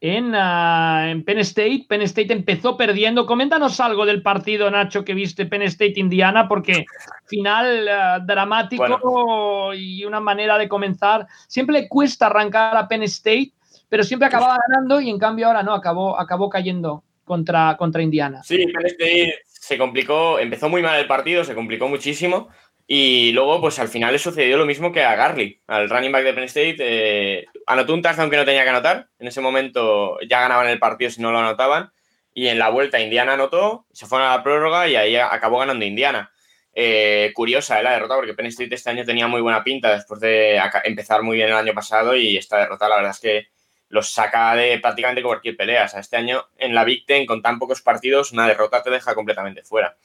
En, 0.02 0.34
ah, 0.34 1.06
en 1.08 1.24
Penn 1.24 1.38
State, 1.38 1.86
Penn 1.88 2.02
State 2.02 2.30
empezó 2.30 2.76
perdiendo. 2.76 3.24
Coméntanos 3.24 3.80
algo 3.80 4.04
del 4.04 4.20
partido, 4.20 4.70
Nacho, 4.70 5.02
que 5.02 5.14
viste 5.14 5.46
Penn 5.46 5.62
State-Indiana, 5.62 6.46
porque 6.46 6.84
final 7.24 7.88
ah, 7.88 8.18
dramático 8.22 9.72
y 9.72 10.04
una 10.04 10.20
manera 10.20 10.58
de 10.58 10.68
comenzar. 10.68 11.26
Siempre 11.48 11.80
le 11.80 11.88
cuesta 11.88 12.26
arrancar 12.26 12.76
a 12.76 12.86
Penn 12.86 13.04
State, 13.04 13.52
pero 13.88 14.04
siempre 14.04 14.28
acababa 14.28 14.58
ganando 14.68 15.00
y 15.00 15.08
en 15.08 15.18
cambio 15.18 15.46
ahora 15.46 15.62
no, 15.62 15.72
acabó, 15.72 16.20
acabó 16.20 16.50
cayendo 16.50 17.02
contra, 17.24 17.78
contra 17.78 18.02
Indiana. 18.02 18.42
Sí, 18.42 18.66
Penn 18.66 18.86
State 18.86 19.45
se 19.66 19.78
complicó, 19.78 20.38
empezó 20.38 20.68
muy 20.68 20.80
mal 20.80 21.00
el 21.00 21.08
partido, 21.08 21.42
se 21.42 21.56
complicó 21.56 21.88
muchísimo. 21.88 22.48
Y 22.86 23.32
luego, 23.32 23.60
pues 23.60 23.80
al 23.80 23.88
final 23.88 24.12
le 24.12 24.20
sucedió 24.20 24.56
lo 24.56 24.64
mismo 24.64 24.92
que 24.92 25.02
a 25.02 25.16
Garley, 25.16 25.60
al 25.66 25.90
running 25.90 26.12
back 26.12 26.22
de 26.22 26.34
Penn 26.34 26.44
State. 26.44 26.76
eh, 26.78 27.46
anotó 27.66 27.92
un 27.92 28.00
touchdown 28.00 28.30
que 28.30 28.36
no 28.36 28.44
tenía 28.44 28.62
que 28.62 28.70
anotar. 28.70 29.08
En 29.18 29.26
ese 29.26 29.40
momento 29.40 30.18
ya 30.28 30.38
ganaban 30.40 30.68
el 30.68 30.78
partido 30.78 31.10
si 31.10 31.20
no 31.20 31.32
lo 31.32 31.40
anotaban. 31.40 31.90
Y 32.32 32.46
en 32.46 32.60
la 32.60 32.68
vuelta 32.68 33.00
Indiana 33.00 33.32
anotó, 33.32 33.86
se 33.92 34.06
fueron 34.06 34.28
a 34.28 34.36
la 34.36 34.44
prórroga 34.44 34.86
y 34.86 34.94
ahí 34.94 35.16
acabó 35.16 35.58
ganando 35.58 35.84
Indiana. 35.84 36.30
Eh, 36.72 37.32
curiosa 37.34 37.80
eh, 37.80 37.82
la 37.82 37.90
derrota 37.90 38.14
porque 38.14 38.34
Penn 38.34 38.46
State 38.46 38.72
este 38.72 38.90
año 38.90 39.04
tenía 39.04 39.26
muy 39.26 39.40
buena 39.40 39.64
pinta 39.64 39.92
después 39.92 40.20
de 40.20 40.60
empezar 40.84 41.22
muy 41.24 41.38
bien 41.38 41.48
el 41.48 41.56
año 41.56 41.74
pasado 41.74 42.14
y 42.14 42.36
esta 42.36 42.58
derrota 42.58 42.88
la 42.88 42.96
verdad 42.96 43.12
es 43.12 43.20
que 43.20 43.48
los 43.88 44.10
saca 44.10 44.54
de 44.54 44.78
prácticamente 44.78 45.22
cualquier 45.22 45.56
pelea. 45.56 45.84
O 45.84 45.88
sea, 45.88 46.00
este 46.00 46.16
año 46.16 46.44
en 46.56 46.74
la 46.74 46.84
Big 46.84 47.06
Ten, 47.06 47.26
con 47.26 47.42
tan 47.42 47.58
pocos 47.58 47.82
partidos, 47.82 48.32
una 48.32 48.46
derrota 48.46 48.82
te 48.82 48.90
deja 48.90 49.14
completamente 49.14 49.62
fuera. 49.62 49.96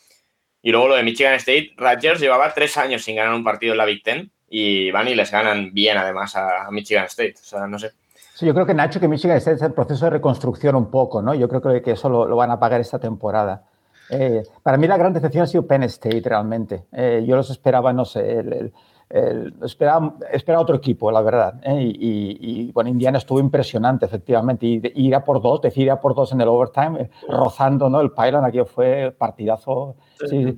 Y 0.61 0.71
luego 0.71 0.89
lo 0.89 0.95
de 0.95 1.03
Michigan 1.03 1.33
State, 1.35 1.73
Rutgers 1.75 2.19
llevaba 2.19 2.53
tres 2.53 2.77
años 2.77 3.03
sin 3.03 3.15
ganar 3.15 3.33
un 3.33 3.43
partido 3.43 3.73
en 3.73 3.77
la 3.79 3.85
Big 3.85 4.03
Ten 4.03 4.31
y 4.49 4.91
van 4.91 5.07
y 5.07 5.15
les 5.15 5.31
ganan 5.31 5.73
bien 5.73 5.97
además 5.97 6.35
a, 6.35 6.69
Michigan 6.71 7.05
State. 7.05 7.35
O 7.41 7.43
sea, 7.43 7.67
no 7.67 7.79
sé. 7.79 7.91
Sí, 8.35 8.45
yo 8.45 8.53
creo 8.53 8.65
que 8.65 8.73
Nacho, 8.73 8.99
que 8.99 9.07
Michigan 9.07 9.37
State 9.37 9.55
es 9.55 9.61
el 9.63 9.73
proceso 9.73 10.05
de 10.05 10.11
reconstrucción 10.11 10.75
un 10.75 10.91
poco, 10.91 11.21
¿no? 11.21 11.33
Yo 11.33 11.49
creo 11.49 11.81
que, 11.81 11.91
eso 11.91 12.09
lo, 12.09 12.35
van 12.35 12.51
a 12.51 12.59
pagar 12.59 12.81
esta 12.81 12.99
temporada. 12.99 13.63
Eh, 14.09 14.43
para 14.61 14.77
mí 14.77 14.87
la 14.87 14.97
gran 14.97 15.13
decepción 15.13 15.43
ha 15.43 15.47
sido 15.47 15.65
Penn 15.65 15.83
State 15.83 16.21
realmente. 16.23 16.83
Eh, 16.91 17.23
yo 17.25 17.35
los 17.35 17.49
esperaba, 17.49 17.93
no 17.93 18.05
sé, 18.05 18.39
el, 18.39 18.73
el, 19.13 19.53
esperaba, 19.63 20.15
esperaba, 20.31 20.63
otro 20.63 20.75
equipo, 20.75 21.11
la 21.11 21.21
verdad. 21.21 21.55
¿eh? 21.63 21.81
Y, 21.81 21.89
y, 21.89 22.37
y, 22.39 22.71
bueno, 22.71 22.89
Indiana 22.89 23.17
estuvo 23.17 23.39
impresionante, 23.39 24.05
efectivamente. 24.05 24.65
Y, 24.65 24.81
y 24.95 25.07
ir 25.07 25.15
a 25.15 25.23
por 25.23 25.41
dos, 25.41 25.61
decir 25.61 25.83
ir 25.83 25.91
a 25.91 25.99
por 25.99 26.15
dos 26.15 26.31
en 26.31 26.41
el 26.41 26.47
overtime, 26.47 27.09
rozando 27.27 27.89
¿no? 27.89 28.01
el 28.01 28.11
pylon, 28.11 28.45
aquí 28.45 28.59
fue 28.65 29.13
partidazo. 29.17 29.95
Sí. 30.29 30.57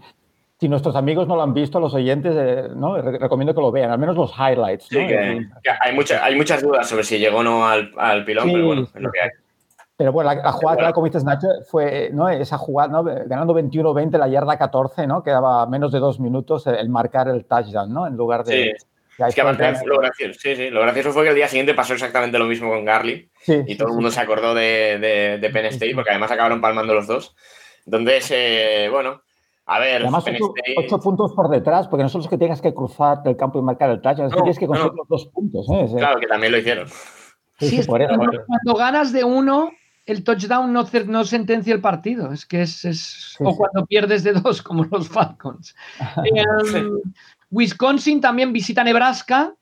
Si 0.59 0.69
nuestros 0.69 0.95
amigos 0.95 1.27
no 1.27 1.35
lo 1.35 1.41
han 1.41 1.53
visto, 1.53 1.79
los 1.79 1.93
oyentes, 1.93 2.33
eh, 2.37 2.69
¿no? 2.73 3.01
recomiendo 3.01 3.53
que 3.53 3.59
lo 3.59 3.71
vean, 3.71 3.91
al 3.91 3.99
menos 3.99 4.15
los 4.15 4.31
highlights. 4.31 4.89
¿no? 4.91 4.99
Sí, 4.99 5.07
que, 5.07 5.47
que 5.61 5.69
hay, 5.81 5.93
mucha, 5.93 6.23
hay, 6.23 6.35
muchas 6.35 6.61
dudas 6.61 6.87
sobre 6.87 7.03
si 7.03 7.19
llegó 7.19 7.39
o 7.39 7.43
no 7.43 7.67
al, 7.67 7.91
al 7.97 8.23
pilón, 8.23 8.45
sí, 8.45 8.53
pero 8.53 8.67
bueno, 8.67 8.81
es 8.83 9.01
lo 9.01 9.11
que 9.11 9.21
hay. 9.21 9.29
Pero 10.03 10.11
bueno, 10.11 10.33
la, 10.33 10.41
la 10.41 10.51
jugada, 10.51 10.77
claro, 10.77 10.93
como 10.93 11.05
dices, 11.07 11.23
Nacho, 11.23 11.47
fue 11.65 12.09
¿no? 12.11 12.27
esa 12.27 12.57
jugada, 12.57 12.91
¿no? 12.91 13.05
ganando 13.05 13.53
21-20, 13.53 14.17
la 14.17 14.27
yarda 14.27 14.57
14, 14.57 15.07
¿no? 15.07 15.23
Quedaba 15.23 15.65
menos 15.65 15.93
de 15.93 15.99
dos 15.99 16.19
minutos 16.19 16.67
el, 16.67 16.89
marcar 16.89 17.29
el 17.29 17.45
touchdown, 17.45 17.93
¿no? 17.93 18.05
En 18.05 18.17
lugar 18.17 18.43
de. 18.43 18.75
Sí. 18.77 18.85
Es 19.25 19.33
que 19.33 19.39
aparte, 19.39 19.63
lo 19.85 19.99
gracioso, 19.99 20.37
sí, 20.37 20.57
sí, 20.57 20.69
lo 20.71 20.81
gracioso 20.81 21.13
fue 21.13 21.23
que 21.23 21.29
el 21.29 21.35
día 21.35 21.47
siguiente 21.47 21.73
pasó 21.73 21.93
exactamente 21.93 22.37
lo 22.37 22.47
mismo 22.47 22.69
con 22.69 22.83
Garly 22.83 23.29
sí, 23.39 23.63
y 23.65 23.77
todo 23.77 23.87
sí, 23.87 23.91
el 23.91 23.95
mundo 23.95 24.11
se 24.11 24.19
acordó 24.19 24.53
de, 24.53 24.99
de, 24.99 25.37
de 25.39 25.49
Penn 25.51 25.67
State 25.67 25.95
porque 25.95 26.09
además 26.09 26.31
acabaron 26.31 26.59
palmando 26.59 26.93
los 26.93 27.07
dos. 27.07 27.33
Entonces, 27.85 28.29
eh, 28.31 28.89
bueno, 28.91 29.21
a 29.67 29.79
ver, 29.79 30.01
además 30.01 30.25
ocho, 30.27 30.53
State... 30.57 30.75
ocho, 30.85 30.99
puntos 30.99 31.31
por 31.31 31.47
detrás, 31.47 31.87
porque 31.87 32.03
no 32.03 32.09
solo 32.09 32.25
es 32.25 32.29
que 32.29 32.37
tengas 32.37 32.59
que 32.59 32.73
cruzar 32.73 33.19
el 33.23 33.37
campo 33.37 33.57
y 33.57 33.61
marcar 33.61 33.89
el 33.89 34.01
touchdown, 34.01 34.27
es 34.27 34.33
que 34.33 34.41
tienes 34.41 34.59
que 34.59 34.67
conseguir 34.67 34.91
no. 34.91 34.97
los 34.97 35.07
dos 35.07 35.27
puntos. 35.27 35.65
¿eh? 35.69 35.87
Claro, 35.95 36.19
que 36.19 36.27
también 36.27 36.51
lo 36.51 36.57
hicieron. 36.57 36.89
Sí, 37.59 37.77
es 37.77 37.87
por 37.87 38.01
eso. 38.01 38.13
Cuando 38.17 38.73
ganas 38.75 39.13
de 39.13 39.23
uno, 39.23 39.71
el 40.05 40.23
touchdown 40.23 40.73
no, 40.73 40.85
no, 41.05 41.23
sentencia 41.23 41.73
el 41.73 41.81
partido. 41.81 42.31
Es 42.31 42.45
que 42.45 42.61
es. 42.61 42.83
es 42.85 43.35
sí, 43.37 43.43
o 43.43 43.51
sí. 43.51 43.57
cuando 43.57 43.85
pierdes 43.85 44.23
de 44.23 44.33
dos, 44.33 44.61
como 44.61 44.83
los 44.85 45.07
Falcons. 45.09 45.75
eh, 46.25 46.43
sí. 46.65 46.79
Wisconsin 47.51 48.19
también 48.19 48.51
visita 48.51 48.83
Nebraska. 48.83 49.53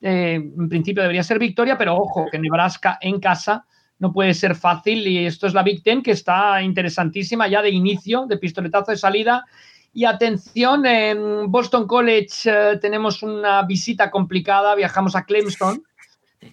Eh, 0.00 0.34
en 0.34 0.68
principio 0.68 1.02
debería 1.02 1.24
ser 1.24 1.38
victoria, 1.38 1.76
pero 1.76 1.96
ojo, 1.96 2.26
que 2.30 2.38
Nebraska 2.38 2.98
en 3.00 3.18
casa 3.18 3.66
no 3.98 4.12
puede 4.12 4.34
ser 4.34 4.54
fácil. 4.54 5.06
Y 5.06 5.26
esto 5.26 5.46
es 5.46 5.54
la 5.54 5.64
Big 5.64 5.82
Ten 5.82 6.02
que 6.02 6.12
está 6.12 6.62
interesantísima 6.62 7.48
ya 7.48 7.62
de 7.62 7.70
inicio, 7.70 8.26
de 8.26 8.38
pistoletazo 8.38 8.92
de 8.92 8.96
salida. 8.96 9.44
Y 9.92 10.04
atención, 10.04 10.86
en 10.86 11.50
Boston 11.50 11.88
College 11.88 12.28
eh, 12.44 12.78
tenemos 12.80 13.22
una 13.22 13.62
visita 13.62 14.10
complicada, 14.10 14.74
viajamos 14.76 15.16
a 15.16 15.24
Clemson, 15.24 15.82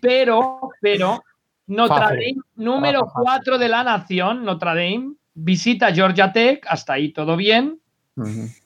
pero, 0.01 0.69
pero 0.81 1.21
Notre 1.67 1.99
Dame, 1.99 2.35
número 2.55 3.07
4 3.13 3.57
de 3.57 3.69
la 3.69 3.83
nación, 3.83 4.43
Notre 4.43 4.69
Dame, 4.69 5.15
visita 5.33 5.93
Georgia 5.93 6.31
Tech, 6.31 6.65
hasta 6.67 6.93
ahí 6.93 7.11
todo 7.11 7.35
bien. 7.35 7.79
Uh 8.15 8.23
-huh. 8.23 8.61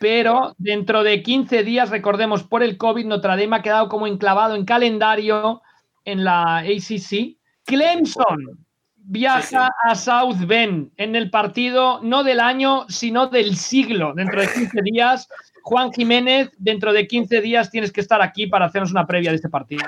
Pero 0.00 0.54
dentro 0.58 1.02
de 1.02 1.22
15 1.22 1.64
días, 1.64 1.90
recordemos, 1.90 2.44
por 2.44 2.62
el 2.62 2.76
COVID, 2.76 3.06
Notre 3.06 3.30
Dame 3.30 3.56
ha 3.56 3.62
quedado 3.62 3.88
como 3.88 4.06
enclavado 4.06 4.54
en 4.54 4.64
calendario 4.64 5.60
en 6.04 6.24
la 6.24 6.58
ACC. 6.58 7.36
Clemson 7.64 8.66
viaja 8.96 9.40
sí, 9.42 9.56
sí. 9.56 9.90
a 9.90 9.94
South 9.94 10.46
Bend 10.46 10.90
en 10.96 11.16
el 11.16 11.30
partido 11.30 12.00
no 12.02 12.22
del 12.22 12.40
año, 12.40 12.86
sino 12.88 13.26
del 13.26 13.56
siglo. 13.56 14.12
Dentro 14.14 14.40
de 14.40 14.48
15 14.48 14.82
días, 14.82 15.28
Juan 15.62 15.92
Jiménez, 15.92 16.50
dentro 16.58 16.92
de 16.92 17.06
15 17.06 17.40
días 17.40 17.70
tienes 17.70 17.92
que 17.92 18.00
estar 18.00 18.22
aquí 18.22 18.46
para 18.46 18.66
hacernos 18.66 18.92
una 18.92 19.06
previa 19.06 19.30
de 19.30 19.36
este 19.36 19.48
partido. 19.48 19.84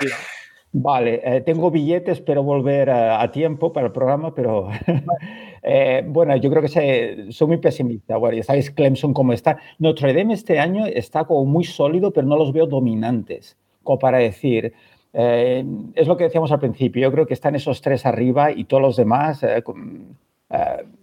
Vale, 0.72 1.20
eh, 1.24 1.40
tengo 1.40 1.68
billetes, 1.70 2.18
espero 2.18 2.44
volver 2.44 2.90
a, 2.90 3.20
a, 3.20 3.32
tiempo 3.32 3.72
para 3.72 3.86
el 3.86 3.92
programa, 3.92 4.32
pero 4.32 4.68
eh, 5.64 6.04
bueno, 6.06 6.36
yo 6.36 6.48
creo 6.48 6.62
que 6.62 6.68
se, 6.68 7.32
soy 7.32 7.48
muy 7.48 7.56
pesimista. 7.56 8.16
Bueno, 8.16 8.36
ya 8.36 8.44
sabéis 8.44 8.70
Clemson 8.70 9.12
cómo 9.12 9.32
está. 9.32 9.58
Notre 9.80 10.14
Dame 10.14 10.34
este 10.34 10.60
año 10.60 10.86
está 10.86 11.24
como 11.24 11.44
muy 11.44 11.64
sólido, 11.64 12.12
pero 12.12 12.26
no 12.28 12.36
los 12.36 12.52
veo 12.52 12.66
dominantes, 12.66 13.56
como 13.82 13.98
para 13.98 14.18
decir. 14.18 14.72
Eh, 15.12 15.64
es 15.96 16.06
lo 16.06 16.16
que 16.16 16.24
decíamos 16.24 16.52
al 16.52 16.60
principio, 16.60 17.02
yo 17.02 17.10
creo 17.10 17.26
que 17.26 17.34
están 17.34 17.56
esos 17.56 17.80
tres 17.80 18.06
arriba 18.06 18.52
y 18.52 18.62
todos 18.62 18.80
los 18.80 18.96
demás. 18.96 19.42
Eh, 19.42 19.64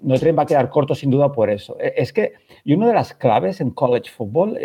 Notre 0.02 0.28
Dame 0.28 0.38
va 0.38 0.44
a 0.44 0.46
quedar 0.46 0.70
corto 0.70 0.96
sin 0.96 1.12
duda 1.12 1.34
por 1.34 1.50
eso. 1.50 1.76
Es 1.80 2.14
que, 2.14 2.36
y 2.64 2.74
una 2.74 2.88
de 2.88 2.94
las 2.94 3.14
claves 3.14 3.60
en 3.60 3.72
college 3.72 4.10
football 4.12 4.58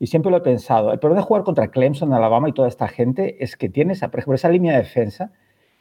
y 0.00 0.06
siempre 0.06 0.30
lo 0.30 0.36
he 0.36 0.40
pensado, 0.40 0.92
el 0.92 0.98
problema 0.98 1.22
de 1.22 1.26
jugar 1.26 1.44
contra 1.44 1.68
Clemson, 1.68 2.12
Alabama 2.12 2.48
y 2.48 2.52
toda 2.52 2.68
esta 2.68 2.88
gente 2.88 3.42
es 3.42 3.56
que 3.56 3.68
tienes, 3.68 4.00
por 4.00 4.20
ejemplo, 4.20 4.34
esa 4.34 4.48
línea 4.48 4.72
de 4.72 4.78
defensa, 4.78 5.32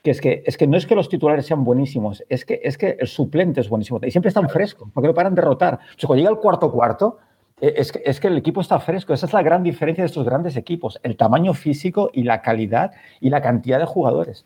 que 0.03 0.11
es 0.11 0.21
que, 0.21 0.43
es 0.45 0.57
que 0.57 0.67
no 0.67 0.77
es 0.77 0.85
que 0.85 0.95
los 0.95 1.09
titulares 1.09 1.45
sean 1.45 1.63
buenísimos, 1.63 2.23
es 2.29 2.45
que, 2.45 2.59
es 2.63 2.77
que 2.77 2.97
el 2.99 3.07
suplente 3.07 3.61
es 3.61 3.69
buenísimo 3.69 3.99
y 4.03 4.11
siempre 4.11 4.29
están 4.29 4.49
frescos, 4.49 4.89
porque 4.93 5.07
no 5.07 5.13
paran 5.13 5.35
de 5.35 5.41
rotar. 5.41 5.75
O 5.75 5.99
sea, 5.99 6.07
cuando 6.07 6.21
llega 6.21 6.31
el 6.31 6.37
cuarto 6.37 6.71
cuarto, 6.71 7.17
es 7.59 7.91
que, 7.91 8.01
es 8.05 8.19
que 8.19 8.27
el 8.27 8.37
equipo 8.37 8.61
está 8.61 8.79
fresco. 8.79 9.13
Esa 9.13 9.25
es 9.25 9.33
la 9.33 9.41
gran 9.41 9.63
diferencia 9.63 10.03
de 10.03 10.07
estos 10.07 10.25
grandes 10.25 10.55
equipos, 10.55 10.99
el 11.03 11.17
tamaño 11.17 11.53
físico 11.53 12.09
y 12.13 12.23
la 12.23 12.41
calidad 12.41 12.91
y 13.19 13.29
la 13.29 13.41
cantidad 13.41 13.79
de 13.79 13.85
jugadores. 13.85 14.45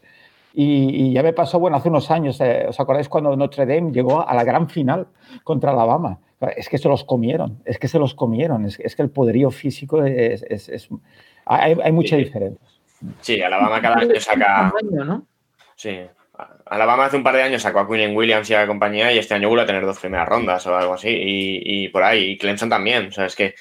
Y, 0.53 1.07
y 1.07 1.13
ya 1.13 1.23
me 1.23 1.33
pasó, 1.33 1.59
bueno, 1.59 1.77
hace 1.77 1.89
unos 1.89 2.11
años, 2.11 2.39
eh, 2.41 2.65
¿os 2.67 2.79
acordáis 2.79 3.07
cuando 3.07 3.35
Notre 3.35 3.65
Dame 3.65 3.91
llegó 3.91 4.27
a 4.27 4.33
la 4.33 4.43
gran 4.43 4.69
final 4.69 5.07
contra 5.43 5.71
Alabama? 5.71 6.19
Es 6.55 6.69
que 6.69 6.77
se 6.77 6.89
los 6.89 7.03
comieron, 7.03 7.61
es 7.65 7.77
que 7.77 7.87
se 7.87 7.99
los 7.99 8.15
comieron, 8.15 8.65
es, 8.65 8.79
es 8.79 8.95
que 8.95 9.01
el 9.01 9.09
poderío 9.09 9.51
físico 9.51 10.03
es... 10.03 10.43
es, 10.43 10.69
es 10.69 10.89
hay, 11.45 11.75
hay, 11.83 11.91
mucha 11.91 12.15
sí. 12.15 12.23
diferencia. 12.23 12.67
Sí, 13.21 13.41
Alabama 13.41 13.81
cada 13.81 13.97
año 13.97 14.19
saca... 14.19 14.73
Sí, 15.75 15.99
Alabama 16.65 17.05
hace 17.05 17.17
un 17.17 17.23
par 17.23 17.35
de 17.35 17.43
años 17.43 17.61
sacó 17.61 17.79
a 17.79 17.87
Quinn 17.87 18.15
Williams 18.15 18.49
y 18.49 18.53
a 18.53 18.67
compañía 18.67 19.11
y 19.11 19.17
este 19.17 19.33
año 19.33 19.49
vuelve 19.49 19.63
a 19.63 19.67
tener 19.67 19.85
dos 19.85 19.99
primeras 19.99 20.27
rondas 20.27 20.65
o 20.67 20.75
algo 20.75 20.93
así 20.93 21.09
y, 21.09 21.83
y 21.85 21.87
por 21.89 22.03
ahí, 22.03 22.31
y 22.31 22.37
Clemson 22.37 22.69
también, 22.69 23.07
o 23.07 23.11
sea, 23.11 23.25
es 23.25 23.35
que 23.35 23.55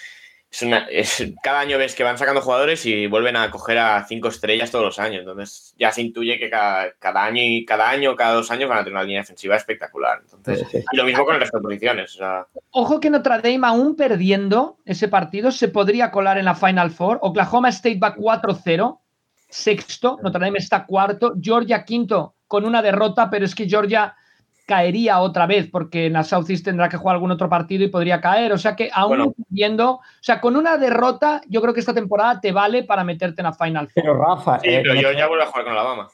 es 0.50 0.62
una, 0.62 0.78
es, 0.90 1.24
cada 1.42 1.60
año 1.60 1.78
ves 1.78 1.94
que 1.94 2.02
van 2.02 2.18
sacando 2.18 2.40
jugadores 2.40 2.84
y 2.84 3.06
vuelven 3.06 3.36
a 3.36 3.50
coger 3.50 3.78
a 3.78 4.04
cinco 4.06 4.28
estrellas 4.28 4.70
todos 4.70 4.84
los 4.84 4.98
años. 4.98 5.20
Entonces 5.20 5.74
ya 5.78 5.92
se 5.92 6.02
intuye 6.02 6.38
que 6.38 6.50
cada, 6.50 6.92
cada 6.98 7.24
año 7.24 7.40
y 7.40 7.64
cada 7.64 7.88
año, 7.88 8.16
cada 8.16 8.34
dos 8.34 8.50
años 8.50 8.68
van 8.68 8.78
a 8.78 8.80
tener 8.80 8.94
una 8.94 9.04
línea 9.04 9.20
defensiva 9.20 9.54
espectacular. 9.54 10.20
Entonces, 10.22 10.66
sí, 10.70 10.78
sí. 10.78 10.84
Y 10.92 10.96
lo 10.96 11.04
mismo 11.04 11.24
con 11.24 11.36
el 11.36 11.40
resto 11.40 11.58
de 11.58 11.62
posiciones. 11.62 12.14
O 12.14 12.18
sea. 12.18 12.46
Ojo 12.72 12.98
que 12.98 13.10
Notre 13.10 13.36
Dame, 13.36 13.66
aún 13.66 13.94
perdiendo 13.94 14.78
ese 14.84 15.06
partido, 15.06 15.52
se 15.52 15.68
podría 15.68 16.10
colar 16.10 16.36
en 16.36 16.46
la 16.46 16.56
Final 16.56 16.90
Four. 16.90 17.18
Oklahoma 17.22 17.68
State 17.68 18.00
va 18.00 18.16
4-0, 18.16 18.98
sexto. 19.48 20.18
Notre 20.20 20.44
Dame 20.44 20.58
está 20.58 20.84
cuarto. 20.84 21.34
Georgia 21.40 21.84
quinto 21.84 22.34
con 22.48 22.64
una 22.64 22.82
derrota, 22.82 23.30
pero 23.30 23.44
es 23.44 23.54
que 23.54 23.68
Georgia 23.68 24.16
caería 24.70 25.18
otra 25.18 25.48
vez, 25.48 25.68
porque 25.68 26.06
en 26.06 26.12
la 26.12 26.22
Southeast 26.22 26.64
tendrá 26.64 26.88
que 26.88 26.96
jugar 26.96 27.16
algún 27.16 27.32
otro 27.32 27.48
partido 27.48 27.82
y 27.82 27.88
podría 27.88 28.20
caer. 28.20 28.52
O 28.52 28.58
sea 28.58 28.76
que 28.76 28.88
aún 28.92 29.18
bueno. 29.18 29.34
viendo, 29.48 29.94
o 29.94 30.02
sea, 30.20 30.40
con 30.40 30.54
una 30.54 30.78
derrota, 30.78 31.40
yo 31.48 31.60
creo 31.60 31.74
que 31.74 31.80
esta 31.80 31.92
temporada 31.92 32.40
te 32.40 32.52
vale 32.52 32.84
para 32.84 33.02
meterte 33.02 33.40
en 33.40 33.46
la 33.46 33.52
Final 33.52 33.88
Four. 33.88 34.04
Pero 34.04 34.14
Rafa, 34.14 34.60
sí, 34.60 34.68
eh, 34.68 34.80
pero 34.84 34.94
yo 34.94 35.10
ya 35.10 35.26
vuelvo 35.26 35.42
a 35.42 35.48
jugar 35.48 35.64
con 35.64 35.72
Alabama. 35.72 36.08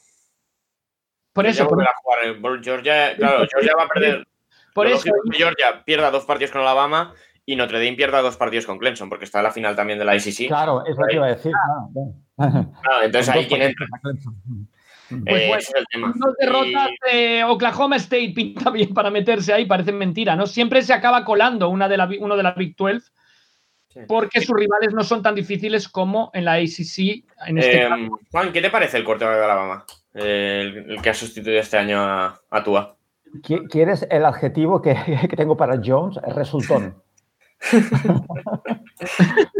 Por 1.34 1.44
eso. 1.44 1.68
Por... 1.68 1.82
A 1.82 1.92
jugar 2.02 2.40
por 2.40 2.64
Georgia, 2.64 3.14
claro, 3.14 3.46
Georgia 3.46 3.76
va 3.76 3.84
a 3.84 3.88
perder. 3.88 4.26
Por 4.74 4.86
eso. 4.86 5.04
Que 5.04 5.38
Georgia 5.38 5.82
pierda 5.86 6.10
dos 6.10 6.26
partidos 6.26 6.50
con 6.50 6.60
Alabama 6.60 7.14
y 7.46 7.56
Notre 7.56 7.78
Dame 7.78 7.96
pierda 7.96 8.20
dos 8.20 8.36
partidos 8.36 8.66
con 8.66 8.76
Clemson, 8.76 9.08
porque 9.08 9.24
está 9.24 9.38
en 9.38 9.44
la 9.44 9.50
final 9.50 9.74
también 9.74 9.98
de 9.98 10.04
la 10.04 10.14
ICC. 10.16 10.48
Claro, 10.48 10.84
es 10.84 10.96
lo 10.98 11.06
que 11.06 11.16
iba 11.16 11.26
a 11.26 11.30
decir. 11.30 11.52
Claro, 12.36 12.72
claro 12.82 13.02
entonces 13.02 13.34
ahí 13.34 13.46
quién 13.46 13.62
entra. 13.62 13.86
Pues 15.08 15.20
eh, 15.42 15.46
bueno, 15.46 15.56
es 15.56 15.74
el 15.74 15.86
tema. 15.90 16.12
Dos 16.14 16.34
derrotas 16.38 16.90
de 17.10 17.44
Oklahoma 17.44 17.96
State 17.96 18.32
pinta 18.34 18.70
bien 18.70 18.92
para 18.92 19.10
meterse 19.10 19.52
ahí, 19.52 19.66
parece 19.66 19.92
mentira, 19.92 20.36
¿no? 20.36 20.46
Siempre 20.46 20.82
se 20.82 20.92
acaba 20.92 21.24
colando 21.24 21.68
una 21.68 21.88
de 21.88 21.96
la, 21.96 22.08
uno 22.18 22.36
de 22.36 22.42
la 22.42 22.52
Big 22.52 22.76
12 22.76 23.10
porque 24.06 24.40
sus 24.40 24.54
rivales 24.56 24.92
no 24.92 25.02
son 25.02 25.22
tan 25.22 25.34
difíciles 25.34 25.88
como 25.88 26.30
en 26.34 26.44
la 26.44 26.54
ACC. 26.54 27.24
En 27.46 27.58
este 27.58 27.84
eh, 27.84 28.08
Juan, 28.30 28.52
¿qué 28.52 28.60
te 28.60 28.70
parece 28.70 28.98
el 28.98 29.04
quarterback 29.04 29.38
de 29.38 29.44
Alabama? 29.44 29.86
El, 30.12 30.90
el, 30.90 31.02
que 31.02 31.10
ha 31.10 31.14
sustituido 31.14 31.58
este 31.58 31.78
año 31.78 32.00
a, 32.02 32.40
a 32.50 32.64
Tua. 32.64 32.96
¿Quieres 33.70 34.06
el 34.10 34.24
adjetivo 34.24 34.80
que, 34.82 34.94
que 35.30 35.36
tengo 35.36 35.56
para 35.56 35.80
Jones? 35.82 36.18
Resultón. 36.34 37.02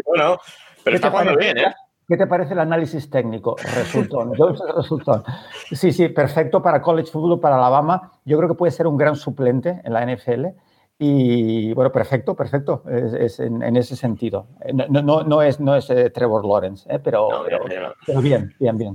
bueno, 0.04 0.38
pero 0.84 0.96
está 0.96 1.10
jugando 1.10 1.36
bien, 1.36 1.58
¿eh? 1.58 1.74
¿Qué 2.08 2.16
te 2.16 2.26
parece 2.28 2.52
el 2.52 2.60
análisis 2.60 3.10
técnico? 3.10 3.56
Resultón. 3.74 4.32
Resultón. 4.76 5.24
Sí, 5.72 5.90
sí, 5.92 6.08
perfecto 6.08 6.62
para 6.62 6.80
college 6.80 7.10
football, 7.10 7.40
para 7.40 7.56
Alabama. 7.56 8.12
Yo 8.24 8.36
creo 8.38 8.48
que 8.48 8.54
puede 8.54 8.70
ser 8.70 8.86
un 8.86 8.96
gran 8.96 9.16
suplente 9.16 9.80
en 9.82 9.92
la 9.92 10.06
NFL. 10.06 10.46
Y 10.98 11.74
bueno, 11.74 11.92
perfecto, 11.92 12.34
perfecto, 12.34 12.82
es, 12.88 13.12
es 13.12 13.40
en, 13.40 13.62
en, 13.62 13.76
ese 13.76 13.96
sentido. 13.96 14.46
No, 14.72 15.02
no, 15.02 15.24
no 15.24 15.42
es, 15.42 15.60
no 15.60 15.76
es 15.76 15.90
eh, 15.90 16.08
Trevor 16.08 16.46
Lawrence, 16.46 16.88
eh, 16.90 16.98
pero, 16.98 17.28
no, 17.30 17.44
pero, 17.44 17.64
bien, 17.66 17.82
pero, 18.06 18.20
bien, 18.22 18.54
bien, 18.58 18.78
bien. 18.78 18.94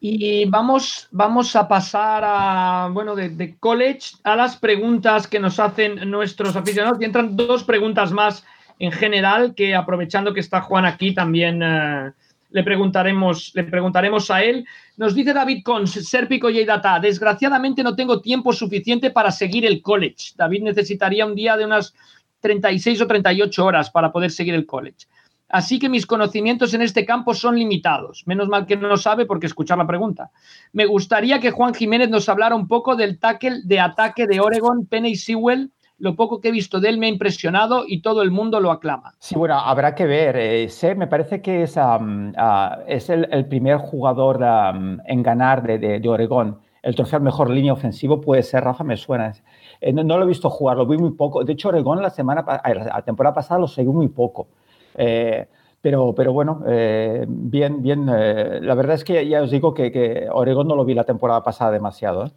Y 0.00 0.48
vamos, 0.48 1.06
vamos 1.10 1.54
a 1.54 1.68
pasar 1.68 2.22
a, 2.24 2.88
bueno, 2.90 3.14
de, 3.14 3.28
de, 3.28 3.58
college 3.58 4.16
a 4.22 4.36
las 4.36 4.56
preguntas 4.56 5.26
que 5.26 5.38
nos 5.38 5.60
hacen 5.60 6.10
nuestros 6.10 6.56
aficionados. 6.56 6.98
Y 6.98 7.04
entran 7.04 7.36
dos 7.36 7.62
preguntas 7.64 8.10
más 8.10 8.42
en 8.78 8.92
general 8.92 9.54
que 9.54 9.74
aprovechando 9.74 10.32
que 10.32 10.40
está 10.40 10.62
Juan 10.62 10.86
aquí 10.86 11.12
también... 11.12 11.62
Eh, 11.62 12.12
le 12.54 12.62
preguntaremos, 12.62 13.50
le 13.54 13.64
preguntaremos 13.64 14.30
a 14.30 14.44
él. 14.44 14.64
Nos 14.96 15.12
dice 15.12 15.32
David 15.32 15.64
Cons, 15.64 15.90
Serpico 15.90 16.48
y 16.48 16.64
Data, 16.64 17.00
desgraciadamente 17.00 17.82
no 17.82 17.96
tengo 17.96 18.20
tiempo 18.20 18.52
suficiente 18.52 19.10
para 19.10 19.32
seguir 19.32 19.66
el 19.66 19.82
college. 19.82 20.34
David 20.36 20.62
necesitaría 20.62 21.26
un 21.26 21.34
día 21.34 21.56
de 21.56 21.64
unas 21.64 21.92
36 22.38 23.00
o 23.00 23.06
38 23.08 23.64
horas 23.64 23.90
para 23.90 24.12
poder 24.12 24.30
seguir 24.30 24.54
el 24.54 24.66
college. 24.66 25.08
Así 25.48 25.80
que 25.80 25.88
mis 25.88 26.06
conocimientos 26.06 26.72
en 26.74 26.82
este 26.82 27.04
campo 27.04 27.34
son 27.34 27.58
limitados. 27.58 28.22
Menos 28.24 28.46
mal 28.46 28.66
que 28.66 28.76
no 28.76 28.86
lo 28.86 28.98
sabe 28.98 29.26
porque 29.26 29.46
escuchar 29.46 29.78
la 29.78 29.86
pregunta. 29.86 30.30
Me 30.72 30.86
gustaría 30.86 31.40
que 31.40 31.50
Juan 31.50 31.74
Jiménez 31.74 32.08
nos 32.08 32.28
hablara 32.28 32.54
un 32.54 32.68
poco 32.68 32.94
del 32.94 33.18
tackle 33.18 33.62
de 33.64 33.80
ataque 33.80 34.28
de 34.28 34.38
Oregon, 34.38 34.86
Penny 34.86 35.16
Sewell. 35.16 35.72
Lo 35.98 36.16
poco 36.16 36.40
que 36.40 36.48
he 36.48 36.52
visto 36.52 36.80
de 36.80 36.88
él 36.88 36.98
me 36.98 37.06
ha 37.06 37.08
impresionado 37.08 37.84
y 37.86 38.02
todo 38.02 38.22
el 38.22 38.30
mundo 38.30 38.60
lo 38.60 38.70
aclama. 38.70 39.14
Sí, 39.18 39.36
bueno, 39.36 39.54
habrá 39.58 39.94
que 39.94 40.06
ver. 40.06 40.36
Eh, 40.36 40.68
sé, 40.68 40.94
me 40.94 41.06
parece 41.06 41.40
que 41.40 41.62
es, 41.62 41.76
um, 41.76 42.30
uh, 42.30 42.82
es 42.86 43.08
el, 43.10 43.28
el, 43.30 43.46
primer 43.46 43.78
jugador 43.78 44.38
um, 44.42 44.98
en 45.06 45.22
ganar 45.22 45.62
de, 45.62 45.78
de, 45.78 46.00
de 46.00 46.08
Oregón. 46.08 46.58
El 46.82 46.94
trofeo 46.94 47.20
mejor 47.20 47.48
línea 47.48 47.72
ofensivo 47.72 48.20
puede 48.20 48.42
ser, 48.42 48.64
Rafa, 48.64 48.84
me 48.84 48.96
suena. 48.96 49.32
Eh, 49.80 49.92
no, 49.92 50.02
no, 50.02 50.18
lo 50.18 50.24
he 50.24 50.28
visto 50.28 50.50
jugar, 50.50 50.76
lo 50.76 50.86
vi 50.86 50.98
muy 50.98 51.12
poco. 51.12 51.44
De 51.44 51.52
hecho, 51.52 51.68
Oregón 51.68 52.02
la 52.02 52.10
semana, 52.10 52.44
la 52.64 53.02
temporada 53.02 53.34
pasada 53.34 53.60
lo 53.60 53.68
seguí 53.68 53.88
muy 53.88 54.08
poco. 54.08 54.48
Eh, 54.96 55.46
pero, 55.84 56.14
pero 56.14 56.32
bueno, 56.32 56.62
eh, 56.66 57.26
bien, 57.28 57.82
bien. 57.82 58.08
Eh, 58.10 58.58
la 58.62 58.74
verdad 58.74 58.96
es 58.96 59.04
que 59.04 59.28
ya 59.28 59.42
os 59.42 59.50
digo 59.50 59.74
que, 59.74 59.92
que, 59.92 60.28
Oregón 60.32 60.66
no 60.66 60.76
lo 60.76 60.84
vi 60.86 60.94
la 60.94 61.04
temporada 61.04 61.42
pasada 61.42 61.72
demasiado. 61.72 62.24
¿eh? 62.24 62.30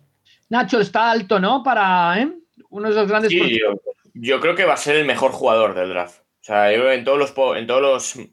Nacho 0.50 0.82
está 0.82 1.12
alto, 1.12 1.40
¿no? 1.40 1.64
Para 1.64 2.22
¿eh? 2.22 2.30
Uno 2.70 2.90
de 2.90 2.96
los 2.96 3.08
grandes. 3.08 3.32
Sí, 3.32 3.60
yo, 3.60 3.80
yo, 4.14 4.40
creo 4.40 4.56
que 4.56 4.66
va 4.66 4.74
a 4.74 4.78
ser 4.78 4.96
el 4.96 5.06
mejor 5.06 5.32
jugador 5.32 5.74
del 5.74 5.90
draft. 5.90 6.20
O 6.20 6.44
sea, 6.44 6.72
yo 6.72 6.92
en 6.92 7.04
todos 7.04 7.18
los. 7.18 7.58
En 7.58 7.68
todos 7.68 7.82
los 7.82 8.28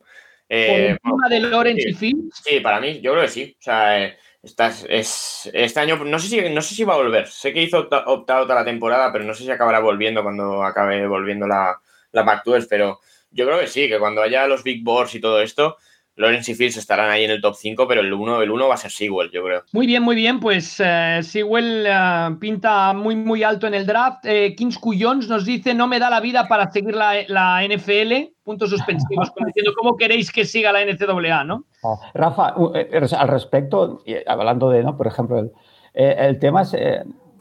eh, 0.49 0.97
¿Por 1.03 1.13
encima 1.13 1.29
de 1.29 1.41
Lawrence 1.41 1.83
sí, 1.83 1.89
y 1.89 1.95
Fields? 1.95 2.43
Sí, 2.45 2.61
para 2.61 2.81
mí, 2.81 3.01
yo 3.01 3.13
creo 3.13 3.25
que 3.25 3.31
sí. 3.31 3.57
O 3.59 3.63
sea, 3.63 4.15
estás, 4.43 4.87
es, 4.89 5.51
este 5.53 5.81
año, 5.81 5.97
no 6.05 6.19
sé, 6.19 6.29
si, 6.29 6.51
no 6.51 6.63
sé 6.63 6.75
si 6.75 6.85
va 6.85 6.95
a 6.95 6.99
volver. 6.99 7.27
Sé 7.29 7.53
que 7.53 7.63
hizo 7.63 7.79
optado 7.81 8.47
toda 8.47 8.55
la 8.55 8.65
temporada, 8.65 9.13
pero 9.13 9.25
no 9.25 9.35
sé 9.35 9.45
si 9.45 9.51
acabará 9.51 9.81
volviendo 9.81 10.23
cuando 10.23 10.63
acabe 10.63 11.07
volviendo 11.07 11.47
la, 11.47 11.81
la 12.13 12.25
Pac-12, 12.25 12.67
pero 12.69 13.01
yo 13.31 13.47
creo 13.47 13.59
que 13.59 13.67
sí, 13.67 13.89
que 13.89 13.99
cuando 13.99 14.23
haya 14.23 14.47
los 14.47 14.63
Big 14.63 14.85
Boards 14.85 15.15
y 15.15 15.21
todo 15.21 15.41
esto, 15.41 15.77
Lawrence 16.17 16.53
y 16.53 16.55
Fields 16.55 16.77
estarán 16.77 17.11
ahí 17.11 17.25
en 17.25 17.31
el 17.33 17.41
top 17.41 17.55
5, 17.57 17.89
pero 17.89 18.01
el 18.01 18.13
1 18.13 18.43
el 18.43 18.51
uno 18.51 18.69
va 18.69 18.75
a 18.75 18.79
ser 18.79 18.91
Sewell, 18.91 19.31
yo 19.33 19.43
creo. 19.43 19.63
Muy 19.73 19.87
bien, 19.87 20.03
muy 20.03 20.15
bien. 20.15 20.39
Pues 20.39 20.79
uh, 20.81 21.23
Sewell 21.23 21.87
uh, 21.87 22.39
pinta 22.39 22.93
muy, 22.93 23.17
muy 23.17 23.43
alto 23.43 23.67
en 23.67 23.75
el 23.75 23.87
draft. 23.87 24.25
Eh, 24.25 24.55
Kings 24.57 24.79
Cuyons 24.79 25.29
nos 25.29 25.45
dice: 25.45 25.75
No 25.75 25.89
me 25.89 25.99
da 25.99 26.11
la 26.11 26.21
vida 26.21 26.47
para 26.47 26.71
seguir 26.71 26.95
la, 26.95 27.15
la 27.29 27.67
NFL. 27.67 28.33
Puntos 28.45 28.71
suspensivos, 28.71 29.31
como 29.31 29.47
diciendo, 29.47 29.73
¿cómo 29.77 29.97
queréis 29.97 30.31
que 30.31 30.45
siga 30.45 30.71
la 30.71 30.85
NCAA, 30.85 31.45
no? 31.45 31.65
Oh, 31.83 31.99
Rafa, 32.13 32.55
al 33.19 33.29
respecto, 33.29 34.03
hablando 34.27 34.69
de, 34.69 34.83
¿no? 34.83 34.99
Por 34.99 35.07
ejemplo, 35.07 35.39
el, 35.39 35.51
el 35.95 36.39
tema 36.39 36.61
es 36.61 36.77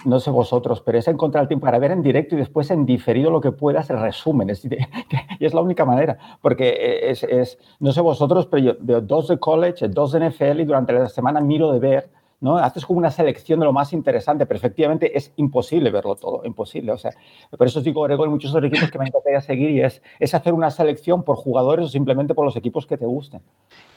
no 0.06 0.20
sé 0.20 0.32
vosotros, 0.32 0.82
pero 0.82 0.98
es 0.98 1.08
encontrar 1.08 1.44
el 1.44 1.48
tiempo 1.48 1.66
para 1.66 1.80
ver 1.80 1.92
en 1.92 2.02
directo 2.02 2.36
y 2.36 2.38
después 2.38 2.70
en 2.72 2.86
diferido 2.86 3.32
lo 3.32 3.42
que 3.42 3.52
puedas, 3.52 3.90
el 3.90 4.00
resumen. 4.00 4.50
Es, 4.50 4.66
y 4.66 5.46
es 5.46 5.54
la 5.54 5.62
única 5.62 5.86
manera, 5.86 6.18
porque 6.42 7.10
es, 7.10 7.24
es, 7.24 7.58
no 7.80 7.92
sé 7.92 8.02
vosotros, 8.02 8.48
pero 8.48 8.64
yo 8.64 8.74
veo 8.80 9.02
dos 9.02 9.28
de 9.28 9.38
college, 9.38 9.88
dos 9.90 10.12
de 10.12 10.30
NFL 10.30 10.62
y 10.62 10.66
durante 10.66 10.94
la 10.94 11.10
semana 11.10 11.40
miro 11.42 11.72
de 11.72 11.80
ver, 11.80 12.10
Haces 12.44 12.86
como 12.86 13.00
una 13.00 13.12
selección 13.12 13.60
de 13.60 13.66
lo 13.66 13.74
más 13.74 13.94
interesante, 13.94 14.46
pero 14.46 14.58
efectivamente 14.58 15.18
es 15.18 15.32
imposible 15.38 15.90
verlo 15.92 16.16
todo, 16.16 16.42
imposible. 16.46 16.92
O 16.92 16.98
sea, 16.98 17.12
por 17.58 17.68
eso 17.68 17.80
os 17.80 17.86
digo, 17.86 18.02
Oregón, 18.02 18.30
muchos 18.30 18.52
otros 18.54 18.70
equipos 18.70 18.92
que 18.92 19.00
me 19.00 19.06
encantaría 19.06 19.42
seguir 19.42 19.72
y 19.72 19.82
es, 19.82 20.02
es 20.20 20.34
hacer 20.34 20.54
una 20.54 20.70
selección 20.70 21.24
por 21.24 21.38
jugadores 21.38 21.86
o 21.86 21.90
simplemente 21.90 22.34
por 22.34 22.46
los 22.46 22.56
equipos 22.56 22.86
que 22.86 22.98
te 22.98 23.06
gusten. 23.06 23.42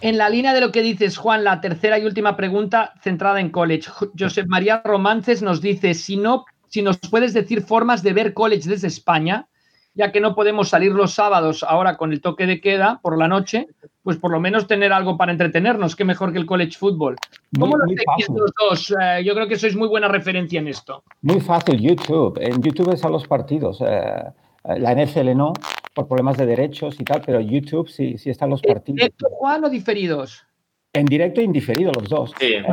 En 0.01 0.17
la 0.17 0.29
línea 0.29 0.55
de 0.55 0.61
lo 0.61 0.73
que 0.73 0.83
dices, 0.83 1.17
Juan, 1.17 1.45
la 1.45 1.61
tercera 1.61 1.99
y 1.99 2.05
última 2.05 2.37
pregunta 2.37 2.93
centrada 3.03 3.41
en 3.41 3.51
college. 3.51 3.91
Josep 4.19 4.47
María 4.47 4.83
Romances 4.85 5.43
nos 5.43 5.61
dice, 5.61 5.95
si, 5.95 6.17
no, 6.17 6.45
si 6.69 6.83
nos 6.83 6.99
puedes 6.99 7.35
decir 7.35 7.63
formas 7.63 8.03
de 8.03 8.13
ver 8.13 8.33
college 8.33 8.69
desde 8.69 8.87
España, 8.87 9.49
ya 9.97 10.13
que 10.13 10.21
no 10.21 10.35
podemos 10.35 10.69
salir 10.69 10.93
los 10.93 11.15
sábados 11.15 11.65
ahora 11.67 11.97
con 11.97 12.13
el 12.13 12.21
toque 12.21 12.47
de 12.47 12.61
queda 12.61 13.01
por 13.03 13.19
la 13.19 13.29
noche, 13.29 13.67
pues 14.03 14.19
por 14.19 14.31
lo 14.31 14.39
menos 14.39 14.67
tener 14.67 14.93
algo 14.93 15.17
para 15.17 15.33
entretenernos, 15.33 15.97
que 15.97 16.05
mejor 16.05 16.33
que 16.33 16.39
el 16.39 16.47
college 16.47 16.77
football. 16.79 17.17
¿Cómo 17.59 17.77
muy, 17.79 17.97
lo 17.97 18.35
los 18.39 18.53
dos? 18.61 18.91
Uh, 18.91 19.23
yo 19.25 19.35
creo 19.35 19.49
que 19.49 19.57
sois 19.57 19.75
muy 19.75 19.89
buena 19.89 20.07
referencia 20.09 20.61
en 20.61 20.69
esto. 20.69 21.03
Muy 21.23 21.41
fácil, 21.41 21.81
YouTube. 21.81 22.39
En 22.41 22.63
YouTube 22.63 22.93
están 22.93 23.11
los 23.11 23.27
partidos. 23.27 23.81
Uh, 23.81 23.87
la 24.65 24.95
NFL 24.95 25.35
no, 25.35 25.53
por 25.95 26.07
problemas 26.07 26.37
de 26.37 26.47
derechos 26.47 27.01
y 27.01 27.05
tal, 27.05 27.23
pero 27.25 27.41
YouTube 27.41 27.89
sí, 27.89 28.19
sí 28.19 28.31
están 28.31 28.51
los 28.51 28.61
partidos. 28.61 28.89
¿En 28.89 29.07
directo, 29.07 29.29
Juan, 29.31 29.65
o 29.65 29.71
diferidos? 29.71 30.45
En 30.93 31.07
directo 31.07 31.41
e 31.41 31.45
indiferido, 31.45 31.93
los 31.93 32.09
dos. 32.09 32.33
Sí. 32.39 32.55
Eh, 32.55 32.65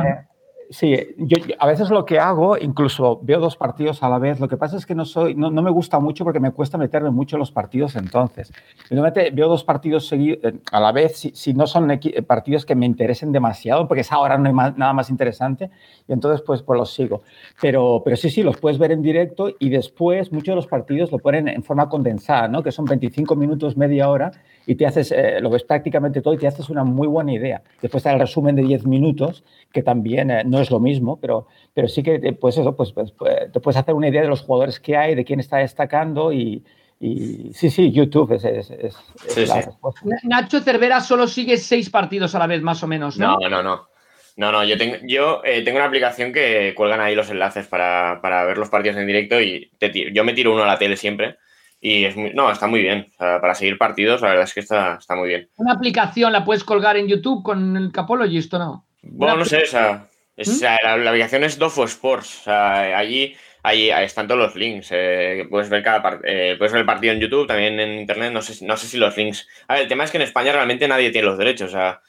Sí, 0.70 0.96
yo, 1.18 1.38
a 1.58 1.66
veces 1.66 1.90
lo 1.90 2.04
que 2.04 2.18
hago, 2.18 2.56
incluso 2.58 3.20
veo 3.22 3.40
dos 3.40 3.56
partidos 3.56 4.02
a 4.02 4.08
la 4.08 4.18
vez. 4.18 4.40
Lo 4.40 4.48
que 4.48 4.56
pasa 4.56 4.76
es 4.76 4.86
que 4.86 4.94
no 4.94 5.04
soy, 5.04 5.34
no, 5.34 5.50
me 5.50 5.70
gusta 5.70 6.00
mucho 6.00 6.24
porque 6.24 6.40
me 6.40 6.52
cuesta 6.52 6.78
meterme 6.78 7.10
mucho 7.10 7.36
en 7.36 7.40
los 7.40 7.52
partidos 7.52 7.96
entonces. 7.96 8.52
Normalmente 8.90 9.30
veo 9.30 9.48
dos 9.48 9.64
partidos 9.64 10.06
seguidos 10.06 10.54
a 10.70 10.80
la 10.80 10.92
vez 10.92 11.30
si, 11.32 11.54
no 11.54 11.66
son 11.66 11.88
partidos 12.26 12.64
que 12.64 12.74
me 12.74 12.86
interesen 12.86 13.32
demasiado, 13.32 13.86
porque 13.86 14.00
es 14.00 14.12
ahora 14.12 14.38
no 14.38 14.48
hay 14.48 14.72
nada 14.76 14.92
más 14.92 15.10
interesante, 15.10 15.70
y 16.08 16.12
entonces 16.12 16.42
pues, 16.46 16.62
pues 16.62 16.78
los 16.78 16.92
sigo. 16.92 17.22
Pero, 17.60 18.02
pero 18.04 18.16
sí, 18.16 18.30
sí, 18.30 18.42
los 18.42 18.56
puedes 18.56 18.78
ver 18.78 18.92
en 18.92 19.02
directo 19.02 19.50
y 19.58 19.68
después 19.70 20.32
muchos 20.32 20.52
de 20.52 20.56
los 20.56 20.66
partidos 20.66 21.12
lo 21.12 21.18
ponen 21.18 21.48
en 21.48 21.62
forma 21.62 21.88
condensada, 21.88 22.48
¿no? 22.48 22.62
que 22.62 22.72
son 22.72 22.84
25 22.84 23.36
minutos, 23.36 23.76
media 23.76 24.08
hora, 24.08 24.32
y 24.66 24.74
te 24.76 24.86
haces, 24.86 25.12
eh, 25.12 25.40
lo 25.40 25.50
ves 25.50 25.62
prácticamente 25.62 26.22
todo 26.22 26.34
y 26.34 26.38
te 26.38 26.46
haces 26.46 26.70
una 26.70 26.84
muy 26.84 27.06
buena 27.06 27.32
idea. 27.32 27.62
Después 27.82 28.00
está 28.00 28.12
el 28.12 28.20
resumen 28.20 28.56
de 28.56 28.62
10 28.62 28.86
minutos, 28.86 29.44
que 29.72 29.82
también 29.82 30.30
eh, 30.30 30.42
no 30.54 30.60
es 30.60 30.70
lo 30.70 30.80
mismo, 30.80 31.18
pero, 31.20 31.46
pero 31.74 31.88
sí 31.88 32.02
que 32.02 32.18
pues 32.40 32.56
eso, 32.56 32.74
pues, 32.74 32.92
pues, 32.92 33.12
te 33.52 33.60
puedes 33.60 33.78
hacer 33.78 33.94
una 33.94 34.08
idea 34.08 34.22
de 34.22 34.28
los 34.28 34.42
jugadores 34.42 34.80
que 34.80 34.96
hay, 34.96 35.14
de 35.14 35.24
quién 35.24 35.40
está 35.40 35.58
destacando 35.58 36.32
y, 36.32 36.64
y 37.00 37.52
sí, 37.52 37.70
sí, 37.70 37.92
YouTube 37.92 38.32
es, 38.32 38.44
es, 38.44 38.70
es, 38.70 38.96
sí, 39.26 39.42
es 39.42 39.48
la 39.48 39.56
sí. 39.56 39.66
respuesta. 39.66 40.00
Nacho 40.22 40.60
Cervera 40.60 41.00
solo 41.00 41.26
sigue 41.26 41.56
seis 41.58 41.90
partidos 41.90 42.34
a 42.34 42.38
la 42.38 42.46
vez, 42.46 42.62
más 42.62 42.82
o 42.82 42.86
menos, 42.86 43.18
¿no? 43.18 43.36
No, 43.38 43.48
no, 43.48 43.62
no. 43.62 43.88
No, 44.36 44.50
no, 44.50 44.64
yo 44.64 44.76
tengo, 44.76 44.96
yo, 45.04 45.42
eh, 45.44 45.62
tengo 45.62 45.76
una 45.76 45.86
aplicación 45.86 46.32
que 46.32 46.74
cuelgan 46.76 47.00
ahí 47.00 47.14
los 47.14 47.30
enlaces 47.30 47.68
para, 47.68 48.18
para 48.20 48.44
ver 48.44 48.58
los 48.58 48.68
partidos 48.68 48.96
en 48.96 49.06
directo 49.06 49.40
y 49.40 49.70
te 49.78 49.90
tiro, 49.90 50.10
yo 50.12 50.24
me 50.24 50.32
tiro 50.32 50.52
uno 50.52 50.64
a 50.64 50.66
la 50.66 50.78
tele 50.78 50.96
siempre. 50.96 51.36
Y 51.80 52.06
es 52.06 52.16
muy, 52.16 52.32
no, 52.32 52.50
está 52.50 52.66
muy 52.66 52.80
bien. 52.80 53.08
O 53.12 53.18
sea, 53.18 53.40
para 53.42 53.54
seguir 53.54 53.76
partidos, 53.76 54.22
la 54.22 54.28
verdad 54.30 54.44
es 54.44 54.54
que 54.54 54.60
está, 54.60 54.94
está 54.94 55.14
muy 55.14 55.28
bien. 55.28 55.50
¿Una 55.56 55.74
aplicación 55.74 56.32
la 56.32 56.42
puedes 56.42 56.64
colgar 56.64 56.96
en 56.96 57.06
YouTube 57.06 57.42
con 57.42 57.76
el 57.76 57.92
Capologist 57.92 58.54
o 58.54 58.58
no? 58.58 58.86
Bueno, 59.02 59.36
no 59.36 59.44
sé, 59.44 59.64
o 59.64 59.66
sea. 59.66 60.08
O 60.36 60.44
sea 60.44 60.78
la, 60.82 60.96
la, 60.96 61.10
aplicación 61.10 61.44
es 61.44 61.58
Dofo 61.58 61.84
Sports. 61.84 62.40
O 62.40 62.44
sea, 62.44 62.96
allí, 62.98 63.36
allí, 63.62 63.90
están 63.90 64.26
todos 64.26 64.40
los 64.40 64.56
links. 64.56 64.88
Eh, 64.90 65.46
puedes, 65.48 65.68
ver 65.68 65.82
cada 65.82 66.20
eh, 66.24 66.56
puedes 66.58 66.72
ver 66.72 66.80
el 66.80 66.86
partido 66.86 67.12
en 67.12 67.20
YouTube, 67.20 67.46
también 67.46 67.78
en 67.80 68.00
Internet. 68.00 68.32
No 68.32 68.42
sé, 68.42 68.64
no 68.64 68.76
sé 68.76 68.86
si 68.86 68.96
los 68.96 69.16
links. 69.16 69.46
A 69.68 69.74
ver, 69.74 69.82
el 69.82 69.88
tema 69.88 70.04
es 70.04 70.10
que 70.10 70.18
en 70.18 70.22
España 70.22 70.52
realmente 70.52 70.88
nadie 70.88 71.10
tiene 71.10 71.28
los 71.28 71.38
derechos. 71.38 71.68
O 71.70 71.72
sea, 71.72 72.00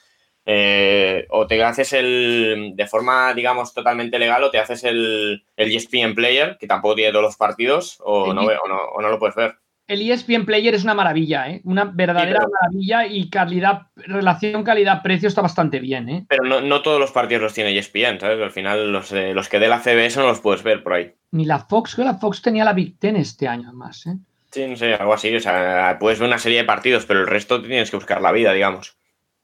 eh, 0.45 1.25
o 1.29 1.47
te 1.47 1.63
haces 1.63 1.93
el 1.93 2.73
de 2.75 2.87
forma, 2.87 3.33
digamos, 3.33 3.73
totalmente 3.73 4.19
legal, 4.19 4.43
o 4.43 4.51
te 4.51 4.59
haces 4.59 4.83
el, 4.83 5.43
el 5.55 5.75
ESPN 5.75 6.15
Player, 6.15 6.57
que 6.59 6.67
tampoco 6.67 6.95
tiene 6.95 7.11
todos 7.11 7.25
los 7.25 7.37
partidos, 7.37 7.97
o, 7.99 8.33
no, 8.33 8.41
o 8.41 8.67
no, 8.67 8.77
o 8.93 9.01
no 9.01 9.09
lo 9.09 9.19
puedes 9.19 9.35
ver 9.35 9.55
el 9.87 10.09
ESPN 10.09 10.45
Player 10.45 10.73
es 10.73 10.83
una 10.83 10.93
maravilla, 10.93 11.49
¿eh? 11.49 11.61
una 11.63 11.85
verdadera 11.85 12.39
sí, 12.39 12.45
pero... 12.45 12.51
maravilla 12.61 13.07
y 13.07 13.29
calidad, 13.29 13.87
relación 13.95 14.63
calidad-precio 14.63 15.27
está 15.27 15.41
bastante 15.41 15.79
bien. 15.79 16.09
¿eh? 16.09 16.25
Pero 16.27 16.43
no, 16.43 16.61
no, 16.61 16.81
todos 16.81 16.99
los 16.99 17.11
partidos 17.11 17.43
los 17.43 17.53
tiene 17.53 17.77
ESPN, 17.77 18.19
¿sabes? 18.19 18.41
Al 18.41 18.51
final 18.51 18.91
los, 18.91 19.11
eh, 19.11 19.33
los 19.33 19.47
que 19.47 19.59
dé 19.59 19.67
la 19.67 19.79
CBS 19.79 20.19
no 20.19 20.27
los 20.27 20.39
puedes 20.39 20.63
ver 20.63 20.83
por 20.83 20.93
ahí. 20.93 21.13
Ni 21.31 21.45
la 21.45 21.59
Fox, 21.59 21.95
que 21.95 22.03
la 22.03 22.15
Fox 22.15 22.41
tenía 22.41 22.65
la 22.65 22.73
Big 22.73 22.97
Ten 22.97 23.15
este 23.15 23.47
año 23.47 23.67
además. 23.67 24.07
¿eh? 24.07 24.17
Sí, 24.51 24.65
no 24.67 24.75
sé, 24.75 24.93
algo 24.95 25.13
así. 25.13 25.35
O 25.35 25.39
sea, 25.39 25.97
puedes 25.99 26.19
ver 26.19 26.29
una 26.29 26.39
serie 26.39 26.59
de 26.59 26.63
partidos, 26.63 27.05
pero 27.05 27.21
el 27.21 27.27
resto 27.27 27.61
tienes 27.61 27.91
que 27.91 27.97
buscar 27.97 28.21
la 28.21 28.31
vida, 28.31 28.53
digamos. 28.53 28.95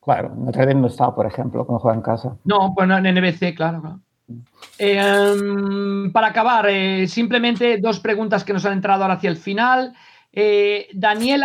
Claro, 0.01 0.33
Notre 0.35 0.65
Dame 0.65 0.81
no 0.81 0.87
está, 0.87 1.13
por 1.13 1.27
ejemplo, 1.27 1.65
cuando 1.65 1.79
juega 1.79 1.97
en 1.97 2.01
casa. 2.01 2.35
No, 2.45 2.73
pues 2.75 2.87
no, 2.87 2.97
en 2.97 3.13
NBC, 3.13 3.53
claro, 3.55 3.81
claro. 3.81 3.99
Eh, 4.79 4.99
um, 4.99 6.11
para 6.11 6.27
acabar, 6.27 6.67
eh, 6.69 7.07
simplemente 7.07 7.77
dos 7.77 7.99
preguntas 7.99 8.43
que 8.43 8.53
nos 8.53 8.65
han 8.65 8.73
entrado 8.73 9.03
ahora 9.03 9.15
hacia 9.15 9.29
el 9.29 9.37
final. 9.37 9.93
Eh, 10.33 10.87
Daniel 10.93 11.43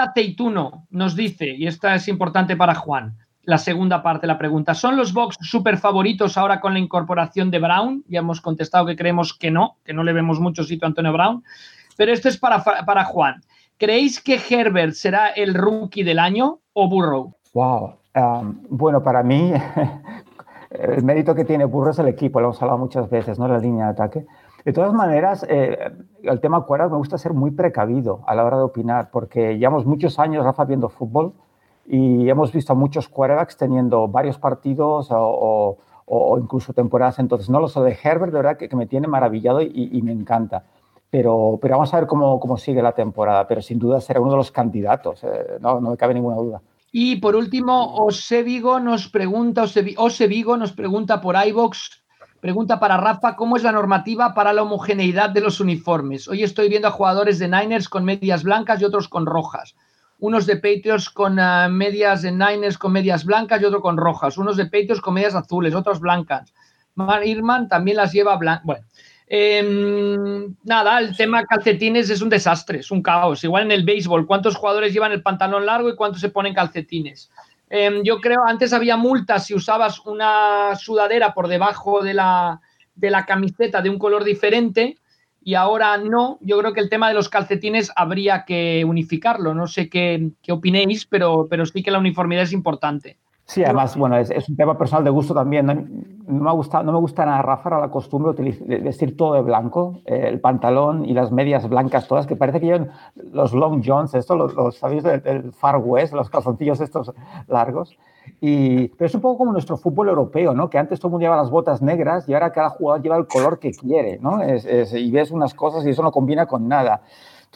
nos 0.90 1.16
dice, 1.16 1.48
y 1.48 1.66
esta 1.66 1.94
es 1.94 2.08
importante 2.08 2.56
para 2.56 2.74
Juan, 2.74 3.16
la 3.42 3.58
segunda 3.58 4.02
parte 4.02 4.22
de 4.22 4.32
la 4.32 4.38
pregunta, 4.38 4.74
¿son 4.74 4.96
los 4.96 5.12
Box 5.12 5.38
super 5.40 5.78
favoritos 5.78 6.36
ahora 6.36 6.60
con 6.60 6.72
la 6.72 6.78
incorporación 6.78 7.50
de 7.50 7.60
Brown? 7.60 8.04
Ya 8.08 8.18
hemos 8.18 8.40
contestado 8.40 8.86
que 8.86 8.96
creemos 8.96 9.34
que 9.34 9.50
no, 9.50 9.76
que 9.84 9.92
no 9.92 10.02
le 10.02 10.12
vemos 10.12 10.40
mucho 10.40 10.64
sitio 10.64 10.86
a 10.86 10.88
Antonio 10.88 11.12
Brown, 11.12 11.44
pero 11.96 12.12
esto 12.12 12.28
es 12.28 12.38
para, 12.38 12.62
para 12.62 13.04
Juan. 13.04 13.40
¿Creéis 13.78 14.20
que 14.20 14.40
Herbert 14.50 14.94
será 14.94 15.28
el 15.28 15.54
rookie 15.54 16.02
del 16.02 16.18
año 16.18 16.60
o 16.72 16.88
Burrow? 16.88 17.34
Wow. 17.52 17.94
Um, 18.14 18.62
bueno, 18.70 19.02
para 19.02 19.22
mí, 19.22 19.52
el 20.70 21.04
mérito 21.04 21.34
que 21.34 21.44
tiene 21.44 21.66
Burrow 21.66 21.90
es 21.90 21.98
el 21.98 22.08
equipo, 22.08 22.40
lo 22.40 22.48
hemos 22.48 22.62
hablado 22.62 22.78
muchas 22.78 23.10
veces, 23.10 23.38
¿no? 23.38 23.46
La 23.46 23.58
línea 23.58 23.86
de 23.86 23.90
ataque. 23.90 24.26
De 24.66 24.72
todas 24.72 24.92
maneras, 24.92 25.46
eh, 25.48 25.92
el 26.24 26.40
tema 26.40 26.62
cuerdas 26.62 26.90
me 26.90 26.96
gusta 26.96 27.18
ser 27.18 27.32
muy 27.32 27.52
precavido 27.52 28.24
a 28.26 28.34
la 28.34 28.44
hora 28.44 28.56
de 28.56 28.64
opinar, 28.64 29.12
porque 29.12 29.56
llevamos 29.58 29.86
muchos 29.86 30.18
años, 30.18 30.44
Rafa, 30.44 30.64
viendo 30.64 30.88
fútbol 30.88 31.34
y 31.86 32.28
hemos 32.28 32.50
visto 32.50 32.72
a 32.72 32.74
muchos 32.74 33.08
quarterbacks 33.08 33.56
teniendo 33.56 34.08
varios 34.08 34.38
partidos 34.38 35.06
o, 35.12 35.78
incluso 36.40 36.72
temporadas. 36.72 37.20
Entonces, 37.20 37.48
no 37.48 37.60
lo 37.60 37.68
sé 37.68 37.78
de 37.78 37.96
Herbert, 38.02 38.32
de 38.32 38.38
verdad 38.38 38.56
que, 38.56 38.68
que 38.68 38.74
me 38.74 38.86
tiene 38.86 39.06
maravillado 39.06 39.62
y, 39.62 40.02
me 40.02 40.10
encanta. 40.10 40.64
pero, 41.10 41.60
pero 41.62 41.76
vamos 41.76 41.94
a 41.94 42.00
ver 42.00 42.08
cómo, 42.08 42.40
cómo 42.40 42.56
sigue 42.56 42.82
la 42.82 42.90
temporada, 42.90 43.46
pero 43.46 43.62
sin 43.62 43.78
duda 43.78 44.00
será 44.00 44.20
uno 44.20 44.32
de 44.32 44.38
los 44.38 44.50
candidatos, 44.50 45.22
eh, 45.22 45.58
no, 45.60 45.80
no 45.80 45.90
me 45.90 45.96
cabe 45.96 46.14
ninguna 46.14 46.38
duda. 46.38 46.60
Y 46.90 47.20
por 47.20 47.36
último, 47.36 47.94
Ose 48.04 48.42
Vigo 48.42 48.80
nos 48.80 49.06
pregunta, 49.06 49.62
Ose 49.98 50.26
Vigo 50.26 50.56
nos 50.56 50.72
pregunta 50.72 51.20
por 51.20 51.36
iVox, 51.36 52.04
pregunta 52.40 52.78
para 52.78 52.96
Rafa, 52.96 53.36
¿cómo 53.36 53.56
es 53.56 53.62
la 53.62 53.72
normativa 53.72 54.34
para 54.34 54.52
la 54.52 54.62
homogeneidad 54.62 55.30
de 55.30 55.40
los 55.40 55.60
uniformes? 55.60 56.28
Hoy 56.28 56.42
estoy 56.42 56.68
viendo 56.68 56.88
a 56.88 56.92
jugadores 56.92 57.38
de 57.38 57.48
Niners 57.48 57.88
con 57.88 58.04
medias 58.04 58.42
blancas 58.42 58.80
y 58.80 58.84
otros 58.84 59.08
con 59.08 59.26
rojas. 59.26 59.74
Unos 60.18 60.46
de 60.46 60.56
Patriots 60.56 61.10
con 61.10 61.38
uh, 61.38 61.68
medias 61.70 62.22
de 62.22 62.32
Niners 62.32 62.78
con 62.78 62.92
medias 62.92 63.24
blancas 63.24 63.60
y 63.60 63.64
otros 63.64 63.82
con 63.82 63.96
rojas. 63.96 64.38
Unos 64.38 64.56
de 64.56 64.64
Patriots 64.64 65.00
con 65.00 65.14
medias 65.14 65.34
azules, 65.34 65.74
otras 65.74 66.00
blancas. 66.00 66.52
Irman 67.24 67.68
también 67.68 67.98
las 67.98 68.12
lleva 68.12 68.36
blancas. 68.36 68.64
Bueno, 68.64 68.86
eh, 69.28 70.48
nada, 70.64 70.98
el 71.00 71.16
tema 71.16 71.44
calcetines 71.44 72.08
es 72.08 72.22
un 72.22 72.28
desastre, 72.28 72.78
es 72.78 72.90
un 72.90 73.02
caos. 73.02 73.44
Igual 73.44 73.64
en 73.64 73.72
el 73.72 73.84
béisbol, 73.84 74.26
¿cuántos 74.26 74.56
jugadores 74.56 74.92
llevan 74.92 75.12
el 75.12 75.22
pantalón 75.22 75.66
largo 75.66 75.88
y 75.88 75.96
cuántos 75.96 76.20
se 76.20 76.30
ponen 76.30 76.54
calcetines? 76.54 77.30
Eh, 77.68 78.00
yo 78.04 78.20
creo, 78.20 78.44
antes 78.46 78.72
había 78.72 78.96
multas 78.96 79.46
si 79.46 79.54
usabas 79.54 80.00
una 80.06 80.74
sudadera 80.76 81.34
por 81.34 81.48
debajo 81.48 82.02
de 82.02 82.14
la, 82.14 82.60
de 82.94 83.10
la 83.10 83.26
camiseta 83.26 83.82
de 83.82 83.90
un 83.90 83.98
color 83.98 84.24
diferente 84.24 84.96
y 85.42 85.54
ahora 85.54 85.96
no. 85.98 86.38
Yo 86.40 86.58
creo 86.58 86.72
que 86.72 86.80
el 86.80 86.88
tema 86.88 87.08
de 87.08 87.14
los 87.14 87.28
calcetines 87.28 87.92
habría 87.94 88.44
que 88.44 88.84
unificarlo. 88.84 89.54
No 89.54 89.66
sé 89.66 89.88
qué, 89.88 90.30
qué 90.42 90.52
opinéis, 90.52 91.06
pero, 91.06 91.46
pero 91.48 91.66
sí 91.66 91.82
que 91.82 91.90
la 91.90 91.98
uniformidad 91.98 92.44
es 92.44 92.52
importante. 92.52 93.18
Sí, 93.46 93.62
además, 93.62 93.96
bueno, 93.96 94.16
es, 94.18 94.30
es, 94.30 94.48
un 94.48 94.56
tema 94.56 94.76
personal 94.76 95.04
de 95.04 95.10
gusto 95.10 95.32
también. 95.32 95.66
No, 95.66 95.74
no 95.74 96.44
me, 96.44 96.52
gusta, 96.52 96.82
no 96.82 96.90
me 96.90 96.98
gusta 96.98 97.24
nada, 97.24 97.42
Rafa, 97.42 97.78
la 97.78 97.90
costumbre 97.90 98.32
de 98.32 98.78
vestir 98.78 99.16
todo 99.16 99.34
de 99.34 99.42
blanco, 99.42 100.00
eh, 100.04 100.24
el 100.26 100.40
pantalón 100.40 101.04
y 101.04 101.14
las 101.14 101.30
medias 101.30 101.68
blancas 101.68 102.08
todas, 102.08 102.26
que 102.26 102.34
parece 102.34 102.58
que 102.58 102.66
llevan 102.66 102.90
los 103.32 103.52
long 103.54 103.82
johns, 103.86 104.14
esto, 104.14 104.34
los, 104.34 104.52
los 104.54 104.76
¿sabéis? 104.76 105.04
Del, 105.04 105.22
del, 105.22 105.52
Far 105.52 105.76
West, 105.76 106.12
los 106.12 106.28
calzoncillos 106.28 106.80
estos 106.80 107.12
largos. 107.46 107.96
Y, 108.40 108.88
pero 108.88 109.06
es 109.06 109.14
un 109.14 109.20
poco 109.20 109.38
como 109.38 109.52
nuestro 109.52 109.76
fútbol 109.76 110.08
europeo, 110.08 110.52
¿no? 110.52 110.68
Que 110.68 110.78
antes 110.78 110.98
todo 110.98 111.08
el 111.08 111.12
mundo 111.12 111.22
llevaba 111.22 111.42
las 111.42 111.50
botas 111.50 111.80
negras 111.80 112.28
y 112.28 112.34
ahora 112.34 112.50
cada 112.50 112.70
jugador 112.70 113.00
lleva 113.00 113.16
el 113.16 113.28
color 113.28 113.60
que 113.60 113.70
quiere, 113.70 114.18
¿no? 114.18 114.42
Es, 114.42 114.64
es, 114.64 114.92
y 114.92 115.08
ves 115.12 115.30
unas 115.30 115.54
cosas 115.54 115.86
y 115.86 115.90
eso 115.90 116.02
no 116.02 116.10
combina 116.10 116.46
con 116.46 116.66
nada. 116.66 117.02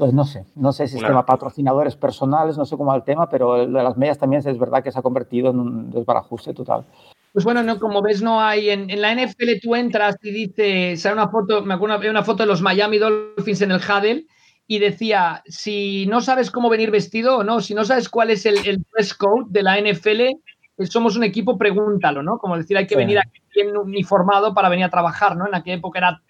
Entonces, 0.01 0.15
no 0.15 0.25
sé, 0.25 0.47
no 0.55 0.73
sé 0.73 0.89
si 0.89 0.97
es 0.97 1.03
tema 1.03 1.27
patrocinadores 1.27 1.95
personales, 1.95 2.57
no 2.57 2.65
sé 2.65 2.75
cómo 2.77 2.91
va 2.91 2.97
el 2.97 3.05
tema, 3.05 3.29
pero 3.29 3.67
de 3.67 3.83
las 3.83 3.99
medias 3.99 4.17
también 4.19 4.43
es 4.45 4.59
verdad 4.59 4.83
que 4.83 4.91
se 4.91 4.99
ha 4.99 5.03
convertido 5.03 5.51
en 5.51 5.61
un 5.61 5.91
desbarajuste 5.91 6.55
total. 6.55 6.87
Pues 7.35 7.45
bueno, 7.45 7.63
no, 7.63 7.79
como 7.79 8.01
ves, 8.01 8.23
no 8.23 8.41
hay. 8.41 8.71
En, 8.71 8.89
en 8.89 9.03
la 9.03 9.15
NFL 9.15 9.61
tú 9.63 9.77
entras 9.77 10.17
y 10.23 10.31
dice, 10.31 10.97
sale 10.97 11.17
una 11.17 11.29
foto, 11.29 11.63
me 11.63 11.75
acuerdo 11.75 11.99
una, 11.99 12.11
una 12.11 12.25
foto 12.25 12.45
de 12.45 12.47
los 12.47 12.63
Miami 12.63 12.97
Dolphins 12.97 13.61
en 13.61 13.73
el 13.73 13.81
Huddle 13.81 14.27
y 14.67 14.79
decía: 14.79 15.43
si 15.45 16.07
no 16.07 16.23
sabes 16.23 16.51
cómo 16.51 16.71
venir 16.71 16.91
vestido 16.91 17.37
o 17.37 17.45
no, 17.45 17.61
si 17.61 17.75
no 17.75 17.85
sabes 17.85 18.09
cuál 18.09 18.31
es 18.31 18.47
el, 18.47 18.67
el 18.67 18.83
dress 18.95 19.13
code 19.13 19.45
de 19.51 19.63
la 19.63 19.79
NFL, 19.79 20.87
somos 20.89 21.15
un 21.15 21.25
equipo, 21.25 21.59
pregúntalo, 21.59 22.23
¿no? 22.23 22.39
Como 22.39 22.57
decir, 22.57 22.79
hay 22.79 22.87
que 22.87 22.95
sí. 22.95 22.99
venir 23.01 23.19
aquí 23.19 23.43
bien 23.55 23.77
uniformado 23.77 24.55
para 24.55 24.71
venir 24.71 24.87
a 24.87 24.91
trabajar, 24.91 25.37
¿no? 25.37 25.47
En 25.47 25.55
aquella 25.55 25.77
época 25.77 25.99
era 25.99 26.23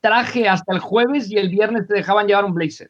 traje 0.00 0.48
hasta 0.48 0.72
el 0.72 0.78
jueves 0.78 1.28
y 1.28 1.38
el 1.38 1.48
viernes 1.48 1.88
te 1.88 1.94
dejaban 1.94 2.28
llevar 2.28 2.44
un 2.44 2.54
blazer. 2.54 2.88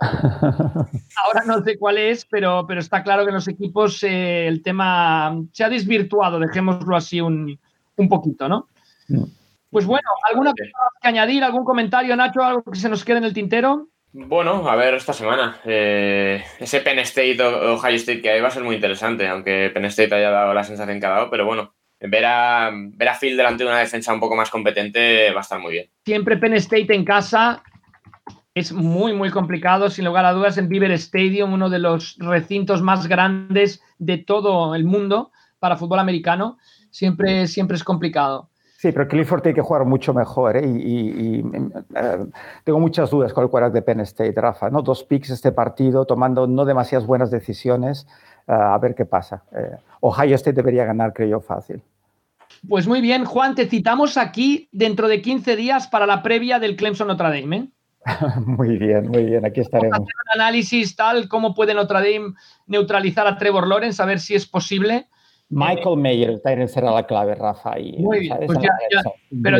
Ahora 0.00 1.42
no 1.46 1.62
sé 1.62 1.76
cuál 1.76 1.98
es, 1.98 2.24
pero, 2.24 2.64
pero 2.66 2.80
está 2.80 3.02
claro 3.02 3.24
que 3.24 3.30
en 3.30 3.34
los 3.34 3.48
equipos 3.48 4.02
eh, 4.04 4.46
el 4.46 4.62
tema 4.62 5.36
se 5.52 5.64
ha 5.64 5.68
desvirtuado, 5.68 6.38
dejémoslo 6.38 6.96
así 6.96 7.20
un, 7.20 7.58
un 7.96 8.08
poquito, 8.08 8.48
¿no? 8.48 8.68
Pues 9.70 9.86
bueno, 9.86 10.08
¿alguna 10.28 10.52
cosa 10.52 10.70
que 11.02 11.08
añadir? 11.08 11.42
¿Algún 11.42 11.64
comentario, 11.64 12.14
Nacho? 12.16 12.42
¿Algo 12.42 12.62
que 12.62 12.78
se 12.78 12.88
nos 12.88 13.04
quede 13.04 13.18
en 13.18 13.24
el 13.24 13.34
tintero? 13.34 13.88
Bueno, 14.12 14.68
a 14.68 14.76
ver 14.76 14.94
esta 14.94 15.12
semana. 15.12 15.60
Eh, 15.64 16.42
ese 16.58 16.80
Penn 16.80 16.98
State 17.00 17.42
o 17.42 17.74
Ohio 17.74 17.96
State 17.96 18.22
que 18.22 18.30
hay 18.30 18.40
va 18.40 18.48
a 18.48 18.52
ser 18.52 18.64
muy 18.64 18.76
interesante, 18.76 19.26
aunque 19.28 19.70
Penn 19.74 19.84
State 19.86 20.14
haya 20.14 20.30
dado 20.30 20.54
la 20.54 20.64
sensación 20.64 20.98
que 20.98 21.06
ha 21.06 21.10
dado, 21.10 21.30
pero 21.30 21.44
bueno, 21.44 21.74
ver 22.00 22.24
a, 22.24 22.70
ver 22.72 23.08
a 23.08 23.14
Phil 23.14 23.36
delante 23.36 23.64
de 23.64 23.70
una 23.70 23.80
defensa 23.80 24.14
un 24.14 24.20
poco 24.20 24.36
más 24.36 24.50
competente 24.50 25.30
va 25.32 25.40
a 25.40 25.42
estar 25.42 25.60
muy 25.60 25.72
bien. 25.72 25.90
Siempre 26.04 26.38
Penn 26.38 26.54
State 26.54 26.94
en 26.94 27.04
casa 27.04 27.62
es 28.58 28.72
muy, 28.72 29.14
muy 29.14 29.30
complicado, 29.30 29.90
sin 29.90 30.04
lugar 30.04 30.24
a 30.24 30.32
dudas, 30.32 30.58
en 30.58 30.68
Beaver 30.68 30.92
Stadium, 30.92 31.52
uno 31.52 31.70
de 31.70 31.78
los 31.78 32.16
recintos 32.18 32.82
más 32.82 33.06
grandes 33.06 33.82
de 33.98 34.18
todo 34.18 34.74
el 34.74 34.84
mundo 34.84 35.32
para 35.58 35.76
fútbol 35.76 35.98
americano. 35.98 36.58
Siempre, 36.90 37.46
siempre 37.46 37.76
es 37.76 37.84
complicado. 37.84 38.50
Sí, 38.78 38.92
pero 38.92 39.08
Clifford 39.08 39.42
tiene 39.42 39.56
que 39.56 39.60
jugar 39.60 39.84
mucho 39.84 40.14
mejor 40.14 40.56
¿eh? 40.56 40.64
y, 40.64 40.70
y, 40.70 41.38
y 41.38 41.40
uh, 41.42 42.30
tengo 42.62 42.78
muchas 42.78 43.10
dudas 43.10 43.32
con 43.32 43.42
el 43.42 43.50
quarterback 43.50 43.74
de 43.74 43.82
Penn 43.82 44.00
State, 44.00 44.40
Rafa. 44.40 44.70
¿no? 44.70 44.82
Dos 44.82 45.02
picks 45.02 45.30
este 45.30 45.50
partido, 45.50 46.04
tomando 46.04 46.46
no 46.46 46.64
demasiadas 46.64 47.04
buenas 47.04 47.32
decisiones. 47.32 48.06
Uh, 48.46 48.52
a 48.52 48.78
ver 48.78 48.94
qué 48.94 49.04
pasa. 49.04 49.42
Eh, 49.52 49.76
Ohio 50.00 50.36
State 50.36 50.54
debería 50.54 50.84
ganar, 50.84 51.12
creo 51.12 51.28
yo, 51.28 51.40
fácil. 51.40 51.82
Pues 52.68 52.86
muy 52.86 53.00
bien, 53.00 53.24
Juan, 53.24 53.56
te 53.56 53.66
citamos 53.66 54.16
aquí 54.16 54.68
dentro 54.70 55.08
de 55.08 55.22
15 55.22 55.56
días 55.56 55.88
para 55.88 56.06
la 56.06 56.22
previa 56.22 56.60
del 56.60 56.76
Clemson 56.76 57.08
Notre 57.08 57.28
Dame. 57.28 57.56
¿eh? 57.56 57.68
Muy 58.46 58.78
bien, 58.78 59.08
muy 59.08 59.24
bien, 59.24 59.44
aquí 59.44 59.60
estaremos. 59.60 60.00
Hacer 60.00 60.14
un 60.34 60.40
análisis 60.40 60.96
tal, 60.96 61.28
cómo 61.28 61.54
puede 61.54 61.74
Notre 61.74 61.98
Dame 61.98 62.34
neutralizar 62.66 63.26
a 63.26 63.36
Trevor 63.36 63.66
Lawrence, 63.66 64.02
a 64.02 64.06
ver 64.06 64.20
si 64.20 64.34
es 64.34 64.46
posible. 64.46 65.06
Michael 65.50 65.96
Mayer 65.96 66.40
también 66.40 66.68
será 66.68 66.90
la 66.90 67.06
clave, 67.06 67.34
Rafa. 67.34 67.78
Y, 67.78 67.96
muy 67.98 68.20
bien, 68.20 68.36
pues 68.46 68.58
ya, 68.58 68.70
ya, 68.90 69.02
pero 69.42 69.58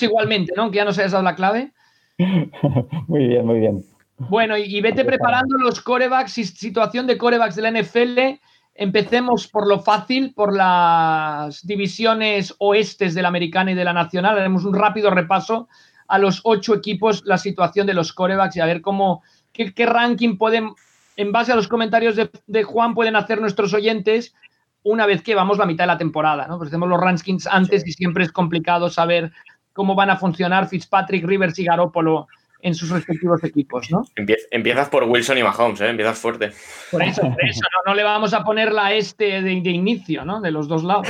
igualmente, 0.00 0.52
¿no? 0.56 0.70
Que 0.70 0.76
ya 0.76 0.84
nos 0.84 0.98
hayas 0.98 1.12
dado 1.12 1.24
la 1.24 1.34
clave. 1.34 1.72
muy 3.08 3.26
bien, 3.28 3.44
muy 3.44 3.60
bien. 3.60 3.84
Bueno, 4.18 4.56
y, 4.56 4.62
y 4.62 4.80
vete 4.80 5.04
preparando 5.04 5.58
los 5.58 5.80
corebacks, 5.80 6.32
situación 6.32 7.06
de 7.06 7.18
corebacks 7.18 7.56
de 7.56 7.62
la 7.62 7.70
NFL. 7.70 8.40
Empecemos 8.74 9.48
por 9.48 9.66
lo 9.66 9.80
fácil, 9.80 10.32
por 10.34 10.54
las 10.54 11.66
divisiones 11.66 12.54
oestes 12.58 13.14
de 13.14 13.22
la 13.22 13.28
americana 13.28 13.72
y 13.72 13.74
de 13.74 13.84
la 13.84 13.92
nacional. 13.92 14.38
Haremos 14.38 14.64
un 14.64 14.74
rápido 14.74 15.10
repaso 15.10 15.68
a 16.08 16.18
los 16.18 16.40
ocho 16.44 16.74
equipos 16.74 17.22
la 17.24 17.38
situación 17.38 17.86
de 17.86 17.94
los 17.94 18.12
corebacks 18.12 18.56
y 18.56 18.60
a 18.60 18.66
ver 18.66 18.80
cómo, 18.80 19.22
qué, 19.52 19.72
qué 19.72 19.86
ranking 19.86 20.36
pueden, 20.36 20.70
en 21.16 21.32
base 21.32 21.52
a 21.52 21.56
los 21.56 21.68
comentarios 21.68 22.16
de, 22.16 22.30
de, 22.46 22.62
Juan, 22.62 22.94
pueden 22.94 23.16
hacer 23.16 23.40
nuestros 23.40 23.74
oyentes 23.74 24.34
una 24.82 25.06
vez 25.06 25.22
que 25.22 25.34
vamos 25.34 25.58
la 25.58 25.66
mitad 25.66 25.84
de 25.84 25.88
la 25.88 25.98
temporada, 25.98 26.46
¿no? 26.46 26.58
Pues 26.58 26.68
hacemos 26.68 26.88
los 26.88 27.00
rankings 27.00 27.46
antes 27.48 27.86
y 27.86 27.92
siempre 27.92 28.24
es 28.24 28.30
complicado 28.30 28.88
saber 28.88 29.32
cómo 29.72 29.94
van 29.94 30.10
a 30.10 30.16
funcionar 30.16 30.68
Fitzpatrick, 30.68 31.24
Rivers 31.24 31.58
y 31.58 31.64
Garoppolo 31.64 32.28
en 32.62 32.74
sus 32.74 32.90
respectivos 32.90 33.44
equipos, 33.44 33.90
¿no? 33.90 34.04
Empiezas 34.50 34.88
por 34.88 35.04
Wilson 35.04 35.38
y 35.38 35.42
Mahomes, 35.42 35.80
¿eh? 35.80 35.88
Empiezas 35.88 36.18
fuerte. 36.18 36.52
Por 36.90 37.02
eso, 37.02 37.22
por 37.22 37.44
eso, 37.44 37.60
no, 37.60 37.90
no 37.90 37.94
le 37.94 38.02
vamos 38.02 38.32
a 38.32 38.42
poner 38.42 38.72
la 38.72 38.92
este 38.92 39.42
de, 39.42 39.60
de, 39.60 39.70
inicio, 39.70 40.24
¿no? 40.24 40.40
De 40.40 40.50
los 40.50 40.66
dos 40.66 40.82
lados. 40.82 41.06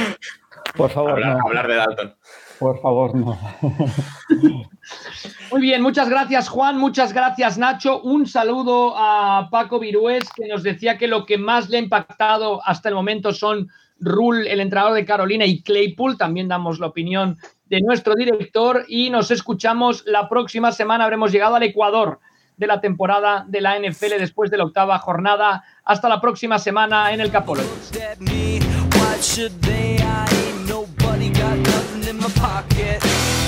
Por 0.76 0.90
favor, 0.90 1.12
hablar, 1.12 1.36
no. 1.38 1.46
hablar 1.46 1.68
de 1.68 1.74
Dalton. 1.76 2.14
Por 2.58 2.80
favor, 2.80 3.14
no. 3.14 3.38
Muy 5.50 5.60
bien, 5.60 5.82
muchas 5.82 6.08
gracias 6.08 6.48
Juan, 6.48 6.78
muchas 6.78 7.12
gracias 7.12 7.58
Nacho. 7.58 8.00
Un 8.00 8.26
saludo 8.26 8.94
a 8.96 9.48
Paco 9.50 9.78
Virués 9.78 10.24
que 10.34 10.46
nos 10.48 10.62
decía 10.62 10.96
que 10.96 11.08
lo 11.08 11.26
que 11.26 11.38
más 11.38 11.68
le 11.68 11.78
ha 11.78 11.80
impactado 11.80 12.60
hasta 12.64 12.88
el 12.88 12.94
momento 12.94 13.32
son 13.32 13.68
Rule, 13.98 14.50
el 14.52 14.60
entrenador 14.60 14.94
de 14.94 15.04
Carolina, 15.04 15.46
y 15.46 15.62
Claypool. 15.62 16.18
También 16.18 16.48
damos 16.48 16.78
la 16.78 16.86
opinión 16.86 17.38
de 17.66 17.80
nuestro 17.80 18.14
director 18.14 18.84
y 18.88 19.10
nos 19.10 19.30
escuchamos 19.30 20.04
la 20.06 20.28
próxima 20.28 20.72
semana. 20.72 21.04
Habremos 21.04 21.32
llegado 21.32 21.56
al 21.56 21.62
Ecuador 21.62 22.20
de 22.56 22.66
la 22.66 22.80
temporada 22.80 23.44
de 23.46 23.60
la 23.60 23.78
NFL 23.78 24.18
después 24.18 24.50
de 24.50 24.56
la 24.56 24.64
octava 24.64 24.98
jornada. 24.98 25.62
Hasta 25.84 26.08
la 26.08 26.20
próxima 26.20 26.58
semana 26.58 27.12
en 27.12 27.20
el 27.20 27.30
my 32.28 32.32
pocket. 32.32 33.45